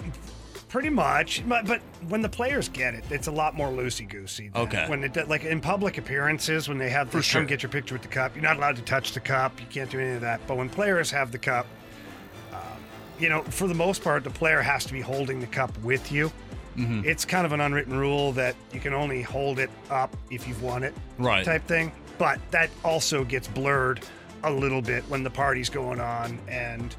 pretty 0.69 0.91
much, 0.91 1.43
but, 1.49 1.67
but 1.67 1.81
when 2.07 2.23
the 2.23 2.29
players 2.29 2.69
get 2.69 2.95
it, 2.95 3.03
it's 3.11 3.27
a 3.27 3.33
lot 3.33 3.57
more 3.57 3.67
loosey 3.69 4.09
goosey. 4.09 4.53
Okay. 4.55 4.87
When 4.89 5.03
it 5.03 5.29
like 5.29 5.43
in 5.43 5.61
public 5.61 5.99
appearances, 5.99 6.69
when 6.69 6.79
they 6.79 6.89
have 6.91 7.11
to 7.11 7.21
sure. 7.21 7.41
come 7.41 7.49
get 7.49 7.65
your 7.65 7.71
picture 7.71 7.97
with 7.97 8.03
the 8.03 8.09
cup, 8.09 8.37
you're 8.37 8.45
not 8.45 8.59
allowed 8.59 8.77
to 8.77 8.83
touch 8.83 9.11
the 9.11 9.19
cup. 9.19 9.59
You 9.59 9.67
can't 9.67 9.91
do 9.91 9.99
any 9.99 10.13
of 10.13 10.21
that. 10.21 10.41
But 10.47 10.57
when 10.57 10.69
players 10.69 11.11
have 11.11 11.33
the 11.33 11.39
cup, 11.39 11.67
um, 12.53 12.61
you 13.19 13.29
know, 13.29 13.43
for 13.43 13.67
the 13.67 13.75
most 13.75 14.05
part, 14.05 14.23
the 14.23 14.31
player 14.31 14.61
has 14.63 14.85
to 14.85 14.93
be 14.93 15.01
holding 15.01 15.41
the 15.41 15.49
cup 15.49 15.77
with 15.83 16.13
you. 16.13 16.31
Mm-hmm. 16.77 17.03
It's 17.05 17.25
kind 17.25 17.45
of 17.45 17.51
an 17.51 17.61
unwritten 17.61 17.99
rule 17.99 18.31
that 18.35 18.55
you 18.73 18.79
can 18.79 18.95
only 18.95 19.21
hold 19.21 19.59
it 19.59 19.71
up 19.91 20.17
if 20.31 20.47
you've 20.47 20.63
won 20.63 20.85
it, 20.85 20.95
Right. 21.19 21.45
Type 21.45 21.67
thing. 21.67 21.91
But 22.19 22.39
that 22.53 22.71
also 22.85 23.25
gets 23.25 23.49
blurred 23.49 24.01
a 24.45 24.51
little 24.51 24.83
bit 24.83 25.03
when 25.05 25.23
the 25.23 25.31
party's 25.31 25.71
going 25.71 26.01
on, 26.01 26.39
and 26.49 26.95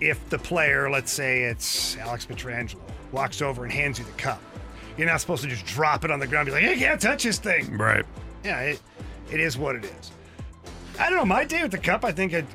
if 0.00 0.28
the 0.30 0.38
player, 0.38 0.90
let's 0.90 1.12
say 1.12 1.42
it's 1.42 1.96
Alex 1.98 2.26
Pietrangelo, 2.26 2.80
walks 3.12 3.42
over 3.42 3.64
and 3.64 3.72
hands 3.72 3.98
you 3.98 4.04
the 4.04 4.12
cup, 4.12 4.40
you're 4.96 5.06
not 5.06 5.20
supposed 5.20 5.42
to 5.42 5.48
just 5.48 5.66
drop 5.66 6.04
it 6.04 6.10
on 6.10 6.18
the 6.18 6.26
ground, 6.26 6.48
and 6.48 6.56
be 6.56 6.62
like, 6.62 6.74
"Hey, 6.74 6.80
can't 6.80 7.00
touch 7.00 7.22
this 7.22 7.38
thing." 7.38 7.76
Right. 7.76 8.04
Yeah, 8.44 8.60
it, 8.60 8.82
it 9.30 9.40
is 9.40 9.56
what 9.56 9.76
it 9.76 9.84
is. 9.84 10.12
I 10.98 11.08
don't 11.08 11.18
know. 11.18 11.24
My 11.24 11.44
day 11.44 11.62
with 11.62 11.72
the 11.72 11.78
cup, 11.78 12.04
I 12.04 12.12
think 12.12 12.34
I'd 12.34 12.46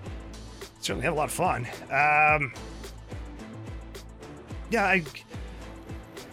certainly 0.79 1.03
had 1.03 1.13
a 1.13 1.15
lot 1.15 1.25
of 1.25 1.31
fun. 1.31 1.67
Um, 1.89 2.53
yeah, 4.69 4.85
I 4.85 5.03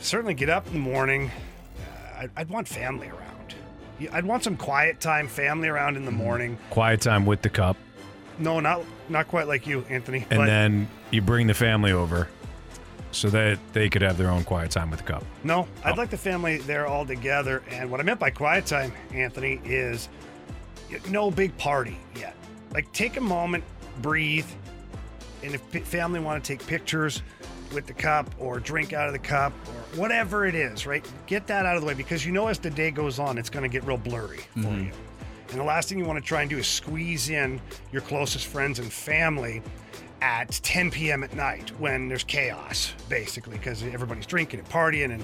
certainly 0.00 0.34
get 0.34 0.48
up 0.50 0.66
in 0.66 0.74
the 0.74 0.78
morning. 0.78 1.30
Uh, 1.78 2.18
I'd, 2.20 2.30
I'd 2.36 2.48
want 2.50 2.68
family 2.68 3.08
around. 3.08 3.54
I'd 4.10 4.24
want 4.24 4.42
some 4.42 4.56
quiet 4.56 5.00
time, 5.00 5.28
family 5.28 5.68
around 5.68 5.96
in 5.96 6.04
the 6.04 6.10
morning. 6.10 6.58
Quiet 6.70 7.00
time 7.00 7.24
with 7.24 7.42
the 7.42 7.48
cup. 7.48 7.76
No, 8.38 8.60
not 8.60 8.82
not 9.08 9.28
quite 9.28 9.46
like 9.48 9.66
you, 9.66 9.84
Anthony. 9.88 10.26
And 10.30 10.38
but 10.40 10.46
then 10.46 10.88
you 11.10 11.20
bring 11.22 11.46
the 11.46 11.54
family 11.54 11.92
over 11.92 12.28
so 13.10 13.28
that 13.30 13.58
they 13.74 13.88
could 13.90 14.00
have 14.02 14.16
their 14.16 14.30
own 14.30 14.42
quiet 14.44 14.70
time 14.70 14.90
with 14.90 15.00
the 15.00 15.04
cup. 15.06 15.24
no, 15.44 15.68
I'd 15.84 15.98
like 15.98 16.08
the 16.10 16.16
family 16.16 16.58
there 16.58 16.86
all 16.86 17.04
together. 17.04 17.62
And 17.70 17.90
what 17.90 18.00
I 18.00 18.04
meant 18.04 18.18
by 18.18 18.30
quiet 18.30 18.64
time, 18.66 18.92
Anthony, 19.12 19.60
is 19.64 20.08
no 21.08 21.30
big 21.30 21.56
party 21.58 21.98
yet. 22.18 22.34
Like 22.72 22.90
take 22.92 23.18
a 23.18 23.20
moment, 23.20 23.64
breathe, 24.00 24.46
and 25.42 25.54
if 25.54 25.70
p- 25.70 25.80
family 25.80 26.20
want 26.20 26.42
to 26.42 26.56
take 26.56 26.66
pictures 26.66 27.22
with 27.74 27.86
the 27.86 27.92
cup 27.92 28.30
or 28.38 28.60
drink 28.60 28.92
out 28.94 29.06
of 29.08 29.12
the 29.12 29.18
cup 29.18 29.52
or 29.68 29.98
whatever 30.00 30.46
it 30.46 30.54
is, 30.54 30.86
right? 30.86 31.06
Get 31.26 31.46
that 31.48 31.64
out 31.66 31.74
of 31.76 31.82
the 31.82 31.86
way 31.88 31.94
because 31.94 32.24
you 32.24 32.32
know 32.32 32.48
as 32.48 32.58
the 32.58 32.70
day 32.70 32.90
goes 32.90 33.18
on, 33.18 33.36
it's 33.38 33.48
going 33.50 33.62
to 33.62 33.68
get 33.68 33.84
real 33.84 33.96
blurry 33.98 34.38
for 34.54 34.60
Mhm. 34.60 34.86
you. 34.86 34.92
And 35.52 35.60
the 35.60 35.64
last 35.64 35.90
thing 35.90 35.98
you 35.98 36.06
want 36.06 36.18
to 36.18 36.26
try 36.26 36.40
and 36.40 36.48
do 36.48 36.56
is 36.56 36.66
squeeze 36.66 37.28
in 37.28 37.60
your 37.92 38.00
closest 38.00 38.46
friends 38.46 38.78
and 38.78 38.90
family 38.90 39.62
at 40.22 40.50
10 40.50 40.90
p.m. 40.90 41.22
at 41.22 41.34
night 41.34 41.70
when 41.78 42.08
there's 42.08 42.24
chaos, 42.24 42.94
basically, 43.10 43.58
because 43.58 43.82
everybody's 43.82 44.24
drinking 44.24 44.60
and 44.60 44.68
partying. 44.70 45.12
And 45.12 45.22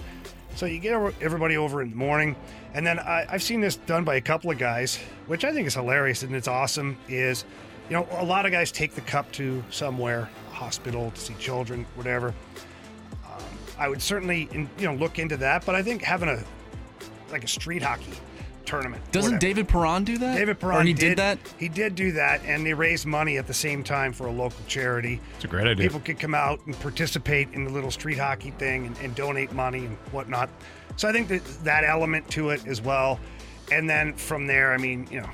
so 0.55 0.67
you 0.67 0.81
get 0.81 0.93
everybody 1.23 1.57
over 1.57 1.81
in 1.81 1.89
the 1.89 1.97
morning. 1.97 2.37
And 2.75 2.87
then 2.87 2.99
I, 2.99 3.27
I've 3.31 3.43
seen 3.43 3.63
this 3.63 3.77
done 3.77 4.05
by 4.05 4.17
a 4.17 4.21
couple 4.21 4.51
of 4.51 4.59
guys, 4.59 4.99
which 5.29 5.47
I 5.47 5.53
think 5.53 5.67
is 5.67 5.75
hilarious 5.75 6.23
and 6.23 6.37
it's 6.37 6.49
awesome. 6.49 6.99
Is, 7.09 7.47
you 7.89 7.97
know, 7.97 8.07
a 8.11 8.25
lot 8.25 8.45
of 8.45 8.53
guys 8.53 8.71
take 8.71 8.95
the 8.95 9.01
cup 9.01 9.33
to 9.33 9.65
somewhere, 9.71 10.29
a 10.51 10.55
hospital, 10.55 11.11
to 11.11 11.19
see 11.19 11.35
children, 11.39 11.87
whatever. 11.95 12.35
Um, 13.25 13.43
I 13.79 13.89
would 13.89 14.03
certainly, 14.03 14.47
in- 14.53 14.69
you 14.79 14.89
know, 14.89 14.95
look 14.95 15.19
into 15.19 15.39
that. 15.39 15.65
But 15.65 15.75
I 15.75 15.83
think 15.83 16.03
having 16.03 16.29
a 16.29 16.45
like 17.31 17.45
a 17.45 17.49
street 17.49 17.83
hockey 17.83 18.13
tournament. 18.69 19.03
Doesn't 19.11 19.33
whatever. 19.33 19.41
David 19.41 19.69
Perron 19.69 20.05
do 20.05 20.19
that? 20.19 20.37
David 20.37 20.61
Perron 20.61 20.83
Or 20.83 20.85
he 20.85 20.93
did 20.93 21.19
that? 21.19 21.39
He 21.59 21.69
did 21.69 21.95
do 21.95 22.13
that, 22.13 22.45
and 22.45 22.65
they 22.65 22.75
raised 22.75 23.07
money 23.07 23.39
at 23.39 23.47
the 23.47 23.55
same 23.55 23.83
time 23.83 24.13
for 24.13 24.27
a 24.27 24.31
local 24.31 24.65
charity. 24.69 25.21
It's 25.37 25.45
a 25.45 25.49
great 25.49 25.67
idea. 25.67 25.87
People 25.87 26.01
could 26.01 26.21
come 26.21 26.35
out 26.35 26.65
and 26.67 26.79
participate 26.81 27.49
in 27.53 27.65
the 27.65 27.71
little 27.71 27.91
street 27.91 28.19
hockey 28.19 28.51
thing 28.53 28.87
and, 28.87 28.99
and 28.99 29.15
donate 29.15 29.53
money 29.53 29.87
and 29.87 29.97
whatnot. 30.13 30.51
So 30.97 31.09
I 31.09 31.13
think 31.13 31.29
that 31.29 31.45
that 31.65 31.85
element 31.85 32.29
to 32.33 32.51
it 32.51 32.67
as 32.67 32.81
well. 32.83 33.19
And 33.73 33.89
then 33.89 34.13
from 34.15 34.47
there, 34.47 34.73
I 34.73 34.77
mean, 34.79 35.09
you 35.11 35.21
know, 35.21 35.31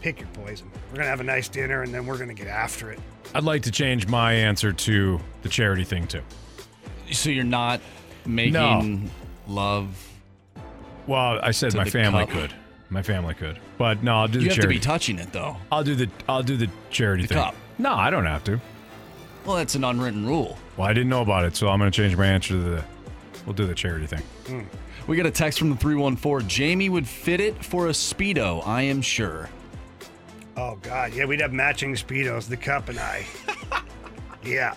pick 0.00 0.20
your 0.20 0.28
poison. 0.28 0.70
We're 0.90 0.98
gonna 0.98 1.08
have 1.08 1.20
a 1.20 1.24
nice 1.24 1.48
dinner, 1.48 1.82
and 1.82 1.92
then 1.92 2.06
we're 2.06 2.18
gonna 2.18 2.34
get 2.34 2.46
after 2.46 2.90
it. 2.90 3.00
I'd 3.34 3.44
like 3.44 3.62
to 3.62 3.70
change 3.70 4.06
my 4.06 4.32
answer 4.32 4.72
to 4.72 5.20
the 5.42 5.48
charity 5.48 5.84
thing 5.84 6.06
too. 6.06 6.22
So 7.12 7.30
you're 7.30 7.44
not 7.44 7.80
making 8.26 9.10
love. 9.48 10.06
Well, 11.06 11.40
I 11.42 11.50
said 11.50 11.74
my 11.74 11.88
family 11.88 12.26
cup. 12.26 12.30
could. 12.30 12.54
My 12.90 13.02
family 13.02 13.34
could, 13.34 13.58
but 13.78 14.02
no, 14.02 14.16
I'll 14.16 14.28
do 14.28 14.40
You 14.40 14.44
the 14.44 14.48
have 14.48 14.56
to 14.56 14.62
charity. 14.62 14.78
be 14.78 14.80
touching 14.80 15.18
it 15.20 15.32
though. 15.32 15.56
I'll 15.70 15.84
do 15.84 15.94
the 15.94 16.08
I'll 16.28 16.42
do 16.42 16.56
the 16.56 16.68
charity 16.90 17.22
The 17.22 17.34
thing. 17.34 17.42
cup. 17.42 17.54
No, 17.78 17.92
I 17.92 18.10
don't 18.10 18.26
have 18.26 18.42
to. 18.44 18.60
Well, 19.44 19.56
that's 19.56 19.76
an 19.76 19.84
unwritten 19.84 20.26
rule. 20.26 20.58
Well, 20.76 20.88
I 20.88 20.92
didn't 20.92 21.08
know 21.08 21.22
about 21.22 21.44
it, 21.44 21.56
so 21.56 21.68
I'm 21.68 21.78
going 21.78 21.90
to 21.90 21.96
change 21.96 22.16
my 22.16 22.26
answer 22.26 22.54
to 22.54 22.60
the. 22.60 22.84
We'll 23.46 23.54
do 23.54 23.66
the 23.66 23.74
charity 23.74 24.06
thing. 24.06 24.22
Hmm. 24.46 24.60
We 25.06 25.16
got 25.16 25.24
a 25.24 25.30
text 25.30 25.58
from 25.58 25.70
the 25.70 25.76
314. 25.76 26.46
Jamie 26.46 26.88
would 26.88 27.08
fit 27.08 27.40
it 27.40 27.64
for 27.64 27.86
a 27.86 27.90
Speedo, 27.90 28.66
I 28.66 28.82
am 28.82 29.00
sure. 29.00 29.48
Oh 30.56 30.76
God, 30.82 31.14
yeah, 31.14 31.24
we'd 31.24 31.40
have 31.40 31.52
matching 31.52 31.94
speedos, 31.94 32.46
the 32.48 32.56
cup 32.56 32.88
and 32.90 32.98
I. 32.98 33.24
yeah, 34.44 34.74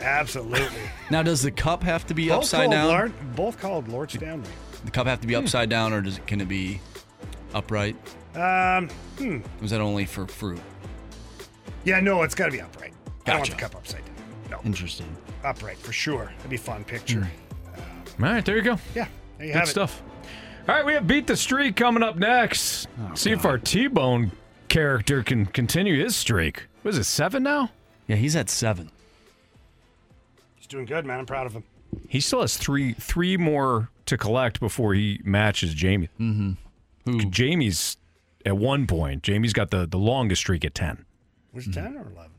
absolutely. 0.00 0.82
Now, 1.10 1.22
does 1.22 1.42
the 1.42 1.50
cup 1.50 1.82
have 1.84 2.06
to 2.08 2.14
be 2.14 2.28
Both 2.28 2.38
upside 2.38 2.60
called 2.64 2.72
down? 2.72 2.88
Lord, 2.88 3.12
both 3.34 3.58
called 3.58 3.88
Lord 3.88 4.10
Stanley. 4.10 4.50
The 4.84 4.90
cup 4.90 5.06
have 5.06 5.20
to 5.22 5.26
be 5.26 5.34
hmm. 5.34 5.44
upside 5.44 5.70
down, 5.70 5.92
or 5.92 6.02
does 6.02 6.18
it, 6.18 6.26
can 6.26 6.40
it 6.40 6.48
be 6.48 6.80
upright? 7.54 7.96
Um, 8.34 8.88
hmm. 9.18 9.38
Was 9.60 9.70
that 9.70 9.80
only 9.80 10.04
for 10.04 10.26
fruit? 10.26 10.60
Yeah, 11.84 12.00
no, 12.00 12.22
it's 12.22 12.34
got 12.34 12.46
to 12.46 12.52
be 12.52 12.60
upright. 12.60 12.92
Gotcha. 13.24 13.26
I 13.26 13.30
don't 13.30 13.38
want 13.40 13.50
the 13.50 13.56
cup 13.56 13.76
upside 13.76 14.04
down. 14.04 14.14
No, 14.50 14.60
Interesting. 14.64 15.16
upright 15.44 15.78
for 15.78 15.92
sure. 15.92 16.32
That'd 16.36 16.50
be 16.50 16.56
a 16.56 16.58
fun 16.58 16.84
picture. 16.84 17.28
All 17.76 17.82
right, 18.18 18.44
there 18.44 18.56
you 18.56 18.62
go. 18.62 18.78
Yeah, 18.94 19.06
there 19.38 19.46
you 19.46 19.52
Good 19.52 19.58
have 19.60 19.68
stuff. 19.68 20.02
All 20.68 20.74
right, 20.76 20.84
we 20.84 20.92
have 20.92 21.06
beat 21.06 21.26
the 21.26 21.36
streak 21.36 21.74
coming 21.76 22.02
up 22.02 22.16
next. 22.16 22.86
See 23.14 23.32
if 23.32 23.44
our 23.44 23.58
T-Bone 23.58 24.30
character 24.68 25.22
can 25.22 25.46
continue 25.46 26.02
his 26.02 26.14
streak. 26.14 26.66
Was 26.84 26.98
it 26.98 27.04
seven 27.04 27.42
now? 27.42 27.70
Yeah, 28.06 28.16
he's 28.16 28.36
at 28.36 28.48
seven. 28.48 28.90
He's 30.56 30.66
doing 30.66 30.84
good, 30.84 31.04
man. 31.04 31.18
I'm 31.18 31.26
proud 31.26 31.46
of 31.46 31.52
him. 31.54 31.64
He 32.08 32.20
still 32.20 32.40
has 32.42 32.56
three 32.56 32.92
three 32.94 33.36
more 33.36 33.90
to 34.06 34.16
collect 34.16 34.60
before 34.60 34.94
he 34.94 35.20
matches 35.24 35.74
Jamie. 35.74 36.08
Mm-hmm. 36.20 36.52
Jamie's 37.30 37.96
at 38.46 38.56
one 38.56 38.86
point. 38.86 39.22
Jamie's 39.22 39.52
got 39.52 39.70
the 39.70 39.86
the 39.86 39.98
longest 39.98 40.40
streak 40.40 40.64
at 40.64 40.74
ten. 40.74 41.04
Was 41.52 41.66
it 41.66 41.74
10 41.74 41.96
or 41.98 42.10
11? 42.10 42.30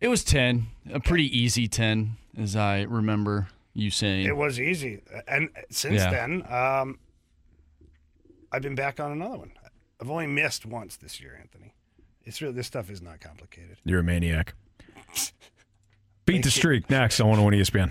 It 0.00 0.06
was 0.08 0.22
10, 0.22 0.66
a 0.92 1.00
pretty 1.00 1.26
easy 1.36 1.66
10, 1.66 2.16
as 2.38 2.54
I 2.54 2.82
remember 2.82 3.48
you 3.74 3.90
saying. 3.90 4.24
It 4.26 4.36
was 4.36 4.60
easy, 4.60 5.00
and 5.26 5.48
since 5.68 5.96
Yeah. 6.00 6.10
then, 6.10 6.44
um, 6.52 6.98
I've 8.52 8.62
been 8.62 8.74
back 8.76 9.00
on 9.00 9.10
another 9.12 9.38
one. 9.38 9.52
I've 10.00 10.10
only 10.10 10.26
missed 10.28 10.64
once 10.66 10.96
this 10.96 11.20
year, 11.20 11.36
Anthony. 11.40 11.74
It's 12.24 12.40
really 12.40 12.54
this 12.54 12.66
stuff 12.68 12.88
is 12.90 13.02
not 13.02 13.20
complicated. 13.20 13.78
You're 13.84 14.00
a 14.00 14.04
maniac. 14.04 14.54
Beat 16.26 16.44
the 16.44 16.50
streak 16.52 16.88
next 16.88 17.18
on 17.20 17.28
101 17.28 17.54
ESPN. 17.54 17.90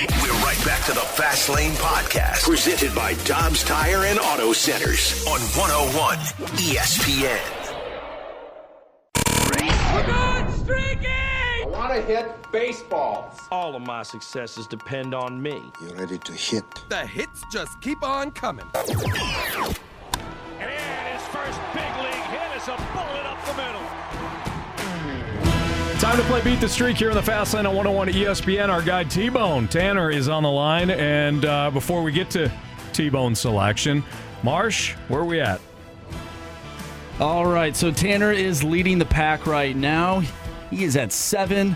We're 0.00 0.32
right 0.42 0.60
back 0.64 0.84
to 0.86 0.92
the 0.92 1.00
Fast 1.00 1.48
Lane 1.48 1.70
Podcast, 1.72 2.42
presented 2.42 2.92
by 2.96 3.14
Dobbs 3.24 3.62
Tire 3.62 4.04
and 4.06 4.18
Auto 4.18 4.52
Centers 4.52 5.24
on 5.26 5.38
101 5.40 6.18
ESPN. 6.58 7.38
We're 9.94 10.06
going 10.06 10.52
streaking! 10.52 11.06
I 11.06 11.64
want 11.68 11.94
to 11.94 12.02
hit 12.02 12.26
baseballs. 12.50 13.38
All 13.52 13.76
of 13.76 13.82
my 13.82 14.02
successes 14.02 14.66
depend 14.66 15.14
on 15.14 15.40
me. 15.40 15.62
You're 15.80 15.94
ready 15.96 16.18
to 16.18 16.32
hit. 16.32 16.64
The 16.88 17.06
hits 17.06 17.44
just 17.52 17.80
keep 17.80 18.02
on 18.02 18.32
coming. 18.32 18.66
Time 26.04 26.18
to 26.18 26.22
play 26.24 26.42
Beat 26.42 26.60
the 26.60 26.68
Streak 26.68 26.98
here 26.98 27.08
in 27.08 27.14
the 27.14 27.22
Fast 27.22 27.54
Lane 27.54 27.64
on 27.64 27.74
101 27.74 28.08
ESPN. 28.08 28.68
Our 28.68 28.82
guy 28.82 29.04
T-Bone 29.04 29.66
Tanner 29.68 30.10
is 30.10 30.28
on 30.28 30.42
the 30.42 30.50
line. 30.50 30.90
And 30.90 31.46
uh, 31.46 31.70
before 31.70 32.02
we 32.02 32.12
get 32.12 32.28
to 32.32 32.52
T-Bone 32.92 33.34
selection, 33.34 34.04
Marsh, 34.42 34.92
where 35.08 35.22
are 35.22 35.24
we 35.24 35.40
at? 35.40 35.62
All 37.20 37.46
right, 37.46 37.74
so 37.74 37.90
Tanner 37.90 38.32
is 38.32 38.62
leading 38.62 38.98
the 38.98 39.06
pack 39.06 39.46
right 39.46 39.74
now. 39.74 40.20
He 40.68 40.84
is 40.84 40.94
at 40.94 41.10
seven. 41.10 41.74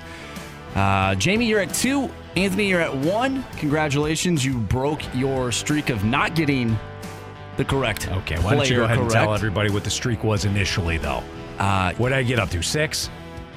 Uh, 0.74 1.14
Jamie, 1.14 1.46
you're 1.46 1.60
at 1.60 1.72
two. 1.72 2.10
Anthony, 2.36 2.68
you're 2.68 2.82
at 2.82 2.94
one. 2.94 3.42
Congratulations, 3.56 4.44
you 4.44 4.58
broke 4.58 5.00
your 5.14 5.50
streak 5.50 5.88
of 5.88 6.04
not 6.04 6.34
getting 6.34 6.78
the 7.56 7.64
correct. 7.64 8.08
Okay, 8.08 8.36
why 8.40 8.56
don't 8.56 8.68
you 8.68 8.76
go 8.76 8.84
ahead 8.84 8.98
and 8.98 9.10
tell 9.10 9.34
everybody 9.34 9.70
what 9.70 9.84
the 9.84 9.90
streak 9.90 10.22
was 10.22 10.44
initially, 10.44 10.98
though? 10.98 11.24
Uh, 11.58 11.94
what 11.94 12.10
did 12.10 12.18
I 12.18 12.22
get 12.24 12.38
up 12.38 12.50
to? 12.50 12.60
Six? 12.62 13.08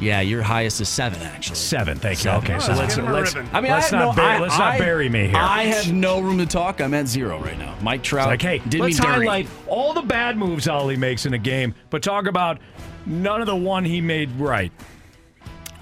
Yeah, 0.02 0.22
your 0.22 0.42
highest 0.42 0.82
is 0.82 0.90
seven, 0.90 1.22
actually. 1.22 1.58
Seven, 1.58 1.98
thank 2.00 2.18
you. 2.20 2.32
Seven. 2.32 2.44
Okay, 2.56 2.60
so 2.60 2.74
let's 2.74 2.96
give 2.96 3.06
him 3.06 3.12
a 3.12 3.14
let's. 3.14 3.36
I 3.36 3.62
mean, 3.62 3.72
let's 3.72 3.94
I 3.94 4.00
not 4.00 4.06
no, 4.08 4.14
bury, 4.14 4.28
I, 4.36 4.40
let's 4.40 4.58
not 4.58 4.74
I- 4.74 4.78
bury 4.80 5.08
me 5.10 5.28
here. 5.28 5.38
I 5.38 5.64
have 5.66 5.94
no 5.94 6.20
room 6.20 6.40
to 6.40 6.46
talk. 6.48 6.82
I'm 6.82 6.94
at 6.96 7.08
zero 7.08 7.40
right 7.40 7.58
now. 7.58 7.76
Mike 7.82 8.02
Trout 8.02 8.34
It's 8.34 8.44
like, 8.44 8.62
hey, 8.64 8.68
did 8.70 8.82
let's 8.82 9.00
me 9.00 9.06
dirty. 9.06 9.20
highlight 9.28 9.48
all 9.68 9.94
the 9.94 10.02
bad 10.02 10.38
moves 10.38 10.68
Oli 10.68 10.98
makes 10.98 11.26
in 11.28 11.36
a 11.36 11.38
game, 11.38 11.76
but 11.92 12.02
talk 12.02 12.26
about 12.26 12.58
none 13.06 13.42
of 13.42 13.48
the 13.48 13.56
one 13.56 13.86
he 13.86 14.02
made 14.02 14.32
right. 14.40 14.72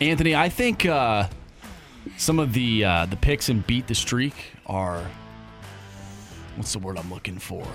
Anthony, 0.02 0.36
I 0.36 0.50
think 0.50 0.86
uh, 0.86 1.28
some 2.18 2.40
of 2.40 2.52
the 2.52 2.84
uh, 2.84 3.06
the 3.06 3.16
picks 3.16 3.48
and 3.48 3.66
beat 3.66 3.88
the 3.88 3.96
streak 3.96 4.34
are 4.66 5.02
what's 6.58 6.74
the 6.74 6.80
word 6.80 6.98
I'm 6.98 7.10
looking 7.10 7.40
for? 7.40 7.66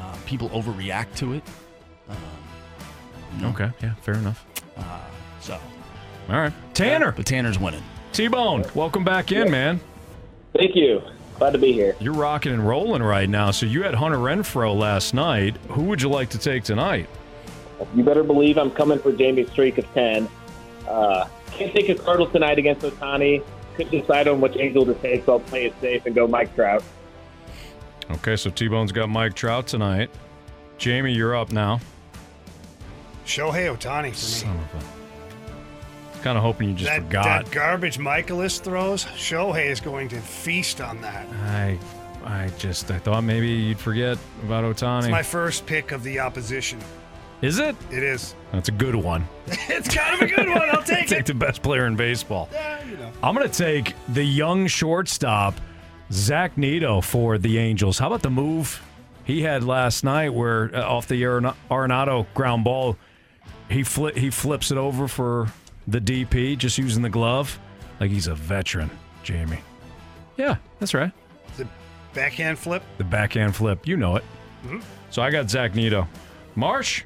Uh, 0.00 0.16
people 0.26 0.48
overreact 0.50 1.14
to 1.16 1.34
it. 1.34 1.42
Um, 2.08 2.16
Okay, 3.44 3.70
yeah, 3.82 3.94
fair 4.02 4.14
enough. 4.16 4.44
Uh, 4.76 5.00
so, 5.40 5.58
all 6.28 6.36
right, 6.36 6.52
Tanner. 6.74 7.12
but 7.12 7.26
Tanner's 7.26 7.58
winning. 7.58 7.82
T-Bone, 8.12 8.64
welcome 8.74 9.04
back 9.04 9.32
in, 9.32 9.50
man. 9.50 9.80
Thank 10.54 10.76
you. 10.76 11.02
Glad 11.38 11.52
to 11.52 11.58
be 11.58 11.72
here. 11.72 11.96
You're 11.98 12.12
rocking 12.14 12.52
and 12.52 12.66
rolling 12.66 13.02
right 13.02 13.28
now. 13.28 13.50
So 13.50 13.66
you 13.66 13.82
had 13.82 13.94
Hunter 13.94 14.18
Renfroe 14.18 14.78
last 14.78 15.14
night. 15.14 15.56
Who 15.70 15.82
would 15.84 16.00
you 16.02 16.08
like 16.08 16.28
to 16.30 16.38
take 16.38 16.62
tonight? 16.62 17.08
You 17.94 18.04
better 18.04 18.22
believe 18.22 18.58
I'm 18.58 18.70
coming 18.70 18.98
for 18.98 19.12
Jamie's 19.12 19.50
streak 19.50 19.78
of 19.78 19.92
10. 19.94 20.28
Uh, 20.86 21.26
can't 21.50 21.74
take 21.74 21.88
a 21.88 21.94
Cardinals 21.94 22.32
tonight 22.32 22.58
against 22.58 22.82
Ohtani. 22.86 23.42
Couldn't 23.76 23.98
decide 23.98 24.28
on 24.28 24.40
which 24.40 24.56
angel 24.56 24.84
to 24.86 24.94
take, 24.94 25.24
so 25.24 25.32
I'll 25.32 25.40
play 25.40 25.64
it 25.64 25.74
safe 25.80 26.06
and 26.06 26.14
go 26.14 26.26
Mike 26.28 26.54
Trout. 26.54 26.84
Okay, 28.10 28.36
so 28.36 28.50
T-Bone's 28.50 28.92
got 28.92 29.08
Mike 29.08 29.34
Trout 29.34 29.66
tonight. 29.66 30.10
Jamie, 30.76 31.12
you're 31.12 31.34
up 31.34 31.50
now. 31.50 31.80
Shohei 33.24 33.74
Ohtani 33.74 34.10
for 34.10 34.16
Son 34.16 34.56
me. 34.56 34.62
Kind 36.22 36.38
of 36.38 36.44
hoping 36.44 36.68
you 36.68 36.74
just 36.74 36.88
that, 36.88 37.02
forgot. 37.02 37.24
that 37.24 37.50
garbage 37.50 37.98
Mikolas 37.98 38.60
throws, 38.60 39.04
Shohei 39.06 39.66
is 39.66 39.80
going 39.80 40.08
to 40.08 40.20
feast 40.20 40.80
on 40.80 41.00
that. 41.00 41.26
I, 41.46 41.78
I 42.24 42.50
just 42.58 42.90
I 42.90 42.98
thought 42.98 43.24
maybe 43.24 43.48
you'd 43.48 43.78
forget 43.80 44.18
about 44.44 44.64
Ohtani. 44.64 45.00
It's 45.00 45.08
my 45.08 45.22
first 45.22 45.66
pick 45.66 45.90
of 45.90 46.04
the 46.04 46.20
opposition. 46.20 46.78
Is 47.40 47.58
it? 47.58 47.74
It 47.90 48.04
is. 48.04 48.36
That's 48.52 48.68
a 48.68 48.72
good 48.72 48.94
one. 48.94 49.26
it's 49.46 49.92
kind 49.92 50.14
of 50.14 50.22
a 50.22 50.32
good 50.32 50.48
one. 50.48 50.62
I'll 50.70 50.82
take 50.84 50.86
take 50.86 51.04
it. 51.06 51.08
Take 51.08 51.24
the 51.26 51.34
best 51.34 51.60
player 51.60 51.86
in 51.86 51.96
baseball. 51.96 52.48
Yeah, 52.52 52.84
you 52.88 52.96
know. 52.96 53.10
I'm 53.20 53.34
going 53.34 53.48
to 53.48 53.52
take 53.54 53.94
the 54.08 54.22
young 54.22 54.68
shortstop, 54.68 55.60
Zach 56.12 56.56
Neto, 56.56 57.00
for 57.00 57.38
the 57.38 57.58
Angels. 57.58 57.98
How 57.98 58.06
about 58.06 58.22
the 58.22 58.30
move 58.30 58.80
he 59.24 59.42
had 59.42 59.64
last 59.64 60.04
night 60.04 60.32
where 60.32 60.70
uh, 60.72 60.82
off 60.82 61.08
the 61.08 61.20
Arenado 61.20 62.26
ground 62.32 62.62
ball, 62.62 62.96
he, 63.68 63.80
fli- 63.80 64.16
he 64.16 64.30
flips 64.30 64.70
it 64.70 64.78
over 64.78 65.08
for 65.08 65.48
the 65.92 66.00
DP 66.00 66.56
just 66.58 66.78
using 66.78 67.02
the 67.02 67.10
glove? 67.10 67.58
Like 68.00 68.10
he's 68.10 68.26
a 68.26 68.34
veteran, 68.34 68.90
Jamie. 69.22 69.60
Yeah, 70.36 70.56
that's 70.80 70.94
right. 70.94 71.12
The 71.56 71.66
backhand 72.14 72.58
flip. 72.58 72.82
The 72.98 73.04
backhand 73.04 73.54
flip. 73.54 73.86
You 73.86 73.96
know 73.96 74.16
it. 74.16 74.24
Mhm. 74.66 74.82
So 75.10 75.22
I 75.22 75.30
got 75.30 75.48
Zach 75.50 75.74
Neto. 75.74 76.08
Marsh? 76.56 77.04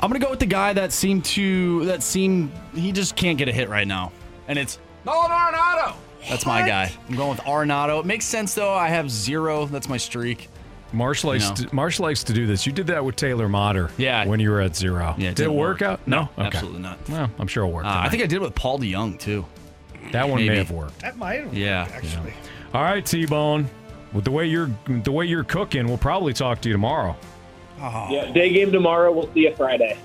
I'm 0.00 0.10
gonna 0.10 0.22
go 0.24 0.30
with 0.30 0.38
the 0.40 0.46
guy 0.46 0.72
that 0.74 0.92
seemed 0.92 1.24
to 1.26 1.84
that 1.86 2.02
seemed 2.02 2.52
he 2.74 2.92
just 2.92 3.16
can't 3.16 3.38
get 3.38 3.48
a 3.48 3.52
hit 3.52 3.68
right 3.68 3.86
now, 3.86 4.12
and 4.48 4.58
it's 4.58 4.78
Nolan 5.04 5.30
Arenado. 5.30 5.94
that's 6.28 6.44
my 6.46 6.66
guy. 6.66 6.92
I'm 7.08 7.16
going 7.16 7.30
with 7.30 7.40
Arenado. 7.40 8.00
It 8.00 8.06
makes 8.06 8.24
sense 8.24 8.54
though. 8.54 8.74
I 8.74 8.88
have 8.88 9.10
zero. 9.10 9.66
That's 9.66 9.88
my 9.88 9.96
streak. 9.96 10.48
Marsh 10.92 11.24
likes 11.24 11.44
You 11.44 11.50
know. 11.50 11.54
to, 11.70 11.74
Marsh 11.74 12.00
likes 12.00 12.24
to 12.24 12.32
do 12.32 12.46
this. 12.46 12.66
You 12.66 12.72
did 12.72 12.86
that 12.88 13.04
with 13.04 13.16
Taylor 13.16 13.48
Motter. 13.48 13.90
Yeah. 13.98 14.26
When 14.26 14.40
you 14.40 14.50
were 14.50 14.60
at 14.60 14.76
zero. 14.76 15.14
Yeah, 15.18 15.30
it 15.30 15.36
did 15.36 15.46
it 15.46 15.52
work, 15.52 15.80
work. 15.80 15.82
out? 15.82 16.06
No, 16.06 16.28
Okay. 16.38 16.46
absolutely 16.46 16.80
not. 16.80 16.98
Well, 17.08 17.30
I'm 17.38 17.46
sure 17.48 17.64
it'll 17.64 17.74
work. 17.74 17.84
Uh, 17.84 17.88
I 18.02 18.08
think 18.08 18.22
I 18.22 18.26
did 18.26 18.36
it 18.36 18.42
with 18.42 18.54
Paul 18.54 18.78
DeJong 18.78 19.18
too. 19.18 19.44
that 20.12 20.28
one 20.28 20.46
may 20.46 20.56
have 20.56 20.70
worked. 20.70 21.00
That 21.00 21.16
might 21.18 21.40
have 21.42 21.52
Yeah. 21.54 21.82
worked, 21.84 21.96
actually. 21.96 22.32
All 22.72 22.82
right, 22.82 23.04
T 23.04 23.26
Bone. 23.26 23.68
With 24.12 24.24
the 24.24 24.30
way 24.30 24.46
you're 24.46 24.70
the 24.86 25.10
way 25.12 25.26
you're 25.26 25.44
cooking, 25.44 25.86
we'll 25.88 25.98
probably 25.98 26.32
talk 26.32 26.60
to 26.62 26.68
you 26.68 26.72
tomorrow. 26.72 27.16
Yeah, 27.78 28.30
day 28.32 28.50
game 28.52 28.70
tomorrow. 28.72 29.12
We'll 29.12 29.30
see 29.34 29.40
you 29.40 29.54
Friday. 29.54 29.98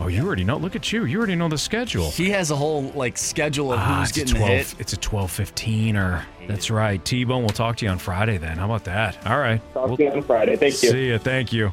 Oh, 0.00 0.08
you 0.08 0.24
already 0.24 0.42
know. 0.44 0.56
Look 0.56 0.74
at 0.74 0.92
you. 0.92 1.04
You 1.04 1.18
already 1.18 1.36
know 1.36 1.48
the 1.48 1.58
schedule. 1.58 2.10
He 2.10 2.30
has 2.30 2.50
a 2.50 2.56
whole 2.56 2.82
like 2.94 3.16
schedule 3.18 3.72
of 3.72 3.78
Ah, 3.78 4.00
who's 4.00 4.10
it's 4.10 4.16
a 4.16 4.20
getting 4.20 4.36
12, 4.36 4.50
hit. 4.50 4.74
It's 4.80 4.92
a 4.92 4.96
twelve 4.96 5.30
fifteen 5.30 5.96
or 5.96 6.24
that's 6.48 6.70
right. 6.70 7.02
T 7.04 7.24
Bone, 7.24 7.42
we'll 7.42 7.50
talk 7.50 7.76
to 7.78 7.84
you 7.84 7.90
on 7.90 7.98
Friday 7.98 8.38
then. 8.38 8.56
How 8.58 8.64
about 8.64 8.84
that? 8.84 9.24
All 9.26 9.38
right. 9.38 9.60
Talk 9.74 9.86
We'll 9.88 9.96
to 9.98 10.02
you 10.04 10.10
on 10.10 10.22
Friday. 10.22 10.56
Thank 10.56 10.82
you. 10.82 10.90
See 10.90 11.06
you. 11.08 11.18
Thank 11.18 11.52
you. 11.52 11.72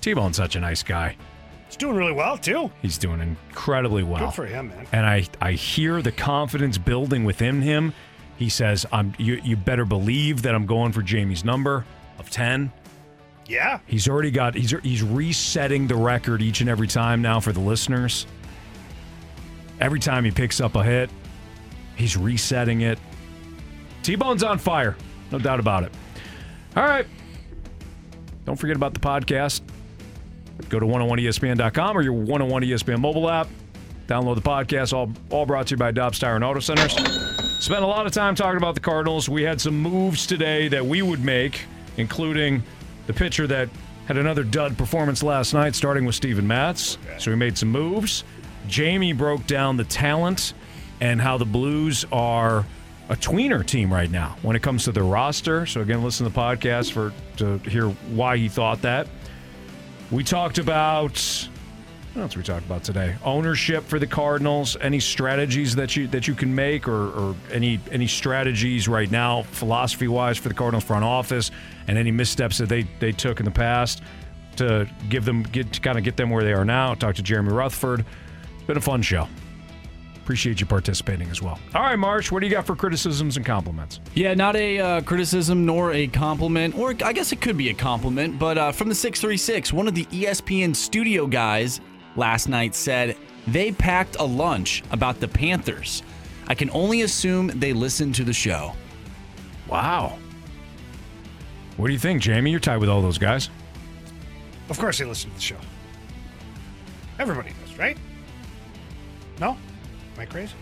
T 0.00 0.14
Bone's 0.14 0.36
such 0.36 0.54
a 0.54 0.60
nice 0.60 0.82
guy. 0.82 1.16
He's 1.66 1.76
doing 1.76 1.96
really 1.96 2.12
well 2.12 2.38
too. 2.38 2.70
He's 2.82 2.98
doing 2.98 3.20
incredibly 3.20 4.04
well. 4.04 4.26
Good 4.26 4.34
for 4.34 4.46
him, 4.46 4.68
man. 4.68 4.86
And 4.92 5.04
I, 5.04 5.26
I 5.40 5.52
hear 5.52 6.00
the 6.00 6.12
confidence 6.12 6.78
building 6.78 7.24
within 7.24 7.60
him. 7.62 7.92
He 8.36 8.48
says, 8.48 8.86
"I'm 8.92 9.14
you, 9.18 9.40
you 9.42 9.56
better 9.56 9.84
believe 9.84 10.42
that 10.42 10.54
I'm 10.54 10.66
going 10.66 10.92
for 10.92 11.02
Jamie's 11.02 11.44
number 11.44 11.84
of 12.18 12.30
10." 12.30 12.70
Yeah. 13.46 13.80
He's 13.86 14.08
already 14.08 14.30
got 14.30 14.54
he's 14.54 14.74
he's 14.82 15.02
resetting 15.02 15.86
the 15.86 15.96
record 15.96 16.42
each 16.42 16.60
and 16.60 16.68
every 16.68 16.88
time 16.88 17.22
now 17.22 17.40
for 17.40 17.52
the 17.52 17.60
listeners. 17.60 18.26
Every 19.80 20.00
time 20.00 20.24
he 20.24 20.30
picks 20.30 20.60
up 20.60 20.74
a 20.74 20.82
hit, 20.82 21.10
he's 21.96 22.16
resetting 22.16 22.80
it. 22.80 22.98
T-Bone's 24.02 24.42
on 24.42 24.58
fire. 24.58 24.96
No 25.30 25.38
doubt 25.38 25.60
about 25.60 25.82
it. 25.82 25.92
All 26.76 26.84
right. 26.84 27.06
Don't 28.44 28.56
forget 28.56 28.76
about 28.76 28.94
the 28.94 29.00
podcast. 29.00 29.60
Go 30.68 30.78
to 30.80 30.86
101ESPN.com 30.86 31.98
or 31.98 32.02
your 32.02 32.12
101 32.14 32.62
ESPN 32.62 33.00
mobile 33.00 33.28
app. 33.28 33.48
Download 34.06 34.36
the 34.36 34.40
podcast, 34.40 34.92
all, 34.92 35.12
all 35.30 35.44
brought 35.44 35.66
to 35.66 35.72
you 35.72 35.76
by 35.76 35.90
Dobbs 35.90 36.18
Tire 36.18 36.36
and 36.36 36.44
Auto 36.44 36.60
Centers. 36.60 36.92
Spent 37.58 37.82
a 37.82 37.86
lot 37.86 38.06
of 38.06 38.12
time 38.12 38.34
talking 38.36 38.56
about 38.56 38.74
the 38.74 38.80
Cardinals. 38.80 39.28
We 39.28 39.42
had 39.42 39.60
some 39.60 39.76
moves 39.76 40.26
today 40.26 40.68
that 40.68 40.86
we 40.86 41.02
would 41.02 41.24
make, 41.24 41.62
including 41.96 42.62
the 43.06 43.12
pitcher 43.12 43.46
that 43.46 43.68
had 44.06 44.16
another 44.16 44.44
dud 44.44 44.78
performance 44.78 45.22
last 45.22 45.52
night, 45.52 45.74
starting 45.74 46.04
with 46.04 46.14
Steven 46.14 46.46
Matz. 46.46 46.98
So 47.18 47.30
we 47.30 47.36
made 47.36 47.58
some 47.58 47.70
moves. 47.70 48.24
Jamie 48.68 49.12
broke 49.12 49.46
down 49.46 49.76
the 49.76 49.84
talent 49.84 50.54
and 51.00 51.20
how 51.20 51.38
the 51.38 51.44
Blues 51.44 52.04
are 52.12 52.64
a 53.08 53.14
tweener 53.14 53.64
team 53.64 53.92
right 53.92 54.10
now 54.10 54.36
when 54.42 54.56
it 54.56 54.62
comes 54.62 54.84
to 54.84 54.92
their 54.92 55.04
roster. 55.04 55.66
So 55.66 55.80
again, 55.80 56.02
listen 56.02 56.26
to 56.26 56.32
the 56.32 56.38
podcast 56.38 56.92
for 56.92 57.12
to 57.36 57.58
hear 57.68 57.88
why 57.88 58.36
he 58.36 58.48
thought 58.48 58.82
that. 58.82 59.06
We 60.10 60.24
talked 60.24 60.58
about 60.58 61.48
what 62.16 62.22
else 62.22 62.36
we 62.36 62.42
talked 62.42 62.64
about 62.64 62.82
today? 62.82 63.14
Ownership 63.24 63.84
for 63.84 63.98
the 63.98 64.06
Cardinals. 64.06 64.74
Any 64.80 65.00
strategies 65.00 65.76
that 65.76 65.96
you 65.96 66.06
that 66.08 66.26
you 66.26 66.34
can 66.34 66.54
make, 66.54 66.88
or, 66.88 67.10
or 67.10 67.36
any 67.52 67.78
any 67.92 68.06
strategies 68.06 68.88
right 68.88 69.10
now, 69.10 69.42
philosophy 69.42 70.08
wise, 70.08 70.38
for 70.38 70.48
the 70.48 70.54
Cardinals 70.54 70.84
front 70.84 71.04
office, 71.04 71.50
and 71.88 71.98
any 71.98 72.10
missteps 72.10 72.56
that 72.56 72.70
they 72.70 72.84
they 73.00 73.12
took 73.12 73.38
in 73.38 73.44
the 73.44 73.50
past 73.50 74.02
to 74.56 74.88
give 75.10 75.26
them 75.26 75.42
get 75.42 75.70
to 75.74 75.80
kind 75.80 75.98
of 75.98 76.04
get 76.04 76.16
them 76.16 76.30
where 76.30 76.42
they 76.42 76.54
are 76.54 76.64
now. 76.64 76.94
Talk 76.94 77.16
to 77.16 77.22
Jeremy 77.22 77.52
Rutherford. 77.52 78.00
It's 78.00 78.66
been 78.66 78.78
a 78.78 78.80
fun 78.80 79.02
show. 79.02 79.28
Appreciate 80.16 80.58
you 80.58 80.66
participating 80.66 81.30
as 81.30 81.40
well. 81.40 81.56
All 81.72 81.82
right, 81.82 81.96
Marsh, 81.96 82.32
what 82.32 82.40
do 82.40 82.46
you 82.46 82.52
got 82.52 82.66
for 82.66 82.74
criticisms 82.74 83.36
and 83.36 83.46
compliments? 83.46 84.00
Yeah, 84.14 84.34
not 84.34 84.56
a 84.56 84.78
uh, 84.80 85.00
criticism 85.02 85.64
nor 85.64 85.92
a 85.92 86.08
compliment, 86.08 86.76
or 86.76 86.96
I 87.04 87.12
guess 87.12 87.30
it 87.30 87.40
could 87.40 87.56
be 87.56 87.68
a 87.68 87.74
compliment, 87.74 88.36
but 88.36 88.58
uh, 88.58 88.72
from 88.72 88.88
the 88.88 88.94
636, 88.94 89.72
one 89.72 89.86
of 89.86 89.94
the 89.94 90.04
ESPN 90.06 90.74
studio 90.74 91.28
guys 91.28 91.80
last 92.16 92.48
night 92.48 92.74
said 92.74 93.16
they 93.46 93.72
packed 93.72 94.16
a 94.18 94.24
lunch 94.24 94.82
about 94.90 95.20
the 95.20 95.28
Panthers. 95.28 96.02
I 96.48 96.54
can 96.54 96.70
only 96.70 97.02
assume 97.02 97.48
they 97.48 97.72
listened 97.72 98.14
to 98.16 98.24
the 98.24 98.32
show. 98.32 98.72
Wow. 99.68 100.18
What 101.76 101.88
do 101.88 101.92
you 101.92 101.98
think, 101.98 102.22
Jamie? 102.22 102.50
You're 102.50 102.60
tied 102.60 102.78
with 102.78 102.88
all 102.88 103.02
those 103.02 103.18
guys. 103.18 103.50
Of 104.68 104.78
course, 104.78 104.98
they 104.98 105.04
listen 105.04 105.30
to 105.30 105.36
the 105.36 105.42
show. 105.42 105.56
Everybody 107.18 107.50
does, 107.64 107.78
right? 107.78 107.96
No? 109.40 109.50
Am 109.50 110.20
I 110.20 110.26
crazy? 110.26 110.54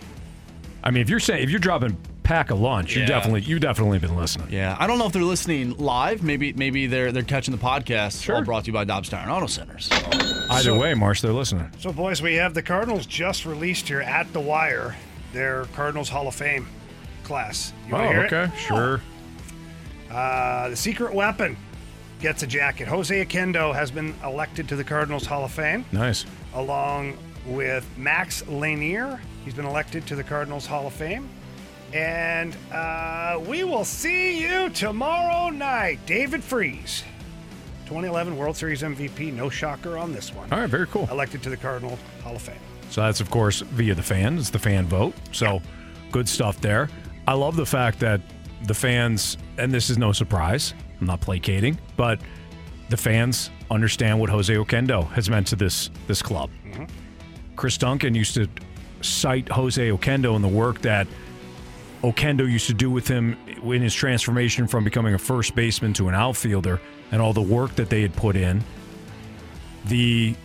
I 0.83 0.91
mean, 0.91 1.01
if 1.01 1.09
you're 1.09 1.19
saying 1.19 1.43
if 1.43 1.49
you're 1.49 1.59
dropping 1.59 1.97
pack 2.25 2.49
a 2.51 2.55
lunch, 2.55 2.95
you 2.95 3.01
Yeah. 3.01 3.07
definitely 3.07 3.41
you 3.41 3.59
definitely 3.59 3.99
been 3.99 4.15
listening. 4.17 4.47
Yeah, 4.51 4.75
I 4.79 4.87
don't 4.87 4.97
know 4.99 5.05
if 5.05 5.13
they're 5.13 5.21
listening 5.23 5.77
live. 5.77 6.21
Maybe 6.23 6.51
maybe 6.53 6.87
they're 6.87 7.11
they're 7.13 7.23
catching 7.23 7.55
the 7.55 7.61
podcast. 7.61 8.33
All 8.33 8.41
brought 8.43 8.63
to 8.65 8.67
you 8.67 8.73
by 8.73 8.83
Dobbs 8.83 9.07
Tire 9.09 9.21
and 9.21 9.31
Auto 9.31 9.47
Centers. 9.47 9.89
Either 9.91 10.61
So- 10.63 10.79
way, 10.79 10.93
Marsh, 10.93 11.21
they're 11.21 11.31
listening. 11.31 11.69
So, 11.79 11.93
boys, 11.93 12.21
we 12.21 12.35
have 12.35 12.53
the 12.53 12.61
Cardinals 12.61 13.05
just 13.05 13.45
released 13.45 13.87
here 13.87 14.01
at 14.01 14.31
the 14.33 14.39
wire 14.41 14.95
their 15.33 15.65
Cardinals 15.75 16.09
Hall 16.09 16.27
of 16.27 16.35
Fame 16.35 16.67
class. 17.23 17.73
You 17.87 17.95
oh, 17.95 17.97
wanna 17.97 18.09
hear 18.09 18.23
it? 18.23 18.33
okay, 18.33 18.57
sure. 18.57 19.01
Uh, 20.09 20.69
the 20.69 20.75
secret 20.75 21.13
weapon 21.13 21.57
gets 22.21 22.41
a 22.43 22.47
jacket. 22.47 22.87
Jose 22.87 23.25
Oquendo 23.25 23.73
has 23.75 23.91
been 23.91 24.15
elected 24.23 24.67
to 24.69 24.75
the 24.75 24.83
Cardinals 24.83 25.25
Hall 25.25 25.43
of 25.43 25.51
Fame, 25.51 25.83
Nice. 25.91 26.25
along 26.53 27.17
with 27.45 27.85
Max 27.97 28.47
Lanier. 28.47 29.19
He's 29.43 29.53
been 29.53 29.65
elected 29.65 30.07
to 30.07 30.15
the 30.15 30.23
Cardinals 30.23 30.65
Hall 30.65 30.87
of 30.87 30.93
Fame. 30.93 31.29
And 31.93 32.55
uh, 32.71 33.39
we 33.47 33.63
will 33.63 33.85
see 33.85 34.41
you 34.41 34.69
tomorrow 34.69 35.49
night. 35.49 35.99
David 36.05 36.43
Freese, 36.43 37.03
2011 37.85 38.35
World 38.35 38.57
Series 38.57 38.81
MVP. 38.81 39.33
No 39.33 39.49
shocker 39.49 39.97
on 39.97 40.11
this 40.11 40.33
one. 40.33 40.51
All 40.51 40.59
right, 40.59 40.69
very 40.69 40.87
cool. 40.87 41.07
Elected 41.11 41.41
to 41.43 41.49
the 41.49 41.57
Cardinal 41.57 41.97
Hall 42.23 42.35
of 42.35 42.41
Fame. 42.41 42.55
So 42.89 43.01
that's 43.01 43.21
of 43.21 43.29
course 43.29 43.61
via 43.61 43.95
the 43.95 44.03
fans. 44.03 44.41
It's 44.41 44.49
the 44.49 44.59
fan 44.59 44.85
vote. 44.87 45.13
So 45.31 45.61
good 46.11 46.27
stuff 46.29 46.59
there. 46.61 46.89
I 47.27 47.33
love 47.33 47.55
the 47.55 47.65
fact 47.65 47.99
that 47.99 48.21
the 48.67 48.73
fans, 48.73 49.37
and 49.57 49.71
this 49.71 49.89
is 49.89 49.97
no 49.97 50.11
surprise. 50.11 50.73
I'm 50.99 51.07
not 51.07 51.21
placating, 51.21 51.79
but 51.97 52.19
the 52.89 52.97
fans 52.97 53.49
understand 53.71 54.19
what 54.19 54.29
Jose 54.29 54.53
Oquendo 54.53 55.09
has 55.11 55.29
meant 55.29 55.47
to 55.47 55.55
this 55.55 55.89
this 56.07 56.21
club. 56.21 56.49
Chris 57.55 57.77
Duncan 57.77 58.13
used 58.15 58.33
to 58.35 58.47
cite 59.01 59.49
Jose 59.49 59.89
Oquendo 59.89 60.35
and 60.35 60.43
the 60.43 60.49
work 60.49 60.81
that 60.81 61.07
Oquendo 62.11 62.49
used 62.49 62.67
to 62.67 62.73
do 62.73 62.91
with 62.91 63.07
him 63.07 63.37
in 63.63 63.81
his 63.81 63.93
transformation 63.93 64.67
from 64.67 64.83
becoming 64.83 65.13
a 65.13 65.17
first 65.17 65.55
baseman 65.55 65.93
to 65.93 66.07
an 66.07 66.15
outfielder 66.15 66.79
and 67.11 67.21
all 67.21 67.33
the 67.33 67.41
work 67.41 67.75
that 67.75 67.89
they 67.89 68.01
had 68.01 68.15
put 68.15 68.35
in. 68.35 68.63
The 69.85 70.35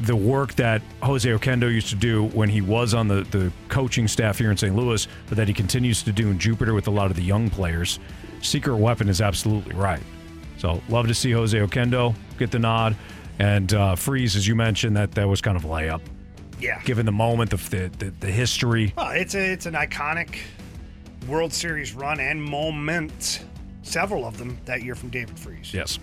the 0.00 0.16
work 0.16 0.54
that 0.54 0.82
Jose 1.02 1.28
Oquendo 1.28 1.72
used 1.72 1.88
to 1.90 1.94
do 1.94 2.24
when 2.28 2.48
he 2.48 2.60
was 2.60 2.94
on 2.94 3.06
the, 3.06 3.22
the 3.30 3.52
coaching 3.68 4.08
staff 4.08 4.38
here 4.38 4.50
in 4.50 4.56
St. 4.56 4.74
Louis, 4.74 5.06
but 5.28 5.36
that 5.36 5.46
he 5.46 5.54
continues 5.54 6.02
to 6.02 6.12
do 6.12 6.30
in 6.30 6.38
Jupiter 6.38 6.74
with 6.74 6.88
a 6.88 6.90
lot 6.90 7.10
of 7.10 7.16
the 7.16 7.22
young 7.22 7.48
players. 7.48 8.00
Secret 8.42 8.76
weapon 8.76 9.08
is 9.08 9.20
absolutely 9.20 9.74
right. 9.76 10.02
So 10.58 10.82
love 10.88 11.06
to 11.06 11.14
see 11.14 11.30
Jose 11.30 11.56
Oquendo 11.56 12.14
get 12.38 12.50
the 12.50 12.58
nod. 12.58 12.96
And 13.38 13.72
uh, 13.72 13.94
Freese, 13.94 14.34
as 14.34 14.48
you 14.48 14.56
mentioned, 14.56 14.96
that 14.96 15.12
that 15.12 15.28
was 15.28 15.40
kind 15.40 15.56
of 15.56 15.64
a 15.64 15.68
layup. 15.68 16.00
Yeah. 16.60 16.80
Given 16.82 17.06
the 17.06 17.12
moment, 17.12 17.52
of 17.52 17.68
the, 17.70 17.90
the, 17.98 18.10
the 18.20 18.30
history. 18.30 18.92
Well, 18.96 19.10
it's 19.10 19.34
a, 19.34 19.52
it's 19.52 19.66
an 19.66 19.74
iconic 19.74 20.38
World 21.28 21.52
Series 21.52 21.94
run 21.94 22.20
and 22.20 22.42
moment. 22.42 23.44
Several 23.82 24.24
of 24.24 24.38
them 24.38 24.58
that 24.64 24.82
year 24.82 24.94
from 24.94 25.10
David 25.10 25.38
Freese. 25.38 25.72
Yes. 25.72 25.98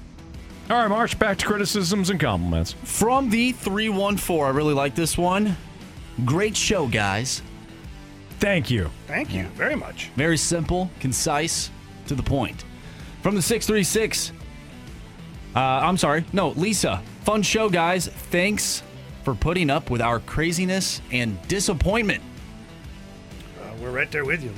All 0.69 0.77
right, 0.77 0.87
Marsh, 0.87 1.15
back 1.15 1.37
to 1.39 1.45
criticisms 1.45 2.09
and 2.09 2.19
compliments. 2.19 2.73
From 2.83 3.29
the 3.29 3.51
314, 3.51 4.41
I 4.41 4.49
really 4.49 4.73
like 4.73 4.95
this 4.95 5.17
one. 5.17 5.57
Great 6.25 6.55
show, 6.55 6.87
guys. 6.87 7.41
Thank 8.39 8.71
you. 8.71 8.89
Thank 9.07 9.33
you 9.33 9.43
very 9.55 9.75
much. 9.75 10.11
Very 10.15 10.37
simple, 10.37 10.89
concise, 10.99 11.69
to 12.07 12.15
the 12.15 12.23
point. 12.23 12.63
From 13.21 13.35
the 13.35 13.41
636, 13.41 14.31
uh, 15.55 15.59
I'm 15.59 15.97
sorry, 15.97 16.25
no, 16.33 16.49
Lisa. 16.49 17.01
Fun 17.23 17.43
show, 17.43 17.69
guys. 17.69 18.07
Thanks 18.07 18.81
for 19.23 19.35
putting 19.35 19.69
up 19.69 19.89
with 19.89 20.01
our 20.01 20.19
craziness 20.19 21.01
and 21.11 21.39
disappointment. 21.47 22.23
Uh, 23.61 23.73
we're 23.81 23.91
right 23.91 24.09
there 24.11 24.25
with 24.25 24.43
you, 24.43 24.51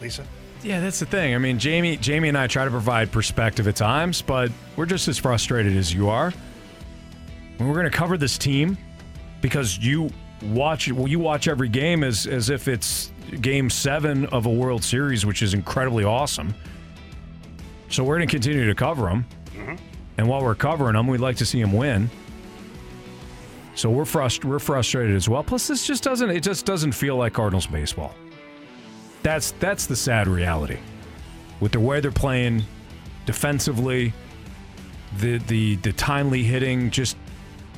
Lisa. 0.00 0.24
Yeah, 0.62 0.80
that's 0.80 1.00
the 1.00 1.06
thing. 1.06 1.34
I 1.34 1.38
mean, 1.38 1.58
Jamie, 1.58 1.96
Jamie 1.96 2.28
and 2.28 2.36
I 2.36 2.46
try 2.46 2.64
to 2.64 2.70
provide 2.70 3.10
perspective 3.10 3.66
at 3.66 3.76
times, 3.76 4.20
but 4.20 4.50
we're 4.76 4.86
just 4.86 5.08
as 5.08 5.16
frustrated 5.16 5.76
as 5.76 5.92
you 5.92 6.10
are. 6.10 6.32
When 7.56 7.68
we're 7.68 7.74
going 7.74 7.90
to 7.90 7.96
cover 7.96 8.18
this 8.18 8.36
team, 8.36 8.76
because 9.40 9.78
you 9.78 10.10
watch, 10.42 10.90
well, 10.92 11.08
you 11.08 11.18
watch 11.18 11.48
every 11.48 11.68
game 11.68 12.04
as 12.04 12.26
as 12.26 12.50
if 12.50 12.68
it's 12.68 13.10
Game 13.40 13.70
Seven 13.70 14.26
of 14.26 14.46
a 14.46 14.50
World 14.50 14.84
Series, 14.84 15.24
which 15.24 15.42
is 15.42 15.54
incredibly 15.54 16.04
awesome. 16.04 16.54
So 17.88 18.04
we're 18.04 18.16
going 18.16 18.28
to 18.28 18.32
continue 18.32 18.66
to 18.66 18.74
cover 18.74 19.06
them, 19.06 19.26
mm-hmm. 19.54 19.76
and 20.18 20.28
while 20.28 20.42
we're 20.42 20.54
covering 20.54 20.94
them, 20.94 21.06
we'd 21.06 21.20
like 21.20 21.36
to 21.36 21.46
see 21.46 21.60
them 21.60 21.72
win. 21.72 22.08
So 23.74 23.90
we're 23.90 24.04
frust- 24.04 24.44
we're 24.44 24.58
frustrated 24.58 25.16
as 25.16 25.28
well. 25.28 25.42
Plus, 25.42 25.66
this 25.68 25.86
just 25.86 26.02
doesn't 26.02 26.30
it 26.30 26.42
just 26.42 26.66
doesn't 26.66 26.92
feel 26.92 27.16
like 27.16 27.32
Cardinals 27.32 27.66
baseball. 27.66 28.14
That's 29.22 29.52
that's 29.52 29.86
the 29.86 29.96
sad 29.96 30.26
reality. 30.28 30.78
With 31.60 31.72
the 31.72 31.80
way 31.80 32.00
they're 32.00 32.10
playing 32.10 32.64
defensively, 33.26 34.12
the 35.18 35.38
the 35.38 35.76
the 35.76 35.92
timely 35.92 36.42
hitting, 36.42 36.90
just 36.90 37.16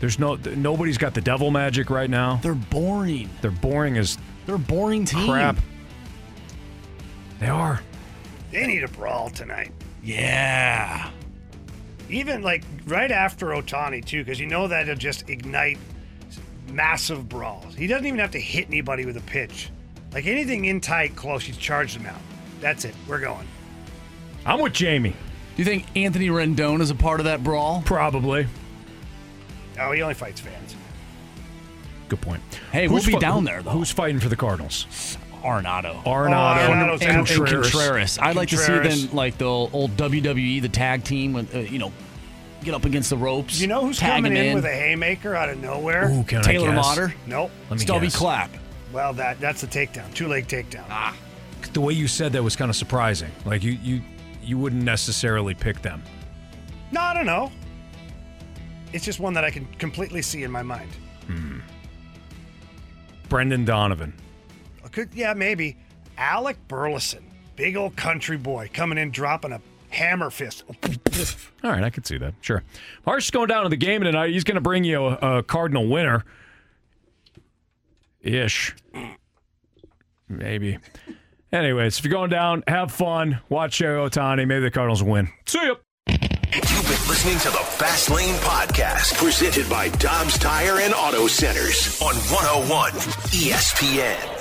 there's 0.01 0.19
no 0.19 0.37
nobody's 0.57 0.99
got 0.99 1.15
the 1.15 1.21
devil 1.21 1.51
magic 1.51 1.91
right 1.91 2.09
now. 2.11 2.37
They're 2.43 2.55
boring. 2.55 3.29
They're 3.41 3.51
boring 3.51 3.99
as 3.99 4.19
They're 4.47 4.59
boring 4.59 5.05
team. 5.05 5.29
crap. 5.29 5.57
They 7.41 7.49
are. 7.49 7.81
They 8.53 8.67
need 8.67 8.85
a 8.85 8.89
brawl 8.89 9.31
tonight. 9.31 9.73
Yeah. 10.03 11.11
Even 12.09 12.43
like 12.43 12.63
right 12.87 13.11
after 13.11 13.47
Ohtani 13.47 14.05
too, 14.05 14.23
because 14.25 14.39
you 14.39 14.47
know 14.47 14.69
that'll 14.69 14.95
just 14.95 15.29
ignite 15.29 15.79
massive 16.71 17.29
brawls. 17.29 17.75
He 17.75 17.87
doesn't 17.87 18.07
even 18.07 18.21
have 18.21 18.31
to 18.33 18.41
hit 18.41 18.67
anybody 18.69 19.07
with 19.07 19.17
a 19.17 19.21
pitch. 19.23 19.71
Like 20.13 20.27
anything 20.27 20.67
in 20.67 20.81
tight, 20.81 21.17
close, 21.17 21.47
you 21.49 21.55
charge 21.55 21.95
them 21.95 22.07
out. 22.07 22.21
That's 22.61 22.85
it. 22.85 22.95
We're 23.09 23.21
going. 23.21 23.47
I'm 24.45 24.61
with 24.61 24.73
Jamie. 24.73 25.11
Do 25.11 25.63
you 25.63 25.65
think 25.65 25.85
Anthony 25.97 26.29
Rendon 26.29 26.81
is 26.81 26.91
a 26.91 26.95
part 26.95 27.21
of 27.21 27.25
that 27.25 27.43
brawl? 27.45 27.83
Probably. 27.85 28.47
Oh, 29.79 29.93
he 29.93 30.03
only 30.03 30.15
fights 30.15 30.41
fans. 30.41 30.75
Good 32.09 32.21
point. 32.21 32.43
Hey, 32.73 32.87
Who's 32.87 33.07
we'll 33.07 33.07
be 33.07 33.13
fi- 33.13 33.19
down 33.19 33.45
there 33.45 33.63
though. 33.63 33.71
Who's 33.71 33.91
fighting 33.91 34.21
for 34.21 34.29
the 34.29 34.37
Cardinals? 34.37 35.17
Arenado. 35.43 36.03
Arenado. 36.05 36.69
Arenado's 36.69 37.03
and, 37.03 37.11
and 37.11 37.27
Contreras. 37.27 37.71
Contreras. 37.71 38.19
I'd 38.19 38.37
like 38.37 38.51
to 38.51 38.57
see 38.59 38.79
them 38.79 39.15
like 39.15 39.39
the 39.39 39.47
old 39.47 39.97
WWE, 39.97 40.63
the 40.63 40.69
tag 40.69 41.05
team, 41.05 41.33
with 41.33 41.55
uh, 41.55 41.61
you 41.61 41.79
know, 41.79 41.93
get 42.63 42.75
up 42.75 42.85
against 42.85 43.11
the 43.11 43.17
ropes. 43.17 43.61
You 43.61 43.67
know 43.67 43.85
who's 43.87 43.99
coming 43.99 44.33
him 44.33 44.45
in, 44.45 44.55
with 44.55 44.65
a 44.65 44.73
haymaker 44.73 45.35
out 45.35 45.49
of 45.49 45.59
nowhere? 45.59 46.11
Ooh, 46.11 46.23
can 46.23 46.39
I 46.39 46.43
Taylor 46.43 46.69
guess? 46.69 46.77
Motter, 46.77 47.15
Nope. 47.27 47.51
Let 47.71 47.79
me 47.79 47.85
Stubby 47.85 48.07
guess. 48.07 48.17
Clapp. 48.17 48.51
Well, 48.93 49.13
that 49.15 49.41
that's 49.41 49.63
a 49.63 49.67
takedown. 49.67 50.13
Two 50.15 50.29
leg 50.29 50.47
takedown. 50.47 50.85
Ah. 50.91 51.17
The 51.73 51.81
way 51.81 51.95
you 51.95 52.09
said 52.09 52.33
that 52.33 52.43
was 52.43 52.57
kind 52.57 52.69
of 52.69 52.77
surprising. 52.77 53.31
Like 53.45 53.63
you, 53.63 53.73
you, 53.73 54.03
you 54.43 54.59
wouldn't 54.59 54.83
necessarily 54.83 55.55
pick 55.55 55.81
them. 55.81 56.03
No, 56.91 57.01
I 57.01 57.15
don't 57.15 57.27
know. 57.27 57.51
It's 58.93 59.05
just 59.05 59.21
one 59.21 59.33
that 59.35 59.45
I 59.45 59.51
can 59.51 59.65
completely 59.79 60.21
see 60.21 60.43
in 60.43 60.51
my 60.51 60.63
mind. 60.63 60.91
Hmm. 61.27 61.61
Brendan 63.29 63.65
Donovan. 63.65 64.13
I 64.85 64.89
Could 64.89 65.15
yeah, 65.15 65.33
maybe. 65.33 65.79
Alec 66.19 66.59
Burleson, 66.69 67.25
big 67.57 67.77
old 67.77 67.97
country 67.97 68.37
boy, 68.37 68.69
coming 68.75 68.99
in 68.99 69.11
dropping 69.11 69.53
a 69.53 69.61
hammer 69.89 70.29
fist. 70.29 70.65
All 71.65 71.71
right, 71.71 71.83
I 71.83 71.89
could 71.89 72.07
see 72.07 72.19
that. 72.19 72.35
Sure. 72.43 72.63
Harsh 73.07 73.25
is 73.25 73.31
going 73.31 73.49
down 73.49 73.63
to 73.63 73.71
the 73.71 73.77
game 73.77 74.03
tonight. 74.03 74.31
He's 74.31 74.45
going 74.45 74.57
to 74.57 74.61
bring 74.61 74.85
you 74.85 75.07
a, 75.07 75.39
a 75.39 75.43
Cardinal 75.43 75.89
winner. 75.89 76.25
Ish. 78.23 78.75
Maybe. 80.29 80.79
Anyways, 81.53 81.99
if 81.99 82.05
you're 82.05 82.13
going 82.13 82.31
down, 82.31 82.63
have 82.67 82.91
fun. 82.91 83.41
Watch 83.49 83.79
Shohei 83.79 84.09
Ohtani. 84.09 84.47
Maybe 84.47 84.63
the 84.63 84.71
Cardinals 84.71 85.03
win. 85.03 85.29
See 85.47 85.59
ya. 85.67 85.75
You've 86.09 86.87
been 86.89 87.09
listening 87.09 87.39
to 87.39 87.51
the 87.51 87.65
Fast 87.65 88.11
Lane 88.11 88.35
Podcast, 88.37 89.15
presented 89.15 89.69
by 89.69 89.89
Dobbs 89.91 90.39
Tire 90.39 90.81
and 90.81 90.93
Auto 90.95 91.27
Centers 91.27 92.01
on 92.03 92.15
101 92.15 92.93
ESPN. 93.33 94.32